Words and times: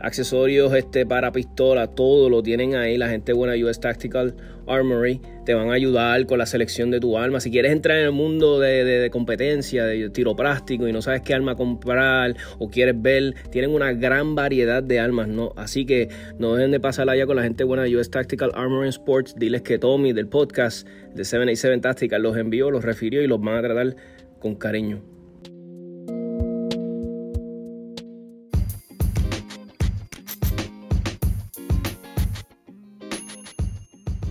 accesorios 0.00 0.74
este, 0.74 1.06
para 1.06 1.32
pistola, 1.32 1.88
todo 1.88 2.28
lo 2.28 2.42
tienen 2.42 2.74
ahí. 2.74 2.96
La 2.96 3.08
gente 3.08 3.32
buena 3.32 3.54
US 3.64 3.80
Tactical 3.80 4.34
Armory 4.66 5.20
te 5.44 5.54
van 5.54 5.70
a 5.70 5.74
ayudar 5.74 6.26
con 6.26 6.38
la 6.38 6.46
selección 6.46 6.90
de 6.90 7.00
tu 7.00 7.16
arma. 7.16 7.40
Si 7.40 7.50
quieres 7.50 7.72
entrar 7.72 7.98
en 7.98 8.06
el 8.06 8.12
mundo 8.12 8.58
de, 8.58 9.08
competencia, 9.10 9.84
de 9.84 10.10
tiro 10.10 10.34
práctico 10.34 10.88
y 10.88 10.92
no 10.92 11.02
sabes 11.02 11.22
qué 11.22 11.34
arma 11.34 11.54
comprar 11.54 12.36
o 12.58 12.68
quieres 12.68 13.00
ver, 13.00 13.34
tienen 13.50 13.70
una 13.70 13.92
gran 13.92 14.34
variedad 14.34 14.82
de 14.82 15.00
armas, 15.00 15.28
¿no? 15.28 15.52
Así 15.56 15.86
que 15.86 16.08
no 16.38 16.54
dejen 16.54 16.72
de 16.72 16.80
pasar 16.80 17.08
allá 17.08 17.26
con 17.26 17.36
la 17.36 17.42
gente 17.42 17.64
buena 17.64 17.84
de 17.84 17.96
US 17.96 18.10
Tactical 18.10 18.52
Armory 18.54 18.88
Sports. 18.88 19.34
Diles 19.36 19.62
que 19.62 19.78
Tommy 19.78 20.12
del 20.12 20.28
podcast 20.28 20.86
de 21.14 21.24
787 21.24 21.80
Tactical 21.80 22.22
los 22.22 22.36
envió, 22.36 22.70
los 22.70 22.84
refirió 22.84 23.22
y 23.22 23.26
los 23.26 23.40
van 23.40 23.56
a 23.56 23.62
tratar 23.62 23.96
con 24.40 24.56
cariño. 24.56 25.15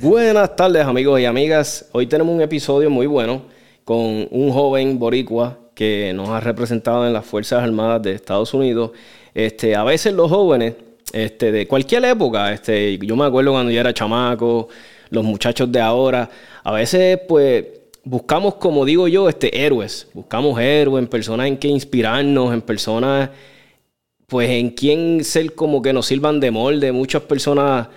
Buenas 0.00 0.54
tardes 0.54 0.84
amigos 0.84 1.18
y 1.18 1.24
amigas. 1.24 1.88
Hoy 1.90 2.06
tenemos 2.06 2.32
un 2.32 2.40
episodio 2.40 2.88
muy 2.88 3.08
bueno 3.08 3.42
con 3.82 4.28
un 4.30 4.52
joven 4.52 4.96
boricua 4.96 5.58
que 5.74 6.12
nos 6.14 6.28
ha 6.28 6.38
representado 6.38 7.04
en 7.04 7.12
las 7.12 7.26
Fuerzas 7.26 7.64
Armadas 7.64 8.02
de 8.02 8.12
Estados 8.12 8.54
Unidos. 8.54 8.92
Este, 9.34 9.74
a 9.74 9.82
veces 9.82 10.14
los 10.14 10.30
jóvenes 10.30 10.74
este, 11.12 11.50
de 11.50 11.66
cualquier 11.66 12.04
época, 12.04 12.52
este, 12.52 12.96
yo 12.98 13.16
me 13.16 13.24
acuerdo 13.24 13.50
cuando 13.50 13.72
yo 13.72 13.80
era 13.80 13.92
chamaco, 13.92 14.68
los 15.10 15.24
muchachos 15.24 15.72
de 15.72 15.80
ahora, 15.80 16.30
a 16.62 16.70
veces 16.70 17.18
pues 17.26 17.64
buscamos, 18.04 18.54
como 18.54 18.84
digo 18.84 19.08
yo, 19.08 19.28
este, 19.28 19.64
héroes. 19.64 20.06
Buscamos 20.14 20.60
héroes, 20.60 21.02
en 21.02 21.08
personas 21.08 21.48
en 21.48 21.56
que 21.56 21.66
inspirarnos, 21.66 22.54
en 22.54 22.62
personas, 22.62 23.30
pues 24.28 24.48
en 24.48 24.70
quien 24.70 25.24
ser 25.24 25.56
como 25.56 25.82
que 25.82 25.92
nos 25.92 26.06
sirvan 26.06 26.38
de 26.38 26.52
molde. 26.52 26.92
Muchas 26.92 27.22
personas 27.22 27.88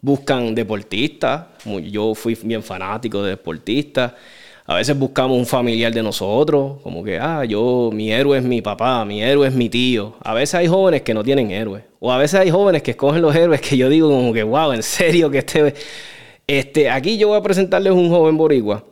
buscan 0.00 0.54
deportistas. 0.54 1.46
Yo 1.90 2.14
fui 2.14 2.36
bien 2.42 2.62
fanático 2.62 3.22
de 3.22 3.30
deportistas. 3.30 4.12
A 4.66 4.74
veces 4.74 4.98
buscamos 4.98 5.38
un 5.38 5.46
familiar 5.46 5.92
de 5.92 6.02
nosotros, 6.02 6.82
como 6.82 7.02
que, 7.02 7.18
ah, 7.18 7.42
yo, 7.44 7.90
mi 7.92 8.12
héroe 8.12 8.36
es 8.36 8.44
mi 8.44 8.60
papá, 8.60 9.02
mi 9.06 9.22
héroe 9.22 9.48
es 9.48 9.54
mi 9.54 9.70
tío. 9.70 10.14
A 10.22 10.34
veces 10.34 10.56
hay 10.56 10.66
jóvenes 10.66 11.00
que 11.02 11.14
no 11.14 11.24
tienen 11.24 11.50
héroes. 11.50 11.84
O 12.00 12.12
a 12.12 12.18
veces 12.18 12.40
hay 12.40 12.50
jóvenes 12.50 12.82
que 12.82 12.90
escogen 12.90 13.22
los 13.22 13.34
héroes 13.34 13.62
que 13.62 13.78
yo 13.78 13.88
digo 13.88 14.10
como 14.10 14.32
que, 14.32 14.42
wow, 14.42 14.72
en 14.72 14.82
serio 14.82 15.30
que 15.30 15.38
este... 15.38 15.74
Este, 16.46 16.88
aquí 16.88 17.18
yo 17.18 17.28
voy 17.28 17.38
a 17.38 17.42
presentarles 17.42 17.92
un 17.92 18.08
joven 18.08 18.38
boricua 18.38 18.82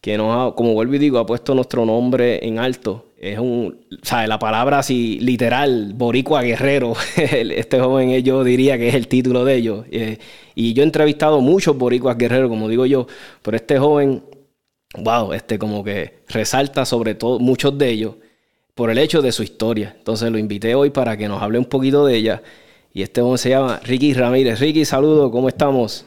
que 0.00 0.16
nos 0.16 0.52
ha, 0.52 0.54
como 0.54 0.74
vuelvo 0.74 0.94
y 0.94 0.98
digo, 0.98 1.18
ha 1.18 1.26
puesto 1.26 1.54
nuestro 1.54 1.84
nombre 1.84 2.46
en 2.46 2.58
alto. 2.58 3.06
Es 3.16 3.38
un, 3.38 3.86
o 3.90 4.06
sea, 4.06 4.26
la 4.28 4.38
palabra 4.38 4.78
así 4.78 5.18
literal, 5.20 5.92
boricua 5.94 6.42
guerrero. 6.42 6.94
este 7.16 7.80
joven 7.80 8.10
eh, 8.10 8.22
yo 8.22 8.44
diría 8.44 8.78
que 8.78 8.88
es 8.88 8.94
el 8.94 9.08
título 9.08 9.44
de 9.44 9.54
ellos. 9.56 9.86
Eh, 9.90 10.18
y 10.54 10.72
yo 10.72 10.82
he 10.82 10.86
entrevistado 10.86 11.40
muchos 11.40 11.76
boricuas 11.76 12.16
guerreros, 12.16 12.48
como 12.48 12.68
digo 12.68 12.86
yo, 12.86 13.06
pero 13.42 13.56
este 13.56 13.78
joven, 13.78 14.22
wow, 14.98 15.32
este 15.32 15.58
como 15.58 15.82
que 15.82 16.20
resalta 16.28 16.84
sobre 16.84 17.14
todo 17.16 17.40
muchos 17.40 17.76
de 17.76 17.88
ellos 17.88 18.14
por 18.74 18.90
el 18.90 18.98
hecho 18.98 19.20
de 19.20 19.32
su 19.32 19.42
historia. 19.42 19.94
Entonces 19.98 20.30
lo 20.30 20.38
invité 20.38 20.76
hoy 20.76 20.90
para 20.90 21.16
que 21.16 21.26
nos 21.26 21.42
hable 21.42 21.58
un 21.58 21.64
poquito 21.64 22.06
de 22.06 22.14
ella. 22.14 22.42
Y 22.94 23.02
este 23.02 23.20
joven 23.20 23.38
se 23.38 23.50
llama 23.50 23.80
Ricky 23.82 24.14
Ramírez. 24.14 24.60
Ricky, 24.60 24.84
saludo, 24.84 25.32
¿cómo 25.32 25.48
estamos? 25.48 26.06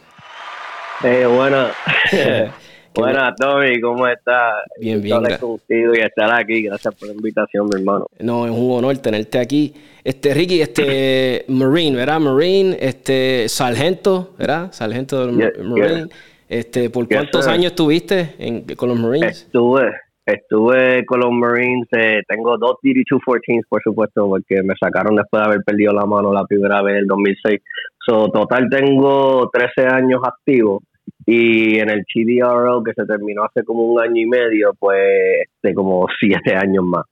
Eh, 1.04 1.26
bueno. 1.26 1.68
Buenas, 2.94 3.36
Tommy, 3.38 3.80
¿cómo 3.80 4.06
estás? 4.06 4.64
Bien, 4.80 5.02
bien. 5.02 5.24
Estar 5.24 5.40
contigo 5.40 5.94
y 5.96 6.00
estar 6.00 6.34
aquí. 6.34 6.64
Gracias 6.64 6.94
por 6.96 7.08
la 7.08 7.14
invitación, 7.14 7.70
mi 7.72 7.80
hermano. 7.80 8.06
No, 8.20 8.46
es 8.46 8.52
un 8.52 8.72
honor 8.72 8.98
tenerte 8.98 9.40
aquí. 9.40 9.74
Este, 10.04 10.34
Ricky, 10.34 10.62
este, 10.62 11.46
Marine, 11.48 11.96
¿verdad? 11.96 12.20
Marine, 12.20 12.78
este, 12.80 13.48
sargento, 13.48 14.34
¿verdad? 14.38 14.72
Sargento 14.74 15.26
del 15.26 15.54
Marine. 15.64 16.08
Este, 16.50 16.90
¿por 16.90 17.08
cuántos 17.08 17.48
años 17.48 17.68
estuviste 17.68 18.36
en, 18.38 18.66
con 18.76 18.90
los 18.90 19.00
Marines? 19.00 19.44
Estuve, 19.46 19.90
estuve 20.26 21.06
con 21.06 21.22
los 21.22 21.32
Marines, 21.32 21.88
eh, 21.94 22.24
tengo 22.28 22.58
dos 22.58 22.76
DD-214, 22.84 23.62
por 23.70 23.82
supuesto, 23.82 24.28
porque 24.28 24.62
me 24.62 24.74
sacaron 24.78 25.16
después 25.16 25.42
de 25.42 25.48
haber 25.48 25.64
perdido 25.64 25.94
la 25.94 26.06
mano 26.06 26.34
la 26.34 26.44
primera 26.44 26.82
vez 26.82 26.96
en 26.96 27.00
el 27.00 27.08
2006. 27.08 27.62
So, 28.06 28.28
total 28.32 28.68
tengo 28.70 29.50
13 29.50 29.88
años 29.88 30.20
activos 30.26 30.84
y 31.26 31.80
en 31.80 31.90
el 31.90 32.04
GDRO 32.04 32.84
que 32.84 32.94
se 32.94 33.06
terminó 33.06 33.44
hace 33.44 33.64
como 33.64 33.84
un 33.84 34.02
año 34.02 34.22
y 34.22 34.26
medio, 34.26 34.74
pues 34.80 35.48
este, 35.56 35.74
como 35.74 36.08
siete 36.20 36.56
años 36.56 36.84
más. 36.84 37.06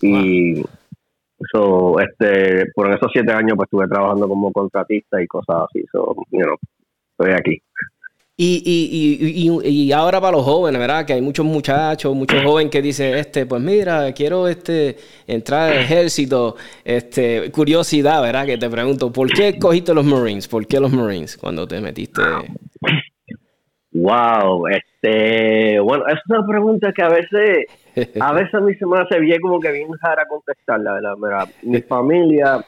Y 0.00 0.62
so, 1.52 1.98
este, 2.00 2.66
por 2.74 2.92
esos 2.92 3.10
siete 3.12 3.32
años 3.32 3.54
pues 3.56 3.66
estuve 3.66 3.88
trabajando 3.88 4.28
como 4.28 4.52
contratista 4.52 5.22
y 5.22 5.26
cosas 5.26 5.64
así. 5.68 5.84
So, 5.92 6.14
you 6.30 6.40
know, 6.40 6.56
estoy 7.18 7.32
aquí. 7.32 7.62
Y, 8.34 8.62
y, 8.64 9.60
y, 9.62 9.68
y, 9.68 9.92
ahora 9.92 10.18
para 10.20 10.38
los 10.38 10.44
jóvenes, 10.44 10.80
¿verdad? 10.80 11.04
Que 11.04 11.12
hay 11.12 11.20
muchos 11.20 11.44
muchachos, 11.44 12.16
muchos 12.16 12.42
jóvenes 12.42 12.72
que 12.72 12.80
dicen, 12.80 13.14
este, 13.14 13.44
pues 13.44 13.60
mira, 13.60 14.10
quiero 14.14 14.48
este 14.48 14.96
entrar 15.26 15.70
al 15.70 15.78
ejército. 15.78 16.56
Este, 16.82 17.52
curiosidad, 17.52 18.22
¿verdad? 18.22 18.46
Que 18.46 18.56
te 18.56 18.70
pregunto, 18.70 19.12
¿por 19.12 19.30
qué 19.30 19.48
escogiste 19.48 19.92
los 19.92 20.06
Marines? 20.06 20.48
¿Por 20.48 20.66
qué 20.66 20.80
los 20.80 20.90
Marines 20.90 21.36
cuando 21.36 21.68
te 21.68 21.80
metiste? 21.80 22.22
Wow, 23.94 24.68
este, 24.68 25.78
bueno, 25.80 26.04
es 26.08 26.18
una 26.28 26.46
pregunta 26.46 26.92
que 26.92 27.02
a 27.02 27.08
veces, 27.08 27.66
a 28.20 28.32
veces 28.34 28.54
a 28.54 28.60
mí 28.60 28.74
se 28.74 28.86
me 28.86 28.98
hace 28.98 29.20
bien 29.20 29.40
como 29.40 29.60
que 29.60 29.70
bien 29.70 29.88
rara 30.00 30.26
contestarla, 30.26 30.94
¿verdad? 30.94 31.14
Mira, 31.18 31.46
mi 31.62 31.82
familia, 31.88 32.64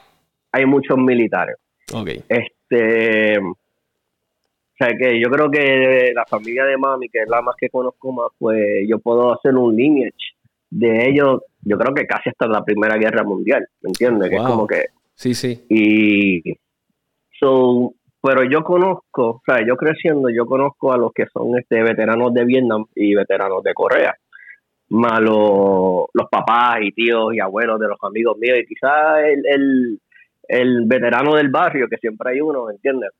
hay 0.51 0.65
muchos 0.65 0.97
militares. 0.97 1.55
Okay. 1.91 2.23
Este, 2.29 3.39
o 3.39 4.77
sea 4.77 4.89
que 4.97 5.19
yo 5.19 5.29
creo 5.29 5.49
que 5.49 6.11
la 6.13 6.25
familia 6.25 6.65
de 6.65 6.77
mami, 6.77 7.09
que 7.09 7.19
es 7.23 7.29
la 7.29 7.41
más 7.41 7.55
que 7.57 7.69
conozco 7.69 8.11
más, 8.11 8.27
pues 8.37 8.85
yo 8.87 8.99
puedo 8.99 9.33
hacer 9.33 9.55
un 9.55 9.75
lineage 9.75 10.35
de 10.69 11.09
ellos, 11.09 11.41
yo 11.61 11.77
creo 11.77 11.93
que 11.95 12.05
casi 12.05 12.29
hasta 12.29 12.47
la 12.47 12.63
Primera 12.63 12.97
Guerra 12.97 13.23
Mundial, 13.23 13.67
¿me 13.81 13.89
entiendes? 13.89 14.29
Que 14.29 14.35
es 14.35 14.43
como 14.43 14.67
que... 14.67 14.85
Sí, 15.15 15.33
sí. 15.33 15.65
Y... 15.69 16.57
So, 17.39 17.93
pero 18.25 18.43
yo 18.43 18.63
conozco, 18.63 19.29
o 19.29 19.41
sea, 19.45 19.63
yo 19.63 19.75
creciendo, 19.75 20.29
yo 20.29 20.47
conozco 20.47 20.91
a 20.91 20.97
los 20.97 21.13
que 21.13 21.27
son 21.31 21.59
este 21.59 21.83
veteranos 21.83 22.33
de 22.33 22.43
Vietnam 22.43 22.85
y 22.95 23.13
veteranos 23.13 23.61
de 23.61 23.75
Corea, 23.75 24.15
más 24.89 25.19
los, 25.21 26.07
papás 26.31 26.79
y 26.81 26.91
tíos 26.91 27.35
y 27.35 27.39
abuelos 27.39 27.79
de 27.79 27.87
los 27.87 27.99
amigos 28.01 28.35
míos, 28.39 28.57
y 28.57 28.65
quizás 28.65 29.19
el, 29.25 29.99
el, 30.47 30.85
veterano 30.87 31.35
del 31.35 31.49
barrio, 31.49 31.87
que 31.87 31.97
siempre 31.97 32.31
hay 32.31 32.41
uno, 32.41 32.65
¿me 32.65 32.73
entiendes? 32.73 33.11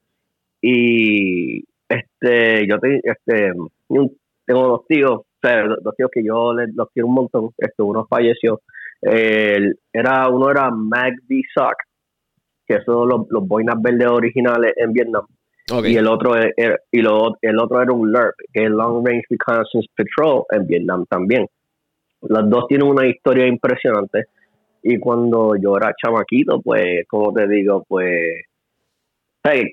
Y 0.60 1.64
este, 1.88 2.68
yo 2.68 2.80
te, 2.80 3.00
este, 3.04 3.52
tengo 3.88 4.68
dos 4.68 4.88
tíos, 4.88 5.12
o 5.12 5.26
sea, 5.40 5.68
dos 5.68 5.96
tíos 5.96 6.10
que 6.12 6.24
yo 6.24 6.54
los 6.54 6.90
quiero 6.92 7.08
un 7.10 7.14
montón, 7.14 7.52
este, 7.60 7.84
uno 7.84 8.08
falleció, 8.10 8.62
era, 9.04 10.30
uno 10.30 10.50
era 10.50 10.72
Mag 10.72 11.14
B. 11.28 11.44
Sock, 11.54 11.76
que 12.68 12.82
son 12.84 13.08
los, 13.10 13.22
los 13.30 13.48
boinas 13.48 13.82
verdes 13.82 14.08
originales 14.08 14.74
en 14.78 14.94
Vietnam. 14.94 15.26
Y 15.84 15.96
el 15.98 16.08
otro 16.08 16.36
era, 16.36 16.78
y 16.92 17.02
lo, 17.02 17.38
el 17.42 17.60
otro 17.60 17.82
era 17.82 17.92
un 17.92 18.12
LRP, 18.12 18.36
que 18.54 18.64
es 18.66 18.70
Long 18.70 19.06
Range 19.06 19.24
Reconnaissance 19.30 19.88
Patrol 19.98 20.44
en 20.52 20.68
Vietnam 20.68 21.06
también. 21.10 21.48
Los 22.22 22.50
dos 22.50 22.68
tienen 22.68 22.88
una 22.88 23.08
historia 23.08 23.48
impresionante. 23.48 24.26
Y 24.84 25.00
cuando 25.00 25.56
yo 25.56 25.76
era 25.76 25.96
chamaquito, 26.00 26.62
pues, 26.62 27.08
como 27.08 27.34
te 27.34 27.48
digo, 27.48 27.84
pues, 27.88 28.46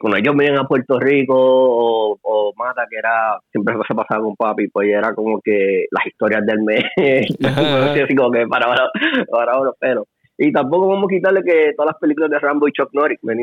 cuando 0.01 0.19
ellos 0.19 0.37
venían 0.37 0.59
a 0.59 0.67
Puerto 0.67 0.99
Rico 0.99 1.35
o, 1.35 2.53
Mata, 2.57 2.87
que 2.91 2.97
era, 2.97 3.39
siempre 3.51 3.75
se 3.87 3.95
pasaba 3.95 4.23
con 4.23 4.37
papi, 4.37 4.69
pues 4.69 4.89
era 4.89 5.15
como 5.15 5.41
que 5.41 5.87
las 5.91 6.07
historias 6.07 6.45
del 6.45 6.63
mes, 6.63 6.85
así 8.05 8.15
como 8.15 8.31
que 8.31 8.47
para 8.47 8.67
ahora, 8.67 8.91
para 9.31 9.53
ahora, 9.53 9.71
pero 9.81 10.07
y 10.43 10.53
tampoco 10.53 10.89
vamos 10.89 11.05
a 11.05 11.15
quitarle 11.15 11.43
que 11.45 11.73
todas 11.77 11.93
las 11.93 12.01
películas 12.01 12.31
de 12.31 12.39
Rambo 12.41 12.67
y 12.67 12.73
Chuck 12.73 12.91
Norris 12.93 13.19
¿me 13.23 13.35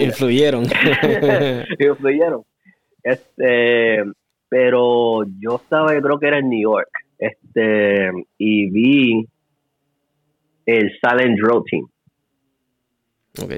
influyeron. 0.00 0.62
influyeron. 1.78 2.42
Este, 3.02 4.04
pero 4.48 5.24
yo 5.40 5.56
estaba, 5.56 5.92
yo 5.94 6.00
creo 6.00 6.18
que 6.18 6.28
era 6.28 6.38
en 6.38 6.48
New 6.48 6.62
York, 6.62 6.90
este, 7.18 8.10
y 8.38 8.70
vi 8.70 9.26
el 10.66 10.92
Silent 11.02 11.40
Road 11.40 11.62
Team. 11.68 11.86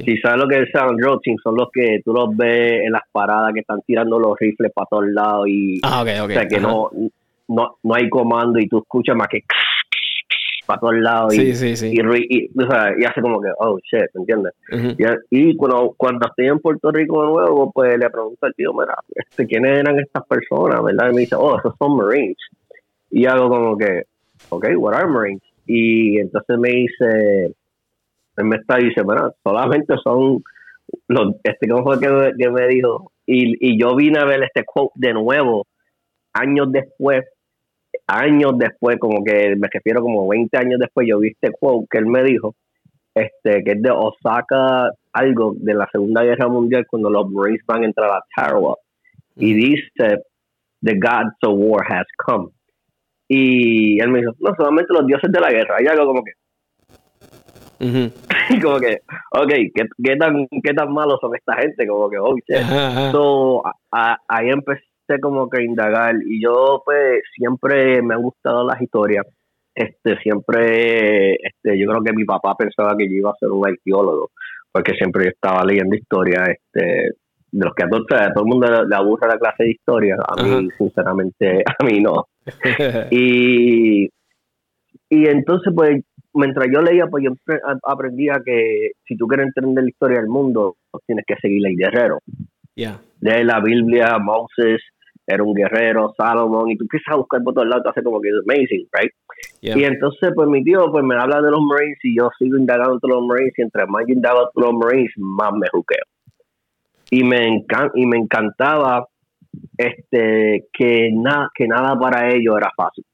Si 0.02 0.16
sabes 0.16 0.40
lo 0.40 0.48
que 0.48 0.54
es 0.54 0.60
el 0.62 0.69
Silent 0.72 1.02
Road 1.02 1.19
Team, 1.22 1.37
son 1.44 1.54
los 1.54 1.69
que 1.70 2.00
tú 2.02 2.14
los 2.14 2.34
ves 2.34 2.87
en 2.87 2.93
las 2.93 3.02
paradas 3.12 3.52
que 3.52 3.60
están 3.60 3.82
tirando 3.87 4.19
los 4.19 4.38
rifles 4.38 4.72
para 4.75 4.87
todos 4.88 5.06
lados 5.08 5.46
y 5.48 5.81
ah, 5.82 6.02
o 6.02 6.28
sea 6.28 6.48
que 6.48 6.58
no, 6.58 6.90
no, 7.48 7.76
no 7.82 7.94
hay 7.94 8.08
comando 8.08 8.58
y 8.58 8.66
tú 8.69 8.78
escuchas 8.78 9.14
más 9.14 9.28
que 9.28 9.43
para 10.67 10.81
todos 10.81 10.97
lados 10.97 11.35
y, 11.35 11.41
y, 11.43 13.05
hace 13.05 13.21
como 13.21 13.41
que, 13.41 13.49
oh 13.59 13.79
shit, 13.79 14.11
¿me 14.15 14.21
entiendes? 14.21 14.53
y, 15.31 15.57
cuando, 15.57 15.95
cuando 15.97 16.27
estoy 16.27 16.49
en 16.49 16.59
Puerto 16.59 16.91
Rico 16.91 17.23
de 17.23 17.33
nuevo, 17.33 17.73
pues 17.73 17.97
le 17.99 18.11
pregunto 18.11 18.45
al 18.45 18.55
tío, 18.55 18.73
mira, 18.73 18.97
este, 19.15 19.47
¿quiénes 19.47 19.79
eran 19.79 19.99
estas 19.99 20.27
personas? 20.27 20.82
¿verdad? 20.82 21.11
Y 21.11 21.15
me 21.15 21.20
dice, 21.23 21.37
oh, 21.37 21.58
esos 21.58 21.75
son 21.79 21.96
Marines. 21.96 22.37
Y 23.11 23.27
hago 23.27 23.49
como 23.49 23.79
que, 23.79 24.03
ok, 24.49 24.67
what 24.77 24.94
are 24.94 25.06
Marines? 25.06 25.43
Y 25.67 26.19
entonces 26.19 26.58
me 26.58 26.69
dice, 26.70 27.55
él 28.37 28.44
me 28.44 28.56
está 28.56 28.77
dice, 28.77 29.03
solamente 29.43 29.94
son 30.03 30.43
los, 31.08 31.35
este, 31.44 31.69
¿cómo 31.69 31.85
fue 31.85 32.01
que, 32.01 32.32
que 32.39 32.51
me 32.51 32.69
dijo? 32.69 33.13
Y, 33.25 33.56
y 33.61 33.81
yo 33.81 33.96
vine 33.96 34.19
a 34.19 34.25
ver 34.25 34.43
este 34.43 34.65
quote 34.65 34.93
de 34.96 35.15
nuevo 35.15 35.67
años 36.32 36.70
después 36.70 37.25
años 38.06 38.58
después, 38.58 38.98
como 38.98 39.25
que 39.25 39.56
me 39.56 39.69
refiero 39.70 40.01
como 40.01 40.29
20 40.29 40.56
años 40.56 40.79
después, 40.79 41.06
yo 41.08 41.19
vi 41.19 41.29
este 41.29 41.51
quote 41.53 41.86
que 41.91 41.98
él 41.98 42.06
me 42.06 42.22
dijo, 42.22 42.55
este, 43.15 43.65
que 43.65 43.72
es 43.72 43.82
de 43.82 43.91
Osaka, 43.91 44.91
algo 45.13 45.55
de 45.56 45.75
la 45.75 45.89
Segunda 45.91 46.22
Guerra 46.22 46.48
Mundial, 46.48 46.86
cuando 46.86 47.10
los 47.10 47.31
Marines 47.31 47.63
van 47.67 47.82
a 47.82 47.86
entrar 47.86 48.10
a 48.10 48.20
Tarawa. 48.34 48.77
Y 49.36 49.55
dice, 49.55 50.22
The 50.82 50.94
gods 50.94 51.36
of 51.43 51.55
war 51.56 51.84
has 51.89 52.06
come. 52.19 52.48
Y 53.29 54.01
él 54.01 54.08
me 54.10 54.20
dijo, 54.20 54.32
no, 54.39 54.55
solamente 54.56 54.93
los 54.93 55.06
dioses 55.06 55.32
de 55.32 55.41
la 55.41 55.51
guerra. 55.51 55.77
Y 55.82 55.86
algo 55.86 56.06
como 56.06 56.22
que... 56.22 56.32
y 58.51 58.60
como 58.60 58.79
que, 58.79 59.01
ok, 59.32 59.53
¿qué, 60.03 60.17
tan, 60.17 60.46
¿qué 60.63 60.72
tan 60.72 60.93
malos 60.93 61.19
son 61.20 61.34
esta 61.34 61.56
gente? 61.56 61.86
Como 61.86 62.08
que, 62.08 62.19
oh, 62.19 62.34
So, 63.13 63.63
ahí 63.91 64.48
empecé 64.48 64.85
como 65.20 65.48
que 65.48 65.63
indagar. 65.63 66.15
Y 66.25 66.43
yo 66.43 66.82
pues 66.84 67.22
siempre 67.34 68.03
me 68.03 68.15
han 68.15 68.22
gustado 68.22 68.67
las 68.67 68.81
historias. 68.81 69.27
Este 69.75 70.17
siempre 70.19 71.34
este 71.34 71.79
yo 71.79 71.86
creo 71.89 72.03
que 72.03 72.13
mi 72.13 72.25
papá 72.25 72.55
pensaba 72.55 72.96
que 72.96 73.08
yo 73.08 73.17
iba 73.17 73.31
a 73.31 73.36
ser 73.39 73.51
un 73.51 73.67
arqueólogo 73.67 74.31
porque 74.72 74.93
siempre 74.94 75.25
yo 75.25 75.31
estaba 75.31 75.65
leyendo 75.65 75.96
historia 75.96 76.44
este 76.44 77.10
de 77.53 77.65
los 77.65 77.75
que 77.75 77.84
a 77.84 77.89
todo, 77.89 78.05
todo 78.05 78.44
el 78.44 78.48
mundo 78.48 78.67
le, 78.84 78.96
aburre 78.96 79.29
la 79.29 79.39
clase 79.39 79.65
de 79.65 79.70
historia. 79.70 80.17
A 80.29 80.43
mí 80.43 80.69
sinceramente 80.77 81.63
a 81.79 81.84
mí 81.84 82.01
no. 82.01 82.27
Y 83.10 84.08
y 85.08 85.27
entonces 85.29 85.72
pues 85.75 86.03
mientras 86.32 86.69
yo 86.72 86.81
leía 86.81 87.06
pues 87.06 87.25
yo 87.25 87.32
aprendía 87.84 88.41
que 88.44 88.93
si 89.06 89.17
tú 89.17 89.27
quieres 89.27 89.46
entender 89.46 89.84
la 89.84 89.91
historia 89.91 90.19
del 90.20 90.29
mundo 90.29 90.77
pues 90.91 91.05
tienes 91.06 91.25
que 91.27 91.36
seguir 91.36 91.67
el 91.67 91.77
guerrero. 91.77 92.20
Yeah. 92.75 93.01
de 93.20 93.43
la 93.44 93.60
Biblia 93.60 94.19
Moses 94.19 94.82
era 95.27 95.43
un 95.43 95.55
guerrero, 95.55 96.15
Salomón, 96.17 96.71
y 96.71 96.77
tú 96.77 96.85
empiezas 96.85 97.15
a 97.15 97.17
buscar 97.17 97.43
por 97.43 97.55
todos 97.55 97.67
lados, 97.67 97.83
te 97.83 97.91
hace 97.91 98.03
como 98.03 98.21
que 98.21 98.29
es 98.29 98.35
amazing, 98.45 98.89
right? 98.93 99.13
Y 99.61 99.85
entonces, 99.85 100.31
pues 100.35 100.49
mi 100.49 100.63
tío, 100.63 100.91
pues 100.91 101.05
me 101.05 101.17
habla 101.17 101.43
de 101.43 101.51
los 101.51 101.61
Marines 101.61 101.99
y 102.05 102.17
yo 102.17 102.31
sigo 102.39 102.56
indagando 102.56 102.95
entre 102.95 103.11
los 103.11 103.27
Marines 103.27 103.53
y 103.56 103.63
entre 103.63 103.87
más 103.87 104.05
yo 104.06 104.15
indago 104.15 104.51
los 104.55 104.73
Marines, 104.73 105.13
más 105.17 105.53
me 105.53 105.69
juqueo. 105.69 106.05
Y 107.11 107.25
me, 107.25 107.65
y 107.95 108.06
me 108.06 108.19
encantaba 108.19 109.06
este 109.77 110.67
que, 110.73 111.11
nada 111.13 111.51
que 111.55 111.67
nada 111.67 111.99
para 111.99 112.29
ellos 112.31 112.56
era 112.56 112.71
fácil. 112.77 113.05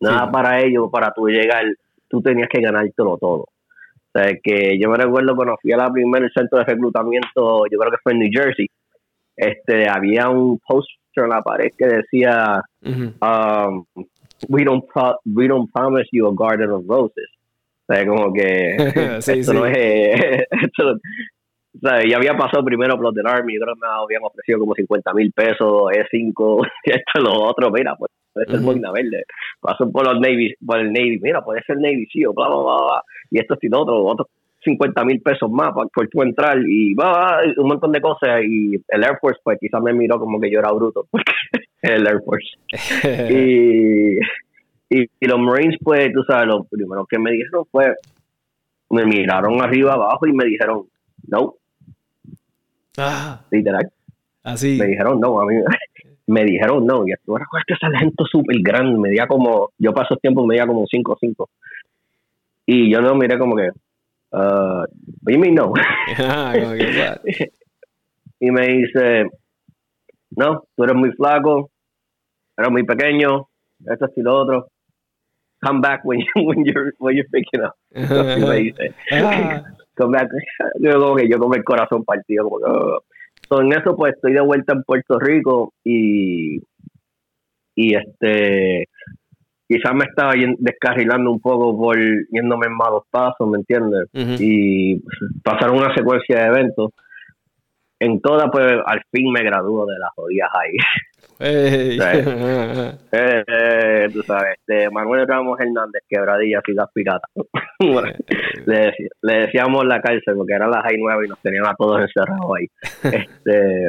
Nada 0.00 0.30
para 0.30 0.60
ellos, 0.60 0.88
para 0.90 1.12
tú 1.12 1.28
llegar, 1.28 1.64
tú 2.08 2.20
tenías 2.20 2.48
que 2.48 2.60
ganártelo 2.60 3.16
todo. 3.18 3.46
O 3.46 4.18
sea, 4.18 4.32
que 4.42 4.78
yo 4.78 4.90
me 4.90 4.96
recuerdo 4.96 5.34
cuando 5.34 5.56
fui 5.60 5.72
a 5.72 5.76
la 5.76 5.90
primera 5.90 6.28
centro 6.34 6.58
de 6.58 6.64
reclutamiento, 6.64 7.66
yo 7.70 7.78
creo 7.78 7.90
que 7.90 7.98
fue 8.02 8.12
en 8.12 8.18
New 8.20 8.30
Jersey, 8.32 8.66
este, 9.36 9.88
había 9.88 10.28
un 10.28 10.58
poster 10.58 11.03
en 11.22 11.30
la 11.30 11.42
pared 11.42 11.70
que 11.76 11.86
decía, 11.86 12.62
um, 12.82 13.84
we, 14.48 14.64
don't 14.64 14.84
we 15.24 15.46
don't 15.46 15.70
promise 15.72 16.08
you 16.12 16.26
a 16.26 16.34
garden 16.34 16.70
of 16.70 16.84
roses. 16.88 17.28
O 17.86 17.92
sea, 17.92 18.06
como 18.06 18.32
que 18.32 18.76
esto 19.18 19.52
no 19.52 19.66
es... 19.66 20.46
o 21.74 21.88
sea, 21.88 22.00
ya 22.08 22.16
había 22.16 22.36
pasado 22.36 22.64
primero 22.64 22.94
por 22.94 23.06
los 23.06 23.14
del 23.14 23.26
Army, 23.26 23.56
creo 23.56 23.74
que 23.74 23.80
me 23.80 23.88
habían 23.88 24.22
ofrecido 24.22 24.60
como 24.60 24.74
50 24.74 25.12
mil 25.12 25.32
pesos, 25.32 25.82
E5, 25.92 26.66
esto, 26.84 27.20
lo 27.20 27.42
otro, 27.42 27.70
mira, 27.70 27.96
pues 27.96 28.12
puede 28.32 28.46
ser 28.46 28.60
Boina 28.60 28.92
Verde, 28.92 29.24
pasó 29.60 29.90
por 29.90 30.06
los 30.06 30.20
Navy, 30.20 30.54
por 30.64 30.78
el 30.78 30.92
Navy, 30.92 31.18
mira, 31.20 31.42
puede 31.42 31.62
ser 31.64 31.76
Navy 31.76 32.06
sí, 32.12 32.24
bla, 32.24 32.48
bla, 32.48 32.56
bla, 32.56 32.76
bla, 32.76 33.02
y 33.30 33.38
esto 33.38 33.56
y 33.60 33.68
lo 33.68 33.82
otro, 33.82 34.04
otros 34.04 34.28
50 34.64 35.04
mil 35.04 35.20
pesos 35.20 35.50
más 35.50 35.72
por, 35.72 35.90
por 35.90 36.08
tu 36.08 36.22
entrar 36.22 36.58
y 36.66 36.94
va 36.94 37.40
un 37.56 37.68
montón 37.68 37.92
de 37.92 38.00
cosas 38.00 38.42
y 38.44 38.74
el 38.88 39.04
Air 39.04 39.18
Force 39.20 39.40
pues 39.44 39.58
quizás 39.60 39.82
me 39.82 39.92
miró 39.92 40.18
como 40.18 40.40
que 40.40 40.50
yo 40.50 40.58
era 40.58 40.72
bruto 40.72 41.06
porque 41.10 41.32
el 41.82 42.06
Air 42.06 42.20
Force. 42.24 42.48
Y, 44.90 45.00
y, 45.00 45.26
los 45.26 45.40
Marines 45.40 45.76
pues 45.82 46.12
tú 46.12 46.22
sabes 46.24 46.46
lo 46.46 46.62
primero 46.64 47.06
que 47.06 47.18
me 47.18 47.32
dijeron 47.32 47.64
fue 47.70 47.94
me 48.90 49.04
miraron 49.06 49.60
arriba 49.60 49.94
abajo 49.94 50.26
y 50.26 50.32
me 50.32 50.44
dijeron 50.44 50.84
no 51.26 51.54
ah, 52.98 53.40
literal. 53.50 53.90
Así 54.42 54.76
me 54.78 54.86
dijeron 54.86 55.18
no 55.20 55.40
a 55.40 55.46
mí 55.46 55.54
me 56.26 56.44
dijeron 56.44 56.86
no 56.86 57.06
y 57.08 57.12
tú 57.24 57.36
era 57.36 57.46
este 57.66 57.76
sargento 57.80 58.24
súper 58.26 58.58
grande 58.60 59.00
medía 59.00 59.26
como 59.26 59.70
yo 59.78 59.92
paso 59.92 60.16
tiempo 60.16 60.46
medía 60.46 60.66
como 60.66 60.84
5 60.86 61.12
o 61.12 61.16
5 61.18 61.50
y 62.66 62.92
yo 62.92 63.00
no 63.00 63.14
miré 63.14 63.38
como 63.38 63.56
que 63.56 63.70
uh, 64.34 64.84
you 65.28 65.38
mean 65.38 65.54
no? 65.54 65.72
y 68.40 68.50
me 68.50 68.66
dice, 68.66 69.30
no, 70.30 70.64
tú 70.76 70.84
eres 70.84 70.96
muy 70.96 71.12
flaco, 71.12 71.70
eres 72.56 72.70
muy 72.70 72.84
pequeño, 72.84 73.48
esto 73.86 74.06
y 74.16 74.22
lo 74.22 74.34
otro. 74.34 74.68
Come 75.62 75.80
back 75.80 76.04
when, 76.04 76.20
you, 76.20 76.26
when 76.44 76.64
you're 76.64 76.92
when 76.98 77.16
you're 77.16 77.28
picking 77.30 77.62
up. 77.62 77.74
y 77.94 78.44
me 78.44 78.56
dice, 78.56 78.94
ah. 79.12 79.62
come 79.96 80.16
back. 80.16 80.28
Yo 80.80 80.98
como 81.00 81.16
que 81.16 81.28
yo 81.28 81.38
con 81.38 81.54
el 81.54 81.64
corazón 81.64 82.04
partido, 82.04 82.44
como 82.44 82.58
que, 82.58 82.64
oh. 83.50 83.60
en 83.62 83.72
eso 83.72 83.96
pues 83.96 84.14
estoy 84.14 84.32
de 84.32 84.42
vuelta 84.42 84.74
en 84.74 84.82
Puerto 84.82 85.18
Rico 85.18 85.72
y 85.84 86.60
y 87.76 87.96
este 87.96 88.88
quizás 89.68 89.94
me 89.94 90.04
estaba 90.04 90.32
descarrilando 90.58 91.30
un 91.30 91.40
poco 91.40 91.76
por 91.76 91.96
yéndome 92.30 92.66
en 92.66 92.76
malos 92.76 93.04
pasos, 93.10 93.48
¿me 93.48 93.58
entiendes? 93.58 94.08
Y 94.40 95.02
pasaron 95.42 95.78
una 95.78 95.94
secuencia 95.94 96.38
de 96.40 96.46
eventos. 96.46 96.90
En 98.00 98.20
todas, 98.20 98.50
pues 98.52 98.66
al 98.84 99.00
fin 99.10 99.30
me 99.32 99.42
graduó 99.42 99.86
de 99.86 99.98
las 99.98 100.10
jodidas 100.14 100.50
ahí. 100.60 100.72
Eh, 103.16 103.44
eh, 103.46 104.08
tú 104.12 104.22
sabes, 104.22 104.56
de 104.66 104.90
Manuel 104.90 105.26
Ramos 105.26 105.58
Hernández, 105.60 106.02
Quebradilla, 106.08 106.60
Ciudad 106.64 106.88
Pirata. 106.92 107.28
le, 108.66 108.92
le, 109.22 109.38
decíamos 109.40 109.84
la 109.84 110.00
cárcel 110.00 110.34
porque 110.36 110.54
eran 110.54 110.70
las 110.70 110.82
high 110.82 110.98
nuevas 110.98 111.24
y 111.24 111.28
nos 111.28 111.40
tenían 111.40 111.66
a 111.66 111.74
todos 111.74 112.00
encerrados 112.00 112.50
ahí. 112.56 112.66
este, 113.02 113.88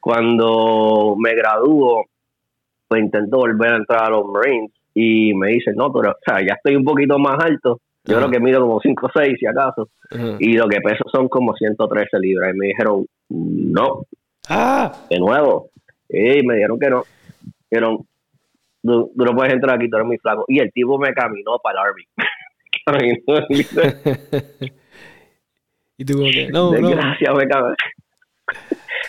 cuando 0.00 1.16
me 1.18 1.34
graduó, 1.34 2.04
pues 2.92 3.04
intento 3.04 3.38
volver 3.38 3.72
a 3.72 3.76
entrar 3.76 4.04
a 4.04 4.10
los 4.10 4.26
Marines 4.26 4.70
y 4.92 5.32
me 5.32 5.48
dicen, 5.48 5.76
no, 5.76 5.90
pero 5.90 6.10
o 6.10 6.16
sea, 6.26 6.40
ya 6.46 6.56
estoy 6.56 6.76
un 6.76 6.84
poquito 6.84 7.18
más 7.18 7.42
alto. 7.42 7.80
Yo 8.04 8.18
creo 8.18 8.30
que 8.30 8.38
mido 8.38 8.60
como 8.60 8.82
5 8.82 9.06
o 9.06 9.10
6 9.14 9.34
si 9.40 9.46
acaso. 9.46 9.88
Y 10.38 10.58
lo 10.58 10.68
que 10.68 10.82
peso 10.82 11.02
son 11.10 11.26
como 11.28 11.54
113 11.54 12.18
libras. 12.20 12.54
Y 12.54 12.58
me 12.58 12.66
dijeron, 12.66 13.06
no. 13.30 14.02
Ah. 14.46 14.92
De 15.08 15.18
nuevo. 15.18 15.70
Y 16.10 16.46
me 16.46 16.56
dijeron 16.56 16.78
que 16.78 16.90
no. 16.90 17.04
Dijeron, 17.70 18.06
tú, 18.82 19.10
no 19.14 19.34
puedes 19.34 19.54
entrar 19.54 19.76
aquí, 19.76 19.88
tú 19.88 19.96
eres 19.96 20.06
muy 20.06 20.18
flaco. 20.18 20.44
Y 20.48 20.58
el 20.58 20.70
tipo 20.70 20.98
me 20.98 21.14
caminó 21.14 21.58
para 21.62 21.80
el 21.80 21.86
Army. 21.88 22.04
y 25.96 26.04
tú 26.04 26.18
como 26.18 26.30
que, 26.30 26.48
no, 26.48 26.72
no. 26.72 26.90
Gracias, 26.90 27.34
me 27.34 27.46
caminó. 27.46 27.74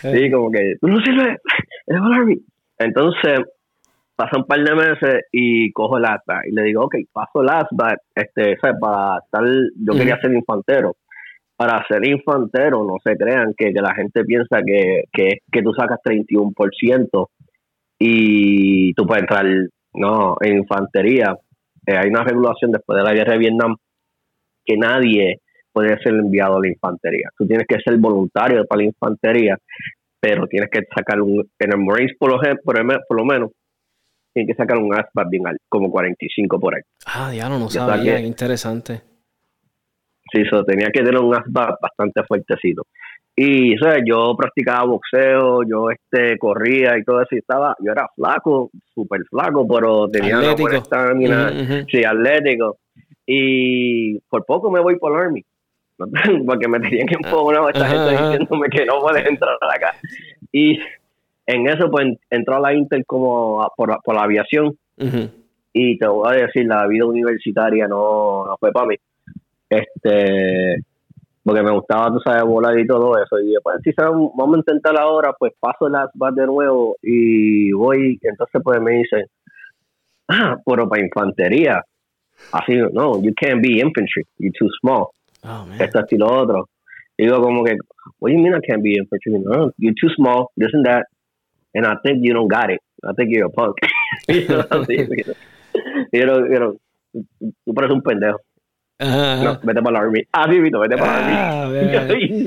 sí, 0.00 0.30
como 0.30 0.50
que, 0.50 0.76
tú 0.80 0.86
no 0.86 1.02
sirves, 1.02 1.38
eres 1.86 2.02
el 2.02 2.12
Army. 2.14 2.40
Entonces, 2.78 3.40
pasa 4.16 4.38
un 4.38 4.44
par 4.44 4.60
de 4.60 4.74
meses 4.74 5.24
y 5.32 5.72
cojo 5.72 5.98
el 5.98 6.04
ASBA 6.04 6.42
y 6.46 6.52
le 6.52 6.62
digo, 6.64 6.84
ok, 6.84 6.96
paso 7.12 7.42
el 7.42 7.48
ASBA, 7.48 7.96
este, 8.14 8.56
para 8.80 9.18
estar, 9.18 9.44
yo 9.76 9.92
quería 9.92 10.20
ser 10.20 10.32
infantero. 10.32 10.96
Para 11.56 11.84
ser 11.86 12.06
infantero, 12.06 12.84
no 12.84 12.96
se 13.04 13.16
crean 13.16 13.54
que, 13.56 13.70
la 13.72 13.94
gente 13.94 14.24
piensa 14.24 14.60
que, 14.66 15.04
que, 15.12 15.38
que 15.50 15.62
tú 15.62 15.72
sacas 15.72 16.00
31% 16.04 17.28
y 17.98 18.92
tú 18.94 19.06
puedes 19.06 19.22
entrar, 19.22 19.46
no, 19.94 20.36
en 20.40 20.58
infantería. 20.58 21.36
Eh, 21.86 21.96
hay 21.96 22.08
una 22.08 22.24
regulación 22.24 22.72
después 22.72 22.96
de 22.96 23.04
la 23.04 23.14
guerra 23.14 23.34
de 23.34 23.38
Vietnam 23.38 23.76
que 24.64 24.76
nadie 24.76 25.40
puede 25.72 25.96
ser 26.02 26.14
enviado 26.14 26.56
a 26.56 26.60
la 26.60 26.68
infantería. 26.68 27.28
Tú 27.36 27.46
tienes 27.46 27.66
que 27.68 27.78
ser 27.84 27.98
voluntario 27.98 28.64
para 28.66 28.78
la 28.78 28.88
infantería, 28.88 29.56
pero 30.20 30.46
tienes 30.46 30.70
que 30.70 30.80
sacar 30.94 31.20
un, 31.20 31.44
en 31.58 31.72
el 31.72 31.78
Marines 31.78 32.16
por 32.18 32.30
lo, 32.30 32.40
por 32.64 33.16
lo 33.16 33.24
menos, 33.24 33.50
tienen 34.34 34.48
que 34.48 34.54
sacar 34.54 34.78
un 34.78 34.92
ASVAB 34.92 35.30
bien 35.30 35.46
alto, 35.46 35.62
como 35.68 35.90
45 35.90 36.60
por 36.60 36.74
ahí. 36.74 36.82
Ah, 37.06 37.32
ya 37.32 37.48
no, 37.48 37.58
no 37.58 37.70
sabía, 37.70 38.20
interesante. 38.20 39.00
Sí, 40.32 40.40
eso 40.40 40.64
tenía 40.64 40.90
que 40.90 41.02
tener 41.02 41.18
un 41.18 41.34
ASVAB 41.34 41.76
bastante 41.80 42.22
fuertecito. 42.24 42.82
Y 43.36 43.76
sea, 43.78 43.96
yo 44.04 44.36
practicaba 44.36 44.84
boxeo, 44.84 45.62
yo 45.64 45.90
este 45.90 46.38
corría 46.38 46.96
y 46.98 47.04
todo 47.04 47.20
eso, 47.20 47.34
y 47.34 47.38
estaba, 47.38 47.74
yo 47.80 47.90
era 47.90 48.08
flaco, 48.14 48.70
súper 48.94 49.22
flaco, 49.28 49.66
pero 49.66 50.08
tenía 50.08 50.38
una 50.38 50.54
buena 50.54 50.78
estamina, 50.78 51.84
sí, 51.90 52.04
atlético. 52.04 52.78
Y 53.26 54.18
por 54.28 54.44
poco 54.44 54.70
me 54.70 54.80
voy 54.80 54.98
por 54.98 55.12
el 55.12 55.26
Army, 55.26 55.44
porque 56.46 56.68
me 56.68 56.78
tenían 56.78 57.06
que 57.06 57.14
empujar 57.14 57.70
esta 57.74 57.86
gente 57.86 58.10
diciéndome 58.10 58.68
que 58.68 58.84
no 58.84 59.00
puedes 59.00 59.26
entrar 59.26 59.56
acá. 59.74 59.94
Y 60.52 60.78
en 61.46 61.68
eso, 61.68 61.90
pues 61.90 62.16
entró 62.30 62.56
a 62.56 62.60
la 62.60 62.74
Inter 62.74 63.04
como 63.06 63.66
por, 63.76 64.14
la 64.14 64.22
aviación. 64.22 64.76
Y 65.72 65.98
te 65.98 66.06
voy 66.06 66.28
a 66.28 66.46
decir, 66.46 66.66
la 66.66 66.86
vida 66.86 67.04
universitaria 67.04 67.88
no, 67.88 68.46
no 68.46 68.56
fue 68.58 68.70
para 68.72 68.86
mí. 68.86 68.96
Este, 69.68 70.76
porque 71.42 71.62
me 71.62 71.72
gustaba, 71.72 72.08
tú 72.08 72.20
sabes, 72.24 72.44
volar 72.44 72.78
y 72.78 72.86
todo 72.86 73.20
eso. 73.22 73.40
Y 73.40 73.50
después, 73.50 73.76
si 73.82 73.92
vamos 73.96 74.54
a 74.54 74.58
intentar 74.58 74.98
ahora, 74.98 75.34
pues 75.38 75.52
paso 75.58 75.88
las 75.88 76.08
vas 76.14 76.34
de 76.34 76.46
nuevo 76.46 76.96
y 77.02 77.72
voy. 77.72 78.18
Entonces, 78.22 78.62
pues 78.62 78.80
me 78.80 78.92
dicen, 78.92 79.26
ah, 80.28 80.56
pero 80.64 80.88
para 80.88 81.04
infantería. 81.04 81.82
Así, 82.52 82.76
no, 82.92 83.22
you 83.22 83.32
can't 83.34 83.62
be 83.62 83.80
infantry, 83.80 84.24
you're 84.38 84.52
too 84.58 84.68
small. 84.80 85.10
Oh, 85.44 85.66
Esto, 85.78 86.00
así, 86.00 86.16
lo 86.16 86.26
otro. 86.26 86.68
Digo, 87.16 87.40
como 87.40 87.62
que, 87.62 87.76
what 88.18 88.30
do 88.30 88.36
you 88.36 88.42
mean 88.42 88.54
I 88.54 88.60
can't 88.60 88.82
be 88.82 88.96
infantry? 88.96 89.38
No, 89.38 89.70
you're 89.78 89.94
too 90.00 90.08
small, 90.16 90.50
this 90.56 90.70
and 90.72 90.84
that 90.84 91.06
and 91.74 91.86
I 91.86 91.96
think 92.02 92.18
you 92.22 92.32
don't 92.32 92.48
got 92.48 92.70
it. 92.70 92.80
I 93.06 93.12
think 93.12 93.30
you're 93.30 93.46
a 93.46 93.50
punk. 93.50 93.76
you 94.28 96.26
know 96.26 96.46
you 96.46 96.78
tú 97.64 97.74
pareces 97.74 97.94
un 97.94 98.02
pendejo. 98.02 98.40
No, 99.00 99.58
vete 99.62 99.82
para 99.82 99.92
la 99.92 99.98
army. 100.00 100.22
Ah, 100.32 100.46
sí, 100.50 100.60
Vito, 100.60 100.80
vete 100.80 100.96
para 100.96 101.20
la 101.20 101.62
army. 101.62 101.76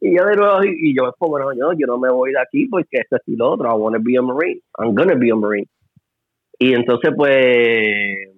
y, 0.00 0.14
yo 0.14 0.24
de 0.26 0.36
nuevo, 0.36 0.62
y 0.64 0.94
yo, 0.94 1.14
pues, 1.18 1.30
bueno, 1.30 1.52
yo, 1.52 1.72
yo 1.76 1.86
no 1.86 1.98
me 1.98 2.10
voy 2.10 2.32
de 2.32 2.40
aquí 2.40 2.66
porque 2.66 2.98
esto 2.98 3.16
es 3.16 3.22
y 3.26 3.36
lo 3.36 3.52
otro. 3.52 3.70
I 3.70 3.78
want 3.78 3.96
to 3.96 4.02
be 4.02 4.16
a 4.16 4.22
Marine. 4.22 4.60
I'm 4.78 4.94
gonna 4.94 5.14
be 5.14 5.30
a 5.30 5.36
Marine. 5.36 5.66
Y 6.58 6.74
entonces, 6.74 7.12
pues, 7.16 8.28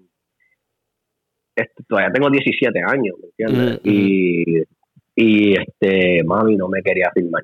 este, 1.57 1.83
todavía 1.88 2.12
tengo 2.12 2.31
17 2.31 2.81
años, 2.81 3.17
¿me 3.21 3.29
entiendes? 3.29 3.81
Mm, 3.83 3.88
y, 3.88 4.45
mm. 4.45 4.64
y, 5.17 5.52
este, 5.55 6.25
mami 6.25 6.57
no 6.57 6.69
me 6.69 6.83
quería 6.83 7.11
firmar 7.12 7.43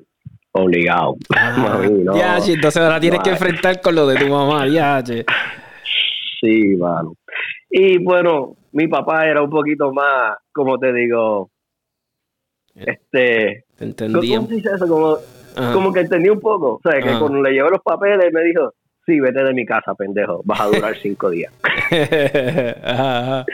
obligado. 0.51 1.15
Ah, 1.35 1.81
ya, 2.15 2.37
entonces 2.37 2.81
ahora 2.81 2.99
tienes 2.99 3.21
que 3.21 3.31
enfrentar 3.31 3.81
con 3.81 3.95
lo 3.95 4.07
de 4.07 4.17
tu 4.17 4.27
mamá, 4.27 4.67
ya, 4.67 5.03
Sí, 6.41 6.75
mano. 6.77 7.13
Y 7.69 8.03
bueno, 8.03 8.55
mi 8.71 8.87
papá 8.87 9.27
era 9.27 9.41
un 9.43 9.49
poquito 9.49 9.91
más, 9.91 10.37
como 10.51 10.77
te 10.79 10.93
digo, 10.93 11.49
este... 12.75 13.65
Te 13.77 13.83
entendía. 13.83 14.39
Como, 15.73 15.91
que 15.91 15.99
entendí 16.01 16.29
un 16.29 16.39
poco. 16.39 16.75
O 16.75 16.81
sea, 16.81 17.01
que 17.01 17.19
cuando 17.19 17.41
le 17.41 17.51
llevé 17.51 17.69
los 17.69 17.81
papeles 17.81 18.31
me 18.31 18.43
dijo, 18.43 18.73
sí, 19.05 19.19
vete 19.19 19.43
de 19.43 19.53
mi 19.53 19.65
casa, 19.65 19.93
pendejo, 19.95 20.41
vas 20.45 20.61
a 20.61 20.67
durar 20.71 20.95
cinco 20.97 21.29
días. 21.29 21.53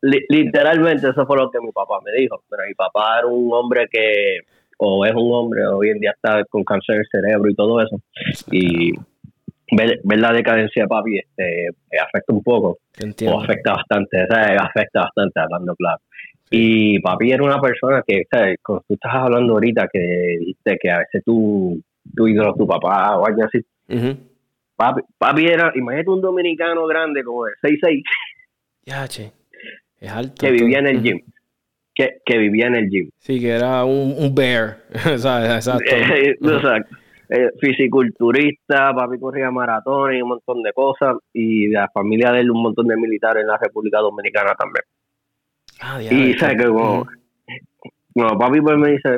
Literalmente 0.00 1.08
eso 1.08 1.26
fue 1.26 1.36
lo 1.38 1.50
que 1.50 1.60
mi 1.60 1.72
papá 1.72 1.98
me 2.04 2.12
dijo. 2.12 2.42
Pero 2.48 2.62
mi 2.68 2.74
papá 2.74 3.18
era 3.18 3.26
un 3.26 3.52
hombre 3.52 3.88
que 3.90 4.38
o 4.78 5.04
es 5.04 5.12
un 5.14 5.32
hombre, 5.32 5.66
hoy 5.66 5.90
en 5.90 5.98
día 5.98 6.12
está 6.12 6.44
con 6.44 6.64
cáncer 6.64 6.96
del 6.96 7.06
cerebro 7.10 7.50
y 7.50 7.54
todo 7.54 7.80
eso. 7.80 8.00
Y 8.50 8.92
ver, 9.72 10.00
la 10.04 10.32
decadencia 10.32 10.82
de 10.82 10.88
papi 10.88 11.18
este, 11.18 11.68
afecta 12.00 12.32
un 12.32 12.42
poco. 12.42 12.78
O 13.26 13.40
afecta 13.40 13.72
bastante, 13.72 14.22
afecta 14.22 15.00
bastante 15.00 15.40
hablando 15.40 15.74
claro. 15.76 16.00
Y 16.50 17.00
papi 17.00 17.32
era 17.32 17.42
una 17.42 17.60
persona 17.60 18.02
que, 18.06 18.22
¿sabes? 18.30 18.58
Cuando 18.62 18.84
tú 18.86 18.94
estás 18.94 19.14
hablando 19.14 19.54
ahorita 19.54 19.88
que 19.92 20.36
dijiste 20.40 20.78
que 20.80 20.90
a 20.90 20.98
veces 20.98 21.22
tú, 21.24 21.80
tú 22.14 22.28
ídolo 22.28 22.54
tu 22.54 22.66
papá 22.66 23.16
o 23.16 23.26
algo 23.26 23.44
así. 23.44 23.60
papi, 24.76 25.02
papi 25.18 25.46
era, 25.46 25.72
imagínate 25.74 26.10
un 26.10 26.20
dominicano 26.20 26.86
grande 26.86 27.24
como 27.24 27.46
de 27.46 27.52
6'6". 27.62 28.02
Ya, 28.86 29.08
che. 29.08 29.32
Es 29.98 30.12
alto. 30.12 30.34
Que 30.38 30.50
vivía 30.50 30.78
en 30.80 30.86
el 30.86 31.02
gym. 31.02 31.20
Que, 31.94 32.18
que, 32.24 32.38
vivía 32.38 32.66
en 32.66 32.74
el 32.74 32.90
gym. 32.90 33.10
Sí, 33.18 33.38
que 33.40 33.50
era 33.50 33.84
un, 33.84 34.14
un 34.18 34.34
bear. 34.34 34.78
Exacto. 35.06 35.84
Exacto. 35.84 36.96
Eh, 37.28 37.50
fisiculturista, 37.60 38.92
papi 38.94 39.18
corría 39.18 39.50
maratones 39.50 40.18
y 40.18 40.22
un 40.22 40.30
montón 40.30 40.62
de 40.62 40.72
cosas. 40.72 41.16
Y 41.32 41.68
de 41.68 41.74
la 41.74 41.88
familia 41.88 42.32
de 42.32 42.40
él, 42.40 42.50
un 42.50 42.62
montón 42.62 42.86
de 42.88 42.96
militares 42.96 43.42
en 43.42 43.48
la 43.48 43.58
República 43.58 43.98
Dominicana 43.98 44.54
también. 44.58 44.84
Ah, 45.80 46.02
y 46.02 46.34
sabes 46.34 46.56
que 46.56 46.68
como, 46.68 47.06
no, 48.14 48.38
papi 48.38 48.60
pues 48.60 48.76
me 48.78 48.92
dice, 48.92 49.10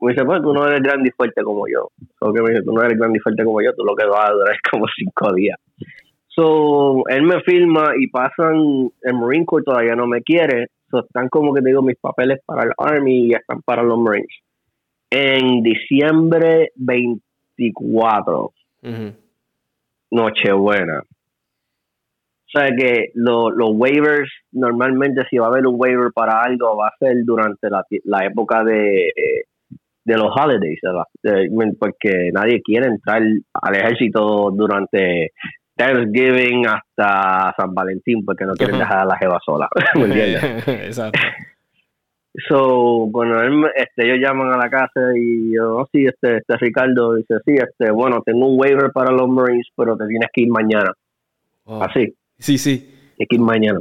me 0.00 0.12
dice, 0.12 0.24
pues 0.24 0.40
tú 0.40 0.52
no 0.52 0.66
eres 0.66 0.82
grande 0.82 1.08
y 1.08 1.12
fuerte 1.12 1.42
como 1.42 1.66
yo. 1.66 1.88
So 2.18 2.32
que 2.32 2.42
me 2.42 2.50
dice, 2.50 2.62
tú 2.62 2.72
no 2.72 2.82
eres 2.82 2.98
grande 2.98 3.18
y 3.18 3.20
fuerte 3.20 3.44
como 3.44 3.60
yo, 3.60 3.72
tú 3.74 3.84
lo 3.84 3.96
que 3.96 4.06
vas 4.06 4.30
a 4.30 4.32
durar 4.32 4.54
es 4.54 4.60
como 4.70 4.86
cinco 4.96 5.34
días. 5.34 5.58
So, 6.28 7.08
él 7.08 7.22
me 7.22 7.40
filma 7.40 7.92
y 7.98 8.08
pasan, 8.08 8.90
el 9.02 9.14
Marine 9.14 9.46
Corps 9.46 9.64
todavía 9.64 9.96
no 9.96 10.06
me 10.06 10.22
quiere, 10.22 10.68
so, 10.90 11.00
están 11.00 11.28
como 11.28 11.54
que 11.54 11.62
te 11.62 11.68
digo 11.68 11.82
mis 11.82 11.98
papeles 11.98 12.40
para 12.44 12.64
el 12.64 12.72
Army 12.78 13.28
y 13.28 13.34
están 13.34 13.62
para 13.62 13.82
los 13.82 13.98
Marines. 13.98 14.28
En 15.10 15.62
diciembre 15.62 16.72
24, 16.76 18.52
Nochebuena, 20.10 21.02
o 22.46 22.58
sea 22.58 22.68
que 22.76 23.10
los 23.14 23.70
waivers, 23.74 24.30
normalmente 24.52 25.22
si 25.28 25.36
va 25.36 25.46
a 25.46 25.48
haber 25.48 25.66
un 25.66 25.74
waiver 25.78 26.12
para 26.14 26.40
algo, 26.40 26.76
va 26.76 26.88
a 26.88 26.96
ser 26.98 27.16
durante 27.24 27.68
la, 27.68 27.84
la 28.04 28.24
época 28.24 28.62
de, 28.62 29.10
de 30.04 30.16
los 30.16 30.30
holidays, 30.34 30.78
porque 31.78 32.30
nadie 32.32 32.62
quiere 32.62 32.86
entrar 32.86 33.20
al 33.52 33.74
ejército 33.74 34.50
durante 34.52 35.32
Thanksgiving 35.76 36.66
hasta 36.66 37.54
San 37.56 37.74
Valentín, 37.74 38.24
porque 38.24 38.44
no 38.44 38.54
quieren 38.54 38.78
dejar 38.78 39.00
a 39.00 39.04
la 39.04 39.18
jeva 39.18 39.38
sola. 39.44 39.68
¿Me 39.94 40.04
entiendes? 40.04 40.68
Exacto. 40.68 41.20
So, 42.48 43.06
bueno, 43.06 43.40
este, 43.74 44.04
ellos 44.04 44.18
llaman 44.20 44.52
a 44.52 44.58
la 44.58 44.68
casa 44.68 45.00
y 45.16 45.54
yo, 45.54 45.76
oh, 45.76 45.88
sí, 45.90 46.04
este, 46.04 46.38
este 46.38 46.56
Ricardo 46.58 47.14
dice, 47.14 47.36
sí, 47.46 47.54
este, 47.54 47.90
bueno, 47.90 48.22
tengo 48.24 48.46
un 48.46 48.60
waiver 48.60 48.90
para 48.92 49.10
los 49.10 49.28
Marines, 49.28 49.66
pero 49.74 49.96
te 49.96 50.06
tienes 50.06 50.28
que 50.32 50.42
ir 50.42 50.48
mañana. 50.48 50.92
Así. 51.66 52.14
Sí, 52.38 52.58
sí. 52.58 52.92
Hay 53.18 53.26
que 53.26 53.36
ir 53.36 53.40
mañana. 53.40 53.80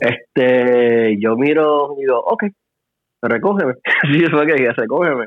Este, 0.00 1.16
yo 1.20 1.36
miro 1.36 1.94
y 1.96 2.00
digo, 2.00 2.18
ok, 2.18 2.44
recógeme. 3.22 3.74
sí, 4.12 4.24
eso 4.24 4.42
es 4.42 4.54
que 4.54 4.72
recógeme. 4.72 5.26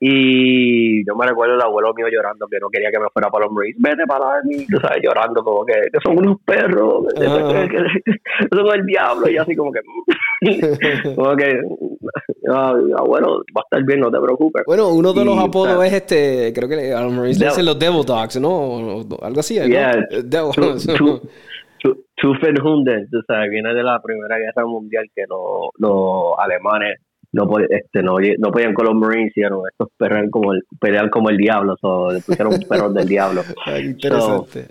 Y 0.00 1.04
yo 1.04 1.16
me 1.16 1.26
recuerdo 1.26 1.54
el 1.54 1.60
abuelo 1.60 1.92
mío 1.94 2.06
llorando 2.08 2.46
que 2.46 2.58
no 2.60 2.68
quería 2.68 2.90
que 2.90 3.00
me 3.00 3.08
fuera 3.12 3.30
para 3.30 3.46
los 3.46 3.54
Marines. 3.54 3.76
Vete 3.80 4.06
para 4.06 4.36
Army, 4.36 4.64
tú 4.66 4.78
sabes, 4.78 5.02
llorando 5.02 5.42
como 5.42 5.64
que, 5.64 5.74
que 5.92 5.98
son 6.02 6.18
unos 6.18 6.36
perros, 6.44 7.06
que, 7.16 7.24
son 8.56 8.74
el 8.74 8.86
diablo. 8.86 9.28
Y 9.28 9.36
así 9.38 9.56
como 9.56 9.72
que, 9.72 9.80
como 11.16 11.34
que, 11.34 11.60
abuelo, 12.96 13.42
va 13.56 13.62
a 13.62 13.64
estar 13.64 13.84
bien, 13.84 14.00
no 14.00 14.10
te 14.10 14.20
preocupes. 14.20 14.62
Bueno, 14.66 14.88
uno 14.90 15.12
de 15.12 15.24
los 15.24 15.38
apodos 15.38 15.84
es 15.84 15.92
este, 15.92 16.52
creo 16.54 16.68
que 16.68 16.92
a 16.92 17.02
los 17.02 17.12
Marines 17.12 17.40
dicen 17.40 17.66
los 17.66 17.78
Devil 17.78 18.04
Dogs, 18.06 18.40
¿no? 18.40 19.00
algo 19.20 19.40
así, 19.40 19.58
¿no? 19.58 19.66
Yeah, 19.66 19.94
Devil, 20.24 20.52
tú 22.20 22.34
sabes, 23.26 23.50
viene 23.50 23.74
de 23.74 23.82
la 23.82 24.00
Primera 24.00 24.38
Guerra 24.38 24.64
Mundial 24.64 25.06
que 25.14 25.24
los 25.28 26.38
alemanes 26.38 27.00
no, 27.32 27.58
este, 27.68 28.02
no, 28.02 28.16
no 28.38 28.50
podían 28.50 28.74
con 28.74 28.86
los 28.86 28.94
Marines 28.94 29.32
y 29.36 29.42
estos 29.42 29.88
perros 29.96 30.30
como 30.30 30.52
el, 30.52 30.62
pelean 30.80 31.10
como 31.10 31.30
el 31.30 31.36
diablo, 31.36 31.76
o 31.82 32.12
le 32.12 32.20
pusieron 32.20 32.58
perros 32.68 32.94
del 32.94 33.08
diablo. 33.08 33.42
interesante. 33.82 34.66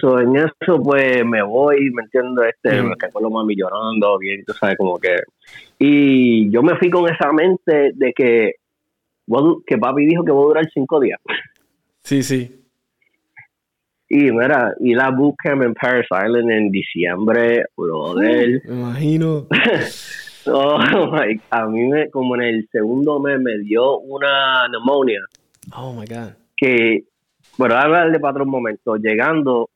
So, 0.00 0.18
en 0.18 0.36
eso 0.36 0.82
pues 0.82 1.24
me 1.24 1.42
voy, 1.42 1.90
me 1.92 2.02
entiendo, 2.02 2.42
este, 2.42 2.82
me 2.82 2.96
quedo 2.96 3.20
los 3.20 3.30
mami 3.30 3.54
llorando, 3.54 4.18
bien, 4.18 4.44
tú 4.44 4.52
sabes, 4.52 4.76
como 4.76 4.98
que... 4.98 5.16
Y 5.78 6.50
yo 6.50 6.62
me 6.62 6.76
fui 6.76 6.90
con 6.90 7.08
esa 7.08 7.32
mente 7.32 7.92
de 7.94 8.12
que, 8.12 8.52
que 9.66 9.78
papi 9.78 10.06
dijo 10.06 10.24
que 10.24 10.32
voy 10.32 10.44
a 10.44 10.48
durar 10.48 10.70
cinco 10.74 10.98
días. 10.98 11.20
Sí, 12.02 12.24
sí. 12.24 12.60
Y 14.08 14.30
mira, 14.32 14.74
y 14.80 14.94
la 14.94 15.10
bootcamp 15.10 15.62
en 15.62 15.74
Paris 15.74 16.06
Island 16.10 16.50
en 16.50 16.70
diciembre, 16.70 17.64
brother. 17.76 18.62
me 18.64 18.74
imagino. 18.74 19.46
oh, 20.52 20.78
a 21.50 21.66
mí 21.66 21.88
me, 21.88 22.10
como 22.10 22.36
en 22.36 22.42
el 22.42 22.68
segundo 22.70 23.20
mes 23.20 23.40
me 23.40 23.58
dio 23.58 23.98
una 23.98 24.68
neumonía. 24.68 25.20
Oh 25.76 25.92
my 25.92 26.06
God. 26.06 26.32
Que, 26.56 27.04
bueno, 27.56 27.76
hablar 27.76 28.10
de 28.10 28.20
patrón 28.20 28.48
momento, 28.48 28.96
llegando, 28.96 29.70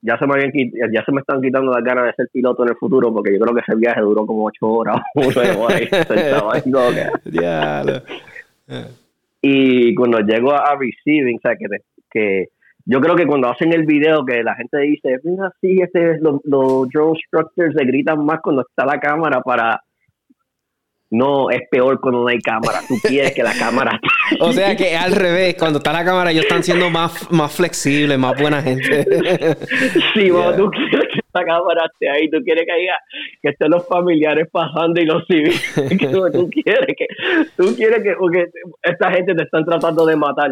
ya 0.00 0.18
se 0.18 0.26
me 0.26 0.34
habían 0.34 0.52
ya 0.92 1.04
se 1.04 1.12
me 1.12 1.20
están 1.20 1.40
quitando 1.40 1.72
las 1.72 1.82
ganas 1.82 2.06
de 2.06 2.12
ser 2.12 2.28
piloto 2.32 2.62
en 2.62 2.70
el 2.70 2.76
futuro 2.76 3.12
porque 3.12 3.32
yo 3.32 3.40
creo 3.40 3.54
que 3.54 3.62
ese 3.66 3.76
viaje 3.76 4.00
duró 4.00 4.26
como 4.26 4.44
ocho 4.44 4.66
horas 4.66 5.00
y 9.42 9.94
cuando 9.94 10.20
llego 10.20 10.52
a, 10.52 10.76
receiving, 10.78 11.36
o 11.36 11.40
sea, 11.40 11.56
que, 11.56 11.66
que 12.10 12.48
yo 12.84 13.00
creo 13.00 13.16
que 13.16 13.26
cuando 13.26 13.50
hacen 13.50 13.72
el 13.72 13.84
video 13.84 14.24
que 14.24 14.42
la 14.42 14.54
gente 14.54 14.78
dice, 14.78 15.18
mira, 15.24 15.52
sí, 15.60 15.78
este, 15.80 16.18
los, 16.20 16.40
los 16.44 16.88
drone 16.88 17.18
structures 17.26 17.74
se 17.74 17.84
gritan 17.84 18.24
más 18.24 18.40
cuando 18.40 18.62
está 18.62 18.86
la 18.86 18.98
cámara 18.98 19.40
para... 19.42 19.82
No, 21.10 21.48
es 21.50 21.62
peor 21.70 22.00
cuando 22.00 22.20
no 22.20 22.28
hay 22.28 22.38
cámara. 22.38 22.80
Tú 22.86 22.94
quieres 23.02 23.32
que 23.32 23.42
la 23.42 23.54
cámara... 23.54 23.98
o 24.40 24.52
sea 24.52 24.76
que 24.76 24.94
al 24.94 25.12
revés, 25.12 25.56
cuando 25.58 25.78
está 25.78 25.92
la 25.92 26.04
cámara 26.04 26.30
ellos 26.30 26.44
están 26.44 26.62
siendo 26.62 26.90
más, 26.90 27.30
más 27.30 27.52
flexibles, 27.52 28.18
más 28.18 28.38
buena 28.38 28.60
gente. 28.60 29.04
sí, 30.14 30.30
tú 30.56 30.70
quieres 30.70 31.08
que 31.14 31.20
la 31.32 31.44
cámara 31.44 31.86
esté 31.92 32.10
ahí, 32.10 32.30
tú 32.30 32.38
quieres 32.44 32.64
que 32.66 32.72
haya, 32.72 32.98
que 33.40 33.48
estén 33.50 33.70
los 33.70 33.86
familiares 33.88 34.48
pasando 34.52 35.00
y 35.00 35.06
los 35.06 35.24
civiles. 35.26 35.62
tú 36.32 36.50
quieres 36.50 36.94
que, 36.96 37.06
tú 37.56 37.74
quieres 37.74 38.02
que, 38.02 38.14
porque 38.18 38.46
esta 38.82 39.10
gente 39.10 39.34
te 39.34 39.42
están 39.44 39.64
tratando 39.64 40.04
de 40.04 40.16
matar. 40.16 40.50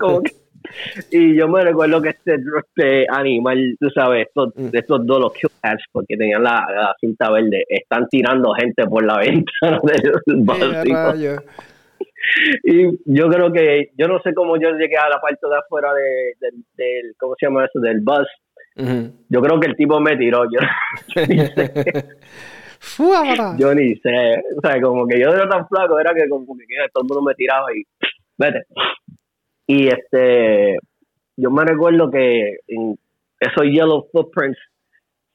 como 0.00 0.22
que 0.22 0.32
y 1.10 1.34
yo 1.36 1.48
me 1.48 1.62
recuerdo 1.62 2.02
que 2.02 2.10
este, 2.10 2.34
este 2.34 3.06
animal, 3.10 3.76
tú 3.78 3.88
sabes, 3.90 4.28
estos, 4.28 4.52
mm. 4.54 4.68
estos 4.72 5.06
dos, 5.06 5.20
los 5.20 5.32
Q-Cats, 5.32 5.84
porque 5.92 6.16
tenían 6.16 6.42
la, 6.42 6.94
cinta 7.00 7.30
verde, 7.30 7.64
están 7.68 8.08
tirando 8.08 8.52
gente 8.54 8.84
por 8.86 9.04
la 9.04 9.18
ventana 9.18 9.80
del 9.84 10.12
bus. 10.44 10.60
Y 12.64 12.86
yo 13.06 13.28
creo 13.28 13.52
que, 13.52 13.90
yo 13.96 14.06
no 14.06 14.20
sé 14.20 14.32
cómo 14.34 14.56
yo 14.56 14.70
llegué 14.72 14.96
a 14.96 15.08
la 15.08 15.20
parte 15.20 15.48
de 15.48 15.56
afuera 15.56 15.92
de, 15.94 16.34
del, 16.76 17.14
¿cómo 17.18 17.34
se 17.38 17.46
llama 17.46 17.64
eso? 17.64 17.80
Del 17.80 18.00
bus. 18.00 18.28
Yo 19.28 19.42
creo 19.42 19.60
que 19.60 19.66
el 19.66 19.76
tipo 19.76 20.00
me 20.00 20.16
tiró. 20.16 20.44
Yo, 20.44 20.60
yo 23.58 23.74
ni 23.74 23.94
sé. 23.96 24.42
O 24.56 24.60
sea, 24.62 24.80
como 24.80 25.06
que 25.06 25.20
yo 25.20 25.28
era 25.28 25.46
tan 25.48 25.68
flaco, 25.68 25.98
era 25.98 26.14
que 26.14 26.28
como 26.28 26.46
que 26.56 26.64
todo 26.92 27.02
el 27.02 27.08
mundo 27.08 27.22
me 27.22 27.34
tiraba 27.34 27.66
y 27.74 27.82
vete. 28.38 28.64
Y 29.70 29.86
este, 29.86 30.78
yo 31.36 31.48
me 31.52 31.64
recuerdo 31.64 32.10
que 32.10 32.56
en 32.66 32.98
esos 33.38 33.62
Yellow 33.62 34.08
Footprints, 34.10 34.58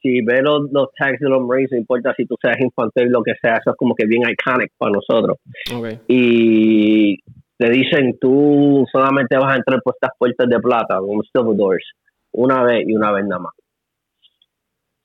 si 0.02 0.20
ves 0.26 0.42
los, 0.44 0.70
los 0.74 0.90
tags 0.94 1.22
de 1.22 1.30
los 1.30 1.42
Marines, 1.42 1.72
no 1.72 1.78
importa 1.78 2.14
si 2.18 2.26
tú 2.26 2.36
seas 2.42 2.60
infantil, 2.60 3.14
lo 3.14 3.24
que 3.24 3.32
sea, 3.42 3.54
eso 3.54 3.72
es 3.72 3.78
como 3.78 3.96
que 3.96 4.06
bien 4.06 4.24
iconic 4.24 4.74
para 4.78 4.92
nosotros. 4.92 5.38
Y 6.10 7.18
te 7.58 7.70
dicen, 7.70 8.18
tú 8.20 8.86
solamente 8.92 9.38
vas 9.38 9.54
a 9.54 9.56
entrar 9.56 9.82
por 9.82 9.94
estas 9.96 10.12
puertas 10.20 10.50
de 10.50 10.60
plata, 10.60 11.00
como 11.00 11.24
Silver 11.24 11.56
Doors, 11.56 11.92
una 12.34 12.62
vez 12.64 12.86
y 12.86 12.94
una 12.94 13.14
vez 13.14 13.24
nada 13.26 13.40
más. 13.40 13.54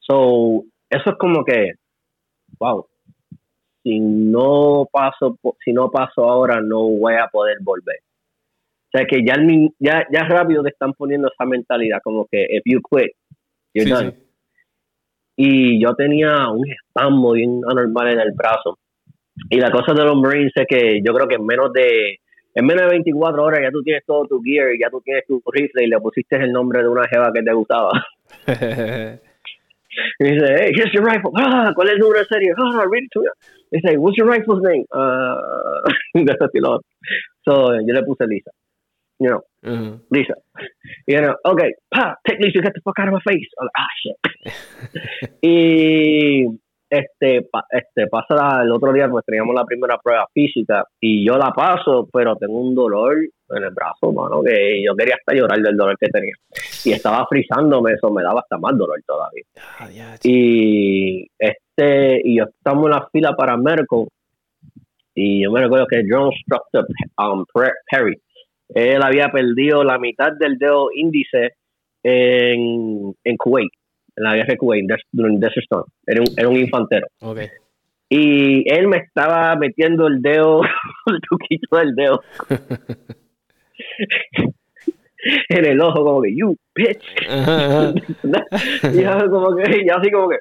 So, 0.01 0.65
eso 0.91 1.11
es 1.11 1.17
como 1.21 1.45
que, 1.45 1.75
wow, 2.59 2.85
si 3.85 4.01
no 4.01 4.89
paso, 4.91 5.39
si 5.65 5.73
no 5.73 5.89
paso 5.89 6.29
ahora, 6.29 6.61
no 6.61 6.81
voy 6.89 7.15
a 7.15 7.29
poder 7.29 7.59
volver. 7.63 8.01
O 8.93 8.99
sea, 8.99 9.07
que 9.07 9.25
ya, 9.25 9.37
ya, 9.79 10.05
ya 10.11 10.25
rápido 10.25 10.65
te 10.65 10.71
están 10.71 10.95
poniendo 10.95 11.29
esa 11.29 11.47
mentalidad, 11.47 12.01
como 12.03 12.27
que 12.27 12.43
if 12.51 12.63
you 12.65 12.81
quit, 12.81 13.13
you're 13.73 13.89
done. 13.89 14.15
Y 15.37 15.81
yo 15.81 15.95
tenía 15.95 16.49
un 16.49 16.69
espasmo 16.69 17.33
bien 17.33 17.61
anormal 17.71 18.09
en 18.09 18.21
el 18.21 18.33
brazo. 18.33 18.79
Y 19.49 19.61
la 19.61 19.71
cosa 19.71 19.95
de 19.95 20.05
los 20.05 20.17
Marines 20.21 20.53
es 20.57 20.67
que 20.69 21.01
yo 21.05 21.15
creo 21.15 21.29
que 21.29 21.37
en 21.37 21.47
menos 21.47 21.73
de 21.73 22.19
en 22.53 22.67
menos 22.67 22.83
de 22.83 22.91
24 22.91 23.43
horas 23.45 23.61
ya 23.63 23.71
tú 23.71 23.81
tienes 23.83 24.05
todo 24.05 24.27
tu 24.27 24.43
gear, 24.43 24.71
ya 24.79 24.91
tú 24.91 25.01
tienes 25.03 25.25
tu 25.27 25.41
rifle 25.53 25.85
y 25.85 25.87
le 25.87 26.01
pusiste 26.01 26.37
el 26.37 26.53
nombre 26.53 26.83
de 26.83 26.89
una 26.89 27.07
jeva 27.09 27.33
que 27.33 27.43
te 27.43 27.53
gustaba. 27.53 27.91
y 30.19 30.25
dice, 30.25 30.47
hey, 30.59 30.73
here's 30.75 30.93
your 30.93 31.05
rifle. 31.05 31.31
Ah, 31.37 31.71
¿Cuál 31.77 31.89
es 31.89 31.95
el 31.95 32.01
número 32.01 32.19
de 32.19 32.27
serie? 32.27 32.53
Ah, 32.59 32.85
read 32.91 33.05
it 33.05 33.11
to. 33.13 33.23
Dice, 33.71 33.97
what's 33.99 34.17
your 34.17 34.29
rifle's 34.29 34.61
name? 34.63 34.85
Uh. 34.93 36.79
So, 37.45 37.73
yo 37.73 37.95
le 37.95 38.03
puse 38.03 38.27
Lisa. 38.27 38.51
You 39.21 39.29
know, 39.29 40.01
Lisa. 40.11 40.35
You 41.07 41.21
know, 41.21 41.35
okay, 41.45 41.75
pa, 41.93 42.15
take 42.27 42.41
Lisa, 42.41 42.63
get 42.63 42.73
the 42.73 42.81
fuck 42.83 42.99
out 42.99 43.09
of 43.09 43.15
my 43.15 43.21
face. 43.21 43.47
Like, 43.61 43.71
ah, 43.77 43.93
shit. 44.01 45.33
y 45.43 46.47
este, 46.89 47.49
este 47.71 48.07
pasa 48.09 48.63
el 48.63 48.73
otro 48.73 48.93
día, 48.93 49.09
pues 49.09 49.25
teníamos 49.27 49.55
la 49.55 49.65
primera 49.65 49.99
prueba 49.99 50.27
física 50.33 50.85
y 50.99 51.25
yo 51.25 51.37
la 51.37 51.53
paso, 51.53 52.09
pero 52.11 52.37
tengo 52.37 52.61
un 52.61 52.75
dolor 52.75 53.15
en 53.19 53.63
el 53.63 53.71
brazo, 53.71 54.11
mano, 54.13 54.43
que 54.43 54.83
yo 54.83 54.95
quería 54.97 55.17
hasta 55.17 55.35
llorar 55.35 55.61
del 55.61 55.77
dolor 55.77 55.97
que 55.99 56.09
tenía. 56.09 56.35
Y 56.85 56.93
estaba 56.93 57.27
frizándome, 57.29 57.93
eso 57.93 58.11
me 58.11 58.23
daba 58.23 58.41
hasta 58.41 58.57
más 58.57 58.77
dolor 58.77 58.99
todavía. 59.07 59.45
Ah, 59.79 60.17
y 60.23 61.27
este, 61.39 62.23
y 62.25 62.39
yo 62.39 62.45
estamos 62.45 62.87
en 62.87 62.91
la 62.91 63.09
fila 63.13 63.37
para 63.37 63.57
Merco 63.59 64.09
y 65.15 65.43
yo 65.43 65.51
me 65.51 65.61
recuerdo 65.61 65.87
que 65.87 66.03
John 66.09 66.31
struck 66.33 66.65
um, 67.19 67.45
Perry. 67.91 68.17
Él 68.75 69.03
había 69.03 69.31
perdido 69.31 69.85
la 69.85 69.99
mitad 69.99 70.33
del 70.33 70.59
dedo 70.59 70.91
índice 70.95 71.55
en, 72.03 73.15
en 73.25 73.37
Kuwait 73.37 73.71
en 74.17 74.25
la 74.25 74.35
guerra 74.35 74.49
de 74.49 74.57
Kuwait, 74.59 74.87
durante 75.13 75.47
Desert 75.47 75.65
Storm. 75.65 75.85
Era 76.07 76.21
un, 76.21 76.27
era 76.37 76.49
un 76.49 76.57
infantero. 76.57 77.07
Okay. 77.21 77.49
Y 78.09 78.69
él 78.73 78.89
me 78.89 78.97
estaba 78.99 79.55
metiendo 79.57 80.09
el 80.09 80.21
dedo, 80.21 80.63
el 81.07 81.21
truquito 81.21 81.77
del 81.77 81.95
dedo. 81.95 82.21
en 85.49 85.65
el 85.65 85.81
ojo, 85.81 86.05
como 86.05 86.21
que, 86.23 86.35
you 86.35 86.57
bitch. 86.75 87.05
y 88.93 89.03
yo, 89.03 89.31
como 89.31 89.55
que, 89.57 89.85
y 89.85 89.89
así 89.89 90.11
como 90.11 90.29
que, 90.29 90.39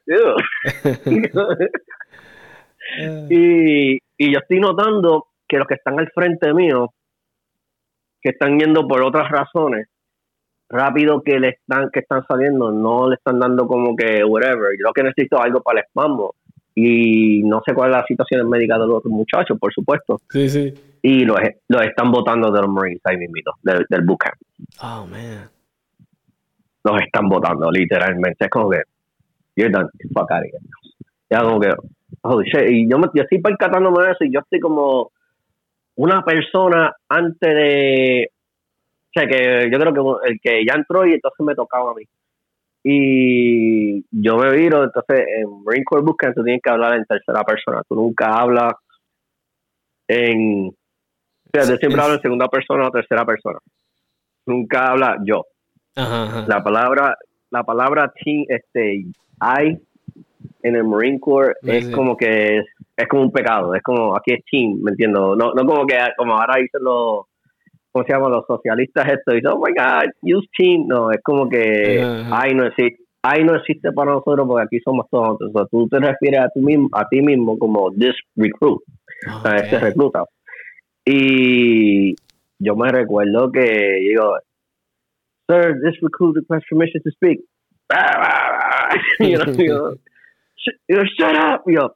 y, 3.29 3.99
y 4.17 4.33
yo 4.33 4.39
estoy 4.39 4.59
notando 4.59 5.27
que 5.47 5.57
los 5.57 5.67
que 5.67 5.75
están 5.75 5.99
al 5.99 6.09
frente 6.11 6.53
mío, 6.53 6.91
que 8.21 8.29
están 8.29 8.59
yendo 8.59 8.87
por 8.87 9.03
otras 9.03 9.29
razones, 9.29 9.87
rápido 10.69 11.21
que 11.21 11.39
le 11.39 11.49
están 11.49 11.89
que 11.91 11.99
están 12.01 12.23
saliendo 12.27 12.71
no 12.71 13.09
le 13.09 13.15
están 13.15 13.39
dando 13.39 13.67
como 13.67 13.95
que 13.95 14.23
whatever. 14.23 14.71
Yo 14.77 14.91
que 14.93 15.03
necesito 15.03 15.41
algo 15.41 15.61
para 15.61 15.79
el 15.79 15.85
espasmo 15.85 16.35
y 16.75 17.41
no 17.43 17.61
sé 17.65 17.73
cuál 17.73 17.89
es 17.89 17.97
la 17.97 18.05
situación 18.05 18.47
médica 18.49 18.75
de 18.75 18.85
los 18.85 18.97
otros 18.97 19.11
muchachos 19.11 19.57
por 19.59 19.73
supuesto. 19.73 20.19
Sí 20.29 20.49
sí. 20.49 20.73
Y 21.01 21.25
los, 21.25 21.39
los 21.69 21.81
están 21.83 22.11
votando 22.11 22.51
de 22.51 22.61
los 22.61 22.69
Marines 22.69 23.01
ahí 23.05 23.17
mismo 23.17 23.53
del, 23.63 23.85
del 23.89 24.01
bootcamp 24.01 24.35
oh 24.81 25.07
man. 25.07 25.49
Los 26.83 27.01
están 27.01 27.27
votando 27.27 27.69
literalmente. 27.71 28.45
Es 28.45 28.49
como 28.49 28.69
que 28.69 28.81
you're 29.55 29.71
done. 29.71 29.89
Fuck 30.13 30.31
out 30.31 30.39
of 30.39 30.45
here. 30.45 30.59
ya 31.29 31.41
como 31.41 31.59
que 31.59 31.73
oh 32.21 32.41
shit. 32.41 32.69
Y 32.69 32.89
yo, 32.89 32.97
me, 32.97 33.07
yo 33.13 33.23
estoy 33.23 33.39
percatándome 33.39 34.05
de 34.05 34.11
eso 34.11 34.23
y 34.23 34.31
yo 34.33 34.39
estoy 34.39 34.59
como 34.59 35.11
una 35.99 36.23
persona 36.23 36.95
antes 37.09 37.53
de 37.53 38.29
o 38.31 39.11
sea, 39.13 39.27
que 39.27 39.69
yo 39.69 39.79
creo 39.79 39.93
que 40.21 40.29
el 40.29 40.39
que 40.39 40.65
ya 40.65 40.75
entró 40.75 41.05
y 41.05 41.13
entonces 41.13 41.45
me 41.45 41.55
tocaba 41.55 41.91
a 41.91 41.93
mí. 41.95 42.03
Y 42.83 44.05
yo 44.09 44.37
me 44.37 44.49
viro, 44.51 44.83
entonces 44.83 45.25
en 45.27 45.63
Marine 45.65 45.83
Corps 45.83 46.03
Bootcamp 46.03 46.35
tú 46.35 46.43
tienes 46.43 46.61
que 46.63 46.69
hablar 46.69 46.93
en 46.93 47.05
tercera 47.05 47.43
persona. 47.43 47.81
Tú 47.89 47.95
nunca 47.95 48.27
hablas 48.33 48.73
en. 50.07 50.67
O 50.67 51.49
sea, 51.51 51.63
yo 51.63 51.75
siempre 51.75 52.01
hablo 52.01 52.15
en 52.15 52.21
segunda 52.21 52.47
persona 52.47 52.87
o 52.87 52.91
tercera 52.91 53.25
persona. 53.25 53.59
Nunca 54.45 54.91
habla 54.91 55.17
yo. 55.25 55.43
La 55.95 56.63
palabra, 56.63 57.17
la 57.49 57.63
palabra 57.63 58.13
team, 58.23 58.45
este, 58.47 59.03
I 59.41 59.77
en 60.61 60.75
el 60.75 60.83
Marine 60.83 61.19
Corps 61.19 61.55
es 61.63 61.89
como 61.89 62.17
que 62.17 62.57
es, 62.97 63.07
como 63.07 63.23
un 63.23 63.31
pecado. 63.31 63.73
Es 63.73 63.81
como 63.81 64.15
aquí 64.15 64.33
es 64.33 64.43
team, 64.49 64.81
¿me 64.81 64.91
entiendo? 64.91 65.35
No, 65.35 65.53
no 65.53 65.65
como 65.65 65.85
que 65.85 65.97
como 66.17 66.33
ahora 66.33 66.55
dicen 66.59 66.83
los 66.83 67.25
¿cómo 67.91 68.05
se 68.05 68.13
llama? 68.13 68.29
Los 68.29 68.45
socialistas 68.45 69.07
esto, 69.07 69.35
y 69.35 69.41
oh 69.45 69.57
my 69.57 69.73
God, 69.73 70.11
use 70.21 70.47
team. 70.57 70.85
No, 70.87 71.11
es 71.11 71.21
como 71.23 71.49
que 71.49 72.01
ahí 72.31 72.53
no 72.53 72.65
existe. 72.65 73.03
Ahí 73.21 73.43
no 73.43 73.53
existe 73.55 73.91
para 73.91 74.13
nosotros 74.13 74.47
porque 74.47 74.63
aquí 74.63 74.79
somos 74.79 75.05
todos. 75.11 75.37
Entonces, 75.41 75.69
tú 75.71 75.89
te 75.89 75.99
refieres 75.99 76.39
a 76.39 76.49
ti 76.49 76.61
mismo, 76.61 76.87
a 76.93 77.05
ti 77.09 77.21
mismo 77.21 77.59
como 77.59 77.91
this 77.91 78.15
recruit, 78.37 78.81
a 79.43 79.57
este 79.57 79.77
recluta. 79.77 80.23
Y 81.03 82.15
yo 82.59 82.77
me 82.77 82.89
recuerdo 82.89 83.51
que 83.51 83.59
digo, 84.07 84.37
sir, 85.49 85.81
this 85.83 85.99
recruit 86.01 86.37
requests 86.37 86.69
permission 86.69 87.01
to 87.03 87.11
speak. 87.11 87.41
you 89.19 89.37
know, 89.37 89.95
you 90.87 90.95
know, 90.95 91.03
shut 91.19 91.35
up. 91.35 91.63
Yo. 91.67 91.89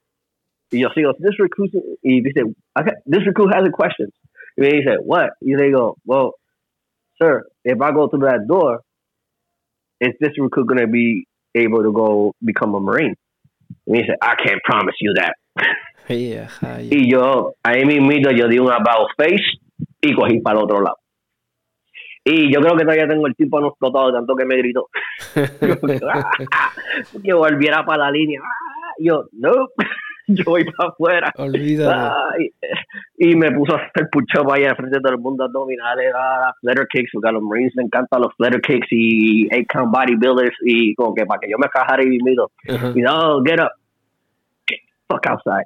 Y 0.72 0.80
yo 0.80 0.90
sigo, 0.90 1.14
this 1.20 1.38
recruit, 1.40 1.72
y 2.04 2.22
dice, 2.22 2.44
okay, 2.78 2.94
this 3.06 3.26
recruit 3.28 3.54
has 3.54 3.64
a 3.68 3.72
question. 3.72 4.08
And 4.58 4.66
he 4.66 4.82
said, 4.86 4.98
What? 5.04 5.32
And 5.42 5.60
they 5.60 5.72
go, 5.72 5.98
Well, 6.06 6.34
sir, 7.22 7.44
if 7.64 7.82
I 7.82 7.92
go 7.92 8.08
through 8.08 8.22
that 8.22 8.48
door, 8.48 8.82
is 10.00 10.14
this 10.20 10.32
recruit 10.40 10.68
going 10.68 10.80
to 10.80 10.88
be 10.88 11.28
able 11.56 11.84
to 11.84 11.92
go 11.92 12.34
become 12.44 12.76
a 12.76 12.80
Marine? 12.80 13.16
And 13.88 13.96
he 13.96 14.04
said, 14.04 14.18
I 14.22 14.36
can't 14.36 14.62
promise 14.64 14.96
you 15.00 15.14
that. 15.16 15.36
Yeah, 16.10 16.50
yeah. 16.62 16.80
Y 16.92 17.08
yo, 17.10 17.54
ahí 17.66 17.86
mismo 17.86 18.12
yo 18.38 18.50
di 18.50 18.60
un 18.60 18.70
about 18.70 19.08
face 19.16 19.58
y 20.02 20.14
cogí 20.14 20.42
para 20.44 20.60
otro 20.60 20.82
lado. 20.82 20.98
Y 22.26 22.54
yo 22.54 22.62
creo 22.62 22.78
que 22.78 22.84
todavía 22.84 23.08
tengo 23.08 23.28
el 23.28 23.36
tipo 23.36 23.60
no 23.60 23.68
explotado 23.68 24.14
tanto 24.14 24.36
que 24.36 24.46
me 24.46 24.56
gritó. 24.58 24.90
que 27.24 27.34
volviera 27.34 27.86
para 27.86 28.06
la 28.06 28.12
línea. 28.12 28.40
Yo, 28.98 29.26
no. 29.34 29.52
yo 30.28 30.44
voy 30.46 30.64
para 30.64 30.90
afuera. 30.90 31.34
y, 33.18 33.36
me 33.36 33.52
puso 33.52 33.76
a 33.76 33.78
hacer 33.78 34.10
push-up 34.10 34.52
ahí 34.52 34.64
frente 34.76 34.98
de 34.98 35.02
todo 35.02 35.14
el 35.14 35.20
mundo 35.20 35.44
abdominales, 35.44 36.14
a 36.16 36.54
flutter 36.62 36.88
kicks, 36.88 37.10
porque 37.12 37.28
a 37.30 37.32
los 37.34 37.44
Marines 37.44 37.74
me 37.76 37.84
encantan 37.84 38.22
los 38.22 38.34
flutter 38.36 38.62
kicks 38.62 38.88
y 38.92 39.48
eight 39.54 39.68
count 39.68 39.92
bodybuilders 39.92 40.56
y 40.66 40.96
como 40.96 41.14
que 41.14 41.26
para 41.26 41.42
que 41.42 41.50
yo 41.50 41.58
me 41.58 41.68
cajara 41.68 42.04
y 42.04 42.18
miro. 42.24 42.52
Y 42.96 43.02
no, 43.02 43.44
get 43.44 43.60
up. 43.60 43.72
fuck 45.10 45.28
outside. 45.28 45.66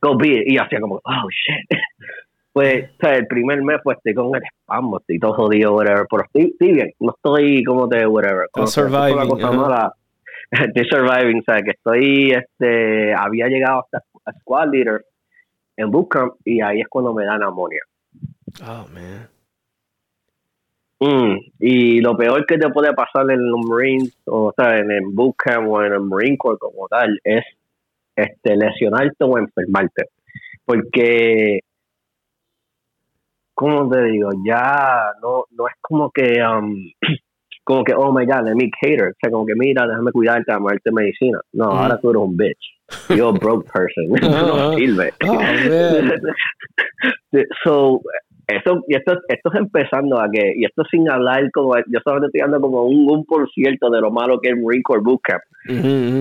Go 0.00 0.16
be 0.16 0.28
it. 0.28 0.44
Y 0.46 0.58
hacía 0.58 0.80
como, 0.80 1.00
oh 1.04 1.28
shit. 1.30 1.78
Pues, 2.52 2.90
o 2.90 2.96
sea, 3.00 3.16
el 3.16 3.26
primer 3.26 3.62
mes 3.62 3.78
pues 3.84 3.98
estoy 3.98 4.14
con 4.14 4.34
el 4.34 4.42
spam, 4.42 4.90
estoy 4.98 5.18
todo 5.18 5.34
jodido, 5.34 5.74
whatever. 5.74 6.06
Pero 6.10 6.24
estoy, 6.24 6.56
bien, 6.58 6.92
no 6.98 7.14
estoy 7.14 7.62
como 7.64 7.86
de 7.86 8.06
whatever. 8.06 8.48
surviving. 8.66 9.28
Cosa 9.28 9.52
mala, 9.52 9.92
estoy 10.50 10.84
surviving, 10.88 11.38
o 11.38 11.42
sea, 11.42 11.62
que 11.62 11.70
estoy, 11.70 12.32
este, 12.32 13.14
había 13.14 13.46
llegado 13.48 13.80
hasta 13.80 14.02
squad 14.40 14.68
leader 14.72 15.04
en 15.76 15.90
bootcamp 15.90 16.34
y 16.44 16.60
ahí 16.60 16.80
es 16.80 16.88
cuando 16.88 17.14
me 17.14 17.24
dan 17.24 17.42
amonia. 17.42 17.82
Oh, 18.62 18.86
man. 18.92 19.28
Mm, 21.00 21.36
y 21.60 22.00
lo 22.00 22.16
peor 22.16 22.44
que 22.44 22.58
te 22.58 22.70
puede 22.70 22.92
pasar 22.92 23.30
en 23.30 23.48
los 23.48 23.60
Marines, 23.64 24.12
o, 24.26 24.52
sea, 24.56 24.78
en 24.78 24.90
el 24.90 25.04
bootcamp 25.12 25.68
o 25.68 25.82
en 25.84 25.92
el 25.92 26.00
Marine 26.00 26.36
Corps 26.36 26.58
como 26.58 26.88
tal, 26.88 27.20
es 27.22 27.44
este, 28.16 28.56
lesionarte 28.56 29.24
o 29.24 29.38
enfermarte. 29.38 30.06
Porque, 30.64 31.60
¿cómo 33.58 33.90
te 33.90 34.04
digo? 34.04 34.30
Ya 34.46 35.12
no, 35.20 35.44
no 35.50 35.66
es 35.66 35.74
como 35.80 36.12
que 36.12 36.40
um, 36.40 36.76
como 37.64 37.82
que, 37.82 37.92
oh 37.92 38.12
my 38.12 38.24
god, 38.24 38.44
let 38.44 38.54
me 38.54 38.70
cater. 38.80 39.08
O 39.08 39.16
sea, 39.20 39.32
como 39.32 39.44
que, 39.44 39.54
mira, 39.56 39.84
déjame 39.86 40.12
cuidarte, 40.12 40.52
amarte 40.52 40.92
medicina. 40.92 41.40
No, 41.52 41.66
mm. 41.66 41.76
ahora 41.76 42.00
tú 42.00 42.10
eres 42.10 42.22
un 42.22 42.36
bitch. 42.36 42.78
You're 43.10 43.36
a 43.36 43.38
broke 43.38 43.66
person. 43.66 44.08
no 44.22 44.72
sirve. 44.76 45.12
Oh, 45.26 45.40
so, 47.64 48.00
eso, 48.48 48.82
y 48.88 48.96
esto, 48.96 49.12
esto 49.28 49.52
es 49.52 49.60
empezando 49.60 50.18
a 50.18 50.30
que, 50.30 50.54
y 50.56 50.64
esto 50.64 50.82
sin 50.90 51.08
hablar 51.10 51.50
como, 51.52 51.76
yo 51.76 52.00
solamente 52.02 52.28
estoy 52.28 52.40
dando 52.40 52.60
como 52.60 52.84
un, 52.84 53.10
un 53.10 53.26
por 53.26 53.48
ciento 53.50 53.90
de 53.90 54.00
lo 54.00 54.10
malo 54.10 54.40
que 54.40 54.48
es 54.48 54.56
Marine 54.56 54.82
Corps 54.82 55.02
Bootcamp. 55.02 55.42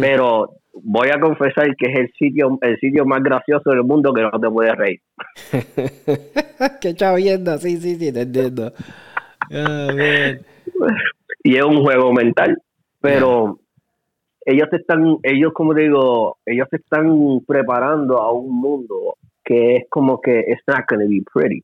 Pero 0.02 0.58
voy 0.74 1.08
a 1.10 1.22
confesar 1.22 1.74
que 1.78 1.90
es 1.90 2.00
el 2.00 2.12
sitio, 2.20 2.60
el 2.62 2.78
sitio 2.80 3.06
más 3.06 3.24
gracioso 3.24 3.70
del 3.70 3.84
mundo 3.84 4.14
que 4.14 4.24
no 4.24 4.32
te 4.32 4.50
puedes 4.50 4.76
reír. 4.76 5.00
Qué 6.82 6.94
chavienda, 6.96 7.58
sí, 7.60 7.78
sí, 7.78 7.96
sí, 7.96 8.12
te 8.12 8.22
entiendo. 8.22 8.74
Oh, 9.50 9.92
y 11.44 11.56
es 11.56 11.64
un 11.64 11.82
juego 11.82 12.12
mental. 12.12 12.62
Pero 13.00 13.60
ellos 14.46 14.68
están, 14.74 15.18
ellos 15.24 15.54
como 15.54 15.74
digo, 15.74 16.40
ellos 16.46 16.68
se 16.70 16.76
están 16.76 17.40
preparando 17.48 18.18
a 18.18 18.34
un 18.34 18.54
mundo 18.60 19.16
que 19.46 19.78
es 19.78 19.84
como 19.90 20.20
que 20.20 20.40
it's 20.40 20.62
not 20.68 20.86
to 20.90 20.98
be 20.98 21.24
pretty. 21.34 21.64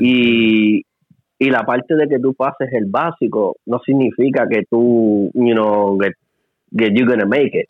Y, 0.00 0.82
y 1.38 1.50
la 1.50 1.64
parte 1.64 1.94
de 1.94 2.08
que 2.08 2.18
tú 2.18 2.34
pases 2.34 2.72
el 2.72 2.86
básico 2.86 3.56
no 3.66 3.80
significa 3.84 4.46
que 4.48 4.64
tú, 4.70 5.30
you 5.34 5.52
know, 5.52 5.98
que 5.98 6.90
you're 6.94 7.06
going 7.06 7.20
to 7.20 7.26
make 7.26 7.58
it. 7.58 7.68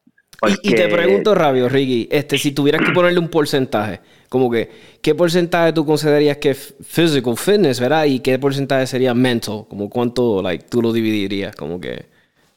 Y, 0.62 0.74
te 0.74 0.88
pregunto, 0.88 1.36
Rabio, 1.36 1.68
Ricky, 1.68 2.08
este, 2.10 2.36
si 2.36 2.50
tuvieras 2.52 2.84
que 2.84 2.92
ponerle 2.92 3.20
un 3.20 3.28
porcentaje, 3.28 4.00
como 4.28 4.50
que, 4.50 4.68
¿qué 5.00 5.14
porcentaje 5.14 5.72
tú 5.72 5.86
considerarías 5.86 6.38
que 6.38 6.50
es 6.50 6.74
physical 6.82 7.36
fitness, 7.36 7.78
verdad? 7.78 8.06
Y 8.06 8.18
qué 8.18 8.40
porcentaje 8.40 8.88
sería 8.88 9.14
mental, 9.14 9.66
como 9.68 9.88
cuánto, 9.88 10.42
like, 10.42 10.64
tú 10.68 10.82
lo 10.82 10.92
dividirías, 10.92 11.54
como 11.54 11.80
que, 11.80 12.06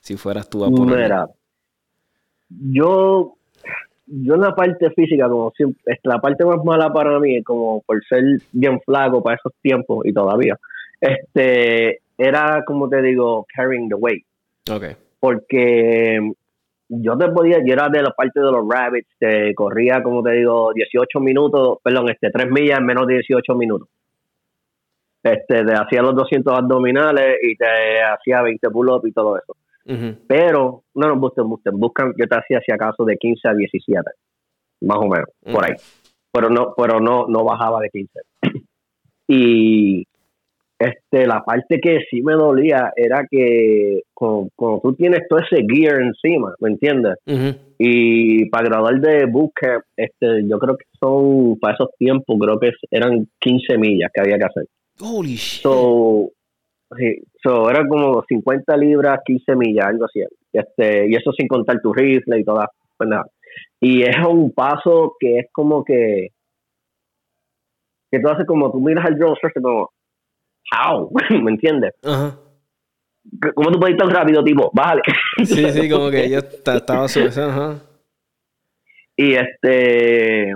si 0.02 0.18
fueras 0.18 0.50
tú 0.50 0.66
a 0.66 0.72
poner. 0.72 0.98
Mira, 0.98 1.28
yo, 2.50 3.38
yo 4.08 4.36
en 4.36 4.42
la 4.42 4.56
parte 4.56 4.90
física, 4.92 5.28
como 5.28 5.52
siempre, 5.52 6.00
la 6.04 6.20
parte 6.20 6.46
más 6.46 6.64
mala 6.64 6.92
para 6.94 7.20
mí, 7.20 7.42
como 7.44 7.82
por 7.82 8.04
ser 8.06 8.24
bien 8.52 8.80
flaco 8.82 9.24
para 9.24 9.38
esos 9.38 9.54
tiempos 9.62 10.06
y 10.06 10.14
todavía, 10.14 10.58
este, 11.02 12.00
era 12.18 12.64
como 12.66 12.88
te 12.90 13.02
digo, 13.02 13.46
carrying 13.56 13.90
the 13.90 13.96
weight. 13.96 14.26
Ok. 14.72 14.98
Porque 15.20 16.20
yo 16.88 17.18
te 17.18 17.30
podía, 17.30 17.60
yo 17.66 17.74
era 17.74 17.90
de 17.90 18.04
la 18.04 18.12
parte 18.12 18.40
de 18.40 18.52
los 18.52 18.68
rabbits, 18.68 19.10
te 19.18 19.54
corría, 19.56 20.04
como 20.04 20.22
te 20.22 20.32
digo, 20.34 20.72
18 20.74 21.20
minutos, 21.20 21.80
perdón, 21.84 22.10
este, 22.10 22.30
3 22.30 22.52
millas 22.52 22.80
en 22.80 22.86
menos 22.86 23.08
de 23.08 23.16
18 23.16 23.56
minutos. 23.56 23.90
Este, 25.24 25.66
te 25.66 25.74
hacía 25.74 26.04
los 26.04 26.16
200 26.16 26.54
abdominales 26.54 27.38
y 27.42 27.56
te 27.56 27.66
hacía 28.04 28.44
20 28.44 28.70
pull-ups 28.70 29.08
y 29.08 29.12
todo 29.12 29.38
eso. 29.38 29.56
Pero, 30.28 30.84
no 30.96 31.08
nos 31.08 31.20
busquen, 31.20 31.48
busquen, 31.48 31.80
buscan, 31.80 32.14
yo 32.18 32.28
te 32.28 32.36
hacía 32.36 32.60
si 32.66 32.72
acaso 32.72 33.06
de 33.06 33.18
15 33.18 33.48
a 33.48 33.54
17, 33.54 34.02
más 34.82 34.98
o 34.98 35.08
menos, 35.08 35.30
por 35.44 35.64
ahí. 35.64 35.76
Pero 36.32 36.50
no, 36.50 36.74
pero 36.76 37.00
no, 37.00 37.28
no 37.28 37.44
bajaba 37.44 37.80
de 37.82 37.90
15. 37.90 38.20
y 39.28 40.06
este, 40.78 41.26
la 41.26 41.42
parte 41.44 41.80
que 41.80 42.00
sí 42.10 42.22
me 42.22 42.34
dolía 42.34 42.92
era 42.96 43.26
que 43.30 44.02
cuando, 44.14 44.50
tú 44.84 44.94
tienes 44.94 45.22
todo 45.30 45.40
ese 45.40 45.66
gear 45.68 46.02
encima, 46.02 46.54
¿me 46.60 46.70
entiendes? 46.70 47.16
Y 47.78 48.50
para 48.50 48.68
graduar 48.68 49.00
de 49.00 49.26
bootcamp, 49.26 49.84
este, 49.96 50.48
yo 50.48 50.60
creo 50.60 50.78
que 50.78 50.86
son, 51.00 51.58
para 51.60 51.76
esos 51.76 51.90
tiempos, 51.98 52.38
creo 52.40 52.60
que 52.60 52.72
eran 52.92 53.28
15 53.40 53.78
millas 53.78 54.12
que 54.14 54.22
había 54.22 54.38
que 54.38 54.46
hacer. 54.46 54.66
Holy 55.00 55.36
shit. 55.36 55.62
So, 55.62 56.32
sí, 56.98 57.22
so 57.42 57.70
era 57.70 57.88
como 57.88 58.24
50 58.28 58.78
libras, 58.78 59.20
15 59.26 59.56
millas, 59.56 59.88
algo 59.88 60.06
así. 60.06 60.22
Este, 60.52 61.10
y 61.10 61.16
eso 61.16 61.32
sin 61.32 61.48
contar 61.48 61.82
tu 61.82 61.94
rifle 61.94 62.40
y 62.40 62.44
todas. 62.44 62.68
Pues 62.98 63.10
nada. 63.10 63.26
Y 63.80 64.04
es 64.04 64.16
un 64.28 64.52
paso 64.52 65.16
que 65.20 65.40
es 65.40 65.48
como 65.52 65.84
que 65.84 66.30
que 68.12 68.20
tú 68.20 68.30
haces 68.30 68.46
como 68.46 68.72
tú 68.72 68.80
miras 68.80 69.06
al 69.06 69.18
drone 69.18 69.36
como 69.54 69.92
how, 70.72 71.12
¿me 71.42 71.52
entiendes? 71.52 71.94
Ajá. 72.04 72.40
¿Cómo 73.56 73.72
tú 73.72 73.80
puedes 73.80 73.96
ir 73.96 74.00
tan 74.00 74.10
rápido, 74.12 74.44
tipo? 74.44 74.72
Bájale. 74.74 75.02
Sí, 75.46 75.70
sí, 75.72 75.90
como 75.90 76.10
que 76.10 76.30
yo 76.30 76.40
estaba 76.40 77.06
ajá. 77.06 77.82
Y 79.18 79.34
este 79.34 80.54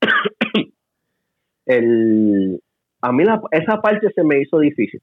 el 1.66 2.60
a 3.00 3.12
mí 3.12 3.24
la, 3.24 3.40
esa 3.52 3.80
parte 3.80 4.08
se 4.12 4.24
me 4.24 4.40
hizo 4.40 4.58
difícil. 4.58 5.00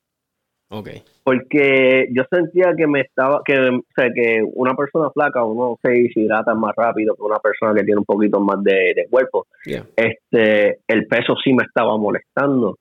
Okay. 0.78 1.02
Porque 1.24 2.08
yo 2.12 2.24
sentía 2.30 2.74
que 2.76 2.86
me 2.86 3.00
estaba, 3.00 3.42
que, 3.46 3.58
o 3.58 3.82
sea, 3.96 4.10
que 4.14 4.44
una 4.56 4.76
persona 4.76 5.10
flaca 5.10 5.42
uno 5.46 5.78
se 5.82 6.10
hidrata 6.14 6.54
más 6.54 6.74
rápido 6.76 7.16
que 7.16 7.24
una 7.24 7.40
persona 7.40 7.74
que 7.74 7.86
tiene 7.86 8.00
un 8.00 8.06
poquito 8.06 8.42
más 8.42 8.62
de, 8.62 9.08
cuerpo. 9.10 9.48
Este, 9.96 10.80
el 10.86 11.08
peso 11.08 11.36
sí 11.42 11.54
me 11.54 11.64
estaba 11.64 11.98
molestando. 11.98 12.78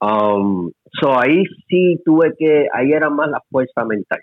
Um, 0.00 0.72
so 1.00 1.16
ahí 1.18 1.44
sí 1.68 2.00
tuve 2.04 2.34
que, 2.36 2.66
ahí 2.72 2.92
era 2.92 3.08
más 3.08 3.30
la 3.30 3.40
fuerza 3.48 3.84
mental. 3.84 4.20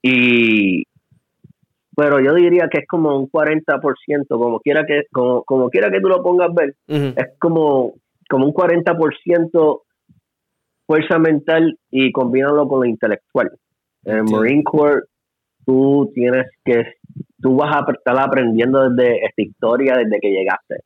Y, 0.00 0.84
pero 1.96 2.20
yo 2.20 2.34
diría 2.34 2.68
que 2.70 2.82
es 2.82 2.86
como 2.86 3.18
un 3.18 3.28
40%, 3.28 4.26
como 4.28 4.60
quiera 4.60 4.86
que, 4.86 5.02
como, 5.10 5.42
como 5.42 5.70
quiera 5.70 5.90
que 5.90 6.00
tú 6.00 6.08
lo 6.08 6.22
pongas 6.22 6.54
ver, 6.54 6.76
es 6.86 7.38
como, 7.40 7.94
como 8.30 8.46
un 8.46 8.54
40% 8.54 9.80
fuerza 10.92 11.18
mental 11.18 11.78
y 11.90 12.12
combinarlo 12.12 12.68
con 12.68 12.80
lo 12.80 12.84
intelectual. 12.84 13.50
En 14.04 14.16
el 14.18 14.24
Marine 14.24 14.62
Corps, 14.62 15.04
tú 15.64 16.10
tienes 16.14 16.46
que, 16.64 16.84
tú 17.40 17.56
vas 17.56 17.74
a 17.74 17.90
estar 17.90 18.18
aprendiendo 18.18 18.90
desde 18.90 19.24
esta 19.24 19.42
historia, 19.42 19.96
desde 19.96 20.20
que 20.20 20.30
llegaste 20.30 20.84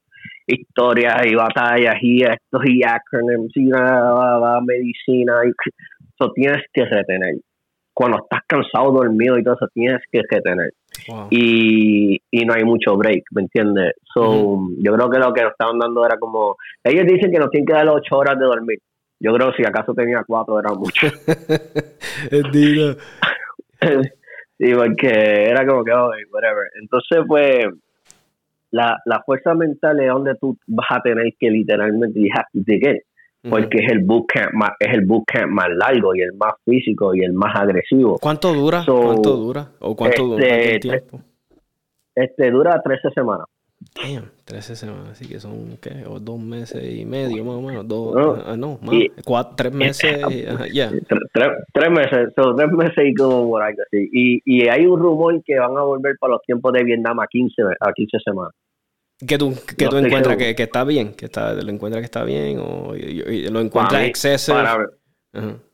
historias 0.48 1.26
y 1.26 1.34
batallas 1.34 1.96
y 2.00 2.22
estos 2.22 2.62
y 2.66 2.80
acronyms 2.84 3.50
y 3.56 3.64
la, 3.64 4.60
medicina. 4.64 5.40
Y, 5.44 5.48
eso 5.48 6.32
tienes 6.32 6.62
que 6.72 6.84
retener. 6.84 7.34
Cuando 7.92 8.18
estás 8.18 8.42
cansado, 8.46 8.92
dormido 8.92 9.36
y 9.36 9.42
todo 9.42 9.54
eso, 9.54 9.66
tienes 9.74 10.00
que 10.12 10.22
retener. 10.30 10.70
Y, 11.30 12.16
y 12.30 12.44
no 12.44 12.54
hay 12.54 12.62
mucho 12.62 12.96
break, 12.96 13.24
¿me 13.32 13.42
entiendes? 13.42 13.94
So, 14.14 14.68
Yo 14.78 14.92
creo 14.92 15.10
que 15.10 15.18
lo 15.18 15.32
que 15.32 15.42
nos 15.42 15.50
estaban 15.50 15.80
dando 15.80 16.06
era 16.06 16.16
como. 16.16 16.54
Ellos 16.84 17.06
dicen 17.06 17.32
que 17.32 17.38
nos 17.38 17.50
tienen 17.50 17.66
que 17.66 17.72
dar 17.72 17.88
ocho 17.88 18.16
horas 18.16 18.38
de 18.38 18.44
dormir. 18.44 18.78
Yo 19.18 19.32
creo 19.34 19.50
que 19.50 19.62
si 19.62 19.68
acaso 19.68 19.94
tenía 19.94 20.22
cuatro 20.26 20.58
era 20.58 20.72
mucho. 20.74 21.06
sí, 24.58 24.74
porque 24.74 25.44
era 25.48 25.66
como 25.66 25.84
que, 25.84 25.92
oh, 25.92 26.10
whatever. 26.32 26.70
Entonces, 26.80 27.20
pues 27.26 27.66
la, 28.70 28.98
la 29.06 29.22
fuerza 29.24 29.54
mental 29.54 30.00
es 30.00 30.08
donde 30.08 30.34
tú 30.36 30.58
vas 30.66 30.88
a 30.90 31.00
tener 31.00 31.32
que 31.38 31.50
literalmente 31.50 32.20
you 32.20 32.28
have 32.34 32.46
to 32.52 32.60
porque 33.48 33.78
es 33.78 33.92
el 33.92 34.04
bootcamp 34.04 34.52
más 34.54 34.70
es 34.80 34.92
el 34.92 35.06
bootcamp 35.06 35.52
más 35.52 35.68
largo 35.70 36.14
y 36.14 36.20
el 36.20 36.32
más 36.34 36.54
físico 36.64 37.14
y 37.14 37.22
el 37.22 37.32
más 37.32 37.54
agresivo. 37.54 38.18
¿Cuánto 38.20 38.52
dura? 38.52 38.82
¿Cuánto 38.84 39.36
dura? 39.36 39.70
¿O 39.80 39.94
cuánto 39.94 40.24
dura 40.24 40.46
este, 40.46 40.78
tiempo? 40.80 41.20
Este 42.14 42.50
dura 42.50 42.80
13 42.82 43.10
semanas. 43.14 43.46
Damn, 43.94 44.30
13 44.44 44.76
semanas, 44.76 45.08
así 45.12 45.28
que 45.28 45.40
son 45.40 45.78
¿qué? 45.80 46.04
O 46.06 46.20
dos 46.20 46.38
meses 46.38 46.82
y 46.94 47.04
medio 47.04 47.44
más 47.44 47.54
o 47.54 47.62
menos, 47.62 47.88
dos, 47.88 48.14
no, 48.14 48.42
ah, 48.46 48.56
no 48.56 48.78
más, 48.82 48.94
cuatro, 49.24 49.54
tres 49.56 49.72
meses, 49.72 50.20
ya. 50.72 50.90
Tres, 51.32 51.48
tres, 51.72 51.90
meses, 51.90 52.32
son 52.36 52.56
tres 52.56 52.70
meses 52.72 53.04
y 53.04 53.14
como 53.14 53.48
por 53.48 53.62
ahí 53.62 53.72
así. 53.72 54.08
Y, 54.12 54.42
y 54.44 54.68
hay 54.68 54.86
un 54.86 55.00
rumor 55.00 55.42
que 55.44 55.58
van 55.58 55.76
a 55.76 55.82
volver 55.82 56.16
para 56.18 56.34
los 56.34 56.42
tiempos 56.42 56.72
de 56.72 56.84
Vietnam 56.84 57.20
a 57.20 57.26
15, 57.26 57.62
a 57.80 57.92
15 57.92 58.18
semanas. 58.24 58.52
Que 59.26 59.38
tú, 59.38 59.54
que 59.78 59.86
tú 59.86 59.96
encuentras 59.96 60.36
que, 60.36 60.54
que, 60.54 60.64
está 60.64 60.84
bien, 60.84 61.14
que 61.14 61.24
está, 61.24 61.54
lo 61.54 61.70
encuentras 61.70 62.02
que 62.02 62.06
está 62.06 62.22
bien 62.22 62.58
o 62.58 62.92
lo 62.94 63.60
encuentras 63.60 64.02
exceso. 64.04 64.54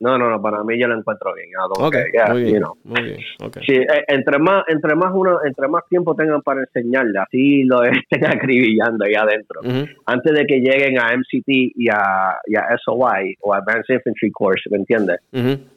No, 0.00 0.18
no, 0.18 0.30
no, 0.30 0.42
para 0.42 0.62
mí 0.64 0.78
yo 0.78 0.88
lo 0.88 0.98
encuentro 0.98 1.32
bien. 1.34 1.48
Okay, 1.78 2.04
muy 2.30 2.44
bien, 2.44 2.62
muy 2.84 3.02
bien. 3.02 3.18
Okay. 3.40 3.62
Sí, 3.64 3.74
eh, 3.74 4.04
entre 4.08 4.38
más, 4.38 4.64
entre 4.68 4.94
más 4.94 5.10
uno, 5.14 5.38
entre 5.44 5.68
más 5.68 5.82
tiempo 5.88 6.14
tengan 6.14 6.42
para 6.42 6.60
enseñarle, 6.60 7.18
así 7.18 7.64
lo 7.64 7.82
estén 7.84 8.26
acribillando 8.26 9.04
ahí 9.04 9.14
adentro. 9.14 9.60
Antes 10.06 10.32
de 10.32 10.46
que 10.46 10.60
lleguen 10.60 10.98
a 10.98 11.16
MCT 11.16 11.46
y 11.46 11.88
a, 11.88 12.36
y 12.46 12.56
a 12.56 12.76
SOI 12.84 13.36
o 13.40 13.54
Advanced 13.54 13.94
Infantry 13.94 14.30
Course, 14.30 14.68
¿me 14.70 14.78
entiendes? 14.78 15.20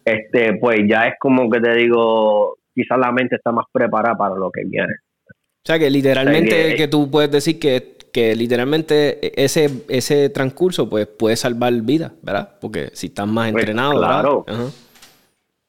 Este, 0.04 0.58
pues 0.60 0.82
ya 0.88 1.08
es 1.08 1.16
como 1.20 1.50
que 1.50 1.60
te 1.60 1.74
digo, 1.76 2.58
quizás 2.74 2.98
la 2.98 3.12
mente 3.12 3.36
está 3.36 3.52
más 3.52 3.66
preparada 3.72 4.16
para 4.18 4.36
lo 4.36 4.52
que 4.52 4.64
viene. 4.66 4.94
O 5.66 5.68
sea, 5.68 5.80
que 5.80 5.90
literalmente 5.90 6.76
que, 6.76 6.88
tú 6.88 7.10
puedes 7.10 7.32
decir 7.32 7.58
que, 7.60 7.95
que 8.16 8.34
literalmente 8.34 9.44
ese, 9.44 9.84
ese 9.90 10.30
transcurso 10.30 10.90
pues 10.90 11.06
puede 11.06 11.36
salvar 11.36 11.74
vidas, 11.82 12.14
¿verdad? 12.22 12.50
Porque 12.62 12.88
si 12.94 13.08
estás 13.08 13.28
más 13.28 13.52
pues, 13.52 13.64
entrenado, 13.64 13.98
claro. 13.98 14.46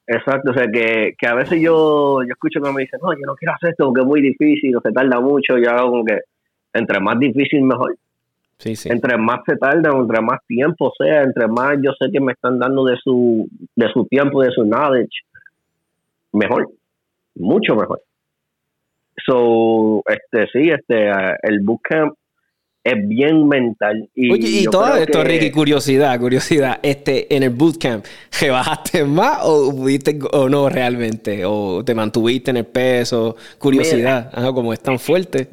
Exacto, 0.06 0.52
o 0.52 0.54
sea 0.54 0.66
que, 0.72 1.16
que, 1.18 1.26
a 1.26 1.35
veces 1.35 1.61
yo, 1.61 2.22
yo 2.22 2.28
escucho 2.30 2.61
que 2.62 2.70
me 2.70 2.82
dicen, 2.82 3.00
no, 3.02 3.12
yo 3.14 3.26
no 3.26 3.35
quiero 3.35 3.52
hacer 3.52 3.70
esto 3.70 3.87
porque 3.87 4.02
es 4.02 4.06
muy 4.06 4.20
difícil 4.20 4.76
o 4.76 4.80
se 4.80 4.92
tarda 4.92 5.18
mucho, 5.18 5.59
yo 5.59 5.70
hago 5.72 5.90
como 5.90 6.04
que 6.04 6.20
entre 6.72 7.00
más 7.00 7.18
difícil 7.18 7.62
mejor. 7.62 7.96
Sí, 8.59 8.76
sí. 8.76 8.90
Entre 8.92 9.18
más 9.18 9.40
se 9.44 9.56
tarda, 9.56 9.90
entre 9.90 10.20
más 10.20 10.38
tiempo 10.46 10.92
sea, 10.96 11.24
entre 11.24 11.48
más 11.48 11.76
yo 11.82 11.90
sé 11.98 12.12
que 12.12 12.20
me 12.20 12.35
están 12.35 12.61
dando 12.61 12.85
de 12.85 12.96
su, 12.98 13.48
de 13.74 13.88
su 13.88 14.06
tiempo, 14.06 14.44
de 14.44 14.52
su 14.52 14.62
knowledge, 14.62 15.18
mejor, 16.30 16.68
mucho 17.35 17.74
mejor. 17.74 18.02
So, 19.26 20.04
este, 20.06 20.46
sí, 20.52 20.70
este, 20.70 21.11
el 21.42 21.59
bootcamp 21.64 22.14
es 22.87 23.09
bien 23.09 23.49
mental. 23.49 24.09
Y 24.14 24.33
Oye, 24.33 24.49
y 24.62 24.64
todo 24.66 24.96
esto, 24.96 25.25
Ricky, 25.25 25.51
curiosidad, 25.51 26.18
curiosidad. 26.20 26.79
Este, 26.83 27.35
en 27.35 27.42
el 27.42 27.51
bootcamp, 27.51 28.05
¿rebajaste 28.40 29.05
más 29.05 29.40
o 29.42 29.72
pudiste 29.72 30.16
o 30.33 30.49
no 30.49 30.68
realmente? 30.68 31.44
¿O 31.44 31.85
te 31.85 31.96
mantuviste 31.96 32.53
en 32.53 32.59
el 32.59 32.66
peso? 32.66 33.35
Curiosidad, 33.59 34.31
como 34.55 34.72
es 34.72 34.81
tan 34.81 35.01
fuerte. 35.01 35.49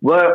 Bueno, 0.00 0.30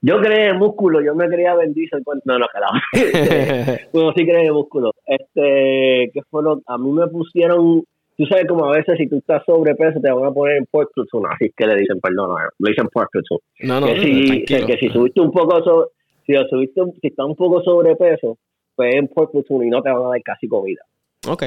yo 0.00 0.20
creé 0.20 0.52
músculo, 0.52 1.00
yo 1.00 1.16
me 1.16 1.28
quería 1.28 1.54
bendice 1.56 1.96
No, 2.24 2.38
no, 2.38 2.46
carajo. 2.52 2.74
bueno, 3.92 4.12
sí 4.14 4.24
creé 4.24 4.52
músculo. 4.52 4.92
Este, 5.04 6.12
¿qué 6.14 6.20
fue 6.30 6.44
lo? 6.44 6.60
A 6.66 6.78
mí 6.78 6.92
me 6.92 7.08
pusieron 7.08 7.82
tú 8.16 8.26
sabes 8.26 8.46
como 8.46 8.66
a 8.66 8.76
veces 8.76 8.96
si 8.98 9.08
tú 9.08 9.16
estás 9.16 9.42
sobrepeso 9.44 10.00
te 10.00 10.10
van 10.10 10.26
a 10.26 10.32
poner 10.32 10.56
en 10.56 10.66
pork 10.66 10.90
platoon, 10.94 11.26
así 11.32 11.50
que 11.56 11.66
le 11.66 11.76
dicen, 11.76 12.00
perdón, 12.00 12.36
le 12.58 12.70
dicen 12.70 12.88
pork 12.88 13.10
platoon. 13.10 13.40
No, 13.60 13.80
no, 13.80 13.86
que 13.86 14.00
si, 14.00 14.44
que 14.44 14.76
si 14.78 14.88
subiste 14.88 15.20
un 15.20 15.32
poco 15.32 15.62
sobre, 15.62 15.88
si, 16.26 16.34
subiste, 16.48 16.80
si 17.00 17.08
estás 17.08 17.26
un 17.26 17.36
poco 17.36 17.62
sobrepeso, 17.62 18.38
pues 18.76 18.94
en 18.94 19.08
pork 19.08 19.32
platoon 19.32 19.66
y 19.66 19.70
no 19.70 19.82
te 19.82 19.90
van 19.90 20.04
a 20.04 20.08
dar 20.08 20.22
casi 20.22 20.48
comida. 20.48 20.82
Ok. 21.28 21.44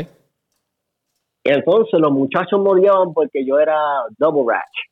Y 1.43 1.49
entonces 1.49 1.99
los 1.99 2.12
muchachos 2.12 2.60
me 2.62 2.69
odiaban 2.71 3.13
porque 3.13 3.45
yo 3.45 3.60
era 3.60 3.77
double 4.17 4.53
rash. 4.53 4.88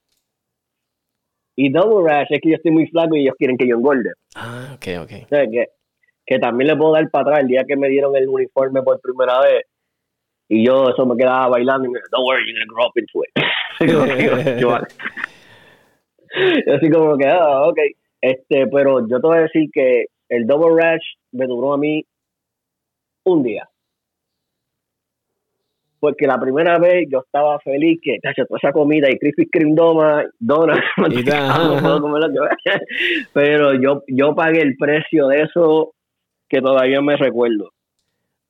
Y 1.58 1.72
double 1.72 2.10
rash 2.10 2.28
es 2.30 2.42
que 2.42 2.50
yo 2.50 2.56
estoy 2.56 2.72
muy 2.72 2.88
flaco 2.88 3.16
y 3.16 3.22
ellos 3.22 3.36
quieren 3.38 3.58
que 3.58 3.68
yo 3.68 3.76
engorde. 3.76 4.12
Ah, 4.36 4.72
ok, 4.76 5.04
ok. 5.04 5.12
O 5.24 5.28
sea, 5.28 5.48
que, 5.48 5.68
que 6.26 6.40
también 6.40 6.70
le 6.70 6.78
puedo 6.78 6.94
dar 6.94 7.10
para 7.10 7.24
atrás 7.24 7.40
el 7.42 7.48
día 7.48 7.64
que 7.68 7.76
me 7.76 7.90
dieron 7.90 8.16
el 8.16 8.30
uniforme 8.30 8.82
por 8.84 9.00
primera 9.02 9.42
vez 9.42 9.66
y 10.48 10.66
yo 10.66 10.90
eso 10.90 11.06
me 11.06 11.18
quedaba 11.18 11.50
bailando 11.50 11.88
y 11.88 11.92
me 11.92 12.00
don't 12.12 12.26
worry, 12.26 12.44
you're 12.46 12.60
gonna 12.60 12.72
grow 12.74 12.88
up 12.88 12.94
into 12.96 13.24
it. 13.24 13.32
yo, 14.60 14.76
así 16.76 16.90
como 16.90 17.18
que, 17.18 17.28
ah, 17.28 17.68
ok. 17.68 17.80
Este, 18.22 18.68
pero 18.68 19.08
yo 19.08 19.20
te 19.20 19.28
voy 19.28 19.38
a 19.38 19.42
decir 19.42 19.70
que 19.72 20.06
el 20.30 20.48
double 20.48 20.82
rash 20.82 21.04
me 21.32 21.46
duró 21.46 21.74
a 21.74 21.78
mí 21.78 22.04
un 23.24 23.44
día. 23.44 23.68
Porque 26.00 26.28
la 26.28 26.40
primera 26.40 26.78
vez 26.78 27.08
yo 27.10 27.20
estaba 27.20 27.60
feliz 27.60 28.00
que, 28.02 28.20
tacho, 28.22 28.46
toda 28.46 28.60
esa 28.62 28.72
comida 28.72 29.10
y 29.10 29.18
Krispy 29.18 29.48
Kreme 29.48 29.74
Doma, 29.76 30.24
donas, 30.40 30.80
pero 33.34 33.74
yo, 33.74 34.04
yo 34.08 34.36
pagué 34.36 34.62
el 34.62 34.76
precio 34.78 35.28
de 35.28 35.42
eso 35.44 35.94
que 36.48 36.62
todavía 36.62 37.02
me 37.02 37.18
recuerdo. 37.18 37.72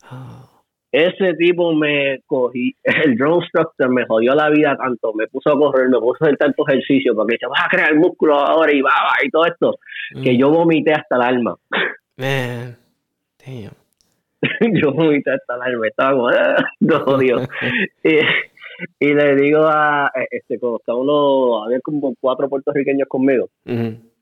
Ah. 0.04 0.55
Ese 0.96 1.34
tipo 1.34 1.74
me 1.74 2.22
cogí, 2.26 2.74
el 2.84 3.18
drone 3.18 3.44
instructor 3.44 3.90
me 3.90 4.06
jodió 4.06 4.34
la 4.34 4.50
vida 4.50 4.78
tanto, 4.78 5.14
me 5.14 5.28
puso 5.28 5.52
a 5.52 5.58
correr, 5.58 5.90
me 5.90 6.00
puso 6.00 6.24
a 6.24 6.28
hacer 6.28 6.38
tanto 6.38 6.64
ejercicio, 6.70 7.14
porque 7.14 7.34
dice, 7.34 7.48
vas 7.48 7.66
a 7.66 7.68
crear 7.68 7.96
músculo 7.96 8.36
ahora 8.36 8.72
y 8.72 8.82
va, 8.82 8.92
y 9.22 9.30
todo 9.30 9.46
esto, 9.46 9.76
que 10.24 10.32
mm. 10.32 10.38
yo 10.38 10.52
vomité 10.52 10.94
hasta 10.94 11.18
el 11.18 11.22
alma. 11.22 11.56
Man, 12.18 12.78
damn. 13.46 13.74
yo 14.82 14.94
vomité 14.94 15.32
hasta 15.32 15.56
el 15.56 15.62
alma, 15.64 15.88
estaba 15.88 16.12
como, 16.14 16.30
ah, 16.30 17.18
Dios. 17.20 17.48
y, 19.00 19.14
le 19.14 19.36
digo 19.36 19.66
a, 19.68 20.10
este, 20.32 20.58
como 20.60 20.78
está 20.78 20.94
uno, 20.94 21.66
había 21.66 21.82
como 21.82 22.16
cuatro 22.22 22.48
puertorriqueños 22.48 23.10
conmigo, 23.10 23.50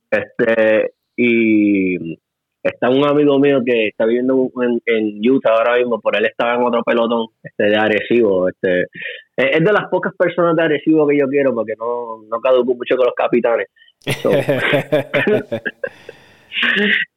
este, 0.09 0.93
y 1.15 2.17
está 2.63 2.89
un 2.89 3.05
amigo 3.05 3.37
mío 3.39 3.61
que 3.65 3.87
está 3.87 4.05
viviendo 4.05 4.49
en, 4.85 5.19
Utah 5.29 5.51
ahora 5.51 5.77
mismo, 5.77 5.99
por 5.99 6.15
él 6.15 6.25
estaba 6.25 6.55
en 6.55 6.63
otro 6.63 6.81
pelotón 6.83 7.27
este, 7.43 7.63
de 7.65 7.75
Arecibo. 7.75 8.47
Este, 8.47 8.87
es 9.35 9.63
de 9.63 9.73
las 9.73 9.89
pocas 9.89 10.13
personas 10.15 10.55
de 10.55 10.63
Arecibo 10.63 11.05
que 11.07 11.17
yo 11.19 11.27
quiero 11.27 11.53
porque 11.53 11.73
no, 11.77 12.23
no 12.29 12.39
caduco 12.39 12.73
mucho 12.73 12.95
con 12.95 13.07
los 13.07 13.15
capitanes. 13.15 13.67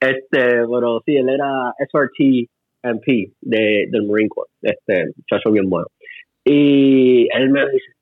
este, 0.00 0.24
pero 0.30 1.02
sí, 1.04 1.16
él 1.16 1.28
era 1.28 1.72
SRT 1.78 2.48
MP 2.82 3.32
de, 3.40 3.86
del 3.90 4.06
Marine 4.06 4.28
Corps, 4.28 4.48
este 4.62 5.06
muchacho 5.16 5.50
bien 5.52 5.68
bueno. 5.68 5.86
Y 6.44 7.28
él 7.32 7.50
me 7.50 7.60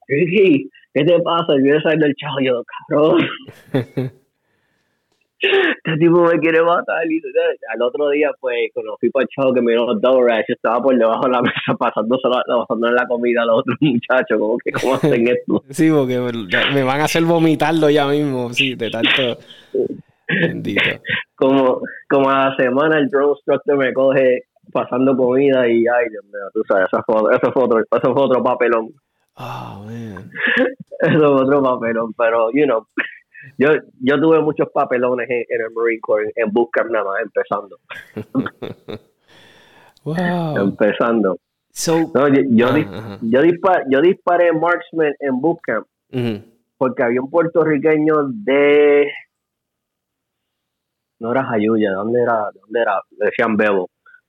dice, 0.08 0.68
¿qué 0.92 1.04
te 1.04 1.18
pasa? 1.20 1.56
Yo 1.56 1.62
quiero 1.62 1.80
salir 1.80 1.98
del 2.00 2.14
chavo. 2.14 2.40
Yo, 2.42 2.62
cabrón. 2.88 3.26
este 5.40 5.96
tipo 5.98 6.22
me 6.22 6.38
quiere 6.38 6.62
matar. 6.62 7.06
Y, 7.10 7.20
al 7.72 7.82
otro 7.82 8.10
día, 8.10 8.30
pues, 8.40 8.70
fui 9.00 9.10
para 9.10 9.24
el 9.24 9.28
show 9.28 9.52
que 9.52 9.60
me 9.60 9.72
dio 9.72 9.86
los 9.86 10.00
yo 10.00 10.54
estaba 10.54 10.82
por 10.82 10.96
debajo 10.96 11.24
de 11.26 11.32
la 11.32 11.42
mesa 11.42 11.74
pasando 11.78 12.18
la 12.90 13.06
comida 13.06 13.42
a 13.42 13.46
los 13.46 13.58
otros 13.60 13.76
muchachos. 13.80 14.38
Como 14.38 14.58
que, 14.58 14.72
¿cómo 14.72 14.94
hacen 14.94 15.28
esto? 15.28 15.62
Sí, 15.70 15.90
porque 15.90 16.18
me 16.74 16.82
van 16.82 17.00
a 17.00 17.04
hacer 17.04 17.24
vomitarlo 17.24 17.90
ya 17.90 18.06
mismo, 18.06 18.52
sí, 18.52 18.74
de 18.74 18.90
tanto. 18.90 19.38
Bendito. 20.28 20.82
Como, 21.36 21.80
como 22.08 22.30
a 22.30 22.50
la 22.50 22.56
semana 22.56 22.98
el 22.98 23.08
drone 23.08 23.32
instructor 23.32 23.76
me 23.76 23.92
coge 23.92 24.44
pasando 24.72 25.16
comida 25.16 25.68
y, 25.68 25.84
ay, 25.86 26.08
Dios 26.10 26.24
mío, 26.24 26.50
tú 26.54 26.62
sabes, 26.66 26.86
eso 26.90 27.02
fue, 27.06 27.36
eso 27.36 27.52
fue, 27.52 27.64
otro, 27.64 27.80
eso 27.80 28.14
fue 28.14 28.22
otro 28.22 28.42
papelón. 28.42 28.88
Oh, 29.36 29.84
man. 29.84 30.30
eso 31.00 31.18
fue 31.18 31.44
otro 31.44 31.62
papelón, 31.62 32.14
pero, 32.16 32.50
you 32.52 32.64
know 32.64 32.86
yo, 33.58 33.68
yo 34.00 34.20
tuve 34.20 34.40
muchos 34.40 34.68
papelones 34.72 35.28
en, 35.28 35.44
el 35.48 35.72
Marine 35.74 36.00
Corps, 36.00 36.24
en, 36.36 36.48
en 36.48 36.92
nada 36.92 37.04
más, 37.04 37.22
empezando. 37.22 37.78
wow. 40.04 40.56
Empezando. 40.58 41.38
no, 42.14 42.28
yo, 42.28 42.42
yo, 42.50 43.42
yo, 43.90 44.00
disparé 44.00 44.52
marksman 44.52 45.14
en 45.20 45.40
bootcamp 45.40 45.86
porque 46.76 47.02
había 47.02 47.20
un 47.20 47.30
puertorriqueño 47.30 48.28
de 48.28 49.10
no 51.20 51.32
era 51.32 51.44
Jayuya, 51.44 51.92
¿dónde 51.92 52.20
era? 52.20 52.50
¿Dónde 52.52 52.80
era? 52.80 53.00
decían 53.10 53.56
Bebo. 53.56 53.88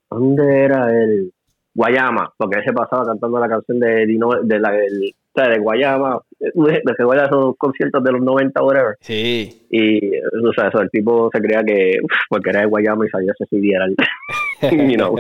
¿Dónde 0.09 0.63
era 0.63 0.89
el 0.91 1.33
Guayama? 1.73 2.33
Porque 2.37 2.59
ese 2.59 2.71
pasaba 2.71 3.05
cantando 3.05 3.39
la 3.39 3.49
canción 3.49 3.79
de, 3.79 4.05
de 4.43 4.59
la, 4.59 4.75
el, 4.77 5.13
de 5.43 5.59
Guayama, 5.59 6.19
de 6.39 6.93
que 6.97 7.03
Guayama 7.03 7.29
son 7.29 7.53
conciertos 7.53 8.03
de 8.03 8.11
los 8.11 8.21
90 8.21 8.63
whatever. 8.63 8.95
Sí. 9.01 9.65
Y, 9.69 10.17
o 10.19 10.53
sea, 10.55 10.69
eso, 10.69 10.81
el 10.81 10.89
tipo 10.89 11.29
se 11.33 11.41
creía 11.41 11.63
que, 11.63 11.99
porque 12.29 12.49
era 12.49 12.61
de 12.61 12.67
Guayama 12.67 13.05
y 13.05 13.09
sabía 13.09 13.33
se 13.37 13.45
siguiera 13.45 13.85
you 14.61 14.95
know. 14.95 15.15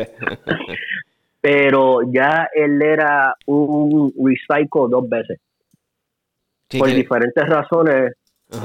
Pero 1.41 1.99
ya 2.11 2.49
él 2.53 2.81
era 2.81 3.35
un 3.45 4.11
recycle 4.17 4.89
dos 4.89 5.07
veces. 5.07 5.39
por 6.77 6.87
diferentes 6.87 7.47
razones. 7.47 8.13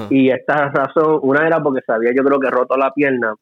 Y 0.09 0.31
esta 0.31 0.69
razón, 0.69 1.21
una 1.23 1.47
era 1.47 1.61
porque 1.61 1.81
sabía 1.87 2.13
yo 2.15 2.23
creo 2.23 2.39
que 2.39 2.51
roto 2.51 2.77
la 2.77 2.93
pierna 2.93 3.35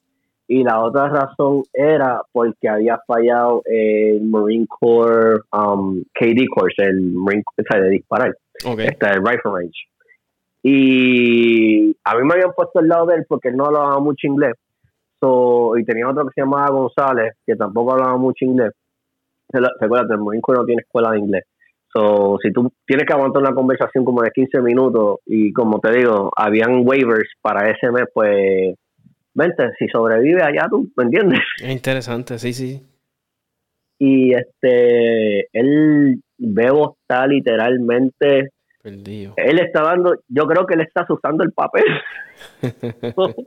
y 0.49 0.65
la 0.65 0.81
otra 0.81 1.09
razón 1.11 1.63
era 1.75 2.23
porque 2.33 2.71
había 2.71 2.99
fallado 3.07 3.63
el 3.67 4.23
Marine 4.23 4.67
Corps 4.67 5.45
um, 5.53 6.03
KD 6.15 6.49
course, 6.49 6.83
el 6.83 7.13
Marine 7.13 7.45
Corps 7.45 7.83
de 7.83 7.91
disparar, 7.91 8.35
este, 8.57 9.07
el 9.07 9.19
rifle 9.19 9.53
range. 9.53 9.89
Y 10.63 11.95
a 12.03 12.17
mí 12.17 12.25
me 12.25 12.35
habían 12.35 12.55
puesto 12.57 12.79
al 12.79 12.89
lado 12.89 13.07
de 13.07 13.17
él 13.17 13.27
porque 13.29 13.49
él 13.49 13.57
no 13.57 13.67
hablaba 13.67 14.01
mucho 14.01 14.27
inglés. 14.27 14.55
So, 15.21 15.77
y 15.77 15.85
tenía 15.85 16.09
otro 16.09 16.25
que 16.25 16.33
se 16.35 16.41
llamaba 16.41 16.71
González, 16.71 17.35
que 17.45 17.55
tampoco 17.55 17.93
hablaba 17.93 18.17
mucho 18.17 18.47
inglés. 18.47 18.73
Recuerda, 19.53 20.15
el 20.15 20.21
Marine 20.21 20.41
Corps 20.41 20.61
no 20.61 20.65
tiene 20.65 20.83
escuela 20.83 21.11
de 21.11 21.19
inglés. 21.19 21.45
So, 21.93 22.39
si 22.43 22.53
tú 22.53 22.73
tienes 22.87 23.07
que 23.07 23.13
aguantar 23.13 23.43
una 23.43 23.55
conversación 23.55 24.05
como 24.05 24.23
de 24.23 24.31
15 24.31 24.63
minutos 24.63 25.19
y 25.27 25.53
como 25.53 25.79
te 25.79 25.93
digo, 25.93 26.31
habían 26.35 26.87
waivers 26.87 27.31
para 27.43 27.71
ese 27.71 27.91
mes, 27.91 28.05
pues 28.15 28.75
vente, 29.35 29.71
si 29.79 29.88
sobrevive 29.88 30.43
allá 30.43 30.67
tú, 30.69 30.91
¿me 30.97 31.05
entiendes? 31.05 31.41
Es 31.62 31.71
interesante, 31.71 32.38
sí, 32.38 32.53
sí. 32.53 32.83
Y 33.99 34.33
este, 34.33 35.49
él, 35.53 36.21
Bebo 36.38 36.97
está 37.01 37.27
literalmente... 37.27 38.51
Perdido. 38.81 39.35
Él 39.37 39.59
está 39.59 39.83
dando, 39.83 40.14
yo 40.29 40.47
creo 40.47 40.64
que 40.67 40.75
él 40.75 40.83
está 40.83 41.05
usando 41.09 41.43
el 41.43 41.53
papel. 41.53 41.85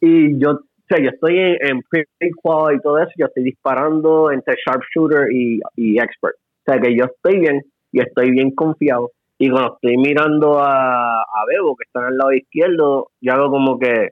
y 0.00 0.38
yo, 0.38 0.50
o 0.50 0.60
sea, 0.88 0.98
yo 0.98 1.10
estoy 1.10 1.38
en, 1.38 1.82
en 2.20 2.30
qual 2.42 2.74
y 2.74 2.80
todo 2.80 2.98
eso, 2.98 3.12
yo 3.16 3.26
estoy 3.26 3.44
disparando 3.44 4.32
entre 4.32 4.56
sharpshooter 4.56 5.32
y, 5.32 5.60
y 5.76 5.98
expert. 5.98 6.34
O 6.36 6.72
sea, 6.72 6.80
que 6.80 6.96
yo 6.96 7.04
estoy 7.04 7.40
bien 7.40 7.62
y 7.92 8.00
estoy 8.00 8.30
bien 8.30 8.50
confiado. 8.50 9.12
Y 9.38 9.50
cuando 9.50 9.74
estoy 9.74 9.96
mirando 9.96 10.58
a, 10.58 11.20
a 11.20 11.44
Bebo, 11.46 11.76
que 11.76 11.84
está 11.86 12.00
en 12.00 12.12
el 12.12 12.18
lado 12.18 12.32
izquierdo, 12.32 13.10
yo 13.20 13.32
hago 13.32 13.50
como 13.50 13.78
que, 13.78 14.10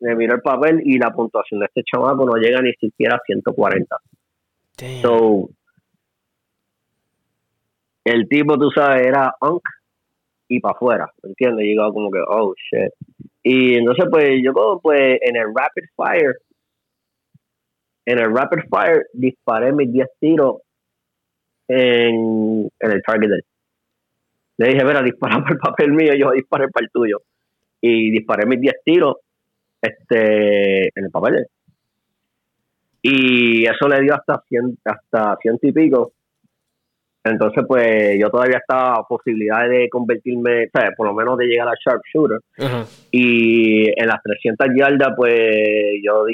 me 0.00 0.14
miro 0.16 0.34
el 0.34 0.42
papel 0.42 0.82
y 0.84 0.98
la 0.98 1.12
puntuación 1.12 1.60
de 1.60 1.66
este 1.66 1.82
chamaco 1.82 2.26
no 2.26 2.36
llega 2.36 2.60
ni 2.60 2.72
siquiera 2.74 3.16
a 3.16 3.20
140. 3.24 3.96
So, 5.00 5.48
el 8.04 8.28
tipo, 8.28 8.58
tú 8.58 8.70
sabes, 8.70 9.06
era 9.06 9.34
unk 9.40 9.62
y 10.48 10.60
para 10.60 10.74
afuera, 10.74 11.12
¿me 11.22 11.30
entiendes? 11.30 11.64
Llegaba 11.64 11.92
como 11.92 12.10
que, 12.10 12.18
oh 12.26 12.54
shit. 12.54 12.92
Y 13.42 13.76
entonces, 13.76 14.06
pues 14.10 14.40
yo, 14.42 14.80
pues 14.82 15.18
en 15.22 15.36
el 15.36 15.46
rapid 15.54 15.84
fire, 15.96 16.36
en 18.06 18.18
el 18.18 18.34
rapid 18.34 18.68
fire 18.70 19.06
disparé 19.12 19.72
mis 19.72 19.90
10 19.92 20.08
tiros 20.18 20.56
en, 21.68 22.70
en 22.78 22.90
el 22.90 23.02
target 23.02 23.30
Le 24.58 24.68
dije, 24.68 24.84
mira, 24.84 25.02
dispara 25.02 25.38
para 25.42 25.52
el 25.52 25.58
papel 25.58 25.92
mío, 25.92 26.12
yo 26.14 26.32
disparé 26.32 26.68
para 26.68 26.84
el 26.84 26.90
tuyo. 26.90 27.22
Y 27.80 28.10
disparé 28.10 28.46
mis 28.46 28.60
10 28.60 28.74
tiros 28.84 29.16
este, 29.84 30.86
en 30.98 31.04
el 31.04 31.10
papel. 31.10 31.46
Y 33.02 33.64
eso 33.64 33.86
le 33.86 34.00
dio 34.00 34.14
hasta 34.14 34.42
100, 34.48 34.78
hasta 34.84 35.36
ciento 35.42 35.66
y 35.66 35.72
pico. 35.72 36.12
Entonces, 37.22 37.64
pues 37.66 38.18
yo 38.20 38.28
todavía 38.30 38.58
estaba 38.58 38.94
a 38.94 39.06
posibilidad 39.06 39.68
de 39.68 39.88
convertirme, 39.90 40.66
o 40.66 40.70
sea, 40.74 40.90
por 40.96 41.06
lo 41.06 41.14
menos 41.14 41.38
de 41.38 41.46
llegar 41.46 41.68
a 41.68 41.74
sharpshooter. 41.74 42.40
Y 43.10 43.88
en 43.88 44.06
las 44.06 44.22
300 44.22 44.68
yardas, 44.76 45.14
pues 45.16 45.34
yo, 46.02 46.24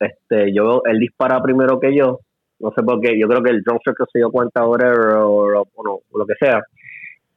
este, 0.00 0.52
yo, 0.54 0.82
él 0.84 0.98
dispara 0.98 1.42
primero 1.42 1.80
que 1.80 1.94
yo. 1.94 2.20
No 2.58 2.72
sé 2.74 2.82
por 2.82 3.00
qué, 3.00 3.18
yo 3.18 3.26
creo 3.26 3.42
que 3.42 3.50
el 3.50 3.62
drone 3.62 3.80
que 3.84 4.04
se 4.12 4.18
dio 4.18 4.30
cuenta 4.30 4.60
ahora 4.60 5.26
o, 5.26 5.64
o, 5.74 6.02
lo 6.18 6.26
que 6.26 6.34
sea. 6.38 6.62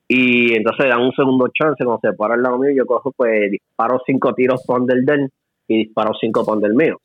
Y 0.07 0.53
entonces 0.53 0.87
dan 0.87 1.01
un 1.01 1.11
segundo 1.11 1.49
chance, 1.53 1.83
cuando 1.83 1.99
se 2.01 2.15
para 2.15 2.35
el 2.35 2.41
lado 2.41 2.57
mío, 2.57 2.71
yo 2.73 2.85
cojo, 2.85 3.11
pues 3.11 3.51
disparo 3.51 4.01
cinco 4.05 4.33
tiros 4.33 4.63
con 4.65 4.85
del 4.85 5.05
den 5.05 5.29
y 5.67 5.85
disparo 5.85 6.13
cinco 6.19 6.45
pounds 6.45 6.63
del 6.63 6.73
mío. 6.73 6.99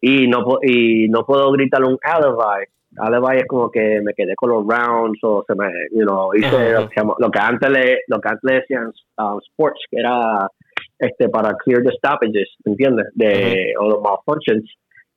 Y 0.00 0.28
no, 0.28 0.58
y 0.62 1.08
no 1.08 1.24
puedo 1.24 1.50
gritar 1.52 1.82
un 1.82 1.98
alibi. 2.02 2.66
Alibi 2.98 3.38
es 3.38 3.46
como 3.46 3.70
que 3.70 4.00
me 4.02 4.12
quedé 4.14 4.34
con 4.36 4.50
los 4.50 4.66
rounds 4.66 5.18
o 5.22 5.44
se 5.46 5.54
me, 5.54 5.66
you 5.92 6.02
know, 6.02 6.34
hice 6.34 6.72
lo, 7.18 7.30
que 7.30 7.40
antes 7.40 7.70
le, 7.70 7.98
lo 8.06 8.20
que 8.20 8.28
antes 8.28 8.44
le 8.44 8.54
decían 8.60 8.92
um, 9.18 9.38
sports, 9.38 9.80
que 9.90 9.98
era 9.98 10.48
este 10.98 11.28
para 11.28 11.54
clear 11.54 11.82
the 11.82 11.90
stoppages, 11.96 12.54
¿entiendes? 12.64 13.06
De, 13.14 13.72
o 13.80 13.88
los 13.88 14.00
malfunctions. 14.00 14.70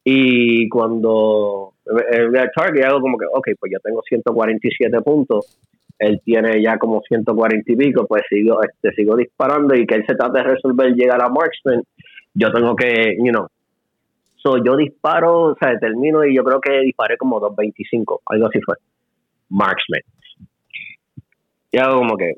Y 0.03 0.69
cuando 0.69 1.73
el 2.09 2.31
target 2.55 2.85
hago 2.85 3.01
como 3.01 3.17
que, 3.17 3.25
ok, 3.25 3.49
pues 3.59 3.71
yo 3.73 3.79
tengo 3.81 4.01
147 4.07 5.01
puntos 5.01 5.59
él 5.99 6.21
tiene 6.23 6.61
ya 6.61 6.77
como 6.77 7.01
140 7.01 7.71
y 7.71 7.75
pico, 7.75 8.05
pues 8.07 8.23
sigo, 8.29 8.61
este, 8.63 8.91
sigo 8.93 9.15
disparando 9.15 9.75
y 9.75 9.85
que 9.85 9.95
él 9.95 10.05
se 10.07 10.15
trate 10.15 10.39
de 10.39 10.43
resolver 10.43 10.93
llegar 10.93 11.21
a 11.21 11.29
marksman, 11.29 11.83
yo 12.33 12.51
tengo 12.51 12.75
que, 12.75 13.15
you 13.17 13.31
know, 13.31 13.47
So, 14.47 14.63
yo 14.63 14.77
disparo, 14.77 15.51
o 15.51 15.55
sea, 15.59 15.77
termino 15.79 16.23
y 16.23 16.35
yo 16.35 16.43
creo 16.43 16.61
que 16.61 16.79
disparé 16.79 17.17
como 17.17 17.41
2.25, 17.41 18.19
algo 18.27 18.47
así 18.47 18.61
fue. 18.61 18.75
Marksman. 19.49 20.01
Y 21.71 21.77
hago 21.79 21.97
como 21.97 22.15
que, 22.15 22.33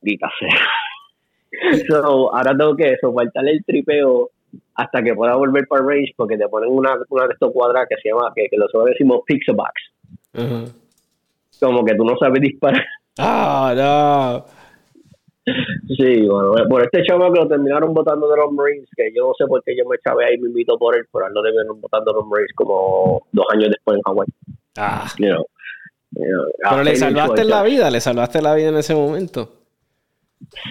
dita 0.00 0.30
so, 1.88 2.34
ahora 2.34 2.56
tengo 2.56 2.76
que 2.76 2.96
soportar 3.00 3.46
el 3.46 3.64
tripeo 3.64 4.30
hasta 4.74 5.02
que 5.02 5.14
pueda 5.14 5.34
volver 5.36 5.66
para 5.66 5.84
range 5.84 6.14
porque 6.16 6.38
te 6.38 6.48
ponen 6.48 6.70
una, 6.70 6.96
una 7.10 7.26
de 7.26 7.32
estos 7.34 7.52
cuadrados 7.52 7.88
que 7.88 7.96
se 8.00 8.08
llama, 8.08 8.32
que, 8.34 8.48
que 8.48 8.56
nosotros 8.56 8.86
decimos 8.86 9.20
pixel 9.26 9.56
box. 9.56 10.74
Como 11.60 11.84
que 11.84 11.94
tú 11.94 12.04
no 12.04 12.16
sabes 12.18 12.40
disparar. 12.40 12.84
Ah, 13.18 13.72
no. 13.76 14.64
Sí, 15.96 16.26
bueno, 16.26 16.54
por 16.68 16.82
este 16.82 17.02
chavo 17.04 17.30
que 17.32 17.40
lo 17.40 17.48
terminaron 17.48 17.92
votando 17.92 18.28
de 18.30 18.36
los 18.38 18.50
Marines, 18.52 18.88
que 18.96 19.12
yo 19.14 19.28
no 19.28 19.34
sé 19.36 19.46
por 19.46 19.62
qué 19.62 19.76
yo 19.76 19.84
me 19.88 19.98
chavé 19.98 20.24
ahí, 20.24 20.38
me 20.38 20.48
invito 20.48 20.78
por 20.78 20.96
él, 20.96 21.04
pero 21.12 21.26
él 21.26 21.34
lo 21.34 21.42
terminaron 21.42 21.80
votando 21.80 22.12
de 22.12 22.16
los 22.16 22.26
Marines 22.26 22.52
como 22.54 23.26
dos 23.30 23.44
años 23.52 23.68
después 23.68 23.96
en 23.96 24.02
Hawái. 24.02 24.26
Ah. 24.78 25.06
pero 26.70 26.82
le 26.82 26.96
salvaste 26.96 27.44
la 27.44 27.62
vida, 27.62 27.90
le 27.90 28.00
salvaste 28.00 28.40
la 28.40 28.54
vida 28.54 28.68
en 28.68 28.76
ese 28.76 28.94
momento. 28.94 29.63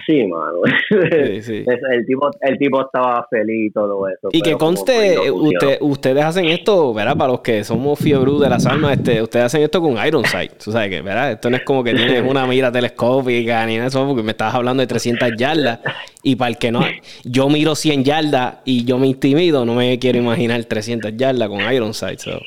Sí, 0.06 0.26
mano. 0.26 0.58
el, 0.90 2.06
tipo, 2.06 2.30
el 2.40 2.58
tipo 2.58 2.80
estaba 2.80 3.26
feliz 3.28 3.68
y 3.68 3.70
todo 3.70 4.08
eso. 4.08 4.28
Y 4.32 4.40
que 4.40 4.54
conste, 4.54 5.30
usted, 5.30 5.78
ustedes 5.80 6.24
hacen 6.24 6.46
esto, 6.46 6.92
¿verdad? 6.94 7.16
Para 7.16 7.32
los 7.32 7.40
que 7.40 7.64
somos 7.64 7.98
fiebre 7.98 8.32
de 8.32 8.48
las 8.48 8.66
almas, 8.66 8.98
este, 8.98 9.22
ustedes 9.22 9.46
hacen 9.46 9.62
esto 9.62 9.80
con 9.80 9.96
Iron 10.06 10.24
Sight. 10.24 10.52
Tú 10.62 10.70
sabes 10.72 10.90
que, 10.90 11.02
¿verdad? 11.02 11.32
Esto 11.32 11.50
no 11.50 11.56
es 11.56 11.64
como 11.64 11.82
que 11.82 11.94
tienes 11.94 12.22
una 12.28 12.46
mira 12.46 12.70
telescópica 12.70 13.64
ni 13.66 13.76
eso, 13.76 14.06
porque 14.06 14.22
me 14.22 14.32
estabas 14.32 14.54
hablando 14.54 14.80
de 14.80 14.86
300 14.86 15.32
yardas. 15.36 15.80
Y 16.22 16.36
para 16.36 16.50
el 16.50 16.58
que 16.58 16.70
no, 16.70 16.82
yo 17.24 17.48
miro 17.48 17.74
100 17.74 18.04
yardas 18.04 18.58
y 18.64 18.84
yo 18.84 18.98
me 18.98 19.06
intimido, 19.06 19.64
no 19.64 19.74
me 19.74 19.98
quiero 19.98 20.18
imaginar 20.18 20.64
300 20.64 21.16
yardas 21.16 21.48
con 21.48 21.60
Iron 21.72 21.94
Sight. 21.94 22.20
So, 22.20 22.40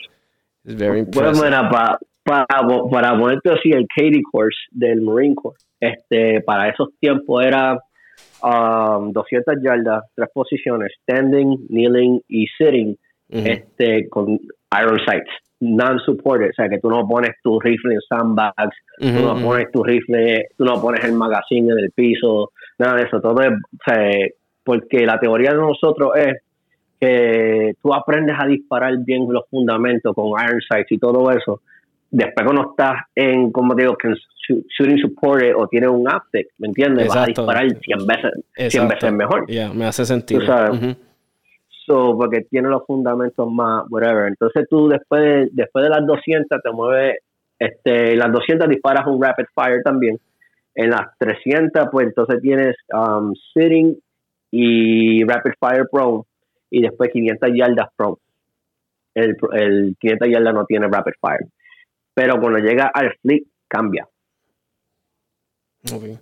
it's 0.64 0.76
very 0.76 1.04
Bueno, 1.04 1.70
para, 1.70 2.00
para, 2.24 2.46
para 2.92 3.20
ponerte 3.20 3.52
así, 3.52 3.70
el 3.72 3.86
Katie 3.96 4.24
Course 4.32 4.58
del 4.72 5.02
Marine 5.02 5.36
Corps 5.36 5.67
este, 5.80 6.42
para 6.42 6.70
esos 6.70 6.90
tiempos 7.00 7.46
era 7.46 7.80
um, 8.44 9.12
200 9.12 9.56
yardas, 9.62 10.04
tres 10.16 10.30
posiciones, 10.34 10.92
standing, 11.02 11.68
kneeling 11.68 12.22
y 12.28 12.48
sitting, 12.58 12.98
este, 13.30 14.08
con 14.10 14.40
iron 14.80 15.00
sights, 15.06 15.30
non-supported, 15.60 16.50
o 16.50 16.54
sea 16.54 16.70
que 16.70 16.80
tú 16.80 16.90
no 16.90 17.08
pones 17.08 17.32
tu 17.44 17.60
rifle 17.60 17.96
en 17.96 18.02
sandbags, 18.02 18.76
tú 18.98 19.08
no 19.08 19.36
pones 19.42 19.72
tu 19.72 19.84
rifle, 19.84 20.48
tú 20.58 20.66
no 20.66 20.80
pones 20.82 21.04
el 21.04 21.14
magazine 21.14 21.72
en 21.72 21.80
el 21.80 21.92
piso, 21.92 22.52
nada 22.78 22.96
de 22.96 23.04
eso, 23.04 23.20
todo 23.20 23.42
es, 23.42 23.50
o 23.50 23.84
sea, 23.86 24.28
porque 24.64 25.06
la 25.06 25.20
teoría 25.20 25.52
de 25.52 25.58
nosotros 25.58 26.12
es 26.16 26.42
que 27.00 27.74
tú 27.82 27.94
aprendes 27.94 28.36
a 28.40 28.48
disparar 28.48 28.98
bien 29.00 29.28
los 29.30 29.44
fundamentos 29.50 30.14
con 30.16 30.32
iron 30.42 30.62
sights 30.62 30.92
y 30.92 30.98
todo 30.98 31.30
eso, 31.32 31.62
después 32.12 32.46
cuando 32.46 32.72
estás 32.72 33.04
en, 33.16 33.52
como 33.52 33.76
digo, 33.76 33.96
que 33.98 34.14
shooting 34.48 35.00
support 35.00 35.44
o 35.56 35.68
tienes 35.68 35.90
un 35.90 36.08
uptick, 36.08 36.48
¿me 36.58 36.68
entiendes? 36.68 37.08
Vas 37.08 37.18
a 37.18 37.26
disparar 37.26 37.68
100 37.70 38.08
veces, 38.08 38.72
100 38.74 38.88
veces 38.88 39.14
mejor. 39.14 39.46
Ya, 39.50 39.72
me 39.74 39.86
hace 39.86 40.06
sentido. 40.06 40.42
so, 41.86 42.18
porque 42.18 42.42
tiene 42.50 42.70
los 42.70 42.86
fundamentos 42.86 43.52
más, 43.52 43.86
whatever. 43.90 44.28
Entonces 44.28 44.66
tú 44.70 44.88
después 44.90 45.22
de, 45.22 45.50
después 45.52 45.84
de 45.84 45.90
las 45.90 46.06
200 46.06 46.62
te 46.62 46.72
mueves, 46.72 47.18
este, 47.60 48.16
las 48.16 48.32
200 48.32 48.68
disparas 48.70 49.08
un 49.08 49.22
rapid 49.22 49.46
fire 49.54 49.82
también. 49.84 50.18
En 50.76 50.92
las 50.92 51.08
300, 51.18 51.88
pues 51.92 52.08
entonces 52.08 52.42
tienes 52.42 52.76
um, 52.94 53.34
sitting 53.54 53.98
y 54.52 55.24
rapid 55.24 55.52
fire 55.60 55.88
prone 55.92 56.24
y 56.70 56.82
después 56.82 57.10
500 57.12 57.50
yardas 57.56 57.88
prone. 57.96 58.18
El, 59.16 59.36
el 59.54 59.96
500 60.00 60.30
yardas 60.30 60.54
no 60.54 60.66
tiene 60.66 60.88
rapid 60.88 61.14
fire 61.20 61.48
pero 62.18 62.42
cuando 62.42 62.58
llega 62.58 62.90
al 62.92 63.14
flip 63.22 63.48
cambia. 63.68 64.08
Okay. 65.94 66.18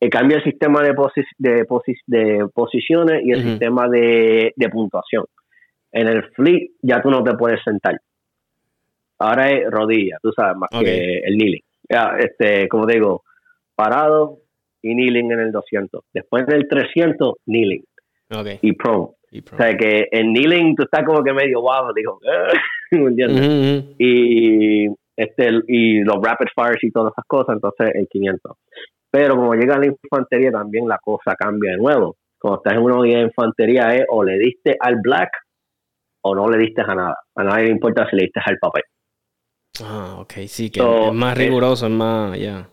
Eh, 0.00 0.10
cambia 0.10 0.38
el 0.38 0.44
sistema 0.44 0.82
de, 0.82 0.94
de, 1.38 1.64
de, 2.06 2.48
posiciones 2.48 3.22
y 3.24 3.30
el 3.30 3.42
sistema 3.44 3.88
de, 3.88 4.52
puntuación. 4.70 5.26
En 5.92 6.08
el 6.08 6.24
flip 6.32 6.72
ya 6.82 7.00
tú 7.00 7.10
no 7.10 7.22
te 7.22 7.34
puedes 7.34 7.62
sentar. 7.62 8.00
Ahora 9.18 9.50
es 9.50 9.70
rodilla, 9.70 10.18
tú 10.20 10.32
sabes, 10.32 10.56
más 10.56 10.70
que 10.70 11.18
el 11.18 11.36
kneeling. 11.36 11.62
Ya, 11.88 12.16
este, 12.18 12.66
como 12.68 12.86
digo, 12.86 13.22
parado 13.76 14.38
y 14.82 14.92
kneeling 14.94 15.30
en 15.30 15.40
el 15.40 15.52
200. 15.52 16.04
Después 16.12 16.46
del 16.46 16.66
300, 16.68 17.34
kneeling. 17.46 17.84
Y 18.60 18.72
prone. 18.72 19.12
O 19.52 19.56
sea, 19.56 19.76
que 19.76 20.08
en 20.10 20.32
kneeling 20.32 20.74
tú 20.74 20.82
estás 20.82 21.04
como 21.04 21.22
que 21.22 21.32
medio 21.32 21.60
guapo, 21.60 21.92
digo, 21.94 22.18
Y, 23.98 24.88
este, 25.16 25.50
y 25.68 26.02
los 26.02 26.16
rapid 26.22 26.46
fires 26.54 26.82
y 26.82 26.90
todas 26.90 27.12
esas 27.12 27.24
cosas, 27.26 27.54
entonces 27.54 27.90
el 27.94 28.06
500. 28.08 28.56
Pero 29.10 29.36
como 29.36 29.54
llega 29.54 29.78
la 29.78 29.86
infantería 29.86 30.50
también 30.50 30.88
la 30.88 30.98
cosa 30.98 31.34
cambia 31.36 31.72
de 31.72 31.76
nuevo. 31.76 32.16
Cuando 32.38 32.58
estás 32.58 32.74
en 32.74 32.82
una 32.82 32.98
unidad 32.98 33.18
de 33.18 33.24
infantería 33.24 33.94
es 33.94 34.04
o 34.08 34.24
le 34.24 34.38
diste 34.38 34.76
al 34.80 34.96
black 35.02 35.30
o 36.22 36.34
no 36.34 36.48
le 36.48 36.58
diste 36.58 36.82
a 36.82 36.94
nada. 36.94 37.18
A 37.34 37.44
nadie 37.44 37.64
le 37.64 37.70
importa 37.72 38.08
si 38.08 38.16
le 38.16 38.22
diste 38.22 38.40
al 38.44 38.58
papel. 38.58 38.82
Ah, 39.82 40.16
ok, 40.20 40.32
sí, 40.46 40.70
que 40.70 40.80
es 40.80 41.12
más 41.12 41.36
riguroso, 41.36 41.86
es, 41.86 41.92
más, 41.92 42.38
ya. 42.38 42.68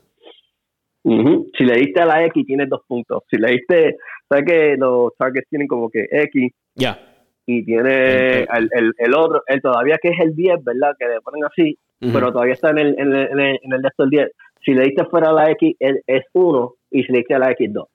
Si 1.04 1.64
le 1.64 1.76
diste 1.76 2.02
a 2.02 2.06
la 2.06 2.26
X, 2.26 2.46
tienes 2.46 2.70
dos 2.70 2.82
puntos. 2.88 3.24
Si 3.30 3.38
le 3.38 3.52
diste, 3.52 3.98
sabes 4.28 4.46
que 4.46 4.76
los 4.78 5.16
targets 5.18 5.48
tienen 5.50 5.68
como 5.68 5.90
que 5.90 6.06
X. 6.10 6.52
Ya 6.76 7.10
y 7.52 7.66
tiene 7.66 8.42
el, 8.44 8.70
el, 8.72 8.94
el, 8.96 9.16
otro, 9.16 9.42
el 9.48 9.60
todavía 9.60 9.98
que 10.00 10.10
es 10.10 10.20
el 10.20 10.36
10, 10.36 10.64
¿verdad? 10.64 10.94
Que 11.00 11.08
le 11.08 11.20
ponen 11.22 11.44
así, 11.46 11.80
pero 12.00 12.32
todavía 12.32 12.54
está 12.54 12.70
en 12.70 12.80
el, 12.80 13.00
en 13.00 13.16
el, 13.16 13.28
en 13.28 13.40
el, 13.40 13.60
en 13.62 13.74
el 13.74 13.82
de 13.82 13.88
estos 13.88 14.10
10. 14.10 14.32
Si 14.64 14.74
le 14.74 14.86
diste 14.86 15.06
fuera 15.06 15.30
a 15.30 15.34
la 15.34 15.52
X, 15.52 15.76
es 15.80 16.24
1 16.34 16.76
y 16.92 17.04
si 17.04 17.12
le 17.12 17.20
diste 17.20 17.36
a 17.36 17.40
la 17.40 17.52
X, 17.52 17.74
2. 17.74 17.88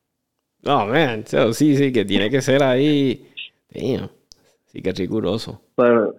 Oh, 0.67 0.87
man, 0.87 1.25
sí, 1.27 1.77
sí, 1.77 1.93
que 1.93 2.05
tiene 2.05 2.31
que 2.31 2.41
ser 2.41 2.63
ahí. 2.63 3.29
Sí, 3.69 4.83
que 4.83 4.93
riguroso. 4.93 5.61
Pero, 5.77 6.15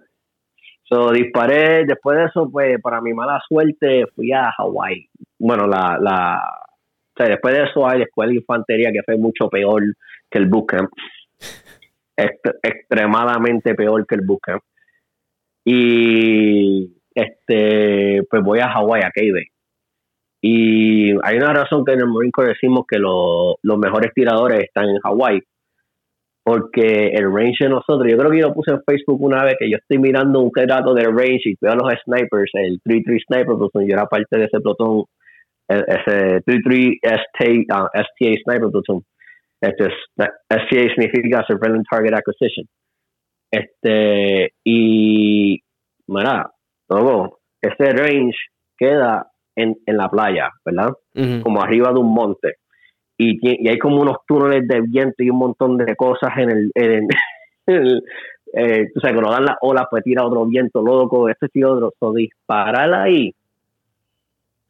so, 0.84 1.10
disparé, 1.10 1.84
después 1.84 2.18
de 2.18 2.24
eso, 2.26 2.48
pues, 2.50 2.80
para 2.80 3.00
mi 3.00 3.12
mala 3.12 3.40
suerte, 3.48 4.06
fui 4.14 4.32
a 4.32 4.50
Hawái. 4.56 5.08
Bueno, 5.38 5.66
la, 5.66 5.98
la, 6.00 6.38
o 6.38 7.16
sea, 7.16 7.28
después 7.28 7.56
de 7.56 7.64
eso 7.64 7.88
hay 7.88 7.98
la 7.98 8.04
escuela 8.04 8.30
de 8.30 8.38
infantería 8.38 8.92
que 8.92 9.02
fue 9.02 9.16
mucho 9.16 9.48
peor 9.48 9.82
que 10.30 10.38
el 10.38 10.46
bootcamp 10.46 10.90
extremadamente 12.16 13.74
peor 13.74 14.06
que 14.06 14.14
el 14.14 14.22
bootcamp. 14.22 14.62
Y 15.64 16.92
este, 17.16 18.22
pues 18.30 18.42
voy 18.42 18.60
a 18.60 18.68
Hawái, 18.68 19.02
a 19.02 19.10
Cave. 19.10 19.48
Y 20.42 21.10
hay 21.24 21.36
una 21.38 21.52
razón 21.52 21.84
que 21.84 21.92
en 21.92 22.00
el 22.00 22.06
Marine 22.06 22.30
Corps 22.30 22.48
decimos 22.48 22.84
que 22.88 22.98
los 22.98 23.78
mejores 23.78 24.12
tiradores 24.14 24.60
están 24.60 24.88
en 24.88 25.00
Hawái. 25.00 25.42
Porque 26.44 27.08
el 27.08 27.32
range 27.34 27.64
de 27.64 27.70
nosotros, 27.70 28.06
yo 28.08 28.16
creo 28.16 28.30
que 28.30 28.38
yo 28.38 28.48
lo 28.48 28.54
puse 28.54 28.70
en 28.70 28.82
Facebook 28.86 29.20
una 29.20 29.42
vez 29.42 29.56
que 29.58 29.68
yo 29.68 29.78
estoy 29.78 29.98
mirando 29.98 30.40
un 30.40 30.52
dato 30.68 30.94
del 30.94 31.06
range 31.06 31.50
y 31.50 31.56
veo 31.60 31.72
a 31.72 31.74
los 31.74 31.92
snipers, 32.04 32.50
el 32.52 32.80
3-3 32.82 33.24
Sniper 33.26 33.56
Platoon, 33.56 33.86
yo 33.88 33.94
era 33.94 34.06
parte 34.06 34.38
de 34.38 34.44
ese 34.44 34.60
plotón, 34.60 35.06
ese 35.66 36.44
3-3 36.44 36.98
STA, 37.02 37.90
STA 37.92 38.34
Sniper 38.44 38.70
Platoon 38.70 39.02
este, 39.60 39.88
STA 40.14 40.94
significa 40.94 41.44
Surveillance 41.46 41.88
Target 41.90 42.14
Acquisition. 42.14 42.66
Este, 43.50 44.52
y, 44.64 45.60
mira, 46.08 46.50
luego, 46.88 47.38
ese 47.60 47.92
range 47.92 48.36
queda 48.76 49.26
en, 49.54 49.76
en 49.86 49.96
la 49.96 50.08
playa, 50.08 50.50
¿verdad? 50.64 50.92
Como 51.42 51.62
arriba 51.62 51.92
de 51.92 51.98
un 51.98 52.12
monte. 52.12 52.54
Y, 53.18 53.38
y, 53.40 53.68
hay 53.68 53.78
como 53.78 54.00
unos 54.00 54.18
túneles 54.26 54.68
de 54.68 54.82
viento 54.82 55.22
y 55.22 55.30
un 55.30 55.38
montón 55.38 55.78
de 55.78 55.96
cosas 55.96 56.30
en 56.36 56.50
el. 56.50 56.70
En 56.74 57.08
el, 57.66 58.02
eh, 58.52 58.88
o 58.94 59.00
sea, 59.00 59.12
cuando 59.12 59.30
dan 59.30 59.46
las 59.46 59.56
olas, 59.62 59.86
pues 59.90 60.04
tira 60.04 60.24
otro 60.24 60.44
viento 60.44 60.82
loco, 60.82 61.28
este 61.28 61.48
y 61.54 61.64
otro. 61.64 61.92
So, 61.98 62.12
disparar 62.12 62.92
ahí 62.92 63.34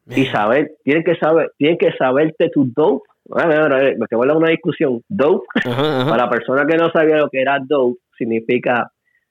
y 0.09 0.27
saber, 0.27 0.73
tienen 0.85 1.03
que 1.03 1.17
saber, 1.17 1.51
tienen 1.59 1.79
que 1.79 1.93
saberte 1.93 2.49
tu 2.51 2.71
dope 2.75 3.09
me 3.29 4.07
que 4.09 4.14
a 4.14 4.37
una 4.37 4.51
discusión. 4.51 5.03
Dope, 5.09 5.47
para 5.64 6.17
la 6.17 6.31
persona 6.31 6.64
que 6.64 6.77
no 6.77 6.91
sabía 6.91 7.17
lo 7.17 7.29
que 7.29 7.41
era 7.41 7.59
dope, 7.59 7.99
significa 8.17 8.91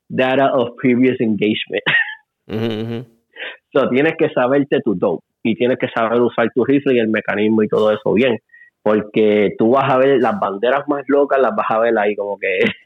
data 0.10 0.54
of 0.54 0.76
previous 0.82 1.20
engagement. 1.22 1.84
so, 2.48 3.90
tienes 3.90 4.14
que 4.18 4.30
saberte 4.30 4.82
tu 4.82 4.96
dope 4.96 5.24
y 5.44 5.56
tienes 5.56 5.78
que 5.78 5.88
saber 5.90 6.22
usar 6.22 6.50
tu 6.54 6.66
rifle 6.66 6.96
y 6.96 7.00
el 7.00 7.08
mecanismo 7.08 7.64
y 7.64 7.68
todo 7.68 7.92
eso 7.92 8.14
bien. 8.14 8.40
Porque 8.82 9.56
tú 9.58 9.72
vas 9.72 9.92
a 9.92 9.98
ver 9.98 10.20
las 10.22 10.40
banderas 10.40 10.88
más 10.88 11.04
locas, 11.08 11.40
las 11.40 11.56
vas 11.56 11.66
a 11.70 11.80
ver 11.80 11.98
ahí 11.98 12.16
como 12.16 12.38
que? 12.38 12.60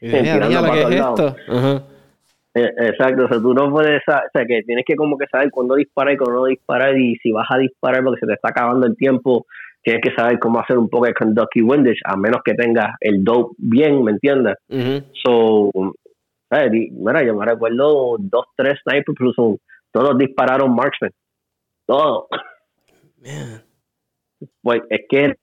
Eh, 2.52 2.68
exacto, 2.78 3.26
o 3.26 3.28
sea, 3.28 3.38
tú 3.38 3.54
no 3.54 3.70
puedes, 3.70 4.02
o 4.08 4.12
sea, 4.32 4.44
que 4.44 4.62
tienes 4.64 4.84
que 4.84 4.96
como 4.96 5.16
que 5.16 5.26
saber 5.28 5.52
cuándo 5.52 5.76
disparar 5.76 6.14
y 6.14 6.16
cuándo 6.16 6.40
no 6.40 6.46
disparar 6.46 6.98
y 6.98 7.14
si 7.22 7.30
vas 7.30 7.46
a 7.48 7.58
disparar 7.58 8.02
porque 8.02 8.18
se 8.18 8.26
te 8.26 8.32
está 8.32 8.48
acabando 8.48 8.88
el 8.88 8.96
tiempo 8.96 9.46
tienes 9.82 10.02
que 10.02 10.14
saber 10.14 10.38
cómo 10.38 10.60
hacer 10.60 10.78
un 10.78 10.88
poco 10.88 11.06
de 11.06 11.14
conduct 11.14 11.56
y 11.56 11.62
windage, 11.62 12.00
a 12.04 12.16
menos 12.16 12.42
que 12.44 12.54
tengas 12.54 12.94
el 13.00 13.24
dope 13.24 13.54
bien, 13.58 14.02
¿me 14.04 14.12
entiendes? 14.12 14.56
So, 15.22 15.70
Mira, 16.50 17.24
yo 17.24 17.34
me 17.34 17.46
recuerdo 17.46 18.16
dos, 18.18 18.46
tres 18.56 18.78
snipers, 18.82 19.08
incluso 19.08 19.58
todos 19.92 20.18
dispararon 20.18 20.74
marksman. 20.74 21.12
Todos. 21.86 22.26
Pues 24.62 24.82
es 24.90 25.00
que 25.08 25.24
es 25.26 25.36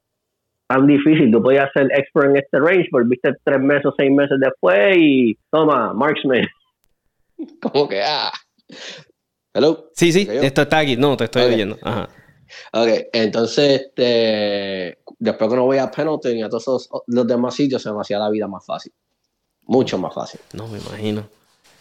tan 0.68 0.88
difícil. 0.88 1.32
Tú 1.32 1.42
podías 1.42 1.72
ser 1.74 1.88
expert 1.94 2.32
en 2.32 2.38
este 2.38 2.60
range, 2.60 2.90
volviste 2.92 3.34
tres 3.44 3.60
meses 3.60 3.86
o 3.86 3.94
seis 3.98 4.12
meses 4.12 4.38
después 4.40 4.98
y 4.98 5.38
toma, 5.50 5.94
marksman. 5.94 6.46
Como 7.62 7.88
que, 7.88 8.02
ah. 8.04 8.32
Hello. 9.54 9.90
Sí, 9.94 10.12
sí, 10.12 10.28
esto 10.30 10.64
está 10.64 10.80
aquí. 10.80 10.98
No, 10.98 11.16
te 11.16 11.26
estoy 11.26 11.44
oyendo. 11.44 11.78
Ajá. 11.82 12.10
Ok, 12.74 12.90
entonces, 13.14 13.82
este, 13.82 15.00
después 15.20 15.50
que 15.50 15.56
no 15.56 15.66
voy 15.66 15.78
a 15.78 15.92
Pendleton 15.92 16.38
y 16.38 16.44
a 16.44 16.50
todos 16.50 16.90
los, 17.08 17.28
demás 17.28 17.56
sitios, 17.56 17.82
se 17.82 17.92
me 17.92 18.02
hacía 18.02 18.20
la 18.20 18.30
vida 18.30 18.48
más 18.48 18.66
fácil. 18.66 18.94
Mucho 19.68 19.98
más 19.98 20.14
fácil. 20.14 20.40
No, 20.54 20.68
me 20.68 20.80
imagino. 20.80 21.28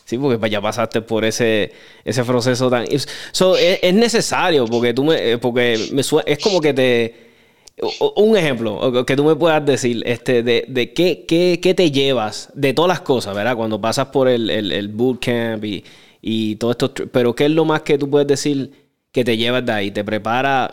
Sí, 0.04 0.18
porque 0.18 0.50
ya 0.50 0.60
pasaste 0.60 1.00
por 1.00 1.24
ese, 1.24 1.72
ese 2.04 2.24
proceso 2.24 2.70
tan... 2.70 2.86
So, 3.32 3.56
es, 3.56 3.94
necesario, 3.94 4.66
porque 4.66 4.94
tú 4.94 5.04
me... 5.04 5.32
Eh, 5.32 5.38
porque 5.38 5.74
es 6.26 6.38
como 6.38 6.60
que 6.60 6.74
te... 6.74 7.26
Un 8.14 8.36
ejemplo 8.36 9.04
que 9.04 9.16
tú 9.16 9.24
me 9.24 9.36
puedas 9.36 9.64
decir, 9.66 10.02
este, 10.06 10.42
de, 10.42 10.64
de 10.66 10.94
qué, 10.94 11.26
qué, 11.28 11.60
qué, 11.62 11.74
te 11.74 11.90
llevas 11.90 12.48
de 12.54 12.72
todas 12.72 12.88
las 12.88 13.00
cosas, 13.00 13.34
¿verdad? 13.34 13.54
Cuando 13.54 13.78
pasas 13.78 14.06
por 14.06 14.28
el, 14.28 14.48
el, 14.48 14.72
el 14.72 14.88
bootcamp 14.88 15.62
y, 15.62 15.84
y 16.28 16.56
todo 16.56 16.72
esto, 16.72 16.92
pero 17.12 17.34
¿qué 17.34 17.44
es 17.44 17.50
lo 17.50 17.64
más 17.64 17.82
que 17.82 17.98
tú 17.98 18.10
puedes 18.10 18.26
decir 18.26 18.72
que 19.12 19.24
te 19.24 19.36
llevas 19.36 19.64
de 19.64 19.72
ahí? 19.72 19.90
¿Te 19.92 20.02
prepara 20.02 20.70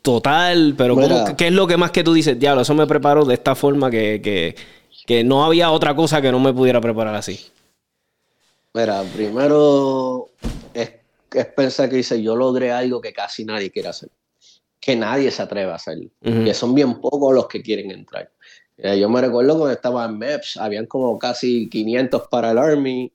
total? 0.00 0.74
Pero 0.74 0.96
¿qué 1.36 1.48
es 1.48 1.52
lo 1.52 1.66
que 1.66 1.76
más 1.76 1.90
que 1.90 2.02
tú 2.02 2.14
dices? 2.14 2.38
Diablo, 2.38 2.62
eso 2.62 2.74
me 2.74 2.86
preparo 2.86 3.24
de 3.24 3.34
esta 3.34 3.54
forma 3.54 3.90
que, 3.90 4.56
no 5.24 5.44
había 5.44 5.70
otra 5.70 5.94
cosa 5.94 6.20
que 6.20 6.30
no 6.30 6.40
me 6.40 6.52
pudiera 6.52 6.80
preparar 6.80 7.14
así. 7.14 7.40
Mira, 8.74 9.02
primero 9.14 10.28
es, 10.74 10.90
pensar 11.56 11.88
que 11.88 11.96
dice, 11.96 12.22
yo 12.22 12.36
logré 12.36 12.70
algo 12.70 13.00
que 13.00 13.12
casi 13.12 13.44
nadie 13.44 13.70
quiere 13.70 13.88
hacer. 13.88 14.10
Que 14.80 14.94
nadie 14.94 15.30
se 15.30 15.42
atreve 15.42 15.72
a 15.72 15.76
hacer. 15.76 15.98
Que 16.22 16.54
son 16.54 16.74
bien 16.74 17.00
pocos 17.00 17.34
los 17.34 17.48
que 17.48 17.62
quieren 17.62 17.90
entrar. 17.90 18.30
Eh, 18.76 18.98
yo 18.98 19.08
me 19.08 19.20
recuerdo 19.20 19.56
cuando 19.58 19.72
estaba 19.72 20.04
en 20.04 20.18
MEPS, 20.18 20.56
habían 20.56 20.86
como 20.86 21.18
casi 21.18 21.68
500 21.68 22.28
para 22.28 22.52
el 22.52 22.58
Army 22.58 23.12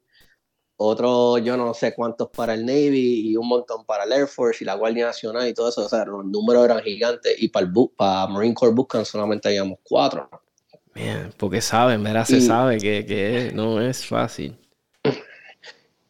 otro 0.86 1.38
yo 1.38 1.56
no 1.56 1.74
sé 1.74 1.94
cuántos 1.94 2.30
para 2.30 2.56
el 2.56 2.66
Navy 2.66 3.30
y 3.30 3.38
un 3.38 3.48
montón 3.48 3.86
para 3.86 4.04
el 4.04 4.12
Air 4.12 4.28
Force 4.28 4.64
y 4.64 4.68
la 4.68 4.74
Guardia 4.74 5.06
Nacional 5.06 5.48
y 5.48 5.54
todo 5.54 5.70
eso. 5.70 5.86
O 5.86 5.90
sea, 5.90 6.04
los 6.06 6.26
números 6.26 6.66
eran 6.66 6.82
gigantes 6.82 7.36
y 7.42 7.48
para, 7.50 7.66
el 7.66 7.74
para 7.96 8.28
Marine 8.28 8.54
Corps 8.54 8.74
Buscan 8.74 9.06
solamente 9.06 9.48
habíamos 9.48 9.80
cuatro. 9.84 10.30
Bien, 10.94 11.34
porque 11.38 11.62
saben, 11.62 12.04
¿verdad? 12.04 12.26
Se 12.26 12.42
sabe 12.42 12.78
que, 12.78 13.52
no 13.54 13.82
es 13.82 14.06
fácil. 14.06 14.58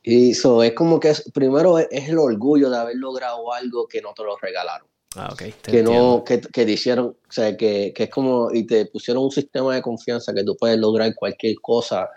Y 0.06 0.32
eso 0.32 0.62
es 0.64 0.74
como 0.74 1.00
que 1.00 1.14
primero 1.34 1.80
es, 1.80 1.88
el 2.10 2.18
orgullo 2.18 2.70
de 2.70 2.76
haber 2.76 2.98
logrado 2.98 3.54
algo 3.54 3.88
que 3.88 4.02
no 4.02 4.14
te 4.14 4.22
lo 4.22 4.36
regalaron. 4.36 4.86
Ah, 5.16 5.30
ok. 5.32 5.44
que 5.62 5.82
no, 5.82 6.26
que, 6.26 6.42
que, 6.42 6.66
te 6.66 6.72
hicieron, 6.74 7.06
o 7.06 7.32
sea, 7.32 7.56
que, 7.56 7.94
que 7.96 8.04
es 8.04 8.10
como, 8.10 8.52
y 8.52 8.66
te 8.66 8.88
pusieron 8.88 9.24
un 9.24 9.32
sistema 9.32 9.74
de 9.74 9.82
confianza 9.82 10.34
que 10.34 10.44
tú 10.44 10.58
puedes 10.60 10.78
lograr 10.78 11.16
cualquier 11.16 11.56
cosa 11.62 12.10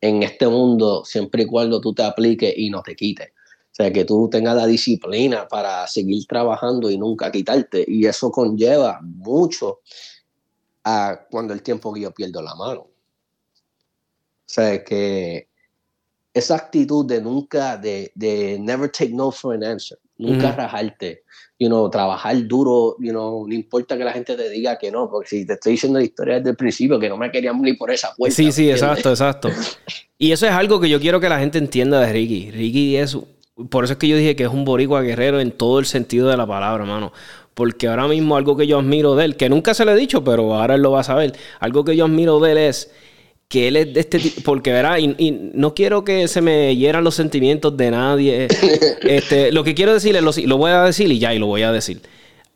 en 0.00 0.22
este 0.22 0.46
mundo 0.48 1.04
siempre 1.04 1.42
y 1.42 1.46
cuando 1.46 1.78
tú 1.80 1.92
te 1.92 2.04
apliques 2.04 2.54
y 2.56 2.70
no 2.70 2.82
te 2.82 2.94
quites. 2.94 3.28
O 3.28 3.76
sea, 3.76 3.92
que 3.92 4.06
tú 4.06 4.28
tengas 4.30 4.56
la 4.56 4.66
disciplina 4.66 5.46
para 5.48 5.86
seguir 5.86 6.24
trabajando 6.26 6.90
y 6.90 6.96
nunca 6.96 7.30
quitarte. 7.30 7.84
Y 7.86 8.06
eso 8.06 8.30
conlleva 8.30 9.00
mucho 9.02 9.80
a 10.88 11.26
cuando 11.28 11.52
el 11.52 11.62
tiempo 11.62 11.92
que 11.92 12.02
yo 12.02 12.12
pierdo 12.12 12.40
la 12.40 12.54
mano. 12.54 12.82
O 12.82 12.90
sea, 14.46 14.84
que 14.84 15.48
esa 16.32 16.54
actitud 16.54 17.04
de 17.04 17.20
nunca, 17.20 17.76
de, 17.76 18.12
de 18.14 18.56
never 18.60 18.88
take 18.88 19.10
no 19.10 19.32
for 19.32 19.56
an 19.56 19.64
answer, 19.64 19.98
nunca 20.16 20.52
rajarte, 20.52 21.24
you 21.58 21.66
know, 21.66 21.90
trabajar 21.90 22.46
duro, 22.46 22.94
you 23.00 23.10
know, 23.10 23.48
no 23.48 23.52
importa 23.52 23.98
que 23.98 24.04
la 24.04 24.12
gente 24.12 24.36
te 24.36 24.48
diga 24.48 24.78
que 24.78 24.92
no, 24.92 25.10
porque 25.10 25.28
si 25.28 25.44
te 25.44 25.54
estoy 25.54 25.72
diciendo 25.72 25.98
la 25.98 26.04
historia 26.04 26.36
desde 26.36 26.50
el 26.50 26.56
principio, 26.56 27.00
que 27.00 27.08
no 27.08 27.16
me 27.16 27.32
querían 27.32 27.60
ni 27.60 27.72
por 27.72 27.90
esa 27.90 28.14
puerta. 28.14 28.36
Sí, 28.36 28.52
sí, 28.52 28.70
exacto, 28.70 29.10
exacto. 29.10 29.50
Y 30.18 30.30
eso 30.30 30.46
es 30.46 30.52
algo 30.52 30.78
que 30.78 30.88
yo 30.88 31.00
quiero 31.00 31.18
que 31.18 31.28
la 31.28 31.40
gente 31.40 31.58
entienda 31.58 32.00
de 32.00 32.12
Ricky. 32.12 32.52
Ricky 32.52 32.96
es, 32.96 33.18
por 33.70 33.82
eso 33.82 33.94
es 33.94 33.98
que 33.98 34.06
yo 34.06 34.16
dije 34.16 34.36
que 34.36 34.44
es 34.44 34.50
un 34.50 34.64
boricua 34.64 35.02
guerrero 35.02 35.40
en 35.40 35.50
todo 35.50 35.80
el 35.80 35.86
sentido 35.86 36.28
de 36.28 36.36
la 36.36 36.46
palabra, 36.46 36.84
hermano. 36.84 37.12
Porque 37.56 37.86
ahora 37.86 38.06
mismo 38.06 38.36
algo 38.36 38.54
que 38.54 38.66
yo 38.66 38.78
admiro 38.78 39.16
de 39.16 39.24
él, 39.24 39.36
que 39.36 39.48
nunca 39.48 39.72
se 39.72 39.86
le 39.86 39.92
he 39.92 39.96
dicho, 39.96 40.22
pero 40.22 40.54
ahora 40.54 40.74
él 40.74 40.82
lo 40.82 40.90
va 40.90 41.00
a 41.00 41.04
saber, 41.04 41.32
algo 41.58 41.86
que 41.86 41.96
yo 41.96 42.04
admiro 42.04 42.38
de 42.38 42.52
él 42.52 42.58
es 42.58 42.90
que 43.48 43.68
él 43.68 43.76
es 43.76 43.94
de 43.94 44.00
este 44.00 44.18
tipo, 44.18 44.42
porque 44.44 44.72
verá, 44.72 45.00
y, 45.00 45.50
no 45.54 45.72
quiero 45.74 46.04
que 46.04 46.28
se 46.28 46.42
me 46.42 46.76
hieran 46.76 47.02
los 47.02 47.14
sentimientos 47.14 47.74
de 47.74 47.90
nadie. 47.90 48.48
este, 49.04 49.52
lo 49.52 49.64
que 49.64 49.74
quiero 49.74 49.94
decir 49.94 50.14
es, 50.14 50.22
lo, 50.22 50.32
lo, 50.46 50.58
voy 50.58 50.70
a 50.70 50.82
decir 50.82 51.10
y 51.10 51.18
ya, 51.18 51.32
y 51.32 51.38
lo 51.38 51.46
voy 51.46 51.62
a 51.62 51.72
decir. 51.72 52.02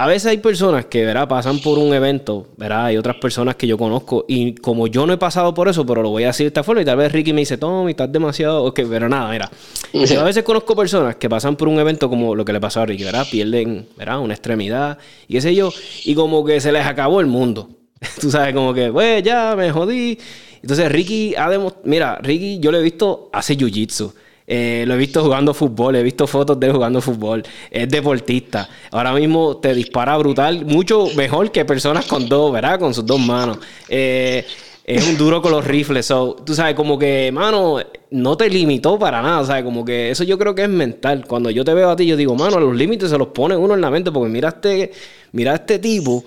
A 0.00 0.06
veces 0.06 0.30
hay 0.30 0.38
personas 0.38 0.86
que, 0.86 1.04
verá, 1.04 1.28
pasan 1.28 1.58
por 1.58 1.78
un 1.78 1.92
evento, 1.92 2.46
verá, 2.56 2.86
hay 2.86 2.96
otras 2.96 3.16
personas 3.16 3.56
que 3.56 3.66
yo 3.66 3.76
conozco, 3.76 4.24
y 4.26 4.54
como 4.54 4.86
yo 4.86 5.06
no 5.06 5.12
he 5.12 5.18
pasado 5.18 5.52
por 5.52 5.68
eso, 5.68 5.84
pero 5.84 6.00
lo 6.00 6.08
voy 6.08 6.24
a 6.24 6.28
decir 6.28 6.44
de 6.44 6.48
esta 6.48 6.64
forma, 6.64 6.80
y 6.80 6.86
tal 6.86 6.96
vez 6.96 7.12
Ricky 7.12 7.34
me 7.34 7.40
dice, 7.42 7.58
Tommy, 7.58 7.90
estás 7.90 8.10
demasiado, 8.10 8.64
ok, 8.64 8.80
pero 8.88 9.10
nada, 9.10 9.30
mira. 9.30 9.50
a 10.18 10.24
veces 10.24 10.42
conozco 10.42 10.74
personas 10.74 11.16
que 11.16 11.28
pasan 11.28 11.54
por 11.54 11.68
un 11.68 11.78
evento 11.78 12.08
como 12.08 12.34
lo 12.34 12.46
que 12.46 12.52
le 12.54 12.60
pasó 12.60 12.80
a 12.80 12.86
Ricky, 12.86 13.04
¿verdad? 13.04 13.26
Pierden, 13.30 13.88
¿verdad? 13.98 14.20
Una 14.20 14.32
extremidad, 14.32 14.96
y 15.28 15.34
qué 15.34 15.42
sé 15.42 15.54
yo, 15.54 15.70
y 16.06 16.14
como 16.14 16.46
que 16.46 16.62
se 16.62 16.72
les 16.72 16.86
acabó 16.86 17.20
el 17.20 17.26
mundo. 17.26 17.68
Tú 18.22 18.30
sabes, 18.30 18.54
como 18.54 18.72
que, 18.72 18.90
pues 18.90 19.22
ya 19.22 19.54
me 19.54 19.70
jodí. 19.70 20.18
Entonces 20.62 20.90
Ricky 20.90 21.34
ha 21.36 21.50
demostrado, 21.50 21.86
mira, 21.86 22.18
Ricky 22.22 22.58
yo 22.58 22.72
lo 22.72 22.78
he 22.78 22.82
visto 22.82 23.28
hace 23.34 23.54
jiu-jitsu. 23.54 24.14
Eh, 24.52 24.82
lo 24.84 24.94
he 24.94 24.96
visto 24.96 25.22
jugando 25.22 25.54
fútbol, 25.54 25.94
he 25.94 26.02
visto 26.02 26.26
fotos 26.26 26.58
de 26.58 26.66
él 26.66 26.72
jugando 26.72 27.00
fútbol. 27.00 27.44
Es 27.70 27.88
deportista. 27.88 28.68
Ahora 28.90 29.14
mismo 29.14 29.58
te 29.58 29.72
dispara 29.72 30.16
brutal, 30.16 30.64
mucho 30.66 31.06
mejor 31.14 31.52
que 31.52 31.64
personas 31.64 32.06
con 32.06 32.28
dos, 32.28 32.52
¿verdad? 32.52 32.80
Con 32.80 32.92
sus 32.92 33.06
dos 33.06 33.20
manos. 33.20 33.58
Eh, 33.88 34.44
es 34.84 35.06
un 35.06 35.16
duro 35.16 35.40
con 35.40 35.52
los 35.52 35.64
rifles. 35.64 36.08
tú 36.08 36.52
sabes, 36.52 36.74
como 36.74 36.98
que, 36.98 37.30
mano, 37.32 37.76
no 38.10 38.36
te 38.36 38.50
limitó 38.50 38.98
para 38.98 39.22
nada. 39.22 39.44
¿sabes? 39.44 39.62
Como 39.62 39.84
que 39.84 40.10
eso 40.10 40.24
yo 40.24 40.36
creo 40.36 40.52
que 40.52 40.64
es 40.64 40.68
mental. 40.68 41.26
Cuando 41.28 41.48
yo 41.50 41.64
te 41.64 41.72
veo 41.72 41.88
a 41.88 41.94
ti, 41.94 42.06
yo 42.06 42.16
digo, 42.16 42.34
mano, 42.34 42.58
los 42.58 42.74
límites 42.74 43.10
se 43.10 43.18
los 43.18 43.28
pone 43.28 43.56
uno 43.56 43.74
en 43.74 43.80
la 43.80 43.90
mente. 43.90 44.10
Porque 44.10 44.28
mira 44.28 44.48
este, 44.48 44.90
mira 45.30 45.54
este 45.54 45.78
tipo 45.78 46.24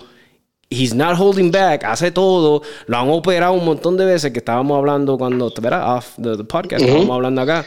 he's 0.70 0.94
not 0.94 1.14
holding 1.18 1.50
back, 1.50 1.84
hace 1.84 2.10
todo, 2.10 2.62
lo 2.86 2.96
han 2.96 3.08
operado 3.10 3.52
un 3.52 3.64
montón 3.64 3.96
de 3.96 4.06
veces 4.06 4.32
que 4.32 4.38
estábamos 4.38 4.76
hablando 4.76 5.16
cuando, 5.18 5.52
¿verdad? 5.60 5.96
Off 5.96 6.16
the, 6.16 6.42
podcast, 6.44 6.82
estábamos 6.82 7.14
hablando 7.14 7.42
acá. 7.42 7.64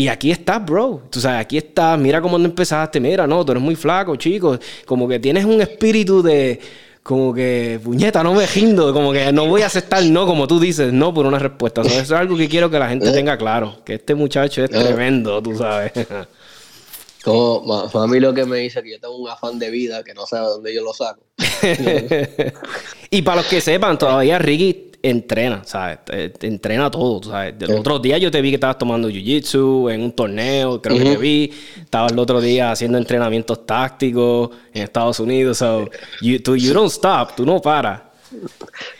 Y 0.00 0.08
aquí 0.08 0.30
estás, 0.30 0.64
bro. 0.64 1.02
Tú 1.10 1.20
sabes, 1.20 1.42
aquí 1.42 1.58
estás. 1.58 1.98
Mira 1.98 2.22
cómo 2.22 2.38
empezaste. 2.38 2.98
Mira, 2.98 3.26
no, 3.26 3.44
tú 3.44 3.52
eres 3.52 3.62
muy 3.62 3.76
flaco, 3.76 4.16
chicos. 4.16 4.58
Como 4.86 5.06
que 5.06 5.18
tienes 5.18 5.44
un 5.44 5.60
espíritu 5.60 6.22
de. 6.22 6.58
Como 7.02 7.34
que, 7.34 7.78
puñeta, 7.84 8.22
no 8.22 8.32
me 8.32 8.46
rindo. 8.46 8.94
Como 8.94 9.12
que 9.12 9.30
no 9.30 9.44
voy 9.44 9.60
a 9.60 9.66
aceptar 9.66 10.02
no, 10.04 10.24
como 10.24 10.48
tú 10.48 10.58
dices, 10.58 10.90
no 10.90 11.12
por 11.12 11.26
una 11.26 11.38
respuesta. 11.38 11.82
eso 11.82 12.00
es 12.00 12.10
algo 12.12 12.34
que 12.34 12.48
quiero 12.48 12.70
que 12.70 12.78
la 12.78 12.88
gente 12.88 13.12
tenga 13.12 13.36
claro. 13.36 13.76
Que 13.84 13.96
este 13.96 14.14
muchacho 14.14 14.64
es 14.64 14.70
tremendo, 14.70 15.42
tú 15.42 15.54
sabes. 15.54 15.92
Como 17.22 17.90
a 17.92 18.06
mí 18.06 18.20
lo 18.20 18.32
que 18.32 18.46
me 18.46 18.56
dice 18.56 18.82
que 18.82 18.92
yo 18.92 19.00
tengo 19.00 19.18
un 19.18 19.28
afán 19.28 19.58
de 19.58 19.68
vida 19.68 20.02
que 20.02 20.14
no 20.14 20.24
sé 20.24 20.36
de 20.36 20.42
dónde 20.42 20.74
yo 20.74 20.82
lo 20.82 20.94
saco. 20.94 21.20
y 23.10 23.20
para 23.20 23.42
los 23.42 23.46
que 23.46 23.60
sepan, 23.60 23.98
todavía 23.98 24.38
Ricky 24.38 24.89
entrena, 25.02 25.62
¿sabes? 25.64 25.98
Entrena 26.40 26.90
todo, 26.90 27.22
¿sabes? 27.22 27.54
El 27.60 27.78
otro 27.78 27.98
día 27.98 28.18
yo 28.18 28.30
te 28.30 28.40
vi 28.40 28.50
que 28.50 28.56
estabas 28.56 28.78
tomando 28.78 29.08
jiu-jitsu 29.08 29.92
en 29.92 30.02
un 30.02 30.12
torneo, 30.12 30.80
creo 30.80 30.98
que 30.98 31.04
te 31.04 31.16
vi. 31.16 31.52
Estabas 31.80 32.12
el 32.12 32.18
otro 32.18 32.40
día 32.40 32.70
haciendo 32.72 32.98
entrenamientos 32.98 33.64
tácticos 33.66 34.50
en 34.72 34.82
Estados 34.82 35.20
Unidos. 35.20 35.58
So, 35.58 35.88
you, 36.20 36.38
you 36.56 36.72
don't 36.72 36.90
stop, 36.90 37.34
tú 37.36 37.44
no 37.44 37.60
paras. 37.60 38.02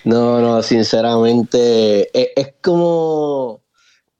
No, 0.04 0.40
no, 0.40 0.62
sinceramente, 0.62 2.10
es 2.12 2.54
como 2.60 3.62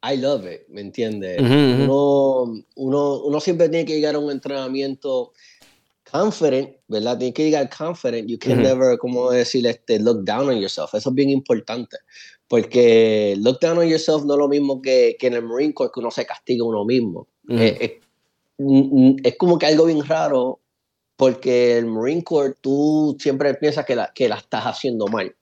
I 0.03 0.17
love 0.17 0.47
it, 0.47 0.69
¿me 0.69 0.81
entiendes? 0.81 1.41
uno, 1.41 2.63
uno, 2.77 3.41
siempre 3.41 3.69
tiene 3.69 3.85
que 3.85 3.95
llegar 3.95 4.15
a 4.15 4.19
un 4.19 4.31
entrenamiento 4.31 5.33
confident, 6.11 6.77
¿verdad? 6.89 7.19
Tiene 7.19 7.33
que 7.33 7.45
llegar 7.45 7.71
confident. 7.71 8.29
You 8.29 8.39
can 8.39 8.63
never, 8.63 8.99
como 8.99 9.31
decir, 9.31 9.67
este, 9.67 9.99
look 9.99 10.25
down 10.25 10.49
on 10.49 10.59
yourself. 10.59 10.95
Eso 10.95 11.11
es 11.11 11.15
bien 11.15 11.31
importante. 11.31 11.97
Porque 12.49 13.37
look 13.39 13.61
down 13.61 13.79
on 13.79 13.89
yourself 13.89 14.25
no 14.25 14.35
es 14.35 14.39
lo 14.39 14.49
mismo 14.49 14.83
que, 14.83 15.17
que 15.19 15.29
en 15.29 15.35
el 15.35 15.43
Marine 15.43 15.73
Corps, 15.73 15.91
que 15.93 16.01
uno 16.01 16.11
se 16.11 16.27
castiga 16.27 16.65
a 16.65 16.69
uno 16.69 16.85
mismo. 16.85 17.29
es, 17.49 17.93
es, 19.25 19.37
como 19.37 19.59
que 19.59 19.67
algo 19.67 19.87
bien 19.87 20.05
raro, 20.05 20.61
porque 21.17 21.79
el 21.79 21.87
Marine 21.87 22.25
Corps 22.25 22.57
tú 22.61 23.17
siempre 23.19 23.55
piensas 23.55 23.87
que 23.87 23.95
la, 23.97 24.13
que 24.15 24.29
la 24.29 24.37
estás 24.37 24.65
haciendo 24.65 25.07
mal. 25.07 25.35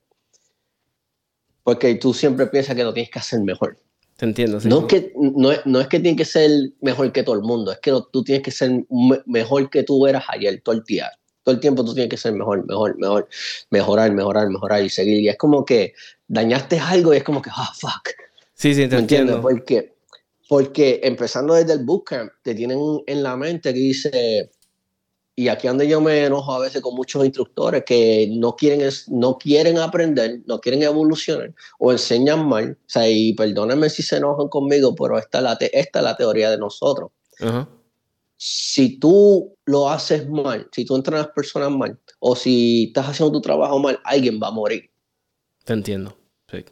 Porque 1.62 1.95
tú 1.97 2.14
siempre 2.14 2.47
piensas 2.47 2.77
que 2.77 2.85
lo 2.85 2.93
tienes 2.93 3.11
que 3.11 3.19
hacer 3.19 3.41
mejor. 3.41 3.79
Te 4.19 4.27
entiendo, 4.27 4.59
No, 4.64 4.81
es 4.81 4.87
que, 4.87 5.12
no, 5.14 5.51
no, 5.64 5.81
es 5.81 5.87
que 5.87 6.01
tiene 6.01 6.16
que 6.16 6.25
ser 6.25 6.51
mejor 6.81 7.12
que 7.12 7.23
todo 7.23 7.37
el 7.37 7.43
mundo, 7.43 7.71
es 7.71 7.79
que 7.79 7.93
tú 8.12 8.25
tienes 8.25 8.43
que 8.43 8.51
ser 8.51 8.85
mejor 9.27 9.71
que 9.71 9.85
tú 9.85 10.09
eras 10.09 10.25
ayer, 10.27 10.61
todo 10.64 10.75
el 10.75 10.83
día. 10.83 11.09
Todo 11.45 11.55
el 11.55 11.61
tiempo 11.61 11.85
tú 11.85 11.95
tienes 11.95 12.11
que 12.11 12.16
ser 12.16 12.33
mejor, 12.33 12.66
mejor, 12.66 12.99
mejor, 12.99 13.29
mejorar, 13.71 14.11
mejorar, 14.12 14.49
mejorar 14.51 14.83
y 14.83 14.89
seguir. 14.91 15.23
Y 15.23 15.29
es 15.29 15.37
como 15.37 15.64
que 15.64 15.95
dañaste 16.27 16.81
algo 16.81 17.14
y 17.14 17.19
es 17.19 17.23
como 17.23 17.41
que, 17.41 17.51
ah, 17.55 17.71
fuck. 17.79 18.09
Sí, 18.55 18.75
sí, 18.75 18.89
te 18.89 18.97
¿Me 18.97 19.03
entiendes? 19.03 19.37
entiendo. 19.37 19.41
Porque, 19.41 19.95
porque 20.49 21.01
empezando 21.05 21.55
desde 21.55 21.75
el 21.75 21.85
bootcamp, 21.85 22.33
te 22.43 22.57
tienen 22.57 22.81
en 23.07 23.23
la 23.23 23.37
mente 23.37 23.73
que 23.73 23.79
dice, 23.79 24.51
y 25.39 25.47
aquí 25.47 25.68
donde 25.68 25.86
yo 25.86 26.01
me 26.01 26.24
enojo 26.24 26.53
a 26.53 26.59
veces 26.59 26.82
con 26.82 26.97
muchos 26.97 27.24
instructores 27.24 27.84
que 27.84 28.28
no 28.28 28.57
quieren, 28.57 28.91
no 29.07 29.39
quieren 29.39 29.78
aprender, 29.78 30.41
no 30.47 30.61
quieren 30.61 30.82
evolucionar 30.82 31.55
o 31.78 31.93
enseñan 31.93 32.49
mal. 32.49 32.72
O 32.72 32.91
sea, 32.91 33.09
y 33.09 33.34
perdónenme 33.34 33.89
si 33.89 34.03
se 34.03 34.16
enojan 34.16 34.49
conmigo, 34.49 34.97
pero 34.97 35.16
esta 35.16 35.39
es 35.39 35.45
la, 35.45 35.57
te- 35.57 35.78
esta 35.78 36.01
es 36.01 36.05
la 36.05 36.16
teoría 36.16 36.51
de 36.51 36.59
nosotros. 36.59 37.12
Si 38.36 38.99
tú 38.99 39.57
lo 39.64 39.89
haces 39.89 40.28
mal, 40.28 40.68
si 40.72 40.84
tú 40.84 40.97
entrenas 40.97 41.28
personas 41.28 41.70
mal, 41.70 41.97
o 42.18 42.34
si 42.34 42.86
estás 42.89 43.07
haciendo 43.07 43.30
tu 43.30 43.41
trabajo 43.41 43.78
mal, 43.78 44.01
alguien 44.03 44.41
va 44.43 44.49
a 44.49 44.51
morir. 44.51 44.91
Te 45.64 45.72
entiendo. 45.72 46.16
Sí. 46.51 46.64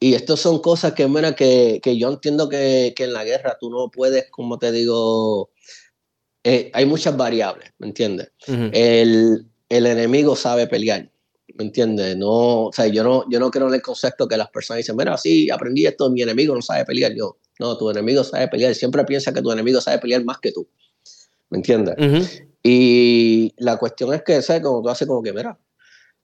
Y 0.00 0.12
estas 0.12 0.40
son 0.40 0.58
cosas 0.58 0.92
que, 0.92 1.08
mira, 1.08 1.34
que, 1.34 1.80
que 1.82 1.96
yo 1.96 2.10
entiendo 2.10 2.50
que, 2.50 2.92
que 2.94 3.04
en 3.04 3.14
la 3.14 3.24
guerra 3.24 3.56
tú 3.58 3.70
no 3.70 3.90
puedes, 3.90 4.30
como 4.30 4.58
te 4.58 4.70
digo, 4.70 5.48
eh, 6.48 6.70
hay 6.72 6.86
muchas 6.86 7.16
variables, 7.16 7.72
¿me 7.78 7.88
entiendes? 7.88 8.30
El, 8.46 9.48
el 9.68 9.86
enemigo 9.86 10.36
sabe 10.36 10.68
pelear, 10.68 11.10
¿me 11.56 11.64
entiendes? 11.64 12.16
No, 12.16 12.66
o 12.66 12.72
sea, 12.72 12.86
yo 12.86 13.02
no, 13.02 13.28
yo 13.28 13.40
no 13.40 13.50
creo 13.50 13.66
en 13.66 13.74
el 13.74 13.82
concepto 13.82 14.28
que 14.28 14.36
las 14.36 14.48
personas 14.50 14.78
dicen, 14.78 14.94
mira, 14.94 15.18
sí, 15.18 15.50
aprendí 15.50 15.86
esto, 15.86 16.08
mi 16.08 16.22
enemigo 16.22 16.54
no 16.54 16.62
sabe 16.62 16.84
pelear. 16.84 17.12
Yo, 17.16 17.38
no, 17.58 17.76
tu 17.76 17.90
enemigo 17.90 18.22
sabe 18.22 18.46
pelear. 18.46 18.76
Siempre 18.76 19.04
piensa 19.04 19.34
que 19.34 19.42
tu 19.42 19.50
enemigo 19.50 19.80
sabe 19.80 19.98
pelear 19.98 20.24
más 20.24 20.38
que 20.38 20.52
tú, 20.52 20.68
¿me 21.50 21.58
entiendes? 21.58 21.96
Ujú. 21.98 22.46
Y 22.62 23.52
la 23.56 23.76
cuestión 23.76 24.14
es 24.14 24.22
que, 24.22 24.40
¿sabes? 24.40 24.62
Como 24.62 24.82
tú 24.82 24.88
haces 24.88 25.08
como 25.08 25.24
que, 25.24 25.32
mira, 25.32 25.58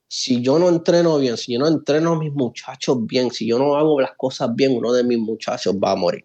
si 0.07 0.41
yo 0.41 0.57
no 0.57 0.69
entreno 0.69 1.19
bien, 1.19 1.37
si 1.37 1.55
yo 1.55 1.59
no 1.59 1.67
entreno 1.67 2.13
a 2.13 2.19
mis 2.21 2.33
muchachos 2.33 3.05
bien, 3.07 3.33
si 3.33 3.45
yo 3.45 3.59
no 3.59 3.75
hago 3.75 4.01
las 4.01 4.13
cosas 4.17 4.55
bien, 4.55 4.77
uno 4.77 4.93
de 4.93 5.03
mis 5.03 5.19
muchachos 5.19 5.75
va 5.75 5.91
a 5.91 5.97
morir. 5.97 6.25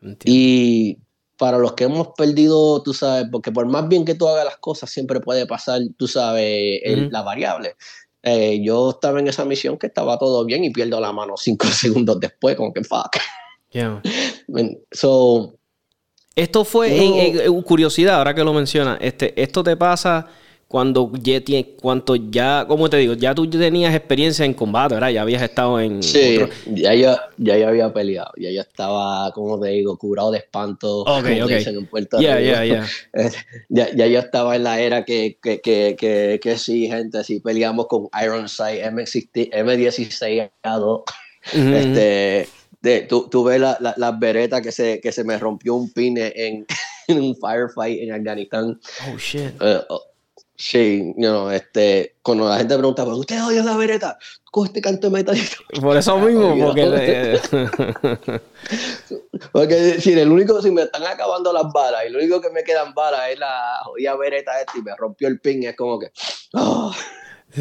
Entiendo. 0.00 0.24
Y 0.24 0.98
para 1.38 1.56
los 1.58 1.72
que 1.74 1.84
hemos 1.84 2.08
perdido, 2.16 2.82
tú 2.82 2.92
sabes, 2.92 3.26
porque 3.30 3.52
por 3.52 3.66
más 3.66 3.88
bien 3.88 4.04
que 4.04 4.14
tú 4.14 4.26
hagas 4.28 4.44
las 4.44 4.56
cosas, 4.58 4.90
siempre 4.90 5.20
puede 5.20 5.46
pasar, 5.46 5.80
tú 5.96 6.06
sabes, 6.08 6.80
el- 6.84 7.08
la 7.10 7.22
variable. 7.22 7.76
Eh, 8.22 8.60
yo 8.62 8.90
estaba 8.90 9.20
en 9.20 9.28
esa 9.28 9.44
misión 9.44 9.78
que 9.78 9.86
estaba 9.86 10.18
todo 10.18 10.44
bien 10.44 10.64
y 10.64 10.70
pierdo 10.70 11.00
la 11.00 11.12
mano 11.12 11.36
cinco 11.36 11.66
segundos 12.04 12.18
después, 12.20 12.56
como 12.56 12.72
que 12.72 12.82
fuck. 12.84 13.16
Ya. 13.70 14.02
So, 14.92 15.54
Esto 16.34 16.64
fue, 16.64 16.96
en, 17.28 17.40
en- 17.40 17.62
curiosidad, 17.62 18.16
ahora 18.18 18.34
que 18.34 18.42
lo 18.44 18.52
mencionas, 18.52 18.98
este, 19.00 19.40
esto 19.40 19.62
te 19.62 19.76
pasa 19.76 20.26
cuando 20.68 21.10
ya, 21.22 21.40
tie- 21.40 21.76
cuando 21.80 22.14
ya, 22.14 22.66
como 22.68 22.90
te 22.90 22.98
digo, 22.98 23.14
ya 23.14 23.34
tú 23.34 23.48
tenías 23.48 23.94
experiencia 23.94 24.44
en 24.44 24.52
combate, 24.52 24.94
¿verdad? 24.94 25.08
Ya 25.08 25.22
habías 25.22 25.42
estado 25.42 25.80
en 25.80 26.02
sí, 26.02 26.36
otro- 26.36 26.50
ya 26.66 26.94
yo, 26.94 27.16
ya 27.38 27.56
yo 27.56 27.68
había 27.68 27.90
peleado, 27.92 28.30
ya 28.36 28.50
yo 28.50 28.60
estaba, 28.60 29.32
como 29.32 29.58
te 29.58 29.68
digo, 29.70 29.96
curado 29.96 30.30
de 30.30 30.38
espanto, 30.38 31.00
Ok, 31.00 31.06
como 31.24 31.44
ok. 31.44 31.50
dicen 31.50 31.76
en 31.78 31.86
Puerto 31.86 32.20
Ya, 32.20 32.36
Rico. 32.36 32.64
ya. 32.64 32.86
Eh, 33.14 33.30
ya, 33.70 33.90
ya 33.94 34.06
yo 34.08 34.18
estaba 34.18 34.56
en 34.56 34.64
la 34.64 34.78
era 34.78 35.06
que, 35.06 35.38
que, 35.42 35.60
que, 35.62 35.96
que, 35.98 36.38
que 36.42 36.58
sí, 36.58 36.86
gente, 36.86 37.24
sí 37.24 37.40
peleamos 37.40 37.86
con 37.86 38.08
Iron 38.22 38.46
Sight, 38.48 38.82
M16, 38.82 39.50
M16 39.50 40.50
A2. 40.62 41.02
Ujú, 41.02 41.04
Este, 41.74 42.48
de, 42.82 43.00
tú, 43.08 43.26
tú 43.30 43.42
ves 43.44 43.58
la- 43.58 43.78
la- 43.80 43.94
las 43.96 44.18
beretas 44.18 44.60
que 44.60 44.70
se, 44.70 45.00
que 45.00 45.12
se 45.12 45.24
me 45.24 45.38
rompió 45.38 45.74
un 45.76 45.90
pine 45.90 46.30
en, 46.36 46.66
en 47.08 47.20
un 47.22 47.34
firefight 47.34 48.02
en 48.02 48.12
Afganistán. 48.12 48.78
Oh, 49.10 49.16
shit. 49.16 49.50
Oh, 49.62 50.02
sí, 50.58 51.14
you 51.16 51.28
know, 51.28 51.50
este, 51.50 52.16
cuando 52.22 52.48
la 52.48 52.58
gente 52.58 52.76
pregunta, 52.76 53.04
¿por 53.04 53.14
qué 53.14 53.20
usted 53.20 53.44
odia 53.44 53.62
la 53.62 53.76
bereta? 53.76 54.18
Coge 54.50 54.68
este 54.68 54.80
canto 54.80 55.08
de 55.08 55.12
metal. 55.12 55.38
Por 55.80 55.96
eso 55.96 56.18
mismo, 56.18 56.58
porque... 56.58 56.84
no. 56.84 56.96
eh, 56.96 58.40
Porque 59.52 60.00
si 60.00 60.12
el 60.12 60.30
único, 60.30 60.60
si 60.60 60.70
me 60.70 60.82
están 60.82 61.04
acabando 61.04 61.52
las 61.52 61.72
balas 61.72 62.02
y 62.06 62.10
lo 62.10 62.18
único 62.18 62.40
que 62.40 62.50
me 62.50 62.64
quedan 62.64 62.92
balas 62.92 63.30
es 63.30 63.38
la 63.38 63.80
jodida 63.84 64.16
bereta 64.16 64.60
esta 64.60 64.72
y 64.76 64.82
me 64.82 64.96
rompió 64.96 65.28
el 65.28 65.38
pin, 65.38 65.62
es 65.64 65.76
como 65.76 65.98
que. 65.98 66.10
ah. 66.54 66.92
es, 67.50 67.56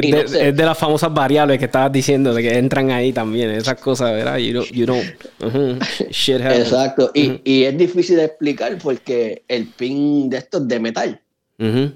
de, 0.00 0.10
no 0.10 0.28
sé. 0.28 0.48
es 0.48 0.56
de 0.56 0.64
las 0.64 0.78
famosas 0.78 1.12
variables 1.12 1.58
que 1.58 1.66
estabas 1.66 1.92
diciendo, 1.92 2.32
de 2.32 2.42
que 2.42 2.56
entran 2.56 2.90
ahí 2.90 3.12
también, 3.12 3.50
esas 3.50 3.80
cosas, 3.80 4.12
¿verdad? 4.12 4.38
You 4.38 4.54
don't, 4.54 4.70
you 4.70 4.86
don't, 4.86 5.82
shit 6.10 6.40
happens. 6.40 6.72
Exacto. 6.72 7.10
Y, 7.12 7.40
y 7.44 7.64
es 7.64 7.76
difícil 7.76 8.16
de 8.16 8.24
explicar 8.24 8.78
porque 8.82 9.44
el 9.46 9.66
pin 9.68 10.30
de 10.30 10.38
esto 10.38 10.58
es 10.58 10.68
de 10.68 10.80
metal. 10.80 11.20
Ujú. 11.58 11.92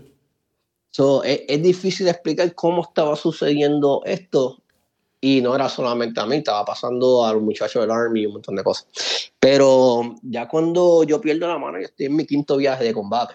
So, 0.96 1.24
es, 1.24 1.40
es 1.48 1.60
difícil 1.60 2.04
de 2.04 2.12
explicar 2.12 2.54
cómo 2.54 2.82
estaba 2.82 3.16
sucediendo 3.16 4.00
esto 4.04 4.62
y 5.20 5.40
no 5.40 5.52
era 5.56 5.68
solamente 5.68 6.20
a 6.20 6.26
mí, 6.26 6.36
estaba 6.36 6.64
pasando 6.64 7.26
a 7.26 7.32
los 7.32 7.42
muchachos 7.42 7.82
del 7.82 7.90
Army 7.90 8.20
y 8.20 8.26
un 8.26 8.34
montón 8.34 8.54
de 8.54 8.62
cosas. 8.62 8.86
Pero 9.40 10.14
ya 10.22 10.46
cuando 10.46 11.02
yo 11.02 11.20
pierdo 11.20 11.48
la 11.48 11.58
mano, 11.58 11.78
yo 11.80 11.86
estoy 11.86 12.06
en 12.06 12.14
mi 12.14 12.24
quinto 12.24 12.56
viaje 12.58 12.84
de 12.84 12.94
combate. 12.94 13.34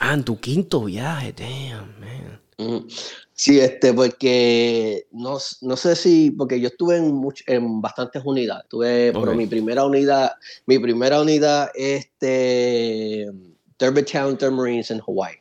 Ah, 0.00 0.14
en 0.14 0.24
tu 0.24 0.40
quinto 0.40 0.84
viaje, 0.84 1.34
damn, 1.34 2.00
man. 2.00 2.40
Ujú. 2.56 2.86
Sí, 3.34 3.60
este, 3.60 3.92
porque 3.92 5.06
no, 5.12 5.36
no 5.60 5.76
sé 5.76 5.94
si, 5.94 6.30
porque 6.30 6.58
yo 6.58 6.68
estuve 6.68 6.96
en, 6.96 7.12
much- 7.12 7.44
en 7.46 7.82
bastantes 7.82 8.22
unidades, 8.24 8.64
tuve, 8.70 9.12
pero 9.12 9.32
Ok. 9.32 9.36
mi 9.36 9.46
primera 9.46 9.84
unidad, 9.84 10.32
mi 10.64 10.78
primera 10.78 11.20
unidad, 11.20 11.70
este, 11.74 13.30
Third 13.76 13.94
Battalion, 13.94 14.38
Third 14.38 14.52
Marines 14.52 14.90
en 14.90 15.00
Hawaii. 15.06 15.36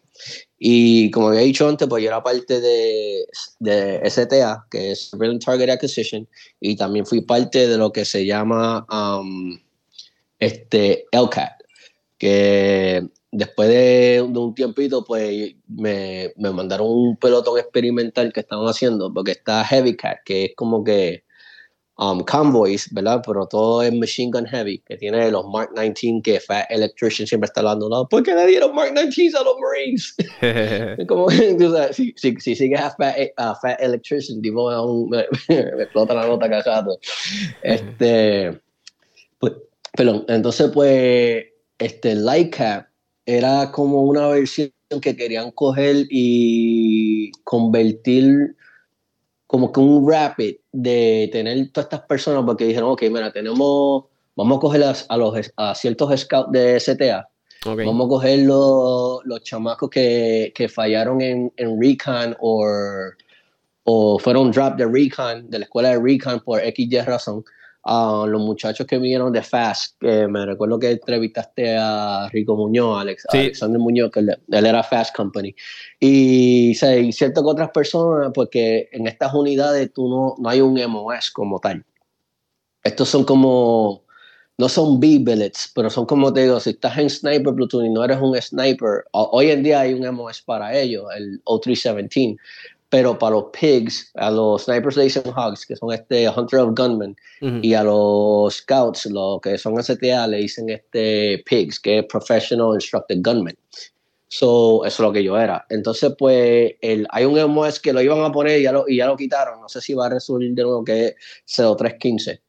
Y 0.59 1.11
como 1.11 1.29
había 1.29 1.41
dicho 1.41 1.67
antes, 1.67 1.87
pues 1.87 2.03
yo 2.03 2.09
era 2.09 2.23
parte 2.23 2.59
de, 2.59 3.25
de 3.59 4.09
STA, 4.09 4.65
que 4.71 4.91
es 4.91 5.11
Civilian 5.11 5.39
Target 5.39 5.69
Acquisition, 5.69 6.27
y 6.59 6.75
también 6.75 7.05
fui 7.05 7.21
parte 7.21 7.67
de 7.67 7.77
lo 7.77 7.91
que 7.91 8.05
se 8.05 8.25
llama 8.25 8.85
um, 8.91 9.59
este, 10.39 11.05
LCAT, 11.11 11.61
que 12.17 13.07
después 13.31 13.69
de, 13.69 14.27
de 14.27 14.39
un 14.39 14.55
tiempito, 14.55 15.03
pues 15.05 15.53
me, 15.67 16.33
me 16.37 16.51
mandaron 16.51 16.87
un 16.89 17.17
pelotón 17.17 17.59
experimental 17.59 18.33
que 18.33 18.39
estaban 18.39 18.67
haciendo, 18.67 19.13
porque 19.13 19.31
está 19.31 19.63
Heavy 19.63 19.95
Cat, 19.95 20.19
que 20.25 20.45
es 20.45 20.51
como 20.55 20.83
que 20.83 21.23
um, 21.97 22.21
convoys, 22.21 22.87
¿verdad? 22.93 23.21
Pero 23.25 23.47
todo 23.47 23.81
es 23.81 23.93
machine 23.93 24.31
gun 24.31 24.45
heavy, 24.45 24.79
que 24.79 24.97
tiene 24.97 25.29
los 25.31 25.45
Mark 25.47 25.71
19, 25.75 26.21
que 26.21 26.39
Fat 26.39 26.65
Electrician 26.69 27.27
siempre 27.27 27.47
está 27.47 27.61
hablando, 27.61 27.89
¿no? 27.89 28.07
¿por 28.07 28.23
qué 28.23 28.33
le 28.33 28.47
dieron 28.47 28.73
Mark 28.75 28.93
19 28.93 29.37
a 29.37 29.43
los 29.43 29.55
Marines? 29.59 30.15
Es 31.01 31.07
como, 31.07 31.27
tú 31.59 31.71
sabes, 31.71 31.95
si, 31.95 32.13
si, 32.17 32.35
si 32.39 32.55
sigues 32.55 32.79
a 32.79 32.91
Fat, 32.91 33.15
a 33.37 33.55
Fat 33.55 33.81
Electrician, 33.81 34.41
tipo, 34.41 34.67
un- 34.83 35.09
me, 35.09 35.25
me 35.49 35.83
explota 35.83 36.13
la 36.13 36.27
nota 36.27 36.49
cada 36.49 36.81
rato. 36.81 36.97
Este, 37.63 38.59
pues, 39.39 39.53
perdón, 39.93 40.25
entonces, 40.27 40.69
pues, 40.73 41.45
este, 41.79 42.15
Leica 42.15 42.91
era 43.25 43.71
como 43.71 44.03
una 44.03 44.27
versión 44.27 44.71
que 45.01 45.15
querían 45.15 45.51
coger 45.51 46.07
y 46.09 47.31
convertir 47.43 48.55
como 49.47 49.71
que 49.71 49.79
un 49.79 50.09
rapid 50.09 50.57
de 50.71 51.29
tener 51.31 51.71
todas 51.71 51.85
estas 51.85 52.01
personas, 52.01 52.43
porque 52.45 52.65
dijeron, 52.65 52.91
ok, 52.91 53.03
mira, 53.03 53.31
tenemos, 53.31 54.03
vamos 54.35 54.57
a 54.57 54.59
coger 54.59 54.83
a, 54.83 54.93
a 55.09 55.17
los, 55.17 55.51
a 55.55 55.73
ciertos 55.73 56.19
scouts 56.19 56.51
de 56.51 56.79
STA, 56.79 57.27
Ok. 57.65 57.79
Vamos 57.85 58.05
a 58.05 58.09
coger 58.09 58.39
los, 58.39 59.25
los 59.25 59.43
chamacos 59.43 59.89
que, 59.89 60.51
que 60.55 60.69
fallaron 60.69 61.21
en, 61.21 61.51
en 61.57 61.81
Recon 61.81 62.35
o, 62.39 62.65
o 63.83 64.19
fueron 64.19 64.51
drop 64.51 64.75
de 64.75 64.85
Recon, 64.85 65.49
de 65.49 65.59
la 65.59 65.65
escuela 65.65 65.89
de 65.89 65.99
Recon 65.99 66.39
por 66.41 66.61
XY 66.61 67.01
razón. 67.01 67.43
A 67.89 68.25
los 68.27 68.41
muchachos 68.41 68.85
que 68.85 68.97
vinieron 68.97 69.31
de 69.31 69.41
FAST, 69.41 69.97
que 69.99 70.27
me 70.27 70.45
recuerdo 70.45 70.77
que 70.77 70.91
entrevistaste 70.91 71.77
a 71.79 72.27
Rico 72.31 72.55
Muñoz, 72.57 72.99
Alex, 72.99 73.25
Sí. 73.31 73.37
Alexander 73.37 73.79
Muñoz, 73.79 74.11
que 74.11 74.19
él, 74.19 74.37
él 74.51 74.65
era 74.65 74.83
Fast 74.83 75.15
Company. 75.15 75.55
Y, 75.99 76.71
y 76.71 77.11
cierto 77.13 77.41
que 77.43 77.47
otras 77.49 77.69
personas, 77.71 78.31
porque 78.33 78.89
en 78.91 79.07
estas 79.07 79.33
unidades 79.33 79.93
tú 79.93 80.09
no, 80.09 80.35
no 80.37 80.49
hay 80.49 80.59
un 80.59 80.77
MOS 80.77 81.31
como 81.31 81.59
tal. 81.59 81.85
Estos 82.83 83.09
son 83.09 83.23
como 83.23 84.03
no 84.59 84.67
son 84.69 84.99
B-billets, 84.99 85.71
pero 85.75 85.87
son 85.91 86.07
como 86.07 86.33
te 86.33 86.41
digo, 86.41 86.59
si 86.59 86.71
estás 86.71 86.97
en 86.97 87.09
Sniper 87.11 87.53
Platoon 87.53 87.85
y 87.85 87.89
no 87.91 88.03
eres 88.03 88.17
un 88.19 88.35
sniper, 88.41 89.05
ho- 89.11 89.29
hoy 89.31 89.51
en 89.51 89.61
día 89.61 89.81
hay 89.81 89.93
un 89.93 90.03
MOS 90.15 90.41
para 90.41 90.75
ello, 90.75 91.11
el 91.11 91.41
O317, 91.45 92.37
pero 92.89 93.17
para 93.17 93.35
los 93.35 93.45
pigs, 93.59 94.11
a 94.15 94.31
los 94.31 94.63
snipers 94.63 94.95
le 94.95 95.03
dicen 95.03 95.23
hogs, 95.35 95.65
que 95.65 95.75
son 95.75 95.91
este 95.91 96.29
Hunter 96.29 96.59
of 96.59 96.73
Gunmen, 96.75 97.15
y 97.61 97.73
a 97.73 97.83
los 97.83 98.55
scouts, 98.55 99.07
lo 99.07 99.39
que 99.41 99.57
son 99.57 99.81
STA, 99.81 100.27
le 100.27 100.37
dicen 100.37 100.69
este 100.69 101.43
pigs, 101.45 101.79
que 101.79 101.99
es 101.99 102.05
Professional 102.05 102.73
Instructed 102.75 103.17
Gunmen. 103.21 103.57
So, 104.29 104.83
eso 104.85 105.03
es 105.03 105.07
lo 105.07 105.13
que 105.13 105.23
yo 105.23 105.37
era. 105.37 105.65
Entonces, 105.69 106.13
pues, 106.17 106.73
el, 106.81 107.07
hay 107.11 107.25
un 107.25 107.39
MOS 107.51 107.79
que 107.79 107.93
lo 107.93 108.01
iban 108.01 108.21
a 108.23 108.31
poner 108.31 108.59
y 108.59 108.63
ya 108.63 108.71
lo, 108.73 108.85
y 108.87 108.97
ya 108.97 109.07
lo 109.07 109.15
quitaron. 109.15 109.61
No 109.61 109.69
sé 109.69 109.79
si 109.79 109.93
va 109.93 110.07
a 110.07 110.09
resurgir 110.09 110.53
de 110.53 110.63
nuevo, 110.63 110.83
que 110.83 111.07
es 111.07 111.15
0315. 111.45 112.41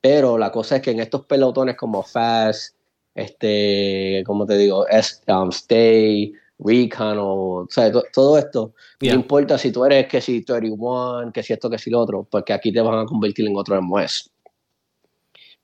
Pero 0.00 0.38
la 0.38 0.52
cosa 0.52 0.76
es 0.76 0.82
que 0.82 0.92
en 0.92 1.00
estos 1.00 1.26
pelotones 1.26 1.76
como 1.76 2.02
Fast, 2.02 2.76
este, 3.14 4.22
como 4.26 4.46
te 4.46 4.56
digo, 4.56 4.86
es, 4.86 5.22
um, 5.26 5.48
Stay, 5.48 6.32
recon 6.58 7.18
o, 7.20 7.66
sea, 7.70 7.90
todo 8.12 8.38
esto. 8.38 8.74
No 9.00 9.14
importa 9.14 9.58
si 9.58 9.72
tú 9.72 9.84
eres 9.84 10.06
que 10.08 10.20
si 10.20 10.42
31, 10.42 11.32
que 11.32 11.42
si 11.42 11.52
esto, 11.52 11.70
que 11.70 11.78
si 11.78 11.90
lo 11.90 12.00
otro, 12.00 12.26
porque 12.30 12.52
aquí 12.52 12.72
te 12.72 12.80
van 12.80 13.00
a 13.00 13.06
convertir 13.06 13.46
en 13.46 13.56
otro 13.56 13.80
MOS. 13.80 14.30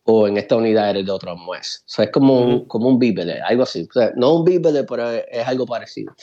O 0.04 0.26
en 0.26 0.38
esta 0.38 0.56
unidad 0.56 0.90
eres 0.90 1.06
de 1.06 1.12
otro 1.12 1.36
MOS. 1.36 1.84
O 1.86 1.88
sea, 1.88 2.04
es 2.06 2.10
como, 2.10 2.40
un, 2.40 2.64
como 2.66 2.88
un 2.88 2.98
bíbele, 2.98 3.40
algo 3.40 3.62
así. 3.62 3.86
O 3.88 3.92
sea, 3.92 4.12
no 4.16 4.34
un 4.36 4.44
bíbele, 4.44 4.84
pero 4.84 5.10
es, 5.10 5.46
algo 5.46 5.66
parecido. 5.66 6.14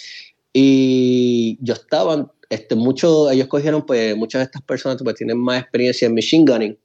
Y 0.51 1.57
yo 1.61 1.73
estaba, 1.75 2.31
este, 2.49 2.75
mucho, 2.75 3.29
ellos 3.29 3.47
cogieron, 3.47 3.85
pues 3.85 4.15
muchas 4.17 4.39
de 4.39 4.45
estas 4.45 4.61
personas 4.63 5.01
pues, 5.03 5.15
tienen 5.15 5.37
más 5.37 5.61
experiencia 5.61 6.07
en 6.07 6.15
machine 6.15 6.45
gunning 6.51 6.77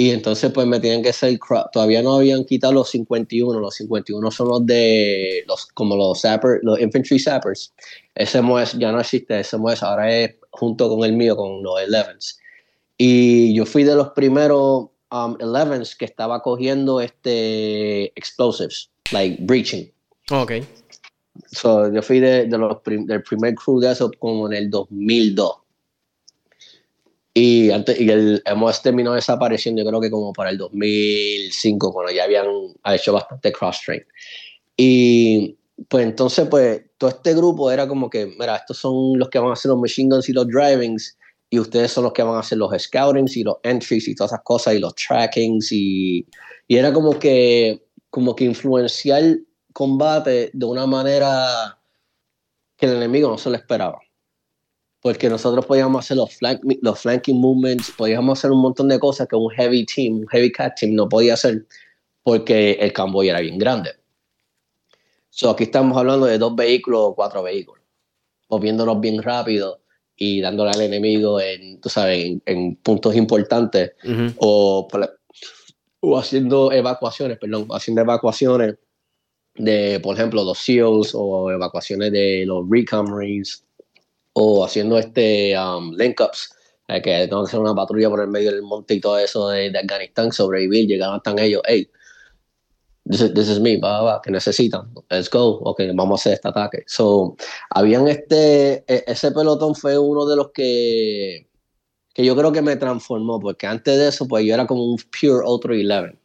y 0.00 0.12
entonces 0.12 0.50
pues 0.50 0.66
me 0.66 0.80
tienen 0.80 1.02
que 1.02 1.10
hacer, 1.10 1.38
todavía 1.74 2.02
no 2.02 2.14
habían 2.14 2.46
quitado 2.46 2.72
los 2.72 2.88
51, 2.88 3.60
los 3.60 3.74
51 3.74 4.30
son 4.30 4.48
los 4.48 4.64
de, 4.64 5.44
los 5.46 5.66
como 5.66 5.94
los 5.94 6.22
sappers, 6.22 6.60
los 6.62 6.80
infantry 6.80 7.18
sappers. 7.18 7.74
Ese 8.14 8.40
MOS 8.40 8.78
ya 8.78 8.92
no 8.92 9.00
existe, 9.00 9.38
ese 9.38 9.58
MOS 9.58 9.82
ahora 9.82 10.10
es 10.10 10.36
junto 10.52 10.88
con 10.88 11.04
el 11.04 11.12
mío, 11.12 11.36
con 11.36 11.62
los 11.62 11.74
11s. 11.78 12.38
Y 12.96 13.54
yo 13.54 13.66
fui 13.66 13.84
de 13.84 13.94
los 13.94 14.08
primeros 14.12 14.88
um, 15.10 15.34
11s 15.36 15.94
que 15.98 16.06
estaba 16.06 16.40
cogiendo 16.42 17.02
este 17.02 18.06
explosives, 18.18 18.88
like 19.12 19.36
breaching. 19.42 19.92
Ok. 20.30 20.52
So, 21.52 21.92
yo 21.92 22.00
fui 22.00 22.20
de, 22.20 22.46
de 22.46 22.56
los 22.56 22.78
del 22.84 23.22
primer 23.22 23.54
crew 23.54 23.80
de 23.80 23.92
eso 23.92 24.10
como 24.18 24.46
en 24.46 24.54
el 24.54 24.70
2002. 24.70 25.59
Y, 27.32 27.70
antes, 27.70 28.00
y 28.00 28.10
el 28.10 28.42
MOS 28.56 28.82
terminó 28.82 29.12
desapareciendo, 29.12 29.82
yo 29.82 29.88
creo 29.88 30.00
que 30.00 30.10
como 30.10 30.32
para 30.32 30.50
el 30.50 30.58
2005, 30.58 31.92
cuando 31.92 32.12
ya 32.12 32.24
habían 32.24 32.46
hecho 32.86 33.12
bastante 33.12 33.52
cross-train. 33.52 34.04
Y 34.76 35.56
pues 35.88 36.04
entonces, 36.04 36.48
pues 36.48 36.82
todo 36.98 37.10
este 37.10 37.34
grupo 37.34 37.70
era 37.70 37.86
como 37.86 38.10
que, 38.10 38.26
mira, 38.26 38.56
estos 38.56 38.78
son 38.78 39.18
los 39.18 39.28
que 39.30 39.38
van 39.38 39.50
a 39.50 39.52
hacer 39.52 39.70
los 39.70 39.80
machine 39.80 40.10
guns 40.10 40.28
y 40.28 40.32
los 40.32 40.46
drivings, 40.48 41.16
y 41.48 41.58
ustedes 41.58 41.92
son 41.92 42.04
los 42.04 42.12
que 42.12 42.22
van 42.22 42.34
a 42.34 42.40
hacer 42.40 42.58
los 42.58 42.72
scoutings 42.76 43.36
y 43.36 43.44
los 43.44 43.56
entries 43.62 44.08
y 44.08 44.14
todas 44.14 44.32
esas 44.32 44.42
cosas, 44.44 44.74
y 44.74 44.78
los 44.80 44.94
trackings, 44.94 45.70
y, 45.72 46.26
y 46.66 46.76
era 46.76 46.92
como 46.92 47.18
que, 47.18 47.86
como 48.10 48.34
que 48.34 48.44
influenciar 48.44 49.38
combate 49.72 50.50
de 50.52 50.66
una 50.66 50.86
manera 50.86 51.78
que 52.76 52.86
el 52.86 52.96
enemigo 52.96 53.28
no 53.28 53.38
se 53.38 53.50
lo 53.50 53.56
esperaba 53.56 54.00
porque 55.00 55.30
nosotros 55.30 55.64
podíamos 55.64 56.04
hacer 56.04 56.16
los, 56.16 56.34
flank, 56.34 56.60
los 56.82 57.00
flanking 57.00 57.40
movements, 57.40 57.90
podíamos 57.96 58.38
hacer 58.38 58.50
un 58.50 58.60
montón 58.60 58.88
de 58.88 58.98
cosas 58.98 59.26
que 59.28 59.36
un 59.36 59.50
heavy 59.50 59.86
team, 59.86 60.18
un 60.20 60.28
heavy 60.28 60.52
cat 60.52 60.78
team 60.78 60.94
no 60.94 61.08
podía 61.08 61.34
hacer 61.34 61.66
porque 62.22 62.72
el 62.72 62.92
convoy 62.92 63.30
era 63.30 63.40
bien 63.40 63.58
grande. 63.58 63.90
So, 65.30 65.50
aquí 65.50 65.64
estamos 65.64 65.96
hablando 65.96 66.26
de 66.26 66.38
dos 66.38 66.54
vehículos 66.54 67.00
o 67.02 67.14
cuatro 67.14 67.42
vehículos, 67.42 67.82
moviéndonos 68.48 69.00
bien 69.00 69.22
rápido 69.22 69.80
y 70.16 70.40
dándole 70.40 70.72
al 70.72 70.82
enemigo 70.82 71.40
en, 71.40 71.80
tú 71.80 71.88
sabes, 71.88 72.38
en, 72.44 72.76
puntos 72.76 73.16
importantes 73.16 73.92
o, 74.36 74.86
o 76.00 76.18
haciendo 76.18 76.72
evacuaciones, 76.72 77.38
perdón, 77.38 77.68
haciendo 77.70 78.02
evacuaciones 78.02 78.74
de, 79.54 79.98
por 80.00 80.16
ejemplo, 80.16 80.44
los 80.44 80.58
SEALs 80.58 81.12
o 81.14 81.50
evacuaciones 81.50 82.12
de 82.12 82.44
los 82.46 82.64
Recon 82.68 83.10
Marines 83.10 83.64
o 84.32 84.64
haciendo 84.64 84.98
este 84.98 85.58
um, 85.58 85.92
link-ups, 85.94 86.54
eh, 86.88 87.02
que 87.02 87.26
tengo 87.28 87.44
que 87.44 87.48
hacer 87.48 87.60
una 87.60 87.74
patrulla 87.74 88.08
por 88.08 88.20
el 88.20 88.28
medio 88.28 88.52
del 88.52 88.62
monte 88.62 88.94
y 88.94 89.00
todo 89.00 89.18
eso 89.18 89.48
de, 89.48 89.76
Afganistán, 89.78 90.32
sobrevivir, 90.32 90.86
llegaron 90.86 91.16
hasta 91.16 91.34
ellos, 91.42 91.62
hey, 91.66 91.88
this 93.08 93.48
is, 93.48 93.60
me, 93.60 93.76
va, 93.78 94.02
va, 94.02 94.20
que 94.22 94.30
necesitan, 94.30 94.92
let's 95.10 95.30
go, 95.30 95.58
ok, 95.62 95.82
vamos 95.94 96.20
a 96.20 96.22
hacer 96.22 96.32
este 96.34 96.48
ataque. 96.48 96.84
So, 96.86 97.36
habían 97.70 98.08
este, 98.08 98.84
e, 98.86 99.04
ese 99.06 99.32
pelotón 99.32 99.74
fue 99.74 99.98
uno 99.98 100.26
de 100.26 100.36
los 100.36 100.50
que, 100.52 101.48
que 102.14 102.24
yo 102.24 102.36
creo 102.36 102.52
que 102.52 102.62
me 102.62 102.76
transformó, 102.76 103.40
porque 103.40 103.66
antes 103.66 103.98
de 103.98 104.08
eso, 104.08 104.26
pues 104.28 104.44
yo 104.44 104.54
era 104.54 104.66
como 104.66 104.84
un 104.84 104.96
pure 104.98 105.44
Ultra 105.46 105.74
11. 105.74 106.18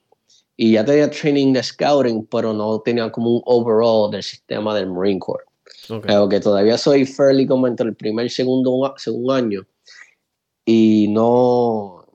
Y 0.58 0.74
ya 0.74 0.86
tenía 0.86 1.10
training 1.10 1.54
de 1.54 1.64
scouting, 1.64 2.28
pero 2.28 2.54
no 2.54 2.80
tenía 2.80 3.12
como 3.12 3.30
un 3.30 3.42
overall 3.46 4.10
del 4.10 4.24
sistema 4.24 4.74
del 4.74 4.88
Marine 4.88 5.20
Corps. 5.20 5.44
Okay. 5.90 6.16
que 6.30 6.40
todavía 6.40 6.78
soy 6.78 7.06
fairly 7.06 7.46
como 7.46 7.68
entre 7.68 7.88
el 7.88 7.96
primer 7.96 8.26
y 8.26 8.30
segundo, 8.30 8.94
segundo 8.98 9.34
año. 9.34 9.66
Y 10.66 11.08
no. 11.10 12.06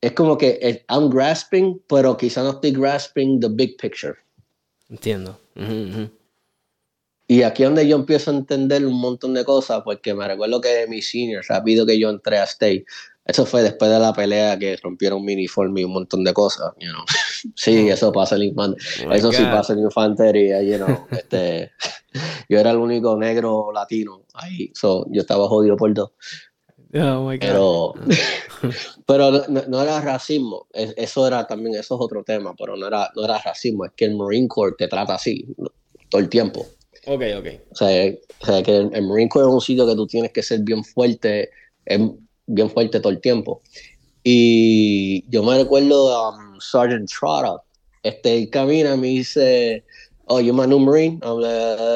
Es 0.00 0.12
como 0.12 0.36
que 0.36 0.84
I'm 0.88 1.08
grasping, 1.10 1.80
pero 1.88 2.16
quizá 2.16 2.42
no 2.42 2.50
estoy 2.50 2.72
grasping 2.72 3.40
the 3.40 3.48
big 3.48 3.76
picture. 3.76 4.14
Entiendo. 4.88 5.38
Y 7.28 7.42
aquí 7.42 7.62
es 7.62 7.68
donde 7.68 7.86
yo 7.88 7.96
empiezo 7.96 8.30
a 8.30 8.34
entender 8.34 8.84
un 8.84 9.00
montón 9.00 9.32
de 9.32 9.44
cosas, 9.44 9.82
porque 9.84 10.12
me 10.12 10.26
recuerdo 10.26 10.60
que 10.60 10.86
mi 10.88 11.00
senior, 11.00 11.44
rápido 11.48 11.86
que 11.86 11.98
yo 11.98 12.10
entré 12.10 12.38
a 12.38 12.44
State, 12.44 12.84
eso 13.24 13.46
fue 13.46 13.62
después 13.62 13.90
de 13.90 13.98
la 14.00 14.12
pelea 14.12 14.58
que 14.58 14.76
rompieron 14.82 15.24
mi 15.24 15.34
uniforme 15.34 15.82
y 15.82 15.84
un 15.84 15.92
montón 15.92 16.24
de 16.24 16.32
cosas, 16.32 16.72
you 16.80 16.90
know. 16.90 17.04
Sí, 17.56 17.88
eso 17.88 18.12
pasa 18.12 18.36
en 18.36 18.42
infantería. 18.42 19.08
Oh 19.08 19.12
eso 19.12 19.32
sí 19.32 19.42
pasa 19.42 19.72
en 19.72 19.80
infantería, 19.80 20.62
you 20.62 20.76
know. 20.76 21.06
Este, 21.10 21.72
yo 22.48 22.58
era 22.58 22.70
el 22.70 22.76
único 22.76 23.16
negro 23.16 23.72
latino 23.72 24.22
ahí, 24.34 24.70
so, 24.74 25.06
yo 25.10 25.22
estaba 25.22 25.48
jodido 25.48 25.76
por 25.76 25.92
dos. 25.92 26.12
Oh 26.94 27.28
my 27.28 27.38
God. 27.38 27.40
Pero, 27.40 27.94
pero 29.06 29.30
no, 29.48 29.82
era 29.82 30.00
racismo, 30.00 30.66
eso 30.72 31.26
era 31.26 31.46
también, 31.46 31.74
eso 31.74 31.94
es 31.94 32.00
otro 32.00 32.22
tema, 32.22 32.54
pero 32.56 32.76
no 32.76 32.86
era, 32.86 33.10
no 33.16 33.24
era 33.24 33.38
racismo, 33.38 33.84
es 33.86 33.92
que 33.96 34.04
el 34.04 34.16
Marine 34.16 34.48
Corps 34.48 34.76
te 34.76 34.88
trata 34.88 35.14
así 35.14 35.46
todo 36.08 36.20
el 36.20 36.28
tiempo. 36.28 36.66
Ok, 37.06 37.22
ok. 37.38 37.46
O 37.70 37.74
sea, 37.74 38.12
o 38.40 38.46
sea 38.46 38.62
que 38.62 38.76
el, 38.76 39.02
Marine 39.02 39.28
Corps 39.28 39.48
es 39.48 39.54
un 39.54 39.60
sitio 39.60 39.86
que 39.86 39.94
tú 39.94 40.06
tienes 40.06 40.32
que 40.32 40.42
ser 40.42 40.60
bien 40.60 40.84
fuerte, 40.84 41.50
bien 42.46 42.70
fuerte 42.70 43.00
todo 43.00 43.12
el 43.12 43.20
tiempo. 43.20 43.62
Y 44.24 45.28
yo 45.28 45.42
me 45.42 45.58
recuerdo 45.58 46.14
a 46.14 46.30
um, 46.30 46.60
Sergeant 46.60 47.10
Trotter, 47.10 47.60
este, 48.02 48.48
camina 48.50 48.94
y 48.94 48.98
me 48.98 49.06
dice, 49.08 49.84
oh, 50.26 50.40
you're 50.40 50.52
my 50.52 50.66
new 50.66 50.78
Marine. 50.78 51.20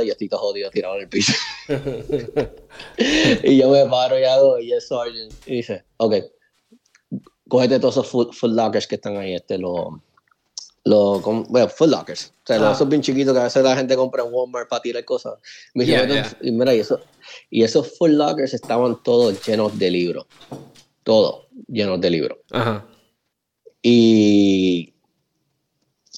y 0.05 0.11
estoy 0.11 0.29
todo 0.29 0.41
jodido 0.41 0.71
tirado 0.71 0.97
en 0.97 1.03
el 1.03 1.09
piso. 1.09 1.33
y 3.45 3.59
yo 3.59 3.71
me 3.71 3.87
paro 3.87 4.19
y 4.19 4.25
hago, 4.25 4.59
y 4.59 4.73
es 4.73 4.89
Sergeant. 4.89 5.33
Y 5.47 5.57
dice, 5.57 5.85
ok, 5.99 6.15
cógete 7.49 7.79
todos 7.79 7.95
esos 7.97 8.09
foot, 8.09 8.35
lockers 8.43 8.87
que 8.87 8.97
están 8.97 9.17
ahí, 9.17 9.35
este, 9.35 9.59
los, 9.59 9.87
los, 10.87 11.21
bueno, 11.49 11.69
foot 11.69 11.91
lockers. 11.91 12.33
O 12.45 12.47
sea, 12.47 12.69
ah. 12.69 12.73
esos 12.73 12.89
bien 12.89 13.03
chiquitos 13.03 13.35
que 13.35 13.41
a 13.41 13.45
veces 13.45 13.63
la 13.63 13.77
gente 13.77 13.97
compra 13.97 14.23
en 14.23 14.33
Walmart 14.33 14.69
para 14.69 14.81
tirar 14.81 15.05
cosas. 15.05 15.35
Me 15.75 15.85
dice, 15.85 16.23
y 16.41 16.53
mira, 16.53 16.73
y 16.73 16.79
eso, 16.79 17.01
y 17.51 17.65
esos 17.65 17.99
full 17.99 18.13
lockers 18.13 18.55
estaban 18.55 19.03
todos 19.03 19.45
llenos 19.45 19.77
de 19.77 19.91
libros. 19.91 20.27
Todos 21.03 21.47
llenos 21.67 22.01
de 22.01 22.11
libros. 22.11 22.39
Y 23.83 24.95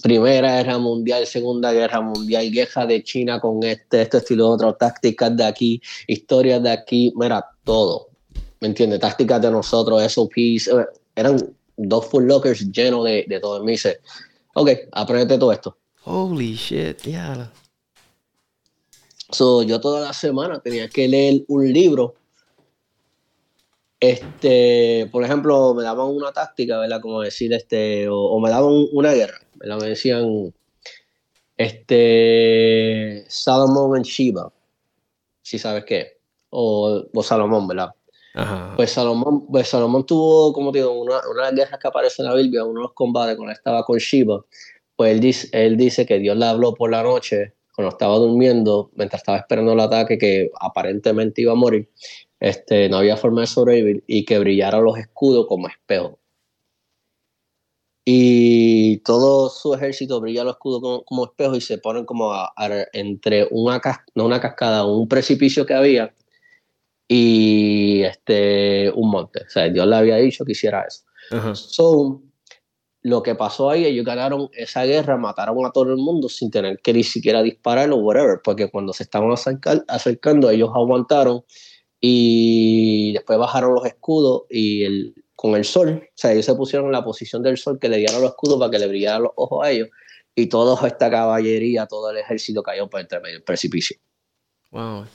Primera 0.02 0.58
Guerra 0.58 0.76
Mundial, 0.76 1.26
Segunda 1.26 1.72
Guerra 1.72 2.02
Mundial, 2.02 2.50
guerra 2.50 2.84
de 2.84 3.02
China 3.02 3.40
con 3.40 3.62
este, 3.62 4.02
este 4.02 4.18
estilo, 4.18 4.50
otro, 4.50 4.74
tácticas 4.74 5.34
de 5.34 5.44
aquí, 5.44 5.80
historias 6.06 6.62
de 6.62 6.70
aquí, 6.70 7.10
mira, 7.16 7.42
todo. 7.64 8.08
¿Me 8.60 8.68
entiendes? 8.68 9.00
Tácticas 9.00 9.40
de 9.40 9.50
nosotros, 9.50 10.02
SOPs, 10.12 10.68
eh, 10.68 10.86
eran 11.16 11.54
dos 11.78 12.06
full 12.06 12.24
lockers 12.24 12.70
llenos 12.70 13.04
de, 13.06 13.24
de 13.26 13.40
todo. 13.40 13.64
me 13.64 13.72
dice, 13.72 14.00
ok, 14.54 14.70
aprende 14.92 15.38
todo 15.38 15.52
esto. 15.52 15.78
Holy 16.04 16.54
shit, 16.54 17.02
yeah. 17.02 17.50
So, 19.30 19.62
yo 19.62 19.80
toda 19.80 20.00
la 20.00 20.12
semana 20.12 20.60
tenía 20.60 20.88
que 20.88 21.06
leer 21.06 21.44
un 21.48 21.70
libro. 21.70 22.14
Este, 24.00 25.08
por 25.12 25.24
ejemplo, 25.24 25.74
me 25.74 25.82
daban 25.82 26.06
una 26.06 26.32
táctica, 26.32 26.78
¿verdad? 26.78 27.00
Como 27.00 27.20
decir, 27.20 27.52
este, 27.52 28.08
o, 28.08 28.38
me 28.40 28.48
daban 28.48 28.86
una 28.92 29.12
guerra, 29.12 29.38
¿verdad? 29.56 29.80
Me 29.80 29.88
decían, 29.88 30.54
este, 31.56 33.24
Salomón 33.28 33.98
en 33.98 34.02
Shiva, 34.04 34.52
si 35.42 35.58
sabes 35.58 35.84
qué, 35.84 36.18
o, 36.50 37.04
o 37.12 37.22
Salomón, 37.22 37.66
¿verdad? 37.66 37.90
Pues 38.76 38.92
Salomón, 38.92 39.46
pues 39.46 39.68
Salomón 39.68 40.06
tuvo, 40.06 40.52
como 40.52 40.70
digo, 40.70 40.92
una, 40.92 41.20
una 41.28 41.50
guerra 41.50 41.78
que 41.78 41.88
aparece 41.88 42.22
en 42.22 42.28
la 42.28 42.34
Biblia, 42.34 42.64
uno 42.64 42.80
de 42.80 42.82
los 42.84 42.92
combates 42.92 43.36
cuando 43.36 43.52
estaba 43.52 43.82
con 43.84 43.98
Shiva, 43.98 44.44
pues 44.94 45.12
él 45.12 45.20
dice, 45.20 45.48
él 45.52 45.76
dice 45.76 46.06
que 46.06 46.18
Dios 46.18 46.36
le 46.36 46.46
habló 46.46 46.74
por 46.74 46.90
la 46.90 47.02
noche 47.02 47.54
cuando 47.74 47.90
estaba 47.90 48.16
durmiendo, 48.16 48.90
mientras 48.94 49.22
estaba 49.22 49.38
esperando 49.38 49.72
el 49.72 49.80
ataque 49.80 50.18
que 50.18 50.50
aparentemente 50.60 51.42
iba 51.42 51.52
a 51.52 51.56
morir, 51.56 51.90
este, 52.40 52.88
no 52.88 52.98
había 52.98 53.16
forma 53.16 53.40
de 53.40 53.46
sobrevivir 53.48 54.04
y 54.06 54.24
que 54.24 54.38
brillaran 54.38 54.84
los 54.84 54.98
escudos 54.98 55.46
como 55.48 55.68
espejos. 55.68 56.14
Y 58.04 58.98
todo 58.98 59.50
su 59.50 59.74
ejército 59.74 60.20
brilla 60.20 60.44
los 60.44 60.54
escudos 60.54 60.80
como, 60.80 61.04
como 61.04 61.24
espejos 61.26 61.58
y 61.58 61.60
se 61.60 61.78
ponen 61.78 62.04
como 62.04 62.32
entre 62.92 63.48
una, 63.50 63.80
no 64.14 64.26
una 64.26 64.40
cascada, 64.40 64.84
un 64.84 65.08
precipicio 65.08 65.66
que 65.66 65.74
había 65.74 66.14
y 67.08 68.02
este, 68.02 68.90
un 68.94 69.10
monte. 69.10 69.40
O 69.46 69.50
sea, 69.50 69.68
Dios 69.68 69.86
le 69.86 69.96
había 69.96 70.16
dicho 70.16 70.44
que 70.44 70.52
hiciera 70.52 70.84
eso. 70.86 71.04
So, 71.54 72.22
lo 73.02 73.22
que 73.22 73.34
pasó 73.34 73.70
ahí, 73.70 73.86
ellos 73.86 74.04
ganaron 74.04 74.48
esa 74.52 74.84
guerra, 74.84 75.16
mataron 75.16 75.64
a 75.64 75.70
todo 75.70 75.90
el 75.90 75.96
mundo 75.96 76.28
sin 76.28 76.50
tener 76.50 76.78
que 76.80 76.92
ni 76.92 77.02
siquiera 77.02 77.42
disparar 77.42 77.90
o 77.90 77.96
whatever, 77.96 78.40
porque 78.44 78.70
cuando 78.70 78.92
se 78.92 79.04
estaban 79.04 79.30
acercando, 79.88 80.50
ellos 80.50 80.70
aguantaron 80.74 81.44
y 82.00 83.12
después 83.12 83.38
bajaron 83.38 83.74
los 83.74 83.86
escudos 83.86 84.42
y 84.50 84.84
el, 84.84 85.14
con 85.34 85.56
el 85.56 85.64
sol, 85.64 86.02
o 86.04 86.12
sea, 86.14 86.32
ellos 86.32 86.44
se 86.44 86.54
pusieron 86.54 86.86
en 86.86 86.92
la 86.92 87.04
posición 87.04 87.42
del 87.42 87.56
sol 87.56 87.78
que 87.78 87.88
le 87.88 87.98
dieron 87.98 88.20
los 88.20 88.30
escudos 88.30 88.58
para 88.58 88.70
que 88.70 88.78
le 88.78 88.86
brillaran 88.86 89.22
los 89.22 89.32
ojos 89.36 89.66
a 89.66 89.70
ellos 89.70 89.88
y 90.34 90.46
toda 90.46 90.86
esta 90.86 91.10
caballería, 91.10 91.86
todo 91.86 92.10
el 92.10 92.18
ejército 92.18 92.62
cayó 92.62 92.88
por 92.88 93.00
entre 93.00 93.20
medio 93.20 93.36
del 93.36 93.42
precipicio. 93.42 93.96
Wow. 94.70 95.06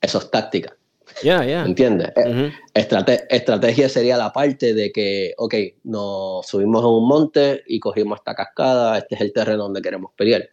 Eso 0.00 0.18
es 0.18 0.30
táctica. 0.30 0.76
Ya, 1.22 1.44
ya. 1.44 1.64
¿Entiendes? 1.64 2.10
Eh, 2.16 2.52
estrategia 2.74 3.88
sería 3.88 4.16
la 4.16 4.32
parte 4.32 4.74
de 4.74 4.90
que, 4.92 5.34
ok, 5.36 5.54
nos 5.84 6.46
subimos 6.46 6.82
a 6.82 6.88
un 6.88 7.06
monte 7.06 7.62
y 7.66 7.78
cogimos 7.78 8.18
esta 8.18 8.34
cascada, 8.34 8.98
este 8.98 9.14
es 9.16 9.20
el 9.20 9.32
terreno 9.32 9.64
donde 9.64 9.82
queremos 9.82 10.12
pelear. 10.16 10.48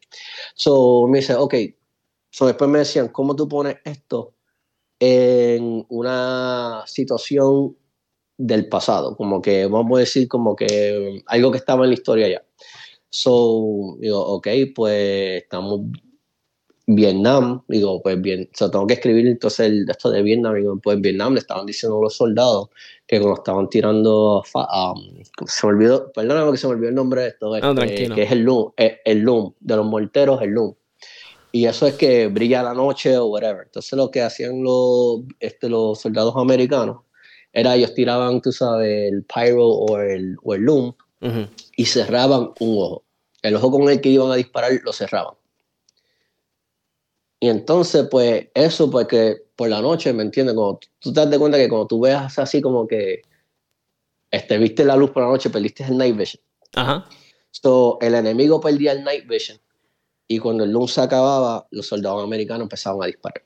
So, 0.55 1.07
me 1.07 1.19
dice, 1.19 1.35
ok, 1.35 1.55
so 2.29 2.47
después 2.47 2.69
me 2.69 2.79
decían, 2.79 3.09
¿cómo 3.09 3.35
tú 3.35 3.47
pones 3.47 3.77
esto 3.85 4.35
en 4.99 5.85
una 5.89 6.83
situación 6.85 7.77
del 8.37 8.67
pasado? 8.67 9.15
Como 9.15 9.41
que, 9.41 9.65
vamos 9.67 9.97
a 9.97 10.01
decir, 10.01 10.27
como 10.27 10.55
que 10.55 11.23
algo 11.27 11.51
que 11.51 11.57
estaba 11.57 11.83
en 11.85 11.91
la 11.91 11.95
historia 11.95 12.27
ya. 12.27 12.43
So, 13.09 13.97
digo, 13.99 14.19
ok, 14.19 14.47
pues 14.75 15.43
estamos 15.43 15.81
Vietnam, 16.89 17.63
digo, 17.67 18.01
pues 18.01 18.19
bien, 18.21 18.49
o 18.53 18.57
sea, 18.57 18.71
tengo 18.71 18.87
que 18.87 18.93
escribir 18.93 19.27
entonces 19.27 19.67
el, 19.67 19.89
esto 19.89 20.09
de 20.09 20.21
Vietnam, 20.21 20.55
digo, 20.55 20.79
pues 20.81 20.99
Vietnam 21.01 21.33
le 21.33 21.39
estaban 21.39 21.65
diciendo 21.65 21.99
a 21.99 22.03
los 22.03 22.15
soldados 22.15 22.69
que 23.05 23.19
cuando 23.19 23.35
estaban 23.35 23.69
tirando, 23.69 24.41
um, 24.53 25.23
se 25.45 25.67
me 25.67 25.73
olvidó, 25.73 26.11
perdóname 26.13 26.51
que 26.51 26.57
se 26.57 26.67
me 26.67 26.73
olvidó 26.73 26.89
el 26.89 26.95
nombre 26.95 27.21
de 27.23 27.27
esto, 27.27 27.55
este, 27.57 28.09
que 28.09 28.23
es 28.23 28.31
el 28.31 28.39
loom, 28.39 28.71
el, 28.77 28.99
el, 29.03 29.19
loom, 29.19 29.53
de 29.59 29.75
los 29.75 29.85
morteros, 29.85 30.41
el 30.41 30.51
loom. 30.51 30.75
Y 31.51 31.65
eso 31.65 31.87
es 31.87 31.95
que 31.95 32.27
brilla 32.27 32.63
la 32.63 32.73
noche 32.73 33.17
o 33.17 33.25
whatever. 33.25 33.63
Entonces 33.65 33.93
lo 33.93 34.09
que 34.09 34.21
hacían 34.21 34.63
los, 34.63 35.21
este, 35.39 35.67
los 35.67 35.99
soldados 35.99 36.35
americanos 36.37 37.01
era 37.51 37.75
ellos 37.75 37.93
tiraban, 37.95 38.41
tú 38.41 38.51
sabes, 38.51 39.11
el 39.11 39.23
pyro 39.23 39.65
o 39.65 39.99
el, 39.99 40.37
o 40.43 40.53
el 40.53 40.61
loom 40.61 40.93
y 41.75 41.85
cerraban 41.85 42.51
un 42.59 42.77
ojo. 42.77 43.03
El 43.41 43.55
ojo 43.55 43.71
con 43.71 43.89
el 43.89 43.99
que 43.99 44.09
iban 44.09 44.31
a 44.31 44.35
disparar 44.35 44.71
lo 44.83 44.93
cerraban. 44.93 45.36
Y 47.39 47.49
entonces, 47.49 48.07
pues, 48.09 48.47
eso, 48.53 48.89
pues 48.89 49.07
que 49.07 49.37
por 49.55 49.69
la 49.69 49.81
noche, 49.81 50.13
¿me 50.13 50.23
entiendes? 50.23 50.55
Como 50.55 50.79
tú 50.99 51.13
te 51.13 51.25
das 51.25 51.37
cuenta 51.37 51.57
que 51.57 51.69
cuando 51.69 51.87
tú 51.87 51.99
veas 51.99 52.37
así 52.39 52.61
como 52.61 52.87
que 52.87 53.21
este, 54.31 54.57
viste 54.57 54.83
la 54.83 54.95
luz 54.95 55.11
por 55.11 55.23
la 55.23 55.29
noche, 55.29 55.49
perdiste 55.49 55.83
el 55.83 55.97
night 55.97 56.15
vision. 56.15 56.41
Ajá. 56.75 57.07
So, 57.51 57.97
el 58.01 58.15
enemigo 58.15 58.59
perdía 58.59 58.91
el 58.91 59.03
night 59.03 59.27
vision 59.27 59.59
y 60.27 60.39
cuando 60.39 60.63
el 60.63 60.71
luz 60.71 60.93
se 60.93 61.01
acababa, 61.01 61.67
los 61.71 61.87
soldados 61.87 62.23
americanos 62.23 62.63
empezaban 62.63 63.03
a 63.03 63.07
disparar. 63.07 63.43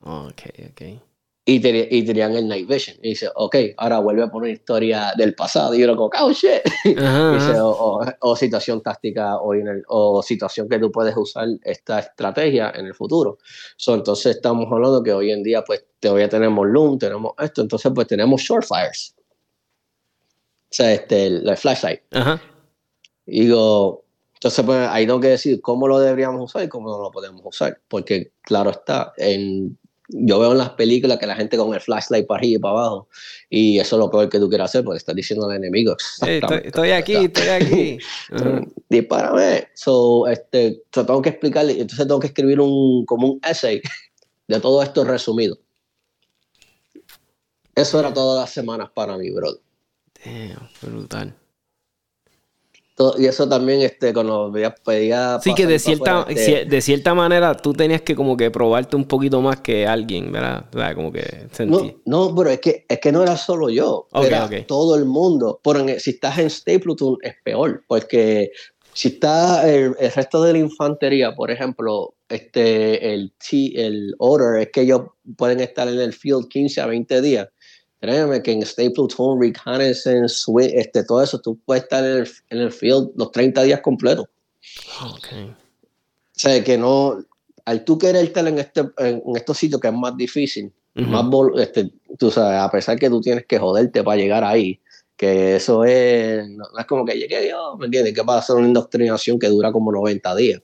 Ok, 0.00 0.42
ok 0.70 1.09
y, 1.44 1.56
y 1.56 2.04
tenían 2.04 2.36
el 2.36 2.46
night 2.46 2.68
vision. 2.68 2.96
Y 3.02 3.10
dice, 3.10 3.28
ok, 3.34 3.56
ahora 3.78 3.98
vuelve 3.98 4.22
a 4.22 4.30
poner 4.30 4.50
historia 4.50 5.12
del 5.16 5.34
pasado. 5.34 5.74
Y 5.74 5.80
yo 5.80 5.86
lo 5.86 5.96
como, 5.96 6.10
oh 6.20 6.32
shit. 6.32 6.62
dice, 6.84 7.54
o, 7.58 8.36
situación 8.36 8.82
táctica 8.82 9.36
o, 9.36 9.54
o 9.88 10.22
situación 10.22 10.68
que 10.68 10.78
tú 10.78 10.92
puedes 10.92 11.16
usar 11.16 11.48
esta 11.62 12.00
estrategia 12.00 12.72
en 12.74 12.86
el 12.86 12.94
futuro. 12.94 13.38
So, 13.76 13.94
entonces 13.94 14.36
estamos 14.36 14.66
hablando 14.70 15.02
que 15.02 15.12
hoy 15.12 15.30
en 15.30 15.42
día, 15.42 15.64
pues, 15.64 15.84
todavía 15.98 16.28
tenemos 16.28 16.66
Loom, 16.68 16.98
tenemos 16.98 17.32
esto, 17.38 17.62
entonces, 17.62 17.90
pues, 17.94 18.06
tenemos 18.06 18.40
short 18.40 18.66
fires. 18.66 19.14
O 20.70 20.72
sea, 20.72 20.92
este, 20.92 21.26
el, 21.26 21.56
flashlight. 21.56 22.02
Y 23.26 23.46
digo, 23.46 24.04
entonces, 24.34 24.64
pues, 24.64 24.88
ahí 24.88 25.06
tengo 25.06 25.20
que 25.20 25.28
decir 25.28 25.60
cómo 25.60 25.88
lo 25.88 25.98
deberíamos 25.98 26.44
usar 26.44 26.64
y 26.64 26.68
cómo 26.68 26.90
no 26.90 27.02
lo 27.02 27.10
podemos 27.10 27.42
usar. 27.44 27.80
Porque, 27.88 28.32
claro 28.42 28.70
está, 28.70 29.12
en 29.16 29.78
yo 30.12 30.38
veo 30.38 30.52
en 30.52 30.58
las 30.58 30.70
películas 30.70 31.18
que 31.18 31.26
la 31.26 31.36
gente 31.36 31.56
con 31.56 31.74
el 31.74 31.80
flashlight 31.80 32.26
para 32.26 32.38
arriba 32.38 32.56
y 32.56 32.58
para 32.58 32.72
abajo, 32.72 33.08
y 33.48 33.78
eso 33.78 33.96
es 33.96 34.00
lo 34.00 34.10
peor 34.10 34.28
que 34.28 34.38
tú 34.38 34.48
quieras 34.48 34.70
hacer, 34.70 34.84
porque 34.84 34.98
estás 34.98 35.14
diciendo 35.14 35.48
al 35.48 35.56
enemigo. 35.56 35.96
estoy, 36.26 36.90
aquí, 36.90 37.14
estoy 37.14 37.48
aquí. 37.48 37.98
Dispárame. 38.88 39.68
So, 39.74 40.26
este, 40.28 40.82
tengo 40.90 41.22
que 41.22 41.30
explicarle, 41.30 41.72
entonces 41.72 42.06
tengo 42.06 42.20
que 42.20 42.28
escribir 42.28 42.60
un, 42.60 43.04
como 43.06 43.32
un 43.32 43.40
essay 43.48 43.80
de 44.48 44.60
todo 44.60 44.82
esto 44.82 45.04
resumido. 45.04 45.58
Eso 47.74 48.00
era 48.00 48.12
todas 48.12 48.40
las 48.40 48.50
semanas 48.50 48.90
para 48.92 49.16
mí, 49.16 49.30
bro. 49.30 49.58
Damn, 50.24 50.68
brutal 50.82 51.39
y 53.18 53.26
eso 53.26 53.48
también, 53.48 53.82
este, 53.82 54.12
cuando 54.12 54.52
pedía... 54.84 55.38
Sí, 55.42 55.54
que 55.54 55.66
de 55.66 55.78
cierta, 55.78 56.26
este 56.28 56.64
de 56.64 56.80
cierta 56.80 57.14
manera 57.14 57.56
tú 57.56 57.72
tenías 57.72 58.02
que 58.02 58.14
como 58.14 58.36
que 58.36 58.50
probarte 58.50 58.96
un 58.96 59.04
poquito 59.04 59.40
más 59.40 59.60
que 59.60 59.86
alguien, 59.86 60.30
¿verdad? 60.32 60.66
O 60.74 60.78
sea, 60.78 60.94
como 60.94 61.12
que 61.12 61.48
sentí. 61.52 61.96
No, 62.04 62.28
no, 62.28 62.34
pero 62.34 62.50
es 62.50 62.60
que, 62.60 62.84
es 62.88 62.98
que 62.98 63.12
no 63.12 63.22
era 63.22 63.36
solo 63.36 63.70
yo, 63.70 64.08
era 64.12 64.48
todo 64.66 64.96
el 64.96 65.04
mundo. 65.04 65.60
Por, 65.62 65.78
si 66.00 66.10
estás 66.10 66.38
en 66.38 66.50
Stapleton 66.50 67.16
es 67.22 67.34
peor, 67.42 67.82
porque 67.86 68.50
si 68.92 69.08
está 69.08 69.70
el, 69.70 69.94
resto 69.94 70.42
de 70.42 70.52
la 70.52 70.58
infantería, 70.58 71.34
por 71.34 71.50
ejemplo, 71.50 72.14
este, 72.28 73.14
el, 73.14 73.32
el 73.74 74.14
order 74.18 74.62
es 74.62 74.68
que 74.72 74.82
ellos 74.82 75.02
pueden 75.36 75.60
estar 75.60 75.88
en 75.88 76.00
el 76.00 76.12
field 76.12 76.48
15 76.48 76.80
a 76.80 76.86
20 76.86 77.22
días 77.22 77.48
Créeme 78.00 78.42
que 78.42 78.52
en 78.52 78.64
Stapleton, 78.64 79.40
Reconnaissance, 79.40 80.46
este, 80.72 81.04
todo 81.04 81.22
eso, 81.22 81.38
tú 81.38 81.58
puedes 81.66 81.82
estar 81.82 82.02
en 82.04 82.18
el, 82.18 82.30
en 82.48 82.58
el 82.58 82.72
field 82.72 83.10
los 83.14 83.30
30 83.30 83.62
días 83.62 83.80
completos. 83.80 84.26
Okay. 85.16 85.44
O 85.44 85.54
sea, 86.32 86.64
que 86.64 86.78
no, 86.78 87.22
al 87.66 87.84
tú 87.84 87.98
querer 87.98 88.24
estar 88.24 88.46
en, 88.46 88.58
este, 88.58 88.80
en, 88.98 89.22
estos 89.36 89.58
sitios 89.58 89.80
que 89.80 89.88
es 89.88 89.94
más 89.94 90.16
difícil, 90.16 90.72
más 90.94 91.24
este, 91.58 91.90
tú 92.18 92.30
sabes, 92.30 92.58
a 92.58 92.70
pesar 92.70 92.98
que 92.98 93.08
tú 93.08 93.20
tienes 93.20 93.46
que 93.46 93.58
joderte 93.58 94.02
para 94.02 94.16
llegar 94.16 94.44
ahí, 94.44 94.80
que 95.16 95.56
eso 95.56 95.84
es, 95.84 96.48
no, 96.48 96.64
es 96.78 96.86
como 96.86 97.04
que 97.04 97.18
llegué 97.18 97.50
yo, 97.50 97.76
¿me 97.78 97.86
entiendes? 97.86 98.14
Que 98.14 98.24
para 98.24 98.38
hacer 98.38 98.56
una 98.56 98.66
indoctrinación 98.66 99.38
que 99.38 99.48
dura 99.48 99.70
como 99.70 99.92
90 99.92 100.34
días. 100.36 100.62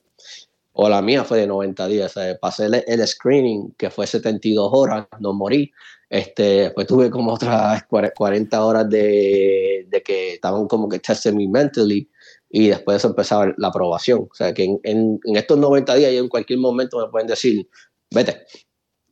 O 0.79 0.91
la 0.91 1.01
mía 1.01 1.25
fue 1.25 1.39
de 1.39 1.47
90 1.47 1.87
días. 1.87 2.11
O 2.11 2.21
sea, 2.21 2.37
pasé 2.39 2.67
el, 2.67 2.85
el 2.87 3.07
screening, 3.07 3.73
que 3.79 3.89
fue 3.89 4.07
72 4.07 4.71
horas, 4.73 5.07
no 5.21 5.33
morí. 5.33 5.73
Este, 6.09 6.71
pues 6.71 6.87
tuve 6.87 7.11
como 7.11 7.33
otras 7.33 7.85
40 7.89 8.65
horas 8.65 8.89
de, 8.89 9.87
de 9.89 10.03
que 10.03 10.35
estaban 10.35 10.69
como 10.69 10.89
que 10.89 11.01
testing 11.01 11.35
me 11.35 11.49
mentally 11.49 12.09
y 12.49 12.69
después 12.69 12.99
eso 12.99 13.09
empezaba 13.09 13.53
la 13.57 13.69
aprobación. 13.69 14.29
O 14.31 14.35
sea, 14.35 14.53
que 14.53 14.65
en, 14.65 14.79
en, 14.83 15.37
estos 15.37 15.59
90 15.59 15.95
días 15.95 16.13
y 16.13 16.19
en 16.19 16.29
cualquier 16.29 16.59
momento 16.59 16.99
me 16.99 17.11
pueden 17.11 17.27
decir, 17.27 17.69
vete, 18.11 18.47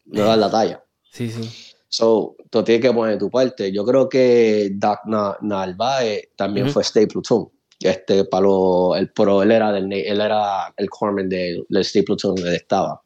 no 0.05 0.25
das 0.25 0.39
la 0.39 0.51
talla. 0.51 0.85
Sí, 1.11 1.31
sí. 1.31 1.51
So, 1.89 2.37
tú 2.51 2.63
tienes 2.63 2.83
que 2.83 2.93
poner 2.93 3.19
tu 3.19 3.31
parte. 3.31 3.73
Yo 3.73 3.85
creo 3.85 4.09
que 4.09 4.71
Doc 4.75 5.01
Narváez 5.41 6.29
también 6.37 6.69
fue 6.69 6.85
Stapleton. 6.85 7.49
Este, 7.85 8.25
para 8.25 8.45
lo, 8.45 8.97
el 8.97 9.11
pro, 9.11 9.43
él 9.43 9.51
era, 9.51 9.71
del, 9.71 9.93
él 9.93 10.21
era 10.21 10.73
el 10.75 10.89
corpsman 10.89 11.29
del, 11.29 11.67
del 11.69 11.85
Stapleton 11.85 12.35
donde 12.35 12.57
estaba. 12.57 13.03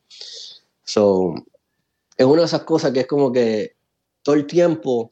So, 0.84 1.34
es 2.16 2.24
una 2.24 2.42
de 2.42 2.46
esas 2.46 2.62
cosas 2.62 2.92
que 2.92 3.00
es 3.00 3.06
como 3.08 3.32
que 3.32 3.74
todo 4.22 4.36
el 4.36 4.46
tiempo, 4.46 5.10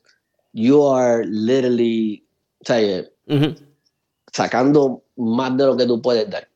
you 0.52 0.86
are 0.88 1.24
literally 1.26 2.24
sacando 4.32 5.02
más 5.16 5.56
de 5.56 5.66
lo 5.66 5.76
que 5.76 5.86
tú 5.86 6.00
puedes 6.00 6.30
dar. 6.30 6.48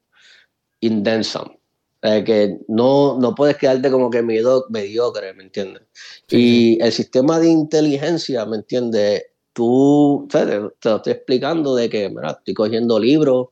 In 0.80 1.02
then 1.02 1.24
some. 1.24 1.58
que 2.00 2.58
no, 2.68 3.18
no 3.18 3.34
puedes 3.34 3.56
quedarte 3.56 3.90
como 3.90 4.08
que 4.08 4.22
mediocre, 4.22 5.34
¿me 5.34 5.42
entiendes? 5.42 5.82
y 6.28 6.80
el 6.80 6.92
sistema 6.92 7.40
de 7.40 7.48
inteligencia, 7.48 8.46
¿me 8.46 8.58
entiendes? 8.58 9.24
Tú, 9.61 10.26
te, 10.30 10.58
lo 10.58 10.72
estoy 10.72 11.12
explicando 11.12 11.74
de 11.74 11.90
que, 11.90 12.08
mira, 12.08 12.30
estoy 12.30 12.54
cogiendo 12.54 12.98
libros, 12.98 13.48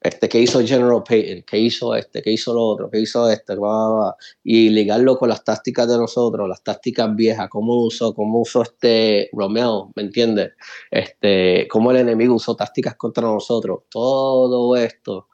este, 0.00 0.28
¿qué 0.28 0.40
hizo 0.40 0.66
General 0.66 1.04
Payton? 1.08 1.44
¿Qué 1.46 1.58
hizo 1.60 1.94
este? 1.94 2.22
¿Qué 2.22 2.32
hizo 2.32 2.52
lo 2.52 2.62
otro? 2.62 2.90
¿Qué 2.90 2.98
hizo 2.98 3.30
este? 3.30 3.54
Y 4.42 4.70
ligarlo 4.70 5.16
con 5.16 5.28
las 5.28 5.44
tácticas 5.44 5.86
de 5.86 5.96
nosotros, 5.96 6.48
las 6.48 6.64
tácticas 6.64 7.14
viejas, 7.14 7.48
cómo 7.48 7.84
usó, 7.84 8.12
cómo 8.16 8.40
usó 8.40 8.62
este 8.62 9.30
Romeo, 9.32 9.92
¿me 9.94 10.02
entiendes? 10.02 10.54
Este, 10.90 11.68
cómo 11.70 11.92
el 11.92 11.98
enemigo 11.98 12.34
usó 12.34 12.56
tácticas 12.56 12.96
contra 12.96 13.22
nosotros. 13.22 13.82
Todo 13.88 14.74
esto 14.74 15.28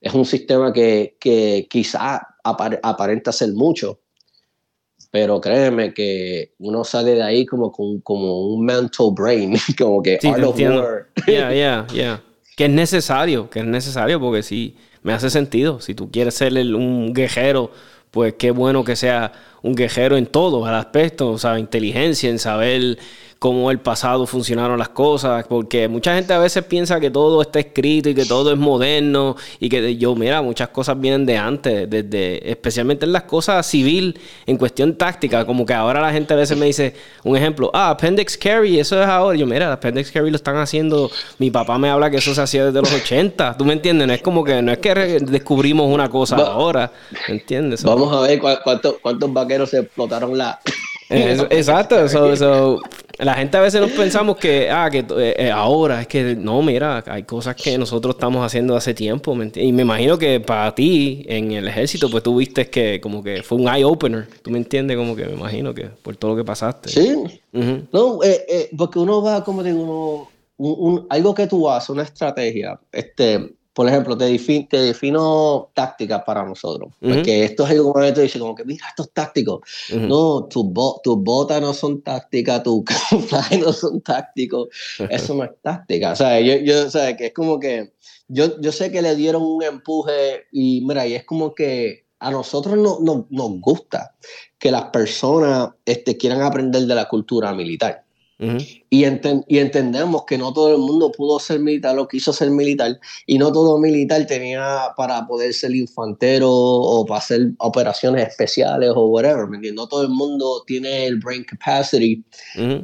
es 0.00 0.14
un 0.14 0.24
sistema 0.24 0.72
que, 0.72 1.18
que 1.20 1.66
quizá 1.68 2.26
aparenta 2.42 3.30
ser 3.30 3.52
mucho, 3.52 4.00
pero 5.16 5.40
créeme 5.40 5.94
que 5.94 6.52
uno 6.58 6.84
sale 6.84 7.12
de 7.12 7.22
ahí 7.22 7.46
como, 7.46 7.72
como, 7.72 8.02
como 8.02 8.48
un 8.48 8.66
mental 8.66 9.06
brain, 9.12 9.56
como 9.78 10.02
que 10.02 10.18
sí, 10.20 10.28
Yeah, 11.26 11.54
yeah, 11.54 11.86
yeah. 11.90 12.22
Que 12.54 12.66
es 12.66 12.70
necesario, 12.70 13.48
que 13.48 13.60
es 13.60 13.64
necesario 13.64 14.20
porque 14.20 14.42
sí, 14.42 14.76
me 15.02 15.14
hace 15.14 15.30
sentido. 15.30 15.80
Si 15.80 15.94
tú 15.94 16.10
quieres 16.10 16.34
ser 16.34 16.52
un 16.52 17.14
guerrero, 17.14 17.70
pues 18.10 18.34
qué 18.34 18.50
bueno 18.50 18.84
que 18.84 18.94
sea 18.94 19.32
un 19.62 19.74
guerrero 19.74 20.18
en 20.18 20.26
todos 20.26 20.60
los 20.60 20.68
aspectos, 20.68 21.34
o 21.34 21.38
sea, 21.38 21.58
inteligencia, 21.58 22.28
en 22.28 22.38
saber 22.38 22.98
cómo 23.38 23.70
el 23.70 23.78
pasado 23.78 24.26
funcionaron 24.26 24.78
las 24.78 24.88
cosas, 24.88 25.46
porque 25.46 25.88
mucha 25.88 26.14
gente 26.14 26.32
a 26.32 26.38
veces 26.38 26.64
piensa 26.64 26.98
que 27.00 27.10
todo 27.10 27.42
está 27.42 27.60
escrito 27.60 28.08
y 28.08 28.14
que 28.14 28.24
todo 28.24 28.50
es 28.50 28.58
moderno 28.58 29.36
y 29.60 29.68
que 29.68 29.96
yo, 29.96 30.14
mira, 30.14 30.40
muchas 30.40 30.70
cosas 30.70 30.98
vienen 30.98 31.26
de 31.26 31.36
antes, 31.36 31.88
desde 31.88 32.50
especialmente 32.50 33.04
en 33.04 33.12
las 33.12 33.24
cosas 33.24 33.66
civil, 33.66 34.18
en 34.46 34.56
cuestión 34.56 34.96
táctica, 34.96 35.44
como 35.44 35.66
que 35.66 35.74
ahora 35.74 36.00
la 36.00 36.12
gente 36.12 36.32
a 36.32 36.36
veces 36.36 36.56
me 36.56 36.66
dice, 36.66 36.94
un 37.24 37.36
ejemplo, 37.36 37.70
ah, 37.74 37.90
Appendix 37.90 38.38
Carry, 38.38 38.80
eso 38.80 39.00
es 39.00 39.06
ahora, 39.06 39.36
yo, 39.36 39.46
mira, 39.46 39.70
Appendix 39.70 40.10
Carry 40.10 40.30
lo 40.30 40.36
están 40.36 40.56
haciendo, 40.56 41.10
mi 41.38 41.50
papá 41.50 41.78
me 41.78 41.90
habla 41.90 42.10
que 42.10 42.16
eso 42.16 42.34
se 42.34 42.40
hacía 42.40 42.64
desde 42.64 42.80
los 42.80 42.92
80, 42.92 43.56
¿tú 43.58 43.66
me 43.66 43.74
entiendes? 43.74 44.06
No 44.06 44.14
es 44.14 44.22
como 44.22 44.44
que, 44.44 44.62
no 44.62 44.72
es 44.72 44.78
que 44.78 44.94
descubrimos 44.94 45.92
una 45.92 46.08
cosa 46.08 46.36
ahora, 46.36 46.90
¿me 47.28 47.34
entiendes? 47.34 47.84
Vamos 47.84 48.16
a 48.16 48.20
ver 48.20 48.40
cuántos, 48.40 48.94
cuántos 49.02 49.30
vaqueros 49.30 49.70
se 49.70 49.80
explotaron 49.80 50.38
la... 50.38 50.58
exacto, 51.10 51.96
la 53.18 53.34
gente 53.34 53.56
a 53.56 53.60
veces 53.60 53.80
nos 53.80 53.90
pensamos 53.92 54.36
que, 54.36 54.70
ah, 54.70 54.88
que 54.90 54.98
eh, 54.98 55.34
eh, 55.38 55.50
ahora 55.50 56.00
es 56.02 56.06
que 56.06 56.36
no, 56.36 56.62
mira, 56.62 57.02
hay 57.06 57.22
cosas 57.22 57.56
que 57.56 57.78
nosotros 57.78 58.14
estamos 58.14 58.44
haciendo 58.44 58.76
hace 58.76 58.94
tiempo, 58.94 59.36
y 59.54 59.72
me 59.72 59.82
imagino 59.82 60.18
que 60.18 60.40
para 60.40 60.74
ti 60.74 61.24
en 61.26 61.52
el 61.52 61.68
ejército, 61.68 62.10
pues 62.10 62.22
tú 62.22 62.36
viste 62.36 62.68
que 62.68 63.00
como 63.00 63.22
que 63.22 63.42
fue 63.42 63.58
un 63.58 63.68
eye 63.68 63.84
opener, 63.84 64.28
tú 64.42 64.50
me 64.50 64.58
entiendes, 64.58 64.96
como 64.96 65.16
que 65.16 65.24
me 65.26 65.32
imagino 65.32 65.72
que 65.72 65.84
por 65.84 66.16
todo 66.16 66.32
lo 66.32 66.36
que 66.36 66.44
pasaste. 66.44 66.88
Sí, 66.88 67.16
no, 67.52 68.22
eh, 68.22 68.70
porque 68.76 68.98
uno 68.98 69.22
va, 69.22 69.42
como 69.42 69.62
digo, 69.62 70.30
uno, 70.58 71.06
algo 71.08 71.34
que 71.34 71.46
tú 71.46 71.68
haces, 71.70 71.90
una 71.90 72.02
estrategia, 72.02 72.78
este, 72.92 73.54
por 73.76 73.86
ejemplo, 73.86 74.16
te, 74.16 74.24
defino 74.70 75.68
tácticas 75.74 76.22
para 76.24 76.42
nosotros. 76.42 76.94
Porque 76.98 77.44
esto 77.44 77.64
es 77.64 77.72
algo 77.72 77.92
como 77.92 78.10
tú 78.14 78.22
dices, 78.22 78.40
como 78.40 78.54
que 78.54 78.64
mira, 78.64 78.86
esto 78.88 79.02
es 79.02 79.10
táctico. 79.10 79.60
No, 79.92 80.44
tus 80.44 80.64
botas 80.64 81.60
no 81.60 81.74
son 81.74 82.00
tácticas, 82.00 82.62
tus 82.62 82.84
camuflajes 83.10 83.60
no 83.60 83.74
son 83.74 84.00
tácticos. 84.00 84.68
Eso 85.10 85.34
no 85.34 85.44
es 85.44 85.50
táctica. 85.60 86.12
O 86.12 86.16
sea, 86.16 86.40
yo, 86.40 86.54
yo 86.56 86.86
o 86.86 86.90
sea, 86.90 87.14
que 87.18 87.26
es 87.26 87.34
como 87.34 87.60
que 87.60 87.92
yo, 88.28 88.58
yo 88.62 88.72
sé 88.72 88.90
que 88.90 89.02
le 89.02 89.14
dieron 89.14 89.42
un 89.42 89.62
empuje 89.62 90.46
y 90.52 90.82
mira, 90.86 91.06
y 91.06 91.12
es 91.12 91.24
como 91.24 91.54
que 91.54 92.06
a 92.18 92.30
nosotros 92.30 92.78
no, 92.78 92.98
no, 93.02 93.26
nos 93.28 93.60
gusta 93.60 94.14
que 94.58 94.70
las 94.70 94.84
personas 94.84 95.68
este, 95.84 96.16
quieran 96.16 96.40
aprender 96.40 96.86
de 96.86 96.94
la 96.94 97.08
cultura 97.08 97.52
militar 97.52 98.06
y, 99.04 99.44
y, 99.48 99.58
entendemos 99.58 100.24
que 100.24 100.38
no 100.38 100.52
todo 100.52 100.72
el 100.72 100.78
mundo 100.78 101.10
pudo 101.12 101.38
ser 101.38 101.60
militar 101.60 101.98
o 101.98 102.06
quiso 102.08 102.32
ser 102.32 102.50
militar 102.50 102.98
y 103.26 103.38
no 103.38 103.52
todo 103.52 103.78
militar 103.78 104.26
tenía 104.26 104.92
para 104.96 105.26
poder 105.26 105.52
ser 105.52 105.74
infantero 105.74 106.50
o 106.50 107.04
para 107.04 107.18
hacer 107.18 107.52
operaciones 107.58 108.28
especiales 108.28 108.90
o 108.94 109.06
whatever, 109.06 109.46
¿me 109.46 109.58
No 109.72 109.86
todo 109.86 110.02
el 110.02 110.08
mundo 110.08 110.62
tiene 110.66 111.06
el 111.06 111.18
brain 111.18 111.44
capacity 111.44 112.24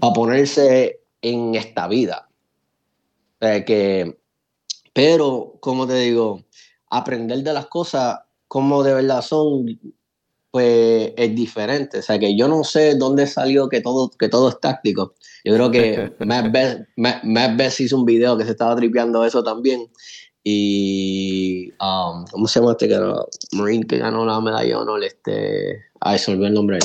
para 0.01 0.13
ponerse 0.13 1.01
en 1.23 1.55
esta 1.55 1.89
vida. 1.89 2.29
que, 3.41 4.19
pero, 4.93 5.57
como 5.61 5.87
te 5.87 5.95
digo, 5.95 6.45
aprender 6.91 7.43
de 7.43 7.53
las 7.53 7.67
cosas 7.67 8.21
como 8.49 8.83
de 8.83 8.95
verdad 8.95 9.23
son 9.23 9.67
pues 10.53 11.13
es 11.17 11.35
diferente. 11.35 11.99
O 11.99 12.03
sea, 12.03 12.19
que 12.19 12.37
yo 12.37 12.47
no 12.47 12.63
sé 12.63 12.95
dónde 12.95 13.27
salió 13.27 13.71
que 13.71 13.81
todo, 13.81 14.11
que 14.11 14.29
todo 14.29 14.51
es 14.51 14.61
táctico. 14.61 15.15
Yo 15.45 15.55
creo 15.55 15.71
que 15.71 16.13
Matt 16.21 17.57
Best, 17.57 17.81
hizo 17.81 17.97
un 17.97 18.05
video 18.05 18.37
que 18.37 18.45
se 18.45 18.51
estaba 18.51 18.77
tripeando 18.77 19.25
eso 19.25 19.43
también. 19.43 19.91
Y, 20.45 21.71
um, 21.81 22.27
¿cómo 22.31 22.47
se 22.47 22.61
llama 22.61 22.73
este 22.73 22.89
que 22.89 22.99
Marine 23.53 23.87
que 23.87 23.99
ganó 23.99 24.27
la 24.27 24.41
medalla 24.41 24.81
o 24.81 24.85
no? 24.85 24.99
Este, 24.99 25.85
ay, 26.01 26.19
se 26.19 26.33
olvidó 26.33 26.49
el 26.49 26.55
nombre. 26.55 26.79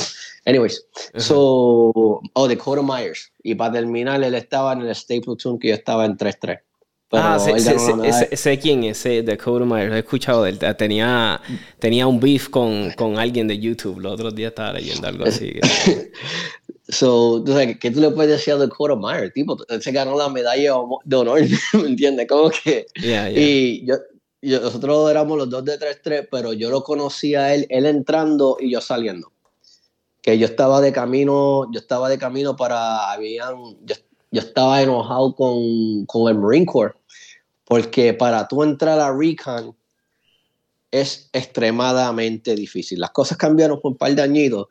Anyways, 0.46 0.86
so, 1.16 1.92
oh, 2.32 2.48
Dakota 2.48 2.80
Myers. 2.80 3.32
Y 3.42 3.54
para 3.54 3.72
terminar, 3.72 4.22
él 4.22 4.34
estaba 4.34 4.72
en 4.72 4.80
el 4.80 4.94
Stapleton 4.94 5.58
que 5.58 5.68
yo 5.68 5.74
estaba 5.74 6.06
en 6.06 6.16
3-3 6.16 6.60
ah, 7.12 7.38
sé, 7.38 8.58
quién 8.58 8.84
es, 8.84 8.98
sé 8.98 9.22
Dakota 9.22 9.64
Myers, 9.64 9.94
he 9.94 9.98
escuchado 9.98 10.42
de 10.42 10.50
él. 10.50 10.58
Tenía, 10.76 11.40
tenía 11.78 12.06
un 12.06 12.20
beef 12.20 12.48
con, 12.48 12.90
con 12.92 13.18
alguien 13.18 13.48
de 13.48 13.58
YouTube. 13.58 14.00
Los 14.00 14.14
otros 14.14 14.34
días 14.34 14.50
estaba 14.50 14.72
leyendo 14.74 15.08
algo 15.08 15.24
así. 15.24 15.54
so, 16.88 17.42
tú 17.44 17.52
sabes, 17.52 17.78
¿qué 17.78 17.90
tú 17.90 18.00
le 18.00 18.10
puedes 18.10 18.32
decir 18.32 18.54
a 18.54 18.56
Dakota 18.56 18.96
Myers? 18.96 19.32
Tipo, 19.32 19.56
se 19.80 19.92
ganó 19.92 20.16
la 20.16 20.28
medalla 20.28 20.74
de 21.04 21.16
honor, 21.16 21.40
¿me 21.74 21.88
entiendes? 21.88 22.26
Como 22.28 22.50
que... 22.50 22.86
Y 23.34 23.86
yo, 23.86 23.96
nosotros 24.42 25.10
éramos 25.10 25.36
los 25.38 25.50
dos 25.50 25.64
de 25.64 25.78
3-3, 25.78 26.28
pero 26.30 26.52
yo 26.52 26.70
lo 26.70 26.82
conocía 26.82 27.44
a 27.44 27.54
él, 27.54 27.66
él 27.70 27.86
entrando 27.86 28.56
y 28.60 28.70
yo 28.70 28.80
saliendo. 28.80 29.32
Que 30.22 30.38
yo 30.38 30.46
estaba 30.46 30.80
de 30.80 30.92
camino, 30.92 31.70
yo 31.72 31.80
estaba 31.80 32.08
de 32.08 32.18
camino 32.18 32.56
para, 32.56 33.10
habían, 33.12 33.56
yo 33.84 34.40
estaba 34.40 34.82
enojado 34.82 35.34
con, 35.34 36.06
con, 36.06 36.28
el 36.30 36.38
Marine 36.38 36.66
Corps, 36.66 36.94
porque 37.68 38.14
para 38.14 38.48
tú 38.48 38.62
entrar 38.62 38.98
a 38.98 39.14
Recon 39.14 39.76
es 40.90 41.28
extremadamente 41.34 42.54
difícil. 42.54 42.98
Las 42.98 43.10
cosas 43.10 43.36
cambiaron 43.36 43.78
por 43.78 43.92
un 43.92 43.98
par 43.98 44.14
de 44.14 44.22
añitos, 44.22 44.68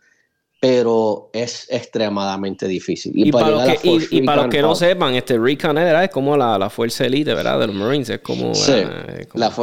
pero 0.59 1.29
es 1.31 1.67
extremadamente 1.69 2.67
difícil. 2.67 3.13
Y, 3.15 3.31
para, 3.31 3.51
los 3.51 3.63
que, 3.79 4.07
y, 4.09 4.21
para 4.23 4.41
los 4.43 4.51
que 4.51 4.63
no 4.63 4.73
sepan, 4.73 5.13
este 5.13 5.37
Recon 5.37 5.77
es 5.77 6.09
como 6.09 6.35
la, 6.35 6.57
la, 6.57 6.71
fuerza 6.71 7.05
elite, 7.05 7.35
¿verdad? 7.35 7.59
De 7.59 7.67
los 7.67 7.75
Marines, 7.75 8.09
es 8.09 8.19
como... 8.21 8.51
Eh, 8.67 9.27
La, 9.35 9.53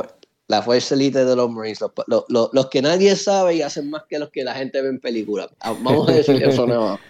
la, 0.47 0.63
fuerza 0.63 0.95
elite 0.95 1.25
de 1.25 1.35
los 1.35 1.51
Marines. 1.51 1.81
Los, 1.81 2.25
los, 2.29 2.51
los, 2.53 2.67
que 2.69 2.83
nadie 2.83 3.17
sabe 3.17 3.57
y 3.57 3.63
hacen 3.63 3.91
más 3.91 4.05
que 4.09 4.21
los 4.21 4.31
que 4.31 4.45
la 4.45 4.55
gente 4.55 4.81
ve 4.81 4.91
en 4.91 5.01
películas. 5.01 5.49
Ah, 5.59 5.75
vamos 5.83 6.09
a 6.09 6.13
decir 6.13 6.41
eso 6.41 6.67
no. 6.69 7.01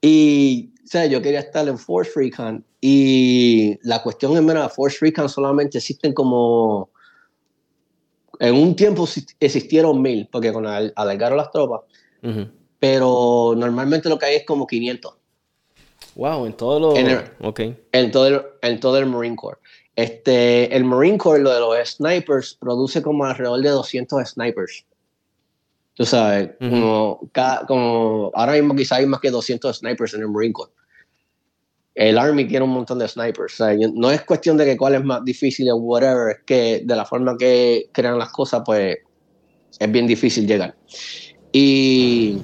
Y 0.00 0.70
o 0.82 0.86
sea, 0.86 1.04
yo 1.04 1.20
quería 1.20 1.40
estar 1.40 1.68
en 1.68 1.78
Force 1.78 2.12
Recon 2.16 2.64
y 2.80 3.78
la 3.82 4.02
cuestión 4.02 4.36
es, 4.36 4.42
mira, 4.42 4.68
Force 4.68 4.98
Recon 5.00 5.28
solamente 5.28 5.78
existen 5.78 6.14
como... 6.14 6.90
En 8.38 8.54
un 8.54 8.74
tiempo 8.74 9.06
existieron 9.38 10.00
mil, 10.00 10.26
porque 10.32 10.50
con 10.50 10.66
alargaron 10.66 11.36
las 11.36 11.50
tropas, 11.50 11.82
pero 12.78 13.52
normalmente 13.54 14.08
lo 14.08 14.18
que 14.18 14.26
hay 14.26 14.36
es 14.36 14.46
como 14.46 14.66
500. 14.66 15.14
Wow, 16.14 16.46
en 16.46 16.54
todo 16.54 16.80
lo... 16.80 16.96
En, 16.96 17.08
el, 17.08 17.20
en, 17.92 18.10
todo 18.10 18.26
el, 18.26 18.42
en 18.62 18.80
todo 18.80 18.96
el 18.96 19.04
Marine 19.04 19.36
Corps. 19.36 19.60
Este, 19.94 20.74
el 20.74 20.84
Marine 20.84 21.18
Corps, 21.18 21.38
lo 21.38 21.52
de 21.52 21.60
los 21.60 21.88
snipers, 21.90 22.54
produce 22.58 23.02
como 23.02 23.26
alrededor 23.26 23.60
de 23.60 23.68
200 23.68 24.30
snipers. 24.30 24.86
Tú 25.92 26.06
sabes, 26.06 26.52
como, 26.58 27.20
como, 27.68 28.30
ahora 28.32 28.52
mismo 28.52 28.74
quizá 28.74 28.96
hay 28.96 29.06
más 29.06 29.20
que 29.20 29.30
200 29.30 29.76
snipers 29.76 30.14
en 30.14 30.22
el 30.22 30.28
Marine 30.28 30.54
Corps 30.54 30.72
el 31.94 32.18
Army 32.18 32.46
tiene 32.46 32.64
un 32.64 32.70
montón 32.70 32.98
de 32.98 33.08
snipers. 33.08 33.60
No 33.94 34.10
es 34.10 34.22
cuestión 34.22 34.56
de 34.56 34.64
que 34.64 34.76
cuál 34.76 34.94
es 34.94 35.04
más 35.04 35.24
difícil 35.24 35.70
o 35.70 35.76
whatever, 35.76 36.36
es 36.36 36.44
que 36.46 36.82
de 36.84 36.96
la 36.96 37.04
forma 37.04 37.36
que 37.36 37.88
crean 37.92 38.18
las 38.18 38.30
cosas, 38.30 38.62
pues 38.64 38.98
es 39.78 39.92
bien 39.92 40.06
difícil 40.06 40.46
llegar. 40.46 40.74
Y 41.52 42.38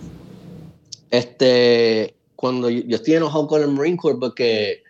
este, 1.10 2.14
cuando 2.34 2.70
yo, 2.70 2.82
yo 2.86 2.96
estoy 2.96 3.14
enojado 3.14 3.46
con 3.46 3.62
el 3.62 3.68
Marine 3.68 3.96
Corps 3.96 4.18
porque 4.18 4.82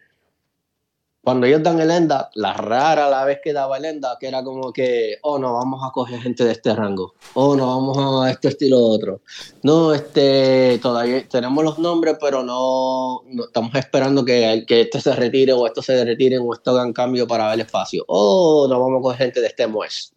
cuando 1.26 1.44
ellos 1.48 1.60
dan 1.60 1.80
el 1.80 1.90
ENDA, 1.90 2.30
la 2.34 2.52
rara 2.52 3.10
la 3.10 3.24
vez 3.24 3.40
que 3.42 3.52
daba 3.52 3.78
el 3.78 3.84
ENDA, 3.84 4.16
que 4.20 4.28
era 4.28 4.44
como 4.44 4.72
que, 4.72 5.16
oh, 5.22 5.40
no, 5.40 5.54
vamos 5.54 5.80
a 5.84 5.90
coger 5.90 6.20
gente 6.20 6.44
de 6.44 6.52
este 6.52 6.72
rango, 6.72 7.14
oh, 7.34 7.56
no, 7.56 7.66
vamos 7.66 8.24
a 8.24 8.30
este 8.30 8.46
estilo 8.46 8.78
otro. 8.78 9.22
No, 9.64 9.92
este, 9.92 10.78
todavía 10.80 11.26
tenemos 11.28 11.64
los 11.64 11.80
nombres, 11.80 12.16
pero 12.20 12.44
no, 12.44 13.22
estamos 13.44 13.74
esperando 13.74 14.24
que, 14.24 14.62
que 14.68 14.82
este 14.82 15.00
se 15.00 15.16
retire 15.16 15.52
o 15.52 15.66
esto 15.66 15.82
se 15.82 16.04
retire 16.04 16.38
o 16.38 16.54
esto 16.54 16.70
hagan 16.70 16.92
cambio 16.92 17.26
para 17.26 17.46
ver 17.46 17.54
el 17.54 17.60
espacio. 17.62 18.04
Oh, 18.06 18.68
no, 18.70 18.78
vamos 18.78 19.00
a 19.00 19.02
coger 19.02 19.18
gente 19.18 19.40
de 19.40 19.48
este 19.48 19.66
MOES. 19.66 20.12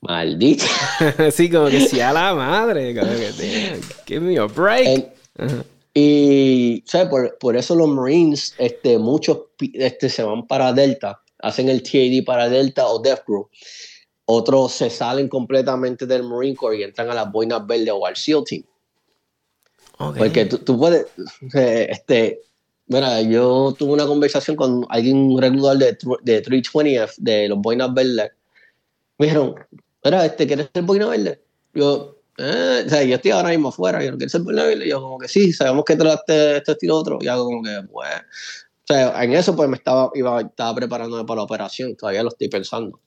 Maldito. 0.00 0.64
sí, 1.30 1.48
como 1.48 1.68
que 1.68 2.02
a 2.02 2.12
la 2.12 2.34
madre, 2.34 2.98
como 2.98 3.12
que, 3.12 3.80
give 4.08 4.26
me 4.26 4.36
a 4.38 4.46
break. 4.46 5.12
Y, 5.92 6.84
¿sabes? 6.86 7.08
Por, 7.08 7.38
por, 7.38 7.56
eso 7.56 7.74
los 7.74 7.88
Marines, 7.88 8.54
este, 8.58 8.98
muchos 8.98 9.40
este, 9.74 10.08
se 10.08 10.22
van 10.22 10.46
para 10.46 10.72
Delta, 10.72 11.20
hacen 11.38 11.68
el 11.68 11.82
TAD 11.82 12.24
para 12.24 12.48
Delta 12.48 12.86
o 12.86 13.00
Death 13.00 13.24
Group. 13.26 13.48
Otros 14.24 14.72
se 14.72 14.90
salen 14.90 15.28
completamente 15.28 16.06
del 16.06 16.22
Marine 16.22 16.54
Corps 16.54 16.78
y 16.78 16.84
entran 16.84 17.10
a 17.10 17.14
las 17.14 17.32
boinas 17.32 17.66
verdes 17.66 17.90
o 17.92 18.06
al 18.06 18.14
SEAL 18.14 18.44
Team. 18.44 18.62
Porque 20.16 20.46
tú, 20.46 20.58
tú, 20.58 20.78
puedes, 20.78 21.06
eh, 21.54 21.88
este, 21.90 22.40
mira, 22.86 23.20
yo 23.22 23.74
tuve 23.76 23.92
una 23.92 24.06
conversación 24.06 24.56
con 24.56 24.86
alguien 24.88 25.36
regular 25.36 25.76
de, 25.76 25.98
de 26.22 26.42
320F, 26.42 27.16
de 27.18 27.48
los 27.48 27.58
boinas 27.58 27.92
verdes. 27.92 28.30
Me 29.18 29.26
dijeron, 29.26 29.56
mira, 30.04 30.24
este, 30.24 30.46
¿quieres 30.46 30.70
ser 30.72 30.84
boina 30.84 31.08
verde? 31.08 31.42
Yo, 31.74 32.19
eh, 32.40 32.84
o 32.86 32.88
sea, 32.88 33.02
yo 33.02 33.16
estoy 33.16 33.30
ahora 33.30 33.50
mismo 33.50 33.68
afuera, 33.68 34.02
yo 34.02 34.12
no 34.12 34.16
quiero 34.16 34.30
ser 34.30 34.40
vulnerable. 34.40 34.86
Y 34.86 34.88
yo, 34.88 35.00
como 35.00 35.18
que 35.18 35.28
sí, 35.28 35.52
sabemos 35.52 35.84
que 35.84 35.96
trataste 35.96 36.56
este 36.56 36.72
estilo 36.72 36.96
otro. 36.96 37.18
Y 37.20 37.28
hago 37.28 37.44
como 37.44 37.62
que, 37.62 37.80
pues. 37.90 38.08
O 38.82 38.92
sea, 38.92 39.22
en 39.22 39.32
eso, 39.34 39.54
pues 39.54 39.68
me 39.68 39.76
estaba, 39.76 40.10
iba, 40.14 40.40
estaba 40.40 40.74
preparándome 40.74 41.24
para 41.24 41.36
la 41.36 41.42
operación. 41.44 41.94
Todavía 41.96 42.22
lo 42.22 42.30
estoy 42.30 42.48
pensando. 42.48 43.00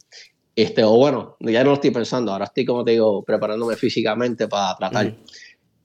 Este, 0.56 0.84
o 0.84 0.92
bueno, 0.92 1.36
ya 1.40 1.64
no 1.64 1.72
lo 1.72 1.76
estoy 1.76 1.92
pensando. 1.92 2.32
Ahora 2.32 2.46
estoy, 2.46 2.66
como 2.66 2.86
te 2.86 2.92
digo, 2.92 3.24
preparándome 3.24 3.76
físicamente 3.76 4.48
para 4.48 4.76
tratar. 4.76 5.16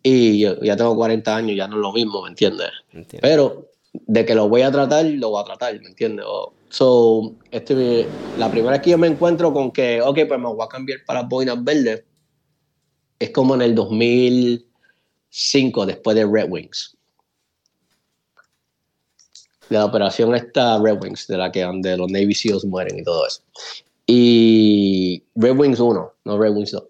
Y 0.02 0.40
yo 0.40 0.60
ya 0.60 0.76
tengo 0.76 0.94
40 0.94 1.36
años, 1.36 1.56
ya 1.56 1.66
no 1.66 1.76
es 1.76 1.82
lo 1.82 1.92
mismo, 1.92 2.22
¿me 2.22 2.28
entiendes? 2.28 2.70
Pero 3.20 3.70
de 3.92 4.24
que 4.24 4.34
lo 4.34 4.48
voy 4.48 4.62
a 4.62 4.70
tratar, 4.70 5.04
lo 5.04 5.30
voy 5.30 5.42
a 5.42 5.44
tratar, 5.44 5.80
¿me 5.80 5.88
entiendes? 5.88 6.24
so, 6.70 7.34
este, 7.50 8.06
la 8.38 8.50
primera 8.50 8.72
vez 8.72 8.82
que 8.82 8.90
yo 8.90 8.98
me 8.98 9.06
encuentro 9.06 9.52
con 9.52 9.70
que, 9.70 10.00
ok, 10.02 10.20
pues 10.28 10.38
me 10.40 10.46
voy 10.46 10.64
a 10.64 10.68
cambiar 10.68 11.00
para 11.06 11.22
boinas 11.22 11.62
verdes, 11.64 12.04
es 13.18 13.30
como 13.30 13.54
en 13.54 13.62
el 13.62 13.74
2005, 13.74 15.86
después 15.86 16.14
de 16.16 16.26
Red 16.26 16.50
Wings. 16.50 16.94
La 19.68 19.84
operación 19.84 20.34
esta 20.34 20.80
Red 20.80 21.02
Wings, 21.02 21.26
de 21.26 21.36
la 21.36 21.52
que 21.52 21.62
donde 21.62 21.96
los 21.96 22.10
Navy 22.10 22.34
SEALs 22.34 22.64
mueren 22.64 22.98
y 22.98 23.02
todo 23.02 23.26
eso. 23.26 23.42
Y 24.06 25.22
Red 25.34 25.58
Wings 25.58 25.80
1, 25.80 26.12
no 26.24 26.38
Red 26.38 26.52
Wings 26.52 26.70
2. 26.72 26.82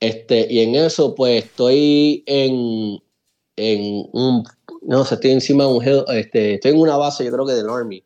Este, 0.00 0.52
y 0.52 0.60
en 0.60 0.74
eso, 0.74 1.14
pues 1.14 1.44
estoy 1.44 2.22
en, 2.26 3.00
en 3.56 4.08
un, 4.12 4.44
no 4.82 5.04
sé, 5.04 5.14
estoy 5.14 5.30
encima 5.30 5.64
de 5.64 5.70
un, 5.70 5.84
este, 6.14 6.54
estoy 6.54 6.72
en 6.72 6.78
una 6.78 6.96
base, 6.96 7.24
yo 7.24 7.32
creo 7.32 7.46
que 7.46 7.54
del 7.54 7.70
Army. 7.70 8.04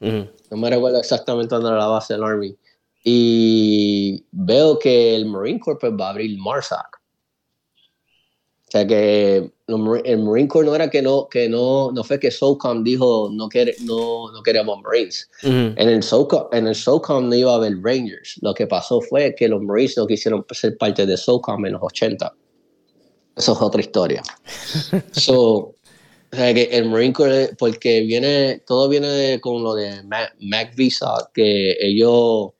No 0.00 0.56
me 0.56 0.70
recuerdo 0.70 0.98
exactamente 0.98 1.54
dónde 1.54 1.70
era 1.70 1.78
la 1.78 1.86
base 1.86 2.14
del 2.14 2.24
Army. 2.24 2.56
Y 3.02 4.24
veo 4.32 4.78
que 4.78 5.14
el 5.14 5.26
Marine 5.26 5.60
Corps 5.60 5.78
pues, 5.80 5.92
va 5.92 6.08
a 6.08 6.10
abrir 6.10 6.36
Marsac. 6.38 6.95
O 8.68 8.70
sea 8.72 8.84
que 8.84 9.48
el 9.68 10.18
Marine 10.18 10.48
Corps 10.48 10.66
no 10.66 10.74
era 10.74 10.90
que 10.90 11.00
no, 11.00 11.28
que 11.28 11.48
no, 11.48 11.92
no 11.92 12.02
fue 12.02 12.18
que 12.18 12.32
SOCOM 12.32 12.82
dijo 12.82 13.30
no, 13.32 13.48
quiere, 13.48 13.76
no, 13.82 14.32
no 14.32 14.42
queremos 14.42 14.82
Marines. 14.82 15.30
en, 15.42 15.88
el 15.88 16.02
SOCOM, 16.02 16.48
en 16.50 16.66
el 16.66 16.74
SOCOM 16.74 17.28
no 17.28 17.36
iba 17.36 17.52
a 17.52 17.56
haber 17.56 17.80
Rangers. 17.80 18.38
Lo 18.42 18.54
que 18.54 18.66
pasó 18.66 19.00
fue 19.00 19.36
que 19.36 19.46
los 19.48 19.62
Marines 19.62 19.96
no 19.96 20.06
quisieron 20.08 20.44
ser 20.50 20.76
parte 20.78 21.06
de 21.06 21.16
SOCOM 21.16 21.64
en 21.64 21.74
los 21.74 21.82
80. 21.82 22.34
Eso 23.36 23.52
es 23.52 23.60
otra 23.60 23.80
historia. 23.80 24.22
so, 25.12 25.76
o 26.32 26.36
sea 26.36 26.52
que 26.52 26.64
el 26.64 26.90
Marine 26.90 27.12
Corps, 27.12 27.50
porque 27.56 28.00
viene, 28.00 28.62
todo 28.66 28.88
viene 28.88 29.40
con 29.40 29.62
lo 29.62 29.74
de 29.74 30.02
Mac 30.40 30.74
Visa, 30.74 31.30
que 31.32 31.76
ellos 31.80 32.50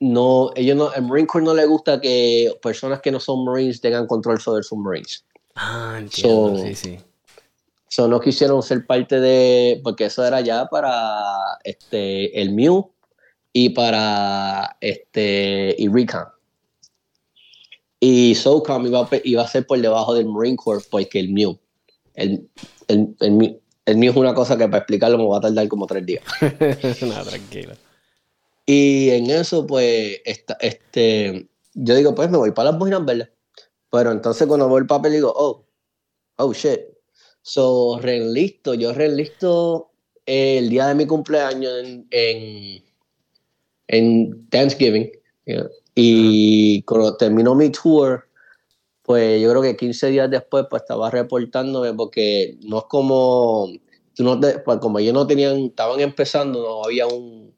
no, 0.00 0.50
ellos 0.54 0.76
no, 0.76 0.92
el 0.92 1.02
Marine 1.02 1.26
Corps 1.26 1.44
no 1.44 1.54
le 1.54 1.64
gusta 1.66 2.00
que 2.00 2.52
personas 2.62 3.00
que 3.00 3.10
no 3.10 3.20
son 3.20 3.44
Marines 3.44 3.80
tengan 3.80 4.06
control 4.06 4.40
sobre 4.40 4.62
sus 4.62 4.78
Marines. 4.78 5.24
Ah, 5.54 5.96
entiendo, 5.98 6.58
sí, 6.58 6.74
sí. 6.74 6.98
So 7.88 8.08
no 8.08 8.20
quisieron 8.20 8.62
ser 8.62 8.84
parte 8.84 9.20
de, 9.20 9.80
porque 9.82 10.06
eso 10.06 10.24
era 10.24 10.40
ya 10.42 10.66
para 10.66 11.58
este, 11.64 12.40
el 12.40 12.52
Mew 12.52 12.90
y 13.52 13.70
para 13.70 14.76
este, 14.80 15.74
y 15.78 15.88
Recon. 15.88 16.26
Y 17.98 18.34
SOCOM 18.34 18.86
iba, 18.86 19.08
iba 19.24 19.42
a 19.42 19.48
ser 19.48 19.66
por 19.66 19.80
debajo 19.80 20.12
del 20.12 20.26
Marine 20.26 20.56
Corps 20.56 20.86
porque 20.90 21.20
el 21.20 21.32
Mew. 21.32 21.58
El, 22.14 22.46
el, 22.88 23.16
el, 23.20 23.60
el 23.86 23.96
Mew 23.96 24.10
es 24.10 24.16
una 24.16 24.34
cosa 24.34 24.58
que 24.58 24.66
para 24.66 24.78
explicarlo 24.78 25.16
me 25.16 25.26
va 25.26 25.38
a 25.38 25.40
tardar 25.40 25.66
como 25.68 25.86
tres 25.86 26.04
días. 26.04 26.22
no, 27.00 27.24
tranquilo. 27.24 27.72
Y 28.66 29.10
en 29.10 29.30
eso, 29.30 29.64
pues, 29.66 30.20
este, 30.60 31.48
yo 31.74 31.94
digo, 31.94 32.14
pues 32.14 32.28
me 32.30 32.38
voy 32.38 32.50
para 32.50 32.70
las 32.72 32.78
boinas 32.78 33.04
verdes. 33.04 33.28
Pero 33.90 34.10
entonces 34.10 34.46
cuando 34.48 34.66
veo 34.66 34.78
el 34.78 34.86
papel 34.86 35.12
digo, 35.12 35.32
oh, 35.34 35.64
oh 36.38 36.52
shit. 36.52 36.80
So, 37.42 38.00
reenlisto, 38.00 38.74
yo 38.74 38.92
reenlisto 38.92 39.92
el 40.26 40.68
día 40.68 40.88
de 40.88 40.96
mi 40.96 41.06
cumpleaños 41.06 41.72
en, 42.10 42.84
en, 43.86 44.48
Thanksgiving. 44.48 45.12
Y 45.94 46.82
cuando 46.82 47.16
terminó 47.16 47.54
mi 47.54 47.70
tour, 47.70 48.28
pues 49.02 49.40
yo 49.40 49.50
creo 49.50 49.62
que 49.62 49.76
15 49.76 50.08
días 50.08 50.30
después, 50.30 50.66
pues 50.68 50.82
estaba 50.82 51.08
reportándome 51.10 51.94
porque 51.94 52.58
no 52.62 52.78
es 52.78 52.84
como, 52.88 53.68
no 54.18 54.40
pues 54.64 54.78
como 54.78 54.98
ellos 54.98 55.14
no 55.14 55.26
tenían, 55.26 55.58
estaban 55.58 56.00
empezando, 56.00 56.60
no 56.60 56.84
había 56.84 57.06
un, 57.06 57.55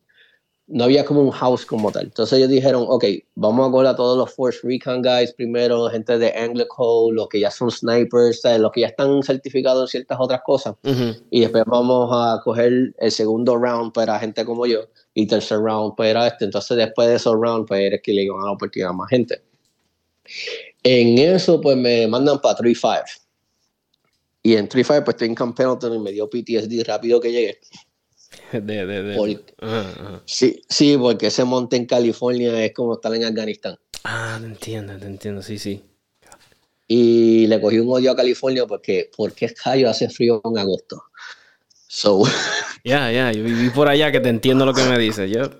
no 0.68 0.84
había 0.84 1.04
como 1.04 1.22
un 1.22 1.30
house 1.30 1.64
como 1.64 1.90
tal. 1.90 2.04
Entonces 2.04 2.38
ellos 2.38 2.50
dijeron, 2.50 2.84
ok, 2.86 3.04
vamos 3.34 3.68
a 3.68 3.70
coger 3.70 3.86
a 3.88 3.96
todos 3.96 4.18
los 4.18 4.32
Force 4.34 4.60
Recon 4.62 5.02
guys 5.02 5.32
primero, 5.32 5.88
gente 5.88 6.18
de 6.18 6.30
Anglico, 6.32 7.10
los 7.10 7.28
que 7.28 7.40
ya 7.40 7.50
son 7.50 7.70
snipers, 7.70 8.42
los 8.58 8.70
que 8.72 8.82
ya 8.82 8.88
están 8.88 9.22
certificados 9.22 9.82
en 9.82 9.88
ciertas 9.88 10.18
otras 10.20 10.42
cosas. 10.44 10.74
Y 11.30 11.40
después 11.40 11.64
vamos 11.66 12.10
a 12.12 12.40
coger 12.44 12.94
el 12.98 13.10
segundo 13.10 13.56
round 13.56 13.92
para 13.92 14.18
gente 14.18 14.44
como 14.44 14.66
yo 14.66 14.80
y 15.14 15.26
tercer 15.26 15.58
round 15.58 15.96
para 15.96 16.28
este. 16.28 16.44
Entonces 16.44 16.76
después 16.76 17.08
de 17.08 17.14
esos 17.16 17.34
rounds, 17.34 17.66
pues 17.66 17.80
eres 17.80 18.00
que 18.02 18.12
le 18.12 18.24
iban 18.24 18.42
a 18.42 18.46
la 18.46 18.52
oportunidad 18.52 18.90
a 18.90 18.94
más 18.94 19.08
gente. 19.08 19.42
En 20.82 21.18
eso, 21.18 21.60
pues 21.60 21.76
me 21.76 22.06
mandan 22.06 22.40
para 22.40 22.58
3-5. 22.58 23.04
Y 24.42 24.54
en 24.54 24.68
3-5, 24.68 25.04
pues 25.04 25.14
estoy 25.14 25.28
en 25.28 25.34
Camp 25.34 25.58
y 25.58 25.98
me 25.98 26.12
dio 26.12 26.28
PTSD 26.28 26.86
rápido 26.86 27.20
que 27.20 27.32
llegué. 27.32 27.58
De, 28.52 28.86
de, 28.86 29.02
de. 29.02 29.40
Sí, 30.24 30.62
sí, 30.68 30.96
porque 30.96 31.26
ese 31.26 31.44
monte 31.44 31.76
en 31.76 31.86
California 31.86 32.64
es 32.64 32.72
como 32.72 32.94
estar 32.94 33.14
en 33.14 33.24
Afganistán. 33.24 33.78
Ah, 34.04 34.38
te 34.40 34.46
entiendo, 34.46 34.96
te 34.96 35.06
entiendo, 35.06 35.42
sí, 35.42 35.58
sí. 35.58 35.82
Y 36.86 37.46
le 37.46 37.60
cogí 37.60 37.78
un 37.78 37.92
odio 37.92 38.10
a 38.10 38.16
California 38.16 38.66
porque, 38.66 39.10
porque 39.14 39.46
es 39.46 39.52
callo 39.52 39.90
hace 39.90 40.08
frío 40.08 40.40
en 40.44 40.58
agosto. 40.58 41.02
So. 41.86 42.22
Ya, 42.84 43.10
ya, 43.10 43.32
yo 43.32 43.42
viví 43.42 43.68
por 43.70 43.88
allá 43.88 44.10
que 44.12 44.20
te 44.20 44.28
entiendo 44.28 44.64
lo 44.64 44.72
que 44.72 44.84
me 44.84 44.98
dices. 44.98 45.30
Yo. 45.30 45.50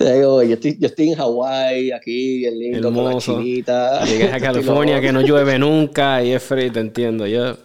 yo, 0.00 0.42
estoy, 0.42 0.78
yo 0.80 0.88
estoy 0.88 1.10
en 1.10 1.14
Hawái, 1.16 1.92
aquí, 1.92 2.44
el 2.46 2.58
lindo, 2.58 2.88
Hermoso. 2.88 3.40
Llegué 3.40 4.32
a 4.32 4.40
California 4.40 5.00
que 5.00 5.12
no 5.12 5.20
llueve 5.20 5.58
nunca 5.60 6.24
y 6.24 6.32
es 6.32 6.42
frío, 6.42 6.72
te 6.72 6.80
entiendo. 6.80 7.26
Yo. 7.26 7.56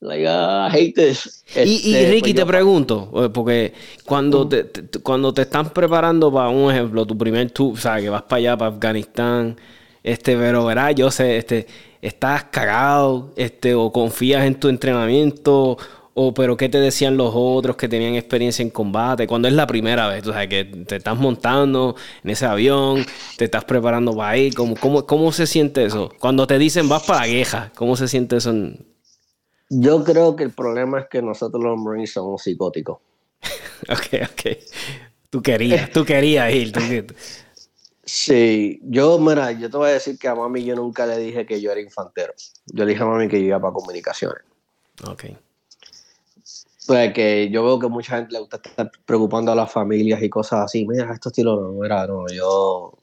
Like, 0.00 0.24
uh, 0.24 0.68
hate 0.70 0.94
this. 0.94 1.44
y, 1.56 1.94
este, 1.94 2.10
Ricky, 2.10 2.20
pues 2.20 2.34
te 2.34 2.46
pregunto, 2.46 3.10
eh, 3.24 3.28
porque 3.30 3.72
cuando, 4.04 4.48
te, 4.48 4.66
cuando 5.02 5.34
te 5.34 5.42
están 5.42 5.70
preparando 5.70 6.32
para 6.32 6.48
un 6.48 6.70
ejemplo, 6.70 7.04
tu 7.06 7.18
primer 7.18 7.50
tour, 7.50 7.74
o 7.74 7.76
sea, 7.76 8.00
que 8.00 8.08
vas 8.08 8.22
para 8.22 8.36
allá, 8.38 8.56
para 8.56 8.74
Afganistán, 8.74 9.56
este, 10.02 10.36
pero 10.36 10.64
verás, 10.64 10.94
yo 10.94 11.10
sé, 11.10 11.36
este, 11.36 11.66
estás 12.00 12.44
cagado, 12.44 13.32
este, 13.36 13.74
o 13.74 13.90
confías 13.92 14.44
en 14.44 14.54
tu 14.54 14.68
entrenamiento, 14.68 15.76
o 16.14 16.34
pero 16.34 16.56
qué 16.56 16.68
te 16.68 16.78
decían 16.78 17.16
los 17.16 17.32
otros 17.34 17.76
que 17.76 17.88
tenían 17.88 18.14
experiencia 18.14 18.62
en 18.62 18.70
combate, 18.70 19.26
cuando 19.26 19.48
es 19.48 19.54
la 19.54 19.66
primera 19.66 20.06
vez, 20.06 20.24
o 20.26 20.32
sea, 20.32 20.48
que 20.48 20.64
te 20.64 20.96
estás 20.96 21.16
montando 21.18 21.96
en 22.22 22.30
ese 22.30 22.46
avión, 22.46 23.04
te 23.36 23.46
estás 23.46 23.64
preparando 23.64 24.14
para 24.16 24.36
ir, 24.36 24.54
¿cómo, 24.54 24.76
cómo, 24.76 25.04
cómo 25.04 25.32
se 25.32 25.48
siente 25.48 25.84
eso? 25.84 26.12
Cuando 26.20 26.46
te 26.46 26.58
dicen 26.58 26.88
vas 26.88 27.02
para 27.02 27.20
la 27.20 27.26
guerra, 27.26 27.72
¿cómo 27.74 27.96
se 27.96 28.06
siente 28.08 28.36
eso 28.36 28.50
en, 28.50 28.91
yo 29.74 30.04
creo 30.04 30.36
que 30.36 30.44
el 30.44 30.52
problema 30.52 31.00
es 31.00 31.06
que 31.08 31.22
nosotros 31.22 31.62
los 31.62 31.78
Marines 31.78 32.12
somos 32.12 32.42
psicóticos. 32.42 32.98
ok, 33.88 34.30
ok. 34.30 34.58
Tú 35.30 35.40
querías, 35.40 35.90
tú 35.90 36.04
querías 36.04 36.52
ir. 36.52 37.06
Sí, 38.04 38.80
yo, 38.82 39.18
mira, 39.18 39.52
yo 39.52 39.70
te 39.70 39.76
voy 39.78 39.88
a 39.88 39.92
decir 39.94 40.18
que 40.18 40.28
a 40.28 40.34
mami 40.34 40.62
yo 40.64 40.76
nunca 40.76 41.06
le 41.06 41.16
dije 41.16 41.46
que 41.46 41.58
yo 41.58 41.72
era 41.72 41.80
infantero. 41.80 42.34
Yo 42.66 42.84
le 42.84 42.92
dije 42.92 43.02
a 43.02 43.06
mami 43.06 43.28
que 43.28 43.40
yo 43.40 43.46
iba 43.46 43.60
para 43.60 43.72
comunicaciones. 43.72 44.42
Ok. 45.08 45.24
Pues 46.86 47.14
que 47.14 47.48
yo 47.50 47.64
veo 47.64 47.78
que 47.78 47.88
mucha 47.88 48.16
gente 48.16 48.32
le 48.32 48.40
gusta 48.40 48.60
estar 48.62 48.90
preocupando 49.06 49.52
a 49.52 49.54
las 49.54 49.72
familias 49.72 50.22
y 50.22 50.28
cosas 50.28 50.64
así. 50.64 50.86
Mira, 50.86 51.14
esto 51.14 51.30
estilo 51.30 51.72
no 51.72 51.84
era, 51.84 52.06
no, 52.06 52.26
yo 52.28 52.98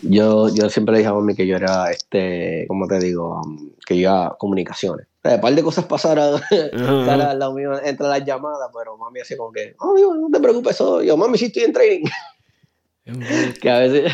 yo, 0.00 0.48
yo 0.48 0.68
siempre 0.70 0.92
le 0.92 0.98
dije 0.98 1.10
a 1.10 1.14
mami 1.14 1.34
que 1.34 1.46
yo 1.46 1.56
era, 1.56 1.90
este, 1.90 2.66
¿cómo 2.68 2.86
te 2.86 2.98
digo? 2.98 3.40
Que 3.86 3.96
yo 3.96 4.00
iba 4.02 4.26
a 4.26 4.36
comunicaciones. 4.36 5.06
un 5.24 5.40
par 5.40 5.54
de 5.54 5.62
cosas 5.62 5.84
pasaron 5.86 6.40
entre 6.50 8.06
las 8.06 8.24
llamadas, 8.24 8.70
pero 8.76 8.96
mami 8.96 9.20
así 9.20 9.36
como 9.36 9.52
que, 9.52 9.74
oh, 9.80 9.94
no 10.14 10.28
te 10.32 10.40
preocupes, 10.40 10.74
eso. 10.74 11.02
yo, 11.02 11.16
mami, 11.16 11.38
sí 11.38 11.46
estoy 11.46 11.64
en 11.64 11.72
training. 11.72 12.06
que 13.62 13.70
a 13.70 13.78
veces, 13.78 14.12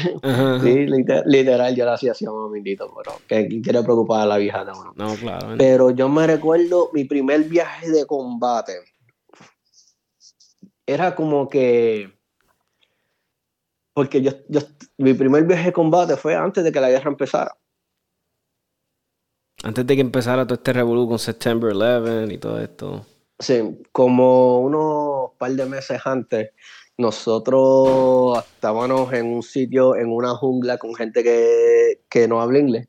sí, 0.63 0.87
literal, 1.27 1.75
yo 1.75 1.85
la 1.85 1.95
hacía 1.95 2.13
así 2.13 2.25
a 2.27 2.31
mamindito, 2.31 2.93
pero 2.97 3.19
que 3.27 3.49
quiere 3.61 3.83
preocupar 3.83 4.23
a 4.23 4.27
la 4.27 4.39
vieja 4.39 4.65
de 4.65 4.73
uno. 4.73 4.93
No, 4.97 5.15
claro. 5.17 5.55
Pero 5.59 5.91
yo 5.91 6.09
me 6.09 6.27
recuerdo 6.27 6.91
mi 6.93 7.05
primer 7.05 7.45
viaje 7.45 7.91
de 7.91 8.07
combate. 8.07 8.75
Era 10.87 11.15
como 11.15 11.49
que 11.49 12.14
porque 13.95 14.21
yo, 14.21 14.33
yo, 14.49 14.61
mi 14.99 15.15
primer 15.15 15.45
viaje 15.45 15.67
de 15.67 15.73
combate 15.73 16.17
fue 16.17 16.35
antes 16.35 16.65
de 16.65 16.73
que 16.73 16.81
la 16.81 16.91
guerra 16.91 17.11
empezara. 17.11 17.57
Antes 19.63 19.87
de 19.87 19.95
que 19.95 20.01
empezara 20.03 20.45
todo 20.45 20.57
este 20.57 20.73
revolú 20.73 21.09
con 21.09 21.19
September 21.19 21.73
11 21.73 22.35
y 22.35 22.39
todo 22.39 22.61
esto. 22.61 23.07
Sí, 23.39 23.83
como 23.93 24.61
unos 24.61 25.31
par 25.39 25.53
de 25.53 25.65
meses 25.67 26.01
antes, 26.05 26.51
nosotros 26.99 28.45
estábamos 28.55 29.13
en 29.13 29.27
un 29.27 29.43
sitio, 29.43 29.97
en 29.97 30.11
una 30.11 30.35
jungla 30.35 30.77
con 30.77 30.95
gente 30.95 31.23
que, 31.23 32.01
que 32.09 32.29
no 32.29 32.41
habla 32.43 32.59
inglés. 32.59 32.89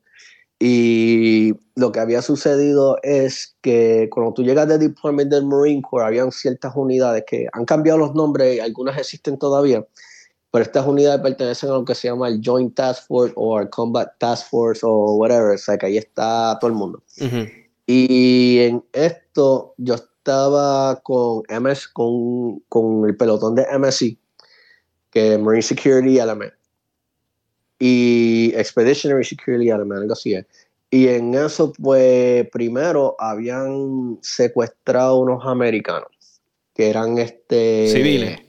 Y 0.59 1.53
lo 1.75 1.91
que 1.91 1.99
había 1.99 2.21
sucedido 2.21 2.97
es 3.03 3.55
que 3.61 4.07
cuando 4.11 4.33
tú 4.33 4.43
llegas 4.43 4.67
de 4.67 4.77
deployment 4.77 5.29
del 5.29 5.45
Marine 5.45 5.81
Corps, 5.81 6.05
habían 6.05 6.31
ciertas 6.31 6.73
unidades 6.75 7.23
que 7.27 7.47
han 7.51 7.65
cambiado 7.65 7.99
los 7.99 8.15
nombres, 8.15 8.61
algunas 8.61 8.97
existen 8.97 9.37
todavía, 9.37 9.85
pero 10.55 10.63
estas 10.63 10.87
unidades 10.87 11.19
pertenecen 11.19 11.69
a 11.69 11.73
lo 11.73 11.83
que 11.83 11.93
se 11.93 12.07
llama 12.07 12.29
el 12.29 12.39
Joint 12.41 12.73
Task 12.75 13.07
Force 13.07 13.33
o 13.35 13.59
el 13.59 13.69
Combat 13.69 14.17
Task 14.19 14.49
Force 14.49 14.85
o 14.85 15.17
whatever, 15.17 15.53
o 15.53 15.57
sea 15.57 15.77
que 15.77 15.87
ahí 15.87 15.97
está 15.97 16.57
todo 16.61 16.71
el 16.71 16.77
mundo. 16.77 17.03
Y 17.85 18.59
en 18.59 18.81
esto 18.93 19.73
yo 19.75 19.95
estaba 19.95 21.01
con 21.01 21.43
MS, 21.49 21.89
con, 21.89 22.61
con 22.69 23.03
el 23.05 23.17
pelotón 23.17 23.55
de 23.55 23.65
MSC, 23.77 24.17
que 25.11 25.33
es 25.33 25.39
Marine 25.41 25.61
Security 25.61 26.19
Element, 26.19 26.53
y 27.77 28.53
Expeditionary 28.55 29.25
Security 29.25 29.71
Element, 29.71 30.03
algo 30.03 30.13
así 30.13 30.35
es. 30.35 30.45
Y 30.89 31.09
en 31.09 31.33
eso, 31.33 31.73
pues, 31.73 32.49
primero 32.49 33.17
habían 33.19 34.19
secuestrado 34.21 35.17
unos 35.17 35.45
americanos, 35.45 36.39
que 36.73 36.89
eran 36.89 37.17
este... 37.17 37.89
Civiles. 37.89 38.44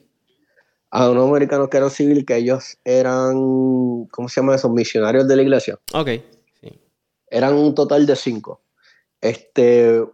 A 0.90 1.10
unos 1.10 1.28
americanos 1.28 1.68
que 1.68 1.76
eran 1.76 1.90
civiles, 1.90 2.24
que 2.24 2.36
ellos 2.36 2.78
eran, 2.84 3.34
¿cómo 4.06 4.28
se 4.28 4.40
llama 4.40 4.54
eso? 4.54 4.68
Misionarios 4.68 5.26
de 5.26 5.36
la 5.36 5.42
iglesia. 5.42 5.78
Ok. 5.92 6.08
Eran 7.28 7.54
un 7.54 7.74
total 7.74 8.06
de 8.06 8.16
cinco. 8.16 8.60
Este, 9.20 10.04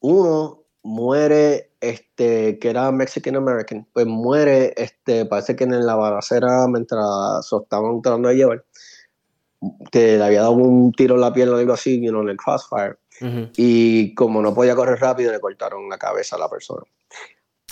uno 0.00 0.62
muere, 0.82 1.72
este, 1.80 2.58
que 2.58 2.70
era 2.70 2.90
Mexican 2.92 3.36
American, 3.36 3.86
pues 3.92 4.06
muere, 4.06 4.72
este, 4.76 5.26
parece 5.26 5.56
que 5.56 5.64
en 5.64 5.84
la 5.84 5.96
balacera 5.96 6.66
mientras 6.68 7.46
se 7.46 7.56
estaban 7.56 8.00
tratando 8.00 8.28
de 8.28 8.36
llevar, 8.36 8.64
que 9.90 10.16
le 10.16 10.24
había 10.24 10.42
dado 10.42 10.52
un 10.52 10.92
tiro 10.92 11.16
en 11.16 11.20
la 11.22 11.32
pierna 11.32 11.56
o 11.56 11.58
algo 11.58 11.72
así, 11.72 12.00
you 12.00 12.10
know, 12.10 12.22
en 12.22 12.30
el 12.30 12.36
crossfire. 12.36 12.96
Y 13.56 14.14
como 14.14 14.40
no 14.40 14.54
podía 14.54 14.76
correr 14.76 15.00
rápido, 15.00 15.32
le 15.32 15.40
cortaron 15.40 15.88
la 15.88 15.98
cabeza 15.98 16.36
a 16.36 16.38
la 16.38 16.48
persona. 16.48 16.82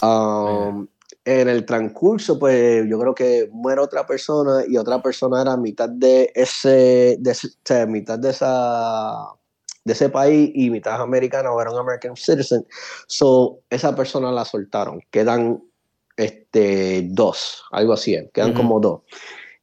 Um, 0.02 0.88
en 1.26 1.48
el 1.48 1.66
transcurso, 1.66 2.38
pues 2.38 2.86
yo 2.88 3.00
creo 3.00 3.12
que 3.12 3.48
muere 3.52 3.80
otra 3.80 4.06
persona 4.06 4.62
y 4.66 4.76
otra 4.76 5.02
persona 5.02 5.42
era 5.42 5.56
mitad 5.56 5.88
de 5.88 6.30
ese, 6.36 7.16
de 7.18 7.30
ese, 7.32 7.48
o 7.48 7.50
sea, 7.64 7.84
mitad 7.84 8.16
de 8.16 8.30
esa 8.30 9.26
de 9.84 9.92
ese 9.92 10.08
país 10.08 10.50
y 10.54 10.70
mitad 10.70 11.00
americana 11.00 11.52
o 11.52 11.60
era 11.60 11.72
un 11.72 11.78
American 11.78 12.16
citizen. 12.16 12.64
So, 13.06 13.60
esa 13.70 13.94
persona 13.94 14.30
la 14.32 14.44
soltaron. 14.44 15.00
Quedan 15.10 15.62
este, 16.16 17.02
dos, 17.10 17.64
algo 17.72 17.92
así, 17.92 18.16
quedan 18.32 18.52
como 18.52 18.80
dos. 18.80 19.02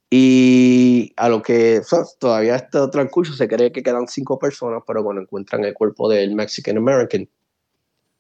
Y 0.10 1.14
a 1.16 1.30
lo 1.30 1.42
que 1.42 1.82
todavía 2.20 2.58
este 2.58 2.88
transcurso 2.90 3.34
se 3.34 3.48
cree 3.48 3.72
que 3.72 3.84
quedan 3.84 4.08
cinco 4.08 4.38
personas, 4.38 4.84
pero 4.86 5.04
cuando 5.04 5.22
encuentran 5.22 5.64
el 5.64 5.74
cuerpo 5.74 6.10
del 6.10 6.36
Mexican 6.36 6.78
American, 6.78 7.28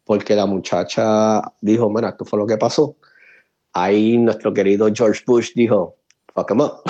porque 0.05 0.35
la 0.35 0.45
muchacha 0.45 1.41
dijo, 1.61 1.89
mira, 1.89 2.09
esto 2.09 2.25
fue 2.25 2.39
lo 2.39 2.47
que 2.47 2.57
pasó. 2.57 2.95
Ahí 3.73 4.17
nuestro 4.17 4.53
querido 4.53 4.89
George 4.93 5.23
Bush 5.25 5.51
dijo, 5.55 5.95
fuck 6.33 6.51
him 6.51 6.61
up. 6.61 6.81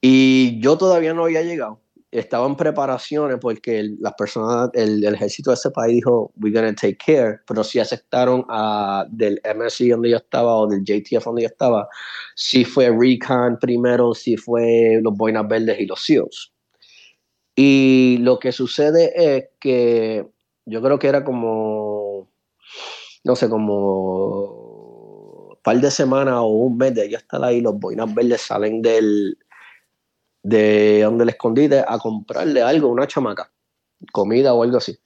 Y 0.00 0.60
yo 0.60 0.76
todavía 0.78 1.14
no 1.14 1.24
había 1.24 1.42
llegado 1.42 1.80
estaban 2.18 2.56
preparaciones 2.56 3.38
porque 3.40 3.90
las 4.00 4.14
personas, 4.14 4.70
el, 4.74 5.04
ejército 5.04 5.50
de 5.50 5.54
ese 5.54 5.70
país 5.70 5.96
dijo, 5.96 6.32
we're 6.36 6.54
gonna 6.54 6.74
take 6.74 6.96
care, 6.96 7.38
pero 7.46 7.62
si 7.62 7.78
aceptaron 7.78 8.44
a, 8.48 9.06
del 9.10 9.40
MSC 9.44 9.90
donde 9.90 10.10
yo 10.10 10.16
estaba 10.16 10.56
o 10.56 10.66
del 10.66 10.82
JTF 10.84 11.24
donde 11.24 11.42
yo 11.42 11.48
estaba, 11.48 11.88
si 12.34 12.64
fue 12.64 12.90
Recon 12.90 13.58
primero, 13.60 14.14
si 14.14 14.36
fue 14.36 15.00
los 15.02 15.14
Boinas 15.14 15.46
Verdes 15.48 15.78
y 15.80 15.86
los 15.86 16.04
SEALs. 16.04 16.52
Y 17.54 18.18
lo 18.20 18.38
que 18.38 18.52
sucede 18.52 19.12
es 19.16 19.48
que 19.60 20.26
yo 20.66 20.82
creo 20.82 20.98
que 20.98 21.08
era 21.08 21.24
como, 21.24 22.30
no 23.24 23.36
sé, 23.36 23.48
como 23.48 24.65
par 25.66 25.80
de 25.80 25.90
semanas 25.90 26.36
o 26.38 26.46
un 26.46 26.78
mes 26.78 26.94
de 26.94 27.10
ya 27.10 27.18
estar 27.18 27.42
ahí, 27.42 27.60
los 27.60 27.76
Boinas 27.76 28.14
Verdes 28.14 28.40
salen 28.40 28.82
del 28.82 29.36
de 30.44 31.00
donde 31.02 31.24
el 31.24 31.30
escondite 31.30 31.80
a 31.80 31.98
comprarle 31.98 32.62
algo, 32.62 32.88
una 32.88 33.08
chamaca, 33.08 33.50
comida 34.12 34.54
o 34.54 34.62
algo 34.62 34.76
así. 34.76 34.96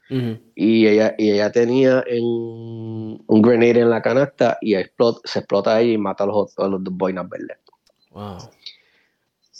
y, 0.54 0.86
ella, 0.86 1.14
y 1.16 1.30
ella 1.30 1.50
tenía 1.50 2.04
en, 2.06 2.22
un 2.22 3.42
grenade 3.42 3.80
en 3.80 3.88
la 3.88 4.02
canasta 4.02 4.58
y 4.60 4.74
explota, 4.74 5.20
se 5.24 5.38
explota 5.38 5.76
ahí 5.76 5.92
y 5.92 5.98
mata 5.98 6.24
a 6.24 6.26
los, 6.26 6.58
a 6.58 6.68
los 6.68 6.82
boinas 6.84 7.26
verdes. 7.26 7.56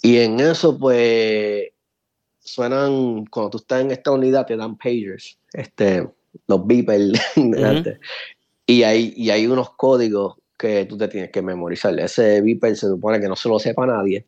Y 0.03 0.19
en 0.19 0.39
eso, 0.39 0.79
pues, 0.79 1.69
suenan, 2.41 3.25
cuando 3.25 3.49
tú 3.49 3.57
estás 3.57 3.81
en 3.81 3.91
esta 3.91 4.11
unidad, 4.11 4.45
te 4.45 4.55
dan 4.55 4.77
pagers, 4.77 5.39
este, 5.55 6.07
los 6.47 6.67
beepers, 6.67 7.19
y, 8.67 8.83
hay, 8.83 9.15
y 9.17 9.31
hay 9.31 9.47
unos 9.47 9.71
códigos 9.77 10.37
que 10.61 10.85
tú 10.85 10.99
te 10.99 11.09
tienes 11.09 11.31
que 11.31 11.43
memorizar. 11.43 11.99
Ese 11.99 12.41
beeper 12.43 12.77
se 12.77 12.87
supone 12.87 13.21
que 13.21 13.29
no 13.29 13.37
se 13.37 13.49
lo 13.49 13.59
sepa 13.59 13.87
nadie 13.87 14.27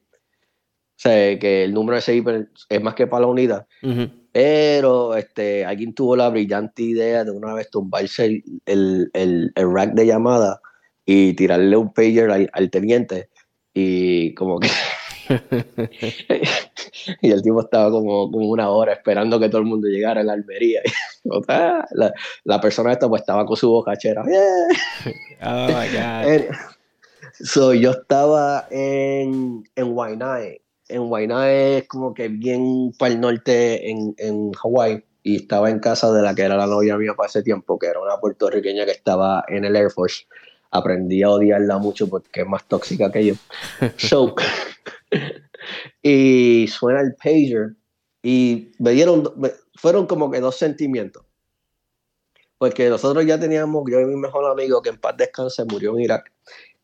sea, 1.02 1.38
que 1.38 1.64
el 1.64 1.74
número 1.74 1.94
de 1.94 1.98
ese 1.98 2.14
hiper 2.14 2.48
es 2.68 2.82
más 2.82 2.94
que 2.94 3.06
para 3.06 3.22
la 3.22 3.26
unidad. 3.26 3.66
Pero 4.32 5.16
este, 5.16 5.64
alguien 5.64 5.94
tuvo 5.94 6.16
la 6.16 6.28
brillante 6.30 6.82
idea 6.82 7.24
de 7.24 7.32
una 7.32 7.52
vez 7.54 7.70
tumbarse 7.70 8.42
el, 8.66 9.10
el, 9.12 9.52
el, 9.54 9.72
rack 9.74 9.92
de 9.92 10.06
llamada 10.06 10.60
y 11.04 11.34
tirarle 11.34 11.76
un 11.76 11.92
pager 11.92 12.30
al, 12.30 12.70
teniente. 12.70 13.28
Y 13.74 14.34
como 14.34 14.58
que. 14.58 14.68
y 17.22 17.30
el 17.30 17.42
tipo 17.42 17.60
estaba 17.60 17.90
como, 17.90 18.30
como, 18.30 18.48
una 18.48 18.70
hora 18.70 18.92
esperando 18.92 19.38
que 19.40 19.48
todo 19.48 19.60
el 19.60 19.66
mundo 19.66 19.88
llegara 19.88 20.20
a 20.20 20.24
la 20.24 20.32
almería. 20.34 20.80
la, 21.92 22.12
la, 22.44 22.60
persona 22.60 22.92
esta 22.92 23.08
pues 23.08 23.22
estaba 23.22 23.46
con 23.46 23.56
su 23.56 23.70
bocachera. 23.70 24.22
oh 25.42 25.66
my 25.66 25.88
God. 25.88 26.54
so, 27.40 27.72
yo 27.74 27.92
estaba 27.92 28.66
en, 28.70 29.64
en 29.76 29.96
Waianae 29.96 30.62
en 30.92 31.10
Waianae 31.10 31.78
es 31.78 31.88
como 31.88 32.14
que 32.14 32.28
bien 32.28 32.92
para 32.98 33.12
el 33.14 33.20
norte 33.20 33.90
en, 33.90 34.14
en 34.18 34.52
Hawái 34.52 35.04
y 35.22 35.36
estaba 35.36 35.70
en 35.70 35.78
casa 35.78 36.12
de 36.12 36.22
la 36.22 36.34
que 36.34 36.42
era 36.42 36.56
la 36.56 36.66
novia 36.66 36.96
mía 36.96 37.14
para 37.16 37.28
ese 37.28 37.42
tiempo, 37.42 37.78
que 37.78 37.86
era 37.86 38.00
una 38.00 38.16
puertorriqueña 38.18 38.84
que 38.84 38.90
estaba 38.90 39.44
en 39.48 39.64
el 39.64 39.76
Air 39.76 39.90
Force. 39.90 40.26
Aprendí 40.70 41.22
a 41.22 41.30
odiarla 41.30 41.78
mucho 41.78 42.08
porque 42.08 42.40
es 42.40 42.46
más 42.46 42.66
tóxica 42.66 43.12
que 43.12 43.26
yo. 43.26 43.34
So, 43.98 44.34
y 46.02 46.66
suena 46.68 47.00
el 47.00 47.14
pager 47.14 47.76
y 48.22 48.72
me 48.78 48.92
dieron, 48.92 49.32
fueron 49.74 50.06
como 50.06 50.30
que 50.30 50.40
dos 50.40 50.56
sentimientos. 50.56 51.24
Porque 52.58 52.88
nosotros 52.88 53.26
ya 53.26 53.40
teníamos, 53.40 53.82
yo 53.90 54.00
y 54.00 54.04
mi 54.04 54.16
mejor 54.16 54.48
amigo 54.48 54.82
que 54.82 54.90
en 54.90 54.98
paz 54.98 55.16
descanse 55.16 55.64
murió 55.64 55.94
en 55.96 56.04
Irak, 56.04 56.32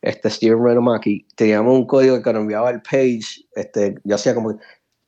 este 0.03 0.31
Steven 0.31 0.65
Renomaki, 0.65 1.27
teníamos 1.37 1.75
un 1.75 1.87
código 1.87 2.21
que 2.21 2.33
nos 2.33 2.43
enviaba 2.43 2.71
el 2.71 2.83
page, 2.83 3.47
este, 3.55 3.95
yo 4.03 4.15
hacía 4.17 4.35
como, 4.35 4.59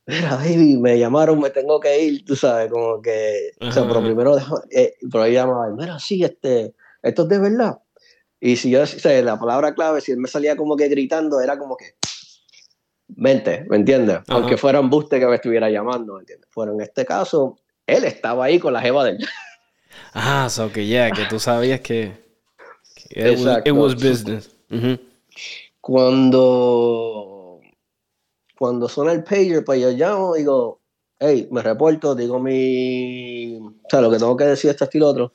mira, 0.05 0.35
baby, 0.37 0.77
me 0.77 0.97
llamaron, 0.97 1.39
me 1.39 1.49
tengo 1.49 1.79
que 1.79 2.01
ir, 2.01 2.25
tú 2.25 2.35
sabes, 2.35 2.71
como 2.71 3.01
que, 3.01 3.51
o 3.59 3.71
sea, 3.71 3.87
pero 3.87 4.01
primero, 4.01 4.37
eh, 4.71 4.93
pero 5.11 5.23
ahí 5.23 5.33
llamaba, 5.33 5.69
mira, 5.77 5.99
sí, 5.99 6.23
este, 6.23 6.73
esto 7.03 7.23
es 7.23 7.29
de 7.29 7.39
verdad. 7.39 7.81
Y 8.39 8.55
si 8.55 8.71
yo, 8.71 8.81
o 8.81 8.85
sea, 8.85 9.21
la 9.21 9.39
palabra 9.39 9.75
clave, 9.75 10.01
si 10.01 10.11
él 10.11 10.17
me 10.17 10.27
salía 10.27 10.55
como 10.55 10.75
que 10.75 10.87
gritando, 10.87 11.39
era 11.41 11.59
como 11.59 11.77
que, 11.77 11.95
vente, 13.15 13.65
¿me 13.69 13.77
entiendes? 13.77 14.19
Aunque 14.27 14.57
fuera 14.57 14.79
un 14.79 14.89
buste 14.89 15.19
que 15.19 15.27
me 15.27 15.35
estuviera 15.35 15.69
llamando, 15.69 16.15
¿me 16.15 16.21
entiendes? 16.21 16.49
Fuera 16.51 16.71
en 16.71 16.81
este 16.81 17.05
caso, 17.05 17.57
él 17.87 18.03
estaba 18.03 18.45
ahí 18.45 18.59
con 18.59 18.73
la 18.73 18.81
jeva 18.81 19.03
de 19.05 19.11
él. 19.11 19.17
Ah, 20.13 20.47
so 20.49 20.71
que 20.71 20.87
ya, 20.87 21.11
que 21.11 21.25
tú 21.25 21.37
sabías 21.37 21.81
que, 21.81 22.13
que 23.09 23.31
it 23.65 23.71
was 23.71 23.95
business. 23.95 24.49
Cuando 25.81 27.41
cuando 28.61 28.87
suena 28.87 29.11
el 29.11 29.23
pager, 29.23 29.65
pues 29.65 29.81
yo 29.81 29.89
llamo, 29.89 30.35
digo, 30.35 30.81
hey, 31.17 31.47
me 31.49 31.63
reporto, 31.63 32.13
digo 32.13 32.39
mi, 32.39 33.57
o 33.57 33.89
sea, 33.89 34.01
lo 34.01 34.11
que 34.11 34.19
tengo 34.19 34.37
que 34.37 34.43
decir, 34.43 34.69
este 34.69 34.83
estilo 34.83 35.07
otro. 35.07 35.33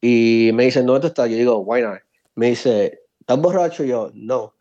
Y 0.00 0.52
me 0.54 0.66
dicen, 0.66 0.86
¿dónde 0.86 1.08
estás? 1.08 1.28
Yo 1.28 1.36
digo, 1.36 1.58
why 1.58 1.82
not? 1.82 1.98
Me 2.36 2.50
dice, 2.50 3.00
¿estás 3.18 3.40
borracho? 3.40 3.82
Yo, 3.82 4.12
no. 4.14 4.54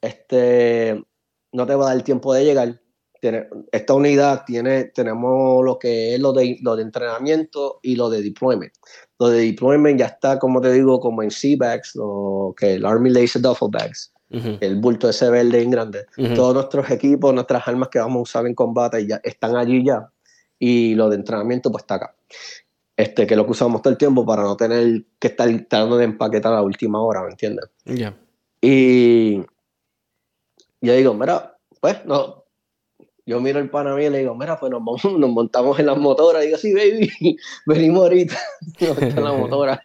Este, 0.00 1.04
no 1.52 1.66
te 1.66 1.74
va 1.74 1.90
a 1.90 1.94
dar 1.94 2.02
tiempo 2.02 2.32
de 2.34 2.44
llegar. 2.44 2.80
Tiene, 3.20 3.48
esta 3.72 3.94
unidad 3.94 4.44
tiene, 4.46 4.84
tenemos 4.84 5.64
lo 5.64 5.78
que 5.78 6.14
es 6.14 6.20
lo 6.20 6.32
de, 6.32 6.58
lo 6.60 6.76
de 6.76 6.82
entrenamiento 6.82 7.80
y 7.82 7.96
lo 7.96 8.10
de 8.10 8.22
deployment. 8.22 8.72
Lo 9.18 9.28
de 9.28 9.46
deployment 9.46 9.98
ya 9.98 10.06
está, 10.06 10.38
como 10.38 10.60
te 10.60 10.72
digo, 10.72 11.00
como 11.00 11.22
en 11.22 11.30
C-Bags, 11.30 11.96
lo 11.96 12.54
que 12.56 12.74
el 12.74 12.84
Army 12.84 13.10
dice 13.12 13.38
duffel 13.38 13.70
bags, 13.72 14.12
el 14.28 14.76
bulto 14.76 15.08
ese 15.08 15.30
verde 15.30 15.62
en 15.62 15.70
grande. 15.70 16.04
Todos 16.34 16.54
nuestros 16.54 16.90
equipos, 16.90 17.32
nuestras 17.32 17.66
armas 17.66 17.88
que 17.88 17.98
vamos 17.98 18.16
a 18.16 18.22
usar 18.22 18.46
en 18.46 18.54
combate 18.54 19.06
ya 19.06 19.20
están 19.24 19.56
allí 19.56 19.84
ya. 19.84 20.10
Y 20.58 20.94
lo 20.94 21.08
de 21.08 21.16
entrenamiento 21.16 21.70
pues 21.70 21.84
está 21.84 21.94
acá. 21.94 22.16
Este, 22.96 23.26
que 23.26 23.34
es 23.34 23.38
lo 23.38 23.44
que 23.44 23.52
usamos 23.52 23.82
todo 23.82 23.92
el 23.92 23.98
tiempo 23.98 24.24
para 24.24 24.42
no 24.42 24.56
tener 24.56 25.04
que 25.18 25.28
estar 25.28 25.48
tratando 25.68 25.98
de 25.98 26.04
empaquetar 26.04 26.52
a 26.52 26.56
la 26.56 26.62
última 26.62 27.02
hora, 27.02 27.22
¿me 27.22 27.30
entiendes? 27.30 27.66
Y 28.60 29.42
yo 30.86 30.94
digo, 30.94 31.14
mira, 31.14 31.56
pues 31.80 32.04
no, 32.06 32.46
yo 33.26 33.40
miro 33.40 33.58
el 33.58 33.68
pana 33.68 34.00
y 34.00 34.08
le 34.08 34.20
digo, 34.20 34.36
mira, 34.36 34.58
pues 34.58 34.70
nos, 34.70 34.82
nos 35.04 35.30
montamos 35.30 35.78
en 35.78 35.86
las 35.86 35.98
motoras. 35.98 36.44
Y 36.44 36.46
digo, 36.46 36.58
sí, 36.58 36.72
baby, 36.72 37.36
venimos 37.66 38.02
ahorita. 38.02 38.36
en 38.78 39.24
la 39.24 39.32
motora. 39.32 39.82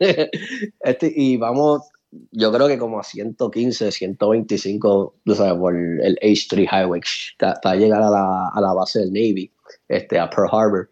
este, 0.80 1.12
y 1.16 1.38
vamos, 1.38 1.90
yo 2.32 2.52
creo 2.52 2.68
que 2.68 2.78
como 2.78 3.00
a 3.00 3.04
115, 3.04 3.92
125, 3.92 5.16
tú 5.26 5.36
sabes, 5.36 5.56
por 5.56 5.76
el 5.76 6.18
H3 6.22 6.68
Highway, 6.72 7.02
hasta 7.40 7.76
llegar 7.76 8.04
a 8.04 8.10
la, 8.10 8.50
a 8.54 8.62
la 8.62 8.74
base 8.74 9.00
del 9.00 9.14
Navy, 9.14 9.52
este, 9.88 10.20
a 10.20 10.30
Pearl 10.30 10.50
Harbor. 10.52 10.92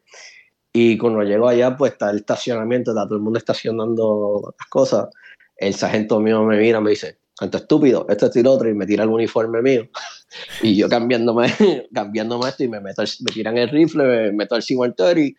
Y 0.73 0.97
cuando 0.97 1.21
llego 1.23 1.47
allá, 1.47 1.75
pues 1.75 1.93
está 1.93 2.09
el 2.09 2.17
estacionamiento, 2.17 2.91
está 2.91 3.05
todo 3.05 3.15
el 3.15 3.21
mundo 3.21 3.37
estacionando 3.37 4.53
las 4.57 4.69
cosas. 4.69 5.09
El 5.57 5.73
sargento 5.73 6.19
mío 6.19 6.43
me 6.43 6.57
mira, 6.57 6.79
me 6.79 6.91
dice, 6.91 7.17
tanto 7.39 7.57
estúpido, 7.57 8.05
esto 8.09 8.25
es 8.25 8.35
el 8.35 8.47
otro, 8.47 8.69
y 8.69 8.73
me 8.73 8.85
tira 8.85 9.03
el 9.03 9.09
uniforme 9.09 9.61
mío. 9.61 9.87
y 10.61 10.75
yo 10.75 10.89
cambiándome, 10.89 11.47
cambiándome 11.93 12.49
esto, 12.49 12.63
y 12.63 12.67
me, 12.67 12.81
meto 12.81 13.01
me 13.21 13.31
tiran 13.31 13.57
el 13.57 13.69
rifle, 13.69 14.03
me 14.03 14.31
meto 14.33 14.55
el 14.55 14.61
C-130, 14.61 15.35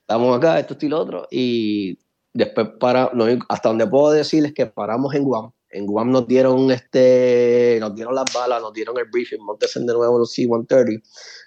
estamos 0.00 0.36
acá, 0.36 0.58
esto 0.58 0.74
es 0.74 0.82
el 0.82 0.94
otro. 0.94 1.28
Y 1.30 1.98
después, 2.32 2.68
para, 2.80 3.12
hasta 3.48 3.68
donde 3.68 3.86
puedo 3.86 4.12
decir 4.12 4.44
es 4.46 4.54
que 4.54 4.66
paramos 4.66 5.14
en 5.14 5.24
Guam. 5.24 5.52
En 5.68 5.86
Guam 5.86 6.10
nos 6.10 6.26
dieron, 6.26 6.70
este, 6.70 7.78
nos 7.80 7.94
dieron 7.94 8.14
las 8.14 8.26
balas, 8.32 8.60
nos 8.60 8.72
dieron 8.72 8.96
el 8.98 9.06
briefing, 9.10 9.40
montes 9.40 9.72
de 9.74 9.84
nuevo 9.84 10.18
los 10.18 10.32
C-130. 10.32 11.02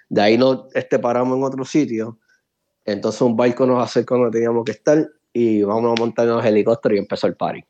De 0.10 0.22
ahí 0.22 0.38
nos 0.38 0.66
este, 0.76 1.00
paramos 1.00 1.38
en 1.38 1.44
otro 1.44 1.66
sitio. 1.66 2.20
Entonces 2.86 3.22
un 3.22 3.36
barco 3.36 3.66
nos 3.66 3.84
acercó 3.84 4.16
donde 4.16 4.32
teníamos 4.32 4.64
que 4.64 4.72
estar 4.72 5.10
y 5.34 5.64
vamos 5.64 5.98
a 5.98 6.02
montar 6.02 6.28
en 6.28 6.36
los 6.36 6.46
helicópteros 6.46 6.96
y 6.96 7.00
empezó 7.00 7.28
el 7.28 7.36
party. 7.36 7.64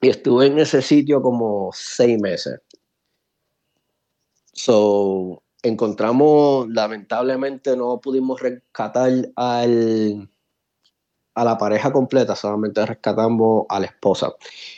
Y 0.00 0.08
estuve 0.08 0.46
en 0.46 0.58
ese 0.58 0.82
sitio 0.82 1.20
como 1.20 1.70
seis 1.72 2.18
meses. 2.20 2.60
So, 4.52 5.42
encontramos, 5.62 6.68
lamentablemente 6.68 7.76
no 7.76 8.00
pudimos 8.00 8.40
rescatar 8.40 9.10
al, 9.36 10.28
a 11.34 11.44
la 11.44 11.58
pareja 11.58 11.92
completa, 11.92 12.34
solamente 12.34 12.84
rescatamos 12.84 13.66
a 13.68 13.80
la 13.80 13.86
esposa. 13.86 14.32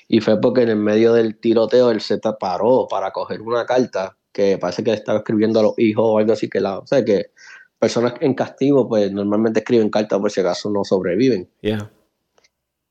Y 0.09 0.21
fue 0.21 0.41
porque 0.41 0.63
en 0.63 0.71
el 0.71 0.77
medio 0.77 1.13
del 1.13 1.39
tiroteo 1.39 1.91
él 1.91 2.01
se 2.01 2.19
paró 2.19 2.87
para 2.89 3.11
coger 3.11 3.43
una 3.43 3.65
carta 3.65 4.17
que 4.33 4.59
parece 4.59 4.83
que 4.83 4.93
estaba 4.93 5.19
escribiendo 5.19 5.61
a 5.61 5.65
los 5.65 5.79
hijos 5.79 6.05
o 6.07 6.19
algo 6.19 6.33
así, 6.33 6.49
que 6.49 6.61
la, 6.61 6.79
o 6.79 6.87
sea, 6.87 7.05
que 7.05 7.31
personas 7.79 8.15
en 8.21 8.35
castigo 8.35 8.89
pues 8.89 9.13
normalmente 9.13 9.61
escriben 9.61 9.91
cartas 9.91 10.19
por 10.19 10.31
si 10.31 10.41
acaso 10.41 10.71
no 10.71 10.85
sobreviven. 10.85 11.49
Yeah. 11.61 11.91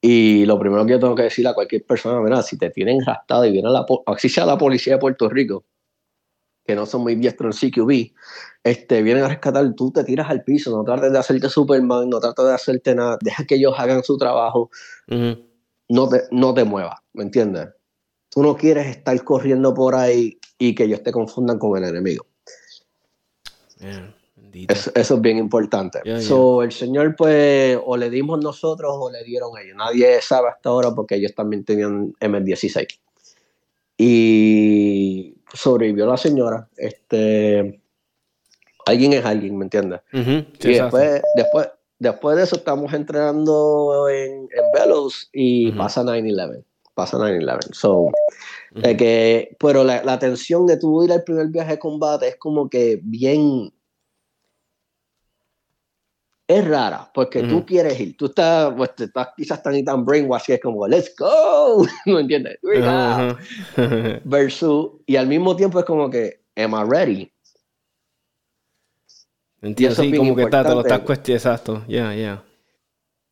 Y 0.01 0.45
lo 0.45 0.59
primero 0.59 0.83
que 0.85 0.93
yo 0.93 0.99
tengo 0.99 1.13
que 1.13 1.23
decir 1.23 1.47
a 1.47 1.53
cualquier 1.53 1.85
persona, 1.85 2.19
mira, 2.21 2.41
si 2.41 2.57
te 2.57 2.71
tienen 2.71 3.07
arrestado 3.07 3.45
y 3.45 3.51
viene 3.51 3.69
la, 3.69 3.85
así 4.07 4.29
sea 4.29 4.47
la 4.47 4.57
policía 4.57 4.93
de 4.93 4.99
Puerto 4.99 5.29
Rico, 5.29 5.63
que 6.65 6.75
no 6.75 6.87
son 6.87 7.01
muy 7.03 7.15
diestros 7.15 7.61
en 7.61 7.69
CQB, 7.69 8.11
este, 8.63 9.03
vienen 9.03 9.23
a 9.23 9.27
rescatar, 9.27 9.71
tú 9.75 9.91
te 9.91 10.03
tiras 10.03 10.29
al 10.29 10.43
piso, 10.43 10.75
no 10.75 10.83
trates 10.83 11.11
de 11.11 11.19
hacerte 11.19 11.49
Superman, 11.49 12.09
no 12.09 12.19
trates 12.19 12.45
de 12.45 12.53
hacerte 12.53 12.95
nada, 12.95 13.19
deja 13.21 13.45
que 13.45 13.55
ellos 13.55 13.75
hagan 13.77 14.03
su 14.03 14.17
trabajo, 14.17 14.71
no, 15.07 16.09
te, 16.09 16.23
no 16.31 16.53
te 16.53 16.63
muevas, 16.63 16.99
¿me 17.13 17.23
entiendes? 17.23 17.69
Tú 18.29 18.41
no 18.41 18.55
quieres 18.55 18.87
estar 18.87 19.23
corriendo 19.23 19.73
por 19.73 19.93
ahí 19.93 20.39
y 20.57 20.73
que 20.73 20.85
ellos 20.85 21.03
te 21.03 21.11
confundan 21.11 21.59
con 21.59 21.77
el 21.77 21.89
enemigo. 21.89 22.25
Eso, 24.67 24.91
es 24.95 25.21
bien 25.21 25.37
importante. 25.37 25.99
el 26.03 26.71
Señor, 26.71 27.15
pues, 27.15 27.77
o 27.83 27.95
le 27.95 28.09
dimos 28.09 28.39
nosotros 28.43 28.93
o 28.99 29.09
le 29.09 29.23
dieron 29.23 29.51
ellos. 29.57 29.75
Nadie 29.75 30.21
sabe 30.21 30.49
hasta 30.49 30.69
ahora 30.69 30.91
porque 30.93 31.15
ellos 31.15 31.33
también 31.33 31.63
tenían 31.63 32.13
M16. 32.19 32.99
Y 33.97 35.35
sobrevivió 35.53 36.05
la 36.05 36.17
señora. 36.17 36.67
Este, 36.75 37.81
alguien 38.85 39.13
es 39.13 39.25
alguien, 39.25 39.57
¿me 39.57 39.65
entiendes? 39.65 40.01
y 40.11 40.67
después, 40.67 41.21
después, 41.35 41.69
después 41.99 42.37
de 42.37 42.43
eso 42.43 42.55
estamos 42.57 42.93
entrenando 42.93 44.09
en, 44.09 44.31
en 44.31 44.71
Velos 44.73 45.29
y 45.31 45.71
pasa 45.73 46.03
9-11. 46.03 46.63
Pasa 46.93 47.17
9-11. 47.17 47.73
So, 47.73 48.07
que, 48.97 49.55
pero 49.59 49.83
la, 49.83 50.03
la 50.03 50.19
tensión 50.19 50.65
de 50.65 50.77
tu 50.77 51.03
ir 51.03 51.11
al 51.11 51.23
primer 51.23 51.47
viaje 51.47 51.71
de 51.71 51.79
combate 51.79 52.27
es 52.27 52.35
como 52.35 52.69
que 52.69 52.99
bien 53.01 53.71
es 56.47 56.67
rara, 56.67 57.09
porque 57.13 57.43
tú 57.43 57.65
quieres 57.65 57.99
ir, 57.99 58.17
tú 58.17 58.25
estás, 58.25 58.73
pues, 58.75 58.91
estás 58.97 59.29
quizás 59.35 59.63
tan 59.63 59.75
y 59.75 59.83
tan 59.83 60.05
brainwashed 60.05 60.45
que 60.47 60.53
es 60.55 60.61
como, 60.61 60.87
let's 60.87 61.13
go, 61.17 61.85
¿no 62.05 62.19
entiendes? 62.19 62.57
Versus, 64.25 64.91
y 65.05 65.15
al 65.15 65.27
mismo 65.27 65.55
tiempo 65.55 65.79
es 65.79 65.85
como 65.85 66.09
que, 66.09 66.43
am 66.57 66.73
I 66.73 66.89
ready? 66.89 67.31
Entiendo, 69.61 69.95
sí, 69.95 70.15
como 70.15 70.35
que 70.35 70.43
está, 70.43 70.63
te 70.63 70.69
lo 70.69 70.81
estás 70.81 70.99
cuestionando, 71.01 71.49
exacto, 71.49 71.85
ya, 71.87 72.13
ya. 72.15 72.43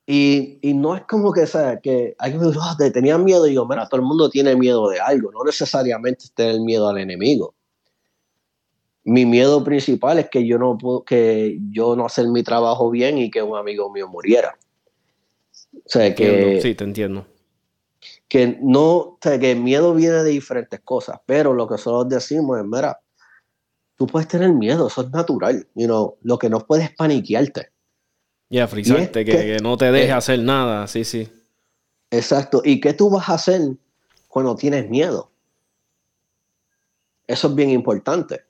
Y, 0.06 0.60
y, 0.62 0.74
no 0.74 0.96
es 0.96 1.04
como 1.04 1.32
que, 1.32 1.46
sea, 1.46 1.80
que 1.80 2.16
hay 2.18 2.32
que 2.32 2.38
oh, 2.40 2.92
tenía 2.92 3.18
miedo 3.18 3.48
y 3.48 3.54
yo, 3.54 3.68
mira, 3.68 3.88
todo 3.88 4.02
el 4.02 4.08
mundo 4.08 4.30
tiene 4.30 4.56
miedo 4.56 4.90
de 4.90 5.00
algo, 5.00 5.32
no 5.32 5.44
necesariamente 5.44 6.26
tener 6.34 6.60
miedo 6.62 6.90
al 6.90 6.98
enemigo 6.98 7.54
mi 9.04 9.26
miedo 9.26 9.64
principal 9.64 10.20
es 10.20 10.30
que 10.30 10.46
yo 10.46 10.58
no 10.58 10.78
puedo, 10.78 11.04
que 11.04 11.58
yo 11.72 11.96
no 11.96 12.06
hacer 12.06 12.28
mi 12.28 12.44
trabajo 12.44 12.90
bien 12.90 13.18
y 13.18 13.32
que 13.32 13.42
un 13.42 13.58
amigo 13.58 13.92
mío 13.92 14.08
muriera. 14.08 14.58
O 15.74 15.82
sea, 15.86 16.14
que, 16.14 16.60
sí, 16.62 16.76
te 16.76 16.84
entiendo. 16.84 17.26
Que 18.28 18.58
no, 18.62 18.86
o 18.86 19.18
sea, 19.22 19.40
que 19.40 19.52
el 19.52 19.62
miedo 19.62 19.94
viene 19.94 20.24
de 20.24 20.30
diferentes 20.30 20.80
cosas, 20.82 21.20
pero 21.26 21.54
lo 21.54 21.68
que 21.68 21.74
nosotros 21.74 22.10
decimos 22.10 22.60
es, 22.60 22.66
mira, 22.66 23.00
tú 23.96 24.08
puedes 24.08 24.28
tener 24.28 24.54
miedo, 24.54 24.88
eso 24.88 25.02
es 25.02 25.10
natural, 25.12 25.68
you 25.76 25.88
know, 25.88 26.18
lo 26.22 26.38
que 26.38 26.50
no 26.50 26.60
puedes 26.60 26.94
paniquearte. 26.96 27.70
Ya, 28.50 28.68
frisarte, 28.68 29.26
que, 29.26 29.58
no 29.62 29.78
te 29.78 29.92
deje 29.92 30.12
hacer 30.12 30.40
nada, 30.40 30.88
sí, 30.88 31.04
sí. 31.04 31.30
Exacto, 32.12 32.62
¿y 32.64 32.80
qué 32.80 32.94
tú 32.94 33.10
vas 33.10 33.30
a 33.30 33.34
hacer 33.34 33.62
cuando 34.28 34.56
tienes 34.56 34.90
miedo? 34.90 35.32
Eso 37.28 37.48
es 37.48 37.56
bien 37.56 37.70
importante. 37.70 38.49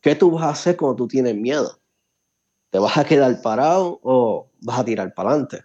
¿Qué 0.00 0.14
tú 0.14 0.30
vas 0.30 0.44
a 0.44 0.50
hacer 0.50 0.76
cuando 0.76 0.96
tú 0.96 1.08
tienes 1.08 1.34
miedo? 1.34 1.78
¿Te 2.70 2.78
vas 2.78 2.96
a 2.96 3.04
quedar 3.04 3.40
parado 3.42 3.98
o 4.02 4.48
vas 4.60 4.80
a 4.80 4.84
tirar 4.84 5.12
para 5.14 5.30
adelante? 5.30 5.64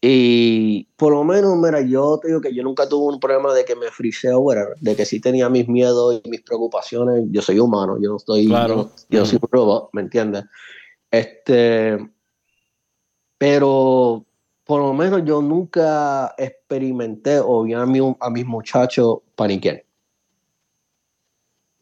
Y 0.00 0.84
por 0.96 1.12
lo 1.12 1.24
menos, 1.24 1.56
mira, 1.56 1.80
yo 1.80 2.18
te 2.20 2.28
digo 2.28 2.40
que 2.40 2.54
yo 2.54 2.62
nunca 2.62 2.88
tuve 2.88 3.14
un 3.14 3.18
problema 3.18 3.52
de 3.54 3.64
que 3.64 3.74
me 3.74 3.90
friseo, 3.90 4.44
de 4.80 4.94
que 4.94 5.04
sí 5.04 5.20
tenía 5.20 5.48
mis 5.48 5.68
miedos 5.68 6.20
y 6.22 6.28
mis 6.28 6.42
preocupaciones. 6.42 7.24
Yo 7.30 7.42
soy 7.42 7.58
humano, 7.58 7.96
yo 8.00 8.10
no 8.10 8.16
estoy, 8.16 8.46
yo, 8.46 8.90
no 9.10 9.24
soy 9.24 9.38
un 9.40 9.48
robot, 9.50 9.88
¿me 9.92 10.02
entiendes? 10.02 10.44
Este, 11.10 11.98
pero 13.38 14.24
por 14.64 14.82
lo 14.82 14.92
menos 14.92 15.22
yo 15.24 15.40
nunca 15.40 16.34
experimenté 16.36 17.40
o 17.40 17.62
vi 17.62 17.72
a, 17.72 17.82
a 17.82 18.30
mis 18.30 18.46
muchachos 18.46 19.18
paniquear. 19.34 19.85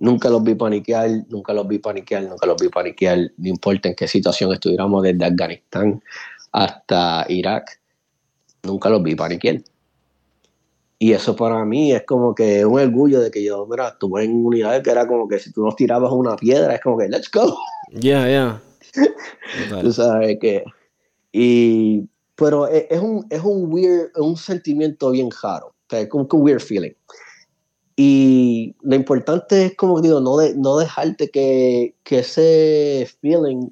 Nunca 0.04 0.28
los 0.28 0.44
vi 0.44 0.54
paniquear, 0.54 1.08
nunca 1.30 1.54
los 1.54 1.66
vi 1.66 1.78
paniquear, 1.78 2.24
nunca 2.24 2.46
los 2.46 2.60
vi 2.60 2.68
paniquear, 2.68 3.18
no 3.38 3.48
importa 3.48 3.88
en 3.88 3.94
qué 3.94 4.06
situación 4.06 4.52
estuviéramos 4.52 5.02
desde 5.02 5.24
Afganistán 5.24 6.02
hasta 6.52 7.24
Irak, 7.30 7.80
nunca 8.64 8.90
los 8.90 9.02
vi 9.02 9.14
paniquear. 9.14 9.62
Y 10.98 11.14
eso 11.14 11.34
para 11.34 11.64
mí 11.64 11.92
es 11.92 12.02
como 12.04 12.34
que 12.34 12.66
un 12.66 12.78
orgullo 12.78 13.18
de 13.18 13.30
que 13.30 13.42
yo, 13.42 13.66
mira, 13.66 13.88
estuve 13.88 14.24
en 14.24 14.44
unidades 14.44 14.82
que 14.82 14.90
era 14.90 15.08
como 15.08 15.26
que 15.26 15.38
si 15.38 15.50
tú 15.50 15.64
nos 15.64 15.74
tirabas 15.74 16.12
una 16.12 16.36
piedra, 16.36 16.74
es 16.74 16.82
como 16.82 16.98
que, 16.98 17.08
let's 17.08 17.30
go. 17.30 17.56
Ya, 17.92 18.28
ya. 18.28 18.60
tú 19.80 19.90
sabes 19.90 20.36
que. 20.38 20.64
Y. 21.32 22.06
Pero 22.34 22.68
es, 22.68 23.00
un, 23.00 23.24
es 23.30 23.40
un 23.40 23.72
weird, 23.72 24.10
un 24.16 24.36
sentimiento 24.36 25.12
bien 25.12 25.30
raro. 25.42 25.74
es 25.90 26.08
como 26.08 26.28
que 26.28 26.36
un 26.36 26.42
weird 26.42 26.60
feeling. 26.60 26.92
Y 27.96 28.74
lo 28.82 28.96
importante 28.96 29.66
es, 29.66 29.76
como 29.76 30.00
digo, 30.00 30.20
no, 30.20 30.36
de, 30.36 30.54
no 30.56 30.78
dejarte 30.78 31.30
que, 31.30 31.94
que 32.02 32.18
ese 32.20 33.08
feeling 33.20 33.70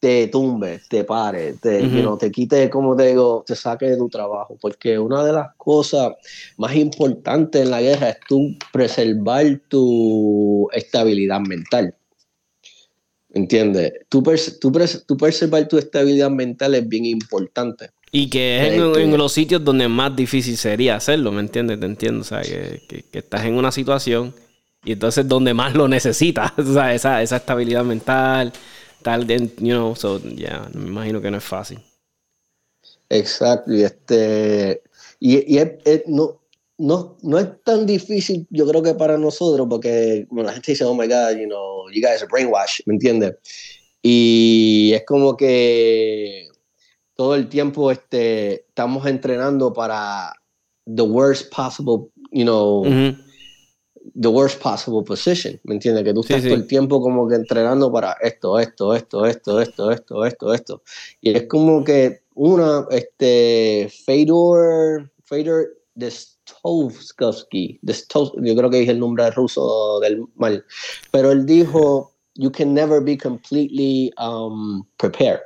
te 0.00 0.28
tumbe, 0.28 0.80
te 0.88 1.02
pare, 1.04 1.54
te, 1.54 1.82
te 2.20 2.30
quite, 2.30 2.70
como 2.70 2.94
te 2.94 3.08
digo, 3.08 3.42
te 3.46 3.56
saque 3.56 3.86
de 3.86 3.96
tu 3.96 4.08
trabajo. 4.08 4.56
Porque 4.60 4.98
una 4.98 5.24
de 5.24 5.32
las 5.32 5.54
cosas 5.56 6.12
más 6.56 6.74
importantes 6.76 7.62
en 7.62 7.70
la 7.70 7.80
guerra 7.80 8.10
es 8.10 8.18
tú 8.28 8.54
preservar 8.72 9.44
tu 9.68 10.68
estabilidad 10.72 11.40
mental. 11.40 11.94
¿Entiendes? 13.30 13.92
Tú, 14.08 14.22
tú, 14.22 14.72
tú 15.06 15.16
preservar 15.16 15.66
tu 15.68 15.78
estabilidad 15.78 16.30
mental 16.30 16.74
es 16.74 16.88
bien 16.88 17.04
importante. 17.04 17.90
Y 18.10 18.30
que 18.30 18.66
es 18.66 18.72
en, 18.74 19.16
los 19.16 19.32
sitios 19.32 19.62
donde 19.62 19.86
más 19.88 20.14
difícil 20.16 20.56
sería 20.56 20.96
hacerlo, 20.96 21.30
¿me 21.30 21.40
entiendes? 21.40 21.78
Te 21.78 21.86
entiendo, 21.86 22.22
o 22.22 22.24
sea, 22.24 22.40
que, 22.40 22.80
que, 22.88 23.18
estás 23.18 23.44
en 23.44 23.54
una 23.54 23.70
situación 23.70 24.34
y 24.84 24.92
entonces 24.92 25.28
donde 25.28 25.52
más 25.52 25.74
lo 25.74 25.88
necesitas, 25.88 26.52
o 26.58 26.72
sea, 26.72 26.94
esa, 26.94 27.22
esa 27.22 27.36
estabilidad 27.36 27.84
mental, 27.84 28.52
tal, 29.02 29.26
you 29.26 29.74
know, 29.74 29.94
so, 29.94 30.20
ya, 30.22 30.68
me 30.72 30.88
imagino 30.88 31.20
que 31.20 31.30
no 31.30 31.36
es 31.36 31.44
fácil. 31.44 31.80
Exacto, 33.10 33.72
y 33.72 33.82
este, 33.82 34.82
y, 35.20 35.58
no, 36.06 36.40
no, 36.78 37.16
no 37.22 37.38
es 37.38 37.48
tan 37.62 37.84
difícil, 37.86 38.46
yo 38.50 38.66
creo 38.66 38.82
que 38.82 38.94
para 38.94 39.18
nosotros, 39.18 39.66
porque 39.68 40.26
la 40.30 40.52
gente 40.52 40.72
dice, 40.72 40.84
oh 40.84 40.94
my 40.94 41.06
God, 41.06 41.36
you 41.38 41.46
know, 41.46 41.90
you 41.90 42.00
guys 42.00 42.22
are 42.22 42.28
brainwashed, 42.30 42.86
¿me 42.86 42.94
entiendes? 42.94 43.34
Y 44.02 44.92
es 44.94 45.04
como 45.04 45.36
que 45.36 46.47
todo 47.18 47.34
el 47.34 47.48
tiempo 47.48 47.90
este, 47.90 48.66
estamos 48.68 49.04
entrenando 49.04 49.72
para 49.72 50.32
the 50.86 51.02
worst 51.02 51.52
possible, 51.52 52.12
you 52.30 52.44
know, 52.44 52.84
the 54.14 54.28
worst 54.28 54.62
possible 54.62 55.02
position, 55.02 55.58
¿me 55.64 55.74
entiendes? 55.74 56.04
Que 56.04 56.14
tú 56.14 56.20
estás 56.20 56.44
todo 56.44 56.54
el 56.54 56.68
tiempo 56.68 57.02
como 57.02 57.26
que 57.26 57.34
entrenando 57.34 57.90
para 57.90 58.12
esto, 58.22 58.60
esto, 58.60 58.94
esto, 58.94 59.26
esto, 59.26 59.60
esto, 59.60 59.90
esto, 59.90 60.24
esto, 60.24 60.54
esto. 60.54 60.82
Y 61.20 61.36
es 61.36 61.48
como 61.48 61.82
que 61.82 62.20
una, 62.34 62.86
este, 62.92 63.90
Fedor, 64.06 65.10
Fedor 65.24 65.76
Destovsky, 65.96 67.80
yo 67.82 68.54
creo 68.54 68.70
que 68.70 68.78
dije 68.78 68.92
el 68.92 69.00
nombre 69.00 69.28
ruso 69.32 69.98
del 69.98 70.22
mal, 70.36 70.64
pero 71.10 71.32
él 71.32 71.46
dijo, 71.46 72.12
you 72.36 72.52
can 72.52 72.72
never 72.72 73.02
be 73.02 73.18
completely 73.18 74.12
um, 74.18 74.86
prepared. 74.98 75.40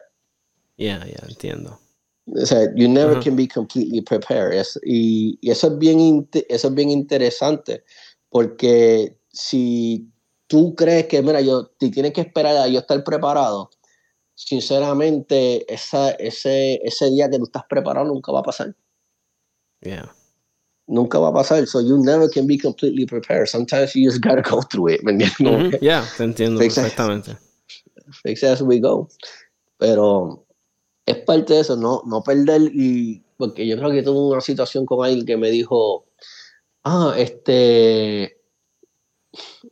Yeah, 0.82 1.04
yeah, 1.06 1.24
entiendo. 1.28 1.78
O 2.26 2.44
sea, 2.44 2.68
you 2.74 2.88
never 2.88 3.20
can 3.20 3.36
be 3.36 3.46
completely 3.46 4.00
prepared. 4.00 4.64
y, 4.84 5.38
y, 5.40 5.50
eso, 5.50 5.68
es 5.68 5.78
bien, 5.78 6.28
eso 6.48 6.68
es 6.68 6.74
bien 6.74 6.90
interesante 6.90 7.84
porque 8.30 9.16
si 9.30 10.08
tú 10.48 10.74
crees 10.74 11.06
que, 11.06 11.22
mira, 11.22 11.40
yo 11.40 11.66
te 11.78 11.90
tienes 11.90 12.12
que 12.12 12.22
esperar 12.22 12.56
a 12.56 12.66
yo 12.66 12.80
estar 12.80 13.02
preparado, 13.04 13.70
sinceramente, 14.34 15.72
esa, 15.72 16.10
ese, 16.12 16.80
ese 16.82 17.10
día 17.10 17.30
que 17.30 17.38
tú 17.38 17.44
estás 17.44 17.64
preparado 17.68 18.06
nunca 18.06 18.32
va 18.32 18.40
a 18.40 18.44
pasar. 18.44 18.74
Yeah. 19.80 20.12
Nunca 20.88 21.18
va 21.18 21.28
a 21.28 21.32
pasar. 21.32 21.66
So 21.66 21.80
you 21.80 22.02
never 22.02 22.28
can 22.28 22.46
be 22.46 22.58
completely 22.58 23.06
prepared. 23.06 23.48
Sometimes 23.48 23.94
you 23.94 24.08
just 24.08 24.20
gotta 24.20 24.42
go 24.42 24.62
through 24.62 24.94
it. 24.94 25.04
¿Me 25.04 25.12
entiendes? 25.12 25.80
Yeah, 25.80 26.04
te 26.16 26.24
entiendo 26.24 26.58
perfectamente. 26.58 27.36
Fix 28.24 28.42
as 28.42 28.62
we 28.62 28.80
go. 28.80 29.08
Pero 29.78 30.41
es 31.12 31.18
parte 31.18 31.54
de 31.54 31.60
eso, 31.60 31.76
no, 31.76 32.02
no 32.06 32.22
perder 32.22 32.62
y 32.74 33.22
porque 33.36 33.66
yo 33.66 33.76
creo 33.76 33.90
que 33.90 34.02
tuve 34.02 34.32
una 34.32 34.40
situación 34.40 34.86
con 34.86 35.04
alguien 35.04 35.26
que 35.26 35.36
me 35.36 35.50
dijo, 35.50 36.06
ah, 36.84 37.14
este, 37.16 38.38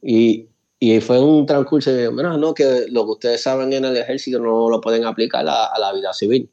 y, 0.03 0.49
y 0.79 1.01
fue 1.01 1.21
un 1.21 1.47
transcurso 1.47 1.93
de, 1.93 2.11
mira, 2.11 2.37
no, 2.37 2.55
que 2.55 2.87
lo 2.89 3.05
que 3.05 3.11
ustedes 3.11 3.43
saben 3.43 3.73
en 3.73 3.85
el 3.85 3.97
ejército 3.97 4.41
no 4.41 4.69
lo 4.69 4.81
pueden 4.81 5.05
aplicar 5.05 5.47
a, 5.47 5.79
la 5.79 5.93
vida 5.93 6.13
civil, 6.13 6.51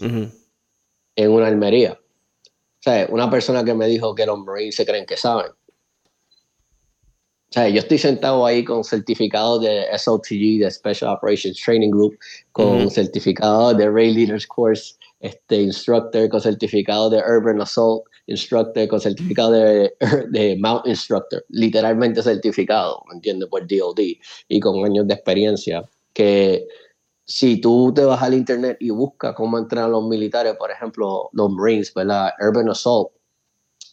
en 0.00 1.30
una 1.30 1.46
almería. 1.46 1.92
O 1.92 2.82
sea, 2.82 3.06
una 3.10 3.30
persona 3.30 3.64
que 3.64 3.74
me 3.74 3.86
dijo 3.86 4.14
que 4.14 4.26
los 4.26 4.38
Marines 4.38 4.76
se 4.76 4.86
creen 4.86 5.06
que 5.06 5.16
saben. 5.16 5.52
Sea, 7.56 7.70
yo 7.70 7.78
estoy 7.78 7.96
sentado 7.96 8.44
ahí 8.44 8.62
con 8.62 8.84
certificado 8.84 9.58
de 9.58 9.86
SOTG, 9.96 10.60
de 10.60 10.70
Special 10.70 11.10
Operations 11.10 11.58
Training 11.58 11.88
Group, 11.88 12.18
con 12.52 12.90
certificado 12.90 13.72
de 13.72 13.88
Ray 13.88 14.12
Leaders 14.12 14.46
Course, 14.46 14.96
este 15.20 15.62
instructor, 15.62 16.28
con 16.28 16.42
certificado 16.42 17.08
de 17.08 17.16
Urban 17.16 17.62
Assault, 17.62 18.04
instructor 18.26 18.86
con 18.88 19.00
certificado 19.00 19.52
de, 19.52 19.90
de 20.32 20.58
Mount 20.60 20.86
Instructor, 20.86 21.46
literalmente 21.48 22.22
certificado, 22.22 23.02
¿me 23.08 23.14
entiendes? 23.14 23.48
Por 23.48 23.66
DOD 23.66 24.00
y 24.48 24.60
con 24.60 24.84
años 24.84 25.06
de 25.06 25.14
experiencia. 25.14 25.82
Que 26.12 26.66
si 27.24 27.58
tú 27.58 27.90
te 27.94 28.04
vas 28.04 28.22
al 28.22 28.34
internet 28.34 28.76
y 28.80 28.90
buscas 28.90 29.34
cómo 29.34 29.56
entrenan 29.56 29.92
los 29.92 30.06
militares, 30.06 30.56
por 30.58 30.70
ejemplo, 30.70 31.30
los 31.32 31.50
Marines, 31.50 31.94
¿verdad? 31.94 32.32
Urban 32.38 32.68
Assault, 32.68 33.12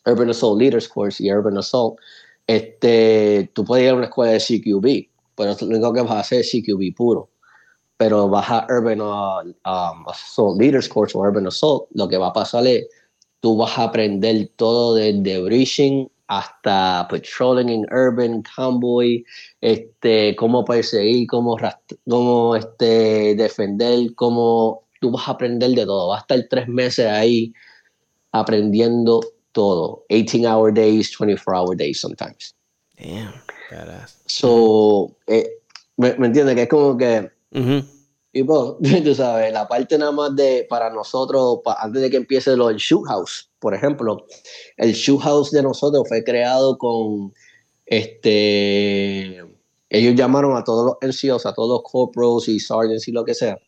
Urban 0.05 0.31
Assault 0.31 0.59
Leaders 0.59 0.89
Course 0.89 1.23
y 1.23 1.31
Urban 1.31 1.57
Assault, 1.57 1.97
este, 2.47 3.51
tú 3.53 3.63
puedes 3.65 3.85
ir 3.85 3.91
a 3.91 3.95
una 3.95 4.05
escuela 4.05 4.33
de 4.33 4.39
CQB, 4.39 5.09
pero 5.35 5.55
lo 5.59 5.67
único 5.67 5.93
que 5.93 6.01
vas 6.01 6.11
a 6.11 6.19
hacer 6.19 6.39
es 6.41 6.51
CQB 6.51 6.95
puro. 6.95 7.29
Pero 7.97 8.27
vas 8.27 8.49
a 8.49 8.67
Urban 8.69 9.01
um, 9.01 10.07
Assault 10.07 10.59
Leaders 10.59 10.89
Course 10.89 11.17
o 11.17 11.21
Urban 11.21 11.47
Assault, 11.47 11.85
lo 11.93 12.07
que 12.07 12.17
va 12.17 12.27
a 12.27 12.33
pasar 12.33 12.65
es 12.67 12.87
tú 13.39 13.57
vas 13.57 13.77
a 13.77 13.83
aprender 13.83 14.49
todo 14.55 14.95
desde 14.95 15.41
breaching 15.41 16.07
hasta 16.27 17.07
patrolling 17.09 17.69
en 17.69 17.85
urban, 17.93 18.41
convoy, 18.55 19.23
este, 19.61 20.35
cómo 20.37 20.63
perseguir, 20.63 21.27
cómo, 21.27 21.57
cómo 22.07 22.55
este, 22.55 23.35
defender, 23.35 24.15
cómo 24.15 24.83
tú 24.99 25.11
vas 25.11 25.27
a 25.27 25.31
aprender 25.31 25.71
de 25.71 25.85
todo. 25.85 26.07
Vas 26.07 26.19
a 26.19 26.21
estar 26.21 26.47
tres 26.49 26.67
meses 26.67 27.05
ahí 27.05 27.53
aprendiendo 28.31 29.21
todo. 29.53 30.03
18 30.09 30.45
hour 30.45 30.73
days, 30.73 31.09
24 31.11 31.55
hour 31.55 31.75
days 31.75 31.99
sometimes. 31.99 32.53
Damn, 32.97 33.33
badass. 33.71 34.21
So, 34.27 35.15
eh, 35.27 35.47
¿me, 35.97 36.13
¿me 36.17 36.27
entiendes? 36.27 36.55
Que 36.55 36.63
es 36.63 36.69
como 36.69 36.97
que 36.97 37.31
y 38.35 38.43
pues, 38.43 38.73
tú 39.03 39.15
sabes, 39.15 39.53
la 39.53 39.67
parte 39.67 39.97
nada 39.97 40.11
más 40.11 40.35
de 40.35 40.65
para 40.67 40.89
nosotros, 40.89 41.59
antes 41.77 42.01
de 42.01 42.09
que 42.09 42.17
empiece 42.17 42.57
lo 42.57 42.67
del 42.67 42.77
shoot 42.77 43.05
house, 43.07 43.49
por 43.59 43.75
ejemplo, 43.75 44.25
el 44.77 44.93
shoot 44.93 45.21
house 45.21 45.51
de 45.51 45.61
nosotros 45.61 46.03
fue 46.09 46.23
creado 46.23 46.77
con 46.77 47.31
este. 47.85 49.39
Ellos 49.89 50.15
llamaron 50.15 50.57
a 50.57 50.63
todos 50.63 50.97
los 51.01 51.15
NCOs, 51.15 51.45
a 51.45 51.53
todos 51.53 51.69
los 51.69 51.83
corporals 51.83 52.47
y 52.47 52.59
sergeants 52.59 53.07
y 53.07 53.11
lo 53.11 53.23
que 53.23 53.35
sea. 53.35 53.59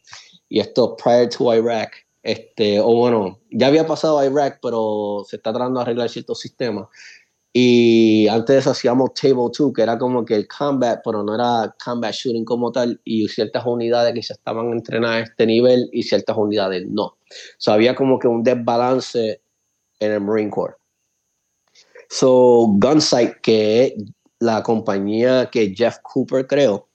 Y 0.49 0.59
esto 0.59 0.97
prior 0.97 1.29
to 1.29 1.53
Iraq, 1.53 1.91
este, 2.25 2.79
o 2.79 2.87
bueno, 2.87 3.39
ya 3.51 3.67
había 3.67 3.85
pasado 3.85 4.17
a 4.17 4.25
Iraq, 4.25 4.57
pero 4.59 5.23
se 5.29 5.35
está 5.35 5.53
tratando 5.53 5.79
de 5.79 5.83
arreglar 5.83 6.09
ciertos 6.09 6.39
sistemas. 6.39 6.87
Y 7.53 8.27
antes 8.29 8.65
hacíamos 8.65 9.13
Table 9.13 9.51
2, 9.55 9.71
que 9.75 9.83
era 9.83 9.99
como 9.99 10.25
que 10.25 10.33
el 10.33 10.47
combat, 10.47 11.01
pero 11.05 11.21
no 11.21 11.35
era 11.35 11.75
combat 11.83 12.11
shooting 12.11 12.43
como 12.43 12.71
tal, 12.71 12.99
y 13.03 13.27
ciertas 13.27 13.63
unidades 13.67 14.15
que 14.15 14.23
se 14.23 14.33
estaban 14.33 14.71
entrenadas 14.71 15.17
a 15.17 15.19
este 15.19 15.45
nivel 15.45 15.87
y 15.93 16.01
ciertas 16.01 16.35
unidades 16.35 16.87
no. 16.89 17.15
O 17.67 17.71
había 17.71 17.93
como 17.93 18.17
que 18.17 18.27
un 18.27 18.41
desbalance 18.41 19.39
en 19.99 20.11
el 20.11 20.21
Marine 20.21 20.49
Corps. 20.49 20.77
So, 22.09 22.65
Gunsight, 22.79 23.35
que 23.43 23.83
es 23.83 23.93
la 24.39 24.63
compañía 24.63 25.47
que 25.51 25.75
Jeff 25.75 25.99
Cooper 26.01 26.47
creó. 26.47 26.89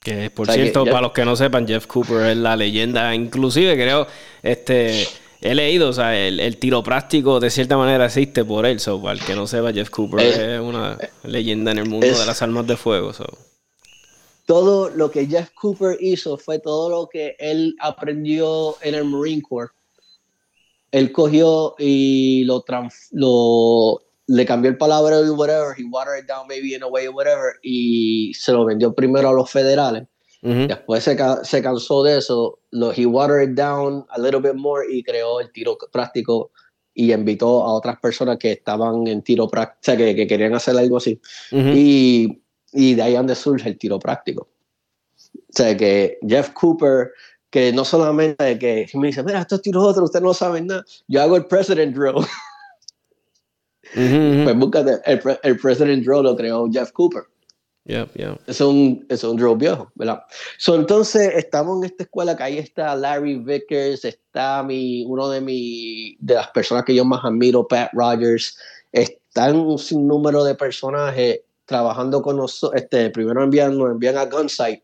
Que 0.00 0.30
por 0.30 0.50
cierto, 0.50 0.86
para 0.86 1.02
los 1.02 1.12
que 1.12 1.26
no 1.26 1.36
sepan, 1.36 1.66
Jeff 1.66 1.86
Cooper 1.86 2.30
es 2.30 2.36
la 2.38 2.56
leyenda, 2.56 3.14
inclusive 3.14 3.74
creo, 3.74 4.06
este 4.42 5.06
he 5.42 5.54
leído, 5.54 5.88
o 5.90 5.92
sea, 5.92 6.18
el, 6.18 6.56
tiro 6.58 6.82
práctico 6.82 7.40
de 7.40 7.50
cierta 7.50 7.76
manera 7.76 8.06
existe 8.06 8.44
por 8.44 8.66
él. 8.66 8.80
So, 8.80 9.00
para 9.00 9.14
el 9.14 9.24
que 9.24 9.34
no 9.34 9.46
sepa, 9.46 9.72
Jeff 9.72 9.90
Cooper 9.90 10.20
eh, 10.20 10.54
es 10.56 10.60
una 10.60 10.98
leyenda 11.24 11.72
en 11.72 11.78
el 11.78 11.88
mundo 11.88 12.06
de 12.06 12.26
las 12.26 12.40
armas 12.42 12.66
de 12.66 12.76
fuego. 12.76 13.12
Todo 14.46 14.90
lo 14.90 15.10
que 15.10 15.26
Jeff 15.26 15.50
Cooper 15.54 15.96
hizo 16.00 16.36
fue 16.36 16.58
todo 16.58 16.90
lo 16.90 17.08
que 17.08 17.36
él 17.38 17.76
aprendió 17.78 18.76
en 18.82 18.94
el 18.94 19.04
Marine 19.04 19.42
Corps. 19.42 19.72
Él 20.92 21.12
cogió 21.12 21.76
y 21.78 22.44
lo, 22.44 22.64
lo 23.12 24.02
le 24.30 24.46
cambió 24.46 24.70
el 24.70 24.78
palabra 24.78 25.20
y 25.20 25.30
whatever, 25.30 25.74
he 25.76 25.84
watered 25.90 26.22
it 26.22 26.28
down 26.28 26.46
maybe 26.46 26.74
in 26.74 26.84
a 26.84 26.86
way 26.86 27.08
or 27.08 27.14
whatever, 27.14 27.54
y 27.62 28.32
se 28.34 28.52
lo 28.52 28.64
vendió 28.64 28.94
primero 28.94 29.28
a 29.28 29.32
los 29.32 29.50
federales 29.50 30.06
Después 30.42 31.04
se, 31.04 31.18
se, 31.42 31.62
cansó 31.62 32.02
de 32.02 32.16
eso, 32.16 32.60
lo, 32.70 32.92
he 32.92 33.04
watered 33.04 33.50
it 33.50 33.54
down 33.56 34.06
a 34.08 34.18
little 34.18 34.40
bit 34.40 34.54
more 34.54 34.82
y 34.90 35.02
creó 35.02 35.38
el 35.38 35.52
tiro 35.52 35.76
práctico 35.92 36.50
y 36.94 37.12
invitó 37.12 37.62
a 37.62 37.74
otras 37.74 37.98
personas 38.00 38.38
que 38.38 38.52
estaban 38.52 39.06
en 39.06 39.20
tiro 39.20 39.48
práctico, 39.48 39.78
o 39.80 39.84
sea, 39.84 39.96
que, 39.98 40.16
que, 40.16 40.26
querían 40.26 40.54
hacer 40.54 40.78
algo 40.78 40.96
así. 40.96 41.20
y, 41.50 42.40
y, 42.72 42.94
de 42.94 43.02
ahí 43.02 43.14
donde 43.14 43.34
surge 43.34 43.68
el 43.68 43.76
tiro 43.76 43.98
práctico. 43.98 44.48
O 45.34 45.52
sea, 45.52 45.76
que 45.76 46.18
Jeff 46.26 46.50
Cooper, 46.50 47.10
que 47.50 47.70
no 47.72 47.84
solamente 47.84 48.58
que 48.58 48.88
me 48.94 49.08
dice, 49.08 49.22
mira, 49.22 49.40
estos 49.40 49.60
tiros 49.60 49.84
otros, 49.84 50.04
ustedes 50.04 50.22
no 50.22 50.32
saben 50.32 50.68
nada, 50.68 50.86
yo 51.06 51.20
hago 51.20 51.36
el 51.36 51.44
President 51.44 51.94
Drill. 51.94 52.14
Pues 53.94 54.56
búscate, 54.56 54.98
el, 55.04 55.20
el 55.42 55.56
President 55.58 56.04
Drill 56.04 56.22
lo 56.22 56.36
creó 56.36 56.68
Jeff 56.70 56.92
Cooper. 56.92 57.24
Es 58.46 58.60
un, 58.60 59.04
es 59.08 59.24
un 59.24 59.36
drill 59.36 59.56
viejo, 59.56 59.90
¿verdad? 59.94 60.22
So, 60.58 60.76
entonces, 60.76 61.32
estamos 61.34 61.78
en 61.78 61.84
esta 61.84 62.04
escuela 62.04 62.36
que 62.36 62.42
ahí 62.42 62.58
está 62.58 62.94
Larry 62.94 63.36
Vickers, 63.36 64.04
está 64.04 64.62
mi, 64.62 65.04
uno 65.06 65.28
de, 65.30 65.40
mi, 65.40 66.16
de 66.20 66.34
las 66.34 66.48
personas 66.48 66.84
que 66.84 66.94
yo 66.94 67.04
más 67.04 67.24
admiro, 67.24 67.66
Pat 67.66 67.90
Rogers, 67.92 68.56
están 68.92 69.56
un 69.56 69.78
sinnúmero 69.78 70.44
de 70.44 70.54
personajes 70.54 71.40
trabajando 71.64 72.20
con 72.20 72.36
nosotros, 72.36 72.80
este, 72.80 73.10
primero 73.10 73.42
envían, 73.42 73.78
nos 73.78 73.90
envían 73.90 74.18
a 74.18 74.26
Gunsight 74.26 74.82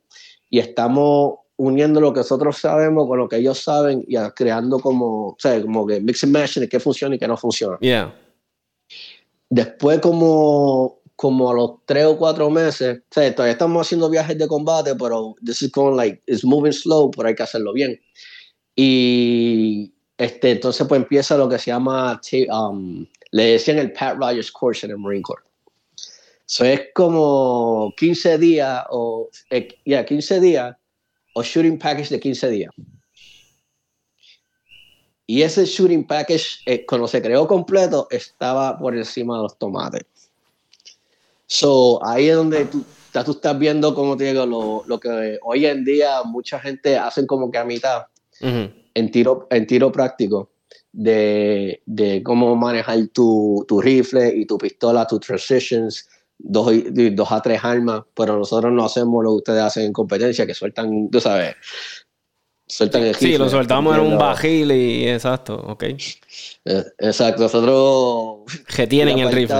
y 0.50 0.58
estamos 0.58 1.34
uniendo 1.56 2.00
lo 2.00 2.12
que 2.12 2.20
nosotros 2.20 2.58
sabemos 2.58 3.06
con 3.06 3.18
lo 3.18 3.28
que 3.28 3.36
ellos 3.36 3.58
saben 3.58 4.04
y 4.06 4.16
creando 4.34 4.78
como, 4.78 5.28
o 5.28 5.36
sea, 5.38 5.60
como 5.60 5.86
que 5.86 6.00
mix 6.00 6.24
and 6.24 6.32
match 6.32 6.58
de 6.58 6.68
qué 6.68 6.78
funciona 6.78 7.14
y 7.14 7.18
qué 7.18 7.26
no 7.26 7.36
funciona. 7.36 7.78
Yeah. 7.80 8.14
Después 9.50 10.00
como 10.00 11.00
como 11.16 11.50
a 11.50 11.54
los 11.54 11.70
tres 11.86 12.04
o 12.04 12.18
cuatro 12.18 12.50
meses, 12.50 12.98
o 12.98 13.14
sea, 13.14 13.34
todavía 13.34 13.52
estamos 13.52 13.86
haciendo 13.86 14.10
viajes 14.10 14.36
de 14.36 14.46
combate, 14.46 14.94
pero 14.94 15.34
this 15.44 15.62
is 15.62 15.72
going 15.72 15.96
like, 15.96 16.22
it's 16.26 16.44
moving 16.44 16.72
slow, 16.72 17.10
pero 17.10 17.28
hay 17.28 17.34
que 17.34 17.42
hacerlo 17.42 17.72
bien. 17.72 17.98
Y 18.76 19.94
este, 20.18 20.52
entonces 20.52 20.86
pues 20.86 21.00
empieza 21.00 21.38
lo 21.38 21.48
que 21.48 21.58
se 21.58 21.70
llama, 21.70 22.20
um, 22.50 23.06
le 23.30 23.44
decían 23.44 23.78
el 23.78 23.92
Pat 23.92 24.18
Rogers 24.18 24.52
Course 24.52 24.84
en 24.84 24.92
el 24.92 24.98
Marine 24.98 25.22
Corps. 25.22 25.42
Eso 26.46 26.64
es 26.64 26.80
como 26.94 27.92
15 27.96 28.38
días 28.38 28.84
o, 28.90 29.30
eh, 29.50 29.68
ya, 29.86 30.04
15 30.04 30.38
días 30.40 30.76
o 31.34 31.42
shooting 31.42 31.78
package 31.78 32.10
de 32.10 32.20
15 32.20 32.50
días. 32.50 32.70
Y 35.26 35.42
ese 35.42 35.64
shooting 35.64 36.06
package, 36.06 36.60
eh, 36.66 36.86
cuando 36.86 37.08
se 37.08 37.20
creó 37.20 37.48
completo, 37.48 38.06
estaba 38.10 38.78
por 38.78 38.96
encima 38.96 39.36
de 39.36 39.42
los 39.42 39.58
tomates. 39.58 40.04
So, 41.46 42.04
ahí 42.04 42.28
es 42.28 42.36
donde 42.36 42.64
tú, 42.66 42.84
estás 43.12 43.58
viendo, 43.58 43.94
como 43.94 44.16
te 44.16 44.24
digo, 44.24 44.46
lo, 44.46 44.84
lo, 44.86 45.00
que 45.00 45.38
hoy 45.42 45.66
en 45.66 45.84
día 45.84 46.22
mucha 46.24 46.60
gente 46.60 46.96
hacen 46.96 47.26
como 47.26 47.50
que 47.50 47.58
a 47.58 47.64
mitad 47.64 48.06
en, 48.40 49.10
tiro, 49.10 49.46
en 49.50 49.66
tiro 49.66 49.90
práctico 49.90 50.50
de, 50.92 51.82
de 51.86 52.22
cómo 52.22 52.54
manejar 52.56 53.06
tu, 53.12 53.64
tu, 53.66 53.80
rifle 53.80 54.34
y 54.34 54.46
tu 54.46 54.58
pistola, 54.58 55.06
tus 55.06 55.20
transitions, 55.20 56.08
dos, 56.38 56.72
dos 57.12 57.32
a 57.32 57.40
tres 57.40 57.62
armas, 57.62 58.02
pero 58.14 58.38
nosotros 58.38 58.72
no 58.72 58.84
hacemos 58.84 59.22
lo 59.24 59.30
que 59.30 59.36
ustedes 59.36 59.62
hacen 59.62 59.84
en 59.84 59.92
competencia, 59.92 60.46
que 60.46 60.54
sueltan, 60.54 61.08
tú 61.10 61.20
sabes, 61.20 61.54
sueltan 62.66 63.04
el 63.04 63.14
Sí, 63.14 63.38
lo 63.38 63.48
soltamos 63.48 63.96
en 63.96 64.02
un 64.02 64.18
bajil 64.18 64.72
y 64.72 65.08
exacto, 65.08 65.54
ok. 65.54 65.84
Eh, 65.84 66.84
exacto, 66.98 67.42
nosotros 67.42 68.52
que 68.74 68.86
tienen 68.86 69.18
el 69.18 69.32
rifle. 69.32 69.56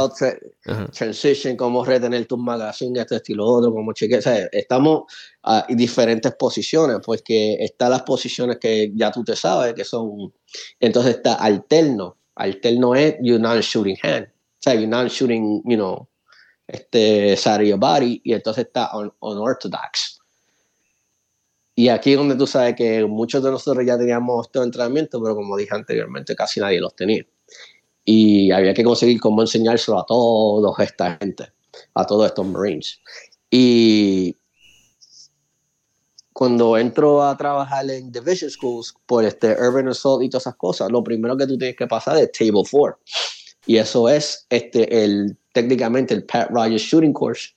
transition, 0.92 1.56
cómo 1.56 1.84
retener 1.84 2.26
tus 2.26 2.38
magazines, 2.38 3.02
este 3.02 3.16
estilo 3.16 3.46
otro, 3.46 3.72
como 3.72 3.92
cheque, 3.92 4.18
o 4.18 4.22
sea, 4.22 4.48
estamos 4.50 5.04
en 5.68 5.76
diferentes 5.76 6.34
posiciones, 6.34 6.98
porque 7.04 7.54
están 7.60 7.90
las 7.90 8.02
posiciones 8.02 8.58
que 8.58 8.90
ya 8.94 9.12
tú 9.12 9.22
te 9.22 9.36
sabes 9.36 9.74
que 9.74 9.84
son, 9.84 10.32
entonces 10.80 11.16
está 11.16 11.34
alterno, 11.34 12.16
alterno 12.34 12.94
es 12.94 13.16
you're 13.22 13.40
not 13.40 13.60
shooting 13.60 13.96
hand, 14.02 14.26
o 14.26 14.58
sea, 14.58 14.74
you're 14.74 14.88
not 14.88 15.08
shooting, 15.08 15.62
you 15.64 15.76
know, 15.76 16.08
este, 16.66 17.36
side 17.36 17.62
of 17.62 17.68
your 17.68 17.78
body, 17.78 18.20
y 18.24 18.32
entonces 18.32 18.64
está 18.66 18.90
unorthodox. 19.20 20.15
Y 21.78 21.90
aquí 21.90 22.12
es 22.12 22.16
donde 22.16 22.36
tú 22.36 22.46
sabes 22.46 22.74
que 22.74 23.04
muchos 23.04 23.44
de 23.44 23.50
nosotros 23.50 23.84
ya 23.84 23.98
teníamos 23.98 24.46
estos 24.46 24.64
entrenamientos, 24.64 25.20
pero 25.22 25.36
como 25.36 25.58
dije 25.58 25.74
anteriormente, 25.74 26.34
casi 26.34 26.58
nadie 26.58 26.80
los 26.80 26.96
tenía. 26.96 27.22
Y 28.02 28.50
había 28.50 28.72
que 28.72 28.82
conseguir 28.82 29.20
cómo 29.20 29.42
enseñárselo 29.42 30.00
a 30.00 30.06
todos 30.06 30.78
esta 30.78 31.18
gente, 31.20 31.52
a 31.92 32.06
todos 32.06 32.28
estos 32.28 32.46
Marines. 32.46 32.98
Y 33.50 34.38
cuando 36.32 36.78
entro 36.78 37.22
a 37.22 37.36
trabajar 37.36 37.90
en 37.90 38.10
Division 38.10 38.50
Schools 38.50 38.94
por 39.04 39.26
este 39.26 39.52
Urban 39.52 39.88
Assault 39.88 40.24
y 40.24 40.30
todas 40.30 40.44
esas 40.44 40.56
cosas, 40.56 40.90
lo 40.90 41.04
primero 41.04 41.36
que 41.36 41.46
tú 41.46 41.58
tienes 41.58 41.76
que 41.76 41.86
pasar 41.86 42.16
es 42.16 42.32
Table 42.32 42.62
4. 42.70 42.98
Y 43.66 43.76
eso 43.76 44.08
es 44.08 44.46
este, 44.48 45.04
el, 45.04 45.36
técnicamente 45.52 46.14
el 46.14 46.24
Pat 46.24 46.48
Rogers 46.50 46.82
Shooting 46.82 47.12
Course 47.12 47.50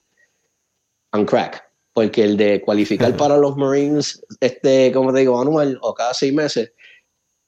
on 1.12 1.24
crack 1.24 1.69
porque 2.00 2.24
el 2.24 2.38
de 2.38 2.62
cualificar 2.62 3.14
para 3.14 3.36
los 3.36 3.58
Marines, 3.58 4.24
este, 4.40 4.90
como 4.90 5.12
te 5.12 5.20
digo, 5.20 5.38
anual 5.38 5.78
o 5.82 5.92
cada 5.92 6.14
seis 6.14 6.32
meses, 6.32 6.72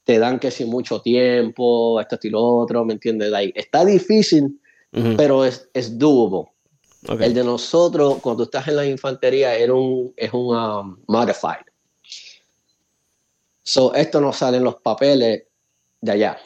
te 0.03 0.19
dan 0.19 0.37
que 0.37 0.51
si 0.51 0.63
mucho 0.63 1.01
tiempo, 1.01 1.99
esto 1.99 2.19
y 2.21 2.29
lo 2.29 2.39
otro, 2.39 2.85
¿me 2.85 2.93
entiendes? 2.93 3.33
está 3.55 3.83
difícil, 3.83 4.61
pero 5.17 5.43
es, 5.43 5.67
es 5.73 5.97
doable. 5.97 6.51
El 7.19 7.33
de 7.33 7.43
nosotros, 7.43 8.19
cuando 8.21 8.43
estás 8.43 8.67
en 8.67 8.75
la 8.75 8.85
infantería, 8.85 9.55
era 9.55 9.73
un, 9.73 10.13
es 10.15 10.31
un 10.31 10.55
um, 10.55 10.97
modified. 11.07 11.65
So, 13.63 13.95
esto 13.95 14.21
no 14.21 14.31
sale 14.33 14.57
en 14.57 14.65
los 14.65 14.75
papeles 14.75 15.45
de 15.99 16.11
allá. 16.11 16.37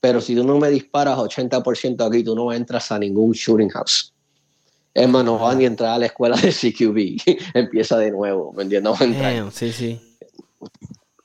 Pero 0.00 0.22
si 0.22 0.34
tú 0.34 0.44
no 0.44 0.56
me 0.56 0.70
disparas 0.70 1.18
80% 1.18 2.08
aquí, 2.08 2.24
tú 2.24 2.34
no 2.34 2.54
entras 2.54 2.90
a 2.90 2.98
ningún 2.98 3.32
shooting 3.32 3.68
house. 3.68 4.14
Es 4.96 5.06
más, 5.10 5.26
no 5.26 5.38
va 5.38 5.54
ni 5.54 5.66
entrar 5.66 5.90
a 5.90 5.98
la 5.98 6.06
escuela 6.06 6.36
de 6.36 6.48
CQB. 6.48 7.38
Empieza 7.54 7.98
de 7.98 8.10
nuevo, 8.10 8.54
¿me 8.54 8.62
entiendes? 8.62 8.98
No 8.98 9.50
sí, 9.50 9.70
sí. 9.70 10.00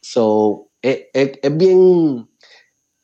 So, 0.01 0.67
es, 0.81 1.07
bien. 1.53 2.27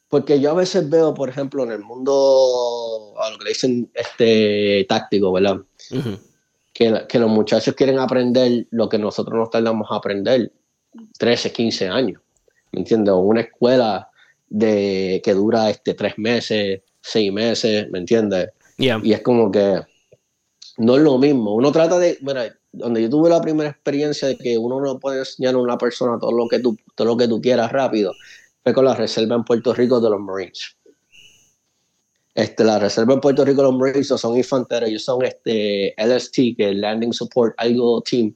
Porque 0.10 0.41
yo 0.41 0.52
a 0.52 0.56
veces 0.56 0.89
veo, 0.89 1.14
por 1.14 1.30
ejemplo, 1.30 1.64
en 1.64 1.72
el 1.72 1.80
mundo, 1.80 3.14
a 3.18 3.30
lo 3.30 3.38
que 3.38 3.45
le 3.45 3.49
dicen 3.52 3.89
este 3.94 4.85
táctico, 4.89 5.31
¿verdad? 5.31 5.57
que, 6.73 7.06
que, 7.07 7.19
los 7.19 7.30
muchachos 7.30 7.73
quieren 7.73 7.99
aprender 7.99 8.68
lo 8.72 8.89
que 8.89 8.98
nosotros 8.98 9.38
nos 9.38 9.49
tardamos 9.49 9.88
a 9.89 9.95
aprender 9.95 10.52
13, 11.18 11.53
15 11.53 11.88
años. 11.88 12.22
¿Me 12.73 12.80
entiendes? 12.80 13.14
Una 13.18 13.41
escuela 13.41 14.10
de, 14.49 15.22
que 15.23 15.34
dura 15.34 15.69
este, 15.69 15.94
tres 15.94 16.18
meses, 16.18 16.81
seis 16.99 17.31
meses, 17.31 17.89
¿me 17.89 17.99
entiendes? 17.99 18.49
Y 18.77 19.14
es 19.14 19.22
como 19.22 19.49
que 19.49 19.81
no 20.78 20.95
es 20.95 21.02
lo 21.02 21.18
mismo. 21.18 21.56
Uno 21.56 21.72
trata 21.72 21.99
de, 21.99 22.18
mira, 22.22 22.56
donde 22.72 23.02
yo 23.02 23.10
tuve 23.10 23.30
la 23.30 23.41
primera 23.41 23.70
experiencia 23.70 24.28
de 24.28 24.38
que 24.38 24.58
uno 24.58 24.80
no 24.80 24.99
puede 24.99 25.20
enseñar 25.20 25.56
a 25.56 25.58
una 25.58 25.78
persona 25.78 26.20
todo 26.20 26.32
lo 26.32 26.48
que 26.48 26.60
tú, 26.60 26.78
todo 26.95 27.08
lo 27.08 27.18
que 27.18 27.28
tú 27.28 27.41
quieras 27.41 27.72
rápido, 27.72 28.14
fue 28.64 28.74
con 28.74 28.86
la 28.86 28.95
reserva 28.95 29.36
en 29.36 29.44
Puerto 29.44 29.74
Rico 29.74 29.99
de 29.99 30.10
los 30.10 30.20
Marines. 30.20 30.76
Este, 32.36 32.64
la 32.64 32.78
reserva 32.78 33.16
en 33.16 33.22
Puerto 33.22 33.44
Rico 33.44 33.62
de 33.62 33.68
los 33.72 33.78
Marines 33.78 34.08
son 34.08 34.38
infanteros, 34.38 34.90
ellos 34.90 35.04
son 35.04 35.26
este 35.26 35.95
LST, 35.98 36.56
que 36.56 36.70
es 36.70 36.76
Landing 36.76 37.12
Support 37.12 37.56
Algo 37.58 38.02
Team, 38.02 38.36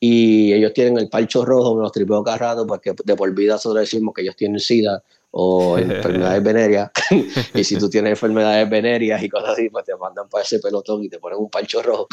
y 0.00 0.52
ellos 0.52 0.72
tienen 0.72 0.98
el 0.98 1.08
palcho 1.08 1.44
rojo, 1.44 1.76
me 1.76 1.82
los 1.82 1.92
tripeo 1.92 2.24
cada 2.24 2.38
rato, 2.38 2.66
porque 2.66 2.92
de 3.04 3.16
por 3.16 3.32
vida 3.34 3.54
nosotros 3.54 3.80
decimos 3.82 4.14
que 4.14 4.22
ellos 4.22 4.34
tienen 4.34 4.58
SIDA, 4.58 5.02
o 5.30 5.78
enfermedades 5.78 6.42
venéreas. 6.42 6.90
y 7.54 7.64
si 7.64 7.76
tú 7.78 7.88
tienes 7.88 8.10
enfermedades 8.10 8.68
venéreas 8.68 9.22
y 9.22 9.28
cosas 9.28 9.50
así, 9.50 9.68
pues 9.68 9.84
te 9.84 9.96
mandan 9.96 10.28
para 10.28 10.44
ese 10.44 10.58
pelotón 10.58 11.04
y 11.04 11.08
te 11.08 11.18
ponen 11.18 11.38
un 11.38 11.50
pancho 11.50 11.82
rojo. 11.82 12.08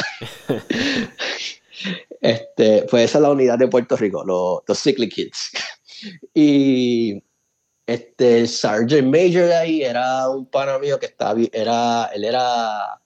este, 2.22 2.86
pues 2.90 3.06
esa 3.06 3.18
es 3.18 3.22
la 3.22 3.32
unidad 3.32 3.58
de 3.58 3.68
Puerto 3.68 3.96
Rico, 3.96 4.24
los, 4.24 4.62
los 4.68 4.78
Sickly 4.78 5.10
Kids. 5.10 5.52
y 6.34 7.24
este, 7.86 8.40
el 8.40 8.48
Sergeant 8.48 9.08
Major 9.08 9.48
de 9.48 9.56
ahí 9.56 9.82
era 9.84 10.30
un 10.30 10.46
pana 10.46 10.80
mío 10.80 11.00
que 11.00 11.08
estaba, 11.08 11.40
era, 11.52 12.06
él 12.14 12.24
era 12.24 13.02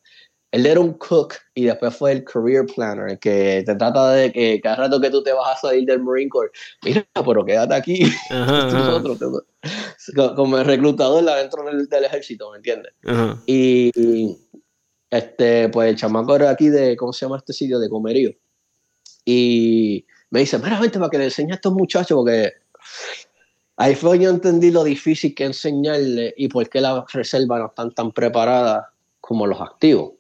él 0.52 0.65
era 0.65 0.80
un 0.80 0.94
cook 0.94 1.36
y 1.53 1.65
después 1.65 1.95
fue 1.95 2.14
el 2.14 2.24
career 2.24 2.65
planner, 2.65 3.19
que 3.19 3.64
te 3.65 3.76
trata 3.76 4.11
de 4.11 4.32
que 4.32 4.61
cada 4.61 4.78
rato 4.78 5.02
que 5.02 5.10
tú 5.10 5.22
te 5.22 5.34
vas 5.34 5.57
a 5.57 5.60
salir 5.60 5.86
del 5.86 6.02
Marine 6.02 6.30
Corps, 6.30 6.52
mira, 6.84 7.06
pero 7.14 7.45
quédate 7.45 7.76
aquí. 7.76 8.03
como 10.36 10.57
el 10.57 10.65
reclutador 10.65 11.26
dentro 11.26 11.64
del, 11.64 11.90
del 11.90 12.06
ejército, 12.06 12.52
¿me 12.52 12.57
entiendes? 12.57 12.94
y, 13.45 14.38
este, 15.10 15.69
pues 15.69 15.90
el 15.90 15.95
chamaco 15.98 16.36
era 16.36 16.49
aquí 16.49 16.69
de, 16.69 16.95
¿cómo 16.95 17.11
se 17.11 17.26
llama 17.26 17.38
este 17.38 17.53
sitio? 17.53 17.80
De 17.80 17.90
Comerío. 17.90 18.32
Y 19.26 20.06
me 20.30 20.41
dice, 20.41 20.57
mira, 20.60 20.80
vente 20.80 20.98
para 20.98 21.10
que 21.10 21.18
le 21.18 21.26
enseñe 21.26 21.52
a 21.52 21.56
estos 21.56 21.74
muchachos, 21.74 22.15
porque 22.15 22.53
ahí 23.76 23.95
fue 23.95 24.19
yo 24.19 24.30
entendí 24.30 24.72
lo 24.72 24.86
difícil 24.86 25.36
que 25.36 25.44
enseñarle 25.44 26.34
y 26.38 26.48
por 26.48 26.69
qué 26.69 26.80
las 26.80 27.11
reservas 27.11 27.60
no 27.60 27.68
están 27.68 27.94
tan 27.94 28.14
preparadas 28.14 28.86
como 29.19 29.45
los 29.45 29.60
activos 29.60 30.16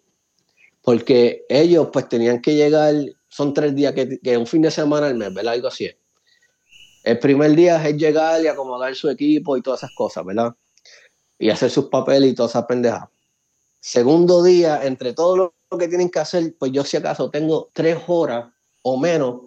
porque 0.87 1.45
ellos 1.49 1.89
pues 1.91 2.07
tenían 2.07 2.41
que 2.41 2.55
llegar, 2.55 2.95
son 3.27 3.53
tres 3.53 3.75
días, 3.75 3.91
que, 3.91 4.21
que 4.23 4.37
un 4.37 4.47
fin 4.47 4.61
de 4.61 4.71
semana 4.71 5.07
al 5.07 5.15
mes, 5.15 5.33
¿verdad? 5.33 5.55
Algo 5.55 5.67
así. 5.67 5.91
El 7.03 7.19
primer 7.19 7.57
día 7.57 7.85
es 7.85 7.97
llegar 7.97 8.41
y 8.41 8.47
acomodar 8.47 8.95
su 8.95 9.09
equipo 9.09 9.57
y 9.57 9.61
todas 9.61 9.81
esas 9.81 9.91
cosas, 9.93 10.23
¿verdad? 10.23 10.55
Y 11.37 11.49
hacer 11.49 11.71
sus 11.71 11.87
papeles 11.87 12.31
y 12.31 12.35
todas 12.35 12.53
esas 12.53 12.67
pendejas. 12.67 13.03
Segundo 13.81 14.41
día, 14.41 14.85
entre 14.85 15.11
todo 15.11 15.35
lo 15.69 15.77
que 15.77 15.89
tienen 15.89 16.09
que 16.09 16.19
hacer, 16.19 16.55
pues 16.57 16.71
yo 16.71 16.85
si 16.85 16.95
acaso 16.95 17.29
tengo 17.29 17.69
tres 17.73 17.97
horas 18.07 18.47
o 18.81 18.97
menos 18.97 19.41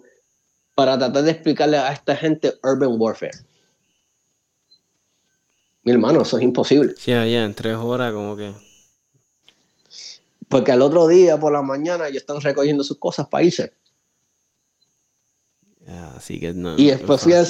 para 0.75 0.95
tratar 0.95 1.23
de 1.23 1.31
explicarle 1.31 1.77
a 1.77 1.91
esta 1.91 2.15
gente 2.15 2.53
urban 2.61 3.01
warfare. 3.01 3.33
Mi 5.81 5.91
hermano, 5.91 6.21
eso 6.21 6.37
es 6.37 6.43
imposible. 6.43 6.93
Sí, 6.99 7.09
ya, 7.09 7.25
en 7.25 7.55
tres 7.55 7.77
horas 7.77 8.13
como 8.13 8.37
que... 8.37 8.53
Porque 10.51 10.73
al 10.73 10.81
otro 10.81 11.07
día 11.07 11.39
por 11.39 11.53
la 11.53 11.61
mañana 11.61 12.09
ya 12.09 12.17
están 12.17 12.41
recogiendo 12.41 12.83
sus 12.83 12.99
cosas 12.99 13.27
para 13.27 13.45
irse. 13.45 13.73
así 16.15 16.39
que 16.39 16.53
no. 16.53 16.77
Y 16.77 16.87
después 16.87 17.21
fui 17.21 17.33
a, 17.33 17.43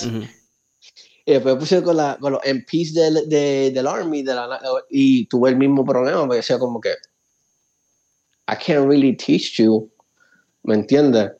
Y 1.26 1.34
después 1.34 1.56
puse 1.56 1.82
con, 1.82 1.98
la, 1.98 2.18
con 2.22 2.34
los 2.34 2.42
MPs 2.46 2.94
del, 2.94 3.28
del 3.28 3.88
Army 3.88 4.22
de 4.22 4.36
la, 4.36 4.60
y 4.90 5.26
tuve 5.26 5.50
el 5.50 5.56
mismo 5.56 5.84
problema, 5.84 6.22
porque 6.22 6.38
decía 6.38 6.60
como 6.60 6.80
que 6.80 6.92
I 8.48 8.56
can't 8.56 8.88
really 8.88 9.16
teach 9.16 9.58
you, 9.58 9.90
¿me 10.64 10.76
entiendes? 10.76 11.32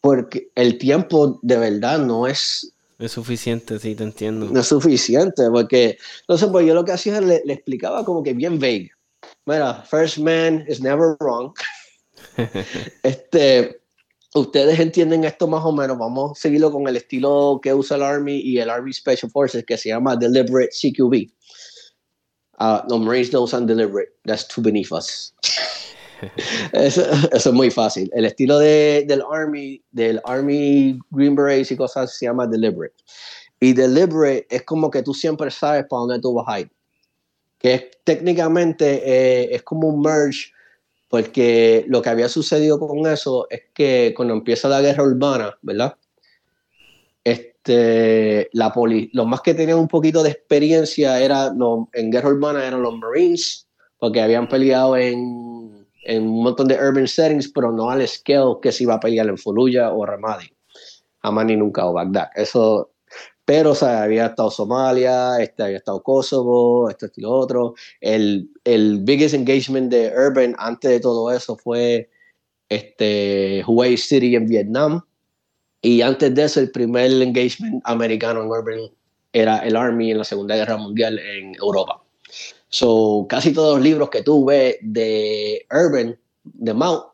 Porque 0.00 0.50
el 0.54 0.78
tiempo 0.78 1.40
de 1.42 1.58
verdad 1.58 1.98
no 1.98 2.26
es... 2.26 2.72
Es 2.98 3.12
suficiente, 3.12 3.78
sí, 3.78 3.94
te 3.94 4.04
entiendo. 4.04 4.48
No 4.50 4.60
es 4.60 4.66
suficiente, 4.66 5.42
porque, 5.50 5.98
sé, 6.36 6.46
pues 6.48 6.66
yo 6.66 6.74
lo 6.74 6.84
que 6.84 6.92
hacía 6.92 7.18
es 7.18 7.24
le, 7.24 7.42
le 7.44 7.52
explicaba 7.52 8.04
como 8.04 8.22
que 8.22 8.32
bien 8.32 8.58
vague. 8.58 8.93
Mira, 9.46 9.84
first 9.86 10.18
man 10.18 10.64
is 10.66 10.80
never 10.80 11.16
wrong. 11.20 11.54
este, 13.02 13.76
ustedes 14.34 14.80
entienden 14.80 15.24
esto 15.24 15.46
más 15.46 15.64
o 15.64 15.72
menos. 15.72 15.98
Vamos 15.98 16.32
a 16.32 16.40
seguirlo 16.40 16.72
con 16.72 16.88
el 16.88 16.96
estilo 16.96 17.60
que 17.62 17.74
usa 17.74 17.96
el 17.96 18.02
Army 18.02 18.40
y 18.40 18.58
el 18.58 18.70
Army 18.70 18.92
Special 18.92 19.30
Forces, 19.30 19.64
que 19.64 19.76
se 19.76 19.90
llama 19.90 20.16
Deliberate 20.16 20.70
CQB. 20.70 21.30
Uh, 22.58 22.80
los 22.88 23.00
Marines 23.00 23.32
no 23.32 23.42
usan 23.42 23.66
Deliberate. 23.66 24.12
That's 24.24 24.48
too 24.48 24.62
beneath 24.62 24.92
us. 24.92 25.34
eso, 26.72 27.04
es 27.30 27.52
muy 27.52 27.70
fácil. 27.70 28.10
El 28.14 28.24
estilo 28.24 28.58
de, 28.58 29.04
del 29.06 29.22
Army, 29.30 29.82
del 29.90 30.22
Army 30.24 30.98
Green 31.10 31.34
Berets 31.34 31.70
y 31.70 31.76
cosas 31.76 32.16
se 32.16 32.24
llama 32.24 32.46
Deliberate. 32.46 32.94
Y 33.60 33.74
Deliberate 33.74 34.46
es 34.48 34.62
como 34.62 34.90
que 34.90 35.02
tú 35.02 35.12
siempre 35.12 35.50
sabes 35.50 35.84
para 35.88 36.00
dónde 36.00 36.20
tú 36.20 36.32
vas 36.32 36.46
a 36.48 36.60
ir 36.60 36.70
que 37.64 37.92
técnicamente 38.04 39.00
eh, 39.06 39.54
es 39.54 39.62
como 39.62 39.88
un 39.88 40.02
merge, 40.02 40.52
porque 41.08 41.86
lo 41.88 42.02
que 42.02 42.10
había 42.10 42.28
sucedido 42.28 42.78
con 42.78 43.06
eso 43.06 43.46
es 43.48 43.62
que 43.72 44.12
cuando 44.14 44.34
empieza 44.34 44.68
la 44.68 44.82
guerra 44.82 45.02
urbana, 45.02 45.56
¿verdad? 45.62 45.96
Este, 47.24 48.50
la 48.52 48.70
poli 48.70 49.08
los 49.14 49.26
más 49.26 49.40
que 49.40 49.54
tenían 49.54 49.78
un 49.78 49.88
poquito 49.88 50.22
de 50.22 50.28
experiencia 50.28 51.18
era 51.18 51.54
en 51.94 52.10
guerra 52.10 52.28
urbana 52.28 52.66
eran 52.66 52.82
los 52.82 52.98
Marines, 52.98 53.66
porque 53.98 54.20
habían 54.20 54.46
peleado 54.46 54.98
en, 54.98 55.86
en 56.02 56.22
un 56.22 56.42
montón 56.42 56.68
de 56.68 56.74
urban 56.74 57.08
settings, 57.08 57.48
pero 57.48 57.72
no 57.72 57.88
al 57.88 58.06
scale 58.06 58.56
que 58.60 58.72
se 58.72 58.82
iba 58.82 58.92
a 58.92 59.00
pelear 59.00 59.26
en 59.26 59.38
Fallujah 59.38 59.90
o 59.90 60.04
Ramadi. 60.04 60.52
Jamás 61.22 61.46
ni 61.46 61.56
nunca 61.56 61.86
o 61.86 61.94
Bagdad. 61.94 62.28
Eso 62.34 62.90
pero, 63.44 63.72
o 63.72 63.74
sea, 63.74 64.04
había 64.04 64.26
estado 64.26 64.50
Somalia, 64.50 65.38
este, 65.40 65.62
había 65.62 65.76
estado 65.76 66.02
Kosovo, 66.02 66.88
esto, 66.88 67.06
y 67.14 67.20
lo 67.20 67.30
otro. 67.30 67.74
El, 68.00 68.50
el 68.64 69.00
biggest 69.00 69.34
engagement 69.34 69.90
de 69.90 70.12
Urban 70.16 70.54
antes 70.58 70.90
de 70.90 71.00
todo 71.00 71.30
eso 71.30 71.56
fue 71.56 72.08
este, 72.70 73.62
Hue 73.66 73.96
City 73.98 74.34
en 74.36 74.46
Vietnam. 74.48 75.02
Y 75.82 76.00
antes 76.00 76.34
de 76.34 76.44
eso, 76.44 76.60
el 76.60 76.70
primer 76.70 77.10
engagement 77.12 77.82
americano 77.84 78.42
en 78.42 78.48
Urban 78.48 78.90
era 79.32 79.58
el 79.58 79.76
Army 79.76 80.12
en 80.12 80.18
la 80.18 80.24
Segunda 80.24 80.56
Guerra 80.56 80.78
Mundial 80.78 81.18
en 81.18 81.54
Europa. 81.56 82.02
So, 82.68 83.26
casi 83.28 83.52
todos 83.52 83.76
los 83.76 83.84
libros 83.84 84.08
que 84.08 84.22
tú 84.22 84.46
ves 84.46 84.78
de 84.80 85.66
Urban, 85.70 86.18
de 86.44 86.72
Mount, 86.72 87.04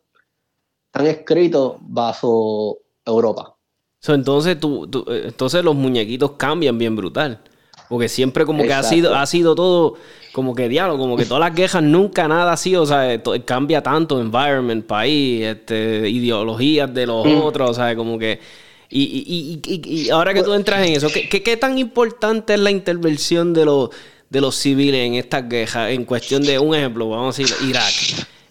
están 0.87 1.07
escritos 1.07 1.75
bajo 1.81 2.79
Europa 3.05 3.57
entonces, 4.07 4.59
tú, 4.59 4.89
eh, 5.09 5.23
entonces 5.27 5.63
los 5.63 5.75
muñequitos 5.75 6.31
cambian 6.31 6.77
bien 6.77 6.95
brutal. 6.95 7.39
Porque 7.87 8.07
siempre 8.07 8.45
como 8.45 8.63
que 8.63 8.73
ha 8.73 8.83
sido, 8.83 9.15
ha 9.15 9.25
sido 9.25 9.53
todo 9.53 9.95
como 10.31 10.55
que 10.55 10.69
diálogo, 10.69 10.97
como 10.97 11.17
que 11.17 11.25
todas 11.25 11.41
las 11.41 11.51
quejas 11.51 11.83
nunca 11.83 12.25
nada 12.25 12.53
ha 12.53 12.57
sido, 12.57 12.83
o 12.83 12.85
sea, 12.85 13.21
cambia 13.43 13.83
tanto 13.83 14.21
environment, 14.21 14.85
país, 14.85 15.43
este, 15.43 16.09
ideologías 16.09 16.93
de 16.93 17.05
los 17.05 17.25
mm. 17.25 17.41
otros, 17.41 17.71
o 17.71 17.73
sea, 17.73 17.93
como 17.95 18.17
que... 18.17 18.39
Y, 18.93 19.61
y, 19.65 20.09
ahora 20.09 20.33
que 20.33 20.43
tú 20.43 20.53
entras 20.53 20.85
en 20.85 20.93
eso, 20.93 21.09
¿qué, 21.09 21.27
¿qué, 21.29 21.57
tan 21.57 21.77
importante 21.77 22.53
es 22.53 22.59
la 22.59 22.71
intervención 22.71 23.53
de 23.53 23.65
los, 23.65 23.89
de 24.29 24.41
los 24.41 24.55
civiles 24.55 25.05
en 25.07 25.15
estas 25.15 25.43
quejas? 25.43 25.91
En 25.91 26.05
cuestión 26.05 26.43
de, 26.43 26.59
un 26.59 26.75
ejemplo, 26.75 27.09
vamos 27.09 27.37
a 27.37 27.41
decir, 27.41 27.55
Irak. 27.67 27.93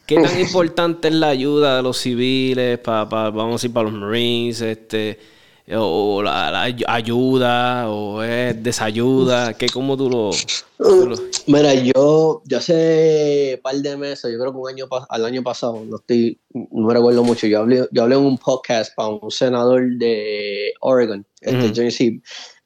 ¿Qué 0.06 0.16
tan 0.16 0.38
importante 0.40 1.08
es 1.08 1.14
la 1.14 1.28
ayuda 1.28 1.76
de 1.76 1.82
los 1.82 1.96
civiles, 1.98 2.78
para, 2.78 3.04
vamos 3.04 3.48
a 3.48 3.52
decir, 3.52 3.72
para 3.72 3.90
los 3.90 3.98
Marines, 3.98 4.60
este 4.60 5.39
o 5.76 6.22
la, 6.22 6.62
ayuda 6.62 7.90
o 7.90 8.22
es 8.22 8.62
desayuda? 8.62 9.54
¿Qué, 9.54 9.68
¿Cómo 9.68 9.96
tú 9.96 10.10
lo, 10.10 10.30
Mira, 11.46 11.74
yo, 11.74 12.42
yo 12.44 12.58
hace 12.58 13.54
un 13.56 13.62
par 13.62 13.76
de 13.76 13.96
meses, 13.96 14.32
yo 14.32 14.38
creo 14.38 14.52
que 14.52 14.58
un 14.58 14.68
año 14.68 14.88
al 15.08 15.24
año 15.24 15.42
pasado, 15.42 15.84
no 15.84 15.96
estoy, 15.96 16.38
no 16.52 16.86
me 16.86 16.94
recuerdo 16.94 17.22
mucho, 17.22 17.46
yo 17.46 17.60
hablé, 17.60 17.86
yo 17.92 18.02
hablé 18.02 18.16
en 18.16 18.22
un 18.22 18.38
podcast 18.38 18.94
para 18.94 19.08
un 19.08 19.30
senador 19.30 19.82
de 19.98 20.72
Oregon, 20.80 21.26
este 21.40 22.20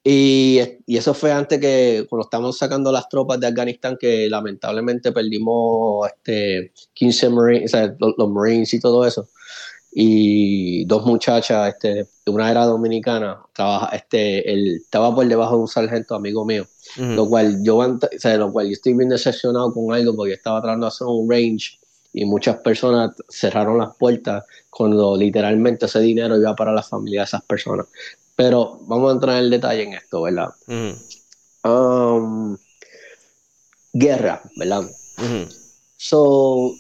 y, 0.07 0.61
y, 0.87 0.97
eso 0.99 1.15
fue 1.15 1.33
antes 1.33 1.59
que, 1.59 2.07
cuando 2.11 2.25
estábamos 2.25 2.59
sacando 2.59 2.93
las 2.93 3.09
tropas 3.09 3.41
de 3.41 3.47
Afganistán, 3.47 3.97
que 3.99 4.29
lamentablemente 4.29 5.13
perdimos 5.13 6.07
este, 6.09 6.73
15 6.93 7.31
Marines, 7.31 7.75
o 7.75 7.77
sea, 7.77 7.97
los 7.99 8.31
Marines 8.31 8.75
y 8.75 8.81
todo 8.81 9.07
eso 9.07 9.27
y 9.97 10.85
dos 10.87 11.07
muchachas, 11.07 11.69
este, 11.69 12.09
una 12.27 12.51
era 12.51 12.67
dominicana, 12.67 13.41
trabaja, 13.53 13.95
este, 13.95 14.53
él 14.53 14.81
estaba 14.83 15.15
por 15.15 15.25
debajo 15.25 15.55
de 15.55 15.63
un 15.63 15.69
sargento 15.69 16.17
amigo 16.17 16.45
mío, 16.45 16.67
lo 16.97 17.29
cual 17.29 17.63
yo, 17.63 17.77
o 17.77 17.99
sea, 18.19 18.37
lo 18.37 18.53
cual 18.53 18.67
yo 18.67 18.73
estoy 18.73 18.95
bien 18.95 19.09
decepcionado 19.09 19.73
con 19.73 19.95
algo 19.95 20.17
porque 20.17 20.33
estaba 20.33 20.61
tratando 20.61 20.87
de 20.87 20.89
hacer 20.89 21.07
un 21.07 21.31
range 21.31 21.79
y 22.13 22.25
muchas 22.25 22.57
personas 22.57 23.15
cerraron 23.29 23.79
las 23.79 23.95
puertas 23.97 24.45
cuando 24.69 25.17
literalmente 25.17 25.87
ese 25.87 26.01
dinero 26.01 26.37
iba 26.37 26.57
para 26.57 26.73
la 26.73 26.83
familia 26.83 27.21
de 27.21 27.27
esas 27.27 27.45
personas. 27.45 27.87
Pero 28.35 28.81
vamos 28.89 29.11
a 29.11 29.15
entrar 29.15 29.45
en 29.45 29.51
detalle 29.51 29.83
en 29.85 29.93
esto, 29.95 30.23
¿verdad? 30.23 30.49
Um, 31.63 32.57
guerra, 33.93 34.43
¿verdad? 34.57 34.91
So, 35.97 36.75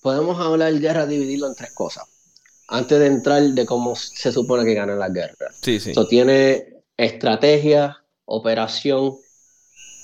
podemos 0.00 0.40
hablar 0.40 0.72
de 0.72 0.80
guerra, 0.80 1.06
dividirlo 1.06 1.48
en 1.48 1.54
tres 1.54 1.72
cosas 1.72 2.04
antes 2.68 2.98
de 2.98 3.06
entrar 3.06 3.42
de 3.42 3.66
cómo 3.66 3.94
se 3.96 4.32
supone 4.32 4.64
que 4.64 4.74
gana 4.74 4.94
la 4.94 5.08
guerra. 5.08 5.52
Sí, 5.60 5.78
sí. 5.80 5.90
Eso 5.90 6.06
tiene 6.06 6.82
estrategia, 6.96 8.02
operación 8.24 9.16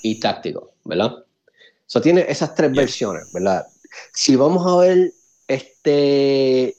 y 0.03 0.19
táctico, 0.19 0.73
¿verdad? 0.83 1.23
Eso 1.87 2.01
tiene 2.01 2.25
esas 2.27 2.55
tres 2.55 2.71
versiones, 2.71 3.31
¿verdad? 3.33 3.67
Si 4.13 4.35
vamos 4.35 4.65
a 4.65 4.77
ver 4.77 5.11
este 5.47 6.77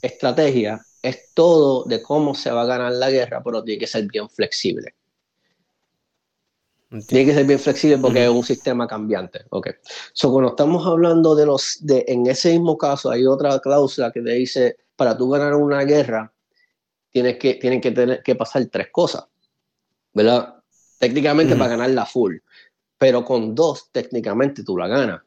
estrategia, 0.00 0.84
es 1.02 1.34
todo 1.34 1.84
de 1.84 2.00
cómo 2.02 2.34
se 2.34 2.50
va 2.50 2.62
a 2.62 2.66
ganar 2.66 2.92
la 2.92 3.10
guerra, 3.10 3.42
pero 3.42 3.64
tiene 3.64 3.80
que 3.80 3.86
ser 3.86 4.06
bien 4.06 4.28
flexible. 4.30 4.94
Tiene 7.08 7.26
que 7.26 7.34
ser 7.34 7.46
bien 7.46 7.58
flexible 7.58 7.98
porque 7.98 8.24
es 8.24 8.30
un 8.30 8.44
sistema 8.44 8.86
cambiante. 8.86 9.40
Ok. 9.50 9.70
So, 10.12 10.30
cuando 10.30 10.50
estamos 10.50 10.86
hablando 10.86 11.34
de 11.34 11.46
los, 11.46 11.78
de, 11.80 12.04
en 12.06 12.26
ese 12.26 12.52
mismo 12.52 12.76
caso, 12.76 13.10
hay 13.10 13.26
otra 13.26 13.58
cláusula 13.60 14.12
que 14.12 14.20
te 14.20 14.32
dice 14.32 14.76
para 14.96 15.16
tú 15.16 15.30
ganar 15.30 15.54
una 15.54 15.82
guerra, 15.84 16.32
tienes 17.10 17.38
que, 17.38 17.54
tienen 17.54 17.80
que, 17.80 17.90
tener, 17.90 18.22
que 18.22 18.34
pasar 18.34 18.64
tres 18.66 18.88
cosas, 18.90 19.24
¿verdad? 20.12 20.62
Técnicamente 20.98 21.56
para 21.56 21.70
ganar 21.70 21.90
la 21.90 22.06
full, 22.06 22.36
pero 22.98 23.24
con 23.24 23.54
dos, 23.54 23.90
técnicamente 23.90 24.64
tú 24.64 24.76
la 24.78 24.88
ganas. 24.88 25.22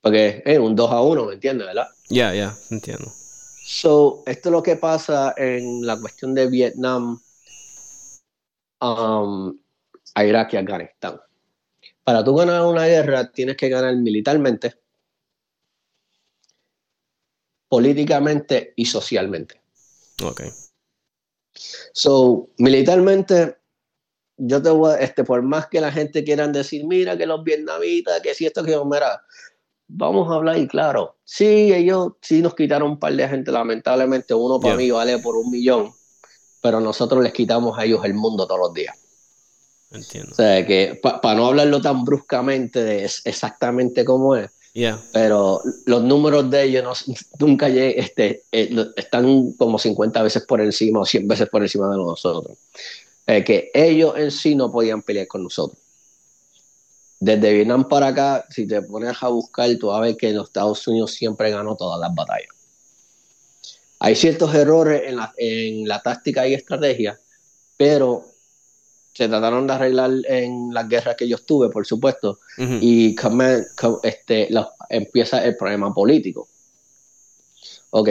Porque 0.00 0.42
es 0.44 0.58
un 0.58 0.74
2 0.74 0.90
a 0.90 1.00
1, 1.00 1.26
¿me 1.26 1.34
entiendes, 1.34 1.66
verdad? 1.68 1.86
Ya, 2.08 2.34
ya, 2.34 2.56
entiendo. 2.70 3.12
So, 3.64 4.24
esto 4.26 4.48
es 4.48 4.52
lo 4.52 4.62
que 4.62 4.74
pasa 4.74 5.32
en 5.36 5.86
la 5.86 5.98
cuestión 5.98 6.34
de 6.34 6.48
Vietnam, 6.48 7.20
um, 8.80 9.56
a 10.14 10.24
Irak 10.24 10.54
y 10.54 10.56
Afganistán. 10.56 11.20
Para 12.02 12.24
tú 12.24 12.34
ganar 12.34 12.66
una 12.66 12.86
guerra, 12.86 13.30
tienes 13.30 13.56
que 13.56 13.68
ganar 13.68 13.94
militarmente, 13.94 14.74
políticamente 17.72 18.74
y 18.76 18.84
socialmente. 18.84 19.58
Ok. 20.22 20.42
So, 21.94 22.50
militarmente, 22.58 23.56
yo 24.36 24.60
te 24.60 24.68
voy 24.68 24.92
a, 24.92 24.96
este, 24.96 25.24
por 25.24 25.40
más 25.40 25.68
que 25.68 25.80
la 25.80 25.90
gente 25.90 26.22
quieran 26.22 26.52
decir, 26.52 26.84
mira, 26.84 27.16
que 27.16 27.24
los 27.24 27.42
vietnamitas, 27.42 28.20
que 28.20 28.34
si 28.34 28.44
esto, 28.44 28.62
que 28.62 28.78
mira, 28.84 29.22
vamos 29.88 30.30
a 30.30 30.34
hablar 30.34 30.58
y 30.58 30.68
claro, 30.68 31.16
sí, 31.24 31.72
ellos 31.72 32.12
sí 32.20 32.42
nos 32.42 32.54
quitaron 32.54 32.90
un 32.90 32.98
par 32.98 33.14
de 33.14 33.26
gente, 33.26 33.50
lamentablemente, 33.50 34.34
uno 34.34 34.60
para 34.60 34.76
mí 34.76 34.90
vale 34.90 35.18
por 35.20 35.38
un 35.38 35.50
millón, 35.50 35.94
pero 36.60 36.78
nosotros 36.78 37.22
les 37.22 37.32
quitamos 37.32 37.78
a 37.78 37.86
ellos 37.86 38.04
el 38.04 38.12
mundo 38.12 38.46
todos 38.46 38.60
los 38.60 38.74
días. 38.74 38.98
Entiendo. 39.90 40.32
O 40.32 40.34
sea, 40.34 40.66
que 40.66 41.00
para 41.02 41.34
no 41.34 41.46
hablarlo 41.46 41.80
tan 41.80 42.04
bruscamente 42.04 42.84
de 42.84 43.04
exactamente 43.24 44.04
cómo 44.04 44.36
es, 44.36 44.50
pero 45.12 45.60
los 45.84 46.02
números 46.02 46.50
de 46.50 46.62
ellos 46.64 47.04
nunca 47.38 47.68
llegan, 47.68 48.04
este, 48.04 48.44
eh, 48.50 48.74
están 48.96 49.52
como 49.52 49.78
50 49.78 50.22
veces 50.22 50.44
por 50.44 50.60
encima 50.60 51.00
o 51.00 51.04
100 51.04 51.28
veces 51.28 51.48
por 51.48 51.62
encima 51.62 51.90
de 51.90 51.96
nosotros. 51.96 52.56
Eh, 53.26 53.44
que 53.44 53.70
ellos 53.74 54.14
en 54.16 54.30
sí 54.30 54.54
no 54.54 54.72
podían 54.72 55.02
pelear 55.02 55.26
con 55.26 55.44
nosotros. 55.44 55.78
Desde 57.20 57.52
Vietnam 57.52 57.86
para 57.88 58.08
acá, 58.08 58.46
si 58.50 58.66
te 58.66 58.82
pones 58.82 59.22
a 59.22 59.28
buscar, 59.28 59.70
tú 59.78 59.88
vas 59.88 59.98
a 59.98 60.00
ver 60.00 60.16
que 60.16 60.32
los 60.32 60.48
Estados 60.48 60.86
Unidos 60.88 61.12
siempre 61.12 61.50
ganó 61.50 61.76
todas 61.76 62.00
las 62.00 62.12
batallas. 62.14 62.48
Hay 64.00 64.16
ciertos 64.16 64.52
errores 64.54 65.02
en 65.36 65.86
la 65.86 66.02
táctica 66.02 66.48
y 66.48 66.54
estrategia, 66.54 67.20
pero 67.76 68.31
se 69.12 69.28
trataron 69.28 69.66
de 69.66 69.72
arreglar 69.74 70.10
en 70.26 70.72
las 70.72 70.88
guerras 70.88 71.16
que 71.16 71.28
yo 71.28 71.36
estuve, 71.36 71.68
por 71.68 71.86
supuesto, 71.86 72.38
y 72.58 73.14
este, 74.02 74.48
empieza 74.88 75.44
el 75.44 75.56
problema 75.56 75.92
político. 75.92 76.48
Ok. 77.90 78.08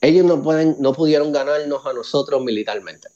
Ellos 0.00 0.24
no, 0.26 0.42
pueden, 0.42 0.76
no 0.78 0.92
pudieron 0.92 1.32
ganarnos 1.32 1.84
a 1.86 1.92
nosotros 1.92 2.42
militarmente. 2.42 3.08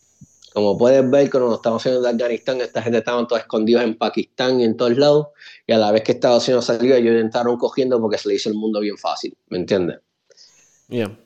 Como 0.53 0.77
puedes 0.77 1.09
ver, 1.09 1.31
cuando 1.31 1.55
estamos 1.55 1.81
haciendo 1.81 2.03
de 2.03 2.11
Afganistán, 2.11 2.61
esta 2.61 2.83
gente 2.83 2.99
estaban 2.99 3.27
todos 3.27 3.43
escondidos 3.43 3.85
en 3.85 3.97
Pakistán 3.97 4.61
y 4.61 4.65
en 4.65 4.77
todos 4.77 4.97
lados, 4.99 5.29
y 5.67 5.73
a 5.73 5.79
la 5.79 5.93
vez 5.93 6.03
que 6.03 6.13
Estados 6.13 6.47
Unidos 6.49 6.67
salió, 6.67 6.95
ellos 6.95 7.15
entraron 7.21 7.57
cogiendo 7.57 8.01
porque 8.01 8.19
se 8.19 8.29
le 8.29 8.35
hizo 8.35 8.51
el 8.51 8.57
mundo 8.57 8.81
bien 8.81 8.99
fácil, 8.99 9.37
¿me 9.49 9.59
entiendes? 9.59 10.01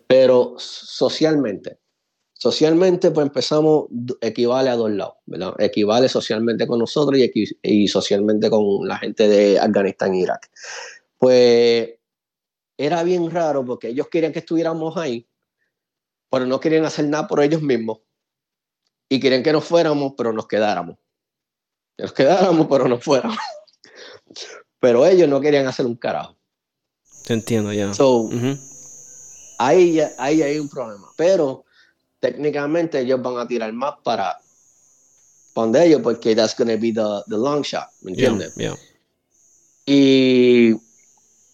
Pero 0.07 0.55
socialmente, 0.59 1.79
Socialmente, 2.39 3.11
pues 3.11 3.27
empezamos, 3.27 3.87
equivale 4.21 4.69
a 4.69 4.77
dos 4.77 4.91
lados, 4.91 5.15
¿verdad? 5.25 5.55
Equivale 5.59 6.09
socialmente 6.09 6.67
con 6.67 6.79
nosotros 6.79 7.19
y, 7.19 7.45
y 7.63 7.89
socialmente 7.89 8.51
con 8.51 8.87
la 8.87 8.99
gente 8.99 9.27
de 9.27 9.59
Afganistán 9.59 10.15
e 10.15 10.21
Irak. 10.21 10.51
Pues 11.17 11.95
era 12.77 13.03
bien 13.05 13.31
raro 13.31 13.65
porque 13.65 13.89
ellos 13.89 14.09
querían 14.09 14.33
que 14.33 14.41
estuviéramos 14.41 14.99
ahí, 14.99 15.27
pero 16.31 16.45
no 16.45 16.61
querían 16.61 16.85
hacer 16.85 17.07
nada 17.07 17.27
por 17.27 17.41
ellos 17.43 17.63
mismos. 17.63 18.01
Y 19.09 19.19
querían 19.19 19.43
que 19.43 19.53
nos 19.53 19.65
fuéramos, 19.65 20.13
pero 20.17 20.33
nos 20.33 20.47
quedáramos. 20.47 20.97
Nos 21.97 22.13
quedáramos, 22.13 22.67
pero 22.69 22.87
no 22.87 22.99
fuéramos. 22.99 23.39
pero 24.81 25.07
ellos 25.07 25.29
no 25.29 25.41
querían 25.41 25.67
hacer 25.67 25.87
un 25.87 25.97
carajo. 25.97 26.37
Te 27.25 27.33
entiendo 27.33 27.73
ya. 27.73 27.95
So, 27.95 28.29
ahí, 29.59 30.01
ahí 30.19 30.43
hay 30.43 30.59
un 30.59 30.69
problema. 30.69 31.09
Pero 31.17 31.66
técnicamente 32.27 33.01
ellos 33.01 33.23
van 33.23 33.39
a 33.39 33.47
tirar 33.47 33.73
más 33.73 33.95
para 34.03 34.37
donde 35.55 35.87
ellos 35.87 36.01
porque 36.03 36.35
that's 36.35 36.57
going 36.57 36.69
to 36.69 36.79
be 36.79 36.93
the, 36.93 37.23
the, 37.29 37.37
long 37.37 37.63
shot, 37.63 37.89
¿me 38.03 38.11
entiendes? 38.11 38.53
Y 39.87 40.75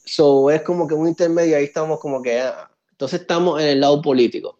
so 0.04 0.50
es 0.50 0.62
como 0.62 0.88
que 0.88 0.94
un 0.94 1.06
intermedio, 1.06 1.56
ahí 1.56 1.64
estamos 1.64 2.00
como 2.00 2.22
que, 2.22 2.40
ah, 2.40 2.70
entonces 2.90 3.20
estamos 3.20 3.60
en 3.60 3.68
el 3.68 3.80
lado 3.80 4.00
político. 4.00 4.58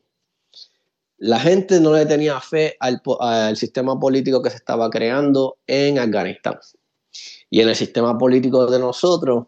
La 1.17 1.41
gente 1.41 1.81
no 1.81 1.93
le 1.93 2.05
tenía 2.05 2.41
fe 2.41 2.77
al, 2.79 3.01
al 3.21 3.57
sistema 3.57 3.99
político 3.99 4.43
que 4.43 4.51
se 4.51 4.57
estaba 4.57 4.91
creando 4.91 5.59
en 5.67 5.99
Afganistán. 5.99 6.59
Y 7.49 7.61
en 7.61 7.69
el 7.69 7.77
sistema 7.77 8.19
político 8.19 8.67
de 8.67 8.79
nosotros, 8.79 9.47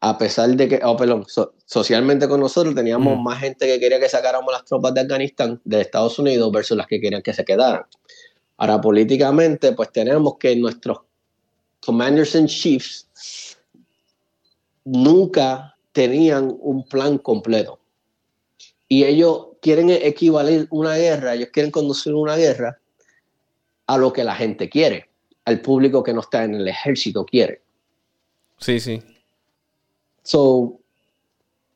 a 0.00 0.16
pesar 0.16 0.50
de 0.50 0.68
que, 0.68 0.80
oh, 0.84 0.96
perdón, 0.96 1.26
socialmente 1.64 2.28
con 2.28 2.40
nosotros 2.40 2.74
teníamos 2.74 3.20
más 3.20 3.40
gente 3.40 3.66
que 3.66 3.80
quería 3.80 3.98
que 3.98 4.08
sacáramos 4.08 4.52
las 4.52 4.64
tropas 4.64 4.94
de 4.94 5.00
Afganistán, 5.00 5.60
de 5.64 5.80
Estados 5.80 6.18
Unidos, 6.18 6.52
versus 6.52 6.76
las 6.76 6.86
que 6.86 7.00
querían 7.00 7.22
que 7.22 7.34
se 7.34 7.44
quedaran. 7.44 7.82
Ahora, 8.58 8.80
políticamente, 8.80 9.72
pues 9.72 9.90
tenemos 9.90 10.36
que 10.38 10.54
nuestros 10.54 10.98
commanders 11.80 12.34
in 12.34 12.46
chiefs 12.46 13.08
nunca 14.84 15.76
tenían 15.92 16.56
un 16.60 16.84
plan 16.84 17.18
completo. 17.18 17.80
Y 18.86 19.04
ellos 19.04 19.48
quieren 19.60 19.90
equivaler 19.90 20.68
una 20.70 20.96
guerra, 20.96 21.34
ellos 21.34 21.50
quieren 21.52 21.72
conducir 21.72 22.14
una 22.14 22.36
guerra 22.36 22.78
a 23.86 23.98
lo 23.98 24.12
que 24.12 24.22
la 24.22 24.34
gente 24.34 24.68
quiere, 24.68 25.08
al 25.44 25.60
público 25.60 26.02
que 26.02 26.12
no 26.12 26.20
está 26.20 26.44
en 26.44 26.54
el 26.54 26.68
ejército 26.68 27.24
quiere. 27.24 27.62
Sí, 28.58 28.80
sí. 28.80 29.02
So, 30.28 30.78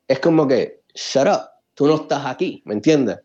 es 0.07 0.19
como 0.19 0.47
que, 0.47 0.83
shut 0.95 1.27
up, 1.27 1.41
tú 1.73 1.87
no 1.87 1.95
estás 1.95 2.27
aquí, 2.27 2.63
¿me 2.67 2.75
entiendes? 2.75 3.21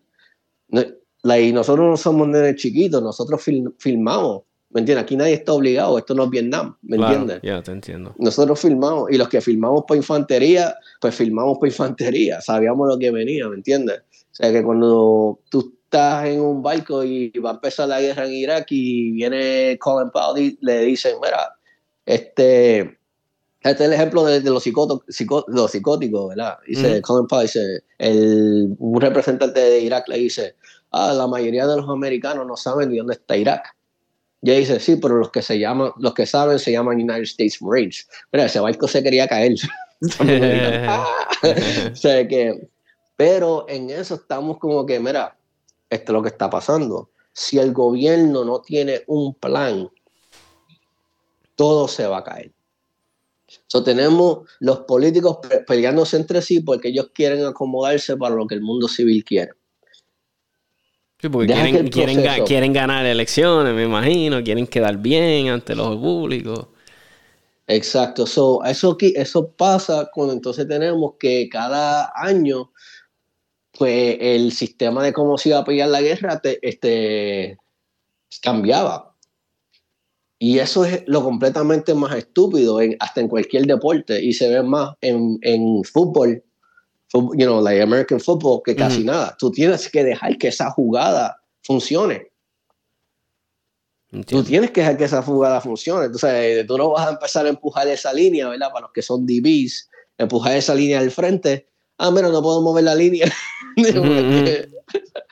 y 0.72 1.52
nosotros 1.52 1.86
no 1.86 1.98
somos 1.98 2.30
nenes 2.30 2.56
chiquitos, 2.56 3.04
nosotros 3.04 3.44
filmamos, 3.78 4.44
¿me 4.70 4.80
entiendes? 4.80 5.04
Aquí 5.04 5.18
nadie 5.18 5.34
está 5.34 5.52
obligado, 5.52 5.98
esto 5.98 6.16
no 6.16 6.24
es 6.24 6.30
Vietnam, 6.30 6.78
¿me 6.82 6.96
entiendes? 6.96 7.42
Ya, 7.44 7.62
te 7.62 7.74
entiendo. 7.74 8.16
Nosotros 8.18 8.58
filmamos, 8.58 9.12
y 9.12 9.18
los 9.18 9.28
que 9.28 9.42
filmamos 9.42 9.84
por 9.86 9.98
infantería, 9.98 10.74
pues 11.02 11.14
filmamos 11.14 11.58
por 11.58 11.68
infantería, 11.68 12.40
sabíamos 12.40 12.88
lo 12.88 12.98
que 12.98 13.12
venía, 13.12 13.50
¿me 13.50 13.56
entiendes? 13.56 14.00
O 14.32 14.36
sea 14.36 14.50
que 14.54 14.64
cuando 14.64 15.42
tú 15.50 15.78
estás 15.84 16.26
en 16.28 16.40
un 16.40 16.64
barco 16.64 17.04
y 17.04 17.32
va 17.32 17.50
a 17.50 17.54
empezar 17.56 17.90
la 17.90 18.00
guerra 18.00 18.26
en 18.26 18.32
Irak 18.32 18.68
y 18.70 19.12
viene 19.12 19.78
Colin 19.78 20.10
Powell 20.10 20.42
y 20.42 20.58
le 20.62 20.84
dicen, 20.84 21.18
mira, 21.22 21.54
este 22.06 22.97
este 23.62 23.84
es 23.84 23.90
el 23.90 23.94
ejemplo 23.94 24.24
de, 24.24 24.40
los, 24.42 24.66
los 25.48 25.72
psicóticos, 25.72 26.30
¿verdad? 26.30 26.58
Dice, 26.68 27.02
Colin 27.02 27.28
Powell 27.28 27.48
dice, 27.48 27.84
el, 27.98 28.76
un 28.78 29.02
representante 29.02 29.60
de 29.60 29.80
Irak 29.80 30.08
le 30.08 30.18
dice, 30.20 30.56
ah, 30.92 31.14
la 31.14 31.28
mayoría 31.28 31.66
de 31.66 31.78
los 31.78 31.90
americanos 31.90 32.46
no 32.46 32.56
saben 32.56 32.92
de 32.92 32.98
dónde 32.98 33.16
está 33.16 33.36
Irak. 33.36 33.76
Y 34.42 34.52
dice, 34.52 34.80
sí, 34.80 34.98
pero 34.98 35.18
los 35.18 35.32
que 35.32 35.42
se 35.42 35.58
llaman, 35.58 35.92
los 35.98 36.14
que 36.14 36.26
saben 36.26 36.60
se 36.60 36.72
llaman 36.72 36.98
United 36.98 37.24
States 37.24 37.62
Marines. 37.62 38.08
Mira, 38.32 38.46
ese 38.46 38.60
barco 38.60 38.88
se 38.88 39.04
quería 39.04 39.28
caer. 39.28 39.56
o 41.92 41.96
sea 41.96 42.28
que, 42.28 42.70
pero 43.16 43.66
en 43.68 43.90
eso 43.90 44.16
estamos 44.16 44.60
como 44.60 44.86
que, 44.86 45.00
mira, 45.00 45.36
esto 45.90 46.12
es 46.12 46.14
lo 46.14 46.22
que 46.22 46.30
está 46.30 46.50
pasando. 46.50 47.10
Si 47.34 47.58
el 47.58 47.74
gobierno 47.74 48.46
no 48.46 48.62
tiene 48.62 49.02
un 49.08 49.34
plan, 49.34 49.90
todo 51.56 51.88
se 51.88 52.06
va 52.06 52.20
a 52.20 52.24
caer. 52.24 52.52
So, 53.68 53.84
tenemos 53.84 54.40
los 54.60 54.80
políticos 54.80 55.40
peleándose 55.66 56.18
entre 56.18 56.42
sí 56.42 56.60
porque 56.60 56.90
ellos 56.90 57.12
quieren 57.14 57.46
acomodarse 57.46 58.18
para 58.18 58.36
lo 58.36 58.46
que 58.46 58.56
el 58.56 58.62
mundo 58.62 58.88
civil 58.88 59.24
quiere. 59.24 59.52
Sí, 61.20 61.30
porque 61.30 61.48
quieren, 61.48 61.90
quieren, 62.46 62.74
ganar 62.74 63.06
elecciones, 63.06 63.74
me 63.74 63.84
imagino, 63.84 64.44
quieren 64.44 64.68
quedar 64.68 64.98
bien 64.98 65.50
ante 65.50 65.76
los 65.76 65.96
públicos. 65.96 66.68
Exacto, 67.66 68.28
so, 68.28 68.64
eso, 68.64 68.96
eso 69.00 69.52
pasa 69.52 70.10
cuando 70.14 70.34
entonces 70.34 70.68
tenemos 70.68 71.16
que 71.20 71.50
cada 71.50 72.12
año, 72.16 72.72
pues 73.72 74.18
el 74.22 74.52
sistema 74.52 75.04
de 75.04 75.12
cómo 75.12 75.38
se 75.38 75.50
iba 75.50 75.60
a 75.60 75.66
pelear 75.66 75.90
la 75.90 76.02
guerra 76.02 76.40
este, 76.62 77.58
cambiaba. 78.42 79.17
Y 80.40 80.60
eso 80.60 80.86
es 80.86 81.04
lo 81.08 81.24
completamente 81.24 81.94
más 81.96 82.16
estúpido, 82.16 82.80
en, 82.80 82.96
hasta 83.00 83.22
en 83.22 83.28
cualquier 83.28 83.66
deporte, 83.66 84.24
y 84.24 84.34
se 84.34 84.50
ve 84.50 84.62
más 84.62 84.96
en, 85.02 85.40
en 85.42 85.84
fútbol, 85.84 86.44
you 87.14 87.46
know, 87.46 87.62
like 87.62 87.82
American 87.82 88.20
football, 88.20 88.62
que 88.64 88.76
casi 88.76 89.04
nada. 89.04 89.36
Tú 89.40 89.52
tienes 89.52 89.90
que 89.90 90.04
dejar 90.04 90.38
que 90.38 90.50
esa 90.50 90.70
jugada 90.72 91.42
funcione. 91.64 92.28
Tú 94.26 94.44
tienes 94.44 94.72
que 94.72 94.82
dejar 94.82 94.98
que 94.98 95.06
esa 95.06 95.22
jugada 95.22 95.60
funcione. 95.60 96.06
Entonces, 96.06 96.66
tú 96.68 96.78
no 96.78 96.92
vas 96.92 97.08
a 97.08 97.12
empezar 97.12 97.46
a 97.46 97.50
empujar 97.50 97.88
esa 97.88 98.14
línea, 98.14 98.48
¿verdad? 98.48 98.72
Para 98.72 98.84
los 98.84 98.92
que 98.94 99.02
son 99.02 99.26
DBs, 99.26 99.90
empujar 100.18 100.56
esa 100.56 100.76
línea 100.76 101.00
al 101.00 101.12
frente. 101.12 101.68
Ah, 101.98 102.12
mira, 102.12 102.30
no 102.30 102.42
puedo 102.42 102.62
mover 102.62 102.84
la 102.84 102.96
línea. 102.96 103.26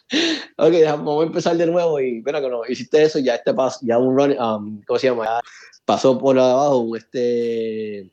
ok, 0.57 0.73
vamos 0.85 1.23
a 1.23 1.27
empezar 1.27 1.57
de 1.57 1.65
nuevo 1.65 1.99
y 1.99 2.21
mira 2.25 2.41
que 2.41 2.49
no, 2.49 2.61
hiciste 2.67 3.03
eso, 3.03 3.19
ya 3.19 3.35
este 3.35 3.53
paso, 3.53 3.79
ya 3.81 3.97
un 3.97 4.15
run, 4.15 4.31
um, 4.39 4.81
¿cómo 4.85 4.99
se 4.99 5.07
llama? 5.07 5.41
pasó 5.85 6.17
por 6.17 6.37
abajo, 6.37 6.95
este, 6.95 8.11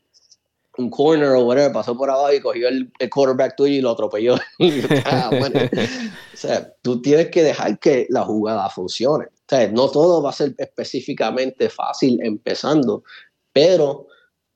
un 0.77 0.89
corner 0.89 1.29
o 1.29 1.45
whatever, 1.45 1.71
pasó 1.71 1.97
por 1.97 2.09
abajo 2.09 2.33
y 2.33 2.39
cogió 2.39 2.67
el, 2.67 2.91
quarterback 3.09 3.55
tuyo 3.55 3.73
y 3.73 3.81
lo 3.81 3.91
atropelló. 3.91 4.35
Ah, 5.05 5.29
o 5.31 6.37
sea, 6.37 6.73
tú 6.81 7.01
tienes 7.01 7.29
que 7.29 7.43
dejar 7.43 7.79
que 7.79 8.07
la 8.09 8.23
jugada 8.23 8.69
funcione. 8.69 9.25
O 9.25 9.45
sea, 9.47 9.67
no 9.69 9.89
todo 9.89 10.21
va 10.21 10.29
a 10.29 10.33
ser 10.33 10.55
específicamente 10.57 11.69
fácil 11.69 12.19
empezando, 12.23 13.03
pero 13.51 14.07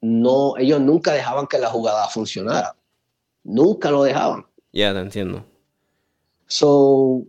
no, 0.02 0.56
ellos 0.58 0.80
nunca 0.80 1.14
dejaban 1.14 1.48
que 1.48 1.60
la 1.60 1.70
jugada 1.70 2.08
funcionara. 2.08 2.76
Nunca 3.44 3.92
lo 3.92 4.04
dejaban. 4.04 4.46
Ya, 4.72 4.94
te 4.94 5.00
entiendo. 5.00 5.46
So, 6.48 7.26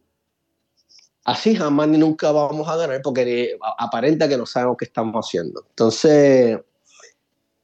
así 1.25 1.55
jamás 1.55 1.89
ni 1.89 1.99
nunca 1.99 2.33
vamos 2.33 2.67
a 2.69 2.77
ganar 2.77 3.03
porque 3.03 3.59
aparenta 3.79 4.29
que 4.29 4.39
no 4.39 4.47
sabemos 4.47 4.77
qué 4.79 4.87
estamos 4.87 5.15
haciendo. 5.27 5.65
Entonces, 5.71 6.59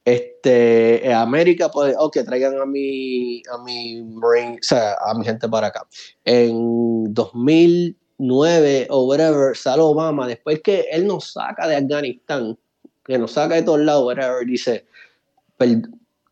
este, 0.05 1.11
América, 1.13 1.71
pues, 1.71 1.95
ok, 1.97 2.19
traigan 2.25 2.61
a 2.61 2.65
mi, 2.65 3.41
a 3.51 3.57
mi 3.63 4.03
Marine, 4.03 4.59
o 4.61 4.63
sea, 4.63 4.95
a 5.03 5.15
mi 5.15 5.25
gente 5.25 5.49
para 5.49 5.67
acá. 5.67 5.87
En 6.23 7.11
2009 7.13 8.87
o 8.91 9.05
whatever, 9.05 9.57
sale 9.57 9.81
Obama, 9.81 10.27
después 10.27 10.61
que 10.61 10.85
él 10.91 11.07
nos 11.07 11.31
saca 11.31 11.67
de 11.67 11.77
Afganistán, 11.77 12.55
que 13.03 13.17
nos 13.17 13.31
saca 13.31 13.55
de 13.55 13.63
todos 13.63 13.79
lados, 13.79 14.05
whatever, 14.05 14.45
dice, 14.45 14.85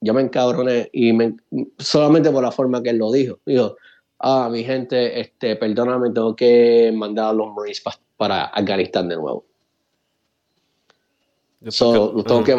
yo 0.01 0.13
me 0.13 0.21
encabroné 0.21 0.89
y 0.93 1.13
me, 1.13 1.35
solamente 1.79 2.29
por 2.29 2.43
la 2.43 2.51
forma 2.51 2.83
que 2.83 2.91
él 2.91 2.97
lo 2.97 3.11
dijo. 3.11 3.39
Dijo, 3.45 3.77
ah, 4.23 4.49
mi 4.49 4.63
gente, 4.63 5.19
este, 5.19 5.55
perdóname, 5.57 6.09
tengo 6.11 6.35
que 6.35 6.91
mandar 6.95 7.27
a 7.27 7.33
los 7.33 7.53
Marines 7.53 7.83
para 8.17 8.45
Afganistán 8.45 9.09
de 9.09 9.17
nuevo. 9.17 9.45
So, 11.67 12.23
tengo 12.23 12.43
que, 12.43 12.55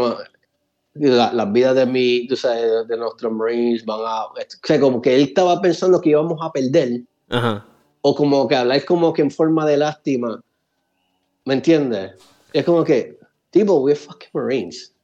las 0.95 1.53
vidas 1.53 1.75
de 1.75 1.87
mi, 1.87 2.27
tú 2.27 2.37
sabes, 2.37 2.87
de, 2.87 2.97
nuestros 2.97 3.33
Marines 3.33 3.85
van 3.85 4.01
a, 4.01 4.27
o 4.27 4.35
sea, 4.63 4.81
como 4.81 5.01
que 5.01 5.15
él 5.15 5.23
estaba 5.23 5.61
pensando 5.61 6.01
que 6.01 6.11
íbamos 6.11 6.39
a 6.43 6.53
perder, 6.53 7.03
o 8.03 8.15
como 8.15 8.47
que 8.47 8.57
hablar 8.57 8.85
como 8.85 9.13
que 9.13 9.23
en 9.23 9.31
forma 9.31 9.67
de 9.67 9.79
lástima, 9.79 10.41
¿me 11.47 11.55
entiendes? 11.55 12.13
Es 12.53 12.65
como 12.65 12.85
que, 12.85 13.19
tipo, 13.51 13.81
we're 13.81 13.99
fucking 13.99 14.29
Marines. 14.35 14.95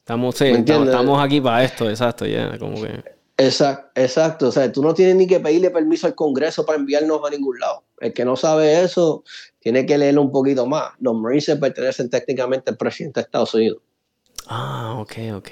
Estamos, 0.00 0.36
sí, 0.36 0.46
estamos, 0.46 1.22
aquí 1.22 1.40
para 1.40 1.64
esto, 1.64 1.88
exacto, 1.88 2.26
ya, 2.26 2.58
como 2.58 2.82
que... 2.82 3.17
Exacto, 3.40 3.88
exacto, 3.94 4.48
o 4.48 4.52
sea, 4.52 4.70
tú 4.72 4.82
no 4.82 4.92
tienes 4.94 5.14
ni 5.14 5.28
que 5.28 5.38
pedirle 5.38 5.70
permiso 5.70 6.08
al 6.08 6.16
Congreso 6.16 6.66
para 6.66 6.76
enviarnos 6.76 7.20
a 7.24 7.30
ningún 7.30 7.60
lado. 7.60 7.84
El 8.00 8.12
que 8.12 8.24
no 8.24 8.34
sabe 8.34 8.82
eso 8.82 9.22
tiene 9.60 9.86
que 9.86 9.96
leerlo 9.96 10.22
un 10.22 10.32
poquito 10.32 10.66
más. 10.66 10.90
Los 10.98 11.14
Marines 11.14 11.56
pertenecen 11.60 12.10
técnicamente 12.10 12.70
al 12.70 12.76
presidente 12.76 13.20
de 13.20 13.24
Estados 13.24 13.54
Unidos. 13.54 13.78
Ah, 14.48 14.98
ok, 14.98 15.12
ok. 15.36 15.48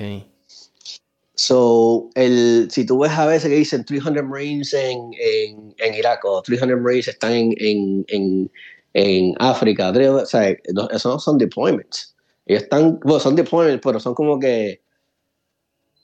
So, 1.37 2.11
el, 2.15 2.67
si 2.73 2.85
tú 2.85 2.99
ves 2.99 3.13
a 3.13 3.27
veces 3.27 3.51
que 3.51 3.57
dicen 3.57 3.85
300 3.85 4.25
Marines 4.25 4.75
en, 4.75 5.13
en, 5.21 5.75
en 5.79 5.95
Irak 5.95 6.25
o 6.25 6.43
300 6.43 6.81
Marines 6.81 7.07
están 7.07 7.33
en, 7.35 7.55
en, 7.59 8.05
en, 8.09 8.51
en 8.95 9.35
África, 9.39 9.91
o 9.91 10.27
sea, 10.27 10.49
esos 10.49 11.05
no 11.05 11.19
son 11.21 11.39
deployments. 11.39 12.17
Ellos 12.47 12.65
están, 12.65 12.99
bueno, 13.05 13.21
son 13.21 13.37
deployments, 13.37 13.81
pero 13.85 14.01
son 14.01 14.15
como 14.15 14.41
que 14.41 14.81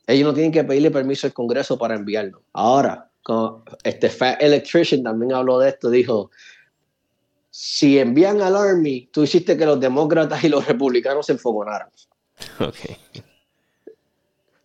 ellos 0.07 0.27
no 0.29 0.35
tienen 0.35 0.53
que 0.53 0.65
pedirle 0.65 0.91
permiso 0.91 1.27
al 1.27 1.33
Congreso 1.33 1.79
para 1.79 1.95
enviarlo. 1.95 2.43
Ahora, 2.53 3.09
este 3.85 4.09
Fat 4.11 4.43
Electrician 4.43 5.03
también 5.03 5.33
habló 5.33 5.59
de 5.59 5.69
esto, 5.71 5.91
dijo, 5.91 6.31
si 7.51 7.99
envían 7.99 8.41
al 8.41 8.57
Army, 8.57 9.09
tú 9.13 9.23
hiciste 9.23 9.57
que 9.57 9.67
los 9.67 9.79
demócratas 9.79 10.43
y 10.45 10.49
los 10.49 10.67
republicanos 10.67 11.27
se 11.27 11.33
enfogonaran. 11.33 11.89
Ok. 12.59 12.77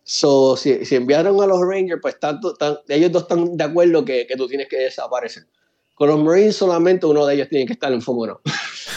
So, 0.02 0.56
si, 0.56 0.84
si 0.86 0.96
enviaron 0.96 1.40
a 1.42 1.46
los 1.46 1.60
Rangers, 1.60 2.00
pues 2.00 2.18
tanto, 2.18 2.54
tan- 2.54 2.78
ellos 2.88 3.12
dos 3.12 3.22
están 3.22 3.56
de 3.56 3.64
acuerdo 3.64 4.04
que, 4.04 4.26
que 4.26 4.36
tú 4.36 4.48
tienes 4.48 4.66
que 4.68 4.78
desaparecer. 4.78 5.44
Con 5.94 6.08
los 6.08 6.18
Marines 6.18 6.56
solamente 6.56 7.04
uno 7.06 7.26
de 7.26 7.34
ellos 7.34 7.48
tiene 7.48 7.66
que 7.66 7.74
estar 7.74 7.92
enfogonado. 7.92 8.40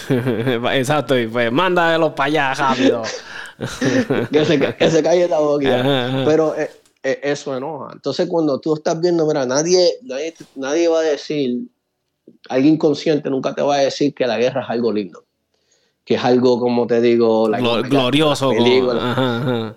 Exacto, 0.73 1.19
y 1.19 1.27
pues 1.27 1.51
mándalos 1.51 2.13
para 2.13 2.27
allá 2.27 2.53
rápido. 2.53 3.03
que, 4.31 4.45
se, 4.45 4.75
que 4.75 4.91
se 4.91 5.03
calle 5.03 5.27
la 5.27 5.37
ajá. 5.37 6.23
Pero 6.25 6.55
eh, 6.57 6.69
eh, 7.03 7.19
eso 7.23 7.55
enoja. 7.55 7.93
Entonces, 7.93 8.27
cuando 8.27 8.59
tú 8.59 8.75
estás 8.75 8.99
viendo, 8.99 9.25
mira, 9.25 9.45
nadie, 9.45 9.95
nadie, 10.03 10.33
nadie 10.55 10.87
va 10.87 10.99
a 10.99 11.03
decir, 11.03 11.67
alguien 12.49 12.77
consciente 12.77 13.29
nunca 13.29 13.53
te 13.55 13.61
va 13.61 13.75
a 13.75 13.79
decir 13.79 14.13
que 14.13 14.27
la 14.27 14.37
guerra 14.37 14.61
es 14.63 14.69
algo 14.69 14.91
lindo. 14.91 15.23
Que 16.03 16.15
es 16.15 16.23
algo, 16.23 16.59
como 16.59 16.87
te 16.87 16.99
digo, 16.99 17.47
like, 17.47 17.89
glorioso. 17.89 18.49
como- 18.49 18.63
película. 18.63 19.11
Ajá, 19.11 19.37
ajá. 19.37 19.73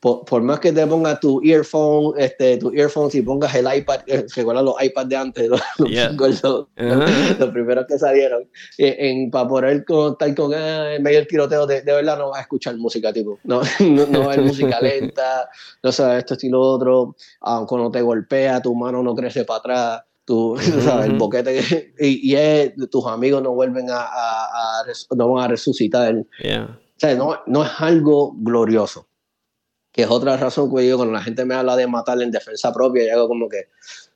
Por, 0.00 0.24
por 0.24 0.42
más 0.42 0.60
que 0.60 0.70
te 0.72 0.86
pongas 0.86 1.18
tu 1.18 1.40
earphone, 1.42 2.14
este, 2.18 2.56
tu 2.58 2.70
earphones 2.72 3.16
y 3.16 3.22
pongas 3.22 3.52
el 3.56 3.66
iPad, 3.78 3.98
eh, 4.06 4.24
recuerda 4.36 4.62
los 4.62 4.80
iPads 4.80 5.08
de 5.08 5.16
antes, 5.16 5.48
los, 5.48 5.60
los 5.78 5.90
Yeah. 5.90 6.08
jingles, 6.10 6.40
los- 6.44 6.66
Ajá. 6.76 7.36
los 7.40 7.48
primeros 7.50 7.84
que 7.88 7.98
salieron, 7.98 8.42
eh, 8.78 8.96
en, 8.96 9.28
para 9.32 9.48
poder 9.48 9.84
contar 9.84 10.32
con 10.36 10.52
en 10.54 11.02
medio 11.02 11.18
del 11.18 11.26
tiroteo, 11.26 11.66
de, 11.66 11.82
de 11.82 11.92
verdad 11.92 12.16
no 12.16 12.28
vas 12.30 12.38
a 12.38 12.42
escuchar 12.42 12.76
música, 12.76 13.12
tipo, 13.12 13.40
no, 13.42 13.60
no, 13.80 14.06
no 14.06 14.20
va 14.20 14.26
a 14.26 14.32
haber 14.34 14.42
música 14.46 14.80
lenta, 14.82 15.48
no 15.82 15.90
sabes 15.90 16.18
esto, 16.18 16.34
esto 16.34 16.46
y 16.46 16.50
lo 16.50 16.60
otro, 16.60 17.16
ah, 17.40 17.64
cuando 17.68 17.90
te 17.90 18.00
golpea, 18.00 18.62
tu 18.62 18.76
mano 18.76 19.02
no 19.02 19.16
crece 19.16 19.44
para 19.44 19.58
atrás, 19.58 20.02
tu, 20.24 20.56
sabes, 20.84 21.06
el 21.10 21.16
boquete, 21.18 21.58
que- 21.60 21.92
y, 22.06 22.30
y 22.32 22.36
es, 22.36 22.72
tus 22.88 23.04
amigos 23.06 23.42
no 23.42 23.50
vuelven 23.52 23.90
a, 23.90 23.96
a- 24.02 24.80
a 24.80 24.84
no 25.16 25.32
van 25.32 25.46
a 25.46 25.48
resucitar, 25.48 26.14
Yeah. 26.40 26.78
o 26.78 27.00
sea, 27.00 27.16
no, 27.16 27.36
no 27.46 27.64
es 27.64 27.70
algo 27.78 28.32
glorioso. 28.36 29.06
Que 29.98 30.04
es 30.04 30.10
otra 30.12 30.36
razón 30.36 30.72
que 30.72 30.86
yo 30.86 30.96
cuando 30.96 31.12
la 31.12 31.20
gente 31.20 31.44
me 31.44 31.56
habla 31.56 31.74
de 31.74 31.88
matar 31.88 32.22
en 32.22 32.30
defensa 32.30 32.72
propia, 32.72 33.04
yo 33.04 33.14
hago 33.14 33.26
como 33.26 33.48
que, 33.48 33.64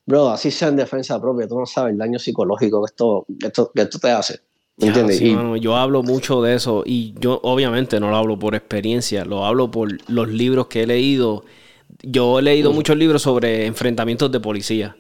bro, 0.07 0.29
así 0.29 0.53
sea 0.53 0.69
en 0.69 0.77
defensa 0.77 1.21
propia, 1.21 1.49
tú 1.49 1.59
no 1.59 1.67
sabes 1.67 1.91
el 1.91 1.99
daño 1.99 2.21
psicológico 2.21 2.85
que 2.85 2.87
esto, 2.93 3.27
que 3.41 3.47
esto, 3.49 3.73
que 3.75 3.83
esto 3.83 3.99
te 3.99 4.11
hace. 4.13 4.35
¿Me 4.77 4.85
Ya, 4.87 4.87
entiendes? 4.91 5.19
sí, 5.19 5.31
Y- 5.31 5.35
mano, 5.35 5.57
yo 5.57 5.75
hablo 5.75 6.05
mucho 6.05 6.41
de 6.41 6.55
eso 6.55 6.85
y 6.87 7.15
yo 7.19 7.41
obviamente 7.43 7.99
no 7.99 8.11
lo 8.11 8.17
hablo 8.17 8.39
por 8.39 8.55
experiencia, 8.55 9.25
lo 9.25 9.45
hablo 9.45 9.73
por 9.73 9.89
los 10.09 10.29
libros 10.29 10.69
que 10.69 10.85
he 10.85 10.87
leído. 10.87 11.45
Yo 12.05 12.39
he 12.39 12.43
leído 12.43 12.73
muchos 12.73 12.97
libros 12.97 13.23
sobre 13.23 13.67
enfrentamientos 13.67 14.31
de 14.31 14.39
policía. 14.39 14.95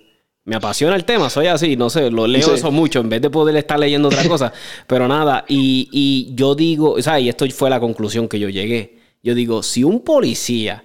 Me 0.44 0.56
apasiona 0.56 0.96
el 0.96 1.04
tema, 1.04 1.30
soy 1.30 1.46
así, 1.46 1.76
no 1.76 1.90
sé, 1.90 2.10
lo 2.10 2.26
leo 2.26 2.42
Sí. 2.48 2.54
eso 2.54 2.72
mucho 2.72 2.98
en 2.98 3.08
vez 3.08 3.22
de 3.22 3.30
poder 3.30 3.54
estar 3.54 3.78
leyendo 3.78 4.08
otra 4.08 4.24
cosa. 4.28 4.52
Pero 4.88 5.06
nada, 5.06 5.44
y, 5.46 5.88
y 5.92 6.34
yo 6.34 6.56
digo, 6.56 6.94
o 6.94 7.02
sea, 7.02 7.20
y 7.20 7.28
esto 7.28 7.48
fue 7.50 7.70
la 7.70 7.78
conclusión 7.78 8.26
que 8.26 8.40
yo 8.40 8.48
llegué. 8.48 9.00
Yo 9.22 9.34
digo, 9.34 9.62
si 9.62 9.84
un 9.84 10.00
policía 10.00 10.84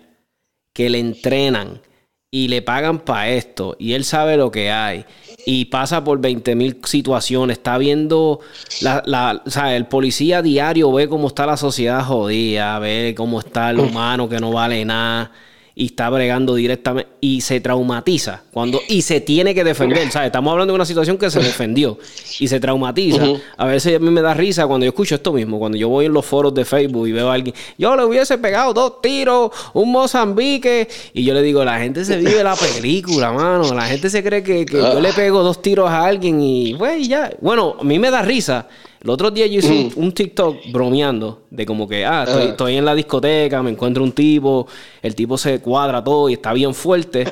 que 0.74 0.90
le 0.90 1.00
entrenan 1.00 1.82
y 2.30 2.50
le 2.50 2.62
pagan 2.62 3.00
para 3.00 3.30
esto 3.30 3.76
y 3.80 3.94
él 3.94 4.04
sabe 4.04 4.38
lo 4.38 4.52
que 4.52 4.70
hay 4.72 5.06
y 5.46 5.66
pasa 5.66 6.04
por 6.04 6.20
20 6.20 6.56
mil 6.56 6.80
situaciones, 6.84 7.58
está 7.58 7.78
viendo, 7.78 8.42
la, 8.82 9.02
la- 9.06 9.42
o 9.46 9.50
sea, 9.50 9.76
el 9.76 9.88
policía 9.88 10.42
diario 10.42 10.92
ve 10.92 11.08
cómo 11.08 11.28
está 11.30 11.46
la 11.46 11.58
sociedad 11.58 12.04
jodida, 12.04 12.78
ve 12.80 13.16
cómo 13.18 13.40
está 13.40 13.70
el 13.72 13.80
humano 13.80 14.30
que 14.30 14.40
no 14.40 14.52
vale 14.52 14.84
nada 14.86 15.32
y 15.80 15.86
está 15.86 16.10
bregando 16.10 16.56
directamente 16.56 17.08
y 17.22 17.42
se 17.42 17.62
traumatiza 17.62 18.42
cuando 18.52 18.82
y 18.90 19.04
se 19.04 19.22
tiene 19.22 19.54
que 19.54 19.64
defender, 19.64 20.10
¿sabes? 20.12 20.28
Estamos 20.28 20.52
hablando 20.52 20.74
de 20.74 20.76
una 20.76 20.86
situación 20.86 21.20
que 21.20 21.30
se 21.30 21.40
defendió 21.40 22.00
y 22.40 22.48
se 22.48 22.60
traumatiza. 22.60 23.24
A 23.58 23.68
veces 23.68 23.96
a 23.96 24.00
mí 24.00 24.10
me 24.10 24.24
da 24.24 24.34
risa 24.34 24.66
cuando 24.66 24.86
yo 24.86 24.90
escucho 24.90 25.14
esto 25.14 25.32
mismo, 25.32 25.60
cuando 25.60 25.78
yo 25.78 25.88
voy 25.88 26.08
en 26.08 26.14
los 26.14 26.26
foros 26.26 26.52
de 26.56 26.66
Facebook 26.66 27.08
y 27.08 27.12
veo 27.12 27.30
a 27.30 27.36
alguien, 27.36 27.56
yo 27.78 27.96
le 27.96 28.04
hubiese 28.06 28.40
pegado 28.40 28.74
dos 28.74 29.04
tiros, 29.04 29.52
un 29.76 29.92
Mozambique, 29.92 30.88
y 31.14 31.24
yo 31.24 31.36
le 31.36 31.44
digo, 31.44 31.64
la 31.64 31.78
gente 31.78 32.04
se 32.06 32.18
vive 32.18 32.44
la 32.44 32.56
película, 32.56 33.32
mano, 33.32 33.72
la 33.76 33.84
gente 33.84 34.10
se 34.10 34.24
cree 34.24 34.42
que, 34.42 34.66
que 34.66 34.78
yo 34.78 35.00
le 35.00 35.14
pego 35.14 35.44
dos 35.44 35.62
tiros 35.62 35.88
a 35.92 36.06
alguien 36.06 36.42
y, 36.42 36.74
güey, 36.74 37.08
ya. 37.08 37.32
Bueno, 37.40 37.76
a 37.80 37.84
mí 37.84 38.00
me 38.00 38.10
da 38.10 38.24
risa. 38.24 38.68
El 39.04 39.10
otro 39.10 39.32
día 39.32 39.46
yo 39.48 39.60
hice 39.60 39.92
un, 39.96 40.06
un 40.06 40.12
TikTok 40.12 40.72
bromeando 40.72 41.44
de 41.50 41.66
como 41.66 41.88
que, 41.88 42.06
ah, 42.06 42.24
estoy, 42.28 42.48
estoy 42.48 42.78
en 42.78 42.86
la 42.86 42.96
discoteca, 42.96 43.62
me 43.62 43.70
encuentro 43.70 44.04
un 44.04 44.12
tipo, 44.12 44.68
el 45.02 45.16
tipo 45.16 45.38
se 45.38 45.60
cuadra 45.60 46.04
todo 46.04 46.30
y 46.30 46.34
está 46.34 46.54
bien 46.54 46.74
fuerte. 46.74 47.26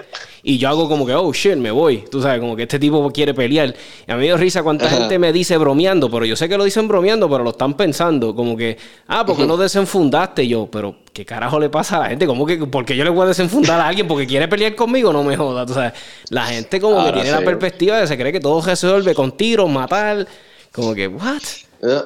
Y 0.47 0.59
yo 0.59 0.69
hago 0.69 0.87
como 0.87 1.07
que, 1.07 1.13
oh 1.15 1.33
shit, 1.33 1.55
me 1.55 1.71
voy. 1.71 2.03
Tú 2.09 2.21
sabes, 2.21 2.39
como 2.39 2.55
que 2.55 2.61
este 2.61 2.77
tipo 2.77 3.11
quiere 3.11 3.33
pelear. 3.33 3.73
Y 4.07 4.11
a 4.11 4.13
mí 4.13 4.19
me 4.19 4.25
dio 4.25 4.37
risa 4.37 4.61
cuánta 4.61 4.87
gente 4.87 5.17
me 5.17 5.33
dice 5.33 5.57
bromeando, 5.57 6.07
pero 6.11 6.23
yo 6.23 6.35
sé 6.35 6.47
que 6.47 6.55
lo 6.55 6.63
dicen 6.63 6.87
bromeando, 6.87 7.27
pero 7.27 7.43
lo 7.43 7.49
están 7.49 7.73
pensando. 7.73 8.35
Como 8.35 8.55
que, 8.55 8.77
ah, 9.07 9.25
¿por 9.25 9.37
qué 9.37 9.47
no 9.47 9.57
desenfundaste? 9.57 10.43
Y 10.43 10.49
yo, 10.49 10.69
pero 10.71 10.97
¿qué 11.11 11.25
carajo 11.25 11.59
le 11.59 11.69
pasa 11.69 11.97
a 11.97 12.01
la 12.01 12.09
gente? 12.09 12.27
¿Cómo 12.27 12.45
que, 12.45 12.57
porque 12.57 12.95
yo 12.95 13.03
le 13.03 13.09
voy 13.09 13.23
a 13.23 13.29
desenfundar 13.29 13.81
a 13.81 13.87
alguien 13.87 14.07
porque 14.07 14.27
quiere 14.27 14.47
pelear 14.47 14.75
conmigo? 14.75 15.11
No 15.11 15.23
me 15.23 15.35
jodas. 15.35 15.65
Tú 15.65 15.73
sabes, 15.73 15.93
la 16.29 16.45
gente 16.45 16.79
como 16.79 17.03
que 17.03 17.13
tiene 17.13 17.31
la 17.31 17.41
perspectiva 17.41 17.97
de 17.97 18.05
se 18.05 18.15
cree 18.15 18.31
que 18.31 18.39
todo 18.39 18.61
se 18.61 18.69
resuelve 18.69 19.15
con 19.15 19.31
tiros, 19.31 19.67
matar. 19.67 20.27
Como 20.75 20.93
que, 20.93 21.07
what? 21.07 21.41
¿eh? 21.81 22.01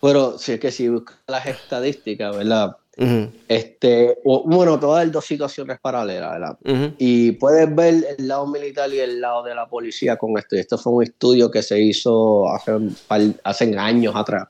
Pero 0.00 0.38
si 0.38 0.52
es 0.52 0.60
que 0.60 0.70
si 0.70 0.88
buscas 0.88 1.16
las 1.26 1.46
estadísticas, 1.46 2.36
¿verdad? 2.36 2.76
Este, 3.48 4.16
o- 4.24 4.42
bueno, 4.46 4.78
te 4.80 4.86
voy 4.86 4.94
a 4.96 4.98
dar 5.04 5.10
dos 5.10 5.24
situaciones 5.24 5.78
paralelas, 5.80 6.32
¿verdad? 6.32 6.58
Y 6.98 7.32
puedes 7.32 7.74
ver 7.74 7.94
el 8.18 8.26
lado 8.26 8.46
militar 8.46 8.90
y 8.92 8.98
el 9.00 9.20
lado 9.20 9.42
de 9.42 9.54
la 9.54 9.68
policía 9.68 10.16
con 10.16 10.36
esto. 10.38 10.56
Y 10.56 10.60
esto 10.60 10.78
fue 10.78 10.92
un 10.94 11.02
estudio 11.02 11.50
que 11.50 11.62
se 11.62 11.78
hizo 11.80 12.48
hace, 12.48 12.72
hace 13.44 13.76
años 13.78 14.14
atrás. 14.16 14.48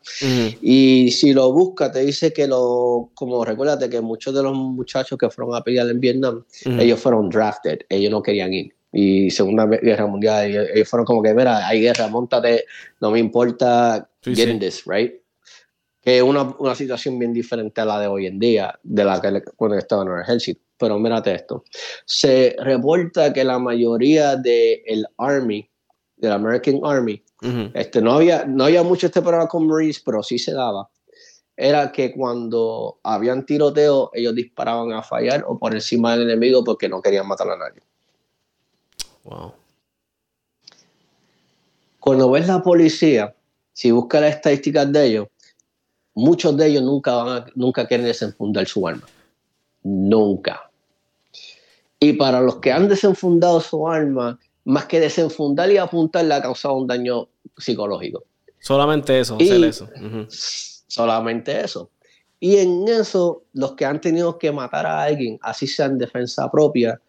Y 0.62 1.10
si 1.10 1.32
lo 1.32 1.52
buscas, 1.52 1.90
te 1.92 2.00
dice 2.04 2.32
que 2.32 2.46
lo, 2.46 3.10
como 3.14 3.44
recuérdate 3.44 3.90
que 3.90 4.00
muchos 4.00 4.32
de 4.34 4.42
los 4.44 4.54
muchachos 4.54 5.18
que 5.18 5.28
fueron 5.28 5.54
a 5.56 5.62
pelear 5.62 5.88
en 5.88 5.98
Vietnam, 6.00 6.44
ellos 6.80 7.00
fueron 7.00 7.28
drafted, 7.28 7.80
ellos 7.88 8.10
no 8.12 8.22
querían 8.22 8.52
ir. 8.54 8.75
Y 8.98 9.30
Segunda 9.30 9.66
Guerra 9.66 10.06
Mundial, 10.06 10.46
ellos, 10.46 10.66
ellos 10.72 10.88
fueron 10.88 11.04
como 11.04 11.22
que, 11.22 11.34
mira, 11.34 11.66
hay 11.68 11.82
guerra, 11.82 12.08
montate, 12.08 12.64
no 12.98 13.10
me 13.10 13.18
importa, 13.18 14.08
Sí, 14.22 14.34
get 14.34 14.46
sí. 14.46 14.50
in 14.52 14.58
this, 14.58 14.84
right? 14.86 15.12
Que 16.00 16.16
es 16.16 16.22
una, 16.22 16.54
una 16.58 16.74
situación 16.74 17.18
bien 17.18 17.34
diferente 17.34 17.78
a 17.82 17.84
la 17.84 18.00
de 18.00 18.06
hoy 18.06 18.26
en 18.26 18.38
día, 18.38 18.78
de 18.82 19.04
la 19.04 19.20
que 19.20 19.42
cuando 19.54 19.76
estaban 19.76 20.06
en 20.08 20.14
el 20.14 20.22
ejército. 20.22 20.62
Pero 20.78 20.98
mírate 20.98 21.34
esto. 21.34 21.64
Se 22.06 22.56
reporta 22.58 23.34
que 23.34 23.44
la 23.44 23.58
mayoría 23.58 24.34
del 24.36 25.06
Army, 25.18 25.68
del 26.16 26.32
American 26.32 26.80
Army, 26.82 27.22
Ujú. 27.42 27.70
este, 27.74 28.00
no, 28.00 28.14
había, 28.14 28.46
no 28.46 28.64
había 28.64 28.82
mucho 28.82 29.08
este 29.08 29.20
programa 29.20 29.46
con 29.46 29.66
Marines, 29.66 30.00
pero 30.00 30.22
sí 30.22 30.38
se 30.38 30.52
daba. 30.54 30.88
Era 31.54 31.92
que 31.92 32.12
cuando 32.14 32.98
habían 33.02 33.44
tiroteo, 33.44 34.10
ellos 34.14 34.34
disparaban 34.34 34.92
a 34.92 35.02
fallar 35.02 35.44
o 35.46 35.58
por 35.58 35.74
encima 35.74 36.16
del 36.16 36.30
enemigo 36.30 36.64
porque 36.64 36.88
no 36.88 37.02
querían 37.02 37.26
matar 37.28 37.50
a 37.50 37.58
nadie. 37.58 37.82
Wow. 39.26 39.52
Cuando 42.00 42.30
ves 42.30 42.46
la 42.46 42.62
policía, 42.62 43.34
si 43.72 43.90
buscas 43.90 44.20
las 44.22 44.34
estadísticas 44.36 44.90
de 44.92 45.06
ellos, 45.06 45.26
muchos 46.14 46.56
de 46.56 46.66
ellos 46.68 46.82
nunca, 46.82 47.14
van 47.14 47.28
a- 47.42 47.46
nunca 47.54 47.86
quieren 47.86 48.06
desenfundar 48.06 48.66
su 48.66 48.86
arma. 48.86 49.06
Nunca. 49.82 50.70
Y 51.98 52.12
para 52.14 52.40
los 52.40 52.56
que 52.56 52.72
han 52.72 52.88
desenfundado 52.88 53.60
su 53.60 53.88
arma, 53.88 54.38
más 54.64 54.86
que 54.86 55.00
desenfundar 55.00 55.70
y 55.70 55.78
apuntar, 55.78 56.24
le 56.24 56.34
ha 56.34 56.42
causado 56.42 56.74
un 56.74 56.86
daño 56.86 57.28
psicológico. 57.56 58.24
Solamente 58.60 59.18
eso, 59.18 59.36
Y- 59.40 59.64
eso. 59.64 59.88
Solamente 60.28 61.60
eso. 61.60 61.90
Y 62.38 62.56
en 62.58 62.86
eso, 62.88 63.44
los 63.54 63.72
que 63.72 63.84
han 63.84 64.00
tenido 64.00 64.38
que 64.38 64.52
matar 64.52 64.86
a 64.86 65.02
alguien, 65.02 65.38
así 65.42 65.66
sea 65.66 65.86
en 65.86 65.98
defensa 65.98 66.50
propia, 66.50 67.00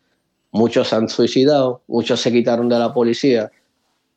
muchos 0.57 0.87
se 0.89 0.95
han 0.95 1.07
suicidado, 1.07 1.81
muchos 1.87 2.19
se 2.19 2.31
quitaron 2.31 2.67
de 2.67 2.79
la 2.79 2.93
policía, 2.93 3.51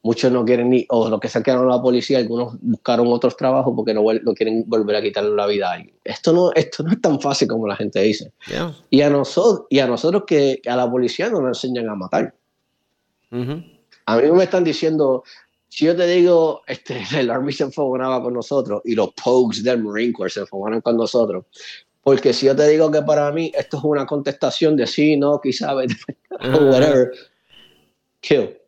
muchos 0.02 0.32
no 0.32 0.44
quieren 0.44 0.70
ni, 0.70 0.86
o 0.88 1.08
los 1.08 1.20
que 1.20 1.28
se 1.28 1.42
quedaron 1.42 1.64
en 1.64 1.70
la 1.70 1.82
policía, 1.82 2.18
algunos 2.18 2.56
buscaron 2.60 3.06
otros 3.08 3.36
trabajos 3.36 3.72
porque 3.76 3.94
no, 3.94 4.04
quieren 4.34 4.64
volver 4.66 4.96
a 4.96 5.02
quitarle 5.02 5.34
la 5.36 5.46
vida 5.46 5.70
a 5.70 5.74
alguien. 5.74 5.94
Esto 6.04 6.32
no, 6.32 6.52
esto 6.54 6.82
no 6.82 6.92
es 6.92 7.00
tan 7.00 7.20
fácil 7.20 7.48
como 7.48 7.66
la 7.66 7.76
gente 7.76 8.00
dice. 8.00 8.32
Yeah. 8.48 8.74
Y 8.88 9.02
a 9.02 9.10
nosotros, 9.10 9.66
y 9.68 9.78
a 9.78 9.86
nosotros 9.86 10.24
que 10.26 10.60
a 10.66 10.76
la 10.76 10.90
policía 10.90 11.28
no 11.28 11.40
nos 11.40 11.62
enseñan 11.62 11.88
a 11.88 11.94
matar. 11.94 12.34
Ujú. 13.30 13.62
A 14.06 14.16
mí 14.16 14.30
me 14.32 14.44
están 14.44 14.64
diciendo, 14.64 15.22
si 15.68 15.84
yo 15.84 15.96
te 15.96 16.06
digo, 16.06 16.62
este, 16.66 17.02
el 17.18 17.30
Army 17.30 17.52
se 17.52 17.64
enfogonaba 17.64 18.22
con 18.22 18.34
nosotros 18.34 18.82
y 18.84 18.94
los 18.94 19.10
Pogues 19.12 19.62
del 19.62 19.82
Marine 19.82 20.12
Corps 20.12 20.32
se 20.32 20.40
enfogonan 20.40 20.80
con 20.80 20.96
nosotros. 20.96 21.44
Porque 22.10 22.32
si 22.32 22.46
yo 22.46 22.56
te 22.56 22.66
digo 22.66 22.90
que 22.90 23.02
para 23.02 23.30
mí 23.30 23.52
esto 23.56 23.76
es 23.76 23.84
una 23.84 24.04
contestación 24.04 24.74
de 24.74 24.84
sí, 24.84 25.16
no, 25.16 25.40
quizá, 25.40 25.72
o 25.76 26.64
whatever, 26.64 27.12
kill. 28.18 28.58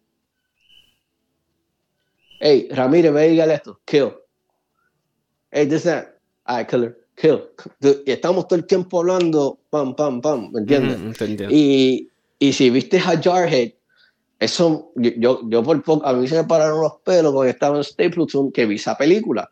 Hey, 2.38 2.68
Ramírez, 2.70 3.12
ve 3.12 3.26
y 3.26 3.30
dígale 3.32 3.54
esto, 3.54 3.80
kill. 3.84 4.12
Hey, 5.50 5.66
this, 5.66 5.82
that, 5.82 6.14
I 6.46 6.64
killer, 6.64 6.96
kill. 7.16 7.48
Y 8.06 8.12
estamos 8.12 8.46
todo 8.46 8.60
el 8.60 8.64
tiempo 8.64 9.00
hablando, 9.00 9.58
pam, 9.70 9.96
pam, 9.96 10.20
pam, 10.20 10.52
¿me 10.52 10.60
entiendes? 10.60 11.00
Entiendo. 11.20 11.48
Y, 11.50 12.08
y 12.38 12.52
si 12.52 12.70
viste 12.70 12.98
a 12.98 13.20
Jarhead, 13.20 13.72
eso, 14.38 14.92
yo, 14.94 15.40
yo 15.50 15.64
por 15.64 15.82
poco, 15.82 16.06
a 16.06 16.12
mí 16.12 16.28
se 16.28 16.36
me 16.36 16.44
pararon 16.44 16.80
los 16.80 16.92
pelos 17.04 17.32
cuando 17.32 17.50
estaba 17.50 17.76
en 17.76 17.82
Stapleton 17.82 18.52
que 18.52 18.66
vi 18.66 18.76
esa 18.76 18.96
película. 18.96 19.50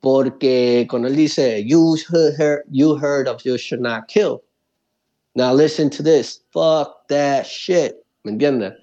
Porque 0.00 0.86
cuando 0.88 1.08
él 1.08 1.16
dice, 1.16 1.64
you 1.64 1.96
heard, 2.38 2.64
you 2.70 2.96
heard 2.96 3.28
of 3.28 3.42
you 3.44 3.56
should 3.56 3.80
not 3.80 4.06
kill. 4.08 4.42
Now 5.34 5.52
listen 5.52 5.90
to 5.90 6.02
this. 6.02 6.42
Fuck 6.52 7.08
that 7.08 7.44
shit. 7.44 7.96
¿Me 8.24 8.32
entiendes? 8.32 8.74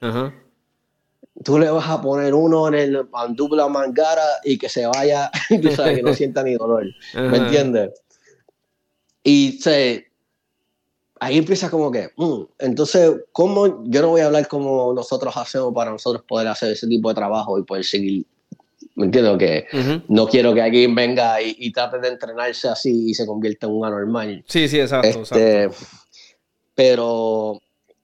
Tú 1.43 1.57
le 1.57 1.69
vas 1.69 1.89
a 1.89 2.01
poner 2.01 2.33
uno 2.33 2.67
en 2.67 2.75
el 2.75 3.09
mandúbula 3.09 3.67
mangara 3.67 4.23
y 4.45 4.57
que 4.57 4.69
se 4.69 4.85
vaya, 4.85 5.31
tú 5.61 5.71
sabes, 5.71 5.97
que 5.97 6.03
no 6.03 6.13
sienta 6.13 6.43
ni 6.43 6.53
dolor. 6.53 6.85
¿Me 7.13 7.37
entiendes? 7.37 7.91
Y 9.23 9.53
se, 9.61 10.05
ahí 11.19 11.37
empieza 11.37 11.69
como 11.69 11.91
que, 11.91 12.11
mm, 12.15 12.41
entonces, 12.59 13.21
¿cómo 13.31 13.83
yo 13.85 14.01
no 14.01 14.09
voy 14.09 14.21
a 14.21 14.27
hablar 14.27 14.47
como 14.47 14.93
nosotros 14.93 15.35
hacemos 15.35 15.73
para 15.73 15.91
nosotros 15.91 16.23
poder 16.27 16.47
hacer 16.47 16.71
ese 16.71 16.87
tipo 16.87 17.09
de 17.09 17.15
trabajo 17.15 17.57
y 17.57 17.63
poder 17.63 17.83
seguir? 17.83 18.25
¿Me 18.95 19.05
entiendo? 19.05 19.37
Que 19.37 19.65
no 20.07 20.27
quiero 20.27 20.53
que 20.53 20.61
alguien 20.61 20.93
venga 20.93 21.41
y, 21.41 21.71
trate 21.71 21.99
de 21.99 22.09
entrenarse 22.09 22.67
así 22.67 23.09
y 23.09 23.13
se 23.13 23.25
convierta 23.25 23.65
en 23.65 23.73
un 23.73 23.85
anormal. 23.85 24.43
Sí, 24.47 24.67
sí, 24.67 24.79
exacto. 24.79 25.21
Este, 25.23 25.69
pero 26.75 27.59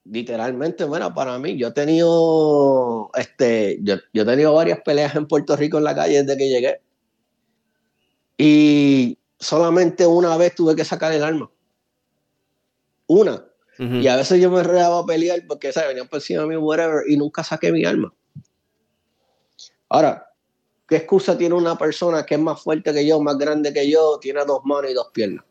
literalmente, 0.06 0.86
bueno, 0.86 1.14
para 1.14 1.38
mí, 1.38 1.58
yo 1.58 1.68
he 1.68 1.72
tenido, 1.72 3.12
este, 3.16 3.78
yo, 3.82 3.98
yo 4.14 4.24
he 4.24 4.26
tenido 4.26 4.54
varias 4.54 4.80
peleas 4.82 5.16
en 5.16 5.28
Puerto 5.28 5.56
Rico 5.56 5.78
en 5.78 5.84
la 5.84 5.96
calle 5.96 6.24
desde 6.24 6.38
que 6.38 6.50
llegué. 6.50 6.82
Y 8.38 9.18
solamente 9.40 10.08
una 10.08 10.38
vez 10.38 10.56
tuve 10.56 10.76
que 10.76 10.86
sacar 10.86 11.12
el 11.12 11.24
arma 11.24 11.52
una. 13.10 13.46
Y 13.80 14.08
a 14.08 14.18
veces 14.18 14.42
yo 14.42 14.52
me 14.52 14.62
redaba 14.62 15.00
a 15.00 15.06
pelear 15.06 15.40
porque, 15.48 15.72
¿sabes? 15.72 15.90
Venían 15.90 16.10
por 16.10 16.18
encima 16.18 16.42
de 16.42 16.48
mí, 16.50 16.56
whatever, 16.58 17.02
y 17.08 17.16
nunca 17.16 17.46
saqué 17.46 17.72
mi 17.72 17.86
arma. 17.86 18.14
Ahora, 19.88 20.29
¿qué 20.90 20.98
excusa 20.98 21.38
tiene 21.38 21.56
una 21.56 21.78
persona 21.78 22.26
que 22.26 22.36
es 22.36 22.42
más 22.42 22.62
fuerte 22.62 22.94
que 22.94 23.06
yo, 23.06 23.22
más 23.22 23.38
grande 23.38 23.72
que 23.72 23.90
yo, 23.90 24.18
tiene 24.20 24.44
dos 24.46 24.62
manos 24.66 24.92
y 24.92 24.94
dos 24.94 25.08
piernas? 25.14 25.46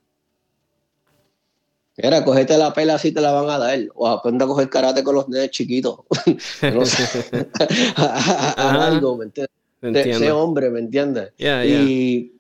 Era, 2.01 2.25
cogete 2.25 2.57
la 2.57 2.73
pela 2.73 2.95
así 2.95 3.11
te 3.11 3.21
la 3.21 3.33
van 3.33 3.51
a 3.51 3.59
dar. 3.59 3.79
O 3.95 4.07
aprende 4.07 4.45
a 4.45 4.47
coger 4.47 4.71
karate 4.71 5.03
con 5.03 5.17
los 5.17 5.29
nenes 5.29 5.51
chiquitos. 5.51 5.99
no 6.63 6.85
sé. 6.85 7.27
algo, 8.57 9.17
¿me 9.17 9.25
entiendes? 9.25 10.07
Ese 10.07 10.31
hombre, 10.31 10.71
¿me 10.71 10.81
entiendes? 10.81 11.33
Y 11.39 12.33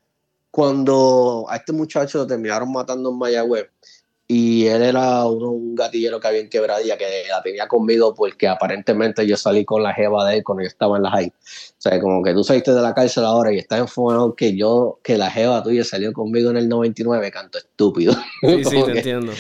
cuando 0.51 1.47
a 1.49 1.57
este 1.57 1.73
muchacho 1.73 2.19
lo 2.19 2.27
terminaron 2.27 2.71
matando 2.71 3.11
en 3.11 3.19
Mayagüez, 3.19 3.67
y 4.31 4.67
él 4.67 4.83
era 4.83 5.25
un, 5.25 5.75
gatillero 5.75 6.21
que 6.21 6.29
había 6.29 6.41
en 6.41 6.51
quebradilla 6.51 6.99
que 6.99 7.25
la 7.31 7.41
tenía 7.43 7.67
conmigo 7.67 8.15
porque 8.15 8.47
aparentemente 8.47 9.27
yo 9.27 9.39
salí 9.39 9.65
con 9.65 9.83
la 9.83 9.95
jeva 9.95 10.29
de 10.29 10.37
él 10.37 10.45
cuando 10.45 10.63
yo 10.63 10.69
estaba 10.69 10.99
en 10.99 11.05
la 11.05 11.11
high. 11.13 11.29
O 11.29 11.81
sea, 11.81 11.99
como 11.99 12.23
que 12.23 12.35
tú 12.35 12.45
saliste 12.45 12.75
de 12.75 12.83
la 12.83 12.93
cárcel 12.93 13.25
ahora 13.25 13.55
y 13.55 13.59
estás 13.59 13.79
enfocado 13.79 14.35
que 14.35 14.55
yo, 14.55 15.01
que 15.03 15.17
la 15.17 15.31
jeva 15.31 15.63
tuya 15.63 15.83
salió 15.83 16.13
conmigo 16.13 16.51
en 16.51 16.59
el 16.59 16.69
99, 16.69 17.31
canto 17.31 17.57
estúpido. 17.57 18.13
Sí, 18.43 18.65
sí, 18.65 18.83
te 18.85 18.99
entiendo. 18.99 19.33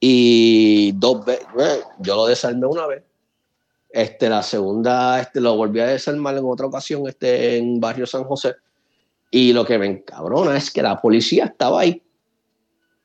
Y 0.00 0.90
dos 0.96 1.24
veces, 1.24 1.46
yo 2.00 2.16
lo 2.16 2.26
desarmé 2.26 2.66
una 2.66 2.88
vez. 2.88 3.04
Este, 3.90 4.28
la 4.28 4.42
segunda, 4.42 5.20
este, 5.20 5.40
lo 5.40 5.54
volví 5.54 5.78
a 5.78 5.86
desarmar 5.86 6.36
en 6.36 6.44
otra 6.46 6.66
ocasión, 6.66 7.06
este, 7.06 7.58
en 7.58 7.78
Barrio 7.78 8.06
San 8.06 8.24
José. 8.24 8.56
Y 9.30 9.52
lo 9.52 9.64
que 9.64 9.78
me 9.78 9.86
encabrona 9.86 10.56
es 10.56 10.72
que 10.72 10.82
la 10.82 11.00
policía 11.00 11.44
estaba 11.44 11.82
ahí 11.82 12.02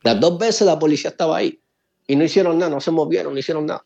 las 0.06 0.20
dos 0.20 0.38
veces 0.38 0.68
la 0.68 0.78
policía 0.78 1.10
estaba 1.10 1.38
ahí 1.38 1.60
y 2.08 2.16
no 2.16 2.24
hicieron 2.24 2.60
nada, 2.60 2.70
no 2.70 2.80
se 2.80 2.92
movieron, 2.92 3.34
no 3.34 3.40
hicieron 3.40 3.66
nada. 3.66 3.84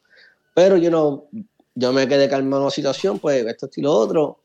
Pero 0.54 0.76
yo 0.76 0.92
no, 0.92 1.30
yo 1.76 1.94
me 1.94 2.10
quedé 2.10 2.28
calmado 2.28 2.64
en 2.64 2.66
la 2.66 2.72
situación, 2.72 3.20
pues 3.20 3.46
esto 3.46 3.70
y 3.74 3.82
lo 3.82 3.94
otro. 3.94 4.42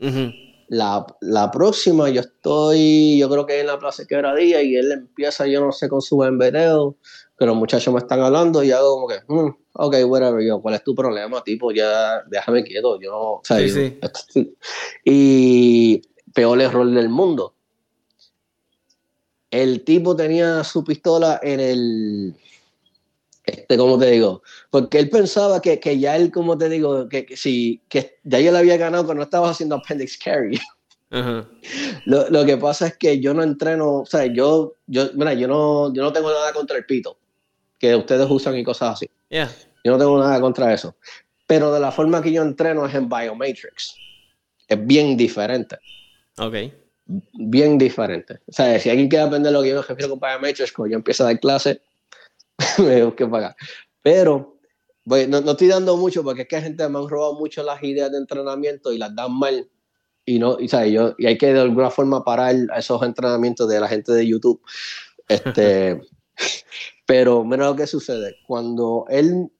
la, 0.69 1.05
la, 1.21 1.51
próxima 1.51 2.09
yo 2.11 2.21
estoy, 2.21 3.19
yo 3.19 3.29
creo 3.29 3.45
que 3.45 3.59
en 3.59 3.67
la 3.67 3.79
Plaza 3.81 4.05
Quebradilla 4.07 4.63
y 4.63 4.77
él 4.77 4.93
empieza, 4.93 5.49
yo 5.49 5.61
no 5.61 5.73
sé, 5.73 5.89
con 5.89 6.01
su 6.01 6.19
video, 6.19 6.97
que 7.37 7.45
los 7.45 7.57
muchachos 7.57 7.93
me 7.93 7.99
están 7.99 8.21
hablando 8.21 8.63
y 8.63 8.71
hago 8.71 8.95
como 8.95 9.09
que, 9.09 9.17
mm, 9.27 9.49
ok, 9.73 9.97
whatever, 10.07 10.47
yo, 10.47 10.63
¿cuál 10.63 10.77
es 10.77 10.85
tu 10.85 10.95
problema, 10.95 11.43
tipo? 11.43 11.73
Ya, 11.73 12.23
déjame 12.29 12.63
quieto, 12.63 13.01
yo 13.01 13.11
no, 13.11 13.19
o 13.19 13.43
sea, 13.43 13.59
sí, 13.59 13.99
sí. 14.29 14.57
y 15.05 16.03
peor 16.33 16.61
error 16.61 16.89
del 16.89 17.09
mundo 17.09 17.55
el 19.55 19.85
tipo 19.85 20.17
tenía 20.17 20.65
su 20.65 20.83
pistola 20.83 21.39
en 21.43 21.61
el, 21.61 22.35
este, 23.45 23.77
¿cómo 23.77 23.99
te 23.99 24.11
digo? 24.11 24.43
Porque 24.71 24.99
él 24.99 25.09
pensaba 25.11 25.63
que, 25.63 25.79
que 25.79 25.99
ya 25.99 26.17
él, 26.17 26.33
como 26.33 26.59
te 26.59 26.69
digo, 26.69 27.09
que, 27.09 27.25
que, 27.25 27.37
si, 27.37 27.81
que 27.89 28.19
ya 28.25 28.41
yo 28.41 28.51
le 28.51 28.59
había 28.59 28.77
ganado 28.77 29.05
cuando 29.05 29.23
estaba 29.23 29.51
haciendo 29.51 29.77
appendix 29.77 30.19
carry. 30.19 30.61
Lo, 32.07 32.29
lo, 32.29 32.45
que 32.45 32.57
pasa 32.57 32.89
es 32.89 32.97
que 32.97 33.21
yo 33.21 33.35
no 33.35 33.45
entreno, 33.45 34.01
o 34.01 34.07
sea, 34.07 34.27
yo, 34.27 34.75
yo, 34.89 35.11
mira, 35.15 35.33
yo 35.35 35.47
no, 35.47 35.95
yo 35.95 36.03
no 36.03 36.13
tengo 36.13 36.29
nada 36.29 36.53
contra 36.53 36.77
el 36.77 36.87
pito, 36.87 37.17
que 37.79 37.95
ustedes 37.95 38.27
usan 38.29 38.59
y 38.59 38.65
cosas 38.65 38.95
así. 38.95 39.09
Yeah. 39.29 39.49
Yo 39.85 39.93
no 39.93 39.99
tengo 39.99 40.19
nada 40.19 40.41
contra 40.41 40.75
eso. 40.75 40.97
Pero 41.47 41.73
de 41.73 41.79
la 41.79 41.93
forma 41.93 42.21
que 42.21 42.33
yo 42.33 42.43
entreno 42.43 42.85
es 42.85 42.95
en 42.97 43.09
Biomatrix. 43.09 43.95
Es 44.67 44.87
bien 44.87 45.17
diferente. 45.17 45.77
Ok 46.37 46.57
bien 47.07 47.79
diferente. 47.79 48.41
O 48.47 48.53
sea, 48.53 48.79
si 48.79 48.91
alguien 48.91 49.09
quiere 49.09 49.25
aprender 49.25 49.53
lo 49.53 49.63
que 49.63 49.71
yo 49.71 49.77
me 49.77 49.83
refiero 49.83 50.11
con 50.11 50.21
Parametrics, 50.21 50.73
cuando 50.73 50.93
yo 50.93 50.97
empiezo 50.97 51.25
a 51.25 51.27
dar 51.27 51.41
clase, 51.41 51.83
me 52.79 52.97
tengo 52.97 53.15
que 53.15 53.27
pagar. 53.27 53.57
Pero 54.03 54.55
no, 55.05 55.41
no, 55.41 55.51
estoy 55.51 55.69
dando 55.69 55.97
mucho 55.97 56.23
porque 56.23 56.43
es 56.43 56.49
que 56.49 56.57
hay 56.57 56.63
gente 56.63 56.89
me 56.89 56.99
han 56.99 57.09
robado 57.09 57.35
mucho 57.35 57.63
las 57.63 57.83
ideas 57.83 58.11
de 58.11 58.19
entrenamiento 58.19 58.93
y 58.93 58.99
las 58.99 59.15
dan 59.15 59.33
mal. 59.33 59.69
Y, 60.27 60.39
no, 60.39 60.59
y, 60.59 60.69
¿sabes? 60.69 60.93
Yo, 60.93 61.15
y 61.19 61.27
hay 61.27 61.37
que 61.37 61.53
de 61.53 61.61
alguna 61.61 61.91
forma 61.91 62.25
parar 62.25 62.55
esos 62.77 63.03
entrenamientos 63.03 63.69
de 63.69 63.81
la 63.81 63.89
gente 63.89 64.13
de 64.13 64.27
YouTube. 64.27 64.63
Este, 65.29 66.01
pero 67.07 67.45
mira 67.45 67.67
lo 67.67 67.77
que 67.77 67.87
sucede. 67.87 68.37
Cuando 68.47 69.05
él 69.11 69.51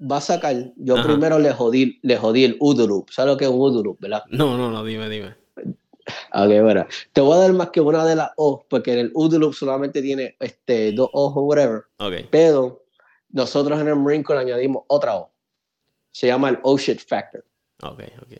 va 0.00 0.16
a 0.16 0.22
sacar, 0.22 0.72
yo 0.76 1.02
primero 1.02 1.38
le 1.38 1.52
jodí, 1.52 1.98
le 2.02 2.16
jodí 2.16 2.44
el 2.44 2.56
Udurup. 2.60 3.10
¿Sabes 3.10 3.32
lo 3.32 3.36
que 3.36 3.44
es 3.44 3.50
un 3.50 3.60
Udurup, 3.60 4.00
verdad? 4.00 4.22
No, 4.30 4.56
no, 4.56 4.70
no, 4.70 4.82
dime, 4.84 5.10
dime. 5.10 5.43
Ok, 6.32 6.62
bueno. 6.62 6.86
Te 7.12 7.20
voy 7.20 7.36
a 7.36 7.40
dar 7.40 7.52
más 7.52 7.70
que 7.70 7.80
una 7.80 8.04
de 8.04 8.16
las 8.16 8.30
O, 8.36 8.64
porque 8.68 8.92
en 8.92 8.98
el 8.98 9.10
UDLOOP 9.14 9.54
solamente 9.54 10.02
tiene 10.02 10.36
este, 10.40 10.92
dos 10.92 11.08
O 11.12 11.32
o 11.34 11.42
whatever. 11.42 11.84
Okay. 11.98 12.28
Pero 12.30 12.84
nosotros 13.30 13.80
en 13.80 13.88
el 13.88 13.96
Marine 13.96 14.24
Corps 14.24 14.40
añadimos 14.40 14.84
otra 14.88 15.16
O. 15.16 15.30
Se 16.10 16.26
llama 16.26 16.50
el 16.50 16.58
O 16.62 16.78
shit 16.78 17.00
factor. 17.00 17.44
Ok, 17.82 18.02
ok. 18.22 18.32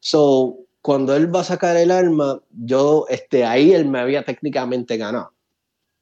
So, 0.00 0.58
cuando 0.80 1.14
él 1.14 1.32
va 1.34 1.40
a 1.40 1.44
sacar 1.44 1.76
el 1.76 1.92
arma, 1.92 2.42
yo, 2.50 3.06
este, 3.08 3.44
ahí 3.44 3.72
él 3.72 3.86
me 3.86 4.00
había 4.00 4.24
técnicamente 4.24 4.96
ganado. 4.96 5.32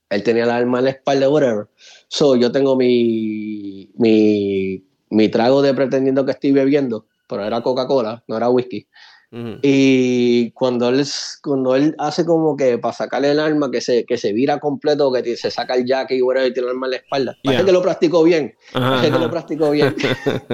Él 0.08 0.22
tenía 0.22 0.44
el 0.44 0.50
arma 0.50 0.78
en 0.78 0.84
la 0.84 0.90
espalda, 0.90 1.28
whatever. 1.28 1.68
So, 2.08 2.34
yo 2.34 2.50
tengo 2.50 2.76
mi, 2.76 3.90
mi, 3.96 4.82
mi 5.10 5.28
trago 5.28 5.60
de 5.60 5.74
pretendiendo 5.74 6.24
que 6.24 6.32
estoy 6.32 6.52
bebiendo, 6.52 7.06
pero 7.28 7.44
era 7.44 7.62
Coca-Cola, 7.62 8.24
no 8.26 8.36
era 8.36 8.48
whisky. 8.48 8.88
Y 9.32 10.50
cuando 10.52 10.88
él, 10.88 11.06
cuando 11.42 11.76
él 11.76 11.94
hace 11.98 12.24
como 12.24 12.56
que 12.56 12.78
para 12.78 12.94
sacarle 12.94 13.30
el 13.30 13.38
arma, 13.38 13.70
que 13.70 13.80
se, 13.80 14.04
que 14.04 14.18
se 14.18 14.32
vira 14.32 14.58
completo, 14.58 15.12
que 15.12 15.36
se 15.36 15.52
saca 15.52 15.74
el 15.74 15.86
jack 15.86 16.10
y, 16.10 16.16
y 16.16 16.52
tiene 16.52 16.62
el 16.62 16.68
arma 16.68 16.86
en 16.88 16.90
la 16.90 16.96
espalda. 16.96 17.36
Parece 17.44 17.64
que 17.64 17.72
lo 17.72 17.82
practicó 17.82 18.24
bien. 18.24 18.56
Parece 18.72 19.12
que 19.12 19.18
lo 19.18 19.30
practicó 19.30 19.70
bien. 19.70 19.94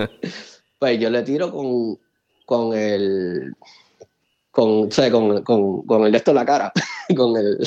pues 0.78 1.00
yo 1.00 1.08
le 1.08 1.22
tiro 1.22 1.50
con, 1.50 1.98
con 2.44 2.76
el. 2.76 3.54
Con, 4.50 4.88
con, 4.88 5.42
con, 5.42 5.82
con, 5.82 6.06
el 6.06 6.12
de 6.12 6.18
esto 6.18 6.32
en 6.32 6.34
la 6.34 6.44
cara. 6.44 6.72
con 7.16 7.34
el. 7.36 7.58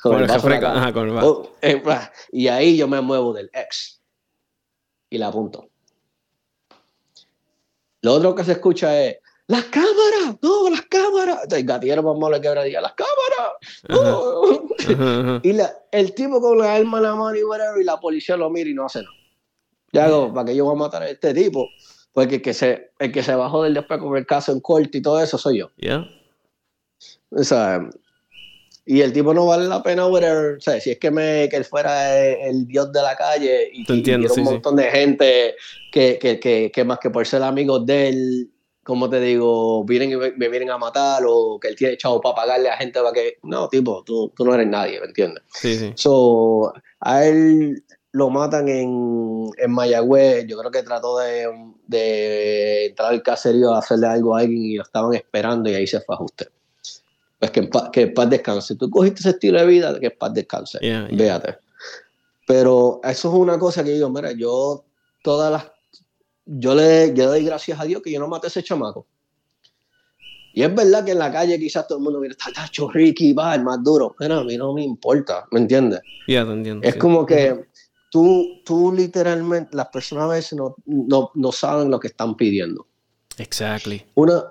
Con, 0.00 0.22
el, 0.22 0.30
Ajá, 0.30 0.92
con 0.92 1.08
el 1.08 1.18
oh, 1.18 1.50
eh, 1.60 1.82
y 2.30 2.46
ahí 2.46 2.76
yo 2.76 2.86
me 2.86 3.00
muevo 3.00 3.32
del 3.32 3.50
X. 3.52 4.00
Y 5.10 5.18
la 5.18 5.26
apunto. 5.28 5.68
Lo 8.00 8.14
otro 8.14 8.34
que 8.34 8.44
se 8.44 8.52
escucha 8.52 9.00
es 9.00 9.21
las 9.48 9.64
cámaras, 9.64 10.36
no, 10.40 10.70
las 10.70 10.82
cámaras. 10.82 11.52
El 11.52 11.64
gatillero 11.64 12.02
más 12.02 12.18
malo 12.18 12.36
que 12.36 12.42
quebradilla, 12.42 12.80
las 12.80 12.94
cámaras. 12.94 13.52
Y 15.42 15.52
la, 15.52 15.72
el 15.90 16.14
tipo 16.14 16.40
con 16.40 16.58
la 16.58 16.74
arma 16.74 16.98
en 16.98 17.04
la 17.04 17.14
mano 17.14 17.36
y 17.36 17.42
whatever, 17.42 17.80
y 17.80 17.84
la 17.84 17.98
policía 17.98 18.36
lo 18.36 18.50
mira 18.50 18.70
y 18.70 18.74
no 18.74 18.86
hace 18.86 19.02
nada. 19.02 19.14
Ya 19.92 20.06
hago, 20.06 20.32
¿para 20.32 20.46
qué 20.46 20.56
yo 20.56 20.64
voy 20.64 20.74
a 20.74 20.78
matar 20.78 21.02
a 21.02 21.10
este 21.10 21.34
tipo? 21.34 21.68
Porque 22.12 22.36
el 22.36 22.42
que 22.42 22.54
se, 22.54 22.92
el 22.98 23.12
que 23.12 23.22
se 23.22 23.34
bajó 23.34 23.62
del 23.62 23.74
después 23.74 24.00
con 24.00 24.16
el 24.16 24.26
caso 24.26 24.52
en 24.52 24.60
corte 24.60 24.98
y 24.98 25.02
todo 25.02 25.22
eso 25.22 25.36
soy 25.36 25.58
yo. 25.58 25.70
Yeah. 25.76 26.08
O 27.30 27.44
sea, 27.44 27.90
y 28.84 29.00
el 29.00 29.12
tipo 29.12 29.32
no 29.34 29.46
vale 29.46 29.66
la 29.66 29.82
pena, 29.82 30.06
whatever. 30.06 30.56
O 30.56 30.60
sea, 30.60 30.80
si 30.80 30.90
es 30.90 30.98
que, 30.98 31.10
me, 31.10 31.48
que 31.48 31.56
él 31.56 31.64
fuera 31.64 32.18
el, 32.18 32.66
dios 32.66 32.90
de 32.92 33.02
la 33.02 33.16
calle 33.16 33.70
y, 33.72 33.84
y 33.86 34.14
un 34.14 34.44
montón 34.44 34.76
de 34.76 34.84
gente 34.84 35.54
que, 35.92 36.18
que, 36.18 36.40
que, 36.40 36.70
que, 36.72 36.84
más 36.84 36.98
que 36.98 37.10
por 37.10 37.26
ser 37.26 37.42
amigos 37.42 37.84
de 37.86 38.08
él 38.08 38.50
como 38.84 39.08
te 39.08 39.20
digo, 39.20 39.84
vienen 39.84 40.12
y 40.12 40.16
me, 40.16 40.48
vienen 40.48 40.70
a 40.70 40.78
matar 40.78 41.22
o 41.26 41.58
que 41.60 41.68
él 41.68 41.76
tiene 41.76 41.94
echado 41.94 42.20
para 42.20 42.34
pagarle 42.34 42.68
a 42.68 42.76
gente 42.76 43.00
para 43.00 43.12
que. 43.12 43.38
No, 43.42 43.68
tipo, 43.68 44.02
tú, 44.04 44.32
tú 44.36 44.44
no 44.44 44.54
eres 44.54 44.66
nadie, 44.66 45.00
¿me 45.00 45.06
entiendes? 45.06 45.42
Sí, 45.48 45.76
sí. 45.76 45.92
So, 45.96 46.72
a 47.00 47.24
él, 47.24 47.84
lo 48.12 48.30
matan 48.30 48.68
en, 48.68 49.50
en 49.56 49.70
Mayagüez, 49.72 50.46
yo 50.46 50.58
creo 50.58 50.70
que 50.70 50.82
trató 50.82 51.18
de, 51.18 51.48
de 51.86 52.86
entrar 52.86 53.12
al 53.12 53.22
caserío 53.22 53.72
a 53.72 53.78
hacerle 53.78 54.06
algo 54.06 54.36
a 54.36 54.40
alguien 54.40 54.62
y 54.62 54.76
lo 54.76 54.82
estaban 54.82 55.14
esperando 55.14 55.70
y 55.70 55.74
ahí 55.74 55.86
se 55.86 56.00
fue 56.00 56.16
a 56.16 56.22
usted. 56.22 56.48
Pues 57.38 57.50
que 57.50 57.60
en, 57.60 57.70
paz, 57.70 57.88
que 57.92 58.06
paz 58.08 58.30
descanse. 58.30 58.76
Tú 58.76 58.88
cogiste 58.90 59.20
ese 59.20 59.30
estilo 59.30 59.58
de 59.58 59.66
vida, 59.66 59.98
que 59.98 60.06
en 60.06 60.18
paz 60.18 60.32
descanse. 60.34 60.78
Véate. 61.10 61.56
Pero 62.46 63.00
eso 63.02 63.28
es 63.28 63.34
una 63.34 63.58
cosa 63.58 63.82
que 63.82 63.90
digo, 63.90 64.10
mira, 64.10 64.32
yo 64.32 64.84
todas 65.22 65.50
las... 65.50 65.64
Yo 66.44 66.74
le, 66.74 67.12
yo 67.14 67.28
doy 67.28 67.44
gracias 67.44 67.78
a 67.78 67.84
Dios 67.84 68.02
que 68.02 68.10
yo 68.10 68.20
no 68.20 68.28
maté 68.28 68.46
a 68.46 68.48
ese 68.48 68.62
chamaco. 68.62 69.06
Y 70.54 70.62
es 70.62 70.74
verdad 70.74 71.04
que 71.04 71.12
en 71.12 71.18
la 71.18 71.32
calle 71.32 71.58
quizás 71.58 71.86
todo 71.86 71.98
el 71.98 72.04
mundo 72.04 72.20
mira, 72.20 72.32
está 72.32 72.52
tacho 72.52 72.90
Ricky, 72.90 73.32
va, 73.32 73.54
el 73.54 73.62
más 73.62 73.82
duro. 73.82 74.14
Pero 74.18 74.40
a 74.40 74.44
mí 74.44 74.56
no 74.56 74.74
me 74.74 74.82
importa, 74.82 75.46
¿me 75.50 75.60
entiendes? 75.60 76.00
Ya, 76.28 76.44
te 76.44 76.52
entiendo. 76.52 76.86
Es 76.86 76.96
como 76.96 77.24
que 77.24 77.64
tú, 78.10 78.60
tú 78.64 78.92
literalmente, 78.92 79.74
las 79.74 79.88
personas 79.88 80.24
a 80.24 80.34
veces 80.34 80.58
no, 80.58 80.76
no, 80.84 81.30
no 81.34 81.52
saben 81.52 81.90
lo 81.90 81.98
que 81.98 82.08
están 82.08 82.36
pidiendo. 82.36 82.86
Exactly. 83.38 84.04
Una, 84.14 84.44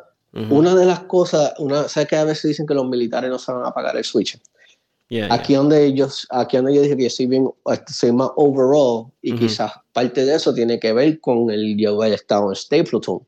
una 0.50 0.74
de 0.74 0.86
las 0.86 1.02
cosas, 1.02 1.54
una, 1.60 1.88
¿sabes 1.88 2.10
que 2.10 2.16
a 2.16 2.24
veces 2.24 2.50
dicen 2.50 2.66
que 2.66 2.74
los 2.74 2.88
militares 2.88 3.30
no 3.30 3.38
saben 3.38 3.64
apagar 3.64 3.96
el 3.96 4.04
switch? 4.04 4.40
Aquí, 5.30 5.56
Donde 5.56 5.94
yo, 5.94 6.08
aquí 6.30 6.58
donde 6.58 6.76
yo 6.76 6.82
dije 6.82 6.96
que 6.98 7.04
yo 7.04 7.10
soy, 7.10 7.26
bien, 7.28 7.50
soy 7.88 8.12
más 8.12 8.30
overall 8.36 9.08
y 9.22 9.36
quizás 9.38 9.72
parte 9.94 10.26
de 10.26 10.36
eso 10.36 10.54
tiene 10.54 10.80
que 10.80 10.94
ver 10.94 11.20
con 11.20 11.50
el 11.52 11.78
yo 11.78 12.02
haber 12.02 12.14
estado 12.14 12.48
en 12.48 12.54
State 12.54 12.86
Platoon. 12.86 13.22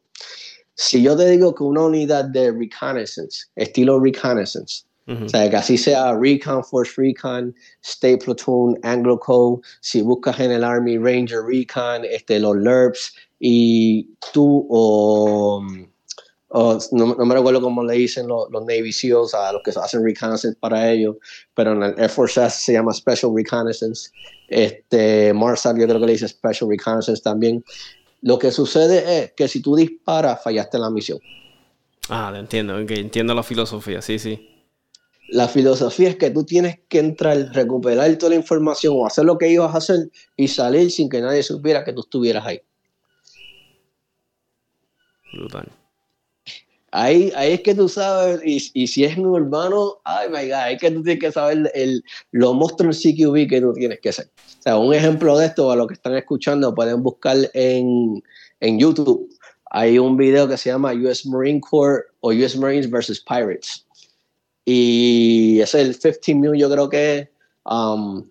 Si 0.76 1.04
yo 1.04 1.16
te 1.16 1.30
digo 1.30 1.54
que 1.54 1.64
una 1.64 1.84
unidad 1.84 2.26
de 2.26 2.52
reconnaissance, 2.52 3.48
estilo 3.56 4.00
reconnaissance, 4.00 4.86
o 5.06 5.28
sea, 5.28 5.50
que 5.50 5.58
así 5.58 5.78
sea 5.78 6.18
Recon, 6.18 6.64
Force 6.64 6.94
Recon, 6.96 7.54
State 7.82 8.20
Platoon, 8.20 8.80
Anglo 8.84 9.20
Co, 9.20 9.62
si 9.82 10.02
buscas 10.02 10.40
en 10.40 10.52
el 10.52 10.64
Army 10.64 10.98
Ranger 10.98 11.42
Recon, 11.46 12.06
este, 12.06 12.40
los 12.40 12.56
LERPs, 12.56 13.14
y 13.40 14.08
tú 14.32 14.66
o 14.70 15.62
no, 16.92 17.16
me 17.16 17.34
recuerdo 17.34 17.62
cómo 17.62 17.84
le 17.84 17.96
dicen 17.96 18.28
los, 18.28 18.48
Navy 18.52 18.92
SEALs 18.92 19.34
a 19.34 19.52
los 19.52 19.64
que 19.64 19.72
hacen 19.72 20.04
reconnaissance 20.04 20.58
para 20.60 20.92
ellos, 20.92 21.16
pero 21.56 21.72
en 21.72 21.82
el 21.82 22.00
Air 22.00 22.10
Force 22.10 22.50
se 22.52 22.74
llama 22.74 22.94
Special 22.94 23.32
Reconnaissance. 23.36 24.12
Este, 24.48 25.34
Marshall 25.34 25.80
yo 25.80 25.88
creo 25.88 26.00
que 26.00 26.06
le 26.06 26.12
dice 26.12 26.28
Special 26.28 26.70
Reconnaissance 26.70 27.24
también. 27.24 27.64
Lo 28.22 28.38
que 28.38 28.52
sucede 28.52 29.24
es 29.24 29.34
que 29.34 29.48
si 29.48 29.62
tú 29.62 29.76
disparas, 29.76 30.44
fallaste 30.44 30.78
en 30.78 30.84
la 30.84 30.92
misión. 30.92 31.20
Ah, 32.10 32.32
entiendo, 32.36 32.78
entiendo 32.78 33.34
la 33.34 33.44
filosofía, 33.44 34.02
sí, 34.02 34.20
sí. 34.20 34.50
La 35.30 35.48
filosofía 35.48 36.10
es 36.10 36.18
que 36.18 36.30
tú 36.30 36.44
tienes 36.44 36.80
que 36.88 37.00
entrar, 37.00 37.38
recuperar 37.54 38.16
toda 38.18 38.30
la 38.30 38.36
información 38.36 38.94
o 38.96 39.08
hacer 39.08 39.26
lo 39.26 39.40
que 39.40 39.50
ibas 39.50 39.74
a 39.74 39.80
hacer 39.80 40.12
y 40.38 40.48
salir 40.48 40.92
sin 40.92 41.10
que 41.10 41.22
nadie 41.22 41.42
supiera 41.42 41.84
que 41.84 41.94
tú 41.94 42.02
estuvieras 42.02 42.46
ahí. 42.46 42.62
Brutal. 45.34 45.83
Ahí, 46.96 47.34
ahí 47.36 47.54
es 47.54 47.62
que 47.62 47.74
tú 47.74 47.90
sabes, 47.90 48.40
y, 48.46 48.70
y, 48.76 48.86
si 48.86 49.04
es 49.04 49.18
un 49.18 49.26
urbano, 49.26 49.98
ay 50.04 50.30
my 50.30 50.48
god, 50.48 50.70
es 50.74 50.80
que 50.80 50.92
tú 50.92 51.02
tienes 51.02 51.24
que 51.24 51.32
saber 51.32 51.72
el, 51.74 52.04
lo 52.30 52.54
monstruo 52.54 52.92
CQB 52.92 53.50
que 53.50 53.62
tú 53.62 53.74
tienes 53.74 54.00
que 54.00 54.12
ser. 54.14 54.26
O 54.28 54.62
sea, 54.62 54.78
un 54.78 54.94
ejemplo 54.94 55.36
de 55.40 55.48
esto, 55.48 55.72
a 55.72 55.76
los 55.76 55.88
que 55.88 55.96
están 55.96 56.16
escuchando, 56.16 56.76
pueden 56.76 57.02
buscar 57.02 57.36
en, 57.56 58.24
en 58.60 58.78
YouTube. 58.78 59.28
Hay 59.72 59.98
un 59.98 60.16
video 60.18 60.48
que 60.48 60.56
se 60.56 60.70
llama 60.70 60.94
US 60.94 61.26
Marine 61.26 61.62
Corps 61.62 62.04
o 62.20 62.30
US 62.30 62.56
Marines 62.56 62.88
versus 62.88 63.20
Pirates. 63.20 63.88
Y 64.64 65.62
es 65.62 65.74
el 65.74 65.98
15 65.98 66.36
mil, 66.36 66.54
yo 66.54 66.70
creo 66.70 66.90
que 66.90 67.28
um, 67.66 68.24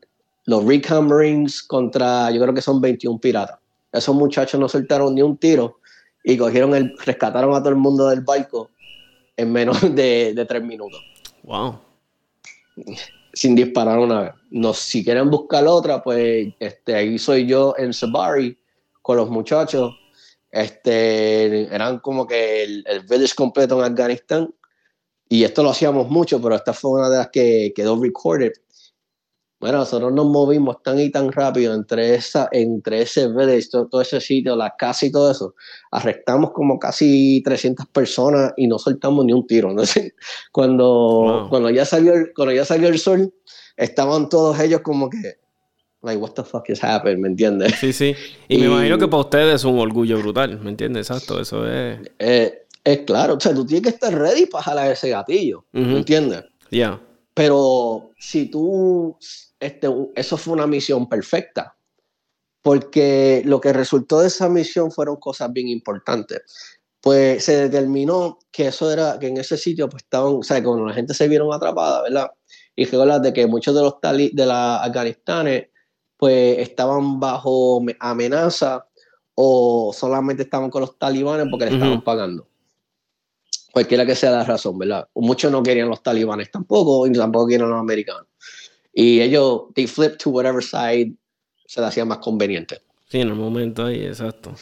los 0.45 0.65
Recon 0.65 1.09
Marines 1.09 1.65
contra, 1.65 2.31
yo 2.31 2.41
creo 2.41 2.55
que 2.55 2.63
son 2.63 2.81
21 2.81 3.19
piratas. 3.19 3.59
Esos 3.93 4.15
muchachos 4.15 4.61
no 4.61 4.69
soltaron 4.69 5.17
ni 5.17 5.23
un 5.23 5.37
tiro 5.37 5.81
y 6.25 6.37
cogieron 6.37 6.75
el, 6.75 6.97
rescataron 6.99 7.55
a 7.55 7.61
todo 7.61 7.71
el 7.71 7.77
mundo 7.77 8.09
del 8.09 8.21
barco 8.21 8.71
en 9.37 9.53
menos 9.53 9.81
de, 9.95 10.45
tres 10.49 10.63
minutos. 10.63 11.01
Wow. 11.43 11.79
Sin 13.33 13.55
disparar 13.55 13.99
una 13.99 14.21
vez. 14.21 14.33
No, 14.51 14.75
si 14.75 15.05
quieren 15.05 15.31
buscar 15.31 15.67
otra, 15.67 16.03
pues 16.03 16.53
este, 16.59 16.95
ahí 16.95 17.19
soy 17.19 17.47
yo 17.47 17.75
en 17.79 17.93
Sabari 17.93 18.59
con 19.01 19.17
los 19.17 19.31
muchachos. 19.31 19.95
Este, 20.51 21.75
eran 21.75 21.99
como 22.01 22.27
que 22.27 22.63
el, 22.63 22.85
el 22.87 23.01
village 23.01 23.35
completo 23.35 23.79
en 23.79 23.93
Afganistán. 23.93 24.55
Y 25.29 25.45
esto 25.45 25.63
lo 25.63 25.71
hacíamos 25.71 26.11
mucho, 26.11 26.41
pero 26.43 26.55
esta 26.55 26.75
fue 26.75 26.91
una 26.93 27.09
de 27.09 27.17
las 27.17 27.29
que 27.31 27.73
quedó 27.75 28.01
recorded. 28.01 28.53
Bueno, 29.63 29.79
nosotros 29.79 30.13
nos 30.13 30.27
movimos 30.27 30.83
tan 30.83 30.99
y 30.99 31.09
tan 31.09 31.31
rápido 31.31 31.73
entre, 31.73 32.17
esa, 32.17 32.49
entre 32.51 33.03
ese 33.03 33.29
village, 33.29 33.69
todo, 33.71 34.01
ese 34.01 34.21
sitio, 34.21 34.57
la 34.57 34.75
casa 34.77 35.07
y 35.07 35.13
todo 35.13 35.31
eso. 35.31 35.55
Arrestamos 35.93 36.51
como 36.51 36.81
casi 36.81 37.41
300 37.45 37.87
personas 37.87 38.53
y 38.57 38.67
no 38.67 38.77
soltamos 38.81 39.25
ni 39.25 39.33
un 39.33 39.47
tiro. 39.47 39.73
Cuando, 40.51 41.47
cuando, 41.49 41.71
ya 41.71 41.85
salió 41.85 42.13
el, 42.13 42.33
cuando 42.35 42.53
ya 42.53 42.65
salió 42.65 42.89
el 42.89 42.99
sol, 42.99 43.33
estaban 43.77 44.29
todos 44.29 44.59
ellos 44.59 44.81
como 44.81 45.09
que, 45.09 45.37
like, 46.03 46.21
what 46.21 46.33
the 46.33 46.43
fuck 46.43 46.69
is 46.69 46.83
happening, 46.83 47.21
¿me 47.21 47.29
entiendes? 47.29 47.73
Sí, 47.79 47.93
sí. 47.93 48.17
Y, 48.49 48.59
me 48.59 48.67
imagino 48.67 48.99
que 48.99 49.07
para 49.07 49.21
ustedes 49.21 49.55
es 49.55 49.65
un 49.65 49.79
orgullo 49.79 50.19
brutal, 50.19 50.59
¿me 50.59 50.71
entiendes? 50.71 51.09
Exacto, 51.09 51.41
eso 51.41 51.71
es... 51.71 52.01
Eh, 52.19 52.67
es 52.83 52.99
claro, 53.03 53.35
o 53.35 53.41
sea, 53.41 53.55
tú 53.55 53.65
tienes 53.65 53.85
que 53.85 53.91
estar 53.91 54.13
ready 54.13 54.47
para 54.47 54.65
jalar 54.65 54.91
ese 54.91 55.11
gatillo, 55.11 55.65
¿me 55.71 55.99
entiendes? 55.99 56.43
Ya. 56.73 57.01
Pero 57.35 58.11
si 58.19 58.47
tú 58.47 59.17
este, 59.63 59.89
eso 60.17 60.37
fue 60.37 60.55
una 60.55 60.67
misión 60.67 61.09
perfecta, 61.09 61.77
porque 62.63 63.43
lo 63.45 63.61
que 63.61 63.73
resultó 63.73 64.21
de 64.21 64.27
esa 64.27 64.49
misión 64.49 64.91
fueron 64.91 65.17
cosas 65.17 65.53
bien 65.53 65.69
importantes. 65.69 66.43
Pues 67.01 67.45
se 67.45 67.69
determinó 67.69 68.39
que 68.51 68.69
eso 68.69 68.91
era, 68.93 69.19
que 69.19 69.29
en 69.29 69.37
ese 69.37 69.57
sitio 69.57 69.89
pues 69.89 70.03
estaban, 70.03 70.35
o 70.35 70.43
sea, 70.43 70.63
cuando 70.63 70.87
la 70.87 70.95
gente 70.95 71.15
se 71.15 71.29
vieron 71.29 71.53
atrapada, 71.53 72.03
¿verdad? 72.03 72.31
Y 72.75 72.87
que 72.87 72.97
de 72.97 73.33
que 73.33 73.47
muchos 73.47 73.75
de 73.75 73.83
los 73.83 74.01
tali 74.01 74.31
de 74.33 74.47
las 74.47 74.83
Afganistanes 74.87 75.67
pues 76.17 76.59
estaban 76.59 77.19
bajo 77.19 77.83
amenaza 77.99 78.87
o 79.35 79.93
solamente 79.93 80.45
estaban 80.45 80.71
con 80.71 80.83
los 80.83 80.99
talibanes 80.99 81.47
porque 81.51 81.67
le 81.67 81.73
estaban 81.75 82.03
pagando. 82.03 82.49
Cualquiera 83.73 84.05
que 84.05 84.15
sea 84.15 84.31
la 84.31 84.45
razón, 84.45 84.79
¿verdad? 84.79 85.09
Muchos 85.15 85.51
no 85.51 85.63
querían 85.63 85.89
los 85.89 86.03
talibanes 86.03 86.51
tampoco 86.51 87.07
y 87.07 87.13
tampoco 87.13 87.49
querían 87.49 87.71
los 87.71 87.81
americanos. 87.81 88.27
Y 88.93 89.21
ellos, 89.21 89.63
they 89.75 89.87
flip 89.87 90.19
to 90.19 90.31
whatever 90.31 90.63
side 90.63 91.15
se 91.67 91.81
le 91.81 91.87
hacía 91.87 92.05
más 92.05 92.19
conveniente. 92.19 92.83
Sí, 93.09 93.21
en 93.21 93.29
el 93.29 93.35
momento 93.35 93.87
ahí, 93.87 94.05
exacto. 94.05 94.55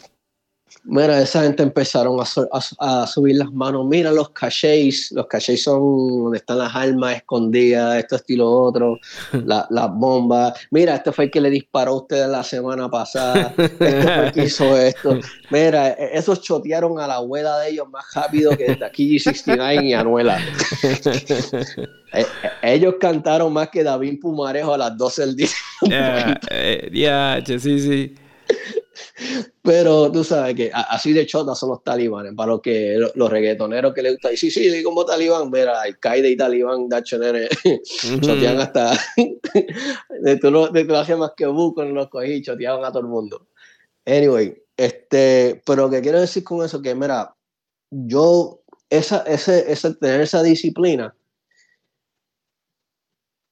Mira, 0.83 1.21
esa 1.21 1.43
gente 1.43 1.63
empezaron 1.63 2.19
a, 2.19 3.05
subir 3.07 3.35
las 3.35 3.51
manos. 3.51 3.85
Mira 3.85 4.11
los 4.11 4.29
cachés. 4.29 5.11
Los 5.11 5.27
cachés 5.27 5.63
son 5.63 6.23
donde 6.23 6.37
están 6.39 6.57
las 6.57 6.75
armas 6.75 7.17
escondidas, 7.17 7.97
esto, 7.97 8.15
estilo 8.15 8.49
otro, 8.49 8.99
las 9.45 9.65
la 9.69 9.87
bombas. 9.87 10.53
Mira, 10.71 10.95
este 10.95 11.11
fue 11.11 11.25
el 11.25 11.31
que 11.31 11.41
le 11.41 11.49
disparó 11.49 11.91
a 11.91 11.95
usted 11.97 12.27
la 12.27 12.43
semana 12.43 12.89
pasada. 12.89 13.53
Este 13.57 14.01
fue 14.01 14.25
el 14.27 14.31
que 14.31 14.43
hizo 14.45 14.77
esto. 14.77 15.19
Mira, 15.49 15.89
e, 15.89 16.17
esos 16.17 16.41
chotearon 16.41 16.99
a 16.99 17.07
la 17.07 17.15
abuela 17.15 17.59
de 17.59 17.69
ellos 17.69 17.87
más 17.89 18.05
rápido 18.13 18.57
que 18.57 18.65
desde 18.65 18.85
aquí 18.85 19.17
G69 19.17 19.83
y 19.83 19.93
Anuela. 19.93 20.39
E, 22.13 22.25
e, 22.61 22.73
ellos 22.73 22.95
cantaron 22.99 23.53
más 23.53 23.69
que 23.69 23.85
David 23.85 24.19
Pumarejo 24.19 24.73
a 24.73 24.77
las 24.77 24.97
12 24.97 25.21
del 25.21 25.35
día. 25.37 25.47
Ya, 25.83 26.37
yeah, 26.91 27.41
sí, 27.45 27.79
sí. 27.79 28.15
Pero 29.61 30.11
tú 30.11 30.23
sabes 30.23 30.55
que 30.55 30.71
así 30.73 31.13
de 31.13 31.25
chotas 31.25 31.59
son 31.59 31.69
los 31.69 31.83
talibanes. 31.83 32.33
Para 32.35 32.51
los 32.51 32.61
que 32.61 32.97
los 33.15 33.29
reggaetoneros 33.29 33.93
que 33.93 34.01
les 34.01 34.13
gusta, 34.13 34.33
y 34.33 34.37
sí, 34.37 34.51
sí, 34.51 34.69
digo 34.69 34.89
como 34.89 35.05
talibán, 35.05 35.49
mira, 35.51 35.81
al 35.81 35.99
Qaeda 35.99 36.27
y 36.27 36.37
talibán, 36.37 36.89
dacho 36.89 37.17
nene, 37.17 37.47
chotean 38.21 38.59
hasta. 38.59 38.93
de 40.21 40.39
no, 40.51 40.67
de 40.67 40.97
hacías 40.97 41.19
más 41.19 41.31
que 41.35 41.45
busco 41.45 41.83
en 41.83 41.93
los 41.93 42.09
cogí, 42.09 42.41
choteaban 42.41 42.83
a 42.83 42.89
todo 42.89 43.01
el 43.01 43.07
mundo. 43.07 43.47
Anyway, 44.05 44.55
este, 44.77 45.61
pero 45.65 45.89
que 45.89 46.01
quiero 46.01 46.19
decir 46.19 46.43
con 46.43 46.65
eso 46.65 46.81
que, 46.81 46.95
mira, 46.95 47.35
yo, 47.91 48.61
esa, 48.89 49.23
ese, 49.23 49.71
ese, 49.71 49.93
tener 49.95 50.21
esa 50.21 50.41
disciplina 50.41 51.15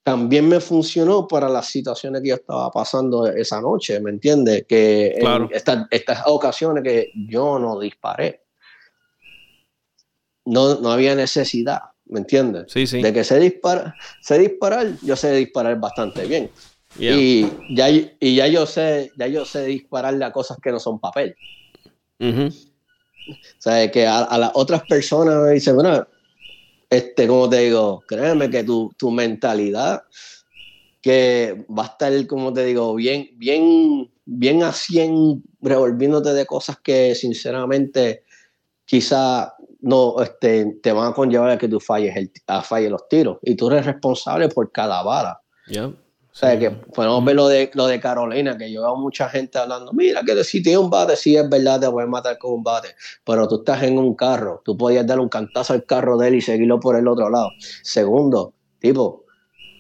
también 0.10 0.49
me 0.49 0.60
funcionó 0.60 1.27
para 1.27 1.48
las 1.48 1.68
situaciones 1.68 2.23
que 2.23 2.30
yo 2.30 2.36
estaba 2.36 2.72
pasando 2.72 3.27
esa 3.27 3.61
noche, 3.61 3.99
¿me 3.99 4.10
entiendes? 4.10 4.65
Que 4.68 5.14
en 5.15 5.48
estas, 5.52 6.23
ocasiones 6.26 6.84
que 6.84 7.11
yo 7.27 7.60
no 7.60 7.80
disparé. 7.80 8.41
No, 10.45 10.80
no 10.80 10.91
había 10.91 11.14
necesidad, 11.14 11.81
¿me 12.06 12.22
entiendes? 12.22 12.65
Sí, 12.69 12.88
sí. 12.88 13.03
De 13.03 13.14
que 13.14 13.23
sé, 13.23 13.40
dispara, 13.40 13.95
sé 14.19 14.40
disparar, 14.40 14.88
yo 15.03 15.15
sé 15.15 15.31
disparar 15.34 15.80
bastante 15.80 16.26
bien. 16.26 16.49
Y, 16.98 17.45
ya, 17.69 17.88
y 17.91 18.36
ya 18.36 18.48
yo 18.48 18.65
sé, 18.65 19.11
ya 19.15 19.27
yo 19.27 19.45
sé 19.45 19.65
dispararle 19.65 20.26
a 20.26 20.31
cosas 20.31 20.57
que 20.60 20.72
no 20.72 20.80
son 20.80 20.99
papel. 20.99 21.36
O 22.19 22.52
sea, 23.60 23.91
que 23.91 24.07
a, 24.07 24.23
a 24.23 24.40
las 24.40 24.52
otras 24.56 24.81
personas 24.88 25.36
me 25.44 25.52
dicen, 25.52 25.76
bueno, 25.76 26.07
este, 26.90 27.28
como 27.28 27.49
te 27.49 27.57
digo, 27.60 28.03
créeme 28.07 28.49
que 28.49 28.64
tu, 28.64 28.91
tu 28.98 29.11
mentalidad 29.11 30.03
que 31.02 31.66
va 31.70 31.84
a 31.84 31.88
estar, 31.88 32.28
como 32.28 32.52
te 32.52 32.66
digo, 32.66 32.95
bien, 32.95 33.30
bien, 33.36 34.11
bien 34.26 34.64
a 34.64 34.74
100 34.74 35.44
revolviéndote 35.61 36.34
de 36.34 36.45
cosas 36.45 36.78
que 36.84 37.16
sinceramente 37.16 38.24
quizá 38.86 39.53
no 39.82 40.22
este, 40.22 40.78
te 40.82 40.91
van 40.91 41.11
a 41.11 41.14
conllevar 41.14 41.52
a 41.52 41.57
que 41.57 41.70
tú 41.70 41.80
falles, 41.80 42.16
el, 42.16 42.32
a 42.48 42.61
falles 42.61 42.91
los 42.91 43.07
tiros. 43.07 43.38
Y 43.44 43.56
tú 43.56 43.70
eres 43.70 43.86
responsable 43.86 44.49
por 44.49 44.72
cada 44.72 45.02
bala. 45.03 45.40
O 46.32 46.36
sea, 46.40 46.58
que 46.58 46.70
podemos 46.70 47.26
ver 47.26 47.36
lo 47.36 47.48
de, 47.48 47.72
lo 47.74 47.88
de 47.88 48.00
Carolina, 48.00 48.58
que 48.58 48.72
yo 48.72 48.84
veo 48.84 48.96
mucha 48.96 49.28
gente 49.30 49.58
hablando, 49.58 49.92
mira, 49.94 50.22
que 50.24 50.44
si 50.44 50.62
tiene 50.62 50.78
un 50.78 50.90
bate, 50.90 51.16
sí 51.16 51.36
es 51.36 51.50
verdad, 51.50 51.80
te 51.82 51.90
pueden 51.90 52.10
matar 52.10 52.38
con 52.38 52.54
un 52.54 52.64
bate, 52.64 52.96
pero 53.26 53.48
tú 53.48 53.58
estás 53.58 53.84
en 53.84 53.98
un 53.98 54.16
carro, 54.16 54.62
tú 54.64 54.78
podías 54.78 55.06
dar 55.06 55.20
un 55.20 55.28
cantazo 55.28 55.74
al 55.74 55.86
carro 55.86 56.18
de 56.18 56.28
él 56.28 56.36
y 56.36 56.42
seguirlo 56.42 56.80
por 56.80 56.96
el 56.96 57.08
otro 57.08 57.30
lado. 57.30 57.50
Segundo, 57.82 58.54
tipo, 58.80 59.26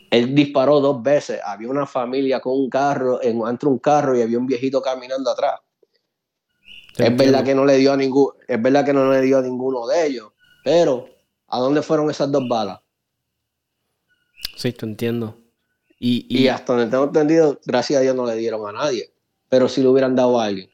él 0.09 0.33
disparó 0.33 0.79
dos 0.79 1.03
veces, 1.03 1.39
había 1.45 1.69
una 1.69 1.85
familia 1.85 2.39
con 2.39 2.53
un 2.53 2.69
carro, 2.69 3.23
entre 3.23 3.69
un 3.69 3.77
carro 3.77 4.17
y 4.17 4.21
había 4.21 4.39
un 4.39 4.47
viejito 4.47 4.81
caminando 4.81 5.29
atrás. 5.29 5.59
Es 6.97 7.15
verdad 7.15 7.45
que 7.45 7.55
no 7.55 7.63
le 7.63 7.77
dio 7.77 7.93
a 7.93 7.97
ningún, 7.97 8.33
es 8.47 8.61
verdad 8.61 8.83
que 8.83 8.91
no 8.91 9.09
le 9.09 9.21
dio 9.21 9.37
a 9.37 9.41
ninguno 9.41 9.87
de 9.87 10.07
ellos, 10.07 10.31
pero 10.63 11.07
¿a 11.47 11.59
dónde 11.59 11.83
fueron 11.83 12.09
esas 12.09 12.31
dos 12.31 12.43
balas? 12.49 12.79
Sí, 14.57 14.73
te 14.73 14.85
entiendo. 14.85 15.37
Y, 15.99 16.47
hasta 16.47 16.73
donde 16.73 16.89
tengo 16.89 17.03
entendido, 17.03 17.59
gracias 17.65 17.99
a 17.99 18.01
Dios 18.01 18.15
no 18.15 18.25
le 18.25 18.35
dieron 18.35 18.67
a 18.67 18.71
nadie. 18.71 19.11
Pero 19.49 19.67
si 19.67 19.81
le 19.81 19.89
hubieran 19.89 20.15
dado 20.15 20.39
a 20.39 20.45
alguien. 20.45 20.69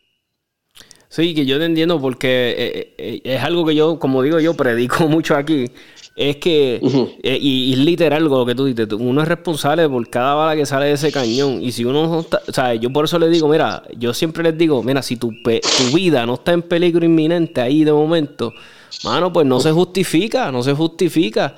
Sí, 1.09 1.33
que 1.33 1.45
yo 1.45 1.57
te 1.57 1.65
entiendo 1.65 1.99
porque 1.99 2.55
eh, 2.57 2.93
eh, 2.97 3.21
es 3.23 3.41
algo 3.41 3.65
que 3.65 3.73
yo, 3.73 3.97
como 3.99 4.21
digo 4.21 4.39
yo, 4.39 4.53
predico 4.53 5.07
mucho 5.07 5.35
aquí. 5.35 5.71
Es 6.15 6.37
que, 6.37 6.79
eh, 7.23 7.37
y, 7.41 7.73
es 7.73 7.79
literal 7.79 8.23
lo 8.23 8.45
que 8.45 8.55
tú 8.55 8.65
dices, 8.65 8.87
uno 8.93 9.21
es 9.21 9.27
responsable 9.27 9.89
por 9.89 10.09
cada 10.09 10.33
bala 10.35 10.55
que 10.55 10.65
sale 10.65 10.85
de 10.85 10.93
ese 10.93 11.11
cañón. 11.11 11.61
Y 11.61 11.71
si 11.71 11.83
uno 11.83 12.21
está, 12.21 12.41
o 12.47 12.53
sea, 12.53 12.73
yo 12.75 12.91
por 12.91 13.05
eso 13.05 13.19
le 13.19 13.29
digo, 13.29 13.49
mira, 13.49 13.83
yo 13.97 14.13
siempre 14.13 14.43
les 14.43 14.57
digo, 14.57 14.81
mira, 14.83 15.01
si 15.01 15.17
tu, 15.17 15.31
tu 15.31 15.95
vida 15.95 16.25
no 16.25 16.35
está 16.35 16.53
en 16.53 16.61
peligro 16.61 17.03
inminente 17.03 17.59
ahí 17.59 17.83
de 17.83 17.91
momento, 17.91 18.53
mano, 19.03 19.33
pues 19.33 19.45
no 19.45 19.59
se 19.59 19.71
justifica, 19.71 20.51
no 20.51 20.63
se 20.63 20.73
justifica. 20.73 21.55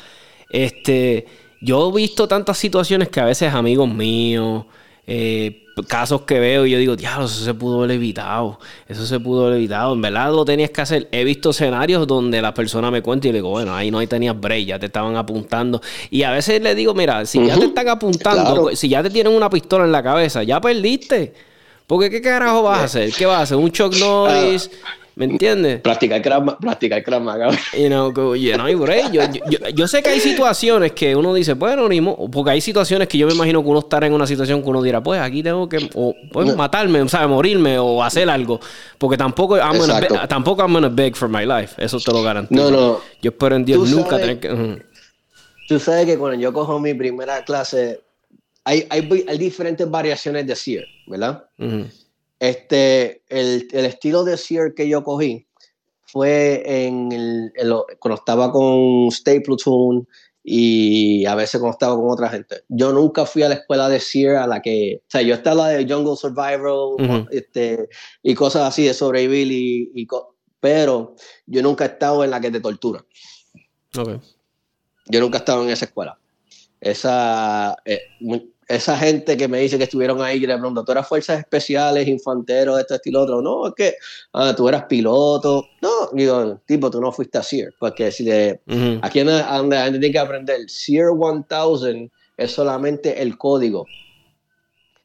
Este 0.50 1.26
yo 1.62 1.90
he 1.90 1.96
visto 1.96 2.28
tantas 2.28 2.58
situaciones 2.58 3.10
que 3.10 3.20
a 3.20 3.26
veces 3.26 3.54
amigos 3.54 3.90
míos, 3.90 4.66
eh, 5.06 5.64
casos 5.88 6.22
que 6.22 6.40
veo 6.40 6.66
y 6.66 6.72
yo 6.72 6.78
digo, 6.80 6.96
diablo, 6.96 7.26
eso 7.26 7.44
se 7.44 7.54
pudo 7.54 7.80
haber 7.80 7.92
evitado, 7.92 8.60
eso 8.88 9.06
se 9.06 9.20
pudo 9.20 9.46
haber 9.46 9.58
evitado, 9.58 9.94
en 9.94 10.02
verdad 10.02 10.32
lo 10.32 10.44
tenías 10.44 10.72
que 10.72 10.82
hacer. 10.82 11.08
He 11.12 11.24
visto 11.24 11.52
escenarios 11.52 12.08
donde 12.08 12.42
la 12.42 12.54
persona 12.54 12.90
me 12.90 13.02
cuenta 13.02 13.28
y 13.28 13.32
le 13.32 13.38
digo, 13.38 13.50
bueno, 13.50 13.76
ahí 13.76 13.92
no 13.92 14.00
hay 14.00 14.08
tenías 14.08 14.40
break, 14.40 14.66
ya 14.66 14.80
te 14.80 14.88
estaban 14.88 15.16
apuntando. 15.16 15.82
Y 16.10 16.24
a 16.24 16.32
veces 16.32 16.62
le 16.62 16.76
digo, 16.76 16.94
mira, 16.94 17.26
si 17.26 17.46
ya 17.46 17.58
te 17.58 17.66
están 17.66 17.88
apuntando, 17.90 18.76
si 18.76 18.90
ya 18.90 19.04
te 19.04 19.10
tienen 19.10 19.34
una 19.34 19.50
pistola 19.50 19.86
en 19.86 19.92
la 19.92 20.04
cabeza, 20.04 20.44
ya 20.44 20.60
perdiste. 20.60 21.34
Porque 21.86 22.10
¿qué 22.10 22.22
carajo 22.22 22.64
vas 22.64 22.80
a 22.80 22.84
hacer? 22.84 23.14
¿Qué 23.14 23.26
vas 23.26 23.40
a 23.40 23.42
hacer? 23.44 23.58
¿Un 23.58 23.70
shock 23.70 23.96
noise? 23.96 24.70
¿Me 25.18 25.26
entiendes? 25.26 25.82
Practicar 25.82 26.22
Krav, 26.22 26.60
practicar 26.60 27.04
Krav 27.04 27.24
Maga. 27.24 27.50
You 27.74 27.88
know, 27.88 28.36
you 28.36 28.54
know, 28.54 28.68
yo, 28.68 29.22
yo, 29.50 29.70
yo, 29.74 29.88
sé 29.88 30.04
que 30.04 30.10
hay 30.10 30.20
situaciones 30.20 30.92
que 30.92 31.16
uno 31.16 31.34
dice, 31.34 31.54
bueno, 31.54 31.90
ni 31.90 32.00
porque 32.32 32.52
hay 32.52 32.62
situaciones 32.62 33.08
que 33.08 33.18
yo 33.18 33.26
me 33.26 33.34
imagino 33.34 33.64
que 33.64 33.68
uno 33.68 33.80
estará 33.80 34.06
en 34.06 34.14
una 34.14 34.28
situación 34.28 34.62
que 34.62 34.70
uno 34.70 34.84
dirá, 34.84 35.02
pues 35.02 35.20
aquí 35.20 35.42
tengo 35.42 35.68
que 35.68 35.90
o, 35.96 36.14
pues, 36.32 36.56
matarme, 36.56 37.02
o 37.02 37.10
sea, 37.10 37.28
morirme 37.28 37.80
o 37.80 38.04
hacer 38.04 38.30
algo. 38.30 38.60
Porque 39.00 39.18
tampoco 39.18 39.58
I'm, 39.58 39.80
gonna 39.80 40.28
tampoco 40.28 40.62
I'm 40.62 40.72
gonna 40.72 40.90
beg 40.90 41.16
for 41.16 41.28
my 41.28 41.48
life. 41.48 41.84
Eso 41.84 42.00
te 42.00 42.12
lo 42.12 42.22
garantizo. 42.22 42.70
No, 42.70 42.78
no. 42.78 43.02
Yo 43.20 43.32
espero 43.32 43.56
en 43.56 43.66
Dios 43.66 43.90
nunca 43.90 44.18
tener 44.18 44.40
que... 44.40 44.84
Tú 45.68 45.80
sabes 45.80 46.06
que 46.06 46.20
cuando 46.20 46.40
yo 46.40 46.54
cojo 46.54 46.80
mi 46.80 46.94
primera 46.94 47.44
clase, 47.44 48.02
hay, 48.64 48.86
hay, 48.92 49.26
hay 49.28 49.38
diferentes 49.40 49.90
variaciones 49.90 50.46
de 50.46 50.56
SEER, 50.56 50.86
¿verdad? 51.08 51.44
Este, 52.40 53.24
el, 53.30 53.68
el, 53.72 53.86
estilo 53.86 54.24
de 54.24 54.38
Sear 54.38 54.74
que 54.76 54.88
yo 54.88 55.04
cogí 55.04 55.48
fue 56.04 56.64
en, 56.66 57.12
el, 57.12 57.52
cuando 58.00 58.20
estaba 58.20 58.52
con 58.52 59.08
Stay 59.08 59.40
Platoon 59.42 60.08
y 60.44 61.26
a 61.26 61.36
veces 61.36 61.60
cuando 61.60 61.74
estaba 61.74 61.96
con 61.96 62.10
otra 62.10 62.30
gente. 62.30 62.62
Yo 62.70 62.94
nunca 62.94 63.26
fui 63.26 63.44
a 63.44 63.50
la 63.50 63.56
escuela 63.56 63.90
de 63.90 64.00
Sear 64.00 64.38
a 64.38 64.48
la 64.48 64.62
que, 64.62 65.02
o 65.02 65.10
sea, 65.10 65.22
yo 65.22 65.34
estaba 65.34 65.70
de 65.70 65.92
Jungle 65.92 66.16
Survival 66.16 67.28
este, 67.32 67.90
y 68.24 68.34
cosas 68.34 68.64
así 68.64 68.86
de 68.86 68.94
sobrevivir, 68.94 69.52
y, 69.52 69.92
y, 69.94 70.08
pero 70.60 71.16
yo 71.46 71.62
nunca 71.62 71.84
he 71.84 71.88
estado 71.88 72.24
en 72.24 72.32
la 72.32 72.40
que 72.40 72.52
te 72.52 72.62
tortura. 72.62 73.04
Okay. 73.98 74.20
Yo 75.08 75.20
nunca 75.20 75.38
he 75.38 75.40
estado 75.40 75.64
en 75.64 75.70
esa 75.70 75.86
escuela. 75.86 76.18
Esa, 76.80 77.76
eh, 77.84 78.02
esa 78.68 78.98
gente 78.98 79.38
que 79.38 79.48
me 79.48 79.60
dice 79.60 79.78
que 79.78 79.86
estuvieron 79.86 80.22
ahí, 80.22 80.38
y 80.38 80.48
le 80.48 80.58
pregunto, 80.58 80.84
¿tú 80.84 80.92
eras 80.92 81.08
fuerzas 81.08 81.40
especiales, 81.40 82.08
infanteros, 82.08 82.80
esto, 82.80 82.96
estilo, 82.96 83.22
otro? 83.22 83.42
No, 83.42 83.68
es 83.68 83.74
que 83.76 83.96
ah, 84.34 84.54
tú 84.56 84.68
eras 84.68 84.86
piloto. 84.86 85.66
No, 85.82 86.10
digo, 86.12 86.62
tipo, 86.66 86.92
tú 86.92 87.00
no 87.00 87.12
fuiste 87.12 87.38
a 87.38 87.44
SEER. 87.44 87.74
Porque 87.80 88.12
si 88.12 88.26
de, 88.26 88.60
aquí 89.02 89.20
en 89.20 89.28
donde 89.28 89.76
la 89.76 89.84
gente 89.86 90.00
tiene 90.00 90.12
que 90.12 90.20
aprender, 90.20 90.70
SEER 90.70 91.14
1000 91.14 92.12
es 92.36 92.52
solamente 92.52 93.22
el 93.22 93.38
código. 93.38 93.86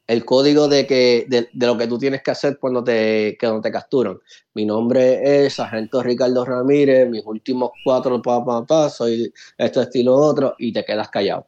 El 0.07 0.25
código 0.25 0.67
de, 0.67 0.85
que, 0.85 1.25
de, 1.29 1.47
lo 1.65 1.77
que 1.77 1.87
tú 1.87 1.97
tienes 1.97 2.21
que 2.21 2.31
hacer 2.31 2.57
cuando 2.59 2.83
te, 2.83 3.37
cuando 3.39 3.61
te 3.61 3.71
capturan. 3.71 4.19
Mi 4.53 4.65
nombre 4.65 5.45
es 5.45 5.53
Sargento 5.53 6.03
Ricardo 6.03 6.43
Ramírez, 6.43 7.09
mis 7.09 7.23
últimos 7.25 7.71
cuatro, 7.85 8.21
pa, 8.21 8.43
pa, 8.43 8.65
pa, 8.65 8.89
soy 8.89 9.33
esto, 9.57 9.81
estilo, 9.81 10.15
otro, 10.15 10.55
y 10.59 10.73
te 10.73 10.83
quedas 10.83 11.09
callado. 11.09 11.47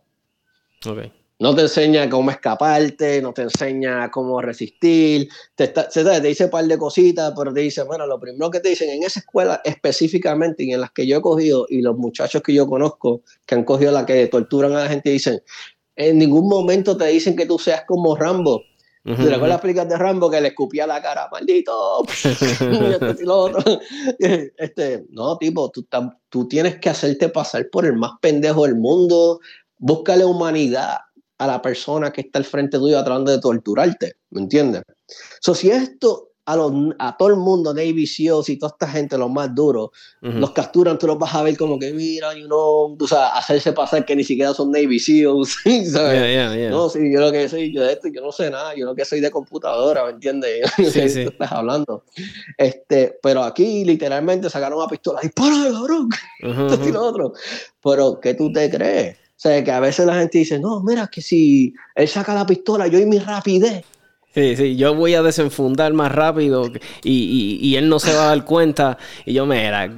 Okay. 0.85 1.24
No 1.37 1.53
te 1.53 1.63
enseña 1.63 2.09
cómo 2.09 2.31
escaparte, 2.31 3.21
no 3.21 3.33
te 3.33 3.41
enseña 3.41 4.09
cómo 4.09 4.41
resistir, 4.41 5.27
te, 5.55 5.67
te 5.67 6.21
dice 6.21 6.45
un 6.45 6.49
par 6.49 6.65
de 6.65 6.77
cositas, 6.77 7.33
pero 7.37 7.53
te 7.53 7.59
dice, 7.59 7.83
bueno, 7.83 8.07
lo 8.07 8.19
primero 8.19 8.49
que 8.49 8.61
te 8.61 8.69
dicen 8.69 8.89
en 8.89 9.03
esa 9.03 9.19
escuela 9.19 9.61
específicamente 9.65 10.63
y 10.63 10.71
en 10.71 10.79
las 10.79 10.91
que 10.91 11.05
yo 11.05 11.17
he 11.17 11.21
cogido 11.21 11.65
y 11.69 11.81
los 11.81 11.97
muchachos 11.97 12.41
que 12.41 12.53
yo 12.53 12.67
conozco 12.67 13.21
que 13.45 13.55
han 13.55 13.65
cogido 13.65 13.91
la 13.91 14.05
que 14.05 14.27
torturan 14.27 14.71
a 14.73 14.83
la 14.83 14.87
gente 14.87 15.09
dicen, 15.09 15.41
en 15.97 16.19
ningún 16.19 16.47
momento 16.47 16.95
te 16.95 17.07
dicen 17.07 17.35
que 17.35 17.45
tú 17.45 17.59
seas 17.59 17.83
como 17.85 18.15
Rambo. 18.15 18.63
¿Te 19.03 19.11
recuerdas 19.11 19.49
las 19.49 19.61
películas 19.61 19.89
de 19.89 19.97
Rambo 19.97 20.31
que 20.31 20.41
le 20.41 20.47
escupía 20.47 20.87
la 20.87 20.99
cara, 20.99 21.29
maldito? 21.31 22.03
este, 24.57 25.05
no, 25.11 25.37
tipo, 25.37 25.69
tú, 25.69 25.85
tú 26.29 26.47
tienes 26.47 26.79
que 26.79 26.89
hacerte 26.89 27.29
pasar 27.29 27.69
por 27.71 27.85
el 27.85 27.97
más 27.97 28.13
pendejo 28.19 28.63
del 28.63 28.75
mundo, 28.75 29.41
búscale 29.77 30.25
humanidad, 30.25 30.97
a 31.37 31.47
la 31.47 31.61
persona 31.61 32.11
que 32.11 32.21
está 32.21 32.39
al 32.39 32.45
frente 32.45 32.77
tuyo 32.77 33.03
tratando 33.03 33.31
de 33.31 33.39
torturarte, 33.39 34.15
¿me 34.31 34.41
entiendes? 34.41 34.83
So, 35.39 35.53
si 35.53 35.69
esto 35.69 36.31
a, 36.45 36.55
los, 36.55 36.71
a 36.99 37.17
todo 37.17 37.29
el 37.29 37.37
mundo, 37.37 37.73
Navy 37.73 38.05
SEALs 38.05 38.49
y 38.49 38.57
toda 38.57 38.71
esta 38.71 38.87
gente, 38.87 39.17
los 39.17 39.31
más 39.31 39.53
duros, 39.53 39.89
los 40.21 40.51
capturan, 40.51 40.97
tú 40.97 41.07
los 41.07 41.17
vas 41.17 41.33
a 41.33 41.41
ver 41.41 41.57
como 41.57 41.79
que, 41.79 41.91
mira, 41.91 42.33
you 42.35 42.45
know, 42.45 42.95
tú 42.97 43.07
sabes, 43.07 43.31
hacerse 43.33 43.73
pasar 43.73 44.05
que 44.05 44.15
ni 44.15 44.23
siquiera 44.23 44.53
son 44.53 44.71
Navy 44.71 44.99
SEALs, 44.99 45.57
¿sabes? 45.91 46.69
No, 46.69 46.89
sí, 46.89 47.11
yo 47.11 47.19
lo 47.19 47.31
que 47.31 47.49
soy, 47.49 47.73
yo 47.73 47.83
de 47.83 47.93
esto, 47.93 48.09
yo 48.09 48.21
no 48.21 48.31
sé 48.31 48.51
nada, 48.51 48.75
yo 48.75 48.85
lo 48.85 48.95
que 48.95 49.05
soy 49.05 49.21
de 49.21 49.31
computadora, 49.31 50.05
¿me 50.05 50.11
entiendes? 50.11 50.71
Sí, 50.95 51.09
sí. 51.09 51.21
estás 51.21 51.51
hablando. 51.51 52.03
Este, 52.57 53.17
pero 53.21 53.43
aquí, 53.43 53.83
literalmente, 53.83 54.49
sacaron 54.49 54.77
una 54.77 54.87
pistola, 54.87 55.19
dispara, 55.21 55.71
cabrón, 55.71 56.09
esto 56.71 56.87
y 56.87 56.91
lo 56.91 57.01
otro. 57.03 57.33
Pero, 57.83 58.19
¿qué 58.19 58.35
tú 58.35 58.51
te 58.53 58.69
crees? 58.69 59.17
O 59.35 59.37
sea, 59.37 59.61
que 59.63 59.71
a 59.71 59.81
veces 59.81 60.05
la 60.05 60.15
gente 60.15 60.37
dice, 60.37 60.59
no, 60.59 60.81
mira, 60.81 61.07
que 61.07 61.21
si 61.21 61.73
él 61.93 62.07
saca 62.07 62.33
la 62.33 62.45
pistola, 62.45 62.87
yo 62.87 62.99
y 62.99 63.05
mi 63.05 63.19
rapidez, 63.19 63.83
Sí, 64.35 64.57
sí, 64.57 64.75
yo 64.75 64.93
voy 64.93 65.13
a 65.13 65.23
desenfundar 65.23 65.93
más 65.93 66.11
rápido 66.11 66.69
y, 67.01 67.57
y, 67.61 67.75
él 67.77 67.87
no 67.87 67.99
se 67.99 68.13
va 68.13 68.25
a 68.25 68.27
dar 68.35 68.43
cuenta. 68.43 68.97
Y 69.25 69.31
yo, 69.31 69.45
me 69.45 69.63
era, 69.63 69.89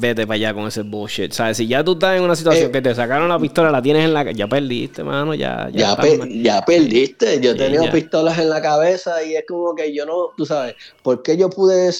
vete 0.00 0.26
para 0.26 0.36
allá 0.36 0.54
con 0.54 0.66
ese 0.66 0.80
bullshit. 0.80 1.30
¿Sabes? 1.30 1.58
Si 1.58 1.66
ya 1.66 1.84
tú 1.84 1.92
estás 1.92 2.16
en 2.16 2.22
una 2.22 2.34
situación 2.34 2.68
eh, 2.68 2.72
que 2.72 2.80
te 2.80 2.94
sacaron 2.94 3.28
la 3.28 3.38
pistola, 3.38 3.70
la 3.70 3.82
tienes 3.82 4.06
en 4.06 4.14
la... 4.14 4.32
Ya 4.32 4.48
perdiste, 4.48 5.04
mano, 5.04 5.34
ya... 5.34 5.68
Ya, 5.74 5.94
ya, 6.26 6.64
perdiste. 6.64 7.38
Yo 7.38 7.50
he 7.50 7.54
tenido 7.54 7.90
pistolas 7.90 8.38
en 8.38 8.48
la 8.48 8.62
cabeza 8.62 9.22
y 9.22 9.36
es 9.36 9.44
como 9.46 9.74
que 9.74 9.92
yo 9.92 10.06
no... 10.06 10.30
Tú 10.38 10.46
sabes, 10.46 10.74
¿por 11.02 11.22
qué 11.22 11.36
yo 11.36 11.50
pude 11.50 11.92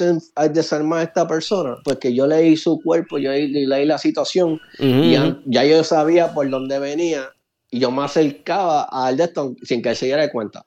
desarmar 0.51 1.01
a 1.01 1.02
esta 1.02 1.28
persona? 1.28 1.77
Porque 1.85 2.14
yo 2.14 2.27
leí 2.27 2.56
su 2.56 2.81
cuerpo, 2.81 3.19
yo 3.19 3.32
leí, 3.32 3.85
la 3.85 3.98
situación 3.98 4.59
y 4.78 5.12
ya, 5.12 5.39
ya, 5.44 5.64
yo 5.66 5.85
sabía 5.85 6.32
por 6.32 6.48
dónde 6.48 6.78
venía 6.78 7.28
y 7.70 7.81
yo 7.81 7.90
me 7.90 8.02
acercaba 8.02 8.85
al 8.85 9.19
Deston 9.19 9.56
sin 9.62 9.82
que 9.82 9.90
él 9.90 9.97
se 9.97 10.06
diera 10.06 10.31
cuenta. 10.31 10.64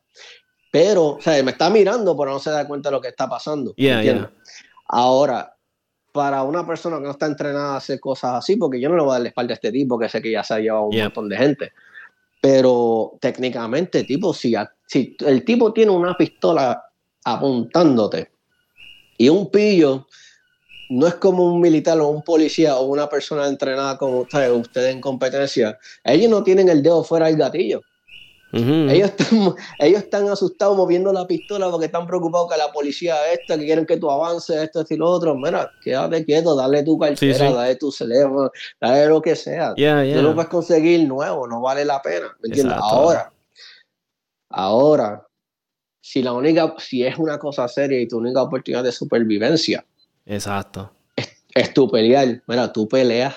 Pero, 0.76 1.06
o 1.06 1.22
sea, 1.22 1.42
me 1.42 1.52
está 1.52 1.70
mirando, 1.70 2.18
pero 2.18 2.32
no 2.32 2.40
se 2.40 2.50
da 2.50 2.68
cuenta 2.68 2.90
de 2.90 2.96
lo 2.96 3.02
que 3.02 3.08
está 3.08 3.30
pasando. 3.30 3.74
Ahora, 4.90 5.56
para 6.12 6.44
una 6.44 6.68
persona 6.68 6.98
que 6.98 7.04
no 7.04 7.12
está 7.12 7.28
entrenada 7.28 7.76
a 7.76 7.78
hacer 7.78 7.98
cosas 7.98 8.34
así, 8.34 8.58
porque 8.58 8.82
yo 8.82 8.90
no 8.90 8.98
le 8.98 9.02
voy 9.04 9.12
a 9.12 9.14
dar 9.14 9.22
la 9.22 9.30
espalda 9.30 9.54
a 9.54 9.56
este 9.56 9.72
tipo, 9.72 9.98
que 9.98 10.10
sé 10.10 10.22
que 10.22 10.32
ya 10.32 10.44
se 10.44 10.54
ha 10.54 10.60
llevado 10.60 10.88
un 10.88 10.98
montón 11.00 11.30
de 11.30 11.38
gente. 11.38 11.72
Pero 12.42 13.18
técnicamente, 13.22 14.04
tipo, 14.04 14.34
si, 14.34 14.54
si 14.86 15.16
el 15.26 15.46
tipo 15.46 15.72
tiene 15.72 15.92
una 15.92 16.14
pistola 16.18 16.84
apuntándote 17.24 18.32
y 19.18 19.30
un 19.30 19.50
pillo 19.50 20.08
no 20.90 21.08
es 21.08 21.16
como 21.16 21.54
un 21.54 21.62
militar 21.62 21.98
o 22.02 22.10
un 22.10 22.22
policía 22.22 22.76
o 22.76 22.84
una 22.88 23.08
persona 23.08 23.48
entrenada 23.48 23.98
como 23.98 24.20
ustedes, 24.20 24.52
ustedes 24.52 24.94
en 24.94 25.00
competencia, 25.00 25.80
ellos 26.04 26.30
no 26.30 26.44
tienen 26.44 26.68
el 26.68 26.84
dedo 26.84 27.02
fuera 27.02 27.28
del 27.28 27.38
gatillo. 27.38 27.82
Ellos, 28.56 29.10
están, 29.10 29.56
ellos 29.80 30.04
están 30.04 30.30
asustados 30.30 30.78
moviendo 30.78 31.12
la 31.12 31.28
pistola 31.28 31.70
porque 31.70 31.88
están 31.88 32.08
preocupados 32.08 32.50
que 32.50 32.58
la 32.58 32.72
policía 32.72 33.32
esta, 33.34 33.58
que 33.58 33.66
quieren 33.66 33.86
que 33.86 33.98
tú 33.98 34.10
avances, 34.10 34.56
esto, 34.56 34.82
esto 34.82 34.94
y 34.94 34.98
lo 34.98 35.10
otro. 35.10 35.36
Mira, 35.36 35.70
quédate 35.84 36.24
quieto, 36.24 36.56
dale 36.56 36.84
tu 36.84 36.98
cartera, 36.98 37.52
dale 37.52 37.76
tu 37.76 37.92
teléfono, 37.92 38.50
dale 38.80 39.08
lo 39.08 39.22
que 39.22 39.36
sea. 39.36 39.76
Tú 39.76 40.22
lo 40.22 40.34
puedes 40.34 40.50
conseguir 40.50 41.06
nuevo, 41.08 41.48
no 41.48 41.62
vale 41.62 41.84
la 41.84 42.02
pena. 42.02 42.36
¿Me 42.42 42.48
entiendes? 42.48 42.78
Ahora, 42.80 43.34
ahora, 44.50 45.28
si 46.00 46.22
la 46.22 46.32
única, 46.32 46.76
si 46.78 47.06
es 47.06 47.18
una 47.18 47.38
cosa 47.38 47.68
seria 47.68 48.00
y 48.00 48.08
tu 48.08 48.20
única 48.20 48.42
oportunidad 48.42 48.84
de 48.84 48.92
supervivencia. 48.92 49.86
Exacto. 50.26 50.92
Es, 51.54 51.74
tu 51.74 51.90
pelear. 51.90 52.42
Mira, 52.48 52.72
tú 52.72 52.88
peleas. 52.88 53.36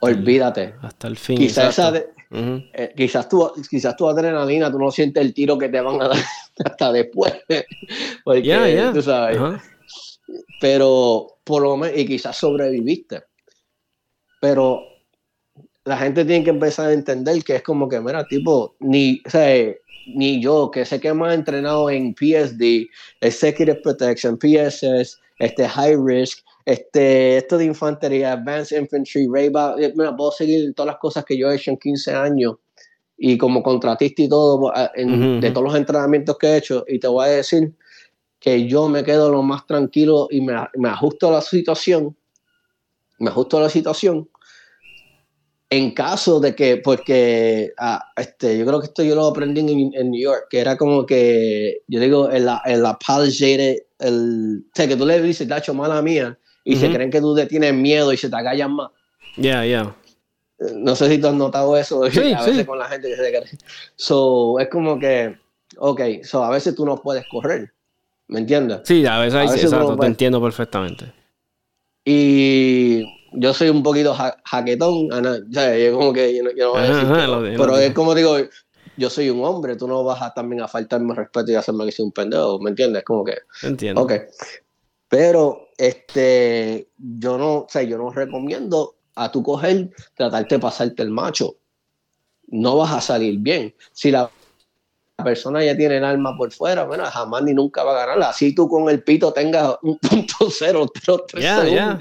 Olvídate. 0.00 0.74
hasta 0.80 1.06
el 1.06 1.16
fin. 1.16 1.36
Quizás 1.36 1.78
esa, 1.78 1.92
eh, 2.34 2.92
quizás, 2.96 3.28
tu, 3.28 3.50
quizás 3.70 3.96
tu 3.96 4.08
adrenalina, 4.08 4.70
tú 4.70 4.78
no 4.78 4.90
sientes 4.90 5.24
el 5.24 5.32
tiro 5.32 5.56
que 5.56 5.68
te 5.68 5.80
van 5.80 6.02
a 6.02 6.08
dar 6.08 6.18
hasta 6.64 6.92
después. 6.92 7.34
Porque, 8.24 8.90
tú 8.92 9.02
sabes. 9.02 9.38
Pero, 10.60 11.38
por 11.44 11.62
lo 11.62 11.76
menos, 11.76 11.98
y 11.98 12.06
quizás 12.06 12.36
sobreviviste. 12.36 13.22
Pero 14.40 14.82
la 15.84 15.96
gente 15.98 16.24
tiene 16.24 16.44
que 16.44 16.50
empezar 16.50 16.88
a 16.88 16.92
entender 16.92 17.42
que 17.44 17.56
es 17.56 17.62
como 17.62 17.88
que, 17.88 18.00
mira, 18.00 18.26
tipo, 18.26 18.74
ni, 18.80 19.20
o 19.26 19.30
sea, 19.30 19.72
ni 20.06 20.42
yo, 20.42 20.70
que 20.70 20.84
sé 20.84 21.00
que 21.00 21.12
más 21.12 21.34
entrenado 21.34 21.90
en 21.90 22.14
PSD, 22.14 22.88
Executive 23.20 23.76
Protection, 23.76 24.38
PSS, 24.38 25.18
este 25.38 25.68
High 25.68 25.96
Risk, 26.04 26.43
este, 26.64 27.36
esto 27.36 27.58
de 27.58 27.66
infantería, 27.66 28.32
Advanced 28.32 28.78
Infantry, 28.78 29.26
Rayba, 29.30 29.76
eh, 29.78 29.92
mira, 29.94 30.16
puedo 30.16 30.30
seguir 30.32 30.74
todas 30.74 30.92
las 30.92 30.98
cosas 30.98 31.24
que 31.24 31.36
yo 31.36 31.50
he 31.50 31.56
hecho 31.56 31.70
en 31.70 31.76
15 31.76 32.14
años 32.14 32.56
y 33.16 33.38
como 33.38 33.62
contratista 33.62 34.22
y 34.22 34.28
todo, 34.28 34.72
de 34.96 35.50
todos 35.50 35.64
los 35.64 35.76
entrenamientos 35.76 36.36
que 36.36 36.48
he 36.48 36.56
hecho, 36.56 36.84
y 36.88 36.98
te 36.98 37.06
voy 37.06 37.26
a 37.26 37.28
decir 37.28 37.74
que 38.40 38.66
yo 38.66 38.88
me 38.88 39.04
quedo 39.04 39.30
lo 39.30 39.42
más 39.42 39.66
tranquilo 39.66 40.26
y 40.30 40.40
me, 40.40 40.54
me 40.74 40.88
ajusto 40.88 41.28
a 41.28 41.32
la 41.32 41.40
situación, 41.40 42.16
me 43.18 43.30
ajusto 43.30 43.58
a 43.58 43.62
la 43.62 43.68
situación, 43.68 44.28
en 45.70 45.92
caso 45.92 46.40
de 46.40 46.54
que, 46.54 46.76
porque 46.78 47.72
ah, 47.78 48.04
este, 48.16 48.58
yo 48.58 48.66
creo 48.66 48.80
que 48.80 48.86
esto 48.86 49.02
yo 49.02 49.14
lo 49.14 49.26
aprendí 49.26 49.60
en, 49.60 50.10
New 50.10 50.20
York, 50.20 50.46
que 50.50 50.58
era 50.58 50.76
como 50.76 51.06
que, 51.06 51.82
yo 51.88 52.00
digo, 52.00 52.30
el, 52.30 52.48
el 52.66 52.86
apologetic, 52.86 53.86
el, 53.98 54.64
o 54.66 54.70
sea, 54.74 54.88
que 54.88 54.96
tú 54.96 55.06
le 55.06 55.20
dices, 55.22 55.48
Dacho, 55.48 55.74
mala 55.74 56.02
mía, 56.02 56.38
y 56.64 56.76
se 56.76 56.90
creen 56.90 57.10
que 57.10 57.20
tú 57.20 57.34
te 57.34 57.46
tienes 57.46 57.74
miedo 57.74 58.12
y 58.12 58.16
se 58.16 58.30
te 58.30 58.36
agallan 58.36 58.72
más. 58.72 58.90
Ya, 59.36 59.64
ya. 59.64 59.94
No 60.74 60.96
sé 60.96 61.08
si 61.08 61.18
tú 61.18 61.28
has 61.28 61.34
notado 61.34 61.76
eso 61.76 62.04
a 62.04 62.08
veces 62.08 62.66
con 62.66 62.78
la 62.78 62.86
gente 62.86 63.08
que 63.08 63.16
se 63.16 63.30
cree. 63.30 63.58
So, 63.96 64.58
es 64.58 64.68
como 64.68 64.98
que, 64.98 65.36
ok, 65.76 66.00
so, 66.22 66.42
a 66.42 66.50
veces 66.50 66.74
tú 66.74 66.86
no 66.86 66.96
puedes 66.96 67.26
correr. 67.26 67.72
¿Me 68.28 68.40
entiendes? 68.40 68.80
Sí, 68.84 69.04
a 69.04 69.18
veces, 69.18 69.34
a 69.34 69.44
exacto, 69.44 69.96
te 69.96 70.06
entiendo 70.06 70.40
perfectamente. 70.40 71.12
Y 72.06 73.04
yo 73.32 73.52
soy 73.52 73.68
un 73.68 73.82
poquito 73.82 74.16
jaquetón, 74.44 75.12
o 75.12 75.52
sea, 75.52 75.76
yo 75.76 75.98
como 75.98 76.12
que 76.12 76.34
yo 76.34 76.42
no, 76.42 76.70
voy 76.70 76.80
a 76.80 76.90
decir, 76.90 77.56
pero 77.56 77.78
es 77.78 77.92
como 77.92 78.14
digo, 78.14 78.36
yo 78.96 79.10
soy 79.10 79.30
un 79.30 79.44
hombre, 79.44 79.76
tú 79.76 79.88
no 79.88 80.04
vas 80.04 80.22
a 80.22 80.32
también 80.32 80.62
a 80.62 80.68
faltarme 80.68 81.14
respeto 81.14 81.50
y 81.50 81.54
hacerme 81.54 81.84
que 81.86 81.92
soy 81.92 82.06
un 82.06 82.12
pendejo, 82.12 82.58
¿me 82.60 82.70
entiendes? 82.70 83.04
Como 83.04 83.24
que 83.24 83.38
entiendo. 83.62 84.02
Ok. 84.02 84.12
Pero 85.08 85.68
este, 85.76 86.88
yo 86.96 87.38
no, 87.38 87.52
o 87.60 87.66
sea, 87.68 87.82
yo 87.82 87.98
no 87.98 88.10
recomiendo 88.10 88.96
a 89.14 89.30
tu 89.30 89.42
coger, 89.42 89.90
tratarte 90.14 90.56
de 90.56 90.60
pasarte 90.60 91.02
el 91.02 91.10
macho. 91.10 91.56
No 92.48 92.76
vas 92.76 92.92
a 92.92 93.00
salir 93.00 93.38
bien. 93.38 93.74
Si 93.92 94.10
la 94.10 94.30
persona 95.22 95.64
ya 95.64 95.76
tiene 95.76 95.98
el 95.98 96.04
alma 96.04 96.36
por 96.36 96.52
fuera, 96.52 96.84
bueno, 96.84 97.04
jamás 97.06 97.42
ni 97.42 97.54
nunca 97.54 97.84
va 97.84 97.92
a 98.02 98.06
ganar. 98.06 98.30
Así 98.30 98.54
tú 98.54 98.68
con 98.68 98.88
el 98.88 99.02
pito 99.02 99.32
tengas 99.32 99.76
un 99.82 99.98
punto 99.98 100.36
cero, 100.50 100.86
tres 100.92 101.44
yeah, 101.44 101.98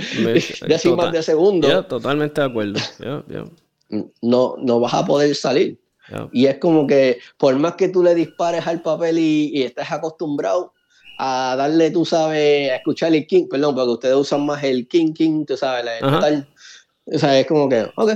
décimas 0.68 1.12
de 1.12 1.24
segundo. 1.24 1.86
totalmente 1.86 2.42
de 2.42 2.48
acuerdo. 2.48 2.80
No, 4.22 4.56
no 4.58 4.80
vas 4.80 4.94
a 4.94 5.06
poder 5.06 5.36
salir. 5.36 5.80
Y 6.32 6.48
es 6.48 6.58
como 6.58 6.86
que 6.86 7.20
por 7.38 7.56
más 7.58 7.76
que 7.76 7.90
tú 7.90 8.04
le 8.04 8.14
dispares 8.14 8.68
al 8.68 8.82
papel 8.82 9.18
y, 9.18 9.52
y 9.54 9.64
estés 9.64 9.90
acostumbrado, 9.92 10.74
a 11.18 11.56
darle, 11.58 11.92
tú 11.92 12.06
sabes, 12.06 12.72
a 12.72 12.76
escuchar 12.76 13.14
el 13.14 13.28
king, 13.28 13.48
perdón, 13.50 13.76
porque 13.76 13.92
ustedes 13.92 14.16
usan 14.16 14.46
más 14.46 14.64
el 14.64 14.88
king, 14.88 15.14
king, 15.14 15.46
tú 15.46 15.56
sabes, 15.58 15.86
la 15.86 16.48
O 17.06 17.18
sea, 17.18 17.40
es 17.40 17.48
como 17.48 17.70
que, 17.70 17.88
ok, 17.96 18.12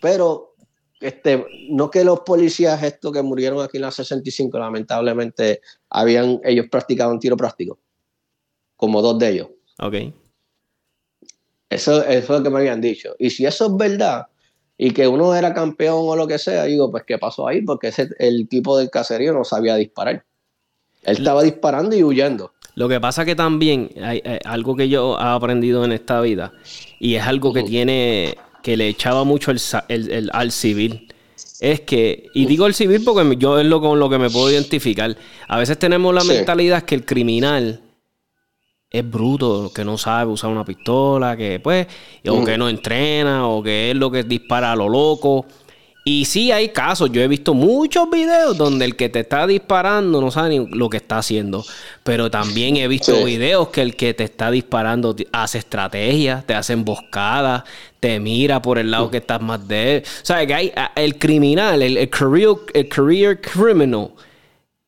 pero 0.00 0.54
este, 1.00 1.46
no 1.70 1.90
que 1.90 2.04
los 2.04 2.20
policías 2.20 2.82
estos 2.82 3.12
que 3.12 3.22
murieron 3.22 3.62
aquí 3.62 3.78
en 3.78 3.82
la 3.82 3.90
65, 3.90 4.58
lamentablemente, 4.58 5.60
habían 5.88 6.40
ellos 6.44 6.66
practicado 6.70 7.10
un 7.10 7.18
tiro 7.18 7.36
práctico, 7.36 7.78
como 8.76 9.00
dos 9.02 9.18
de 9.18 9.28
ellos. 9.28 9.48
Ok. 9.78 9.94
Eso, 11.70 12.04
eso 12.04 12.08
es 12.08 12.28
lo 12.28 12.42
que 12.42 12.50
me 12.50 12.58
habían 12.58 12.80
dicho. 12.80 13.14
Y 13.18 13.30
si 13.30 13.46
eso 13.46 13.66
es 13.66 13.76
verdad, 13.76 14.26
y 14.76 14.92
que 14.92 15.06
uno 15.06 15.34
era 15.34 15.54
campeón 15.54 15.98
o 16.00 16.16
lo 16.16 16.26
que 16.26 16.38
sea, 16.38 16.64
digo, 16.64 16.90
pues, 16.90 17.04
¿qué 17.06 17.18
pasó 17.18 17.46
ahí? 17.46 17.62
Porque 17.62 17.88
ese, 17.88 18.08
el 18.18 18.48
tipo 18.48 18.76
del 18.76 18.90
caserío 18.90 19.32
no 19.32 19.44
sabía 19.44 19.76
disparar. 19.76 20.24
Él 21.02 21.18
estaba 21.18 21.42
disparando 21.42 21.96
y 21.96 22.04
huyendo. 22.04 22.52
Lo 22.74 22.88
que 22.88 23.00
pasa 23.00 23.24
que 23.24 23.34
también 23.34 23.90
hay, 24.02 24.22
algo 24.44 24.76
que 24.76 24.88
yo 24.88 25.18
he 25.18 25.22
aprendido 25.22 25.84
en 25.84 25.92
esta 25.92 26.20
vida 26.20 26.52
y 26.98 27.16
es 27.16 27.22
algo 27.24 27.52
que 27.52 27.62
tiene 27.62 28.36
que 28.62 28.76
le 28.76 28.88
echaba 28.88 29.24
mucho 29.24 29.50
el, 29.50 30.30
al 30.32 30.52
civil 30.52 31.08
es 31.60 31.80
que, 31.82 32.28
y 32.34 32.46
digo 32.46 32.66
el 32.66 32.74
civil 32.74 33.02
porque 33.04 33.36
yo 33.36 33.58
es 33.58 33.66
lo 33.66 33.80
con 33.80 33.98
lo 33.98 34.08
que 34.08 34.18
me 34.18 34.30
puedo 34.30 34.50
identificar. 34.50 35.14
A 35.46 35.58
veces 35.58 35.78
tenemos 35.78 36.14
la 36.14 36.24
mentalidad 36.24 36.82
que 36.84 36.94
el 36.94 37.04
criminal 37.04 37.80
es 38.88 39.08
bruto, 39.08 39.70
que 39.72 39.84
no 39.84 39.96
sabe 39.98 40.32
usar 40.32 40.50
una 40.50 40.64
pistola, 40.64 41.36
que 41.36 41.60
pues, 41.60 41.86
o 42.28 42.44
que 42.44 42.58
no 42.58 42.68
entrena, 42.68 43.46
o 43.46 43.62
que 43.62 43.90
es 43.90 43.96
lo 43.96 44.10
que 44.10 44.24
dispara 44.24 44.72
a 44.72 44.76
lo 44.76 44.88
loco. 44.88 45.46
Y 46.02 46.24
sí 46.24 46.50
hay 46.50 46.70
casos, 46.70 47.12
yo 47.12 47.20
he 47.20 47.28
visto 47.28 47.52
muchos 47.52 48.08
videos 48.08 48.56
donde 48.56 48.86
el 48.86 48.96
que 48.96 49.10
te 49.10 49.20
está 49.20 49.46
disparando 49.46 50.20
no 50.20 50.30
sabe 50.30 50.58
ni 50.58 50.66
lo 50.66 50.88
que 50.88 50.96
está 50.96 51.18
haciendo. 51.18 51.62
Pero 52.02 52.30
también 52.30 52.78
he 52.78 52.88
visto 52.88 53.24
videos 53.24 53.68
que 53.68 53.82
el 53.82 53.96
que 53.96 54.14
te 54.14 54.24
está 54.24 54.50
disparando 54.50 55.14
hace 55.30 55.58
estrategias, 55.58 56.46
te 56.46 56.54
hace 56.54 56.72
emboscadas, 56.72 57.64
te 58.00 58.18
mira 58.18 58.62
por 58.62 58.78
el 58.78 58.90
lado 58.90 59.10
que 59.10 59.18
estás 59.18 59.42
más 59.42 59.68
de 59.68 59.96
él. 59.96 60.02
O 60.06 60.24
sea, 60.24 60.46
que 60.46 60.54
hay 60.54 60.72
el 60.96 61.18
criminal, 61.18 61.82
el, 61.82 62.08
career, 62.08 62.48
el 62.72 62.88
career 62.88 63.40
criminal. 63.40 64.12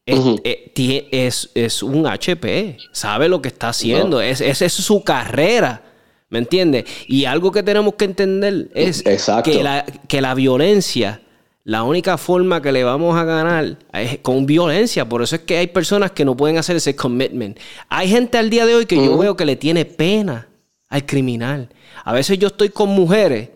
Eh, 0.06 0.72
es, 1.12 1.50
es, 1.54 1.82
un 1.82 2.06
HP, 2.06 2.78
sabe 2.90 3.28
lo 3.28 3.40
que 3.40 3.48
está 3.48 3.68
haciendo, 3.68 4.20
esa 4.20 4.64
es 4.64 4.72
su 4.72 5.04
carrera. 5.04 5.91
¿Me 6.32 6.38
entiendes? 6.38 6.86
Y 7.08 7.26
algo 7.26 7.52
que 7.52 7.62
tenemos 7.62 7.94
que 7.94 8.06
entender 8.06 8.70
es 8.74 9.02
que 9.44 9.62
la, 9.62 9.84
que 10.08 10.22
la 10.22 10.34
violencia, 10.34 11.20
la 11.62 11.82
única 11.82 12.16
forma 12.16 12.62
que 12.62 12.72
le 12.72 12.82
vamos 12.84 13.14
a 13.18 13.24
ganar 13.24 13.76
es 13.92 14.18
con 14.20 14.46
violencia. 14.46 15.06
Por 15.06 15.22
eso 15.22 15.36
es 15.36 15.42
que 15.42 15.58
hay 15.58 15.66
personas 15.66 16.12
que 16.12 16.24
no 16.24 16.34
pueden 16.34 16.56
hacer 16.56 16.74
ese 16.76 16.96
commitment. 16.96 17.58
Hay 17.90 18.08
gente 18.08 18.38
al 18.38 18.48
día 18.48 18.64
de 18.64 18.74
hoy 18.74 18.86
que 18.86 18.96
yo 18.96 19.18
veo 19.18 19.36
que 19.36 19.44
le 19.44 19.56
tiene 19.56 19.84
pena 19.84 20.48
al 20.88 21.04
criminal. 21.04 21.68
A 22.02 22.14
veces 22.14 22.38
yo 22.38 22.46
estoy 22.46 22.70
con 22.70 22.88
mujeres 22.88 23.50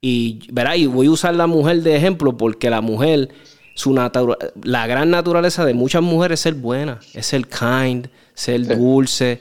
y, 0.00 0.40
verá, 0.50 0.76
y 0.76 0.86
voy 0.86 1.06
a 1.06 1.12
usar 1.12 1.32
la 1.36 1.46
mujer 1.46 1.80
de 1.84 1.94
ejemplo 1.94 2.36
porque 2.36 2.68
la 2.70 2.80
mujer, 2.80 3.28
su 3.76 3.94
la 3.94 4.86
gran 4.88 5.10
naturaleza 5.10 5.64
de 5.64 5.74
muchas 5.74 6.02
mujeres 6.02 6.40
es 6.40 6.42
ser 6.42 6.54
buena, 6.54 6.98
es 7.14 7.26
ser 7.26 7.46
kind, 7.46 8.08
ser 8.34 8.66
dulce. 8.66 9.40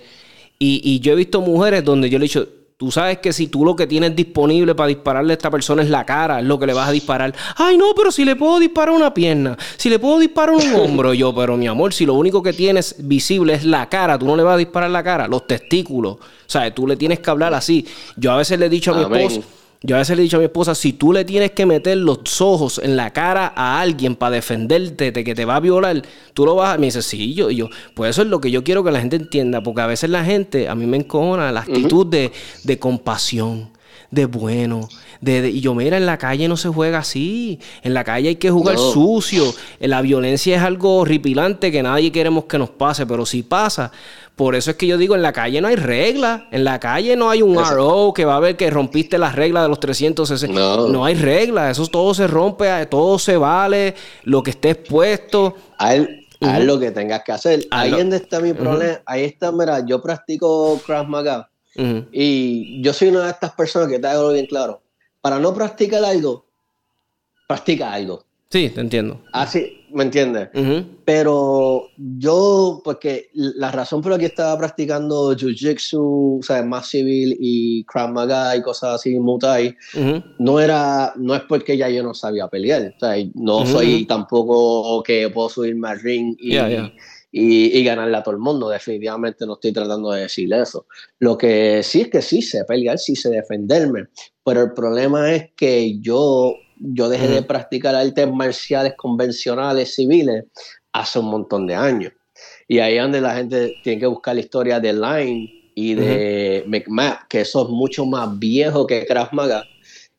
Y, 0.59 0.81
y 0.83 0.99
yo 0.99 1.13
he 1.13 1.15
visto 1.15 1.41
mujeres 1.41 1.83
donde 1.83 2.11
yo 2.11 2.19
le 2.19 2.25
he 2.25 2.27
dicho, 2.27 2.47
Tú 2.77 2.91
sabes 2.91 3.19
que 3.19 3.31
si 3.31 3.47
tú 3.47 3.63
lo 3.63 3.73
que 3.73 3.87
tienes 3.87 4.13
disponible 4.17 4.75
para 4.75 4.89
dispararle 4.89 5.31
a 5.31 5.37
esta 5.37 5.49
persona 5.49 5.81
es 5.81 5.89
la 5.89 6.05
cara, 6.05 6.41
es 6.41 6.45
lo 6.45 6.59
que 6.59 6.67
le 6.67 6.73
vas 6.73 6.89
a 6.89 6.91
disparar. 6.91 7.33
Ay, 7.55 7.77
no, 7.77 7.93
pero 7.95 8.11
si 8.11 8.25
le 8.25 8.35
puedo 8.35 8.59
disparar 8.59 8.93
una 8.93 9.13
pierna, 9.13 9.57
si 9.77 9.89
le 9.89 9.97
puedo 9.97 10.19
disparar 10.19 10.55
un 10.55 10.75
hombro, 10.75 11.13
yo, 11.13 11.33
pero 11.33 11.55
mi 11.55 11.67
amor, 11.67 11.93
si 11.93 12.05
lo 12.05 12.15
único 12.15 12.43
que 12.43 12.51
tienes 12.51 12.95
visible 12.99 13.53
es 13.53 13.63
la 13.63 13.87
cara, 13.87 14.19
tú 14.19 14.25
no 14.25 14.35
le 14.35 14.43
vas 14.43 14.55
a 14.55 14.57
disparar 14.57 14.89
la 14.91 15.01
cara, 15.01 15.25
los 15.29 15.47
testículos. 15.47 16.15
O 16.15 16.19
sea, 16.47 16.69
tú 16.75 16.85
le 16.85 16.97
tienes 16.97 17.21
que 17.21 17.29
hablar 17.29 17.53
así. 17.53 17.87
Yo 18.17 18.33
a 18.33 18.37
veces 18.37 18.59
le 18.59 18.65
he 18.65 18.69
dicho 18.69 18.93
a 18.93 18.97
mi 18.97 19.03
esposo 19.03 19.41
yo 19.85 19.95
a 19.95 19.99
veces 19.99 20.17
le 20.17 20.23
he 20.23 20.25
dicho 20.25 20.37
a 20.37 20.39
mi 20.39 20.45
esposa, 20.45 20.73
si 20.73 20.93
tú 20.93 21.13
le 21.13 21.25
tienes 21.25 21.51
que 21.51 21.65
meter 21.65 21.97
los 21.97 22.41
ojos 22.41 22.81
en 22.83 22.95
la 22.95 23.13
cara 23.13 23.53
a 23.55 23.79
alguien 23.79 24.15
para 24.15 24.35
defenderte 24.35 25.11
de 25.11 25.23
que 25.23 25.35
te 25.35 25.45
va 25.45 25.57
a 25.57 25.59
violar, 25.59 26.01
tú 26.33 26.45
lo 26.45 26.55
vas 26.55 26.73
a... 26.73 26.77
Me 26.79 26.87
dice, 26.87 27.03
sí, 27.03 27.35
yo, 27.35 27.51
y 27.51 27.57
yo, 27.57 27.69
pues 27.93 28.11
eso 28.11 28.23
es 28.23 28.27
lo 28.27 28.41
que 28.41 28.49
yo 28.49 28.63
quiero 28.63 28.83
que 28.83 28.91
la 28.91 28.99
gente 28.99 29.15
entienda, 29.15 29.61
porque 29.61 29.81
a 29.81 29.87
veces 29.87 30.09
la 30.09 30.25
gente, 30.25 30.67
a 30.69 30.75
mí 30.75 30.87
me 30.87 30.97
encojona 30.97 31.51
la 31.51 31.59
actitud 31.61 32.07
de, 32.07 32.31
compasión, 32.79 33.69
de 34.11 34.25
bueno. 34.25 34.89
De, 35.21 35.49
y 35.49 35.61
yo, 35.61 35.73
mira, 35.73 35.97
en 35.97 36.05
la 36.05 36.17
calle 36.17 36.47
no 36.47 36.57
se 36.57 36.69
juega 36.69 36.99
así. 36.99 37.59
En 37.83 37.93
la 37.93 38.03
calle 38.03 38.29
hay 38.29 38.35
que 38.35 38.51
jugar 38.51 38.77
sucio. 38.77 39.53
La 39.79 40.01
violencia 40.01 40.57
es 40.57 40.61
algo 40.61 40.97
horripilante 40.97 41.71
que 41.71 41.83
nadie 41.83 42.11
queremos 42.11 42.45
que 42.45 42.57
nos 42.57 42.69
pase, 42.69 43.05
pero 43.05 43.25
si 43.25 43.43
pasa. 43.43 43.91
Por 44.35 44.55
eso 44.55 44.71
es 44.71 44.77
que 44.77 44.85
yo 44.85 44.97
digo, 44.97 45.15
en 45.15 45.21
la 45.21 45.31
calle 45.31 45.61
no 45.61 45.69
hay 45.69 45.77
reglas. 45.77 46.43
En 46.51 46.65
la 46.65 46.79
calle 46.79 47.15
no 47.15 47.29
hay 47.29 47.41
un 47.41 47.55
RO 47.55 48.13
que 48.13 48.25
va 48.25 48.35
a 48.35 48.39
ver 48.39 48.57
que 48.57 48.69
rompiste 48.69 49.17
las 49.17 49.33
reglas 49.33 49.63
de 49.63 49.69
los 49.69 49.79
360. 49.79 50.59
No, 50.59 50.87
no 50.89 51.05
hay 51.05 51.15
reglas. 51.15 51.71
Eso 51.71 51.87
todo 51.87 52.13
se 52.13 52.27
rompe, 52.27 52.85
todo 52.87 53.17
se 53.17 53.37
vale, 53.37 53.95
lo 54.23 54.43
que 54.43 54.51
esté 54.51 54.71
expuesto. 54.71 55.55
Haz 56.41 56.63
lo 56.63 56.79
que 56.79 56.91
tengas 56.91 57.23
que 57.23 57.31
hacer. 57.31 57.65
Ahí 57.71 57.91
es 57.91 57.97
donde 57.97 58.17
está 58.17 58.39
mi 58.39 58.53
problema. 58.53 58.99
Ahí 59.05 59.23
está, 59.23 59.51
mira, 59.51 59.85
yo 59.85 60.01
practico 60.01 60.79
Krav 60.85 61.07
Maga. 61.07 61.49
Y 62.11 62.81
yo 62.81 62.93
soy 62.93 63.09
una 63.09 63.25
de 63.25 63.31
estas 63.31 63.53
personas 63.53 63.89
que 63.89 63.99
te 63.99 64.07
hago 64.07 64.31
bien 64.31 64.45
claro. 64.45 64.81
Para 65.21 65.39
no 65.39 65.53
practicar 65.53 66.03
algo, 66.05 66.45
practica 67.47 67.91
algo. 67.93 68.25
Sí, 68.49 68.69
te 68.69 68.79
entiendo. 68.79 69.21
Así, 69.33 69.85
¿me 69.91 70.03
entiendes? 70.03 70.49
Pero 71.03 71.89
yo, 71.97 72.79
porque 72.85 73.29
la 73.33 73.71
razón 73.71 74.01
por 74.01 74.11
la 74.13 74.19
que 74.19 74.27
estaba 74.27 74.57
practicando 74.57 75.35
Jiu-Jitsu, 75.35 76.39
o 76.39 76.43
sea, 76.43 76.63
más 76.63 76.87
civil 76.87 77.35
y 77.39 77.83
Krav 77.85 78.11
Maga 78.11 78.55
y 78.55 78.61
cosas 78.61 78.95
así, 78.95 79.19
Muay 79.19 79.75
no 80.37 80.59
era, 80.59 81.11
no 81.17 81.35
es 81.35 81.41
porque 81.41 81.75
ya 81.75 81.89
yo 81.89 82.03
no 82.03 82.13
sabía 82.13 82.47
pelear. 82.47 82.93
O 82.95 82.99
sea, 82.99 83.15
no 83.33 83.65
soy 83.65 84.05
tampoco 84.05 85.01
que 85.03 85.29
puedo 85.29 85.49
subirme 85.49 85.89
al 85.89 85.99
ring 85.99 86.37
y, 86.39 86.55
y, 87.37 87.83
ganarle 87.83 88.15
a 88.15 88.23
todo 88.23 88.33
el 88.33 88.39
mundo. 88.39 88.69
Definitivamente 88.69 89.45
no 89.45 89.55
estoy 89.55 89.73
tratando 89.73 90.11
de 90.11 90.21
decir 90.21 90.51
eso. 90.53 90.87
Lo 91.19 91.37
que 91.37 91.83
sí 91.83 92.01
es 92.01 92.09
que 92.09 92.21
sí 92.21 92.41
sé 92.41 92.63
pelear, 92.63 92.97
sí 92.97 93.15
sé 93.15 93.29
defenderme. 93.29 94.05
Pero 94.45 94.61
el 94.61 94.73
problema 94.73 95.33
es 95.33 95.51
que 95.55 95.99
yo 95.99 96.55
yo 96.77 97.09
dejé 97.09 97.27
de 97.27 97.41
practicar 97.41 97.95
artes 97.95 98.29
marciales 98.31 98.93
convencionales 98.97 99.95
civiles 99.95 100.45
hace 100.93 101.19
un 101.19 101.25
montón 101.25 101.67
de 101.67 101.75
años. 101.75 102.13
Y 102.67 102.79
ahí 102.79 102.95
es 102.95 103.01
donde 103.01 103.21
la 103.21 103.35
gente 103.35 103.75
tiene 103.83 103.99
que 103.99 104.07
buscar 104.07 104.35
la 104.35 104.41
historia 104.41 104.79
de 104.79 104.93
Line 104.93 105.71
y 105.75 105.93
de 105.93 106.63
McMap, 106.67 107.27
que 107.27 107.41
eso 107.41 107.63
es 107.63 107.69
mucho 107.69 108.05
más 108.05 108.39
viejo 108.39 108.87
que 108.87 109.05
Krav 109.05 109.33
Maga. 109.33 109.65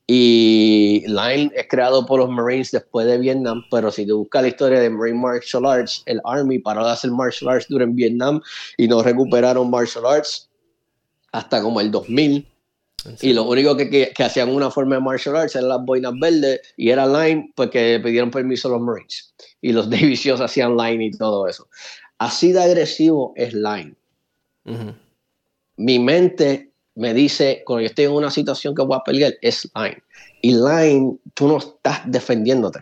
Y 0.08 1.02
Line 1.08 1.50
es 1.56 1.66
creado 1.68 2.06
por 2.06 2.20
los 2.20 2.30
Marines 2.30 2.70
después 2.70 3.06
de 3.06 3.18
Vietnam, 3.18 3.64
pero 3.70 3.90
si 3.90 4.06
tú 4.06 4.18
buscas 4.18 4.42
la 4.42 4.48
historia 4.48 4.80
de 4.80 4.88
Marine 4.88 5.18
Martial 5.18 5.66
Arts, 5.66 6.04
el 6.06 6.20
Army 6.24 6.60
paró 6.60 6.84
de 6.84 6.92
hacer 6.92 7.10
martial 7.10 7.50
arts 7.50 7.66
durante 7.68 7.96
Vietnam 7.96 8.40
y 8.76 8.86
no 8.86 9.02
recuperaron 9.02 9.68
martial 9.68 10.06
arts 10.06 10.48
hasta 11.32 11.60
como 11.60 11.80
el 11.80 11.90
2000 11.90 12.46
y 13.20 13.32
lo 13.32 13.44
único 13.44 13.76
que, 13.76 13.88
que, 13.88 14.24
hacían 14.24 14.48
una 14.50 14.70
forma 14.70 14.96
de 14.96 15.00
martial 15.00 15.36
arts 15.36 15.54
eran 15.54 15.68
las 15.68 15.84
boinas 15.84 16.12
verdes 16.18 16.60
y 16.76 16.90
era 16.90 17.06
line 17.06 17.52
porque 17.54 18.00
pidieron 18.02 18.30
permiso 18.30 18.68
a 18.68 18.72
los 18.72 18.80
Marines. 18.80 19.34
Y 19.60 19.72
los 19.72 19.88
Navy 19.90 20.14
hacían 20.14 20.76
line 20.76 21.04
y 21.04 21.10
todo 21.12 21.46
eso. 21.48 21.68
Así 22.18 22.52
de 22.52 22.62
agresivo 22.62 23.32
es 23.36 23.52
line. 23.52 23.94
Mi 25.76 25.98
mente 25.98 26.72
me 26.96 27.14
dice, 27.14 27.62
cuando 27.64 27.82
yo 27.82 27.86
estoy 27.86 28.06
en 28.06 28.12
una 28.12 28.30
situación 28.30 28.74
que 28.74 28.82
voy 28.82 28.96
a 28.96 29.04
pelear, 29.04 29.34
es 29.40 29.70
line. 29.74 30.02
Y 30.42 30.52
line, 30.52 31.18
tú 31.34 31.48
no 31.48 31.58
estás 31.58 32.00
defendiéndote. 32.04 32.80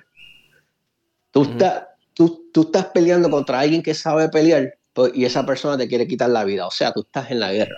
Tú, 1.31 1.43
estás, 1.43 1.85
tú, 2.15 2.49
tú 2.53 2.63
estás 2.63 2.87
peleando 2.87 3.29
contra 3.29 3.61
alguien 3.61 3.83
que 3.83 3.93
sabe 3.93 4.29
pelear 4.29 4.75
pues, 4.93 5.13
y 5.15 5.25
esa 5.25 5.45
persona 5.45 5.77
te 5.77 5.89
quiere 5.89 6.07
quitar 6.07 6.31
la 6.31 6.45
vida. 6.45 6.67
O 6.67 6.71
sea, 6.71 6.93
tú 6.93 7.01
estás 7.01 7.31
en 7.31 7.41
la 7.41 7.53
guerra. 7.53 7.77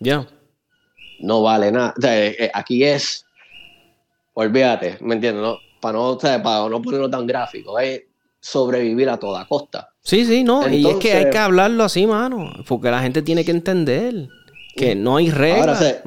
Ya 0.00 0.26
no 1.20 1.42
vale 1.42 1.72
nada. 1.72 1.94
Eh, 2.02 2.36
eh, 2.38 2.50
aquí 2.52 2.84
es, 2.84 3.24
olvídate, 4.34 4.98
¿me 5.00 5.14
entiendes? 5.14 5.42
No? 5.42 5.58
Para, 5.80 5.98
no, 5.98 6.18
para 6.18 6.68
no 6.68 6.82
ponerlo 6.82 7.10
tan 7.10 7.26
gráfico, 7.26 7.78
es 7.78 8.02
sobrevivir 8.40 9.08
a 9.08 9.18
toda 9.18 9.46
costa. 9.46 9.90
Sí, 10.00 10.24
sí, 10.24 10.44
no, 10.44 10.68
y 10.68 10.86
es 10.86 10.96
que 10.96 11.12
hay 11.12 11.30
que 11.30 11.38
hablarlo 11.38 11.84
así, 11.84 12.06
mano, 12.06 12.52
porque 12.68 12.90
la 12.90 13.00
gente 13.00 13.22
tiene 13.22 13.44
que 13.44 13.50
entender 13.50 14.28
que 14.76 14.94
no 14.94 15.16
hay 15.16 15.30
reglas. 15.30 16.02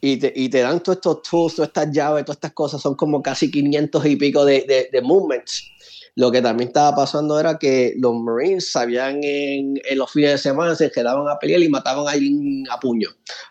y, 0.00 0.16
te, 0.18 0.32
y 0.34 0.48
te 0.48 0.60
dan 0.60 0.82
todos 0.82 0.96
estos 0.96 1.22
tools, 1.22 1.54
todas 1.56 1.68
estas 1.68 1.90
llaves, 1.92 2.24
todas 2.24 2.36
estas 2.36 2.52
cosas, 2.52 2.80
son 2.80 2.94
como 2.94 3.22
casi 3.22 3.50
500 3.50 4.06
y 4.06 4.16
pico 4.16 4.44
de, 4.44 4.62
de, 4.62 4.88
de 4.92 5.02
movements 5.02 5.70
lo 6.16 6.30
que 6.30 6.40
también 6.40 6.68
estaba 6.68 6.94
pasando 6.94 7.38
era 7.40 7.58
que 7.58 7.94
los 7.98 8.14
Marines 8.14 8.70
sabían 8.70 9.18
en, 9.22 9.80
los 9.96 10.12
fines 10.12 10.30
de 10.30 10.38
semana, 10.38 10.74
se 10.76 10.90
quedaban 10.90 11.28
a 11.28 11.38
pelear 11.38 11.60
y 11.60 11.68
mataban 11.68 12.06
a 12.06 12.12
alguien 12.12 12.64
a 12.70 12.78
puño. 12.78 13.08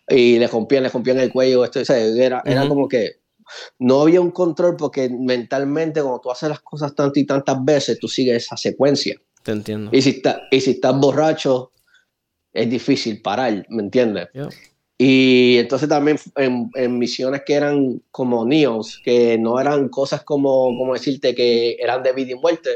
Y 0.07 0.39
le 0.39 0.47
rompían, 0.47 0.83
le 0.83 0.89
rompían 0.89 1.19
el 1.19 1.31
cuello. 1.31 1.65
Esto, 1.65 1.81
era, 1.93 2.41
era 2.45 2.67
como 2.67 2.87
que 2.87 3.17
no 3.79 4.01
había 4.01 4.21
un 4.21 4.31
control 4.31 4.77
porque 4.77 5.09
mentalmente 5.09 6.01
cuando 6.01 6.21
tú 6.21 6.31
haces 6.31 6.49
las 6.49 6.61
cosas 6.61 6.95
tantas 6.95 7.17
y 7.17 7.25
tantas 7.25 7.63
veces, 7.65 7.99
tú 7.99 8.07
sigues 8.07 8.43
esa 8.43 8.55
secuencia. 8.55 9.19
Te 9.43 9.51
entiendo. 9.51 9.91
Y 9.93 10.01
si, 10.01 10.11
está, 10.11 10.43
y 10.49 10.61
si 10.61 10.71
estás 10.71 10.97
borracho, 10.97 11.73
es 12.53 12.69
difícil 12.69 13.21
parar, 13.21 13.65
¿me 13.69 13.83
entiendes? 13.83 14.29
Y 14.97 15.57
entonces 15.57 15.89
también 15.89 16.17
en, 16.35 16.99
misiones 16.99 17.41
que 17.45 17.55
eran 17.55 18.01
como 18.11 18.45
Neos, 18.45 19.01
que 19.03 19.37
no 19.37 19.59
eran 19.59 19.89
cosas 19.89 20.23
como, 20.23 20.65
como 20.77 20.93
decirte 20.93 21.33
que 21.35 21.77
eran 21.79 22.03
de 22.03 22.13
vida 22.13 22.31
y 22.31 22.35
muerte, 22.35 22.69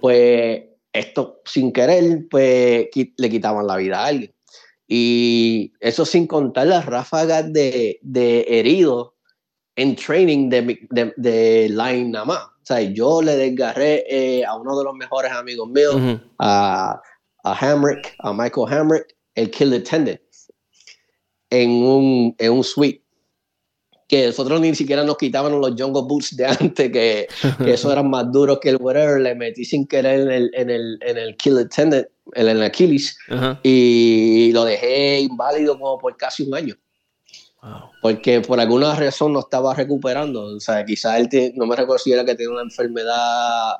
pues 0.00 0.62
esto 0.92 1.40
sin 1.44 1.72
querer, 1.72 2.26
pues 2.30 2.88
le 3.16 3.30
quitaban 3.30 3.66
la 3.66 3.76
vida 3.76 4.00
a 4.00 4.06
alguien. 4.06 4.32
Y 4.86 5.72
eso 5.80 6.04
sin 6.04 6.26
contar 6.26 6.66
las 6.66 6.84
ráfagas 6.84 7.50
de, 7.52 7.98
de 8.02 8.44
heridos 8.48 9.12
en 9.76 9.96
training 9.96 10.50
de, 10.50 10.78
de, 11.16 11.68
line 11.68 12.10
nada 12.10 12.24
más. 12.24 12.42
O 12.44 12.64
sea, 12.64 12.80
yo 12.80 13.22
le 13.22 13.36
desgarré 13.36 14.04
eh, 14.08 14.44
a 14.44 14.54
uno 14.54 14.76
de 14.76 14.84
los 14.84 14.94
mejores 14.94 15.32
amigos 15.32 15.68
míos, 15.68 16.20
a, 16.38 17.00
a 17.42 17.54
Hamrick, 17.54 18.14
a 18.20 18.32
Michael 18.32 18.72
Hamrick, 18.72 19.16
el 19.34 19.50
kill 19.50 19.74
attendant 19.74 20.20
en 21.50 21.70
un, 21.70 22.34
en 22.38 22.52
un 22.52 22.64
suite. 22.64 23.00
Que 24.08 24.26
nosotros 24.26 24.60
ni 24.60 24.74
siquiera 24.74 25.04
nos 25.04 25.16
quitaban 25.16 25.58
los 25.58 25.70
Jungle 25.70 26.02
Boots 26.02 26.36
de 26.36 26.44
antes, 26.44 26.92
que, 26.92 27.26
que 27.64 27.72
eso 27.72 27.90
eran 27.90 28.10
más 28.10 28.30
duros 28.30 28.58
que 28.60 28.68
el 28.68 28.76
whatever. 28.76 29.18
Le 29.18 29.34
metí 29.34 29.64
sin 29.64 29.86
querer 29.86 30.20
en 30.20 30.30
el, 30.30 30.50
en 30.52 30.68
el, 30.68 30.98
en 31.00 31.16
el 31.16 31.34
Kill 31.36 31.56
Attendant, 31.56 32.06
en 32.34 32.48
el 32.48 32.62
Achilles, 32.62 33.16
y 33.62 34.52
lo 34.52 34.64
dejé 34.64 35.20
inválido 35.20 35.78
como 35.78 35.98
por 35.98 36.14
casi 36.18 36.42
un 36.42 36.54
año. 36.54 36.76
Porque 38.02 38.42
por 38.42 38.60
alguna 38.60 38.94
razón 38.96 39.32
no 39.32 39.40
estaba 39.40 39.72
recuperando. 39.74 40.44
O 40.44 40.60
sea, 40.60 40.84
quizás 40.84 41.18
él 41.18 41.52
no 41.54 41.64
me 41.64 41.74
recuerdo 41.74 42.02
si 42.02 42.12
era 42.12 42.22
que 42.22 42.34
tenía 42.34 42.52
una 42.52 42.62
enfermedad 42.62 43.76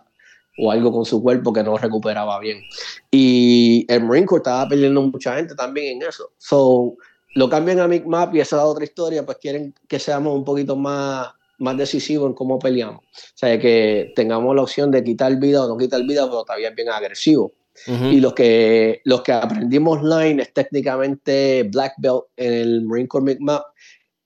o 0.58 0.70
algo 0.70 0.92
con 0.92 1.04
su 1.04 1.22
cuerpo 1.22 1.52
que 1.52 1.62
no 1.62 1.76
recuperaba 1.78 2.38
bien. 2.40 2.62
Y 3.10 3.86
el 3.88 4.04
Marine 4.04 4.26
Corps 4.26 4.40
estaba 4.40 4.68
perdiendo 4.68 5.02
mucha 5.02 5.36
gente 5.36 5.54
también 5.54 5.96
en 5.96 6.08
eso. 6.08 6.30
So, 6.38 6.96
lo 7.34 7.48
cambian 7.48 7.80
a 7.80 7.88
Map 7.88 8.34
y 8.34 8.40
esa 8.40 8.56
es 8.56 8.62
otra 8.62 8.84
historia, 8.84 9.24
pues 9.24 9.38
quieren 9.38 9.74
que 9.88 9.98
seamos 9.98 10.34
un 10.34 10.44
poquito 10.44 10.76
más, 10.76 11.28
más 11.58 11.76
decisivos 11.76 12.28
en 12.28 12.34
cómo 12.34 12.58
peleamos. 12.58 13.00
O 13.00 13.36
sea, 13.36 13.58
que 13.58 14.12
tengamos 14.14 14.54
la 14.54 14.62
opción 14.62 14.90
de 14.90 15.02
quitar 15.02 15.34
vida 15.38 15.64
o 15.64 15.68
no 15.68 15.78
quitar 15.78 16.02
vida, 16.02 16.26
pero 16.26 16.44
todavía 16.44 16.70
bien 16.70 16.90
agresivo. 16.90 17.52
Y 17.86 18.20
los 18.20 18.34
que, 18.34 19.00
los 19.04 19.22
que 19.22 19.32
aprendimos 19.32 20.02
line 20.02 20.42
es 20.42 20.52
técnicamente 20.52 21.62
black 21.72 21.94
belt 21.98 22.24
en 22.36 22.52
el 22.52 22.82
Marine 22.82 23.08
Corps 23.08 23.40
Map 23.40 23.62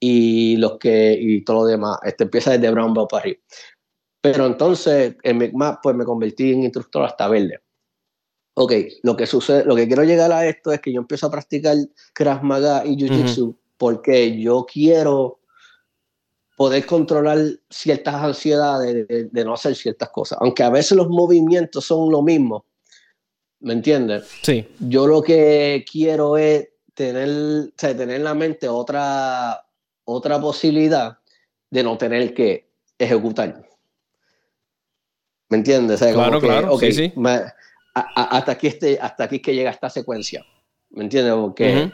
y 0.00 0.56
los 0.56 0.78
que 0.78 1.16
y 1.18 1.44
todo 1.44 1.60
lo 1.60 1.66
demás. 1.66 1.98
Este 2.02 2.24
empieza 2.24 2.50
desde 2.50 2.70
brown 2.70 2.92
belt 2.92 3.08
para 3.08 3.20
arriba. 3.22 3.40
Pero 4.32 4.46
entonces 4.46 5.16
en 5.22 5.56
Map 5.56 5.80
pues 5.82 5.94
me 5.96 6.04
convertí 6.04 6.52
en 6.52 6.64
instructor 6.64 7.04
hasta 7.04 7.28
verde 7.28 7.60
ok, 8.58 8.72
lo 9.02 9.16
que 9.16 9.26
sucede, 9.26 9.64
lo 9.64 9.76
que 9.76 9.86
quiero 9.86 10.02
llegar 10.02 10.32
a 10.32 10.46
esto 10.46 10.72
es 10.72 10.80
que 10.80 10.92
yo 10.92 11.00
empiezo 11.00 11.26
a 11.26 11.30
practicar 11.30 11.76
Krav 12.14 12.42
Maga 12.42 12.84
y 12.86 12.96
Jiu 12.96 13.08
Jitsu 13.08 13.56
porque 13.76 14.40
yo 14.40 14.64
quiero 14.64 15.40
poder 16.56 16.86
controlar 16.86 17.38
ciertas 17.68 18.14
ansiedades 18.14 19.06
de, 19.08 19.44
no 19.44 19.52
hacer 19.52 19.76
ciertas 19.76 20.08
cosas. 20.08 20.38
Aunque 20.40 20.62
a 20.62 20.70
veces 20.70 20.96
los 20.96 21.08
movimientos 21.10 21.84
son 21.84 22.10
lo 22.10 22.22
mismo, 22.22 22.64
¿me 23.60 23.74
entiendes? 23.74 24.26
Sí. 24.42 24.66
Yo 24.80 25.06
lo 25.06 25.20
que 25.20 25.84
quiero 25.90 26.38
es 26.38 26.66
tener, 26.94 27.72
tener 27.72 28.10
en 28.10 28.24
la 28.24 28.32
mente 28.32 28.70
otra, 28.70 29.66
otra 30.04 30.40
posibilidad 30.40 31.18
de 31.70 31.82
no 31.82 31.98
tener 31.98 32.32
que 32.32 32.70
ejecutar. 32.98 33.65
¿Me 35.48 35.58
entiendes? 35.58 36.00
claro, 36.00 36.40
claro, 36.40 36.78
sí, 36.78 36.92
sí 36.92 37.12
hasta, 38.14 38.52
aquí 38.52 38.66
este, 38.66 38.98
hasta 39.00 39.24
aquí 39.24 39.40
que 39.40 39.54
llega 39.54 39.70
esta 39.70 39.88
secuencia. 39.88 40.44
¿Me 40.90 41.04
entiendes? 41.04 41.34
Porque, 41.34 41.92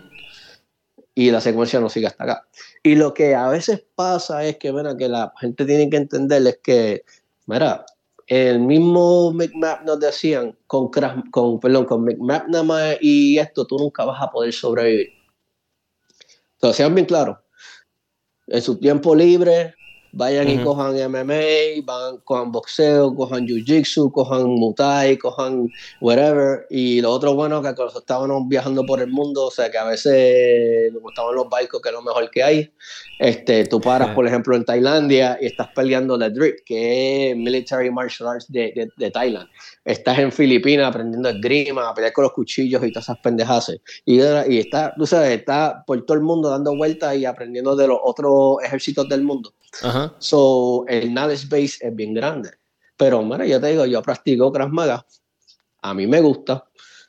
Y 1.15 1.31
la 1.31 1.41
secuencia 1.41 1.79
no 1.79 1.89
sigue 1.89 2.07
hasta 2.07 2.25
acá. 2.25 2.49
Y 2.83 2.97
lo 2.97 3.15
que 3.15 3.35
a 3.35 3.49
veces 3.49 3.85
pasa 3.95 4.45
es 4.45 4.57
que, 4.57 4.73
que 4.99 5.09
la 5.09 5.33
gente 5.39 5.65
tiene 5.65 5.89
que 5.89 5.97
entender 5.99 6.45
es 6.47 6.59
que, 6.63 7.05
mira, 7.47 7.87
el 8.27 8.61
mismo 8.61 9.33
McMap 9.33 9.85
nos 9.85 10.01
decían 10.01 10.57
con, 10.67 10.91
con, 11.31 11.61
perdón, 11.61 11.85
con 11.85 12.05
McMap 12.05 12.49
nada 12.49 12.65
más 12.65 12.97
y 13.01 13.39
esto, 13.39 13.67
tú 13.67 13.79
nunca 13.79 14.05
vas 14.05 14.21
a 14.21 14.31
poder 14.31 14.53
sobrevivir. 14.53 15.11
Entonces, 16.55 16.79
sean 16.79 16.95
bien 16.95 17.07
claros. 17.07 17.39
en 18.49 18.63
su 18.63 18.79
tiempo 18.79 19.15
libre, 19.15 19.75
vayan 20.13 20.49
y 20.49 20.63
cojan 20.63 20.95
MMA, 20.95 21.83
van, 21.85 22.19
cojan 22.25 22.53
boxeo, 22.53 23.15
cojan 23.15 23.47
jiu-jitsu, 23.47 24.13
cojan 24.13 24.47
muay, 24.47 25.17
cojan 25.17 25.69
whatever. 26.01 26.67
Y 26.71 27.01
lo 27.01 27.11
otro 27.11 27.35
bueno 27.35 27.63
que 27.63 27.75
cuando 27.75 27.99
estábamos 27.99 28.49
viajando 28.49 28.85
por 28.85 29.01
el 29.01 29.09
mundo, 29.09 29.47
o 29.47 29.51
sea 29.51 29.71
que 29.71 29.79
a 29.79 29.85
veces 29.85 30.93
nos 30.93 31.03
gustaban 31.03 31.35
los 31.35 31.49
barcos, 31.49 31.81
que 31.81 31.89
es 31.89 31.95
lo 31.95 32.03
mejor 32.03 32.31
que 32.31 32.43
hay. 32.43 32.73
Este, 33.19 33.67
tú 33.67 33.81
paras, 33.81 34.15
por 34.15 34.27
ejemplo, 34.27 34.55
en 34.55 34.65
Tailandia 34.65 35.39
y 35.41 35.47
estás 35.47 35.69
peleando 35.75 36.17
la 36.17 36.29
drip, 36.29 36.57
que 36.65 37.31
es 37.31 37.37
Military 37.37 37.91
Martial 37.91 38.29
Arts 38.29 38.51
de, 38.51 38.73
de, 38.75 38.91
de 38.97 39.11
Thailand. 39.11 39.49
Estás 39.85 40.19
en 40.21 40.31
Filipinas 40.31 40.89
aprendiendo 40.89 41.29
esgrima, 41.29 41.89
a 41.89 41.95
pelear 41.95 42.13
con 42.13 42.23
los 42.23 42.33
cuchillos 42.33 42.85
y 42.85 42.93
todas 42.93 43.07
esas 43.07 43.19
pendejas. 43.19 43.73
Y, 44.05 44.21
y 44.21 44.59
está, 44.59 44.95
tú 44.97 45.07
sabes, 45.07 45.31
está 45.31 45.83
por 45.87 46.05
todo 46.07 46.17
el 46.17 46.23
mundo 46.23 46.51
dando 46.51 46.77
vueltas 46.77 47.17
y 47.17 47.25
aprendiendo 47.25 47.75
de 47.75 47.89
los 47.89 47.99
otros 48.03 48.59
ejércitos 48.63 49.09
del 49.09 49.23
mundo. 49.23 49.55
Ajá. 49.83 50.15
So, 50.19 50.85
el 50.87 51.13
knowledge 51.13 51.49
base 51.49 51.79
es 51.81 51.97
bien 51.97 52.15
grande. 52.15 52.51
Pero, 52.97 53.23
mira, 53.23 53.45
yo 53.45 53.61
te 53.61 53.69
digo, 53.69 53.85
yo 53.87 54.01
practico 54.03 54.53
Krav 54.53 54.69
Maga. 54.71 55.05
A 55.83 55.95
mí 55.95 56.07
me 56.07 56.21
gusta. 56.21 56.65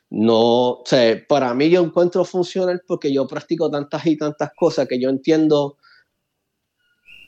No, 0.10 0.70
o 0.72 0.84
sea, 0.86 1.24
para 1.28 1.54
mí 1.54 1.70
yo 1.70 1.84
encuentro 1.84 2.24
funcional 2.24 2.84
porque 2.88 3.12
yo 3.12 3.28
practico 3.28 3.70
tantas 3.70 4.06
y 4.06 4.18
tantas 4.18 4.52
cosas 4.56 4.88
que 4.88 5.00
yo 5.00 5.10
entiendo 5.10 5.78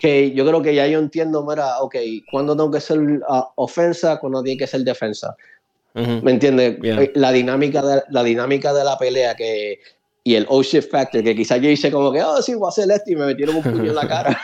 que 0.05 0.31
yo 0.33 0.45
creo 0.45 0.61
que 0.61 0.75
ya 0.75 0.85
yo 0.85 0.99
entiendo, 0.99 1.43
mira, 1.43 1.79
ok, 1.79 1.95
cuándo 2.31 2.55
tengo 2.55 2.69
que 2.69 2.79
ser 2.79 2.99
uh, 2.99 3.45
ofensa, 3.55 4.19
cuándo 4.19 4.43
tiene 4.43 4.59
que 4.59 4.67
ser 4.67 4.81
defensa. 4.81 5.35
¿Me 5.95 6.31
entiendes? 6.31 6.77
La, 7.15 7.31
dinámica 7.31 7.81
de, 7.81 8.03
la 8.09 8.21
dinámica 8.21 8.73
de 8.73 8.83
la 8.83 8.97
pelea 8.97 9.33
que 9.33 9.79
y 10.25 10.35
el 10.35 10.45
oh 10.49 10.61
shit 10.61 10.83
factor, 10.89 11.23
que 11.23 11.35
quizás 11.35 11.61
yo 11.61 11.69
hice 11.69 11.89
como 11.89 12.11
que, 12.11 12.21
oh, 12.21 12.41
sí, 12.41 12.53
voy 12.53 12.67
a 12.67 12.69
hacer 12.69 12.91
esto 12.91 13.11
y 13.11 13.15
me 13.15 13.27
metieron 13.27 13.55
un 13.55 13.63
puño 13.63 13.89
en 13.89 13.95
la 13.95 14.07
cara. 14.07 14.39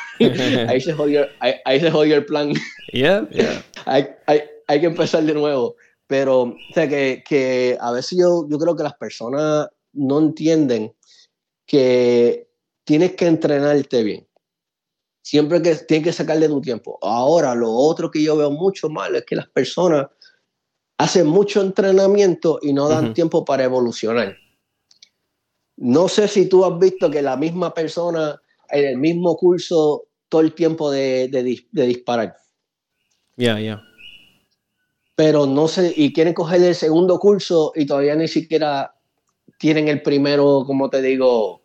ahí, 0.68 0.80
se 0.80 0.94
jodió, 0.94 1.28
ahí, 1.40 1.80
se 1.80 1.92
jodió 1.92 2.16
el 2.16 2.26
plan. 2.26 2.54
Yeah, 2.94 3.28
yeah. 3.32 3.64
hay, 3.86 4.08
hay, 4.28 4.42
hay, 4.68 4.80
que 4.80 4.86
empezar 4.86 5.24
de 5.24 5.34
nuevo. 5.34 5.76
Pero, 6.08 6.42
o 6.42 6.56
sea, 6.74 6.88
que, 6.88 7.24
que 7.28 7.78
a 7.80 7.92
veces 7.92 8.18
yo, 8.18 8.48
yo 8.50 8.58
creo 8.58 8.76
que 8.76 8.84
las 8.84 8.96
personas 8.96 9.68
no 9.94 10.20
entienden 10.20 10.94
que 11.66 12.48
tienes 12.84 13.12
que 13.14 13.28
entrenarte 13.28 14.04
bien. 14.04 14.28
Siempre 15.22 15.61
que 15.61 15.76
tienes 15.76 16.06
que 16.06 16.14
sacarle 16.14 16.48
tu 16.48 16.61
tiempo. 16.61 16.98
Ahora, 17.02 17.53
lo 17.53 17.72
otro 17.72 18.10
que 18.10 18.23
yo 18.23 18.35
veo 18.35 18.52
mucho 18.52 18.89
mal 18.89 19.15
es 19.15 19.26
que 19.26 19.35
las 19.35 19.48
personas 19.48 20.07
hacen 20.98 21.27
mucho 21.27 21.61
entrenamiento 21.61 22.60
y 22.61 22.73
no 22.73 22.88
dan 22.88 23.14
tiempo 23.14 23.45
para 23.45 23.64
evolucionar. 23.64 24.38
No 25.77 26.07
sé 26.07 26.27
si 26.27 26.48
tú 26.48 26.64
has 26.64 26.77
visto 26.77 27.10
que 27.10 27.22
la 27.22 27.38
misma 27.38 27.73
persona 27.73 28.39
en 28.69 28.85
el 28.85 28.98
mismo 28.98 29.35
curso 29.35 30.03
todo 30.30 30.41
el 30.41 30.53
tiempo 30.53 30.89
de, 30.91 31.27
disparar. 31.72 32.35
Ya, 33.35 33.60
ya. 33.60 33.81
Pero 35.15 35.45
no 35.45 35.68
sé, 35.68 35.93
y 35.95 36.14
quieren 36.14 36.34
coger 36.34 36.61
el 36.64 36.76
segundo 36.76 37.19
curso 37.19 37.73
y 37.76 37.85
todavía 37.85 38.15
ni 38.15 38.27
siquiera 38.27 38.95
tienen 39.57 39.88
el 39.88 40.02
primero, 40.02 40.64
como 40.65 40.89
te 40.89 41.02
digo, 41.02 41.61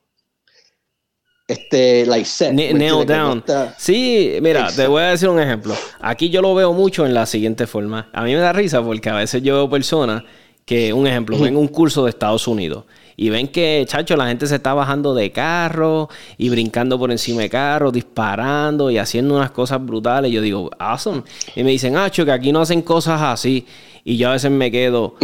este, 1.48 2.06
like 2.06 2.24
set. 2.24 2.52
nail 2.52 3.06
down. 3.06 3.42
Sí, 3.78 4.38
mira, 4.42 4.68
te 4.74 4.86
voy 4.86 5.02
a 5.02 5.06
decir 5.08 5.28
un 5.28 5.40
ejemplo. 5.40 5.74
Aquí 6.00 6.28
yo 6.28 6.42
lo 6.42 6.54
veo 6.54 6.72
mucho 6.72 7.06
en 7.06 7.14
la 7.14 7.26
siguiente 7.26 7.66
forma. 7.66 8.08
A 8.12 8.22
mí 8.22 8.34
me 8.34 8.40
da 8.40 8.52
risa 8.52 8.82
porque 8.82 9.08
a 9.10 9.14
veces 9.14 9.42
yo 9.42 9.54
veo 9.54 9.70
personas 9.70 10.22
que, 10.64 10.92
un 10.92 11.06
ejemplo, 11.06 11.38
ven 11.38 11.56
un 11.56 11.68
curso 11.68 12.04
de 12.04 12.10
Estados 12.10 12.48
Unidos 12.48 12.84
y 13.16 13.30
ven 13.30 13.48
que, 13.48 13.84
chacho, 13.86 14.16
la 14.16 14.26
gente 14.26 14.46
se 14.46 14.56
está 14.56 14.74
bajando 14.74 15.14
de 15.14 15.30
carro 15.30 16.08
y 16.36 16.48
brincando 16.50 16.98
por 16.98 17.10
encima 17.10 17.42
de 17.42 17.48
carro, 17.48 17.92
disparando 17.92 18.90
y 18.90 18.98
haciendo 18.98 19.36
unas 19.36 19.52
cosas 19.52 19.84
brutales. 19.84 20.32
Yo 20.32 20.42
digo, 20.42 20.70
awesome. 20.78 21.22
Y 21.54 21.62
me 21.62 21.70
dicen, 21.70 21.96
ah, 21.96 22.10
que 22.10 22.30
aquí 22.30 22.52
no 22.52 22.60
hacen 22.60 22.82
cosas 22.82 23.22
así. 23.22 23.64
Y 24.08 24.18
yo 24.18 24.28
a 24.28 24.32
veces 24.34 24.52
me 24.52 24.70
quedo, 24.70 25.16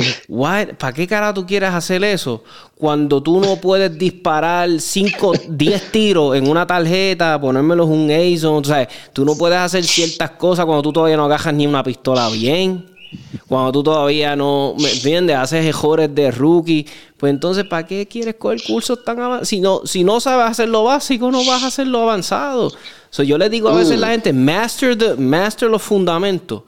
¿para 0.76 0.92
qué 0.92 1.06
cara 1.06 1.32
tú 1.32 1.46
quieres 1.46 1.70
hacer 1.70 2.02
eso? 2.02 2.42
Cuando 2.74 3.22
tú 3.22 3.40
no 3.40 3.54
puedes 3.60 3.96
disparar 3.96 4.68
5, 4.80 5.34
10 5.50 5.92
tiros 5.92 6.34
en 6.34 6.48
una 6.48 6.66
tarjeta, 6.66 7.40
ponérmelos 7.40 7.88
un 7.88 8.10
ASO, 8.10 8.56
o 8.56 8.64
sea, 8.64 8.88
tú 9.12 9.24
no 9.24 9.36
puedes 9.36 9.56
hacer 9.58 9.84
ciertas 9.84 10.32
cosas 10.32 10.66
cuando 10.66 10.82
tú 10.82 10.92
todavía 10.92 11.16
no 11.16 11.26
agarras 11.26 11.54
ni 11.54 11.64
una 11.64 11.84
pistola 11.84 12.28
bien. 12.30 12.84
Cuando 13.46 13.70
tú 13.70 13.84
todavía 13.84 14.34
no, 14.34 14.74
¿me 14.76 14.90
entiendes? 14.90 15.36
Haces 15.36 15.64
mejores 15.64 16.12
de 16.12 16.32
rookie. 16.32 16.84
Pues 17.16 17.30
entonces, 17.30 17.64
¿para 17.64 17.86
qué 17.86 18.08
quieres 18.08 18.34
coger 18.34 18.64
cursos 18.66 19.04
tan 19.04 19.20
avanzados? 19.20 19.48
Si 19.48 19.60
no, 19.60 19.82
si 19.84 20.02
no 20.02 20.18
sabes 20.18 20.50
hacer 20.50 20.68
lo 20.68 20.82
básico, 20.82 21.30
no 21.30 21.44
vas 21.44 21.62
a 21.62 21.68
hacer 21.68 21.86
lo 21.86 22.00
avanzado. 22.00 22.72
So, 23.10 23.22
yo 23.22 23.38
le 23.38 23.48
digo 23.48 23.68
a 23.68 23.76
veces 23.76 23.98
a 23.98 24.00
la 24.00 24.08
mm. 24.08 24.10
gente, 24.10 24.32
master, 24.32 24.98
the, 24.98 25.14
master 25.14 25.70
los 25.70 25.82
fundamentos. 25.82 26.62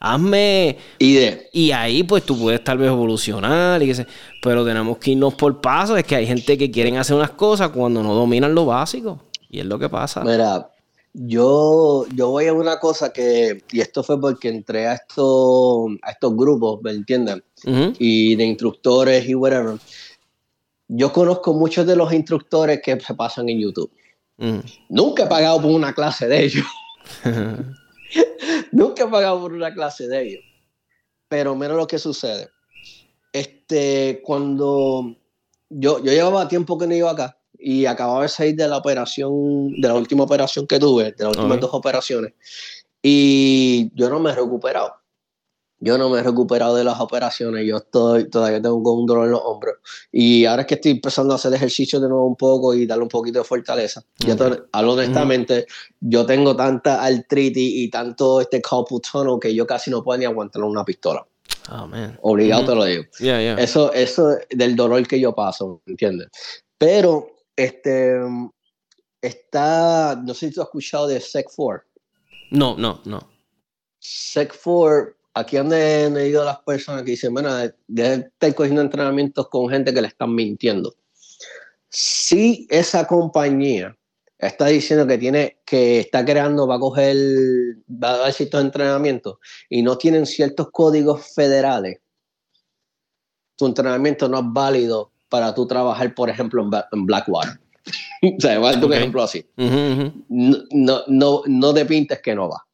Hazme... 0.00 0.78
Y, 0.98 1.18
y 1.52 1.70
ahí 1.72 2.02
pues 2.02 2.24
tú 2.24 2.38
puedes 2.38 2.64
tal 2.64 2.78
vez 2.78 2.88
evolucionar. 2.88 3.82
Y 3.82 3.92
que 3.92 4.06
pero 4.42 4.64
tenemos 4.64 4.98
que 4.98 5.12
irnos 5.12 5.34
por 5.34 5.60
pasos. 5.60 5.98
Es 5.98 6.04
que 6.04 6.16
hay 6.16 6.26
gente 6.26 6.56
que 6.58 6.70
quieren 6.70 6.96
hacer 6.96 7.14
unas 7.14 7.30
cosas 7.30 7.68
cuando 7.68 8.02
no 8.02 8.14
dominan 8.14 8.54
lo 8.54 8.66
básico. 8.66 9.22
Y 9.48 9.60
es 9.60 9.66
lo 9.66 9.78
que 9.78 9.88
pasa. 9.88 10.24
Mira, 10.24 10.70
yo, 11.12 12.06
yo 12.14 12.30
voy 12.30 12.46
a 12.46 12.52
una 12.52 12.78
cosa 12.78 13.12
que, 13.12 13.64
y 13.72 13.80
esto 13.80 14.02
fue 14.02 14.20
porque 14.20 14.48
entré 14.48 14.86
a 14.86 14.94
estos, 14.94 15.90
a 16.02 16.12
estos 16.12 16.36
grupos, 16.36 16.80
¿me 16.82 16.92
entienden? 16.92 17.42
Y 17.98 18.36
de 18.36 18.44
instructores 18.44 19.28
y 19.28 19.34
whatever. 19.34 19.76
Yo 20.88 21.12
conozco 21.12 21.52
muchos 21.52 21.86
de 21.86 21.96
los 21.96 22.12
instructores 22.12 22.80
que 22.82 22.98
se 23.00 23.14
pasan 23.14 23.48
en 23.48 23.60
YouTube. 23.60 23.90
Nunca 24.88 25.24
he 25.24 25.26
pagado 25.26 25.60
por 25.60 25.70
una 25.70 25.92
clase 25.92 26.26
de 26.26 26.44
ellos. 26.44 26.66
Nunca 28.72 29.04
he 29.04 29.08
pagado 29.08 29.40
por 29.40 29.52
una 29.52 29.72
clase 29.72 30.08
de 30.08 30.22
ellos. 30.22 30.44
Pero 31.28 31.54
mira 31.54 31.74
lo 31.74 31.86
que 31.86 31.98
sucede. 31.98 32.48
Este, 33.32 34.20
cuando 34.24 35.16
yo, 35.68 36.02
yo 36.02 36.12
llevaba 36.12 36.48
tiempo 36.48 36.76
que 36.76 36.86
no 36.86 36.94
iba 36.94 37.10
acá 37.10 37.38
y 37.60 37.86
acababa 37.86 38.22
de 38.22 38.28
salir 38.28 38.56
de 38.56 38.66
la 38.66 38.78
operación, 38.78 39.80
de 39.80 39.86
la 39.86 39.94
última 39.94 40.24
operación 40.24 40.66
que 40.66 40.78
tuve, 40.78 41.12
de 41.12 41.24
las 41.24 41.36
últimas 41.36 41.60
dos 41.60 41.70
operaciones, 41.74 42.32
y 43.02 43.90
yo 43.94 44.08
no 44.08 44.18
me 44.18 44.30
he 44.30 44.34
recuperado. 44.34 44.94
Yo 45.82 45.96
no 45.96 46.10
me 46.10 46.20
he 46.20 46.22
recuperado 46.22 46.76
de 46.76 46.84
las 46.84 47.00
operaciones, 47.00 47.66
yo 47.66 47.78
estoy, 47.78 48.28
todavía 48.28 48.60
tengo 48.60 48.92
un 48.92 49.06
dolor 49.06 49.24
en 49.24 49.32
los 49.32 49.40
hombros. 49.42 49.76
Y 50.12 50.44
ahora 50.44 50.62
es 50.62 50.68
que 50.68 50.74
estoy 50.74 50.92
empezando 50.92 51.32
a 51.32 51.36
hacer 51.36 51.54
ejercicio 51.54 51.98
de 51.98 52.08
nuevo 52.08 52.26
un 52.26 52.36
poco 52.36 52.74
y 52.74 52.84
darle 52.84 53.04
un 53.04 53.08
poquito 53.08 53.38
de 53.38 53.44
fortaleza. 53.44 54.04
Yo 54.18 54.36
honestamente, 54.72 55.66
yo 56.00 56.26
tengo 56.26 56.54
tanta 56.54 57.02
artritis 57.02 57.72
y 57.76 57.88
tanto 57.88 58.42
este 58.42 58.60
carpal 58.60 59.00
tunnel 59.00 59.38
que 59.40 59.54
yo 59.54 59.66
casi 59.66 59.90
no 59.90 60.04
puedo 60.04 60.18
ni 60.18 60.26
aguantar 60.26 60.62
una 60.62 60.84
pistola. 60.84 61.26
Oh, 61.70 61.86
man. 61.86 62.18
Obligado 62.22 62.66
te 62.66 62.74
lo 62.74 62.84
digo. 62.84 63.04
Eso, 63.58 63.92
eso 63.92 64.36
del 64.50 64.76
dolor 64.76 65.06
que 65.06 65.18
yo 65.18 65.34
paso, 65.34 65.80
¿entiendes? 65.86 66.28
Pero 66.76 67.36
este, 67.56 68.18
está, 69.20 70.20
no 70.22 70.34
sé 70.34 70.48
si 70.48 70.54
tú 70.54 70.62
has 70.62 70.66
escuchado 70.66 71.06
de 71.08 71.20
SEC4. 71.20 71.82
No, 72.50 72.76
no, 72.76 73.00
no. 73.04 73.20
SEC4, 74.02 75.14
aquí 75.34 75.56
han 75.56 75.68
ido 75.68 76.44
las 76.44 76.58
personas 76.60 77.02
que 77.02 77.12
dicen, 77.12 77.32
bueno, 77.32 77.54
de 77.88 78.14
estar 78.14 78.54
cogiendo 78.54 78.82
entrenamientos 78.82 79.48
con 79.48 79.68
gente 79.68 79.92
que 79.92 80.02
le 80.02 80.08
están 80.08 80.34
mintiendo. 80.34 80.94
Si 81.88 82.66
esa 82.70 83.06
compañía 83.06 83.96
está 84.38 84.66
diciendo 84.66 85.06
que 85.06 85.18
tiene, 85.18 85.58
que 85.64 86.00
está 86.00 86.24
creando, 86.24 86.66
va 86.66 86.76
a 86.76 86.80
coger, 86.80 87.16
va 87.88 88.12
a 88.12 88.16
dar 88.18 88.32
ciertos 88.32 88.60
entrenamientos 88.62 89.38
y 89.68 89.82
no 89.82 89.98
tienen 89.98 90.26
ciertos 90.26 90.70
códigos 90.70 91.34
federales, 91.34 91.98
tu 93.56 93.66
entrenamiento 93.66 94.28
no 94.28 94.38
es 94.38 94.44
válido 94.46 95.12
para 95.28 95.54
tú 95.54 95.66
trabajar, 95.66 96.14
por 96.14 96.30
ejemplo, 96.30 96.68
en, 96.92 97.06
Blackwater. 97.06 97.60
o 98.22 98.40
sea, 98.40 98.58
voy 98.58 98.74
a 98.74 98.78
un 98.78 98.92
ejemplo 98.92 99.22
así. 99.22 99.44
no, 99.56 101.02
no, 101.06 101.42
no, 101.46 101.74
te 101.74 101.84
pintes 101.84 102.20
que 102.20 102.34
no 102.34 102.48
va. 102.48 102.64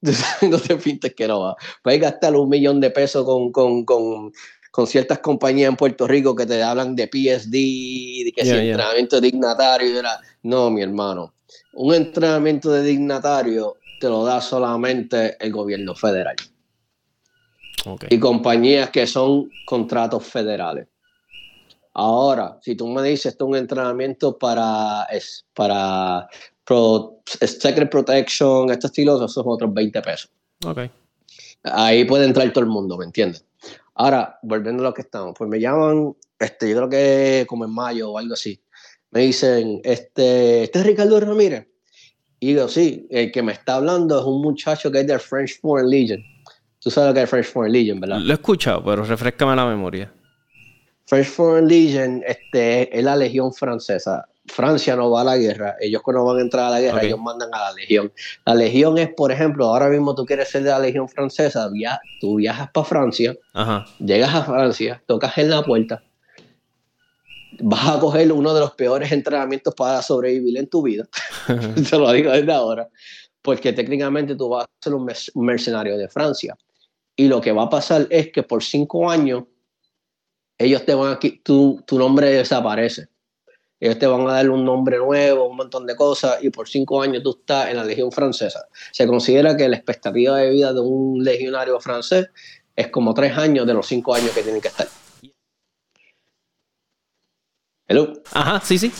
no 0.42 0.58
te 0.58 0.76
pintes 0.76 1.14
que 1.14 1.26
no 1.26 1.40
va. 1.40 1.56
Puedes 1.82 2.00
gastar 2.00 2.36
un 2.36 2.48
millón 2.48 2.80
de 2.80 2.90
pesos 2.90 3.24
con, 3.24 3.50
con, 3.50 3.84
con, 3.84 4.32
con, 4.70 4.86
ciertas 4.86 5.18
compañías 5.18 5.70
en 5.70 5.76
Puerto 5.76 6.06
Rico 6.06 6.36
que 6.36 6.46
te 6.46 6.62
hablan 6.62 6.94
de 6.94 7.08
PSD, 7.08 7.50
de 7.50 8.32
que 8.34 8.44
si 8.44 8.50
entrenamiento 8.50 9.20
de 9.20 9.30
dignatario. 9.30 10.02
No, 10.42 10.70
mi 10.70 10.82
hermano. 10.82 11.34
Un 11.74 11.94
entrenamiento 11.94 12.70
de 12.70 12.82
dignatario 12.82 13.76
te 14.00 14.08
lo 14.08 14.24
da 14.24 14.40
solamente 14.40 15.36
el 15.44 15.52
gobierno 15.52 15.94
federal. 15.94 16.36
Y 18.10 18.18
compañías 18.18 18.90
que 18.90 19.06
son 19.06 19.50
contratos 19.64 20.24
federales. 20.24 20.88
Ahora, 21.94 22.58
si 22.62 22.76
tú 22.76 22.86
me 22.86 23.02
dices 23.02 23.32
esto 23.32 23.44
es 23.44 23.48
un 23.50 23.56
entrenamiento 23.56 24.38
para, 24.38 25.04
es, 25.10 25.46
para 25.52 26.28
Secret 27.24 27.90
Protection, 27.90 28.70
este 28.70 28.88
estilo, 28.88 29.16
esos 29.16 29.32
son 29.32 29.44
otros 29.46 29.72
20 29.72 30.02
pesos. 30.02 30.30
Okay. 30.64 30.90
Ahí 31.62 32.04
puede 32.04 32.26
entrar 32.26 32.50
todo 32.52 32.64
el 32.64 32.70
mundo, 32.70 32.96
¿me 32.96 33.04
entiendes? 33.04 33.44
Ahora, 33.94 34.38
volviendo 34.42 34.82
a 34.82 34.88
lo 34.88 34.94
que 34.94 35.02
estamos, 35.02 35.34
pues 35.36 35.50
me 35.50 35.58
llaman, 35.58 36.14
este, 36.38 36.70
yo 36.70 36.76
creo 36.76 36.88
que 36.88 37.46
como 37.48 37.64
en 37.64 37.72
mayo 37.72 38.12
o 38.12 38.18
algo 38.18 38.34
así. 38.34 38.60
Me 39.10 39.20
dicen, 39.20 39.80
este, 39.84 40.64
este 40.64 40.78
es 40.78 40.86
Ricardo 40.86 41.18
Ramírez. 41.18 41.66
Y 42.40 42.48
digo, 42.48 42.68
sí, 42.68 43.06
el 43.10 43.32
que 43.32 43.42
me 43.42 43.52
está 43.52 43.76
hablando 43.76 44.20
es 44.20 44.24
un 44.24 44.40
muchacho 44.40 44.92
que 44.92 45.00
es 45.00 45.06
del 45.06 45.18
French 45.18 45.60
Foreign 45.60 45.90
Legion. 45.90 46.22
Tú 46.78 46.90
sabes 46.90 47.08
lo 47.08 47.14
que 47.14 47.22
es 47.22 47.30
French 47.30 47.46
Foreign 47.46 47.72
Legion, 47.72 48.00
¿verdad? 48.00 48.18
Lo 48.20 48.30
he 48.30 48.34
escuchado, 48.34 48.84
pero 48.84 49.02
refrescame 49.02 49.56
la 49.56 49.66
memoria. 49.66 50.12
French 51.06 51.26
Foreign 51.26 51.66
Legion 51.66 52.22
este, 52.26 52.96
es 52.96 53.02
la 53.02 53.16
legión 53.16 53.52
francesa. 53.52 54.28
Francia 54.48 54.96
no 54.96 55.10
va 55.10 55.20
a 55.20 55.24
la 55.24 55.36
guerra, 55.36 55.76
ellos 55.80 56.02
cuando 56.02 56.24
van 56.24 56.38
a 56.38 56.40
entrar 56.40 56.66
a 56.66 56.70
la 56.70 56.80
guerra, 56.80 57.02
ellos 57.02 57.20
mandan 57.20 57.50
a 57.52 57.58
la 57.58 57.72
legión. 57.72 58.12
La 58.44 58.54
legión 58.54 58.98
es, 58.98 59.10
por 59.14 59.30
ejemplo, 59.30 59.66
ahora 59.66 59.88
mismo 59.88 60.14
tú 60.14 60.24
quieres 60.24 60.48
ser 60.48 60.62
de 60.62 60.70
la 60.70 60.78
legión 60.78 61.08
francesa, 61.08 61.68
via 61.68 62.00
tú 62.20 62.36
viajas 62.36 62.70
para 62.72 62.86
Francia, 62.86 63.36
llegas 63.98 64.34
a 64.34 64.44
Francia, 64.44 65.02
tocas 65.06 65.36
en 65.38 65.50
la 65.50 65.62
puerta, 65.62 66.02
vas 67.60 67.96
a 67.96 68.00
coger 68.00 68.32
uno 68.32 68.54
de 68.54 68.60
los 68.60 68.72
peores 68.72 69.12
entrenamientos 69.12 69.74
para 69.74 70.02
sobrevivir 70.02 70.56
en 70.58 70.68
tu 70.68 70.82
vida, 70.82 71.08
te 71.90 71.98
lo 71.98 72.10
digo 72.12 72.32
desde 72.32 72.52
ahora, 72.52 72.88
porque 73.42 73.72
técnicamente 73.72 74.34
tú 74.34 74.48
vas 74.48 74.64
a 74.64 74.70
ser 74.82 74.94
un 74.94 75.06
mercenario 75.44 75.96
de 75.96 76.08
Francia. 76.08 76.56
Y 77.16 77.26
lo 77.26 77.40
que 77.40 77.50
va 77.50 77.64
a 77.64 77.68
pasar 77.68 78.06
es 78.10 78.30
que 78.30 78.44
por 78.44 78.62
cinco 78.62 79.10
años 79.10 79.44
ellos 80.56 80.84
te 80.84 80.94
van 80.94 81.12
a 81.12 81.18
tu, 81.42 81.82
tu 81.84 81.98
nombre 81.98 82.30
desaparece. 82.30 83.08
Ellos 83.80 83.98
te 83.98 84.06
van 84.06 84.28
a 84.28 84.32
dar 84.32 84.50
un 84.50 84.64
nombre 84.64 84.98
nuevo, 84.98 85.48
un 85.48 85.56
montón 85.56 85.86
de 85.86 85.94
cosas, 85.94 86.42
y 86.42 86.50
por 86.50 86.68
cinco 86.68 87.00
años 87.02 87.22
tú 87.22 87.38
estás 87.38 87.70
en 87.70 87.76
la 87.76 87.84
Legión 87.84 88.10
Francesa. 88.10 88.66
Se 88.92 89.06
considera 89.06 89.56
que 89.56 89.68
la 89.68 89.76
expectativa 89.76 90.36
de 90.36 90.50
vida 90.50 90.72
de 90.72 90.80
un 90.80 91.22
legionario 91.22 91.78
francés 91.80 92.28
es 92.74 92.88
como 92.88 93.14
tres 93.14 93.36
años 93.36 93.66
de 93.66 93.74
los 93.74 93.86
cinco 93.86 94.14
años 94.14 94.30
que 94.30 94.42
tienen 94.42 94.60
que 94.60 94.68
estar. 94.68 94.88
Hello. 97.86 98.12
Ajá, 98.32 98.60
sí, 98.64 98.78
sí. 98.78 98.92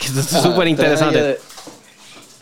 es 0.00 0.26
súper 0.42 0.68
interesante 0.68 1.38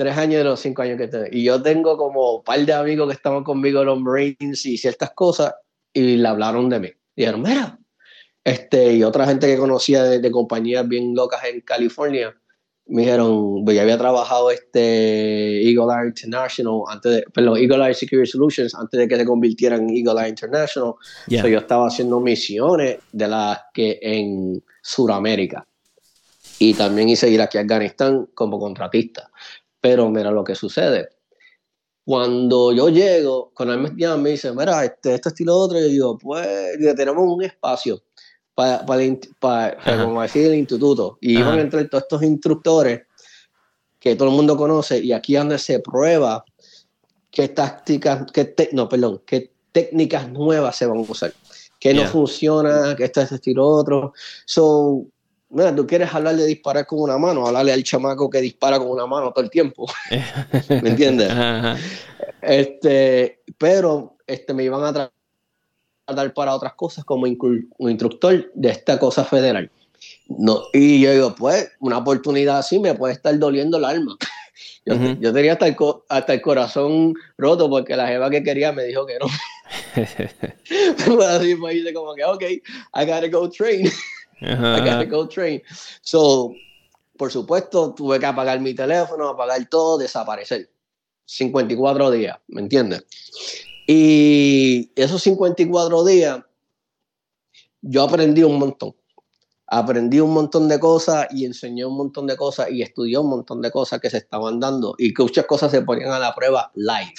tres 0.01 0.17
años 0.17 0.39
de 0.39 0.45
los 0.45 0.59
cinco 0.59 0.81
años 0.81 0.97
que 0.97 1.09
tengo. 1.09 1.27
Y 1.31 1.45
yo 1.45 1.61
tengo 1.61 1.99
como 1.99 2.37
un 2.37 2.43
par 2.43 2.59
de 2.65 2.73
amigos 2.73 3.07
que 3.07 3.15
estaban 3.17 3.45
conmigo 3.45 3.81
en 3.81 3.87
los 3.87 4.01
Marines 4.01 4.65
y 4.65 4.79
ciertas 4.79 5.11
cosas 5.11 5.53
y 5.93 6.17
le 6.17 6.27
hablaron 6.27 6.71
de 6.71 6.81
mí. 6.81 6.89
Dijeron, 7.15 7.43
mira, 7.43 7.79
este, 8.51 8.95
y 8.95 9.05
otra 9.05 9.27
gente 9.27 9.47
que 9.47 9.57
conocía 9.57 10.03
de, 10.03 10.31
compañías 10.31 10.87
bien 10.89 11.15
locas 11.15 11.45
en 11.45 11.61
California, 11.61 12.35
me 12.87 13.03
dijeron, 13.03 13.65
pues 13.65 13.77
ya 13.77 13.83
había 13.83 13.97
trabajado 13.97 14.51
este 14.51 15.63
Eagle 15.63 15.95
Eye 15.95 16.09
International, 16.09 16.83
antes 16.89 17.13
de, 17.13 17.25
perdón, 17.33 17.59
Eagle 17.59 17.87
Eye 17.87 17.95
Security 17.95 18.29
Solutions, 18.29 18.75
antes 18.75 18.99
de 18.99 19.07
que 19.07 19.17
se 19.17 19.25
convirtiera 19.25 19.77
en 19.77 19.89
Eagle 19.91 20.23
Eye 20.23 20.31
International. 20.31 20.95
yo 21.29 21.59
estaba 21.59 21.87
haciendo 21.87 22.19
misiones 22.19 22.99
de 23.13 23.29
las 23.29 23.61
que 23.73 23.99
en 24.03 24.63
Sudamérica. 24.83 25.67
Y 26.59 26.75
también 26.75 27.09
hice 27.09 27.31
ir 27.31 27.41
aquí 27.41 27.57
a 27.57 27.61
Afganistán 27.61 28.27
como 28.35 28.59
contratista. 28.59 29.31
Pero 29.81 30.11
mira 30.11 30.31
lo 30.31 30.43
que 30.43 30.55
sucede. 30.55 31.09
Cuando 32.05 32.73
yo 32.73 32.89
llego, 32.89 33.53
con 33.55 33.71
él 33.71 33.79
me, 33.79 34.17
me 34.17 34.31
dice, 34.31 34.53
mira, 34.53 34.85
este, 34.85 35.15
este 35.15 35.29
estilo 35.29 35.55
otro, 35.55 35.79
y 35.79 35.83
yo 35.83 35.89
digo, 35.89 36.19
pues 36.19 36.49
tenemos 36.97 37.25
un 37.25 37.45
espacio 37.45 38.03
para, 38.87 39.77
para, 39.79 40.05
como 40.05 40.23
decir, 40.23 40.47
el 40.47 40.55
instituto. 40.55 41.19
Y 41.21 41.39
iban 41.39 41.59
a 41.59 41.63
entrar 41.63 41.89
todos 41.89 42.05
estos 42.05 42.23
instructores 42.23 43.03
que 43.99 44.17
todo 44.17 44.29
el 44.29 44.35
mundo 44.35 44.57
conoce, 44.57 44.99
y 44.99 45.13
aquí 45.13 45.35
donde 45.35 45.59
se 45.59 45.79
prueba 45.81 46.45
qué 47.31 47.49
tácticas, 47.49 48.31
qué 48.33 48.55
no, 48.73 48.89
perdón, 48.89 49.23
qué 49.27 49.53
técnicas 49.73 50.31
nuevas 50.31 50.75
se 50.77 50.87
van 50.87 50.99
a 50.99 51.01
usar, 51.03 51.33
que 51.79 51.93
no 51.95 52.07
funciona, 52.07 52.97
que 52.97 53.05
esto 53.05 53.21
es 53.21 53.33
estilo 53.33 53.67
otro. 53.67 54.15
So, 54.47 55.05
mira, 55.51 55.75
tú 55.75 55.87
quieres 55.87 56.13
hablar 56.15 56.37
de 56.37 56.47
disparar 56.47 56.87
con 56.87 57.01
una 57.01 57.19
mano, 57.19 57.47
hablarle 57.47 57.73
al 57.73 57.83
chamaco 57.83 58.31
que 58.31 58.41
dispara 58.41 58.79
con 58.79 58.89
una 58.89 59.07
mano 59.07 59.33
todo 59.33 59.45
el 59.45 59.51
tiempo. 59.51 59.87
¿Me 60.69 60.89
entiendes? 60.91 61.31
Este, 62.41 63.43
pero 63.59 64.17
este, 64.27 64.55
me 64.55 64.65
iban 64.65 64.83
a 64.97 65.11
tratar 66.11 66.35
para 66.35 66.55
otras 66.55 66.75
cosas 66.75 67.05
como 67.05 67.25
un 67.25 67.91
instructor 67.91 68.51
de 68.55 68.71
esta 68.71 68.99
cosa 68.99 69.25
federal. 69.25 69.71
No, 70.29 70.63
y 70.73 71.01
yo 71.01 71.13
digo, 71.13 71.35
pues, 71.35 71.71
una 71.81 71.99
oportunidad 71.99 72.59
así 72.59 72.79
me 72.79 72.95
puede 72.95 73.15
estar 73.15 73.39
doliendo 73.39 73.79
el 73.79 73.85
alma. 73.85 74.17
Yo, 75.21 75.33
tenía 75.33 75.53
hasta 75.53 75.69
el, 75.69 75.77
hasta 76.09 76.35
el 76.35 76.41
corazón 76.41 77.15
roto 77.37 77.69
porque 77.69 77.95
la 77.95 78.09
jeva 78.09 78.31
que 78.31 78.43
quería 78.43 78.73
me 78.73 78.85
dijo 78.85 79.07
que 79.07 79.19
no. 79.19 79.27
así 81.25 81.55
pues 81.55 81.75
dice 81.75 81.95
como 81.95 82.15
que, 82.15 82.25
ok, 82.25 82.43
I 82.43 83.05
gotta 83.07 83.29
go 83.29 83.49
train. 83.49 83.87
I 84.41 84.81
gotta 84.81 85.05
go 85.05 85.29
train. 85.29 85.63
So, 86.01 86.55
por 87.17 87.31
supuesto, 87.31 87.95
tuve 87.95 88.19
que 88.19 88.27
apagar 88.27 88.59
mi 88.61 88.75
teléfono, 88.75 89.29
apagar 89.29 89.65
todo, 89.69 89.99
desaparecer. 89.99 90.71
54 91.27 92.11
días, 92.11 92.39
¿me 92.49 92.63
entiendes? 92.63 93.05
Y 93.93 94.93
esos 94.95 95.21
54 95.21 96.05
días, 96.05 96.45
yo 97.83 98.05
aprendí 98.05 98.45
un 98.45 98.57
montón. 98.57 98.95
Aprendí 99.67 100.21
un 100.21 100.33
montón 100.33 100.69
de 100.69 100.79
cosas 100.79 101.27
y 101.33 101.45
enseñé 101.45 101.85
un 101.85 101.97
montón 101.97 102.29
de 102.29 102.37
cosas 102.37 102.71
y 102.71 102.83
estudié 102.83 103.19
un 103.19 103.29
montón 103.29 103.61
de 103.61 103.73
cosas 103.73 103.99
que 103.99 104.09
se 104.09 104.19
estaban 104.19 104.61
dando 104.61 104.95
y 104.97 105.13
que 105.13 105.25
muchas 105.25 105.45
cosas 105.45 105.73
se 105.73 105.83
ponían 105.83 106.13
a 106.13 106.21
la 106.21 106.33
prueba 106.37 106.71
live. 106.77 107.15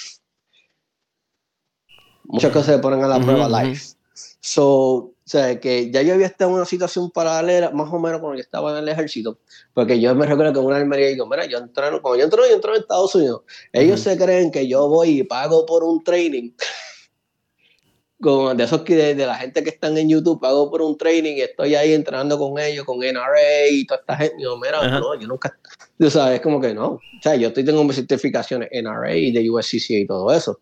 Muchas 2.23 2.53
cosas 2.53 2.75
se 2.75 2.79
ponen 2.79 3.03
a 3.03 3.07
la 3.09 3.19
prueba 3.19 3.49
live. 3.49 3.81
So, 4.39 5.10
sea, 5.31 5.59
que 5.61 5.89
ya 5.91 6.01
yo 6.01 6.13
había 6.13 6.27
estado 6.27 6.51
en 6.51 6.57
una 6.57 6.65
situación 6.65 7.09
paralela, 7.09 7.71
más 7.71 7.91
o 7.91 7.99
menos 7.99 8.19
cuando 8.19 8.35
yo 8.35 8.41
estaba 8.41 8.71
en 8.71 8.83
el 8.83 8.89
ejército, 8.89 9.39
porque 9.73 9.99
yo 9.99 10.13
me 10.13 10.25
recuerdo 10.25 10.51
que 10.51 10.59
una 10.59 10.75
armería 10.75 11.07
digo, 11.07 11.25
mira, 11.25 11.45
yo 11.45 11.57
entreno, 11.57 12.01
cuando 12.01 12.19
yo 12.19 12.25
entro, 12.25 12.45
yo 12.45 12.53
entro 12.53 12.75
en 12.75 12.81
Estados 12.81 13.15
Unidos, 13.15 13.43
ellos 13.71 14.01
se 14.01 14.17
creen 14.17 14.51
que 14.51 14.67
yo 14.67 14.89
voy 14.89 15.19
y 15.19 15.23
pago 15.23 15.65
por 15.65 15.85
un 15.85 16.03
training, 16.03 16.51
como 18.21 18.53
de 18.53 18.61
esos 18.61 18.81
que 18.81 19.15
de, 19.15 19.25
la 19.25 19.35
gente 19.35 19.63
que 19.63 19.69
están 19.69 19.97
en 19.97 20.09
YouTube, 20.09 20.41
pago 20.41 20.69
por 20.69 20.81
un 20.81 20.97
training 20.97 21.37
y 21.37 21.41
estoy 21.41 21.75
ahí 21.75 21.93
entrenando 21.93 22.37
con 22.37 22.59
ellos, 22.59 22.83
con 22.83 22.99
NRA 22.99 23.69
y 23.71 23.85
toda 23.85 24.01
esta 24.01 24.17
gente, 24.17 24.35
yo, 24.37 24.57
mira, 24.57 24.85
no, 24.99 25.17
yo 25.17 25.27
nunca, 25.27 25.57
tú 25.97 26.09
sabes, 26.09 26.41
como 26.41 26.59
que 26.59 26.73
no, 26.73 26.87
o 26.87 27.01
sea, 27.21 27.35
yo 27.37 27.47
estoy 27.47 27.63
tengo 27.63 27.85
mis 27.85 27.95
certificaciones 27.95 28.67
NRA 28.69 29.15
y 29.15 29.31
de 29.31 29.49
USCC 29.49 29.91
y 29.91 30.05
todo 30.05 30.29
eso, 30.33 30.59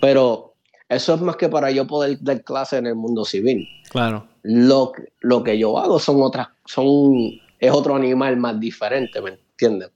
pero 0.00 0.56
eso 0.88 1.14
es 1.14 1.20
más 1.20 1.36
que 1.36 1.48
para 1.48 1.70
yo 1.70 1.86
poder 1.86 2.18
dar 2.20 2.42
clase 2.42 2.76
en 2.76 2.86
el 2.86 2.96
mundo 2.96 3.24
civil. 3.24 3.64
Claro. 3.90 4.26
Lo, 4.42 4.92
lo 5.20 5.42
que 5.42 5.58
yo 5.58 5.76
hago 5.78 5.98
son 5.98 6.22
otras, 6.22 6.48
son, 6.64 7.12
es 7.58 7.70
otro 7.70 7.96
animal 7.96 8.36
más 8.36 8.58
diferente, 8.58 9.20
¿me 9.20 9.30
entiendes? 9.30 9.90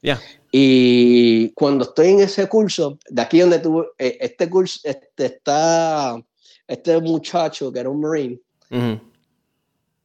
Y 0.50 1.50
cuando 1.50 1.84
estoy 1.84 2.08
en 2.08 2.20
ese 2.20 2.48
curso, 2.48 2.98
de 3.08 3.22
aquí 3.22 3.40
donde 3.40 3.60
tuve, 3.60 3.86
eh, 3.98 4.18
este 4.20 4.50
curso, 4.50 4.80
este 4.84 5.26
está, 5.26 6.16
este 6.66 7.00
muchacho 7.00 7.72
que 7.72 7.80
era 7.80 7.88
un 7.88 8.00
marine, 8.00 8.40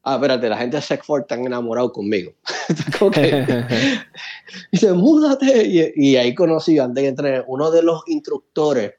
Ah, 0.01 0.15
espérate, 0.15 0.47
la 0.47 0.57
gente 0.57 0.77
de 0.77 0.81
Secford 0.81 1.21
están 1.21 1.45
enamorados 1.45 1.91
conmigo. 1.91 2.31
dice, 4.71 4.93
múdate. 4.93 5.67
Y, 5.67 5.91
y, 5.95 6.15
ahí 6.15 6.33
conocí, 6.33 6.79
antes 6.79 7.03
de 7.03 7.09
entrar, 7.09 7.45
uno 7.47 7.69
de 7.69 7.83
los 7.83 8.01
instructores 8.07 8.93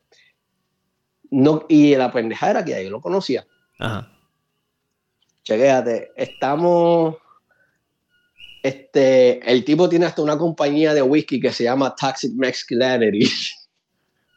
no, 1.30 1.64
y 1.68 1.94
la 1.94 2.12
pendeja 2.12 2.50
era 2.50 2.64
que 2.64 2.74
ahí 2.74 2.88
lo 2.88 3.00
conocía. 3.00 3.46
Ajá. 3.78 4.10
Chequéate, 5.44 6.12
estamos. 6.16 7.16
Este, 8.62 9.40
el 9.50 9.64
tipo 9.64 9.88
tiene 9.88 10.04
hasta 10.06 10.20
una 10.22 10.36
compañía 10.36 10.92
de 10.92 11.00
whisky 11.02 11.40
que 11.40 11.52
se 11.52 11.64
llama 11.64 11.94
Toxic 11.94 12.32
Masculinity. 12.34 13.30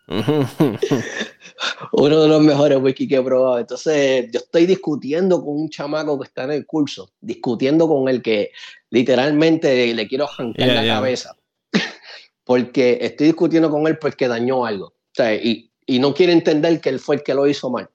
Uno 1.94 2.22
de 2.22 2.28
los 2.28 2.42
mejores 2.42 2.78
whisky 2.80 3.08
que 3.08 3.18
he 3.18 3.22
probado. 3.22 3.60
Entonces, 3.60 4.32
yo 4.32 4.40
estoy 4.40 4.66
discutiendo 4.66 5.44
con 5.44 5.56
un 5.56 5.70
chamaco 5.70 6.18
que 6.20 6.28
está 6.28 6.46
en 6.46 6.52
el 6.52 6.66
curso, 6.66 7.12
discutiendo 7.20 7.88
con 7.88 8.08
el 8.08 8.22
que 8.22 8.52
literalmente 8.90 9.94
le 9.94 10.08
quiero 10.08 10.30
arrancar 10.30 10.68
la 10.68 10.86
cabeza. 10.86 11.36
porque 12.46 12.98
estoy 13.02 13.28
discutiendo 13.28 13.70
con 13.70 13.88
él 13.88 13.98
porque 13.98 14.28
dañó 14.28 14.66
algo. 14.66 14.88
O 14.88 15.16
sea, 15.16 15.36
y 15.36 15.70
y 15.86 16.00
no 16.00 16.14
quiere 16.14 16.34
entender 16.34 16.80
que 16.82 16.90
él 16.90 17.00
fue 17.00 17.18
el 17.18 17.24
que 17.24 17.34
lo 17.34 17.48
hizo 17.48 17.70
mal. 17.70 17.90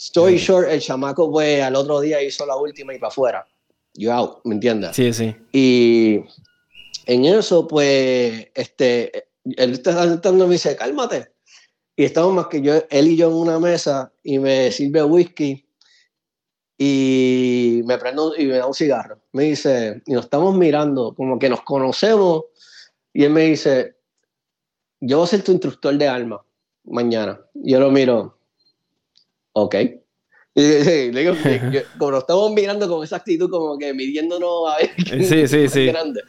Story 0.00 0.38
short, 0.38 0.66
el 0.70 0.80
chamaco 0.80 1.30
fue 1.30 1.62
al 1.62 1.76
otro 1.76 2.00
día 2.00 2.22
hizo 2.22 2.46
la 2.46 2.56
última 2.56 2.94
y 2.94 2.98
para 2.98 3.08
afuera. 3.08 3.46
Yo 3.92 4.14
out, 4.14 4.40
¿me 4.44 4.54
entiendes? 4.54 4.96
Sí, 4.96 5.12
sí. 5.12 5.36
Y 5.52 6.24
en 7.04 7.26
eso, 7.26 7.68
pues, 7.68 8.48
este, 8.54 9.28
él 9.44 9.72
está 9.72 9.92
saltando 9.92 10.44
y 10.44 10.48
me 10.48 10.52
dice, 10.54 10.74
cálmate. 10.74 11.32
Y 11.96 12.04
estamos 12.04 12.32
más 12.32 12.46
que 12.46 12.62
yo, 12.62 12.82
él 12.88 13.08
y 13.08 13.16
yo 13.18 13.28
en 13.28 13.34
una 13.34 13.58
mesa 13.58 14.10
y 14.22 14.38
me 14.38 14.72
sirve 14.72 15.02
whisky 15.04 15.68
y 16.78 17.82
me 17.84 17.98
prendo 17.98 18.34
y 18.38 18.46
me 18.46 18.56
da 18.56 18.66
un 18.66 18.72
cigarro. 18.72 19.20
Me 19.32 19.44
dice, 19.44 20.00
y 20.06 20.12
nos 20.12 20.24
estamos 20.24 20.56
mirando, 20.56 21.14
como 21.14 21.38
que 21.38 21.50
nos 21.50 21.60
conocemos. 21.60 22.44
Y 23.12 23.24
él 23.24 23.32
me 23.32 23.42
dice, 23.42 23.96
yo 24.98 25.18
voy 25.18 25.24
a 25.26 25.28
ser 25.28 25.42
tu 25.42 25.52
instructor 25.52 25.94
de 25.98 26.08
armas 26.08 26.40
mañana. 26.84 27.38
Yo 27.52 27.80
lo 27.80 27.90
miro, 27.90 28.39
ok. 29.52 29.76
Y, 30.54 31.12
le 31.12 31.20
digo, 31.20 31.34
como 31.98 32.10
nos 32.10 32.20
estamos 32.20 32.52
mirando 32.52 32.88
con 32.88 33.04
esa 33.04 33.16
actitud, 33.16 33.48
como 33.48 33.78
que 33.78 33.94
midiéndonos 33.94 34.68
a 34.68 34.78
ver 34.78 34.90
quién 34.96 35.24
sí, 35.24 35.46
sí, 35.46 35.58
es 35.58 35.72
sí. 35.72 35.86
grande. 35.86 36.22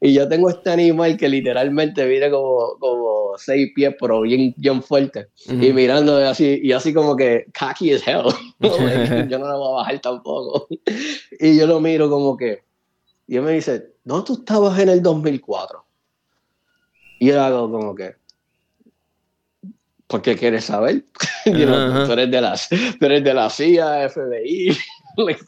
Y 0.00 0.14
yo 0.14 0.28
tengo 0.28 0.48
este 0.48 0.70
animal 0.70 1.16
que 1.16 1.28
literalmente 1.28 2.06
viene 2.06 2.30
como, 2.30 2.76
como 2.78 3.32
seis 3.36 3.72
pies, 3.74 3.96
pero 3.98 4.20
bien, 4.20 4.54
bien 4.56 4.80
fuerte. 4.80 5.28
Y 5.48 5.72
mirando 5.72 6.16
así, 6.18 6.60
y 6.62 6.70
así 6.70 6.94
como 6.94 7.16
que 7.16 7.46
cocky 7.58 7.92
as 7.92 8.06
hell. 8.06 8.26
yo 9.28 9.38
no 9.38 9.48
lo 9.48 9.58
voy 9.58 9.72
a 9.72 9.76
bajar 9.78 10.00
tampoco. 10.00 10.68
Y 11.40 11.58
yo 11.58 11.66
lo 11.66 11.80
miro 11.80 12.08
como 12.08 12.36
que, 12.36 12.62
y 13.26 13.36
él 13.36 13.42
me 13.42 13.52
dice, 13.52 13.92
¿no 14.04 14.22
tú 14.22 14.34
estabas 14.34 14.78
en 14.78 14.88
el 14.88 15.02
2004? 15.02 15.84
Y 17.18 17.28
yo 17.28 17.42
hago 17.42 17.70
como 17.70 17.94
que, 17.94 18.14
¿por 20.06 20.22
qué 20.22 20.36
quieres 20.36 20.64
saber? 20.64 21.04
You 21.46 21.64
know, 21.64 22.06
tú, 22.06 22.12
eres 22.12 22.30
de 22.30 22.40
la, 22.40 22.56
tú 22.98 23.06
eres 23.06 23.22
de 23.22 23.32
la 23.32 23.48
CIA, 23.48 24.08
FBI, 24.08 24.76
like, 25.16 25.40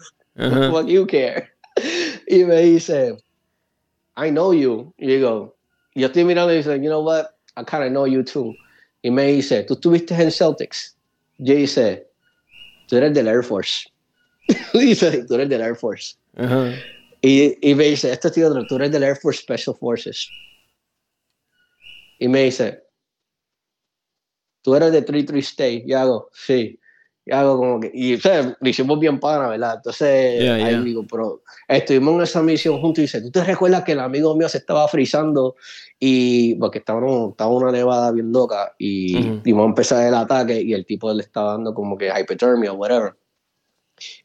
what 0.71 0.87
you 0.87 1.05
care? 1.07 1.51
Y 2.29 2.45
me 2.45 2.63
dice, 2.63 3.17
I 4.17 4.31
know 4.31 4.53
you. 4.53 4.93
Y 4.97 5.09
digo, 5.09 5.57
yo 5.97 6.07
estoy 6.07 6.25
mirando 6.25 6.53
y 6.53 6.59
dice, 6.59 6.77
you 6.77 6.89
know 6.89 7.03
what, 7.03 7.31
I 7.57 7.65
kind 7.65 7.83
of 7.83 7.91
know 7.91 8.07
you 8.07 8.23
too. 8.23 8.55
Y 9.03 9.11
me 9.11 9.33
dice, 9.33 9.65
¿tú 9.65 9.75
estuviste 9.75 10.15
en 10.15 10.31
Celtics? 10.31 10.97
Yo 11.39 11.55
dice, 11.55 12.07
tú 12.87 12.97
eres 12.97 13.13
del 13.15 13.27
Air 13.27 13.43
Force. 13.43 13.89
dice, 14.75 15.25
tú 15.25 15.35
eres 15.35 15.49
del 15.49 15.61
Air 15.61 15.75
Force. 15.75 16.17
Y, 17.23 17.59
y, 17.69 17.75
me 17.75 17.85
dice, 17.85 18.13
este 18.13 18.31
tío, 18.31 18.53
tú 18.67 18.77
eres 18.77 18.93
del 18.93 19.03
Air 19.03 19.17
Force 19.17 19.43
Special 19.43 19.75
Forces. 19.77 20.29
Y 22.21 22.29
me 22.29 22.45
dice, 22.45 22.85
tú 24.69 24.75
eres 24.75 24.93
de 24.93 25.01
33 25.01 25.47
State. 25.49 25.85
Y 25.87 25.95
hago, 25.95 26.29
sí. 26.31 26.79
Y 27.25 27.33
hago 27.33 27.57
como 27.57 27.81
que, 27.81 27.91
y 27.95 28.17
o 28.17 28.21
sea, 28.21 28.55
lo 28.61 28.69
hicimos 28.69 29.01
bien 29.01 29.19
pana, 29.19 29.49
¿verdad? 29.49 29.77
Entonces, 29.77 30.43
Yeah, 30.43 30.55
ahí 30.57 30.75
yeah. 30.75 30.83
digo, 30.83 31.07
pero 31.11 31.43
estuvimos 31.67 32.17
en 32.17 32.21
esa 32.21 32.43
misión 32.43 32.79
juntos 32.79 32.99
y 32.99 33.03
dice, 33.03 33.23
¿tú 33.23 33.31
te 33.31 33.43
recuerdas 33.45 33.83
que 33.85 33.93
el 33.93 34.01
amigo 34.01 34.37
mío 34.37 34.47
se 34.47 34.59
estaba 34.59 34.87
frizando? 34.89 35.57
Y 35.99 36.55
porque 36.57 36.81
estaba, 36.81 37.01
estaba 37.31 37.51
una 37.51 37.73
nevada 37.73 38.13
bien 38.13 38.31
loca 38.31 38.75
y 38.77 39.17
Ujú. 39.17 39.41
íbamos 39.47 39.65
a 39.65 39.69
empezar 39.71 40.07
el 40.07 40.15
ataque 40.15 40.61
y 40.61 40.75
el 40.75 40.85
tipo 40.85 41.11
le 41.15 41.23
estaba 41.23 41.53
dando 41.53 41.73
como 41.73 41.97
que 41.97 42.11
hypothermia 42.11 42.71
o 42.71 42.75
whatever. 42.77 43.15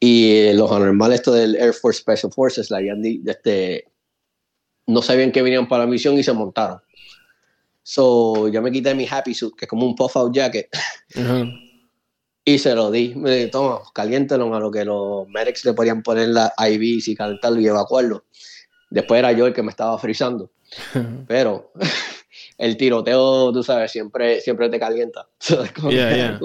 Y 0.01 0.31
eh, 0.31 0.53
los 0.53 0.69
anormales 0.69 1.21
estos 1.21 1.35
del 1.35 1.55
Air 1.55 1.71
Force 1.73 2.01
Special 2.01 2.33
Forces 2.33 2.69
le 2.69 2.75
habían 2.77 3.01
este, 3.05 3.85
no 4.87 5.01
sabían 5.01 5.31
que 5.31 5.41
venían 5.41 5.69
para 5.69 5.85
la 5.85 5.89
misión 5.89 6.17
y 6.17 6.23
se 6.23 6.33
montaron. 6.33 6.81
So, 7.83 8.47
yo 8.47 8.61
me 8.61 8.71
quité 8.71 8.95
mi 8.95 9.05
happy 9.09 9.33
suit, 9.33 9.55
que 9.55 9.65
es 9.65 9.69
como 9.69 9.85
un 9.85 9.95
puff-out 9.95 10.33
jacket, 10.33 10.69
Ajá. 11.15 11.45
y 12.45 12.57
se 12.57 12.73
lo 12.75 12.91
di. 12.91 13.13
Me 13.15 13.31
dije, 13.31 13.47
toma, 13.47 13.81
caliéntelo 13.93 14.53
a 14.55 14.59
lo 14.59 14.71
que 14.71 14.85
los 14.85 15.27
medics 15.27 15.65
le 15.65 15.73
podían 15.73 16.01
poner 16.01 16.29
la 16.29 16.53
IVs 16.57 17.07
y 17.09 17.15
calentarlo 17.15 17.59
y 17.59 17.67
evacuarlo. 17.67 18.25
Después 18.89 19.19
era 19.19 19.31
yo 19.31 19.47
el 19.47 19.53
que 19.53 19.63
me 19.63 19.71
estaba 19.71 19.97
frizando. 19.97 20.51
Pero 21.27 21.71
el 22.57 22.77
tiroteo, 22.77 23.51
tú 23.51 23.63
sabes, 23.63 23.91
siempre, 23.91 24.39
siempre 24.41 24.69
te 24.69 24.79
calienta. 24.79 25.27
Yeah, 25.89 26.15
yeah. 26.15 26.39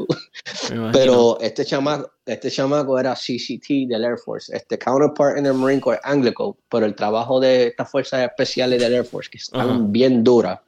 Pero 0.93 1.39
este 1.41 1.65
chamaco, 1.65 2.11
este 2.27 2.51
chamaco 2.51 2.99
era 2.99 3.15
CCT 3.15 3.89
del 3.89 4.05
Air 4.05 4.19
Force, 4.19 4.55
este 4.55 4.79
counterpart 4.79 5.39
en 5.39 5.47
el 5.47 5.55
Marine 5.55 5.81
Corps 5.81 6.01
Anglico, 6.03 6.59
pero 6.69 6.87
el 6.87 6.95
trabajo 6.95 7.41
de 7.41 7.69
estas 7.69 7.91
fuerzas 7.91 8.23
especiales 8.23 8.81
del 8.81 8.95
Air 8.95 9.05
Force, 9.05 9.31
que 9.31 9.39
están 9.39 9.69
Ajá. 9.69 9.79
bien 9.83 10.25
duras, 10.25 10.59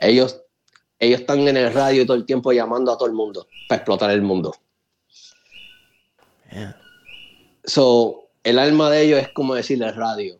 ellos, 0.00 0.40
ellos 0.98 1.20
están 1.20 1.40
en 1.48 1.56
el 1.56 1.72
radio 1.72 2.06
todo 2.06 2.16
el 2.16 2.26
tiempo 2.26 2.52
llamando 2.52 2.92
a 2.92 2.96
todo 2.96 3.06
el 3.06 3.14
mundo 3.14 3.46
para 3.68 3.78
explotar 3.78 4.10
el 4.10 4.22
mundo. 4.22 4.54
Yeah. 6.50 6.76
So, 7.64 8.30
el 8.44 8.58
alma 8.58 8.90
de 8.90 9.02
ellos 9.02 9.20
es 9.20 9.28
como 9.30 9.54
decirle 9.54 9.90
radio. 9.92 10.38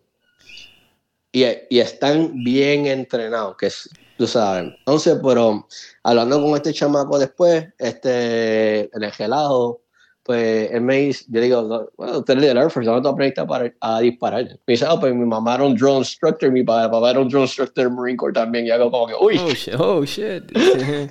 Y, 1.30 1.44
y 1.70 1.80
están 1.80 2.44
bien 2.44 2.86
entrenados, 2.86 3.56
que 3.56 3.66
es, 3.66 3.88
tú 4.18 4.26
sabes. 4.26 4.74
Entonces, 4.80 5.18
pero 5.22 5.66
hablando 6.02 6.42
con 6.42 6.54
este 6.56 6.74
chamaco 6.74 7.18
después, 7.18 7.68
este, 7.78 8.94
en 8.94 9.02
el 9.02 9.12
gelado, 9.12 9.80
pues 10.24 10.70
él 10.70 10.80
me 10.82 10.98
dice, 10.98 11.24
yo 11.28 11.40
digo, 11.40 11.90
bueno, 11.96 12.18
usted 12.18 12.34
es 12.36 12.42
del 12.42 12.56
Air 12.56 12.70
Force, 12.70 12.88
¿dónde 12.88 13.02
tú 13.02 13.08
aprendiste 13.08 13.40
a, 13.40 13.46
par- 13.46 13.74
a 13.80 14.00
disparar? 14.00 14.44
Me 14.44 14.58
dice, 14.74 14.86
ah, 14.88 14.98
pues 15.00 15.12
mi 15.14 15.26
mamá 15.26 15.56
era 15.56 15.64
un 15.64 15.74
drone 15.74 15.98
instructor, 15.98 16.50
mi 16.52 16.62
papá, 16.62 16.88
papá 16.90 17.10
era 17.10 17.20
un 17.20 17.28
drone 17.28 17.44
instructor 17.44 17.84
del 17.84 17.92
Marine 17.92 18.16
Corps 18.16 18.32
también. 18.32 18.66
Y 18.66 18.70
hago 18.70 18.90
como 18.90 19.08
que, 19.08 19.14
uy, 19.20 19.36
Oh 19.38 19.50
shit. 19.52 19.74
Oh 19.78 20.04
shit. 20.04 20.44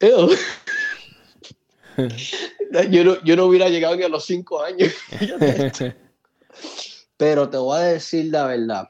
ew. 0.00 0.30
yo, 2.90 3.04
no, 3.04 3.22
yo 3.24 3.36
no 3.36 3.44
hubiera 3.46 3.68
llegado 3.68 3.96
ni 3.96 4.02
a 4.02 4.08
los 4.08 4.24
cinco 4.24 4.62
años. 4.62 4.92
Pero 7.16 7.48
te 7.50 7.56
voy 7.58 7.78
a 7.78 7.82
decir 7.82 8.26
la 8.32 8.46
verdad. 8.46 8.88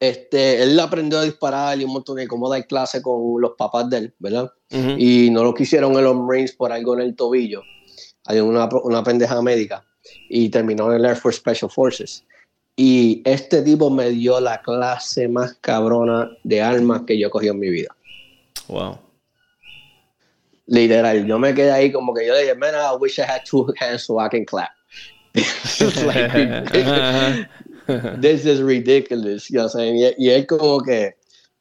Este, 0.00 0.62
él 0.62 0.78
aprendió 0.78 1.18
a 1.18 1.24
disparar 1.24 1.80
y 1.80 1.84
un 1.84 1.92
montón 1.92 2.16
de 2.16 2.28
cómo 2.28 2.48
dar 2.48 2.66
clase 2.66 3.02
con 3.02 3.40
los 3.40 3.52
papás 3.58 3.90
de 3.90 3.98
él, 3.98 4.14
¿verdad? 4.18 4.52
Y 4.70 5.30
no 5.30 5.42
lo 5.42 5.54
quisieron 5.54 5.96
en 5.96 6.04
los 6.04 6.16
Marines 6.16 6.52
por 6.52 6.70
algo 6.70 6.94
en 6.94 7.00
el 7.00 7.16
tobillo. 7.16 7.62
Hay 8.26 8.38
una, 8.38 8.68
una 8.84 9.02
pendeja 9.02 9.40
médica. 9.42 9.84
Y 10.30 10.48
terminó 10.48 10.90
en 10.90 10.98
el 10.98 11.04
Air 11.04 11.16
Force 11.16 11.38
Special 11.38 11.70
Forces. 11.70 12.24
Y 12.76 13.22
este 13.24 13.62
tipo 13.62 13.90
me 13.90 14.10
dio 14.10 14.40
la 14.40 14.62
clase 14.62 15.26
más 15.26 15.54
cabrona 15.60 16.30
de 16.44 16.62
armas 16.62 17.02
que 17.06 17.18
yo 17.18 17.26
he 17.26 17.30
cogido 17.30 17.54
en 17.54 17.58
mi 17.58 17.70
vida. 17.70 17.94
Wow. 18.68 18.98
Literal, 20.66 21.26
yo 21.26 21.38
me 21.38 21.54
quedé 21.54 21.72
ahí 21.72 21.90
como 21.90 22.14
que 22.14 22.26
yo 22.26 22.34
le 22.34 22.42
dije, 22.42 22.54
man, 22.54 22.74
I 22.74 22.94
wish 23.00 23.18
I 23.18 23.22
had 23.22 23.42
two 23.44 23.66
hands 23.80 24.04
so 24.04 24.20
I 24.20 24.28
can 24.28 24.44
clap. 24.44 24.70
Like, 26.06 27.48
this 28.20 28.44
is 28.44 28.60
ridiculous. 28.60 29.50
You 29.50 29.58
know 29.58 29.64
what 29.64 29.74
I'm 29.74 29.80
saying? 29.80 29.96
Y, 29.96 30.26
y 30.26 30.30
él 30.30 30.46
como 30.46 30.80
que, 30.80 31.16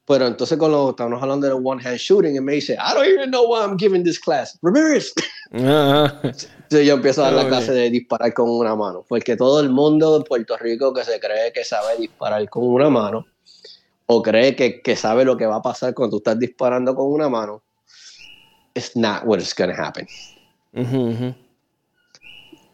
pero 0.06 0.28
entonces 0.28 0.58
cuando 0.58 0.92
estamos 0.92 1.22
hablando 1.22 1.48
de 1.48 1.54
one 1.54 1.82
hand 1.82 1.98
shooting, 1.98 2.36
él 2.36 2.42
me 2.42 2.54
dice, 2.54 2.74
I 2.74 2.94
don't 2.94 3.08
even 3.08 3.32
know 3.32 3.46
why 3.48 3.64
I'm 3.64 3.78
giving 3.78 4.04
this 4.04 4.20
class. 4.20 4.58
Ramirez. 4.62 5.14
Ajá. 5.54 6.20
Entonces 6.24 6.86
yo 6.86 6.96
empiezo 6.96 7.24
a 7.24 7.32
dar 7.32 7.44
la 7.44 7.48
clase 7.48 7.72
de 7.72 7.90
disparar 7.90 8.34
con 8.34 8.50
una 8.50 8.76
mano, 8.76 9.06
porque 9.08 9.38
todo 9.38 9.62
el 9.62 9.70
mundo 9.70 10.20
de 10.20 10.26
Puerto 10.26 10.58
Rico 10.58 10.94
que 10.94 11.06
se 11.06 11.20
cree 11.20 11.54
que 11.54 11.64
sabe 11.64 11.98
disparar 11.98 12.48
con 12.50 12.66
una 12.66 12.90
mano, 12.90 13.26
o 14.06 14.22
cree 14.22 14.56
que, 14.56 14.82
que 14.82 14.96
sabe 14.96 15.24
lo 15.24 15.38
que 15.38 15.46
va 15.46 15.58
a 15.58 15.62
pasar 15.62 15.94
cuando 15.94 16.18
tú 16.18 16.18
estás 16.18 16.40
disparando 16.40 16.94
con 16.94 17.08
una 17.08 17.30
mano, 17.30 17.64
it's 18.76 18.96
not 18.96 19.24
what 19.26 19.40
is 19.40 19.54
going 19.54 19.74
to 19.74 19.82
happen. 19.82 20.06
Ujú, 20.74 21.10
ujú. 21.10 21.47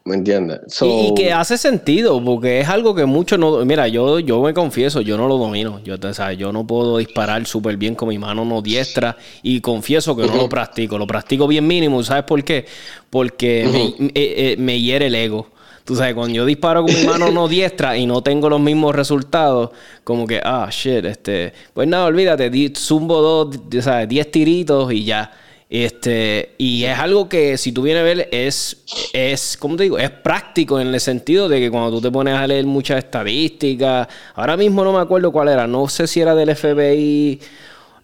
¿Me 0.06 0.16
entiendes? 0.16 0.60
So, 0.68 0.84
Y, 0.86 1.06
y 1.08 1.14
que 1.14 1.32
hace 1.32 1.56
sentido, 1.56 2.22
porque 2.22 2.60
es 2.60 2.68
algo 2.68 2.94
que 2.94 3.06
muchos 3.06 3.38
no. 3.38 3.64
Mira, 3.64 3.88
yo, 3.88 4.18
yo 4.18 4.42
me 4.42 4.52
confieso, 4.52 5.00
yo 5.00 5.16
no 5.16 5.26
lo 5.28 5.38
domino. 5.38 5.80
Yo, 5.82 5.94
o 5.94 6.14
sea, 6.14 6.34
yo 6.34 6.52
no 6.52 6.66
puedo 6.66 6.98
disparar 6.98 7.46
súper 7.46 7.78
bien 7.78 7.94
con 7.94 8.10
mi 8.10 8.18
mano 8.18 8.44
no 8.44 8.60
diestra. 8.60 9.16
Y 9.42 9.62
confieso 9.62 10.14
que 10.14 10.26
no 10.26 10.36
lo 10.36 10.46
practico. 10.48 10.98
Lo 10.98 11.06
practico 11.06 11.46
bien 11.46 11.66
mínimo. 11.66 12.02
¿Sabes 12.02 12.24
por 12.24 12.44
qué? 12.44 12.66
Porque 13.08 13.66
me, 13.98 14.06
eh, 14.08 14.12
eh, 14.14 14.56
me 14.58 14.78
hiere 14.78 15.06
el 15.06 15.14
ego. 15.14 15.48
Tú 15.86 15.94
sabes, 15.96 16.14
cuando 16.14 16.34
yo 16.34 16.44
disparo 16.46 16.82
con 16.82 16.94
mi 16.94 17.04
mano 17.04 17.30
no 17.30 17.48
diestra 17.48 17.96
y 17.96 18.06
no 18.06 18.22
tengo 18.22 18.48
los 18.50 18.60
mismos 18.60 18.94
resultados, 18.94 19.70
como 20.02 20.26
que, 20.26 20.40
ah, 20.42 20.68
shit, 20.70 21.04
este. 21.04 21.52
Pues 21.72 21.88
nada, 21.88 22.06
olvídate, 22.06 22.50
di- 22.50 22.72
zumbo 22.76 23.20
dos, 23.22 23.58
sea, 23.82 24.04
diez 24.06 24.30
tiritos 24.30 24.92
y 24.92 25.04
ya. 25.04 25.30
Este, 25.76 26.54
y 26.56 26.84
es 26.84 26.96
algo 26.96 27.28
que 27.28 27.58
si 27.58 27.72
tú 27.72 27.82
vienes 27.82 28.02
a 28.02 28.04
ver 28.04 28.28
es, 28.30 28.84
es, 29.12 29.56
¿cómo 29.56 29.74
te 29.74 29.82
digo? 29.82 29.98
Es 29.98 30.08
práctico 30.08 30.78
en 30.78 30.94
el 30.94 31.00
sentido 31.00 31.48
de 31.48 31.58
que 31.58 31.68
cuando 31.68 31.90
tú 31.90 32.00
te 32.00 32.12
pones 32.12 32.36
a 32.36 32.46
leer 32.46 32.64
muchas 32.64 32.98
estadísticas, 32.98 34.06
ahora 34.36 34.56
mismo 34.56 34.84
no 34.84 34.92
me 34.92 35.00
acuerdo 35.00 35.32
cuál 35.32 35.48
era, 35.48 35.66
no 35.66 35.88
sé 35.88 36.06
si 36.06 36.20
era 36.20 36.36
del 36.36 36.54
FBI, 36.54 37.40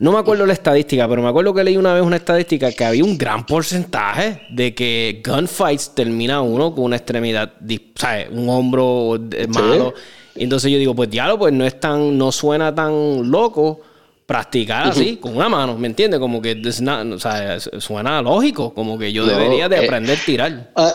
no 0.01 0.11
me 0.11 0.19
acuerdo 0.19 0.47
la 0.47 0.53
estadística, 0.53 1.07
pero 1.07 1.23
me 1.23 1.29
acuerdo 1.29 1.55
que 1.55 1.63
leí 1.63 1.77
una 1.77 1.95
vez 1.95 2.03
una 2.03 2.17
estadística 2.17 2.73
que 2.73 2.85
había 2.85 3.05
un 3.05 3.17
gran 3.17 3.47
porcentaje 3.47 4.49
de 4.51 4.75
que 4.75 5.23
gunfights 5.25 5.95
termina 5.95 6.43
uno 6.43 6.75
con 6.75 6.87
una 6.87 6.97
extremidad, 6.97 7.53
¿sabes? 7.95 8.31
Un 8.33 8.49
hombro 8.49 9.15
eh, 9.31 9.47
malo. 9.47 9.95
Y 10.35 10.43
entonces 10.43 10.73
yo 10.73 10.79
digo, 10.79 10.97
pues 10.97 11.09
diablo, 11.09 11.39
pues 11.39 11.53
no 11.53 11.65
es 11.65 11.79
tan, 11.79 12.19
no 12.19 12.33
suena 12.33 12.75
tan 12.75 13.31
loco 13.31 13.83
practicar 14.31 14.87
así, 14.87 15.17
con 15.17 15.37
una 15.37 15.49
mano, 15.49 15.77
¿me 15.77 15.89
entiendes? 15.89 16.21
Como 16.21 16.41
que 16.41 16.55
not- 16.55 17.13
o 17.15 17.19
sea, 17.19 17.59
suena 17.59 18.23
lógico, 18.23 18.73
como 18.73 18.97
que 18.97 19.13
yo 19.13 19.27
No, 19.27 19.33
debería 19.33 19.69
de 19.69 19.77
eh, 19.81 19.85
aprender 19.85 20.17
a 20.17 20.25
tirar. 20.25 20.71
Ah, 20.77 20.95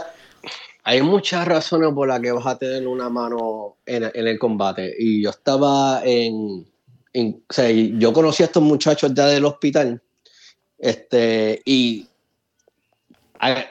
hay 0.85 1.01
muchas 1.01 1.45
razones 1.45 1.91
por 1.93 2.07
las 2.07 2.21
que 2.21 2.31
vas 2.31 2.45
a 2.45 2.57
tener 2.57 2.87
una 2.87 3.09
mano 3.09 3.75
en, 3.85 4.03
en 4.13 4.27
el 4.27 4.39
combate. 4.39 4.95
Y 4.97 5.21
yo 5.21 5.31
estaba 5.31 6.01
en, 6.05 6.65
en- 7.11 7.43
O 7.49 7.53
sea, 7.53 7.69
yo 7.69 8.13
conocí 8.13 8.41
a 8.41 8.45
estos 8.45 8.63
muchachos 8.63 9.11
ya 9.13 9.27
del 9.27 9.43
hospital. 9.43 10.01
Este, 10.77 11.61
y 11.65 12.07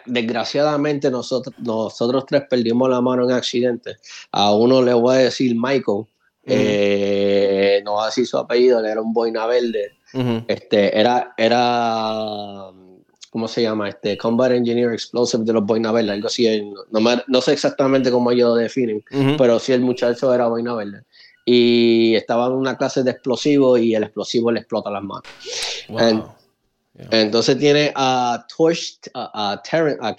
desgraciadamente 0.05 1.11
nosotros, 1.11 1.55
nosotros 1.59 2.27
tres 2.27 2.43
perdimos 2.51 2.91
la 2.91 3.01
mano 3.01 3.25
en 3.25 3.33
accidente. 3.33 3.97
A 4.31 4.53
uno 4.55 4.83
le 4.83 4.93
voy 4.93 5.15
a 5.15 5.19
decir 5.19 5.55
Michael. 5.55 6.05
Eh, 6.47 7.83
no 7.85 7.95
va 7.95 8.05
a 8.05 8.07
decir 8.07 8.27
su 8.27 8.39
apellido, 8.39 8.85
era 8.85 9.01
un 9.01 9.13
boina 9.13 9.47
verde. 9.47 9.93
Este, 10.47 10.99
era, 10.99 11.35
era, 11.37 12.71
¿cómo 13.31 13.49
se 13.49 13.63
llama? 13.63 13.89
Este 13.89 14.17
Combat 14.17 14.53
Engineer 14.53 14.93
Explosive 14.93 15.45
de 15.45 15.53
los 15.53 15.65
Boina 15.65 15.91
Verde, 15.91 16.13
algo 16.13 16.29
así. 16.29 16.73
No, 16.93 17.01
no, 17.27 17.41
sé 17.41 17.53
exactamente 17.53 18.13
cómo 18.13 18.31
ellos 18.31 18.51
lo 18.51 18.55
definen, 18.55 19.03
pero 19.37 19.59
sí 19.59 19.73
el 19.73 19.81
muchacho 19.81 20.33
era 20.33 20.47
Boina 20.47 20.75
Verde. 20.75 21.03
Y 21.45 22.15
estaba 22.15 22.47
en 22.47 22.53
una 22.53 22.77
clase 22.77 23.03
de 23.03 23.11
explosivo 23.11 23.77
y 23.77 23.95
el 23.95 24.05
explosivo 24.05 24.53
le 24.53 24.61
explota 24.61 24.91
las 24.91 25.03
manos. 25.03 25.25
Entonces 27.11 27.59
tiene 27.59 27.93
a 27.97 28.47
Torch, 28.57 29.01
a, 29.15 29.53
a, 29.53 30.09
a 30.09 30.17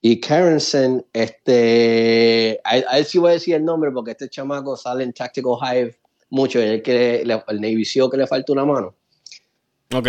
Y 0.00 0.20
Karensen, 0.20 1.04
este, 1.12 2.60
a, 2.64 2.98
él 2.98 3.04
sí 3.04 3.18
voy 3.18 3.30
a 3.30 3.32
decir 3.34 3.56
el 3.56 3.64
nombre 3.64 3.90
porque 3.90 4.12
este 4.12 4.28
chamaco 4.28 4.76
sale 4.76 5.02
en 5.02 5.12
Tactical 5.12 5.56
Hive 5.60 5.96
mucho. 6.30 6.60
El, 6.60 6.82
que 6.82 7.22
el 7.22 7.60
Navy 7.60 7.84
SEAL 7.84 8.10
que 8.10 8.16
le 8.16 8.26
falta 8.26 8.52
una 8.52 8.64
mano. 8.64 8.94
Ok, 9.92 10.08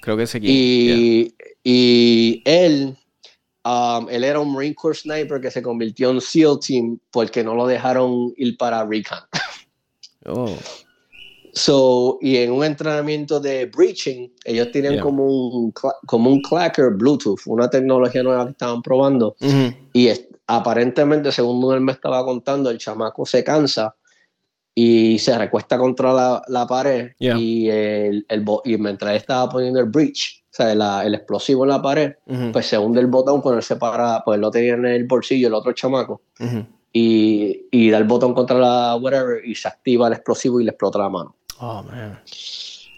creo 0.00 0.16
que 0.16 0.26
se 0.26 0.38
y, 0.42 1.34
y 1.64 2.42
él, 2.44 2.96
um, 3.64 4.08
él 4.10 4.24
era 4.24 4.38
un 4.38 4.52
Marine 4.52 4.74
Corps 4.74 5.00
sniper 5.00 5.40
que 5.40 5.50
se 5.50 5.62
convirtió 5.62 6.10
en 6.10 6.20
SEAL 6.20 6.60
Team 6.60 6.98
porque 7.10 7.42
no 7.42 7.54
lo 7.54 7.66
dejaron 7.66 8.32
ir 8.36 8.56
para 8.56 8.84
Recon. 8.84 9.18
Oh. 10.26 10.56
So, 11.56 12.18
y 12.20 12.36
en 12.36 12.52
un 12.52 12.62
entrenamiento 12.62 13.40
de 13.40 13.64
breaching, 13.64 14.28
ellos 14.44 14.70
tienen 14.72 15.00
como, 15.00 15.24
un, 15.24 15.72
como 16.04 16.28
un 16.28 16.42
clacker 16.42 16.90
Bluetooth, 16.90 17.40
una 17.46 17.70
tecnología 17.70 18.22
nueva 18.22 18.44
que 18.44 18.50
estaban 18.50 18.82
probando. 18.82 19.36
Y 19.94 20.10
aparentemente, 20.46 21.32
según 21.32 21.74
él 21.74 21.80
me 21.80 21.92
estaba 21.92 22.22
contando, 22.26 22.68
el 22.68 22.76
chamaco 22.76 23.24
se 23.24 23.42
cansa 23.42 23.96
y 24.74 25.18
se 25.18 25.38
recuesta 25.38 25.78
contra 25.78 26.12
la, 26.12 26.42
la 26.48 26.66
pared. 26.66 27.12
Y, 27.18 27.70
el, 27.70 28.26
el, 28.28 28.44
y 28.66 28.76
mientras 28.76 29.16
estaba 29.16 29.48
poniendo 29.48 29.80
el 29.80 29.86
breach, 29.86 30.44
o 30.52 30.56
sea, 30.56 31.02
el 31.04 31.14
explosivo 31.14 31.64
en 31.64 31.70
la 31.70 31.80
pared, 31.80 32.16
pues 32.52 32.66
se 32.66 32.76
hunde 32.76 33.00
el 33.00 33.06
botón 33.06 33.40
cuando 33.40 33.60
él 33.60 33.64
se 33.64 33.76
para, 33.76 34.22
pues 34.26 34.38
lo 34.38 34.50
tenía 34.50 34.74
en 34.74 34.84
el 34.84 35.04
bolsillo 35.04 35.48
el 35.48 35.54
otro 35.54 35.72
chamaco. 35.72 36.20
Y, 36.92 37.66
y, 37.70 37.88
da 37.88 37.96
el 37.96 38.04
botón 38.04 38.34
contra 38.34 38.58
la 38.58 38.96
whatever 38.96 39.42
y 39.42 39.54
se 39.54 39.68
activa 39.68 40.08
el 40.08 40.12
explosivo 40.12 40.60
y 40.60 40.64
le 40.64 40.70
explota 40.72 40.98
la 40.98 41.08
mano. 41.08 41.34
Oh, 41.60 41.82
man. 41.82 42.20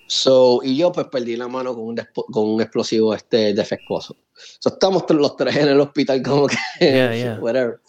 So, 0.06 0.60
y 0.64 0.76
yo 0.76 0.90
pues 0.90 1.06
perdí 1.08 1.36
la 1.36 1.48
mano 1.48 1.74
con 1.74 1.84
un, 1.84 2.00
con 2.32 2.48
un 2.48 2.60
explosivo 2.62 3.14
este 3.14 3.52
defectuoso. 3.52 4.16
So, 4.58 4.70
estamos 4.70 5.04
los 5.10 5.36
tres 5.36 5.56
en 5.56 5.68
el 5.68 5.80
hospital 5.80 6.22
como 6.22 6.46
que, 6.46 6.56
whatever. 7.40 7.80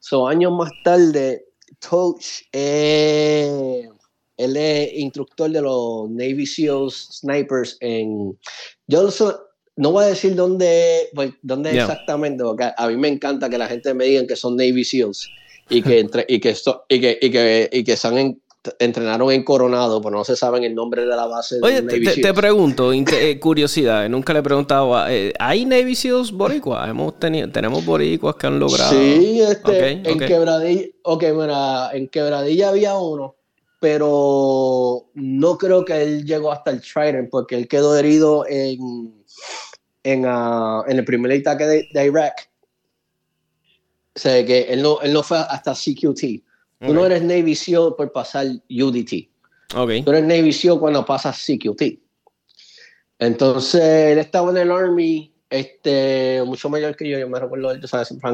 So, 0.00 0.26
años 0.26 0.52
más 0.52 0.70
tarde, 0.82 1.44
Coach, 1.86 2.42
eh, 2.52 3.88
él 4.38 4.56
es 4.56 4.92
instructor 4.94 5.50
de 5.50 5.60
los 5.60 6.10
Navy 6.10 6.46
SEALs 6.46 7.20
Snipers 7.20 7.76
en... 7.80 8.38
Yo 8.86 9.08
no 9.76 9.92
voy 9.92 10.04
a 10.04 10.08
decir 10.08 10.34
dónde, 10.34 11.10
pues, 11.14 11.32
dónde 11.42 11.78
exactamente, 11.78 12.42
porque 12.42 12.70
a 12.74 12.88
mí 12.88 12.96
me 12.96 13.08
encanta 13.08 13.50
que 13.50 13.58
la 13.58 13.68
gente 13.68 13.92
me 13.92 14.04
diga 14.04 14.26
que 14.26 14.36
son 14.36 14.56
Navy 14.56 14.84
SEALs 14.84 15.28
y 15.68 15.82
que, 15.82 15.98
entre, 15.98 16.24
y 16.28 16.40
que, 16.40 16.56
y 16.88 17.00
que, 17.00 17.18
y 17.20 17.30
que, 17.30 17.68
y 17.70 17.84
que 17.84 17.92
están 17.92 18.16
en 18.16 18.40
entrenaron 18.78 19.30
en 19.32 19.44
Coronado, 19.44 20.00
pero 20.00 20.16
no 20.16 20.24
se 20.24 20.36
saben 20.36 20.64
el 20.64 20.74
nombre 20.74 21.02
de 21.02 21.08
la 21.08 21.26
base. 21.26 21.56
Oye, 21.62 21.82
te, 21.82 22.34
pregunto, 22.34 22.92
eh, 22.92 23.38
curiosidad, 23.40 24.08
nunca 24.08 24.32
le 24.32 24.40
he 24.40 24.42
preguntado, 24.42 25.08
eh, 25.08 25.32
¿hay 25.38 25.64
Navy 25.64 25.94
SEALs 25.94 26.32
boricuas? 26.32 26.88
Hemos 26.88 27.18
tenido, 27.18 27.50
tenemos 27.50 27.84
boricuas 27.84 28.36
que 28.36 28.46
han 28.46 28.58
logrado. 28.58 28.90
Sí, 28.90 29.40
este, 29.40 29.90
en, 29.90 30.18
Quebradilla, 30.18 30.88
mira, 31.34 31.90
en 31.92 32.08
Quebradilla 32.08 32.68
había 32.70 32.96
uno, 32.96 33.36
pero 33.80 35.06
no 35.14 35.58
creo 35.58 35.84
que 35.84 36.02
él 36.02 36.24
llegó 36.24 36.52
hasta 36.52 36.70
el 36.70 36.80
Trident, 36.80 37.30
porque 37.30 37.56
él 37.56 37.68
quedó 37.68 37.96
herido 37.96 38.46
en, 38.48 39.14
en, 40.02 40.24
ah, 40.26 40.82
en 40.88 40.98
el 40.98 41.04
primer 41.04 41.32
ataque 41.32 41.66
de, 41.66 41.88
de 41.92 42.06
Irak. 42.06 42.50
O 44.16 44.18
sea, 44.18 44.44
que 44.46 44.62
él 44.62 44.80
no, 44.80 45.00
él 45.02 45.12
no 45.12 45.22
fue 45.22 45.38
hasta 45.38 45.74
CQT. 45.74 46.45
Tú 46.78 46.92
no 46.92 47.06
eres 47.06 47.22
Navy 47.22 47.54
SEAL 47.54 47.94
por 47.96 48.12
pasar 48.12 48.46
UDT. 48.68 49.28
Okay. 49.74 50.02
Tú 50.02 50.10
eres 50.10 50.24
Navy 50.24 50.52
SEAL 50.52 50.78
cuando 50.78 51.04
pasas 51.04 51.42
CQT. 51.44 51.98
Entonces, 53.18 53.82
él 53.82 54.18
estaba 54.18 54.50
en 54.50 54.58
el 54.58 54.70
Army, 54.70 55.32
este, 55.48 56.42
mucho 56.44 56.68
mayor 56.68 56.94
que 56.96 57.08
yo, 57.08 57.18
yo 57.18 57.28
me 57.28 57.40
recuerdo, 57.40 57.78
tú 57.80 57.88
sabes, 57.88 58.08
siempre, 58.08 58.28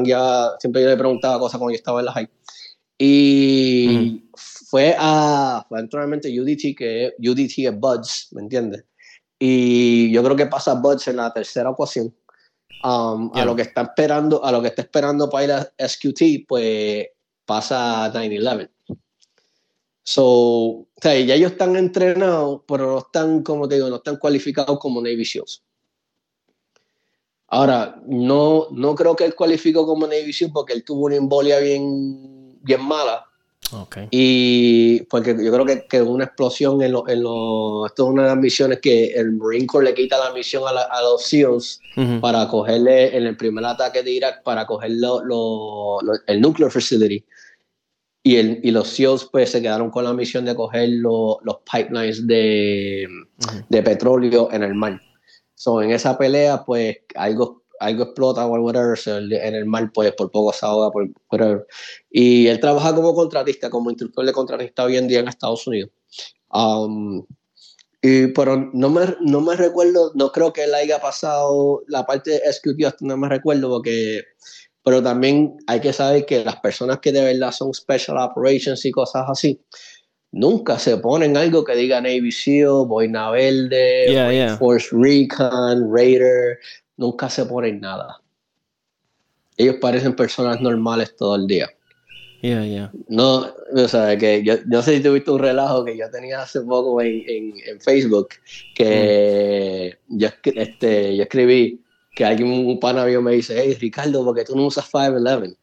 siempre 0.59 0.81
yo 0.81 0.89
le 0.89 0.97
preguntaba 0.97 1.39
cosas 1.39 1.57
cuando 1.57 1.71
yo 1.71 1.77
estaba 1.77 1.99
en 2.01 2.05
la 2.05 2.11
high. 2.11 2.29
Y 2.97 4.23
fue 4.35 4.95
a, 4.97 5.65
fue 5.67 5.79
entrenamiento 5.79 6.27
UDT, 6.27 6.75
que 6.77 7.13
UDT 7.19 7.59
es 7.59 7.79
Buds, 7.79 8.29
¿me 8.31 8.41
entiendes? 8.41 8.83
Y 9.39 10.11
yo 10.11 10.23
creo 10.23 10.35
que 10.35 10.45
pasa 10.45 10.73
Buds 10.73 11.07
en 11.07 11.17
la 11.17 11.33
tercera 11.33 11.69
ocasión. 11.69 12.13
Um, 12.83 13.31
a 13.33 13.45
lo 13.45 13.55
que 13.55 13.61
está 13.61 13.83
esperando, 13.83 14.43
a 14.43 14.51
lo 14.51 14.61
que 14.61 14.67
está 14.67 14.81
esperando 14.81 15.29
para 15.29 15.43
ir 15.45 15.51
a 15.53 15.87
SQT, 15.87 16.45
pues 16.47 17.07
pasa 17.45 18.11
9-11. 18.11 18.69
So, 20.03 20.25
o 20.25 20.87
ya 21.01 21.11
ellos 21.11 21.53
están 21.53 21.75
entrenados, 21.77 22.61
pero 22.67 22.87
no 22.87 22.97
están, 22.99 23.41
como 23.41 23.67
te 23.67 23.75
digo, 23.75 23.89
no 23.89 23.97
están 23.97 24.17
cualificados 24.17 24.77
como 24.79 25.01
Navy 25.01 25.23
SEALs. 25.23 25.63
Ahora, 27.47 28.01
no, 28.05 28.67
no 28.71 28.95
creo 28.95 29.15
que 29.15 29.25
él 29.25 29.35
cualificó 29.35 29.85
como 29.85 30.07
Navy 30.07 30.33
SEAL 30.33 30.51
porque 30.51 30.73
él 30.73 30.83
tuvo 30.83 31.05
una 31.05 31.15
embolia 31.15 31.59
bien, 31.59 32.57
bien 32.61 32.81
mala. 32.81 33.25
Okay. 33.73 34.07
Y 34.11 35.01
porque 35.03 35.35
yo 35.43 35.51
creo 35.51 35.65
que, 35.65 35.85
que 35.87 36.01
una 36.01 36.25
explosión 36.25 36.81
en, 36.81 36.91
lo, 36.91 37.07
en 37.07 37.23
lo, 37.23 37.85
esto 37.85 38.05
es 38.05 38.09
una 38.09 38.23
de 38.23 38.27
las 38.29 38.37
misiones 38.37 38.79
que 38.79 39.13
el 39.13 39.33
Marine 39.33 39.65
Corps 39.65 39.83
le 39.83 39.93
quita 39.93 40.17
la 40.17 40.33
misión 40.33 40.63
a, 40.67 40.81
a 40.81 41.01
los 41.01 41.23
SEALs 41.23 41.79
para 42.21 42.47
cogerle 42.47 43.15
en 43.15 43.25
el 43.25 43.37
primer 43.37 43.65
ataque 43.65 44.03
de 44.03 44.11
Irak, 44.11 44.43
para 44.43 44.65
coger 44.65 44.91
el 44.91 46.41
nuclear 46.41 46.71
facility. 46.71 47.25
Y, 48.25 48.37
el, 48.37 48.59
y 48.63 48.71
los 48.71 48.87
SEALs 48.87 49.27
pues 49.31 49.51
se 49.51 49.61
quedaron 49.61 49.89
con 49.89 50.05
la 50.05 50.13
misión 50.13 50.45
de 50.45 50.55
coger 50.55 50.89
los 50.89 51.39
pipelines 51.71 52.25
de, 52.25 53.07
de, 53.69 53.83
petróleo 53.83 54.49
en 54.51 54.63
el 54.63 54.73
mar. 54.73 55.01
So, 55.55 55.81
en 55.81 55.91
esa 55.91 56.17
pelea 56.17 56.63
pues 56.63 56.97
algo, 57.15 57.62
algo 57.83 58.03
explota 58.03 58.45
o 58.45 58.49
whatever, 58.49 58.97
en 59.05 59.55
el 59.55 59.65
mar 59.65 59.91
pues 59.93 60.11
por 60.13 60.31
poco 60.31 60.53
se 60.53 60.65
ahoga, 60.65 60.91
por, 60.91 61.09
whatever. 61.31 61.67
Y 62.09 62.47
él 62.47 62.59
trabaja 62.59 62.93
como 62.95 63.13
contratista, 63.13 63.69
como 63.69 63.89
instructor 63.89 64.25
de 64.25 64.33
contratista 64.33 64.83
hoy 64.83 64.97
en 64.97 65.07
día 65.07 65.19
en 65.19 65.27
Estados 65.27 65.67
Unidos. 65.67 65.91
Um, 66.51 67.25
y, 68.01 68.27
pero 68.27 68.69
no 68.73 68.89
me, 68.89 69.15
no 69.21 69.41
me 69.41 69.55
recuerdo, 69.55 70.11
no 70.15 70.31
creo 70.31 70.51
que 70.53 70.65
él 70.65 70.73
haya 70.73 70.99
pasado 70.99 71.83
la 71.87 72.05
parte 72.05 72.31
de 72.31 72.53
SQT, 72.53 73.01
no 73.01 73.17
me 73.17 73.29
recuerdo 73.29 73.69
porque 73.69 74.23
pero 74.83 75.01
también 75.01 75.55
hay 75.67 75.79
que 75.79 75.93
saber 75.93 76.25
que 76.25 76.43
las 76.43 76.57
personas 76.57 76.99
que 76.99 77.11
de 77.11 77.23
verdad 77.23 77.51
son 77.51 77.73
Special 77.73 78.17
Operations 78.17 78.83
y 78.85 78.91
cosas 78.91 79.23
así, 79.29 79.59
nunca 80.31 80.77
se 80.77 80.97
ponen 80.97 81.37
algo 81.37 81.63
que 81.63 81.75
diga 81.75 82.01
Navy 82.01 82.31
SEAL, 82.31 82.85
Boina 82.85 83.31
Verde, 83.31 84.57
Force 84.59 84.89
Recon, 84.91 85.89
Raider, 85.89 86.59
nunca 86.97 87.29
se 87.29 87.45
ponen 87.45 87.79
nada. 87.79 88.21
Ellos 89.57 89.75
parecen 89.79 90.15
personas 90.15 90.61
normales 90.61 91.15
todo 91.15 91.35
el 91.35 91.47
día. 91.47 91.69
Yeah, 92.41 92.65
yeah. 92.65 92.91
No, 93.07 93.47
o 93.73 93.87
sea, 93.87 94.17
que 94.17 94.43
yo 94.43 94.55
no 94.65 94.81
sé 94.81 94.97
si 94.97 95.03
tuviste 95.03 95.31
un 95.31 95.39
relajo 95.39 95.85
que 95.85 95.97
yo 95.97 96.09
tenía 96.11 96.41
hace 96.41 96.59
poco 96.59 97.01
en, 97.01 97.53
en, 97.65 97.79
Facebook, 97.79 98.29
que 98.75 99.97
mm. 100.09 100.17
yo, 100.17 100.27
este, 100.43 101.15
yo 101.15 101.23
escribí, 101.23 101.79
que 102.13 102.25
alguien, 102.25 102.49
un 102.49 102.79
pana 102.81 103.05
mío 103.05 103.21
me 103.21 103.31
dice, 103.31 103.55
hey 103.57 103.77
Ricardo, 103.79 104.25
porque 104.25 104.43
tú 104.43 104.57
no 104.57 104.65
usas 104.65 104.89
511. 104.89 105.55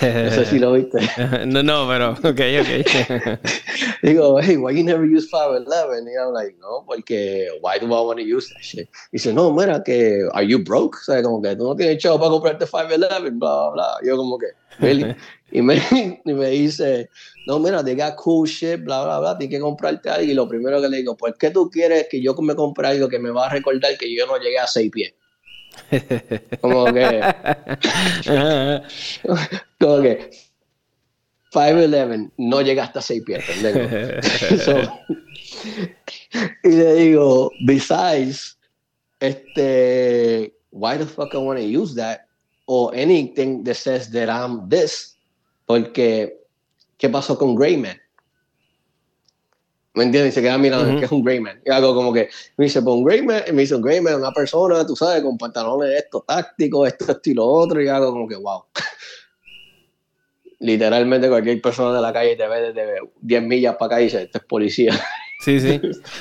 No 0.00 0.30
sé 0.30 0.44
si 0.46 0.58
lo 0.58 0.72
viste. 0.72 0.98
no, 1.46 1.62
no, 1.62 1.86
pero, 1.88 2.12
ok, 2.12 2.40
ok. 2.60 3.40
Digo, 4.02 4.40
hey, 4.40 4.56
why 4.56 4.72
you 4.72 4.82
never 4.82 5.04
use 5.04 5.28
511? 5.30 6.08
Y 6.08 6.16
I'm 6.16 6.32
like, 6.32 6.56
no, 6.60 6.84
porque, 6.86 7.48
why 7.60 7.78
do 7.78 7.86
I 7.86 8.00
want 8.00 8.18
to 8.18 8.24
use 8.24 8.48
that 8.50 8.62
shit? 8.62 8.88
Y 9.12 9.18
dice, 9.18 9.32
no, 9.32 9.52
mira, 9.52 9.82
que, 9.84 10.28
are 10.32 10.46
you 10.46 10.58
broke? 10.58 10.96
O 10.96 11.04
sea, 11.04 11.22
como 11.22 11.40
que 11.42 11.54
tú 11.56 11.64
no 11.64 11.76
tienes 11.76 11.98
chavo 11.98 12.18
para 12.18 12.30
comprarte 12.30 12.66
511, 12.66 13.30
bla, 13.30 13.38
bla, 13.38 13.70
bla. 13.70 13.86
Yo 14.02 14.16
como 14.16 14.38
que, 14.38 14.46
really? 14.78 15.14
y, 15.52 15.62
me, 15.62 15.80
y 16.24 16.32
me 16.32 16.48
dice, 16.50 17.10
no, 17.46 17.58
mira, 17.58 17.84
they 17.84 17.94
got 17.94 18.16
cool 18.16 18.46
shit, 18.46 18.82
bla, 18.84 19.04
bla, 19.04 19.20
bla, 19.20 19.38
tienes 19.38 19.56
que 19.56 19.60
comprarte 19.60 20.08
algo. 20.10 20.30
Y 20.30 20.34
lo 20.34 20.48
primero 20.48 20.80
que 20.80 20.88
le 20.88 20.98
digo, 20.98 21.16
¿por 21.16 21.36
qué 21.36 21.50
tú 21.50 21.70
quieres 21.70 22.08
que 22.10 22.22
yo 22.22 22.34
me 22.34 22.54
compre 22.54 22.88
algo 22.88 23.08
que 23.08 23.18
me 23.18 23.30
va 23.30 23.46
a 23.46 23.50
recordar 23.50 23.96
que 23.98 24.14
yo 24.14 24.26
no 24.26 24.38
llegué 24.38 24.58
a 24.58 24.66
6 24.66 24.90
pies? 24.90 25.14
Como 26.60 26.92
que. 26.92 27.20
como 29.78 30.02
que. 30.02 30.30
5'11 31.52 32.32
no 32.36 32.62
llega 32.62 32.84
hasta 32.84 33.00
6 33.00 33.22
pies, 33.24 33.44
y 36.64 36.68
le 36.68 36.94
digo, 36.94 37.52
besides, 37.64 38.58
este, 39.20 40.52
why 40.72 40.98
the 40.98 41.06
fuck 41.06 41.32
I 41.32 41.38
want 41.38 41.60
to 41.60 41.64
use 41.64 41.94
that? 41.94 42.26
Or 42.66 42.92
anything 42.94 43.62
that 43.64 43.76
says 43.76 44.10
that 44.10 44.28
I'm 44.28 44.68
this. 44.68 45.16
Porque, 45.66 46.40
¿qué 46.98 47.08
pasó 47.08 47.38
con 47.38 47.54
Greyman? 47.54 47.98
¿Me 49.94 50.02
entiendes? 50.02 50.32
Y 50.32 50.34
se 50.34 50.42
queda 50.42 50.58
mirando, 50.58 50.98
que 50.98 51.04
es 51.04 51.12
un 51.12 51.22
Greyman. 51.22 51.60
Y 51.64 51.70
hago 51.70 51.94
como 51.94 52.12
que, 52.12 52.28
me 52.56 52.64
dice, 52.64 52.82
pues 52.82 52.96
un 52.96 53.04
Greyman, 53.04 53.42
me 53.52 53.62
dice 53.62 53.76
un 53.76 53.82
Greyman, 53.82 54.16
una 54.16 54.32
persona, 54.32 54.84
tú 54.84 54.96
sabes, 54.96 55.22
con 55.22 55.38
pantalones 55.38 55.88
de 55.88 55.98
estos 55.98 56.26
tácticos, 56.26 56.88
esto, 56.88 57.12
esto 57.12 57.30
y 57.30 57.34
lo 57.34 57.46
otro, 57.46 57.80
y 57.80 57.88
hago 57.88 58.10
como 58.10 58.26
que, 58.26 58.34
wow. 58.34 58.64
Literalmente 60.58 61.28
cualquier 61.28 61.60
persona 61.60 61.94
de 61.94 62.02
la 62.02 62.12
calle 62.12 62.36
te 62.36 62.48
ve 62.48 62.72
desde 62.72 62.98
10 63.20 63.42
millas 63.42 63.76
para 63.76 63.94
acá 63.94 64.00
y 64.00 64.04
dice, 64.04 64.22
este 64.22 64.38
es 64.38 64.44
policía. 64.44 64.92
Sí, 65.44 65.60
sí. 65.60 65.78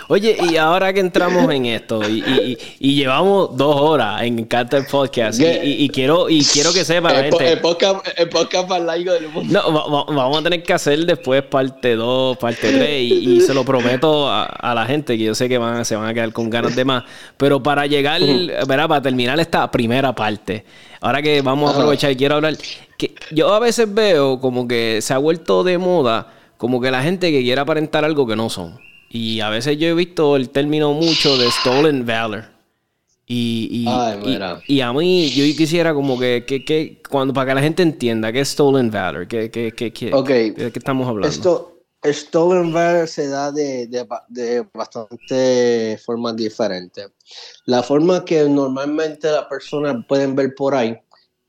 Oye, 0.10 0.36
y 0.52 0.58
ahora 0.58 0.92
que 0.92 1.00
entramos 1.00 1.50
en 1.54 1.66
esto 1.68 2.02
y, 2.10 2.58
llevamos 2.82 3.56
dos 3.56 3.74
horas 3.80 4.22
en 4.24 4.44
Carter 4.44 4.86
Podcast 4.86 5.40
y, 5.40 5.88
quiero 5.88 6.30
y 6.30 6.44
quiero 6.44 6.74
que 6.74 6.84
sepa 6.84 7.14
la 7.14 7.24
gente... 7.24 7.54
El 7.54 7.62
podcast, 7.62 8.06
el 8.18 8.28
podcast 8.28 8.68
más 8.68 8.82
largo 8.82 9.14
del 9.14 9.30
mundo. 9.30 9.62
No, 9.64 10.06
vamos 10.08 10.40
a 10.40 10.44
tener 10.44 10.62
que 10.62 10.74
hacer 10.74 11.06
después 11.06 11.42
parte 11.44 11.96
2, 11.96 12.36
parte 12.36 12.70
3 12.74 13.02
y, 13.02 13.40
se 13.40 13.54
lo 13.54 13.64
prometo 13.64 14.30
a, 14.30 14.74
la 14.76 14.86
gente 14.86 15.18
que 15.18 15.24
yo 15.24 15.36
sé 15.36 15.48
que 15.48 15.58
van, 15.58 15.86
se 15.86 15.96
van 15.96 16.08
a 16.10 16.14
quedar 16.14 16.34
con 16.34 16.50
ganas 16.50 16.76
de 16.76 16.84
más. 16.84 17.06
Pero 17.38 17.64
para 17.64 17.86
llegar, 17.86 18.20
para 18.68 19.02
terminar 19.02 19.40
esta 19.40 19.72
primera 19.72 20.14
parte, 20.14 20.66
ahora 21.00 21.22
que 21.22 21.42
vamos 21.42 21.72
a 21.72 21.78
aprovechar 21.78 22.12
y 22.12 22.18
quiero 22.18 22.36
hablar, 22.36 22.58
que 22.98 23.16
yo 23.32 23.54
a 23.54 23.60
veces 23.60 23.94
veo 23.94 24.42
como 24.42 24.68
que 24.68 25.00
se 25.02 25.14
ha 25.14 25.18
vuelto 25.18 25.64
de 25.64 25.78
moda 25.78 26.28
como 26.58 26.82
que 26.82 26.92
la 26.92 27.02
gente 27.04 27.32
que 27.32 27.42
quiere 27.42 27.62
aparentar 27.62 28.04
algo 28.04 28.28
que 28.28 28.36
no 28.36 28.50
son. 28.50 28.80
Y 29.14 29.42
a 29.42 29.50
veces 29.50 29.78
yo 29.78 29.88
he 29.90 29.94
visto 29.94 30.36
el 30.36 30.50
término 30.50 30.92
mucho 30.94 31.38
de 31.38 31.50
stolen 31.52 32.04
valor. 32.04 32.46
Y, 33.28 33.86
y, 34.68 34.82
a 34.82 34.92
mí, 34.92 35.30
yo 35.30 35.44
quisiera 35.56 35.94
como 35.94 36.20
que, 36.20 36.44
que, 36.46 37.02
cuando 37.08 37.32
para 37.32 37.50
que 37.50 37.56
la 37.56 37.62
gente 37.62 37.84
entienda 37.84 38.34
qué 38.34 38.42
es 38.42 38.50
stolen 38.50 38.90
valor, 38.90 39.28
qué, 39.28 39.52
qué, 39.52 39.72
qué, 39.72 39.94
qué, 39.94 40.10
de 40.10 40.72
qué 40.72 40.80
estamos 40.80 41.08
hablando. 41.08 41.28
Esto, 41.28 41.78
stolen 42.04 42.74
valor 42.74 43.08
se 43.08 43.28
da 43.28 43.52
de, 43.52 43.86
de, 43.86 44.06
de 44.30 44.66
bastante 44.74 46.00
formas 46.04 46.36
diferentes. 46.36 47.12
La 47.66 47.84
forma 47.84 48.26
que 48.26 48.50
normalmente 48.50 49.32
las 49.32 49.46
personas 49.46 49.96
pueden 50.08 50.36
ver 50.36 50.56
por 50.56 50.74
ahí 50.74 51.00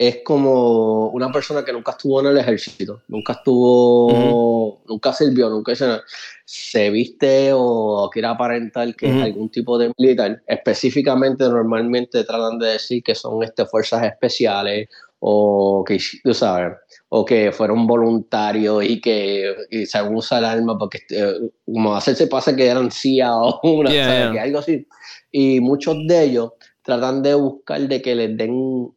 es 0.06 0.18
como 0.24 1.08
una 1.08 1.30
persona 1.30 1.64
que 1.64 1.72
nunca 1.72 1.92
estuvo 1.92 2.20
en 2.20 2.26
el 2.26 2.38
ejército, 2.38 3.02
nunca 3.08 3.34
estuvo, 3.34 4.82
nunca 4.86 5.12
sirvió, 5.12 5.48
nunca 5.50 5.72
hizo 5.72 5.86
nada. 5.86 6.02
Se 6.44 6.90
viste 6.90 7.50
o 7.52 8.10
quiere 8.12 8.28
aparentar 8.28 8.94
que 8.96 9.06
es 9.06 9.22
algún 9.22 9.50
tipo 9.50 9.78
de 9.78 9.92
militar. 9.98 10.42
Específicamente, 10.46 11.44
normalmente 11.44 12.24
tratan 12.24 12.58
de 12.58 12.68
decir 12.68 13.02
que 13.02 13.14
son 13.14 13.42
este, 13.42 13.66
fuerzas 13.66 14.04
especiales 14.04 14.88
o 15.20 15.82
que, 15.86 15.98
tú 16.22 16.34
sabes, 16.34 16.76
o 17.08 17.24
que 17.24 17.50
fueron 17.50 17.86
voluntarios 17.86 18.84
y 18.84 19.00
que 19.00 19.54
se 19.86 20.02
usa 20.02 20.38
el 20.38 20.44
arma 20.44 20.76
porque, 20.76 20.98
eh, 21.08 21.50
como 21.64 21.92
a 21.92 21.96
veces 21.96 22.18
se 22.18 22.26
pasa 22.26 22.54
que 22.54 22.66
eran 22.66 22.90
CIA 22.90 23.34
o 23.34 23.60
una, 23.78 23.90
Que 23.90 24.38
algo 24.38 24.58
así. 24.58 24.86
Y 25.32 25.60
muchos 25.60 25.96
de 26.06 26.24
ellos 26.24 26.52
tratan 26.82 27.22
de 27.22 27.34
buscar 27.34 27.80
de 27.80 28.02
que 28.02 28.14
les 28.14 28.36
den 28.36 28.92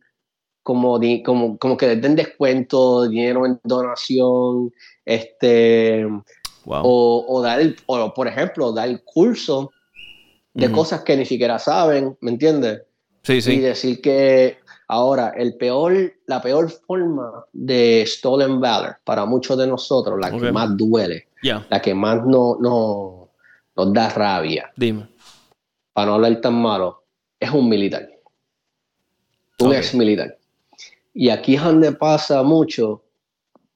como, 0.68 1.00
como, 1.24 1.58
como 1.58 1.78
que 1.78 1.88
les 1.88 2.02
den 2.02 2.18
descuento, 2.18 3.08
dinero 3.08 3.46
en 3.46 3.58
donación, 3.64 4.74
este, 5.06 6.06
o, 6.66 7.26
o, 7.26 7.42
dar, 7.42 7.62
o 7.86 8.14
por 8.14 8.28
ejemplo, 8.28 8.74
dar 8.74 8.90
el 8.90 9.02
curso 9.02 9.72
de 10.54 10.70
cosas 10.70 11.04
que 11.04 11.16
ni 11.16 11.24
siquiera 11.24 11.58
saben, 11.58 12.18
¿me 12.20 12.32
entiendes? 12.32 12.82
Sí, 13.24 13.40
sí. 13.40 13.54
Y 13.54 13.60
decir 13.60 14.02
que 14.02 14.58
ahora 14.90 15.32
el 15.38 15.56
peor, 15.56 16.14
la 16.26 16.42
peor 16.42 16.70
forma 16.70 17.46
de 17.54 18.04
stolen 18.06 18.60
valor 18.60 18.98
para 19.06 19.24
muchos 19.24 19.58
de 19.58 19.68
nosotros, 19.68 20.20
la 20.20 20.32
que 20.32 20.52
más 20.52 20.76
duele, 20.76 21.30
la 21.42 21.82
que 21.82 21.96
más 21.96 22.26
no, 22.26 22.58
no, 22.60 23.30
nos 23.74 23.94
da 23.94 24.10
rabia, 24.10 24.70
Dime. 24.76 25.08
para 25.94 26.08
no 26.08 26.16
hablar 26.16 26.42
tan 26.42 26.56
malo, 26.56 27.06
es 27.40 27.52
un 27.52 27.70
militar. 27.70 28.10
Un 29.60 29.74
ex 29.74 29.96
militar. 29.96 30.37
Y 31.20 31.32
aquí 31.32 31.56
es 31.56 31.64
donde 31.64 31.94
pasa 31.94 32.44
mucho 32.44 33.04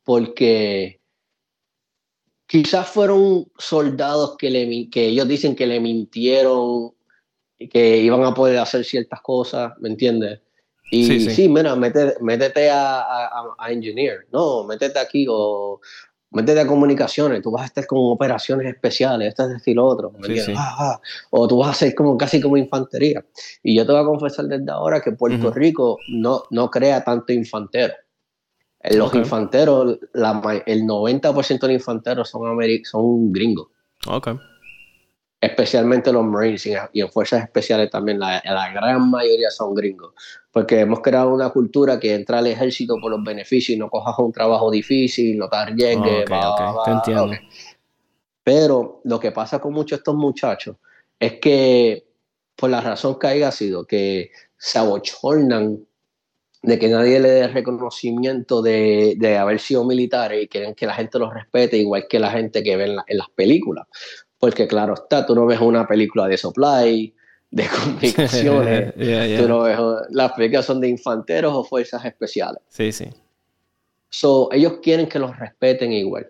porque 0.03 1.01
quizás 2.45 2.87
fueron 2.87 3.51
soldados 3.57 4.37
que, 4.37 4.51
le, 4.51 4.89
que 4.91 5.07
ellos 5.07 5.27
dicen 5.27 5.55
que 5.55 5.65
le 5.65 5.79
mintieron, 5.79 6.91
que 7.57 7.97
iban 7.97 8.23
a 8.25 8.35
poder 8.35 8.59
hacer 8.59 8.85
ciertas 8.85 9.21
cosas, 9.21 9.73
¿me 9.79 9.89
entiendes? 9.89 10.39
Y 10.91 11.31
sí, 11.31 11.49
mira, 11.49 11.75
métete, 11.75 12.69
a, 12.69 13.01
a, 13.57 13.71
engineer, 13.71 14.27
no, 14.31 14.63
métete 14.63 14.99
aquí 14.99 15.25
o 15.27 15.81
métete 16.31 16.61
a 16.61 16.67
comunicaciones, 16.67 17.41
tú 17.41 17.51
vas 17.51 17.63
a 17.63 17.65
estar 17.65 17.85
con 17.85 17.99
operaciones 18.01 18.67
especiales, 18.73 19.29
esto 19.29 19.43
es 19.43 19.49
decir 19.49 19.77
otro. 19.77 20.13
Ah, 20.55 20.75
ah. 20.79 21.01
o 21.29 21.47
tú 21.47 21.57
vas 21.57 21.71
a 21.71 21.73
ser 21.73 21.95
como 21.95 22.17
casi 22.17 22.41
como 22.41 22.57
infantería. 22.57 23.23
Y 23.61 23.75
yo 23.75 23.85
te 23.85 23.91
voy 23.91 24.01
a 24.01 24.05
confesar 24.05 24.45
desde 24.45 24.71
ahora 24.71 25.01
que 25.01 25.11
Puerto 25.11 25.51
Rico 25.51 25.97
no, 26.09 26.43
no 26.49 26.69
crea 26.69 27.03
tanto 27.03 27.33
infantero. 27.33 27.93
Eh, 28.83 28.97
los 28.97 29.13
infanteros, 29.13 29.99
la, 30.13 30.41
el 30.65 30.83
90% 30.83 31.59
de 31.59 31.67
los 31.67 31.71
infanteros 31.71 32.29
son, 32.29 32.57
son 32.83 33.31
gringos. 33.31 33.67
Okay. 34.07 34.35
Especialmente 35.41 36.13
los 36.13 36.23
Marines 36.23 36.67
y, 36.67 37.01
en 37.01 37.09
fuerzas 37.09 37.43
especiales 37.43 37.89
también, 37.89 38.19
la, 38.19 38.41
la, 38.45 38.71
gran 38.71 39.09
mayoría 39.09 39.49
son 39.49 39.73
gringos. 39.73 40.13
Porque 40.51 40.81
hemos 40.81 41.01
creado 41.01 41.33
una 41.33 41.49
cultura 41.49 41.99
que 41.99 42.13
entra 42.13 42.37
al 42.37 42.47
ejército 42.47 42.95
por 43.01 43.09
los 43.09 43.23
beneficios 43.23 43.75
y 43.75 43.79
no 43.79 43.89
cojas 43.89 44.19
un 44.19 44.31
trabajo 44.31 44.69
difícil, 44.69 45.39
no 45.39 45.49
te 45.49 45.57
arriesgues. 45.57 46.25
entiendo. 46.87 47.31
Pero 48.43 49.01
lo 49.03 49.19
que 49.19 49.31
pasa 49.31 49.59
con 49.59 49.73
muchos 49.73 49.97
de 49.97 50.01
estos 50.01 50.15
muchachos 50.15 50.77
es 51.19 51.39
que, 51.39 52.05
por 52.55 52.69
la 52.69 52.81
razón 52.81 53.17
que 53.19 53.27
haya 53.27 53.51
sido, 53.51 53.85
que 53.85 54.31
se 54.57 54.77
abochornan 54.77 55.85
de 56.63 56.77
que 56.77 56.87
nadie 56.87 57.19
le 57.19 57.29
dé 57.29 57.47
reconocimiento 57.47 58.61
de, 58.61 59.15
de, 59.17 59.37
haber 59.37 59.59
sido 59.59 59.83
militares 59.83 60.43
y 60.43 60.47
quieren 60.47 60.75
que 60.75 60.85
la 60.85 60.93
gente 60.93 61.17
los 61.17 61.33
respete 61.33 61.77
igual 61.77 62.05
que 62.07 62.19
la 62.19 62.29
gente 62.29 62.63
que 62.63 62.77
ve 62.77 62.85
en, 62.85 63.17
las 63.17 63.29
películas. 63.33 63.87
Porque 64.41 64.67
claro 64.67 64.95
está, 64.95 65.25
tú 65.25 65.33
no 65.33 65.45
ves 65.45 65.61
una 65.61 65.87
película 65.87 66.27
de 66.27 66.37
supply, 66.37 67.15
de 67.49 67.67
comunicaciones, 67.83 68.93
tú 69.39 69.47
no 69.47 69.61
ves, 69.61 69.79
las 70.09 70.33
películas 70.33 70.65
son 70.65 70.81
de 70.81 70.89
infanteros 70.89 71.53
o 71.55 71.63
fuerzas 71.63 72.03
especiales. 72.03 72.61
Sí, 72.67 72.91
sí. 72.91 73.07
So, 74.09 74.49
ellos 74.51 74.79
quieren 74.83 75.07
que 75.07 75.19
los 75.19 75.37
respeten 75.39 75.93
igual. 75.93 76.27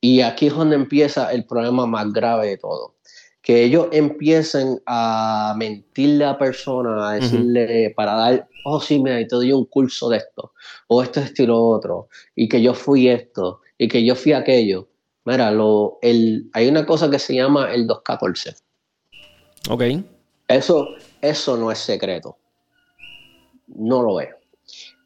Y 0.00 0.22
aquí 0.22 0.48
es 0.48 0.54
donde 0.54 0.74
empieza 0.74 1.30
el 1.30 1.44
problema 1.44 1.86
más 1.86 2.12
grave 2.12 2.48
de 2.48 2.56
todo 2.58 2.96
que 3.42 3.64
ellos 3.64 3.88
empiecen 3.90 4.80
a 4.86 5.54
mentirle 5.58 6.24
a 6.24 6.28
la 6.28 6.38
persona, 6.38 7.10
a 7.10 7.14
decirle, 7.14 7.92
para 7.96 8.14
dar, 8.14 8.48
oh 8.64 8.80
sí, 8.80 9.00
mira, 9.00 9.16
te 9.16 9.34
doy 9.34 9.52
un 9.52 9.64
curso 9.64 10.08
de 10.08 10.18
esto, 10.18 10.52
o 10.86 11.02
esto, 11.02 11.20
es 11.20 11.36
lo 11.40 11.60
otro, 11.60 12.08
y 12.36 12.48
que 12.48 12.62
yo 12.62 12.72
fui 12.72 13.08
esto, 13.08 13.60
y 13.76 13.88
que 13.88 14.04
yo 14.04 14.14
fui 14.14 14.32
aquello. 14.32 14.88
Mira, 15.24 15.50
lo, 15.50 15.98
el, 16.02 16.50
hay 16.52 16.68
una 16.68 16.84
cosa 16.84 17.10
que 17.10 17.18
se 17.18 17.34
llama 17.34 17.72
el 17.72 17.86
214. 17.86 18.54
Ok. 19.70 19.82
Eso, 20.48 20.88
eso 21.20 21.56
no 21.56 21.70
es 21.70 21.78
secreto. 21.78 22.36
No 23.68 24.02
lo 24.02 24.20
es. 24.20 24.30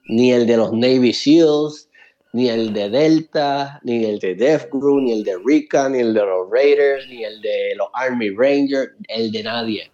Ni 0.09 0.33
el 0.33 0.47
de 0.47 0.57
los 0.57 0.73
Navy 0.73 1.12
SEALs, 1.12 1.89
ni 2.33 2.49
el 2.49 2.73
de 2.73 2.89
Delta, 2.89 3.81
ni 3.83 4.05
el 4.05 4.19
de 4.19 4.35
Death 4.35 4.69
Group, 4.70 5.03
ni 5.03 5.12
el 5.12 5.25
de 5.25 5.36
Rika, 5.45 5.89
ni 5.89 6.01
el 6.01 6.15
de 6.15 6.20
los 6.20 6.51
Raiders, 6.51 7.07
ni 7.09 7.25
el 7.25 7.41
de 7.41 7.75
los 7.77 7.89
Army 7.93 8.31
Rangers, 8.31 8.93
el 9.09 9.33
de 9.33 9.43
nadie. 9.43 9.91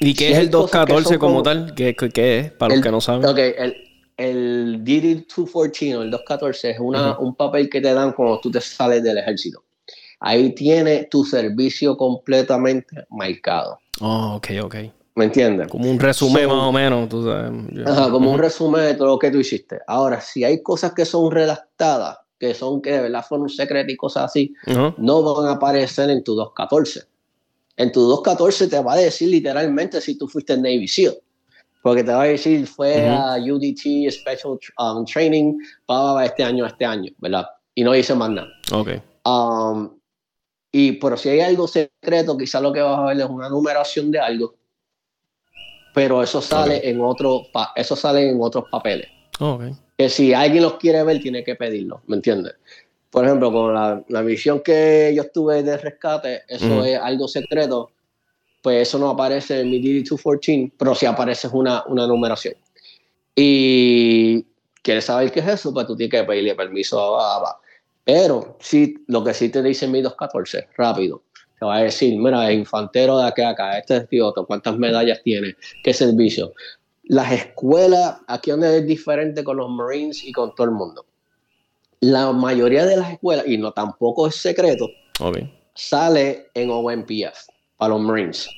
¿Y 0.00 0.14
qué 0.14 0.32
es 0.32 0.38
el 0.38 0.50
214 0.50 1.18
como, 1.18 1.42
tal? 1.42 1.74
¿Qué, 1.74 1.94
es? 2.14 2.52
Para 2.52 2.74
los 2.74 2.82
que 2.82 2.90
no 2.90 3.00
saben. 3.00 3.24
Ok, 3.26 3.38
el, 3.38 3.85
el 4.16 4.82
DD-214 4.84 5.96
o 5.96 6.02
el 6.02 6.10
214 6.10 6.70
es 6.70 6.78
una, 6.80 7.18
un 7.18 7.34
papel 7.34 7.68
que 7.68 7.80
te 7.80 7.92
dan 7.92 8.12
cuando 8.12 8.40
tú 8.40 8.50
te 8.50 8.60
sales 8.60 9.02
del 9.02 9.18
ejército. 9.18 9.62
Ahí 10.20 10.54
tiene 10.54 11.04
tu 11.10 11.24
servicio 11.24 11.96
completamente 11.96 13.06
marcado. 13.10 13.78
Oh, 14.00 14.36
ok, 14.36 14.48
ok. 14.62 14.76
¿Me 15.14 15.26
entiendes? 15.26 15.68
Como 15.68 15.90
un 15.90 15.98
resumen 15.98 16.46
más 16.46 16.62
o 16.62 16.72
menos, 16.72 17.08
tú 17.08 17.24
sabes. 17.24 17.50
Ajá, 17.86 18.10
como 18.10 18.32
un 18.32 18.38
resumen 18.38 18.82
de 18.82 18.94
todo 18.94 19.08
lo 19.08 19.18
que 19.18 19.30
tú 19.30 19.38
hiciste. 19.38 19.80
Ahora, 19.86 20.20
si 20.20 20.44
hay 20.44 20.62
cosas 20.62 20.92
que 20.92 21.06
son 21.06 21.30
redactadas, 21.30 22.18
que 22.38 22.52
son 22.52 22.82
que 22.82 22.92
de 22.92 23.00
verdad 23.00 23.24
fueron 23.26 23.48
secretas 23.48 23.92
y 23.92 23.96
cosas 23.96 24.24
así, 24.24 24.52
no 24.98 25.22
van 25.22 25.48
a 25.48 25.52
aparecer 25.52 26.10
en 26.10 26.22
tu 26.22 26.34
214. 26.34 27.04
En 27.78 27.92
tu 27.92 28.00
214 28.02 28.68
te 28.68 28.80
va 28.80 28.92
a 28.92 28.96
decir 28.96 29.30
literalmente 29.30 30.00
si 30.00 30.16
tú 30.18 30.28
fuiste 30.28 30.54
en 30.54 30.62
Navy 30.62 30.88
SEAL. 30.88 31.16
Porque 31.86 32.02
te 32.02 32.10
va 32.10 32.22
a 32.22 32.26
decir, 32.26 32.66
fue 32.66 33.06
a 33.06 33.36
UDT 33.36 34.10
Special 34.10 34.58
um, 34.80 35.04
Training 35.04 35.56
para 35.86 36.24
este 36.24 36.42
año, 36.42 36.66
este 36.66 36.84
año, 36.84 37.12
¿verdad? 37.18 37.46
Y 37.76 37.84
no 37.84 37.92
dice 37.92 38.12
más 38.12 38.28
nada. 38.28 38.48
Ok. 38.72 38.88
Um, 39.24 39.96
y 40.72 40.92
pero 40.94 41.16
si 41.16 41.28
hay 41.28 41.42
algo 41.42 41.68
secreto, 41.68 42.36
quizás 42.36 42.60
lo 42.60 42.72
que 42.72 42.80
vas 42.80 42.98
a 42.98 43.04
ver 43.04 43.20
es 43.20 43.26
una 43.26 43.48
numeración 43.48 44.10
de 44.10 44.18
algo 44.18 44.56
pero 45.94 46.24
eso 46.24 46.42
sale 46.42 46.90
en 46.90 47.00
otro 47.00 47.42
eso 47.76 47.94
sale 47.94 48.30
en 48.30 48.38
otros 48.40 48.64
papeles. 48.68 49.06
Oh, 49.38 49.60
que 49.96 50.08
si 50.08 50.34
alguien 50.34 50.64
los 50.64 50.78
quiere 50.78 51.04
ver, 51.04 51.20
tiene 51.20 51.44
que 51.44 51.54
pedirlo, 51.54 52.02
¿me 52.08 52.16
entiendes? 52.16 52.54
por 53.10 53.24
ejemplo, 53.24 53.50
con 53.52 53.72
la, 53.72 54.04
la 54.08 54.22
misión 54.22 54.60
que 54.60 55.12
yo 55.16 55.22
estuve 55.22 55.62
de 55.62 55.78
rescate, 55.78 56.42
eso 56.48 56.84
es 56.84 56.98
algo 56.98 57.28
secreto, 57.28 57.92
pues 58.66 58.88
eso 58.88 58.98
no 58.98 59.10
aparece 59.10 59.60
en 59.60 59.70
mi 59.70 59.80
DD214, 59.80 60.72
pero 60.76 60.92
sí 60.92 61.06
aparece 61.06 61.46
una, 61.52 61.84
una 61.86 62.04
numeración. 62.04 62.54
Y 63.32 64.44
quieres 64.82 65.04
saber 65.04 65.30
qué 65.30 65.38
es 65.38 65.46
eso, 65.46 65.72
pues 65.72 65.86
tú 65.86 65.96
tienes 65.96 66.10
que 66.10 66.26
pedirle 66.26 66.52
permiso 66.56 67.16
a, 67.16 67.60
Pero 68.02 68.56
sí, 68.58 68.96
lo 69.06 69.22
que 69.22 69.34
sí 69.34 69.50
te 69.50 69.62
dice 69.62 69.86
mi 69.86 70.02
214, 70.02 70.66
rápido, 70.76 71.22
te 71.60 71.64
va 71.64 71.76
a 71.76 71.82
decir, 71.84 72.18
mira, 72.18 72.52
infantero 72.52 73.18
de 73.18 73.28
acá 73.28 73.50
a 73.50 73.50
acá, 73.52 73.78
este 73.78 73.98
es 73.98 74.22
cuántas 74.48 74.76
medallas 74.76 75.22
tiene, 75.22 75.54
qué 75.84 75.94
servicio. 75.94 76.52
Las 77.04 77.30
escuelas, 77.30 78.16
aquí 78.26 78.50
donde 78.50 78.78
es 78.78 78.84
diferente 78.88 79.44
con 79.44 79.58
los 79.58 79.70
Marines 79.70 80.24
y 80.24 80.32
con 80.32 80.52
todo 80.56 80.66
el 80.66 80.72
mundo. 80.72 81.06
La 82.00 82.32
mayoría 82.32 82.84
de 82.84 82.96
las 82.96 83.12
escuelas, 83.12 83.46
y 83.46 83.58
no 83.58 83.70
tampoco 83.70 84.26
es 84.26 84.34
secreto, 84.34 84.88
sale 85.72 86.48
en 86.52 86.70
OMPF 86.72 87.54
para 87.76 87.94
los 87.94 88.00
Marines. 88.00 88.48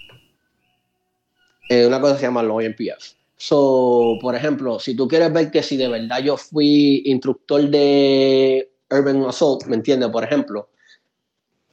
Eh, 1.68 1.86
una 1.86 2.00
cosa 2.00 2.16
se 2.16 2.22
llama 2.22 2.40
el 2.40 2.50
OMPF. 2.50 3.18
So, 3.36 4.18
por 4.20 4.34
ejemplo, 4.34 4.80
si 4.80 4.97
tú 4.97 5.06
quieres 5.06 5.32
ver 5.32 5.50
que 5.50 5.62
si 5.62 5.76
de 5.76 5.88
verdad 5.88 6.18
yo 6.20 6.36
fui 6.36 7.02
instructor 7.05 7.68
de 7.68 8.68
Urban 8.90 9.24
Assault, 9.24 9.66
¿me 9.66 9.76
entiendes? 9.76 10.08
Por 10.08 10.24
ejemplo, 10.24 10.70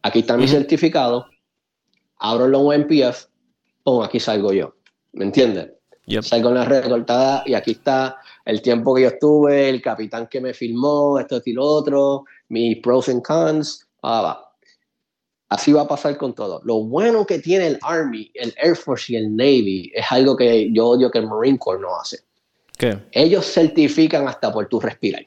aquí 0.03 0.19
está 0.19 0.37
mi 0.37 0.47
certificado, 0.47 1.25
abro 2.19 2.47
la 2.47 2.59
UNPF, 2.59 3.25
pum, 3.83 4.03
aquí 4.03 4.19
salgo 4.19 4.53
yo, 4.53 4.75
¿me 5.13 5.25
entiendes? 5.25 5.71
Salgo 6.21 6.49
en 6.49 6.55
la 6.55 6.65
recortada 6.65 7.41
y 7.47 7.55
aquí 7.55 7.71
está 7.71 8.17
el 8.45 8.61
tiempo 8.61 8.93
que 8.93 9.01
yo 9.01 9.07
estuve, 9.07 9.69
el 9.69 9.81
capitán 9.81 10.27
que 10.27 10.39
me 10.39 10.53
filmó, 10.53 11.17
esto 11.19 11.41
y 11.43 11.53
lo 11.53 11.65
otro, 11.65 12.25
mis 12.49 12.77
pros 12.77 13.09
and 13.09 13.23
cons, 13.23 13.87
ah, 14.03 14.21
va. 14.21 14.44
Así 15.55 15.71
va 15.71 15.83
a 15.83 15.87
pasar 15.87 16.17
con 16.17 16.33
todo. 16.33 16.59
Lo 16.65 16.83
bueno 16.83 17.25
que 17.25 17.39
tiene 17.39 17.67
el 17.67 17.79
Army, 17.81 18.29
el 18.33 18.53
Air 18.61 18.75
Force 18.75 19.13
y 19.13 19.15
el 19.15 19.33
Navy 19.33 19.89
es 19.95 20.05
algo 20.11 20.35
que 20.35 20.69
yo 20.73 20.85
odio 20.85 21.09
que 21.09 21.19
el 21.19 21.27
Marine 21.27 21.57
Corps 21.57 21.79
no 21.79 21.97
hace. 21.97 22.19
¿Qué? 22.77 22.97
Ellos 23.13 23.45
certifican 23.45 24.27
hasta 24.27 24.51
por 24.51 24.67
tu 24.67 24.81
respirar. 24.81 25.25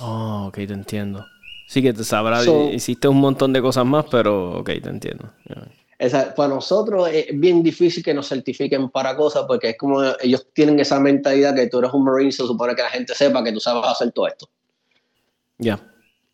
Oh, 0.00 0.44
ok, 0.46 0.54
te 0.54 0.72
entiendo. 0.72 1.26
Sí 1.66 1.82
que 1.82 1.92
te 1.92 2.04
sabrá, 2.04 2.44
hiciste 2.72 3.08
un 3.08 3.16
montón 3.16 3.52
de 3.52 3.60
cosas 3.60 3.84
más, 3.84 4.04
pero 4.08 4.60
ok, 4.60 4.66
te 4.80 4.90
entiendo. 4.90 5.28
para 6.36 6.54
nosotros 6.54 7.08
es 7.12 7.26
bien 7.32 7.64
difícil 7.64 8.04
que 8.04 8.14
nos 8.14 8.28
certifiquen 8.28 8.90
para 8.90 9.16
cosas 9.16 9.42
porque 9.48 9.70
es 9.70 9.76
como 9.76 10.04
ellos 10.22 10.46
tienen 10.52 10.78
esa 10.78 11.00
mentalidad 11.00 11.52
que 11.52 11.66
tú 11.66 11.80
eres 11.80 11.92
un 11.92 12.04
Marine, 12.04 12.30
se 12.30 12.46
supone 12.46 12.76
que 12.76 12.82
la 12.82 12.90
gente 12.90 13.12
sepa 13.12 13.42
que 13.42 13.50
tú 13.50 13.58
sabes 13.58 13.82
hacer 13.90 14.12
todo 14.12 14.28
esto. 14.28 14.48
Ya 15.58 15.80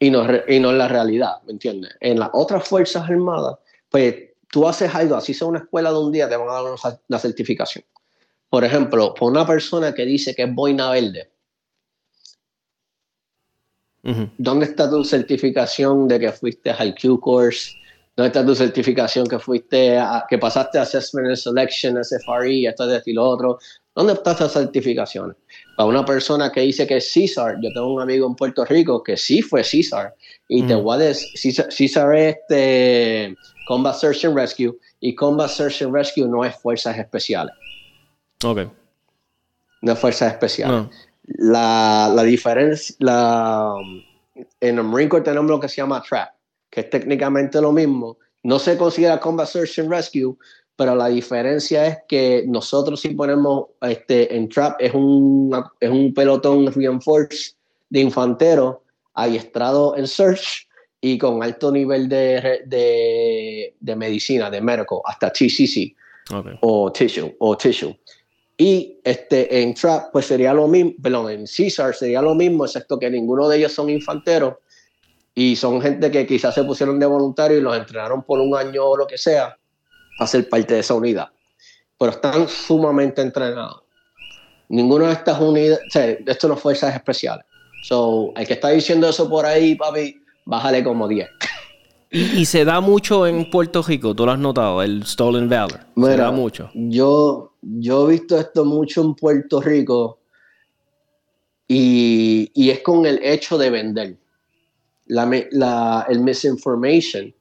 y 0.03 0.11
no, 0.11 0.27
y 0.49 0.59
no 0.59 0.71
en 0.71 0.79
la 0.79 0.89
realidad, 0.89 1.41
¿me 1.47 1.53
entiendes? 1.53 1.93
En 2.01 2.19
las 2.19 2.31
otras 2.33 2.67
Fuerzas 2.67 3.09
Armadas, 3.09 3.59
pues 3.89 4.17
tú 4.51 4.67
haces 4.67 4.93
algo, 4.93 5.15
así 5.15 5.33
sea 5.33 5.47
una 5.47 5.61
escuela 5.61 5.93
de 5.93 5.99
un 5.99 6.11
día, 6.11 6.29
te 6.29 6.37
van 6.37 6.49
a 6.49 6.55
dar 6.55 6.65
una, 6.65 7.01
la 7.07 7.19
certificación. 7.21 7.85
Por 8.49 8.65
ejemplo, 8.65 9.15
por 9.15 9.31
una 9.31 9.47
persona 9.47 9.95
que 9.95 10.05
dice 10.05 10.35
que 10.35 10.43
es 10.43 10.53
boina 10.53 10.91
verde, 10.91 11.31
¿dónde 14.39 14.67
está 14.67 14.91
tu 14.91 15.05
certificación 15.05 16.09
de 16.09 16.19
que 16.19 16.33
fuiste 16.33 16.71
al 16.73 16.97
Q 16.97 17.21
course? 17.21 17.71
¿Dónde 18.17 18.27
está 18.27 18.45
tu 18.45 18.57
certificación 18.57 19.29
que 19.29 19.39
fuiste 19.39 19.97
a, 19.97 20.27
que 20.29 20.37
pasaste 20.37 20.81
Assessment 20.81 21.29
and 21.29 21.37
Selection, 21.37 22.05
SFRE, 22.05 22.67
esto, 22.67 22.89
de 22.89 23.01
y 23.07 23.13
lo 23.13 23.25
otro? 23.25 23.61
¿Dónde 23.95 24.15
están 24.15 24.35
esas 24.35 24.53
certificaciones? 24.53 25.37
Para 25.77 25.89
una 25.89 26.05
persona 26.05 26.51
que 26.51 26.63
dice 26.63 26.87
que 26.87 26.97
es 26.97 27.13
César, 27.13 27.57
yo 27.61 27.71
tengo 27.75 27.95
un 27.95 28.01
amigo 28.01 28.27
en 28.27 28.35
Puerto 28.35 28.65
Rico 28.65 29.03
que 29.03 29.17
sí 29.17 29.43
fue 29.43 29.63
César, 29.63 30.15
y 30.49 30.63
te 30.63 30.75
voy 30.75 30.97
a 30.97 30.99
decir, 30.99 31.55
César, 31.71 32.15
es 32.15 32.37
este 32.37 33.37
Combat 33.67 33.95
Search 33.95 34.25
and 34.25 34.35
Rescue, 34.35 34.75
y 35.01 35.15
Combat 35.15 35.51
Search 35.51 35.83
and 35.83 35.95
Rescue 35.95 36.27
no 36.27 36.45
es 36.45 36.57
fuerzas 36.57 36.97
especiales. 36.97 37.55
Ok. 38.45 38.61
No 39.83 39.93
es 39.93 39.99
fuerzas 39.99 40.33
especiales. 40.33 40.87
La, 41.25 42.11
la 42.15 42.23
diferencia, 42.23 42.97
la, 42.99 43.75
en 44.61 44.79
el 44.79 44.85
Marine 44.85 45.09
Corps 45.09 45.25
tenemos 45.25 45.51
lo 45.51 45.61
que 45.61 45.69
se 45.69 45.77
llama 45.77 46.03
TRAP, 46.03 46.31
que 46.71 46.81
es 46.81 46.91
técnicamente 46.91 47.61
lo 47.61 47.73
mismo. 47.73 48.17
No 48.43 48.59
se 48.59 48.77
considera 48.77 49.21
Combat 49.21 49.47
Search 49.47 49.79
and 49.79 49.91
Rescue, 49.91 50.37
pero 50.77 50.95
la 50.95 51.09
diferencia 51.09 51.87
es 51.87 51.99
que 52.09 52.45
nosotros 52.47 53.01
si 53.01 53.11
ponemos 53.11 53.67
este, 53.81 54.35
en 54.35 54.49
trap 54.49 54.77
es 54.81 54.95
un, 54.95 55.53
es 55.79 55.91
un 55.91 56.13
pelotón 56.15 56.73
reinforced 56.73 57.55
de 57.91 58.01
infanteros 58.01 58.77
adiestrado 59.15 59.97
en 59.97 60.07
search 60.07 60.67
y 61.01 61.19
con 61.19 61.43
alto 61.43 61.71
nivel 61.71 62.09
de, 62.09 62.63
de, 62.67 63.75
de 63.79 63.97
medicina, 63.97 64.51
de 64.51 64.61
médico, 64.61 65.03
hasta 65.05 65.31
TCC 65.31 65.95
o 66.61 66.91
tissue 66.93 67.35
o 67.39 67.57
tissue. 67.57 67.95
Y 68.57 69.01
este, 69.03 69.63
en 69.63 69.75
Trap, 69.75 70.13
pues 70.13 70.27
sería 70.27 70.55
lo 70.55 70.69
mismo, 70.69 70.93
perdón, 71.03 71.31
en 71.31 71.45
Caesar 71.47 71.95
sería 71.95 72.23
lo 72.23 72.35
mismo, 72.35 72.65
excepto 72.65 72.99
que 72.99 73.11
ninguno 73.11 73.49
de 73.49 73.59
ellos 73.59 73.73
son 73.73 73.91
infanteros 73.91 74.55
y 75.35 75.57
son 75.57 75.81
gente 75.81 76.11
que 76.11 76.27
quizás 76.27 76.55
se 76.55 76.63
pusieron 76.63 77.01
de 77.01 77.07
voluntario 77.07 77.59
y 77.59 77.61
los 77.61 77.77
entrenaron 77.77 78.23
por 78.23 78.39
un 78.39 78.55
año 78.55 78.85
o 78.85 78.97
lo 78.97 79.07
que 79.07 79.19
sea 79.19 79.59
a 80.25 80.27
ser 80.27 80.49
parte 80.49 80.75
de 80.75 80.81
esa 80.81 80.95
unidad. 80.95 81.29
Pero 81.99 82.13
están 82.13 82.49
sumamente 82.49 83.23
entrenados. 83.23 83.83
Ninguno 84.69 85.07
de 85.07 85.13
estas 85.13 85.41
unidades, 85.41 85.81
o 85.87 85.91
sea, 85.91 86.07
esto 86.27 86.49
no 86.49 86.57
fuerzas 86.57 86.95
especiales. 86.95 87.45
So, 87.83 88.33
el 88.37 88.47
que 88.47 88.55
está 88.55 88.69
diciendo 88.71 89.09
eso 89.09 89.29
por 89.29 89.45
ahí, 89.45 89.75
papi, 89.75 90.17
bájale 90.45 90.83
como 90.83 91.09
10. 91.09 91.29
Y, 92.11 92.45
se 92.45 92.65
da 92.65 92.81
mucho 92.81 93.27
en 93.27 93.51
Puerto 93.51 93.83
Rico, 93.83 94.15
tú 94.15 94.27
lo 94.27 94.33
has 94.33 94.39
notado, 94.39 94.83
el 94.83 95.05
Stolen 95.07 95.49
Valor. 95.49 95.81
se 95.97 96.17
da 96.17 96.31
mucho. 96.31 96.71
Yo, 96.75 97.55
yo 97.63 98.07
he 98.07 98.13
visto 98.13 98.39
esto 98.39 98.67
mucho 98.67 99.01
en 99.01 99.15
Puerto 99.15 99.63
Rico 99.63 100.21
y, 101.67 102.51
y 102.55 102.69
es 102.69 102.81
con 102.81 103.07
el 103.07 103.19
hecho 103.23 103.57
de 103.57 103.71
vender. 103.71 104.17
La, 105.07 105.29
la, 105.53 106.07
el 106.09 106.21
misinformation 106.21 107.35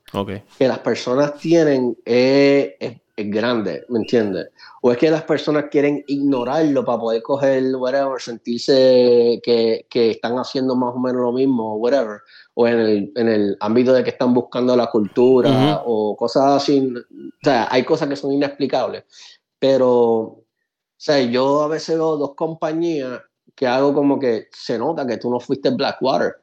que 0.57 0.67
las 0.67 0.79
personas 0.79 1.37
tienen 1.37 1.97
es, 2.05 2.73
grande, 3.15 3.85
¿me 3.89 3.99
entiendes? 3.99 4.47
O 4.81 4.91
es 4.91 4.97
que 4.97 5.11
las 5.11 5.23
personas 5.23 5.65
quieren 5.69 6.03
ignorarlo 6.07 6.83
para 6.83 6.99
poder 6.99 7.21
coger 7.21 7.75
whatever, 7.75 8.19
sentirse 8.19 9.39
que, 9.43 9.85
que 9.89 10.11
están 10.11 10.37
haciendo 10.37 10.75
más 10.75 10.95
o 10.95 10.99
menos 10.99 11.21
lo 11.21 11.31
mismo, 11.31 11.75
whatever. 11.75 12.19
O 12.55 12.67
en 12.67 12.79
el, 12.79 13.11
en 13.15 13.27
el 13.29 13.57
ámbito 13.59 13.93
de 13.93 14.03
que 14.03 14.09
están 14.09 14.33
buscando 14.33 14.75
la 14.75 14.87
cultura 14.87 15.81
o 15.85 16.15
cosas 16.17 16.63
así. 16.63 16.93
O 16.95 17.29
sea, 17.43 17.67
hay 17.69 17.83
cosas 17.83 18.09
que 18.09 18.15
son 18.15 18.31
inexplicables. 18.31 19.03
Pero, 19.59 19.89
o 19.91 20.45
sea, 20.97 21.21
yo 21.21 21.61
a 21.61 21.67
veces 21.67 21.95
veo 21.95 22.17
dos 22.17 22.33
compañías 22.33 23.21
que 23.55 23.67
hago 23.67 23.93
como 23.93 24.17
que 24.17 24.47
se 24.51 24.79
nota 24.79 25.05
que 25.05 25.17
tú 25.17 25.29
no 25.29 25.39
fuiste 25.39 25.69
Blackwater. 25.69 26.37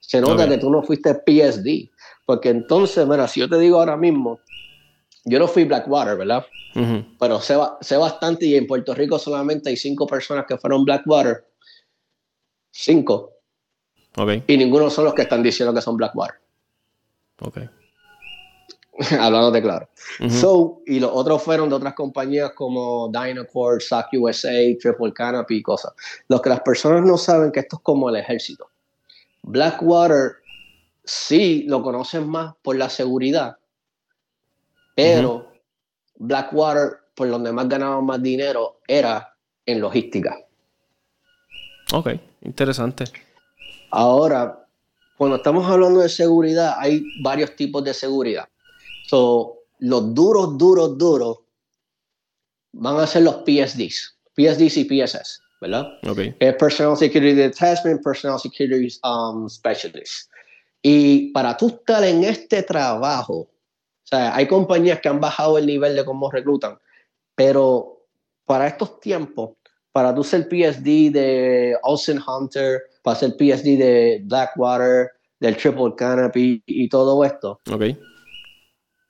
Se 0.00 0.20
nota 0.20 0.48
que 0.48 0.58
tú 0.58 0.70
no 0.70 0.82
fuiste 0.82 1.14
PSD. 1.14 1.90
Porque 2.28 2.50
entonces, 2.50 3.06
mira, 3.06 3.26
si 3.26 3.40
yo 3.40 3.48
te 3.48 3.58
digo 3.58 3.78
ahora 3.78 3.96
mismo, 3.96 4.38
yo 5.24 5.38
no 5.38 5.48
fui 5.48 5.64
Blackwater, 5.64 6.14
¿verdad? 6.14 6.44
Pero 7.18 7.40
sé, 7.40 7.56
sé, 7.80 7.96
bastante 7.96 8.44
y 8.44 8.54
en 8.54 8.66
Puerto 8.66 8.94
Rico 8.94 9.18
solamente 9.18 9.70
hay 9.70 9.78
cinco 9.78 10.06
personas 10.06 10.44
que 10.46 10.58
fueron 10.58 10.84
Blackwater. 10.84 11.46
Cinco. 12.70 13.32
Okay. 14.14 14.44
Y 14.46 14.58
ninguno 14.58 14.90
son 14.90 15.06
los 15.06 15.14
que 15.14 15.22
están 15.22 15.42
diciendo 15.42 15.72
que 15.72 15.80
son 15.80 15.96
Blackwater. 15.96 16.34
Ok. 17.40 17.60
Hablándote 19.18 19.62
claro. 19.62 19.88
So, 20.28 20.82
y 20.84 21.00
los 21.00 21.10
otros 21.10 21.42
fueron 21.42 21.70
de 21.70 21.76
otras 21.76 21.94
compañías 21.94 22.52
como 22.52 23.08
Dynacord, 23.08 23.80
SAC 23.80 24.08
USA, 24.18 24.52
Triple 24.78 25.14
Canopy 25.14 25.56
y 25.56 25.62
cosas. 25.62 25.94
Lo 26.28 26.42
que 26.42 26.50
las 26.50 26.60
personas 26.60 27.06
no 27.06 27.16
saben 27.16 27.52
que 27.52 27.60
esto 27.60 27.76
es 27.76 27.82
como 27.82 28.10
el 28.10 28.16
ejército. 28.16 28.68
Blackwater 29.44 30.36
sí 31.08 31.64
lo 31.66 31.82
conocen 31.82 32.28
más 32.28 32.54
por 32.62 32.76
la 32.76 32.90
seguridad, 32.90 33.56
pero 34.94 35.50
Blackwater, 36.16 36.98
por 37.14 37.30
donde 37.30 37.50
más 37.50 37.68
ganaban 37.68 38.04
más 38.04 38.22
dinero, 38.22 38.80
era 38.86 39.34
en 39.64 39.80
logística. 39.80 40.36
Ok, 41.92 42.10
interesante. 42.42 43.04
Ahora, 43.90 44.66
cuando 45.16 45.36
estamos 45.36 45.66
hablando 45.66 46.00
de 46.00 46.08
seguridad, 46.08 46.74
hay 46.78 47.02
varios 47.22 47.56
tipos 47.56 47.82
de 47.84 47.94
seguridad. 47.94 48.46
So, 49.06 49.54
los 49.78 50.14
duros, 50.14 50.58
duros, 50.58 50.98
duros 50.98 51.38
van 52.72 52.98
a 52.98 53.06
ser 53.06 53.22
los 53.22 53.36
PSDs, 53.46 54.14
PSDs 54.36 54.76
y 54.76 54.84
PSS, 54.84 55.40
¿verdad? 55.62 55.86
Okay. 56.06 56.32
Personal 56.58 56.96
Security 56.96 57.34
Detachment, 57.34 58.02
Personal 58.02 58.38
Security 58.38 58.94
um, 59.04 59.48
Specialist. 59.48 60.27
Y 60.82 61.32
para 61.32 61.56
tú 61.56 61.68
estar 61.68 62.04
en 62.04 62.24
este 62.24 62.62
trabajo, 62.62 63.34
o 63.34 63.50
sea, 64.04 64.34
hay 64.34 64.46
compañías 64.46 65.00
que 65.00 65.08
han 65.08 65.20
bajado 65.20 65.58
el 65.58 65.66
nivel 65.66 65.94
de 65.96 66.04
cómo 66.04 66.30
reclutan, 66.30 66.78
pero 67.34 68.04
para 68.44 68.66
estos 68.66 69.00
tiempos, 69.00 69.50
para 69.92 70.14
tú 70.14 70.22
ser 70.22 70.48
PSD 70.48 71.10
de 71.12 71.76
Olsen 71.82 72.20
Hunter, 72.26 72.80
para 73.02 73.18
ser 73.18 73.32
PSD 73.32 73.76
de 73.76 74.22
Blackwater, 74.24 75.10
del 75.40 75.56
Triple 75.56 75.94
Canopy 75.96 76.62
y 76.66 76.88
todo 76.88 77.24
esto, 77.24 77.60
Ok. 77.70 77.84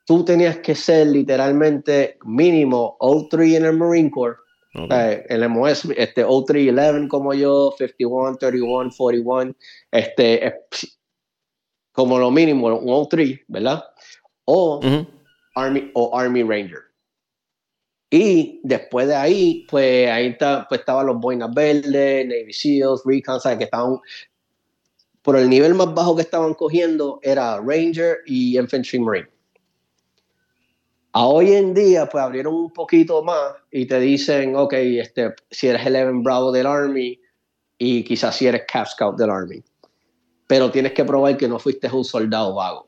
tú 0.05 0.25
tenías 0.25 0.57
que 0.57 0.75
ser 0.75 1.07
literalmente 1.07 2.17
mínimo 2.25 2.97
O3 2.99 3.57
en 3.57 3.65
el 3.65 3.77
Marine 3.77 4.11
Corps, 4.11 4.37
ok. 4.75 4.91
eh, 4.91 5.25
el 5.29 5.47
MOS, 5.49 5.85
este 5.95 6.25
O3 6.25 6.69
11 6.71 7.07
como 7.07 7.33
yo, 7.33 7.73
51, 7.77 8.37
31, 8.37 8.89
41, 8.97 9.55
este, 9.91 10.45
como 11.99 12.17
lo 12.17 12.31
mínimo 12.31 12.67
un 12.67 12.87
O3, 12.87 13.43
¿verdad? 13.49 13.83
O 14.45 14.77
Ujú. 14.77 15.05
Army 15.55 15.91
o 15.93 16.17
Army 16.17 16.43
Ranger. 16.43 16.79
Y 18.09 18.61
después 18.63 19.09
de 19.09 19.15
ahí, 19.15 19.67
pues 19.69 20.09
ahí 20.09 20.27
está, 20.27 20.65
pues 20.69 20.79
estaban 20.79 21.07
los 21.07 21.19
Boinas 21.19 21.53
Verdes, 21.53 22.25
Navy 22.25 22.53
SEALs, 22.53 23.01
Recon, 23.03 23.41
¿sabes? 23.41 23.57
que 23.57 23.63
estaban 23.65 23.97
por 25.21 25.35
el 25.35 25.49
nivel 25.49 25.75
más 25.75 25.93
bajo 25.93 26.15
que 26.15 26.21
estaban 26.21 26.53
cogiendo 26.53 27.19
era 27.21 27.57
Ranger 27.57 28.19
y 28.25 28.57
Infantry 28.57 28.99
Marine. 28.99 29.27
A 31.11 31.25
hoy 31.25 31.51
en 31.51 31.73
día, 31.73 32.07
pues 32.07 32.23
abrieron 32.23 32.53
un 32.53 32.71
poquito 32.71 33.21
más 33.23 33.55
y 33.71 33.87
te 33.87 33.99
dicen, 33.99 34.55
ok, 34.55 34.71
este, 34.73 35.33
si 35.51 35.67
eres 35.67 35.85
11 35.85 36.23
Bravo 36.23 36.53
del 36.53 36.65
Army 36.65 37.19
y 37.77 38.05
quizás 38.05 38.37
si 38.37 38.47
eres 38.47 38.63
Cap 38.71 38.87
Scout 38.87 39.17
del 39.17 39.31
Army. 39.31 39.61
Pero 40.49 40.71
tienes 40.71 40.93
que 40.93 41.05
probar 41.05 41.37
que 41.37 41.47
no 41.47 41.59
fuiste 41.59 41.87
un 41.93 42.03
soldado 42.03 42.55
vago. 42.55 42.87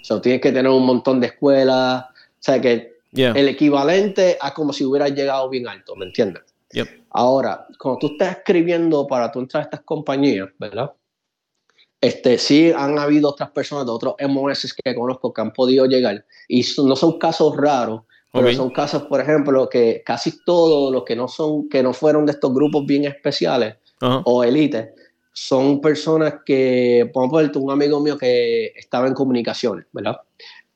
O 0.00 0.02
sea, 0.04 0.18
tienes 0.18 0.40
que 0.40 0.50
tener 0.50 0.72
un 0.72 0.86
montón 0.86 1.20
de 1.20 1.26
escuelas. 1.26 2.04
O 2.04 2.12
sea, 2.38 2.58
que 2.58 2.98
Yeah. 3.12 3.32
el 3.32 3.48
equivalente 3.48 4.38
a 4.40 4.54
como 4.54 4.72
si 4.72 4.84
hubieras 4.84 5.10
llegado 5.12 5.48
bien 5.48 5.66
alto, 5.66 5.96
¿me 5.96 6.06
entiendes? 6.06 6.44
Yep. 6.72 6.86
Ahora, 7.10 7.66
cuando 7.76 7.98
tú 7.98 8.06
estás 8.12 8.36
escribiendo 8.38 9.04
para 9.08 9.32
tú 9.32 9.40
entrar 9.40 9.62
a 9.62 9.64
estas 9.64 9.80
compañías, 9.80 10.48
¿verdad? 10.60 10.92
Este, 12.00 12.38
sí 12.38 12.72
han 12.74 12.98
habido 13.00 13.28
otras 13.30 13.50
personas 13.50 13.84
de 13.86 13.90
otros 13.90 14.14
MOS 14.28 14.74
que 14.84 14.94
conozco 14.94 15.32
que 15.34 15.40
han 15.40 15.52
podido 15.52 15.86
llegar 15.86 16.24
y 16.48 16.64
no 16.84 16.94
son 16.94 17.18
casos 17.18 17.56
raros, 17.56 18.02
pero 18.32 18.46
Ok. 18.46 18.54
son 18.54 18.70
casos, 18.70 19.02
por 19.02 19.20
ejemplo, 19.20 19.68
que 19.68 20.02
casi 20.06 20.44
todos 20.44 20.92
los 20.92 21.02
que 21.02 21.16
no 21.16 21.26
son, 21.26 21.68
que 21.68 21.82
no 21.82 21.92
fueron 21.92 22.24
de 22.26 22.32
estos 22.32 22.54
grupos 22.54 22.86
bien 22.86 23.04
especiales 23.06 23.74
Ajá. 24.00 24.22
o 24.24 24.44
élites, 24.44 24.90
son 25.42 25.80
personas 25.80 26.34
que, 26.44 27.08
por 27.14 27.24
ejemplo, 27.34 27.62
un 27.62 27.70
amigo 27.70 27.98
mío 27.98 28.18
que 28.18 28.66
estaba 28.76 29.06
en 29.08 29.14
comunicaciones, 29.14 29.86
¿verdad? 29.90 30.18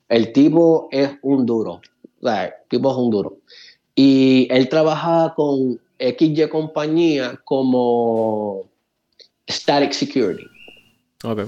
El 0.08 0.32
tipo 0.32 0.88
es 0.90 1.10
un 1.20 1.44
duro, 1.44 1.82
o 2.20 2.26
sea, 2.26 2.46
el 2.46 2.52
tipo 2.70 2.90
es 2.90 2.96
un 2.96 3.10
duro. 3.10 3.38
Y 3.94 4.48
él 4.50 4.70
trabajaba 4.70 5.34
con 5.34 5.78
XY 5.98 6.48
compañía 6.48 7.38
como 7.44 8.70
Static 9.50 9.92
Security, 9.92 10.46
Ok. 11.24 11.40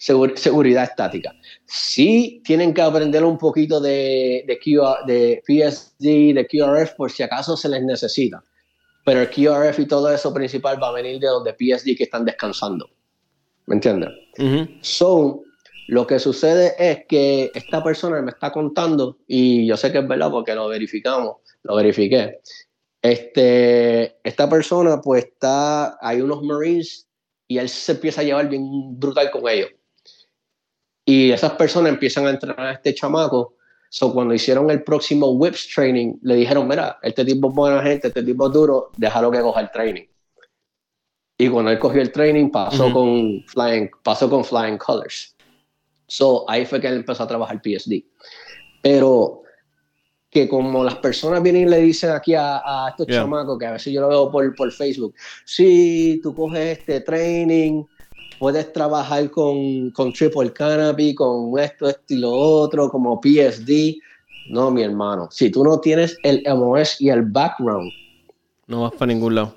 segur- 0.00 0.36
seguridad 0.36 0.82
estática. 0.82 1.32
Sí 1.64 2.42
tienen 2.44 2.74
que 2.74 2.82
aprender 2.82 3.24
un 3.24 3.38
poquito 3.38 3.80
de, 3.80 4.42
de, 4.48 4.58
QR 4.58 5.06
de 5.06 5.42
PSD, 5.46 6.34
de 6.34 6.46
QRF, 6.50 6.96
por 6.96 7.12
si 7.12 7.22
acaso 7.22 7.56
se 7.56 7.68
les 7.68 7.84
necesita. 7.84 8.42
Pero 9.08 9.22
el 9.22 9.30
QRF 9.30 9.78
y 9.78 9.86
todo 9.86 10.12
eso 10.12 10.34
principal 10.34 10.82
va 10.82 10.88
a 10.88 10.92
venir 10.92 11.18
de 11.18 11.28
donde 11.28 11.54
PSD 11.54 11.96
que 11.96 12.04
están 12.04 12.26
descansando. 12.26 12.90
¿Me 13.64 13.76
entiendes? 13.76 14.10
So, 14.82 15.44
lo 15.86 16.06
que 16.06 16.18
sucede 16.18 16.74
es 16.78 17.06
que 17.08 17.50
esta 17.54 17.82
persona 17.82 18.20
me 18.20 18.32
está 18.32 18.52
contando, 18.52 19.16
y 19.26 19.66
yo 19.66 19.78
sé 19.78 19.90
que 19.92 20.00
es 20.00 20.06
verdad 20.06 20.30
porque 20.30 20.54
lo 20.54 20.68
verificamos, 20.68 21.36
lo 21.62 21.76
verifiqué. 21.76 22.40
Este, 23.00 24.18
esta 24.28 24.46
persona, 24.46 25.00
pues 25.00 25.24
está, 25.24 25.96
hay 26.06 26.20
unos 26.20 26.42
Marines 26.42 27.08
y 27.46 27.56
él 27.56 27.70
se 27.70 27.92
empieza 27.92 28.20
a 28.20 28.24
llevar 28.24 28.50
bien 28.50 29.00
brutal 29.00 29.30
con 29.30 29.48
ellos. 29.48 29.70
Y 31.06 31.30
esas 31.30 31.52
personas 31.52 31.94
empiezan 31.94 32.26
a 32.26 32.30
entrenar 32.30 32.60
a 32.60 32.72
este 32.72 32.94
chamaco. 32.94 33.54
So, 33.90 34.12
cuando 34.12 34.34
hicieron 34.34 34.70
el 34.70 34.82
próximo 34.82 35.28
WIPS 35.32 35.68
training, 35.74 36.14
le 36.22 36.34
dijeron: 36.36 36.68
Mira, 36.68 36.98
este 37.02 37.24
tipo 37.24 37.48
es 37.48 37.54
buena 37.54 37.82
gente, 37.82 38.08
este 38.08 38.22
tipo 38.22 38.46
es 38.46 38.52
duro, 38.52 38.92
déjalo 38.96 39.30
que 39.30 39.40
coja 39.40 39.60
el 39.60 39.70
training. 39.70 40.04
Y 41.38 41.48
cuando 41.48 41.70
él 41.70 41.78
cogió 41.78 42.02
el 42.02 42.10
training, 42.10 42.50
pasó, 42.50 42.86
Ujú. 42.86 42.94
con, 42.94 43.44
flying, 43.46 43.88
pasó 44.02 44.28
con 44.28 44.44
Flying 44.44 44.76
Colors. 44.76 45.36
So, 46.06 46.44
ahí 46.50 46.66
fue 46.66 46.80
que 46.80 46.88
él 46.88 46.96
empezó 46.96 47.22
a 47.22 47.28
trabajar 47.28 47.60
PSD. 47.62 48.04
Pero 48.82 49.42
que 50.30 50.48
como 50.48 50.84
las 50.84 50.96
personas 50.96 51.42
vienen 51.42 51.62
y 51.62 51.70
le 51.70 51.78
dicen 51.78 52.10
aquí 52.10 52.34
a, 52.34 52.58
a 52.58 52.90
estos 52.90 53.06
Yeah. 53.06 53.22
chamacos, 53.22 53.58
que 53.58 53.66
a 53.66 53.72
veces 53.72 53.92
yo 53.92 54.00
lo 54.00 54.08
veo 54.08 54.30
por, 54.30 54.54
por 54.54 54.70
Facebook, 54.72 55.14
si 55.44 56.20
tú 56.22 56.34
coges 56.34 56.78
este 56.78 57.00
training, 57.00 57.84
puedes 58.38 58.72
trabajar 58.72 59.30
con, 59.30 59.90
con 59.90 60.12
Triple 60.12 60.52
Canopy, 60.52 61.14
con 61.14 61.58
esto, 61.58 61.88
esto 61.88 62.14
y 62.14 62.16
lo 62.16 62.32
otro, 62.32 62.90
como 62.90 63.20
PSD. 63.20 63.96
No, 64.50 64.70
mi 64.70 64.82
hermano, 64.82 65.28
si 65.30 65.50
tú 65.50 65.62
no 65.64 65.78
tienes 65.80 66.16
el 66.22 66.42
MOS 66.46 67.00
y 67.00 67.10
el 67.10 67.22
background, 67.22 67.90
No 68.66 68.82
vas 68.82 68.92
para 68.92 69.12
ningún 69.12 69.34
lado. 69.34 69.54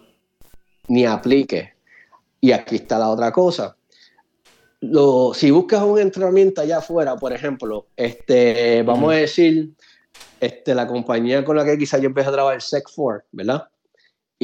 ni 0.88 1.06
aplique. 1.06 1.74
Y 2.42 2.52
aquí 2.52 2.76
está 2.76 2.98
la 3.00 3.10
otra 3.10 3.32
cosa. 3.32 3.76
Lo, 4.82 5.34
si 5.34 5.52
buscas 5.52 5.84
un 5.84 6.00
entrenamiento 6.00 6.60
allá 6.62 6.80
afuera, 6.80 7.16
por 7.16 7.32
ejemplo, 7.32 7.86
este, 7.96 8.82
vamos 8.84 9.14
a 9.14 9.18
decir, 9.18 9.70
este, 10.40 10.74
la 10.74 10.88
compañía 10.88 11.46
con 11.46 11.56
la 11.56 11.64
que 11.64 11.78
quizás 11.78 12.02
yo 12.02 12.08
empecé 12.08 12.30
a 12.30 12.34
trabajar, 12.34 12.60
Sec4, 12.60 13.24
¿verdad? 13.32 13.68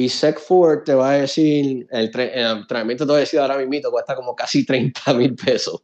Y 0.00 0.06
Sec4 0.06 0.84
te 0.84 0.94
va 0.94 1.10
a 1.10 1.14
decir, 1.14 1.84
el, 1.90 2.12
tre- 2.12 2.30
el 2.32 2.58
entrenamiento 2.58 3.04
te 3.04 3.10
va 3.10 3.16
a 3.16 3.20
decir 3.20 3.40
ahora 3.40 3.58
mismo, 3.58 3.90
cuesta 3.90 4.14
como 4.14 4.32
casi 4.36 4.64
30 4.64 5.12
mil 5.14 5.34
pesos. 5.34 5.82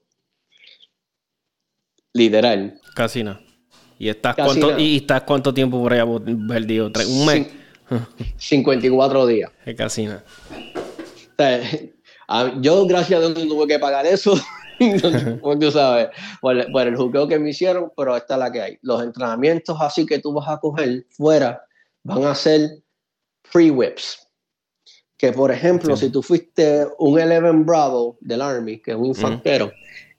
Literal. 2.12 2.78
Casi 2.94 3.24
nada. 3.24 3.40
¿Y 3.98 4.08
estás, 4.08 4.36
Casi 4.36 4.46
cuánto, 4.48 4.68
nada. 4.70 4.80
y 4.80 4.96
estás 4.98 5.22
cuánto 5.22 5.52
tiempo 5.52 5.82
por 5.82 5.92
allá 5.92 6.06
perdido? 6.48 6.92
¿Tres- 6.92 7.08
¿Un 7.08 7.26
mes? 7.26 7.48
Cin- 7.90 8.36
54 8.38 9.26
días. 9.26 9.50
Es 9.66 9.74
Casi 9.74 10.06
nada. 10.06 10.24
O 10.52 11.34
sea, 11.36 11.60
a- 12.28 12.52
yo, 12.60 12.86
gracias 12.86 13.18
a 13.18 13.26
Dios, 13.26 13.36
no 13.36 13.48
tuve 13.48 13.66
que 13.66 13.78
pagar 13.80 14.06
eso. 14.06 14.38
Tú 15.60 15.70
sabes, 15.72 16.08
por, 16.40 16.56
el- 16.56 16.70
por 16.70 16.86
el 16.86 16.94
jugueo 16.96 17.26
que 17.26 17.40
me 17.40 17.50
hicieron, 17.50 17.90
pero 17.96 18.16
esta 18.16 18.34
es 18.34 18.38
la 18.40 18.52
que 18.52 18.60
hay. 18.62 18.78
Los 18.82 19.02
entrenamientos 19.02 19.76
así 19.80 20.06
que 20.06 20.20
tú 20.20 20.32
vas 20.32 20.48
a 20.48 20.58
coger 20.58 21.04
fuera 21.10 21.62
van 22.04 22.22
a 22.24 22.34
ser 22.36 22.83
pre-whips. 23.54 24.18
Que, 25.16 25.32
por 25.32 25.50
ejemplo, 25.52 25.94
Entiendo. 25.94 25.96
si 25.96 26.10
tú 26.12 26.22
fuiste 26.22 26.86
un 26.98 27.18
11 27.18 27.40
Bravo 27.64 28.18
del 28.20 28.42
Army, 28.42 28.80
que 28.82 28.90
es 28.90 28.96
un 28.96 29.06
infantero, 29.06 29.72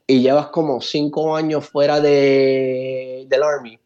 y 0.06 0.20
llevas 0.20 0.46
como 0.48 0.80
cinco 0.80 1.36
años 1.36 1.68
fuera 1.68 2.00
de, 2.00 3.26
del 3.28 3.42
Army, 3.42 3.78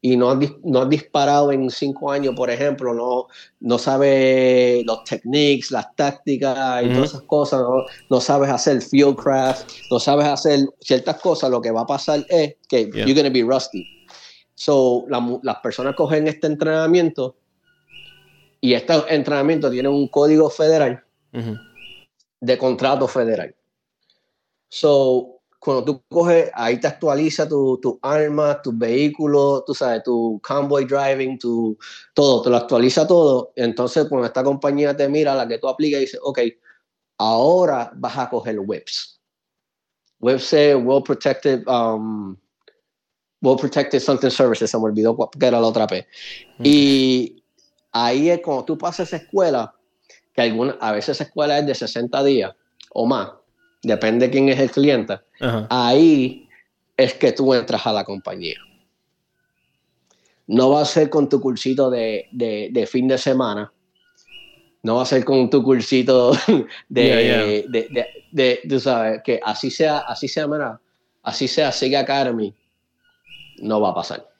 y 0.00 0.16
no 0.16 0.30
has, 0.30 0.38
no 0.64 0.82
has 0.82 0.88
disparado 0.88 1.52
en 1.52 1.68
cinco 1.70 2.10
años, 2.10 2.34
por 2.34 2.48
ejemplo, 2.48 2.94
no, 2.94 3.26
no 3.60 3.78
sabes 3.78 4.84
los 4.86 5.04
techniques, 5.04 5.70
las 5.72 5.94
tácticas 5.96 6.84
y 6.84 6.88
todas 6.88 7.10
esas 7.10 7.22
cosas, 7.22 7.60
no, 7.60 7.84
no 8.08 8.20
sabes 8.20 8.48
hacer 8.50 8.80
field 8.82 9.16
craft, 9.16 9.68
no 9.90 9.98
sabes 10.00 10.26
hacer 10.26 10.60
ciertas 10.80 11.20
cosas, 11.20 11.50
lo 11.50 11.60
que 11.60 11.70
va 11.70 11.82
a 11.82 11.86
pasar 11.86 12.24
es 12.28 12.54
que 12.68 12.90
Yeah. 12.92 13.04
you're 13.06 13.14
going 13.14 13.24
to 13.26 13.30
be 13.32 13.42
rusty. 13.44 13.84
So, 14.54 15.04
la 15.08 15.20
las 15.42 15.56
personas 15.56 15.94
cogen 15.96 16.28
este 16.28 16.46
entrenamiento 16.46 17.36
y 18.62 18.74
este 18.74 18.94
entrenamiento 19.08 19.68
tiene 19.70 19.88
un 19.88 20.06
código 20.06 20.48
federal 20.48 21.04
de 22.40 22.58
contrato 22.58 23.08
federal. 23.08 23.54
So, 24.68 25.40
cuando 25.58 25.84
tú 25.84 26.02
coges, 26.08 26.50
ahí 26.54 26.78
te 26.78 26.86
actualiza 26.86 27.48
tu, 27.48 27.78
tu 27.82 27.98
arma, 28.00 28.62
tu 28.62 28.72
vehículo, 28.72 29.64
tú 29.66 29.74
sabes, 29.74 30.04
tu 30.04 30.40
convoy 30.42 30.84
driving, 30.84 31.38
tu, 31.38 31.76
todo, 32.14 32.42
te 32.42 32.50
lo 32.50 32.56
actualiza 32.56 33.04
todo. 33.04 33.52
Entonces, 33.56 34.06
cuando 34.08 34.26
esta 34.26 34.44
compañía 34.44 34.96
te 34.96 35.08
mira, 35.08 35.34
la 35.34 35.46
que 35.48 35.58
tú 35.58 35.68
aplicas, 35.68 36.00
dice, 36.00 36.18
ok, 36.22 36.38
ahora 37.18 37.90
vas 37.96 38.16
a 38.16 38.30
coger 38.30 38.60
WIPS. 38.60 39.20
WIPS 40.20 40.52
es 40.52 40.76
Well 40.76 41.02
Protected, 41.02 41.66
um, 41.66 42.36
Well 43.40 43.56
Protected 43.56 43.98
Something 43.98 44.30
Services, 44.30 44.70
se 44.70 44.78
me 44.78 44.84
olvidó 44.84 45.16
qué 45.38 45.46
era 45.46 45.60
la 45.60 45.66
otra 45.66 45.88
P. 45.88 46.06
Y 46.62 47.41
ahí 47.92 48.30
es 48.30 48.40
cuando 48.40 48.64
tú 48.64 48.78
pasas 48.78 49.08
esa 49.08 49.16
escuela, 49.18 49.74
que 50.34 50.40
alguna, 50.42 50.76
a 50.80 50.92
veces 50.92 51.10
esa 51.16 51.24
escuela 51.24 51.58
es 51.58 51.66
de 51.66 51.74
60 51.74 52.22
días 52.24 52.52
o 52.90 53.06
más, 53.06 53.30
depende 53.82 54.26
de 54.26 54.32
quién 54.32 54.48
es 54.48 54.58
el 54.58 54.70
cliente, 54.70 55.20
Ajá. 55.40 55.66
ahí 55.70 56.48
es 56.96 57.14
que 57.14 57.32
tú 57.32 57.52
entras 57.54 57.86
a 57.86 57.92
la 57.92 58.04
compañía. 58.04 58.56
No 60.46 60.70
va 60.70 60.82
a 60.82 60.84
ser 60.84 61.08
con 61.08 61.28
tu 61.28 61.40
cursito 61.40 61.88
de, 61.90 62.28
de- 62.32 62.68
de 62.72 62.86
fin 62.86 63.06
de 63.08 63.16
semana, 63.18 63.72
no 64.82 64.96
va 64.96 65.02
a 65.02 65.06
ser 65.06 65.24
con 65.24 65.48
tu 65.48 65.62
cursito 65.62 66.32
de, 66.88 67.06
Yeah, 67.06 67.20
yeah. 67.22 67.68
de, 67.68 68.24
de- 68.30 68.60
tú 68.68 68.80
sabes, 68.80 69.22
que 69.22 69.40
así 69.44 69.70
sea, 69.70 69.98
así 69.98 70.26
sea, 70.28 70.46
mira, 70.48 70.80
así 71.22 71.46
sea 71.46 71.70
Siga 71.70 72.00
Academy, 72.00 72.52
no 73.58 73.80
va 73.80 73.90
a 73.90 73.94
pasar. 73.94 74.31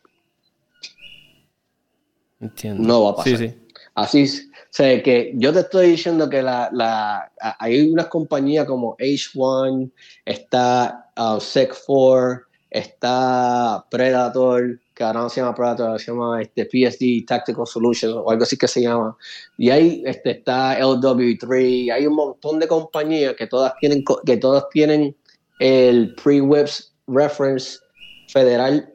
Entiendo. 2.42 2.82
No 2.82 3.04
va 3.04 3.10
a 3.10 3.16
pasar. 3.16 3.38
Sí, 3.38 3.48
sí. 3.48 3.54
Así, 3.94 4.24
o 4.24 4.66
sea, 4.70 5.02
que 5.02 5.32
yo 5.36 5.52
te 5.52 5.60
estoy 5.60 5.90
diciendo 5.90 6.28
que 6.28 6.42
la, 6.42 6.70
la, 6.72 7.30
hay 7.58 7.90
unas 7.90 8.06
compañías 8.06 8.66
como 8.66 8.96
H1, 8.96 9.90
está 10.24 11.10
uh, 11.16 11.36
Sec4, 11.36 12.42
está 12.70 13.84
Predator, 13.90 14.80
que 14.94 15.04
ahora 15.04 15.20
no 15.20 15.28
se 15.28 15.40
llama 15.40 15.54
Predator, 15.54 16.00
se 16.00 16.10
llama 16.10 16.40
este, 16.40 16.64
PSD 16.64 17.26
Tactical 17.26 17.66
Solutions 17.66 18.14
o 18.14 18.30
algo 18.30 18.44
así 18.44 18.56
que 18.56 18.66
se 18.66 18.80
llama. 18.80 19.14
Y 19.58 19.68
ahí 19.68 20.02
este, 20.06 20.32
está 20.32 20.78
LW3, 20.80 21.92
hay 21.92 22.06
un 22.06 22.14
montón 22.14 22.58
de 22.58 22.66
compañías 22.66 23.34
que 23.36 23.46
todas 23.46 23.74
tienen, 23.78 24.02
que 24.24 24.36
todas 24.38 24.68
tienen 24.70 25.14
el 25.60 26.14
pre-webs 26.14 26.94
reference 27.06 27.78
federal 28.28 28.91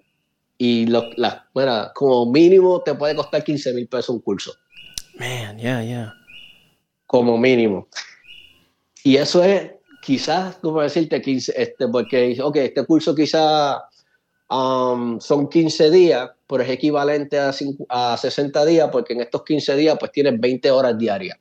y 0.57 0.87
lo, 0.87 1.09
la, 1.17 1.47
bueno, 1.53 1.91
como 1.93 2.25
mínimo 2.31 2.81
te 2.81 2.95
puede 2.95 3.15
costar 3.15 3.43
15 3.43 3.73
mil 3.73 3.87
pesos 3.87 4.09
un 4.09 4.21
curso. 4.21 4.53
Man, 5.19 5.57
yeah, 5.57 5.83
yeah. 5.83 6.13
Como 7.05 7.37
mínimo. 7.37 7.87
Y 9.03 9.17
eso 9.17 9.43
es, 9.43 9.71
quizás, 10.01 10.57
como 10.57 10.81
decirte, 10.81 11.21
15, 11.21 11.53
este, 11.55 11.87
porque, 11.87 12.37
ok, 12.41 12.55
este 12.57 12.85
curso 12.85 13.15
quizás 13.15 13.77
um, 14.49 15.19
son 15.19 15.47
15 15.47 15.91
días, 15.91 16.29
pero 16.47 16.63
es 16.63 16.69
equivalente 16.69 17.39
a, 17.39 17.51
a 17.89 18.17
60 18.17 18.65
días, 18.65 18.89
porque 18.91 19.13
en 19.13 19.21
estos 19.21 19.43
15 19.43 19.75
días, 19.75 19.97
pues 19.99 20.11
tienes 20.11 20.39
20 20.39 20.71
horas 20.71 20.97
diarias. 20.97 21.37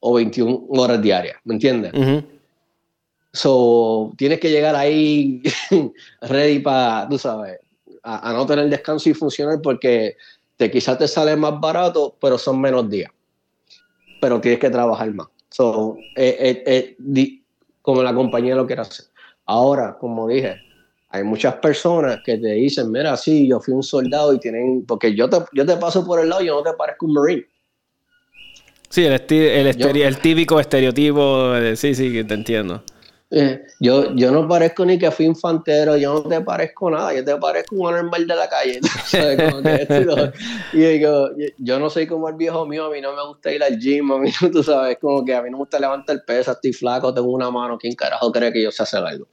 O 0.00 0.14
21 0.14 0.66
horas 0.68 1.02
diarias, 1.02 1.36
¿me 1.44 1.54
entiendes? 1.54 1.92
So, 3.32 4.12
tienes 4.16 4.38
que 4.38 4.50
llegar 4.50 4.76
ahí 4.76 5.42
ready 6.22 6.60
para, 6.60 7.08
tú 7.08 7.18
sabes, 7.18 7.58
a, 8.08 8.30
a, 8.30 8.32
no 8.32 8.46
tener 8.46 8.68
descanso 8.68 9.10
y 9.10 9.14
funcionar 9.14 9.60
porque 9.62 10.16
te, 10.56 10.70
quizás 10.70 10.98
te 10.98 11.06
sale 11.06 11.36
más 11.36 11.60
barato, 11.60 12.16
pero 12.20 12.38
son 12.38 12.60
menos 12.60 12.88
días. 12.88 13.10
Pero 14.20 14.40
tienes 14.40 14.58
que 14.58 14.70
trabajar 14.70 15.12
más. 15.12 15.28
So, 15.50 15.96
eh, 16.16 16.62
eh, 16.66 16.96
eh, 17.06 17.42
como 17.82 18.02
la 18.02 18.14
compañía 18.14 18.54
lo 18.54 18.66
quiere 18.66 18.82
hacer. 18.82 19.06
Ahora, 19.46 19.96
como 19.98 20.26
dije, 20.28 20.60
hay 21.10 21.24
muchas 21.24 21.54
personas 21.56 22.20
que 22.24 22.36
te 22.38 22.48
dicen, 22.48 22.90
mira, 22.90 23.16
sí, 23.16 23.48
yo 23.48 23.60
fui 23.60 23.74
un 23.74 23.82
soldado 23.82 24.32
y 24.32 24.40
tienen, 24.40 24.84
porque 24.86 25.14
yo 25.14 25.28
te, 25.28 25.38
yo 25.52 25.64
te 25.64 25.76
paso 25.76 26.04
por 26.04 26.20
el 26.20 26.28
lado 26.28 26.42
y 26.42 26.46
yo 26.46 26.56
no 26.56 26.70
te 26.70 26.76
parezco 26.76 27.06
un 27.06 27.14
marine. 27.14 27.46
Sí, 28.90 29.04
el, 29.04 29.22
el, 29.30 29.96
el 29.96 30.18
típico 30.18 30.58
estereotipo, 30.58 31.52
de, 31.52 31.76
sí, 31.76 31.94
sí, 31.94 32.10
que 32.12 32.24
te 32.24 32.34
entiendo. 32.34 32.82
Eh, 33.30 33.62
yo, 33.78 34.14
yo 34.14 34.30
no 34.30 34.48
parezco 34.48 34.86
ni 34.86 34.98
que 34.98 35.10
fui 35.10 35.26
infantero, 35.26 35.98
yo 35.98 36.14
no 36.14 36.22
te 36.22 36.40
parezco 36.40 36.90
nada, 36.90 37.12
yo 37.12 37.22
te 37.22 37.36
parezco 37.36 37.76
un 37.76 37.92
normal 37.92 38.26
de 38.26 38.34
la 38.34 38.48
calle. 38.48 38.80
y 40.72 40.98
yo, 40.98 41.28
yo 41.58 41.78
no 41.78 41.90
soy 41.90 42.06
como 42.06 42.28
el 42.30 42.36
viejo 42.36 42.64
mío, 42.64 42.86
a 42.86 42.90
mí 42.90 43.02
no 43.02 43.14
me 43.14 43.26
gusta 43.26 43.52
ir 43.52 43.62
al 43.62 43.78
gym, 43.78 44.10
a 44.12 44.18
mí 44.18 44.30
tú 44.52 44.62
sabes, 44.62 44.96
como 44.98 45.24
que 45.24 45.34
a 45.34 45.42
mí 45.42 45.50
no 45.50 45.58
me 45.58 45.62
gusta 45.62 45.78
levantar 45.78 46.16
el 46.16 46.22
peso, 46.22 46.52
estoy 46.52 46.72
flaco, 46.72 47.12
tengo 47.12 47.30
una 47.30 47.50
mano, 47.50 47.76
¿quién 47.76 47.94
carajo 47.94 48.32
cree 48.32 48.50
que 48.50 48.62
yo 48.62 48.70
sé 48.70 48.82
hacer 48.82 49.04
algo? 49.04 49.26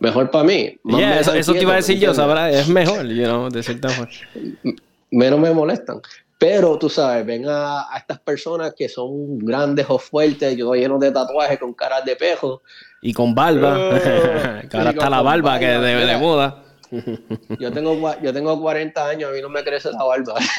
Mejor 0.00 0.30
para 0.30 0.44
mí. 0.44 0.78
eso, 1.20 1.34
eso 1.34 1.52
te 1.52 1.62
iba 1.62 1.74
a 1.74 1.76
decir 1.76 1.98
yo, 1.98 2.14
sabrás, 2.14 2.54
es 2.54 2.68
mejor, 2.68 3.06
you 3.06 3.24
know, 3.24 3.50
de 3.50 3.62
cierta 3.62 3.88
forma. 3.90 4.12
Menos 5.10 5.38
me 5.38 5.52
molestan. 5.52 6.00
Pero 6.38 6.76
tú 6.76 6.88
sabes, 6.88 7.24
ven 7.24 7.44
a, 7.46 7.86
estas 7.96 8.18
personas 8.18 8.74
que 8.74 8.88
son 8.88 9.38
grandes 9.38 9.86
o 9.88 9.96
fuertes, 9.96 10.56
yo 10.56 10.74
lleno 10.74 10.98
de 10.98 11.12
tatuajes 11.12 11.56
con 11.58 11.72
caras 11.72 12.04
de 12.04 12.16
pejo. 12.16 12.62
Y 13.02 13.12
con 13.12 13.34
barba. 13.34 13.98
Que 14.70 14.76
ahora 14.78 14.90
está 14.90 15.10
la 15.10 15.20
barba, 15.20 15.58
que 15.58 15.66
de, 15.66 16.06
de 16.06 16.16
moda. 16.16 16.62
Yo 17.58 17.72
tengo, 17.72 17.98
yo 18.22 18.32
tengo 18.32 18.60
40 18.60 19.08
años, 19.08 19.30
a 19.30 19.32
mí 19.32 19.40
no 19.40 19.48
me 19.48 19.64
crece 19.64 19.90
la 19.90 20.04
barba. 20.04 20.34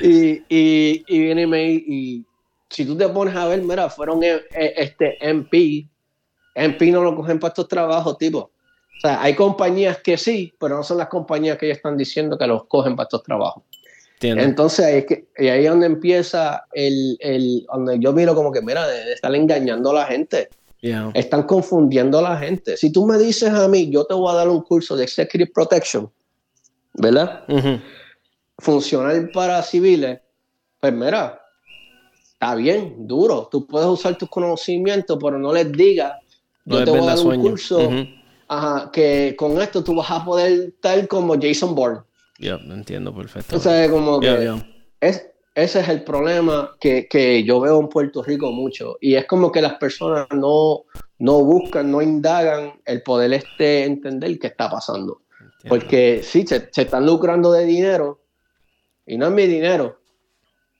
y, 0.00 0.42
y, 0.48 1.04
y 1.06 1.18
viene 1.18 1.42
y 1.42 1.46
me. 1.46 1.64
Y, 1.72 2.24
si 2.70 2.84
tú 2.84 2.96
te 2.96 3.08
pones 3.08 3.34
a 3.34 3.46
ver, 3.46 3.62
mira, 3.62 3.90
fueron 3.90 4.22
eh, 4.22 4.42
eh, 4.54 4.74
este 4.76 5.18
MP. 5.20 5.88
MP 6.54 6.90
no 6.90 7.02
lo 7.02 7.16
cogen 7.16 7.38
para 7.38 7.50
estos 7.50 7.68
trabajos, 7.68 8.18
tipo. 8.18 8.38
O 8.38 9.00
sea, 9.00 9.22
hay 9.22 9.34
compañías 9.34 9.98
que 9.98 10.16
sí, 10.16 10.54
pero 10.58 10.76
no 10.76 10.82
son 10.82 10.98
las 10.98 11.08
compañías 11.08 11.58
que 11.58 11.66
ellos 11.66 11.76
están 11.76 11.96
diciendo 11.96 12.38
que 12.38 12.46
los 12.46 12.64
cogen 12.64 12.96
para 12.96 13.04
estos 13.04 13.22
trabajos. 13.22 13.62
Entonces 14.20 14.84
ahí 14.84 14.96
es, 14.98 15.06
que, 15.06 15.28
ahí 15.38 15.64
es 15.64 15.70
donde 15.70 15.86
empieza 15.86 16.64
el, 16.72 17.18
el, 17.20 17.66
donde 17.72 17.98
yo 17.98 18.12
miro 18.12 18.34
como 18.34 18.50
que, 18.50 18.62
mira, 18.62 18.86
de, 18.86 19.12
estar 19.12 19.34
engañando 19.34 19.90
a 19.90 19.94
la 19.94 20.06
gente. 20.06 20.48
Están 21.14 21.42
confundiendo 21.42 22.18
a 22.20 22.22
la 22.22 22.36
gente. 22.36 22.76
Si 22.76 22.92
tú 22.92 23.06
me 23.06 23.18
dices 23.18 23.50
a 23.50 23.66
mí, 23.66 23.90
yo 23.90 24.04
te 24.04 24.14
voy 24.14 24.30
a 24.32 24.36
dar 24.36 24.48
un 24.48 24.62
curso 24.62 24.96
de 24.96 25.04
Executive 25.04 25.50
Protection, 25.52 26.08
¿verdad? 26.94 27.44
Funcional 28.58 29.30
para 29.32 29.62
civiles, 29.62 30.20
pues 30.80 30.92
mira, 30.92 31.40
está 32.32 32.54
bien, 32.54 33.06
duro. 33.06 33.48
Tú 33.50 33.66
puedes 33.66 33.88
usar 33.88 34.16
tus 34.16 34.28
conocimientos, 34.28 35.18
pero 35.20 35.38
no 35.38 35.52
les 35.52 35.72
digas, 35.72 36.12
yo 36.64 36.84
te 36.84 36.90
voy 36.90 37.00
a 37.00 37.14
dar 37.14 37.18
un 37.18 37.40
curso 37.40 37.90
que 38.92 39.34
con 39.36 39.60
esto 39.60 39.82
tú 39.82 39.96
vas 39.96 40.10
a 40.10 40.24
poder 40.24 40.68
estar 40.68 41.08
como 41.08 41.34
Jason 41.40 41.74
Bourne. 41.74 42.00
Ya, 42.38 42.54
entiendo 42.54 43.14
perfecto. 43.14 43.56
O 43.56 43.60
sea, 43.60 43.88
como 43.90 44.20
que 44.20 44.60
Es, 45.00 45.26
ese 45.54 45.80
es 45.80 45.88
el 45.88 46.04
problema 46.04 46.76
que, 46.78 47.08
que, 47.08 47.42
yo 47.44 47.60
veo 47.60 47.80
en 47.80 47.88
Puerto 47.88 48.22
Rico 48.22 48.52
mucho. 48.52 48.98
Y 49.00 49.14
es 49.14 49.24
como 49.26 49.50
que 49.50 49.62
las 49.62 49.74
personas 49.74 50.26
no, 50.32 50.84
no 51.18 51.42
buscan, 51.42 51.90
no 51.90 52.02
indagan 52.02 52.74
el 52.84 53.02
poder 53.02 53.32
este 53.32 53.84
entender 53.84 54.38
qué 54.38 54.48
está 54.48 54.70
pasando. 54.70 55.22
Porque 55.66 56.20
sí, 56.22 56.46
se, 56.46 56.68
se, 56.70 56.82
están 56.82 57.06
lucrando 57.06 57.50
de 57.52 57.64
dinero 57.64 58.20
y 59.06 59.16
no 59.16 59.26
es 59.26 59.32
mi 59.32 59.46
dinero, 59.46 60.00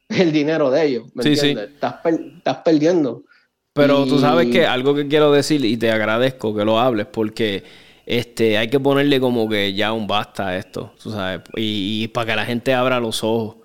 es 0.09 0.21
el 0.21 0.33
dinero 0.33 0.71
de 0.71 0.85
ellos. 0.85 1.05
¿me 1.15 1.25
entiendes? 1.25 1.71
Estás, 1.71 1.97
estás, 2.05 2.59
perdiendo. 2.59 3.25
Pero 3.73 4.07
tú 4.07 4.19
sabes 4.19 4.49
que 4.49 4.67
algo 4.67 4.95
que 4.95 5.07
quiero 5.07 5.33
decir 5.33 5.65
y 5.65 5.77
te 5.77 5.91
agradezco 5.91 6.55
que 6.55 6.65
lo 6.65 6.79
hables 6.79 7.07
porque 7.07 7.63
este, 8.07 8.57
hay 8.57 8.69
que 8.69 8.79
ponerle 8.79 9.19
como 9.21 9.49
que 9.49 9.75
ya 9.75 9.93
un 9.93 10.07
basta 10.07 10.49
a 10.49 10.57
esto, 10.57 10.93
tú 11.03 11.11
sabes, 11.11 11.41
y, 11.57 12.07
para 12.09 12.27
que 12.31 12.37
la 12.37 12.47
gente 12.47 12.73
abra 12.73 13.01
los 13.01 13.23
ojos. 13.25 13.57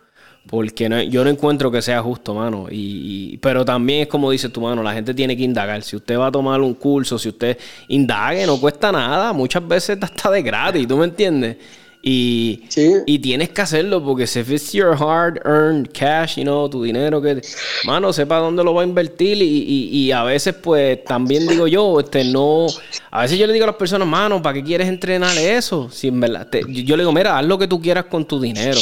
Porque 0.47 0.89
no, 0.89 0.99
yo 1.03 1.23
no 1.23 1.29
encuentro 1.29 1.69
que 1.71 1.83
sea 1.83 2.01
justo, 2.01 2.33
mano. 2.33 2.65
Y, 2.69 3.37
pero 3.37 3.63
también 3.63 4.01
es 4.01 4.07
como 4.07 4.31
dice 4.31 4.49
tu 4.49 4.59
mano, 4.59 4.81
la 4.81 4.91
gente 4.91 5.13
tiene 5.13 5.37
que 5.37 5.43
indagar. 5.43 5.83
Si 5.83 5.95
usted 5.95 6.17
va 6.17 6.27
a 6.27 6.31
tomar 6.31 6.59
un 6.61 6.73
curso, 6.73 7.19
si 7.19 7.29
usted 7.29 7.59
indague, 7.89 8.47
no 8.47 8.59
cuesta 8.59 8.91
nada. 8.91 9.33
Muchas 9.33 9.65
veces 9.67 9.99
está 10.01 10.31
de 10.31 10.41
gratis, 10.41 10.87
¿tú 10.87 10.97
me 10.97 11.05
entiendes? 11.05 11.57
Y, 12.03 12.63
y 13.05 13.19
tienes 13.19 13.49
que 13.49 13.61
hacerlo 13.61 14.03
porque 14.03 14.25
si 14.25 14.39
es 14.39 14.71
your 14.71 14.95
hard 14.99 15.39
earned 15.45 15.87
cash, 15.93 16.35
you 16.35 16.43
know, 16.43 16.67
tu 16.67 16.81
dinero 16.81 17.21
que, 17.21 17.41
mano, 17.83 18.11
sepa 18.11 18.37
dónde 18.37 18.63
lo 18.63 18.73
va 18.73 18.81
a 18.81 18.85
invertir 18.85 19.37
y, 19.39 19.89
y, 19.91 20.11
a 20.11 20.23
veces 20.23 20.55
pues 20.55 21.03
también 21.03 21.45
digo 21.47 21.67
yo, 21.67 21.99
este 21.99 22.23
no, 22.23 22.65
a 23.11 23.21
veces 23.21 23.37
yo 23.37 23.45
le 23.45 23.53
digo 23.53 23.65
a 23.65 23.67
las 23.67 23.75
personas, 23.75 24.07
mano, 24.07 24.41
¿para 24.41 24.55
qué 24.55 24.63
quieres 24.63 24.87
entrenar 24.87 25.37
eso? 25.37 25.91
Si 25.91 26.07
en 26.07 26.19
verdad, 26.19 26.47
yo 26.67 26.97
le 26.97 27.03
digo, 27.03 27.11
mira, 27.11 27.37
haz 27.37 27.45
lo 27.45 27.59
que 27.59 27.67
tú 27.67 27.79
quieras 27.79 28.05
con 28.05 28.25
tu 28.25 28.41
dinero. 28.41 28.79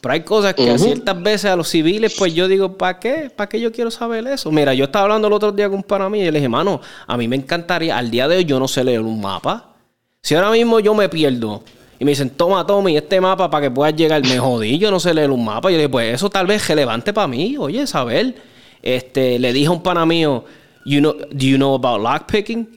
Pero 0.00 0.12
hay 0.12 0.20
cosas 0.20 0.54
que 0.54 0.68
a 0.70 0.78
ciertas 0.78 1.22
veces 1.22 1.50
a 1.50 1.56
los 1.56 1.68
civiles, 1.68 2.14
pues 2.18 2.34
yo 2.34 2.46
digo, 2.48 2.76
¿para 2.76 2.98
qué? 2.98 3.30
¿Para 3.34 3.48
qué 3.48 3.60
yo 3.60 3.72
quiero 3.72 3.90
saber 3.90 4.26
eso? 4.26 4.50
Mira, 4.50 4.74
yo 4.74 4.84
estaba 4.84 5.04
hablando 5.04 5.28
el 5.28 5.34
otro 5.34 5.52
día 5.52 5.66
con 5.68 5.76
un 5.76 5.82
pana 5.82 6.10
mí 6.10 6.20
y 6.20 6.24
le 6.30 6.32
dije, 6.32 6.48
mano, 6.48 6.80
a 7.06 7.16
mí 7.16 7.26
me 7.26 7.36
encantaría, 7.36 7.96
al 7.96 8.10
día 8.10 8.28
de 8.28 8.36
hoy 8.36 8.44
yo 8.44 8.58
no 8.58 8.68
sé 8.68 8.84
leer 8.84 9.00
un 9.00 9.20
mapa. 9.20 9.74
Si 10.22 10.34
ahora 10.34 10.50
mismo 10.50 10.80
yo 10.80 10.94
me 10.94 11.08
pierdo 11.08 11.62
y 12.04 12.06
me 12.06 12.10
dicen, 12.10 12.28
toma, 12.28 12.66
Tommy, 12.66 12.98
este 12.98 13.18
mapa 13.18 13.48
para 13.48 13.62
que 13.62 13.70
puedas 13.70 13.96
llegar. 13.96 14.20
Me 14.28 14.38
jodí, 14.38 14.76
yo 14.76 14.90
no 14.90 15.00
sé 15.00 15.14
leer 15.14 15.30
un 15.30 15.42
mapa. 15.42 15.70
Y 15.70 15.72
yo 15.72 15.78
le 15.78 15.84
dije, 15.84 15.88
pues 15.88 16.14
eso 16.14 16.28
tal 16.28 16.46
vez 16.46 16.60
es 16.60 16.68
relevante 16.68 17.14
para 17.14 17.26
mí. 17.26 17.56
Oye, 17.58 17.86
saber. 17.86 18.34
Este, 18.82 19.38
le 19.38 19.54
dije 19.54 19.68
a 19.68 19.70
un 19.70 19.82
pana 19.82 20.04
mío, 20.04 20.44
you 20.84 20.98
know, 20.98 21.14
do 21.14 21.46
you 21.46 21.56
know 21.56 21.74
about 21.74 22.02
lockpicking? 22.02 22.68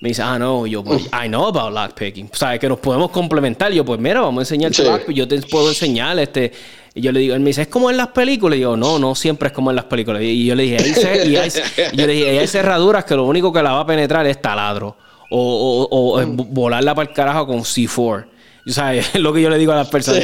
Me 0.00 0.10
dice, 0.10 0.22
ah, 0.22 0.38
no, 0.38 0.68
yo, 0.68 0.84
pues, 0.84 1.02
I 1.06 1.26
know 1.26 1.48
about 1.48 1.72
lockpicking. 1.72 2.30
O 2.32 2.36
sea, 2.36 2.56
que 2.60 2.68
nos 2.68 2.78
podemos 2.78 3.10
complementar. 3.10 3.72
Yo, 3.72 3.84
pues 3.84 3.98
mira, 3.98 4.20
vamos 4.20 4.38
a 4.38 4.42
enseñarte 4.42 4.84
sí. 4.84 5.14
Yo 5.14 5.26
te 5.26 5.42
puedo 5.42 5.70
enseñar, 5.70 6.16
este. 6.20 6.52
Y 6.94 7.00
yo 7.00 7.10
le 7.10 7.18
digo, 7.18 7.34
él 7.34 7.40
me 7.40 7.48
dice, 7.48 7.62
¿es 7.62 7.68
como 7.68 7.90
en 7.90 7.96
las 7.96 8.08
películas? 8.08 8.56
Y 8.56 8.62
yo, 8.62 8.76
no, 8.76 9.00
no 9.00 9.16
siempre 9.16 9.48
es 9.48 9.52
como 9.52 9.70
en 9.70 9.76
las 9.76 9.86
películas. 9.86 10.22
Y 10.22 10.46
yo 10.46 10.54
le 10.54 10.62
dije, 10.62 11.26
y 11.28 11.34
hay, 11.34 11.50
yo 11.92 12.06
le 12.06 12.12
dije, 12.12 12.38
hay 12.38 12.46
cerraduras 12.46 13.04
que 13.04 13.16
lo 13.16 13.24
único 13.24 13.52
que 13.52 13.64
la 13.64 13.72
va 13.72 13.80
a 13.80 13.86
penetrar 13.86 14.24
es 14.28 14.40
taladro. 14.40 14.96
O, 15.28 15.88
o, 15.90 16.20
o 16.20 16.26
volarla 16.26 16.94
para 16.94 17.08
el 17.08 17.14
carajo 17.14 17.48
con 17.48 17.62
C4. 17.62 18.29
¿Sabes? 18.66 19.10
Es 19.14 19.20
lo 19.20 19.32
que 19.32 19.42
yo 19.42 19.50
le 19.50 19.58
digo 19.58 19.72
a 19.72 19.76
las 19.76 19.88
personas. 19.88 20.22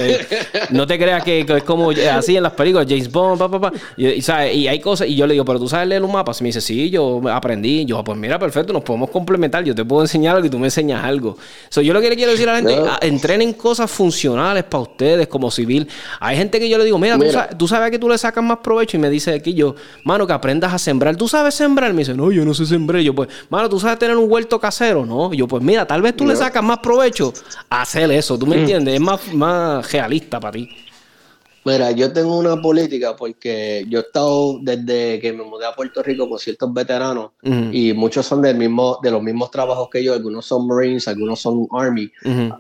No 0.71 0.87
te 0.87 0.99
creas 0.99 1.23
que, 1.25 1.41
es 1.41 1.63
como 1.65 1.91
así 1.91 2.37
en 2.37 2.43
las 2.43 2.53
películas, 2.53 2.87
James 2.89 3.11
Bond, 3.11 3.39
pa, 3.39 3.51
pa, 3.51 3.61
pa. 3.61 3.73
Y, 3.97 4.23
¿sabes? 4.23 4.55
y 4.55 4.69
hay 4.69 4.81
cosas, 4.81 5.09
y 5.09 5.17
yo 5.17 5.27
le 5.27 5.35
digo, 5.35 5.45
pero 5.45 5.59
tú 5.59 5.69
sabes 5.69 5.89
leer 5.89 6.03
un 6.03 6.13
mapa. 6.13 6.33
Y 6.39 6.43
me 6.43 6.49
dice, 6.49 6.61
sí, 6.61 6.91
yo 6.91 7.21
aprendí. 7.31 7.85
Yo, 7.85 8.03
pues 8.05 8.19
mira, 8.19 8.39
perfecto, 8.39 8.73
nos 8.73 8.83
podemos 8.83 9.11
complementar. 9.11 9.65
Yo 9.65 9.75
te 9.75 9.85
puedo 9.85 10.03
enseñar 10.03 10.37
algo 10.37 10.47
y 10.47 10.51
tú 10.51 10.59
me 10.59 10.67
enseñas 10.67 11.05
algo. 11.05 11.37
So, 11.69 11.83
yo 11.83 11.93
lo 11.93 12.01
que 12.01 12.11
le 12.11 12.17
quiero 12.17 12.33
decir 12.33 12.49
a 12.49 12.53
la 12.53 12.59
gente, 12.59 12.77
entrenen 13.03 13.53
cosas 13.53 13.91
funcionales 13.91 14.65
para 14.65 14.83
ustedes 14.83 15.29
como 15.29 15.51
civil. 15.51 15.89
Hay 16.21 16.37
gente 16.37 16.59
que 16.59 16.69
yo 16.69 16.79
le 16.79 16.85
digo, 16.85 16.99
mira, 16.99 17.17
Tú, 17.57 17.69
sabes, 17.69 17.91
que 17.91 17.99
tú 17.99 18.09
le 18.09 18.19
sacas 18.19 18.43
más 18.43 18.59
provecho. 18.59 18.97
Y 18.97 19.01
me 19.01 19.11
dice 19.11 19.35
aquí 19.35 19.55
yo, 19.55 19.75
mano, 20.05 20.27
que 20.27 20.33
aprendas 20.33 20.73
a 20.73 20.79
sembrar. 20.79 21.17
¿Tú 21.17 21.29
sabes 21.29 21.55
sembrar? 21.55 21.93
Me 21.93 22.01
dice, 22.01 22.15
no, 22.15 22.31
yo 22.31 22.45
no 22.45 22.55
sé 22.55 22.67
sembrar. 22.67 23.03
Yo, 23.03 23.15
pues, 23.15 23.29
mano, 23.49 23.69
¿tú 23.69 23.81
sabes 23.81 23.99
tener 23.99 24.17
un 24.17 24.31
huerto 24.31 24.61
casero? 24.61 25.05
No. 25.05 25.33
Yo, 25.33 25.47
pues 25.47 25.63
mira, 25.63 25.87
tal 25.87 26.03
vez 26.03 26.17
tú 26.17 26.27
le 26.27 26.37
sacas 26.37 26.63
más 26.63 26.79
provecho 26.79 27.33
a 27.71 27.83
hacer 27.83 28.11
eso. 28.11 28.26
¿Tú 28.27 28.47
me 28.47 28.57
mm. 28.57 28.61
entiendes? 28.61 28.95
Es 28.95 29.01
más, 29.01 29.33
más 29.33 29.93
realista 29.93 30.41
para 30.41 30.53
ti. 30.53 30.69
Mira, 31.67 31.91
yo 31.91 32.13
tengo 32.13 32.39
una 32.39 32.63
política 32.63 33.17
porque 33.17 33.85
yo 33.89 33.99
he 33.99 34.03
estado 34.03 34.61
desde 34.63 35.19
que 35.19 35.33
me 35.33 35.43
mudé 35.43 35.67
a 35.67 35.75
Puerto 35.75 36.01
Rico 36.01 36.29
con 36.29 36.39
ciertos 36.39 36.73
veteranos 36.73 37.33
y 37.43 37.93
muchos 37.93 38.25
son 38.25 38.41
del 38.41 38.57
mismo, 38.57 39.01
de 39.03 39.11
los 39.11 39.21
mismos 39.21 39.51
trabajos 39.51 39.89
que 39.91 40.05
yo, 40.05 40.15
algunos 40.15 40.47
son 40.47 40.69
Marines, 40.69 41.09
algunos 41.09 41.41
son 41.41 41.67
Army, 41.73 42.09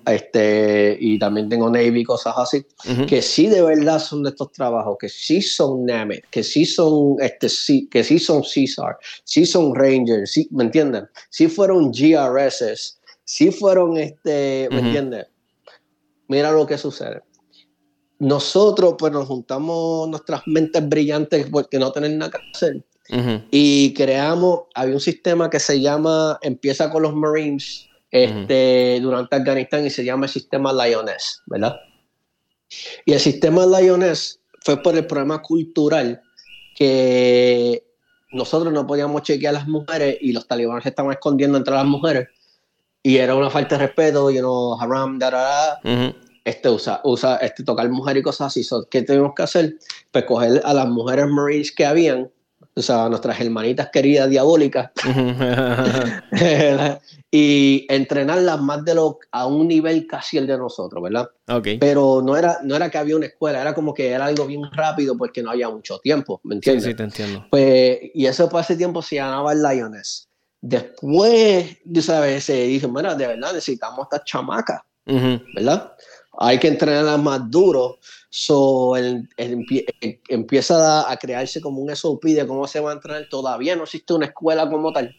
este, 0.06 0.98
y 1.00 1.20
también 1.20 1.48
tengo 1.48 1.70
Navy, 1.70 2.02
cosas 2.02 2.34
así, 2.36 2.66
que 3.06 3.22
sí 3.22 3.46
de 3.46 3.62
verdad 3.62 4.00
son 4.00 4.24
de 4.24 4.30
estos 4.30 4.50
trabajos, 4.50 4.96
que 4.98 5.08
sí 5.08 5.40
son 5.40 5.86
NAMET, 5.86 6.24
que 6.28 6.42
sí 6.42 6.66
son, 6.66 7.14
este, 7.20 7.48
sí, 7.48 7.88
que 7.88 8.02
sí 8.02 8.18
son 8.18 8.42
CSAR, 8.42 8.96
sí 9.22 9.46
son 9.46 9.72
Rangers, 9.72 10.32
sí, 10.32 10.48
¿me 10.50 10.64
entienden? 10.64 11.06
Sí 11.30 11.46
fueron 11.46 11.92
GRSs, 11.92 12.98
sí 13.22 13.52
fueron, 13.52 13.96
este, 13.98 14.66
¿me 14.72 14.80
entiendes? 14.80 15.26
Mira 16.28 16.50
lo 16.52 16.66
que 16.66 16.78
sucede. 16.78 17.22
Nosotros 18.18 18.94
pues 18.98 19.12
nos 19.12 19.26
juntamos 19.26 20.08
nuestras 20.08 20.42
mentes 20.46 20.88
brillantes 20.88 21.46
porque 21.50 21.78
no 21.78 21.92
tienen 21.92 22.18
nada 22.18 22.32
que 22.32 22.50
hacer. 22.54 22.84
Y 23.52 23.94
creamos, 23.94 24.62
había 24.74 24.94
un 24.94 25.00
sistema 25.00 25.48
que 25.48 25.60
se 25.60 25.80
llama, 25.80 26.38
empieza 26.42 26.90
con 26.90 27.02
los 27.02 27.14
Marines 27.14 27.88
este, 28.10 28.98
durante 29.00 29.36
Afganistán 29.36 29.86
y 29.86 29.90
se 29.90 30.04
llama 30.04 30.26
el 30.26 30.32
sistema 30.32 30.72
Lioness, 30.72 31.42
¿verdad? 31.46 31.76
Y 33.04 33.12
el 33.12 33.20
sistema 33.20 33.64
Lioness 33.64 34.40
fue 34.60 34.82
por 34.82 34.96
el 34.96 35.06
problema 35.06 35.40
cultural 35.40 36.20
que 36.74 37.84
nosotros 38.32 38.72
no 38.72 38.86
podíamos 38.86 39.22
chequear 39.22 39.54
a 39.54 39.58
las 39.58 39.68
mujeres 39.68 40.18
y 40.20 40.32
los 40.32 40.48
talibanes 40.48 40.82
se 40.82 40.88
estaban 40.88 41.12
escondiendo 41.12 41.58
entre 41.58 41.74
las 41.74 41.86
mujeres 41.86 42.28
y 43.06 43.18
era 43.18 43.36
una 43.36 43.50
falta 43.50 43.78
de 43.78 43.86
respeto, 43.86 44.32
you 44.32 44.40
know, 44.40 44.76
haram, 44.80 45.16
da, 45.16 45.30
da, 45.30 45.78
da 45.84 46.14
este, 46.44 46.68
usa, 46.68 47.00
usa 47.04 47.36
este, 47.36 47.62
tocar 47.62 47.88
mujeres 47.88 48.20
y 48.20 48.24
cosas 48.24 48.48
así. 48.48 48.66
¿Qué 48.90 49.02
tenemos 49.02 49.32
que 49.36 49.44
hacer? 49.44 49.76
Pues 50.10 50.24
coger 50.24 50.60
a 50.64 50.74
las 50.74 50.88
mujeres 50.88 51.28
Marines 51.28 51.70
que 51.70 51.86
habían, 51.86 52.28
o 52.74 52.82
sea, 52.82 53.08
nuestras 53.08 53.40
hermanitas 53.40 53.90
queridas 53.92 54.28
diabólicas, 54.28 54.90
y 57.30 57.86
entrenarlas 57.88 58.60
más 58.60 58.84
de 58.84 58.96
lo 58.96 59.20
a 59.30 59.46
un 59.46 59.68
nivel 59.68 60.08
casi 60.08 60.38
el 60.38 60.48
de 60.48 60.58
nosotros, 60.58 61.00
¿verdad? 61.00 61.30
Okay. 61.46 61.78
Pero 61.78 62.22
no 62.24 62.36
era, 62.36 62.58
no 62.64 62.74
era 62.74 62.90
que 62.90 62.98
había 62.98 63.14
una 63.14 63.26
escuela, 63.26 63.60
era 63.60 63.72
como 63.72 63.94
que 63.94 64.10
era 64.10 64.24
algo 64.24 64.48
bien 64.48 64.64
rápido 64.72 65.16
porque 65.16 65.44
no 65.44 65.52
había 65.52 65.70
mucho 65.70 66.00
tiempo, 66.00 66.40
¿me 66.42 66.56
entiendes? 66.56 66.82
Sí, 66.82 66.90
sí, 66.90 66.96
te 66.96 67.04
entiendo. 67.04 67.46
Pues, 67.52 68.00
y 68.14 68.26
eso 68.26 68.48
por 68.48 68.62
ese 68.62 68.74
tiempo 68.74 69.00
se 69.00 69.14
llamaba 69.14 69.52
el 69.52 69.62
Lioness. 69.62 70.25
Después, 70.68 71.78
sabes, 72.00 72.42
se 72.44 72.64
dice, 72.64 72.86
bueno, 72.86 73.14
de 73.14 73.26
verdad 73.28 73.52
necesitamos 73.52 74.06
esta 74.06 74.24
chamaca, 74.24 74.84
¿verdad? 75.54 75.92
hay 76.38 76.58
que 76.58 76.68
entrenarla 76.68 77.16
más 77.16 77.50
duro. 77.50 77.98
So, 78.28 78.96
el, 78.96 79.28
empieza 80.28 81.10
a, 81.10 81.16
crearse 81.16 81.60
como 81.60 81.80
un 81.80 81.94
SOP 81.94 82.24
de 82.24 82.46
cómo 82.46 82.66
se 82.66 82.80
va 82.80 82.90
a 82.90 82.94
entrenar. 82.94 83.28
Todavía 83.30 83.76
no 83.76 83.84
existe 83.84 84.12
una 84.12 84.26
escuela 84.26 84.68
como 84.68 84.92
tal. 84.92 85.14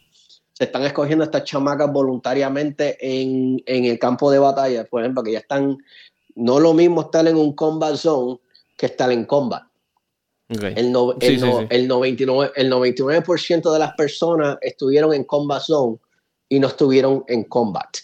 Se 0.53 0.65
están 0.65 0.83
escogiendo 0.83 1.23
estas 1.23 1.45
chamacas 1.45 1.91
voluntariamente 1.91 2.97
en, 2.99 3.61
en 3.65 3.85
el 3.85 3.97
campo 3.99 4.29
de 4.31 4.39
batalla, 4.39 4.85
por 4.85 5.01
ejemplo, 5.01 5.23
que 5.23 5.31
ya 5.31 5.39
están, 5.39 5.77
no 6.35 6.59
lo 6.59 6.73
mismo 6.73 7.01
estar 7.01 7.25
en 7.27 7.37
un 7.37 7.53
combat 7.53 7.95
zone 7.95 8.39
que 8.75 8.87
estar 8.87 9.11
en 9.11 9.25
combat. 9.25 9.63
El, 10.49 10.77
el, 10.77 10.93
99%, 10.93 12.51
el 12.55 12.69
99 12.69 13.23
de 13.73 13.79
las 13.79 13.93
personas 13.95 14.57
estuvieron 14.61 15.13
en 15.13 15.25
combat 15.25 15.61
zone 15.61 15.97
y 16.47 16.59
no 16.59 16.67
estuvieron 16.67 17.25
en 17.27 17.43
combat. 17.43 17.97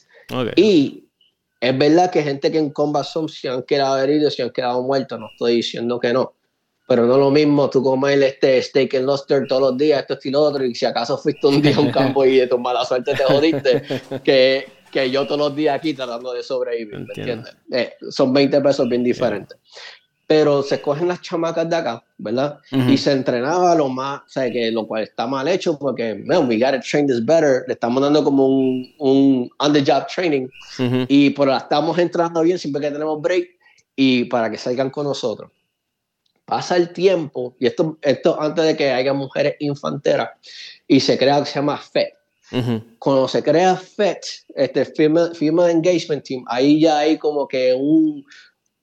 Y 0.58 1.06
es 1.62 1.78
verdad 1.78 2.12
que 2.12 2.22
gente 2.22 2.52
que 2.52 2.58
en 2.58 2.72
combat 2.72 3.06
zone 3.06 3.30
se 3.30 3.48
han 3.48 3.64
quedado 3.64 3.98
heridos, 3.98 4.36
se 4.36 4.44
han 4.44 4.50
quedado 4.50 4.84
muertos, 4.84 5.20
no 5.20 5.28
estoy 5.32 5.56
diciendo 5.56 6.00
que 6.00 6.12
no. 6.12 6.34
Pero 6.86 7.06
no 7.06 7.14
es 7.14 7.20
lo 7.20 7.32
mismo 7.32 7.70
tú 7.70 7.82
comer 7.82 8.22
este 8.22 8.62
steak 8.62 8.96
and 8.96 9.06
lobster 9.06 9.48
todos 9.48 9.62
los 9.62 9.78
días, 9.78 10.02
esto 10.02 10.28
y 10.28 10.32
lo 10.32 10.42
otro, 10.42 10.66
y 10.66 10.76
si 10.76 10.86
acaso 10.86 11.18
fuiste 11.18 11.48
un 11.48 11.62
día 11.62 11.78
a 11.78 11.80
un 11.80 11.92
campo 11.92 12.26
y 12.26 12.40
de 12.40 12.48
tu 12.48 12.60
mala 12.60 12.84
suerte 12.84 13.14
te 13.16 13.24
jodiste, 13.24 13.84
que, 14.24 14.66
que 14.92 15.10
yo 15.10 15.26
todos 15.26 15.40
los 15.40 15.56
días 15.56 15.78
aquí 15.78 15.94
tratando 15.94 16.34
de 16.34 16.44
sobrevivir, 16.44 17.00
¿me 17.00 17.14
entiendes? 17.16 17.56
Eh, 17.72 17.94
son 18.10 18.34
20 18.34 18.60
pesos 18.60 18.90
bien 18.90 19.02
diferentes 19.02 19.58
pero 20.36 20.64
se 20.64 20.82
cogen 20.82 21.08
las 21.08 21.22
chamacas 21.22 21.70
de 21.70 21.76
acá, 21.76 22.04
¿verdad? 22.18 22.58
Y 22.90 22.98
se 22.98 23.12
entrenaba 23.12 23.76
lo 23.76 23.88
más, 23.88 24.22
o 24.22 24.30
sea, 24.30 24.52
que 24.52 24.72
lo 24.72 24.88
cual 24.88 25.04
está 25.04 25.28
mal 25.28 25.48
hecho 25.48 25.78
porque, 25.78 26.16
man, 26.16 26.50
we 26.50 26.58
gotta 26.58 26.80
train 26.80 27.06
this 27.06 27.24
better, 27.24 27.64
le 27.68 27.74
estamos 27.76 28.02
dando 28.02 28.24
como 28.24 28.48
un, 28.48 28.92
un 28.98 29.48
on-the-job 29.60 30.08
training 30.08 30.48
y 31.08 31.30
por 31.30 31.48
la 31.48 31.58
estamos 31.58 32.00
entrando 32.00 32.42
bien 32.42 32.58
siempre 32.58 32.82
que 32.82 32.90
tenemos 32.90 33.22
break 33.22 33.48
y 33.96 34.24
para 34.24 34.50
que 34.50 34.58
salgan 34.58 34.90
con 34.90 35.06
nosotros. 35.06 35.52
Pasa 36.46 36.78
el 36.78 36.92
tiempo, 36.92 37.56
y 37.60 37.68
esto, 37.68 38.00
esto 38.02 38.42
antes 38.42 38.66
de 38.66 38.76
que 38.76 38.90
haya 38.90 39.14
mujeres 39.14 39.56
infanteras, 39.60 40.30
y 40.88 41.00
se 41.00 41.16
crea 41.16 41.42
que 41.42 41.46
se 41.46 41.60
llama 41.60 41.78
FED. 41.78 42.08
Cuando 42.98 43.28
se 43.28 43.44
crea 43.44 43.76
FED, 43.76 44.18
este 44.56 44.86
Female, 44.86 45.36
Female 45.36 45.72
Engagement 45.72 46.24
Team, 46.24 46.44
ahí 46.48 46.82
ya 46.82 46.98
hay 46.98 47.20
como 47.20 47.48
que 47.48 47.76
un, 47.76 48.26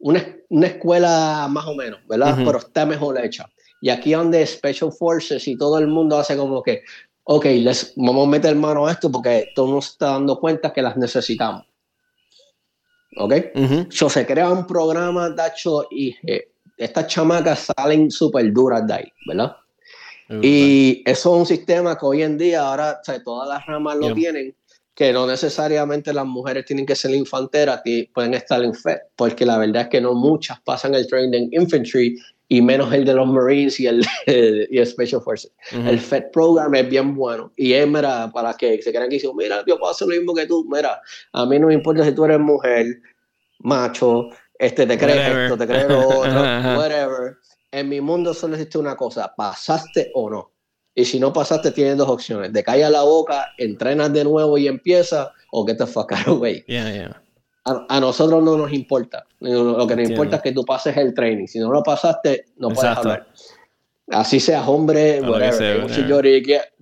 una, 0.01 0.37
una 0.49 0.67
escuela 0.67 1.47
más 1.49 1.67
o 1.67 1.75
menos, 1.75 2.01
¿verdad? 2.09 2.37
Pero 2.45 2.59
está 2.59 2.85
mejor 2.85 3.23
hecha. 3.25 3.49
Y 3.81 3.89
aquí 3.91 4.13
donde 4.13 4.47
Special 4.47 4.93
Forces 4.93 5.47
y 5.49 5.57
todo 5.57 5.79
el 5.79 5.87
mundo 5.87 6.19
hace 6.19 6.37
como 6.37 6.63
que, 6.63 6.83
ok, 7.25 7.45
les, 7.45 7.93
vamos 7.97 8.27
a 8.27 8.31
meter 8.31 8.55
mano 8.57 8.87
a 8.87 8.93
esto 8.93 9.11
porque 9.11 9.51
todo 9.55 9.75
nos 9.75 9.91
está 9.91 10.07
dando 10.07 10.39
cuenta 10.39 10.73
que 10.73 10.83
las 10.83 10.97
necesitamos. 10.97 11.65
¿Ok? 13.17 13.35
Uh 13.55 13.87
se 13.91 14.27
crea 14.27 14.51
un 14.51 14.67
programa, 14.67 15.31
Dacho, 15.31 15.87
y 15.91 16.15
eh, 16.27 16.53
estas 16.77 17.07
chamacas 17.07 17.69
salen 17.77 18.11
súper 18.11 18.53
duras 18.53 18.87
de 18.87 18.95
ahí, 18.95 19.13
¿verdad? 19.27 19.57
Y 20.43 21.03
eso 21.07 21.35
es 21.35 21.41
un 21.41 21.47
sistema 21.47 21.99
que 21.99 22.07
hoy 22.07 22.23
en 22.23 22.39
día, 22.39 22.63
ahora, 22.63 23.01
todas 23.25 23.49
las 23.49 23.67
ramas 23.67 23.97
lo 23.97 24.15
tienen, 24.15 24.55
que 25.01 25.15
no 25.15 25.27
necesariamente 25.27 26.13
las 26.13 26.27
mujeres 26.27 26.67
tienen 26.67 26.85
que 26.85 26.95
ser 26.95 27.13
infanteras, 27.13 27.81
pueden 28.13 28.35
estar 28.35 28.63
en 28.63 28.75
FED, 28.75 28.99
porque 29.17 29.47
la 29.47 29.57
verdad 29.57 29.85
es 29.85 29.89
que 29.89 29.99
no 29.99 30.13
muchas 30.13 30.61
pasan 30.61 30.95
el 30.95 31.07
training 31.07 31.49
infantry 31.53 32.19
y 32.49 32.61
menos 32.61 32.93
el 32.93 33.07
de 33.07 33.15
los 33.15 33.27
Marines 33.27 33.81
y 33.81 33.87
el, 33.87 34.05
y 34.27 34.85
Special 34.85 35.23
Forces. 35.23 35.53
El 35.73 35.99
FED 35.99 36.25
program 36.31 36.75
es 36.75 36.91
bien 36.91 37.15
bueno 37.15 37.51
y 37.57 37.73
es 37.73 37.89
para 37.91 38.55
que 38.59 38.83
se 38.83 38.91
crean 38.91 39.09
que 39.09 39.15
dicen, 39.15 39.31
mira, 39.35 39.65
yo 39.67 39.79
puedo 39.79 39.91
hacer 39.91 40.07
lo 40.07 40.17
mismo 40.17 40.35
que 40.35 40.45
tú, 40.45 40.67
mira, 40.71 41.01
a 41.33 41.47
mí 41.47 41.59
no 41.59 41.69
me 41.69 41.73
importa 41.73 42.05
si 42.05 42.13
tú 42.13 42.27
eres 42.27 42.39
mujer, 42.39 43.01
macho, 43.61 44.29
este, 44.59 44.87
te 44.87 44.99
crees 44.99 45.35
esto, 45.35 45.57
te 45.57 45.67
crees 45.67 45.89
lo 45.89 46.07
otro, 46.07 46.43
whatever. 46.77 47.39
En 47.73 47.89
mi 47.89 48.03
mundo 48.03 48.35
solo 48.35 48.53
existe 48.53 48.77
una 48.77 48.97
cosa, 48.97 49.33
pasaste 49.35 50.11
o 50.13 50.29
no. 50.29 50.50
Y 50.95 51.05
si 51.05 51.21
no 51.21 51.33
pasaste, 51.33 51.71
tienes 51.71 51.97
dos 51.97 52.09
opciones. 52.09 52.53
De 52.53 52.65
calla 52.65 52.91
la 52.91 53.03
boca, 53.03 53.53
entrenas 53.59 54.13
de 54.13 54.25
nuevo 54.25 54.59
y 54.59 54.67
empieza, 54.67 55.33
o 55.53 55.65
que 55.65 55.75
te 55.75 55.87
fuck 55.87 56.13
away. 56.27 56.65
A, 57.65 58.01
nosotros 58.01 58.43
no 58.43 58.57
nos 58.57 58.73
importa. 58.73 59.25
Lo 59.39 59.87
que 59.87 59.97
nos 59.97 60.11
importa 60.11 60.37
es 60.37 60.43
que 60.43 60.53
tú 60.53 60.65
pases 60.65 60.97
el 60.97 61.15
training. 61.15 61.47
Si 61.47 61.59
no 61.59 61.71
lo 61.71 61.83
pasaste, 61.83 62.47
no 62.57 62.71
puedes 62.71 62.97
hablar. 62.97 63.27
Así 64.09 64.41
seas 64.41 64.67
hombre, 64.67 65.21
whatever. 65.21 65.83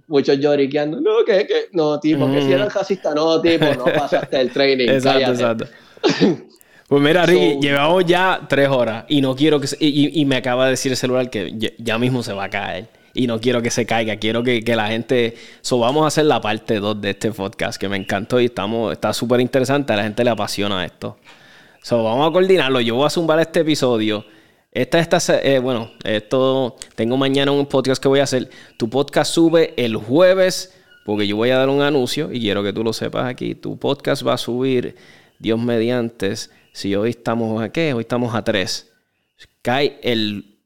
muchos 0.07 0.39
lloriqueando. 0.39 1.01
No, 1.01 1.25
que, 1.27 1.47
que, 1.47 1.67
no, 1.73 2.01
tipo, 2.01 2.31
que 2.33 2.41
si 2.41 2.53
eres 2.53 2.73
racista, 2.73 3.15
no, 3.15 3.43
tipo, 3.43 3.67
no 3.75 3.85
pasaste 3.97 4.41
el 4.41 4.51
training. 4.51 4.89
exacto, 4.89 5.31
exacto. 5.31 5.67
Pues 6.89 7.03
mira, 7.03 7.27
Ricky, 7.27 7.59
llevamos 7.61 8.07
ya 8.07 8.47
tres 8.49 8.71
horas 8.71 9.05
y 9.09 9.21
no 9.21 9.37
quiero 9.37 9.61
que... 9.61 9.67
y, 9.79 10.23
y, 10.23 10.25
me 10.25 10.37
acaba 10.37 10.65
de 10.65 10.71
decir 10.71 10.91
el 10.91 10.97
celular 10.97 11.29
que 11.29 11.75
ya 11.77 11.99
mismo 11.99 12.23
se 12.23 12.33
va 12.33 12.45
a 12.45 12.49
caer 12.49 12.89
y 13.19 13.27
no 13.27 13.41
quiero 13.41 13.61
que 13.61 13.71
se 13.71 13.85
caiga. 13.85 14.17
Quiero 14.17 14.45
que, 14.45 14.63
la 14.77 14.87
gente. 14.87 15.35
So, 15.61 15.81
vamos 15.81 16.05
a 16.05 16.07
hacer 16.07 16.27
la 16.27 16.41
parte 16.41 16.79
2 16.79 17.01
de 17.01 17.11
este 17.11 17.33
podcast 17.33 17.79
que 17.79 17.89
me 17.89 17.97
encantó 17.97 18.41
y 18.41 18.45
estamos, 18.45 18.93
está 18.93 19.13
súper 19.13 19.41
interesante. 19.41 19.93
A 19.93 19.97
la 19.97 20.05
gente 20.05 20.23
le 20.23 20.31
apasiona 20.31 20.85
esto. 20.85 21.19
So, 21.83 22.05
vamos 22.05 22.31
a 22.31 22.33
coordinarlo. 22.33 22.81
Yo 22.81 22.95
voy 22.95 23.07
a 23.07 23.11
zumbar 23.11 23.41
este 23.41 23.61
episodio. 23.61 24.25
Esta, 24.71 25.01
esta, 25.01 25.19
eh, 25.41 25.59
bueno, 25.59 25.91
esto 26.05 26.77
tengo 26.95 27.17
mañana 27.17 27.51
un 27.51 27.67
podcast 27.67 28.01
que 28.01 28.07
voy 28.07 28.21
a 28.21 28.23
hacer. 28.23 28.51
Tu 28.77 28.89
podcast 28.89 29.35
sube 29.35 29.75
el 29.77 29.97
jueves 29.97 30.79
porque 31.05 31.27
yo 31.27 31.35
voy 31.35 31.51
a 31.51 31.59
dar 31.59 31.71
un 31.71 31.83
anuncio 31.83 32.31
y 32.33 32.39
quiero 32.39 32.63
que 32.63 32.73
tú 32.73 32.85
lo 32.85 32.93
sepas 32.93 33.27
aquí. 33.27 33.57
Tu 33.57 33.77
podcast 33.81 34.25
va 34.25 34.35
a 34.35 34.39
subir, 34.39 34.95
Dios 35.41 35.59
mediante, 35.59 36.35
si 36.73 36.95
hoy 36.95 37.11
estamos 37.11 37.61
a 37.61 37.73
qué, 37.73 37.95
hoy 37.95 38.03
estamos 38.03 38.33
a 38.37 38.45
3. 38.45 38.93
Cae 39.63 39.99
el 40.05 40.58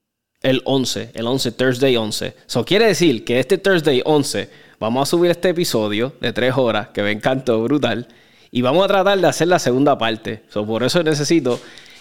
el 0.42 0.62
11, 0.64 1.10
el 1.14 1.26
11, 1.26 1.52
Thursday 1.52 1.96
11. 1.96 2.36
Eso 2.46 2.64
quiere 2.64 2.86
decir 2.86 3.24
que 3.24 3.38
este 3.38 3.58
Thursday 3.58 4.02
11 4.04 4.48
vamos 4.78 5.08
a 5.08 5.10
subir 5.10 5.30
este 5.30 5.50
episodio 5.50 6.14
de 6.20 6.32
3 6.32 6.54
horas 6.56 6.88
que 6.88 7.02
me 7.02 7.12
encantó, 7.12 7.62
brutal. 7.62 8.08
Y 8.50 8.62
vamos 8.62 8.84
a 8.84 8.88
tratar 8.88 9.18
de 9.18 9.26
hacer 9.26 9.48
la 9.48 9.58
segunda 9.58 9.96
parte. 9.96 10.42
So, 10.48 10.66
por 10.66 10.82
eso 10.82 11.02
necesito 11.02 11.58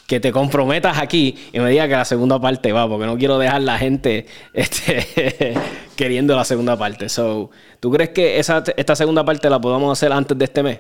que 0.08 0.20
te 0.20 0.32
comprometas 0.32 0.98
aquí 0.98 1.38
y 1.54 1.60
me 1.60 1.70
digas 1.70 1.88
que 1.88 1.96
la 1.96 2.06
segunda 2.06 2.40
parte 2.42 2.74
va, 2.74 2.88
porque 2.90 3.06
no 3.06 3.18
quiero 3.18 3.38
dejar 3.38 3.62
la 3.62 3.78
gente 3.78 4.26
este, 4.54 5.54
queriendo 5.96 6.36
la 6.36 6.44
segunda 6.44 6.78
parte. 6.78 7.08
So, 7.08 7.52
¿Tú 7.80 7.92
crees 7.92 8.10
que 8.10 8.40
esa, 8.40 8.64
esta 8.76 8.96
segunda 8.96 9.24
parte 9.24 9.50
la 9.50 9.62
podamos 9.62 9.98
hacer 9.98 10.12
antes 10.12 10.38
de 10.38 10.46
este 10.46 10.64
mes? 10.64 10.80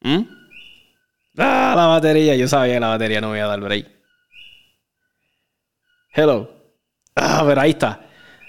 ¿Mm? 0.00 0.22
Ah, 1.38 1.74
la 1.76 1.86
batería. 1.86 2.36
Yo 2.36 2.46
sabía 2.46 2.74
que 2.74 2.80
la 2.80 2.88
batería 2.88 3.20
no 3.20 3.30
me 3.30 3.38
iba 3.38 3.46
a 3.46 3.50
dar 3.50 3.60
break. 3.60 3.97
Hello. 6.20 6.50
Ah, 7.14 7.44
pero 7.46 7.60
ahí 7.60 7.70
está. 7.70 8.00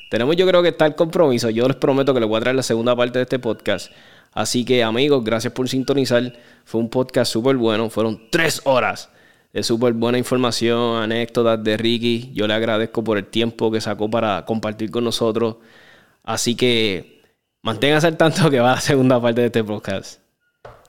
Tenemos 0.09 0.35
yo 0.35 0.47
creo 0.47 0.63
que 0.63 0.69
está 0.69 0.87
el 0.87 0.95
compromiso. 0.95 1.51
Yo 1.51 1.67
les 1.67 1.77
prometo 1.77 2.15
que 2.15 2.19
les 2.19 2.27
voy 2.27 2.39
a 2.39 2.41
traer 2.41 2.55
la 2.55 2.63
segunda 2.63 2.95
parte 2.95 3.19
de 3.19 3.23
este 3.23 3.37
podcast. 3.37 3.91
Así 4.31 4.65
que 4.65 4.83
amigos, 4.83 5.23
gracias 5.23 5.53
por 5.53 5.69
sintonizar. 5.69 6.33
Fue 6.65 6.81
un 6.81 6.89
podcast 6.89 7.31
súper 7.31 7.57
bueno. 7.57 7.91
Fueron 7.91 8.27
tres 8.31 8.59
horas 8.63 9.11
de 9.53 9.61
súper 9.61 9.93
buena 9.93 10.17
información, 10.17 10.99
anécdotas 10.99 11.63
de 11.63 11.77
Ricky. 11.77 12.31
Yo 12.33 12.47
le 12.47 12.55
agradezco 12.55 13.03
por 13.03 13.19
el 13.19 13.27
tiempo 13.27 13.69
que 13.69 13.81
sacó 13.81 14.09
para 14.09 14.45
compartir 14.45 14.89
con 14.89 15.03
nosotros. 15.03 15.57
Así 16.23 16.55
que 16.55 17.21
manténganse 17.61 18.07
al 18.07 18.17
tanto 18.17 18.49
que 18.49 18.59
va 18.59 18.71
la 18.71 18.81
segunda 18.81 19.21
parte 19.21 19.41
de 19.41 19.45
este 19.47 19.63
podcast. 19.63 20.28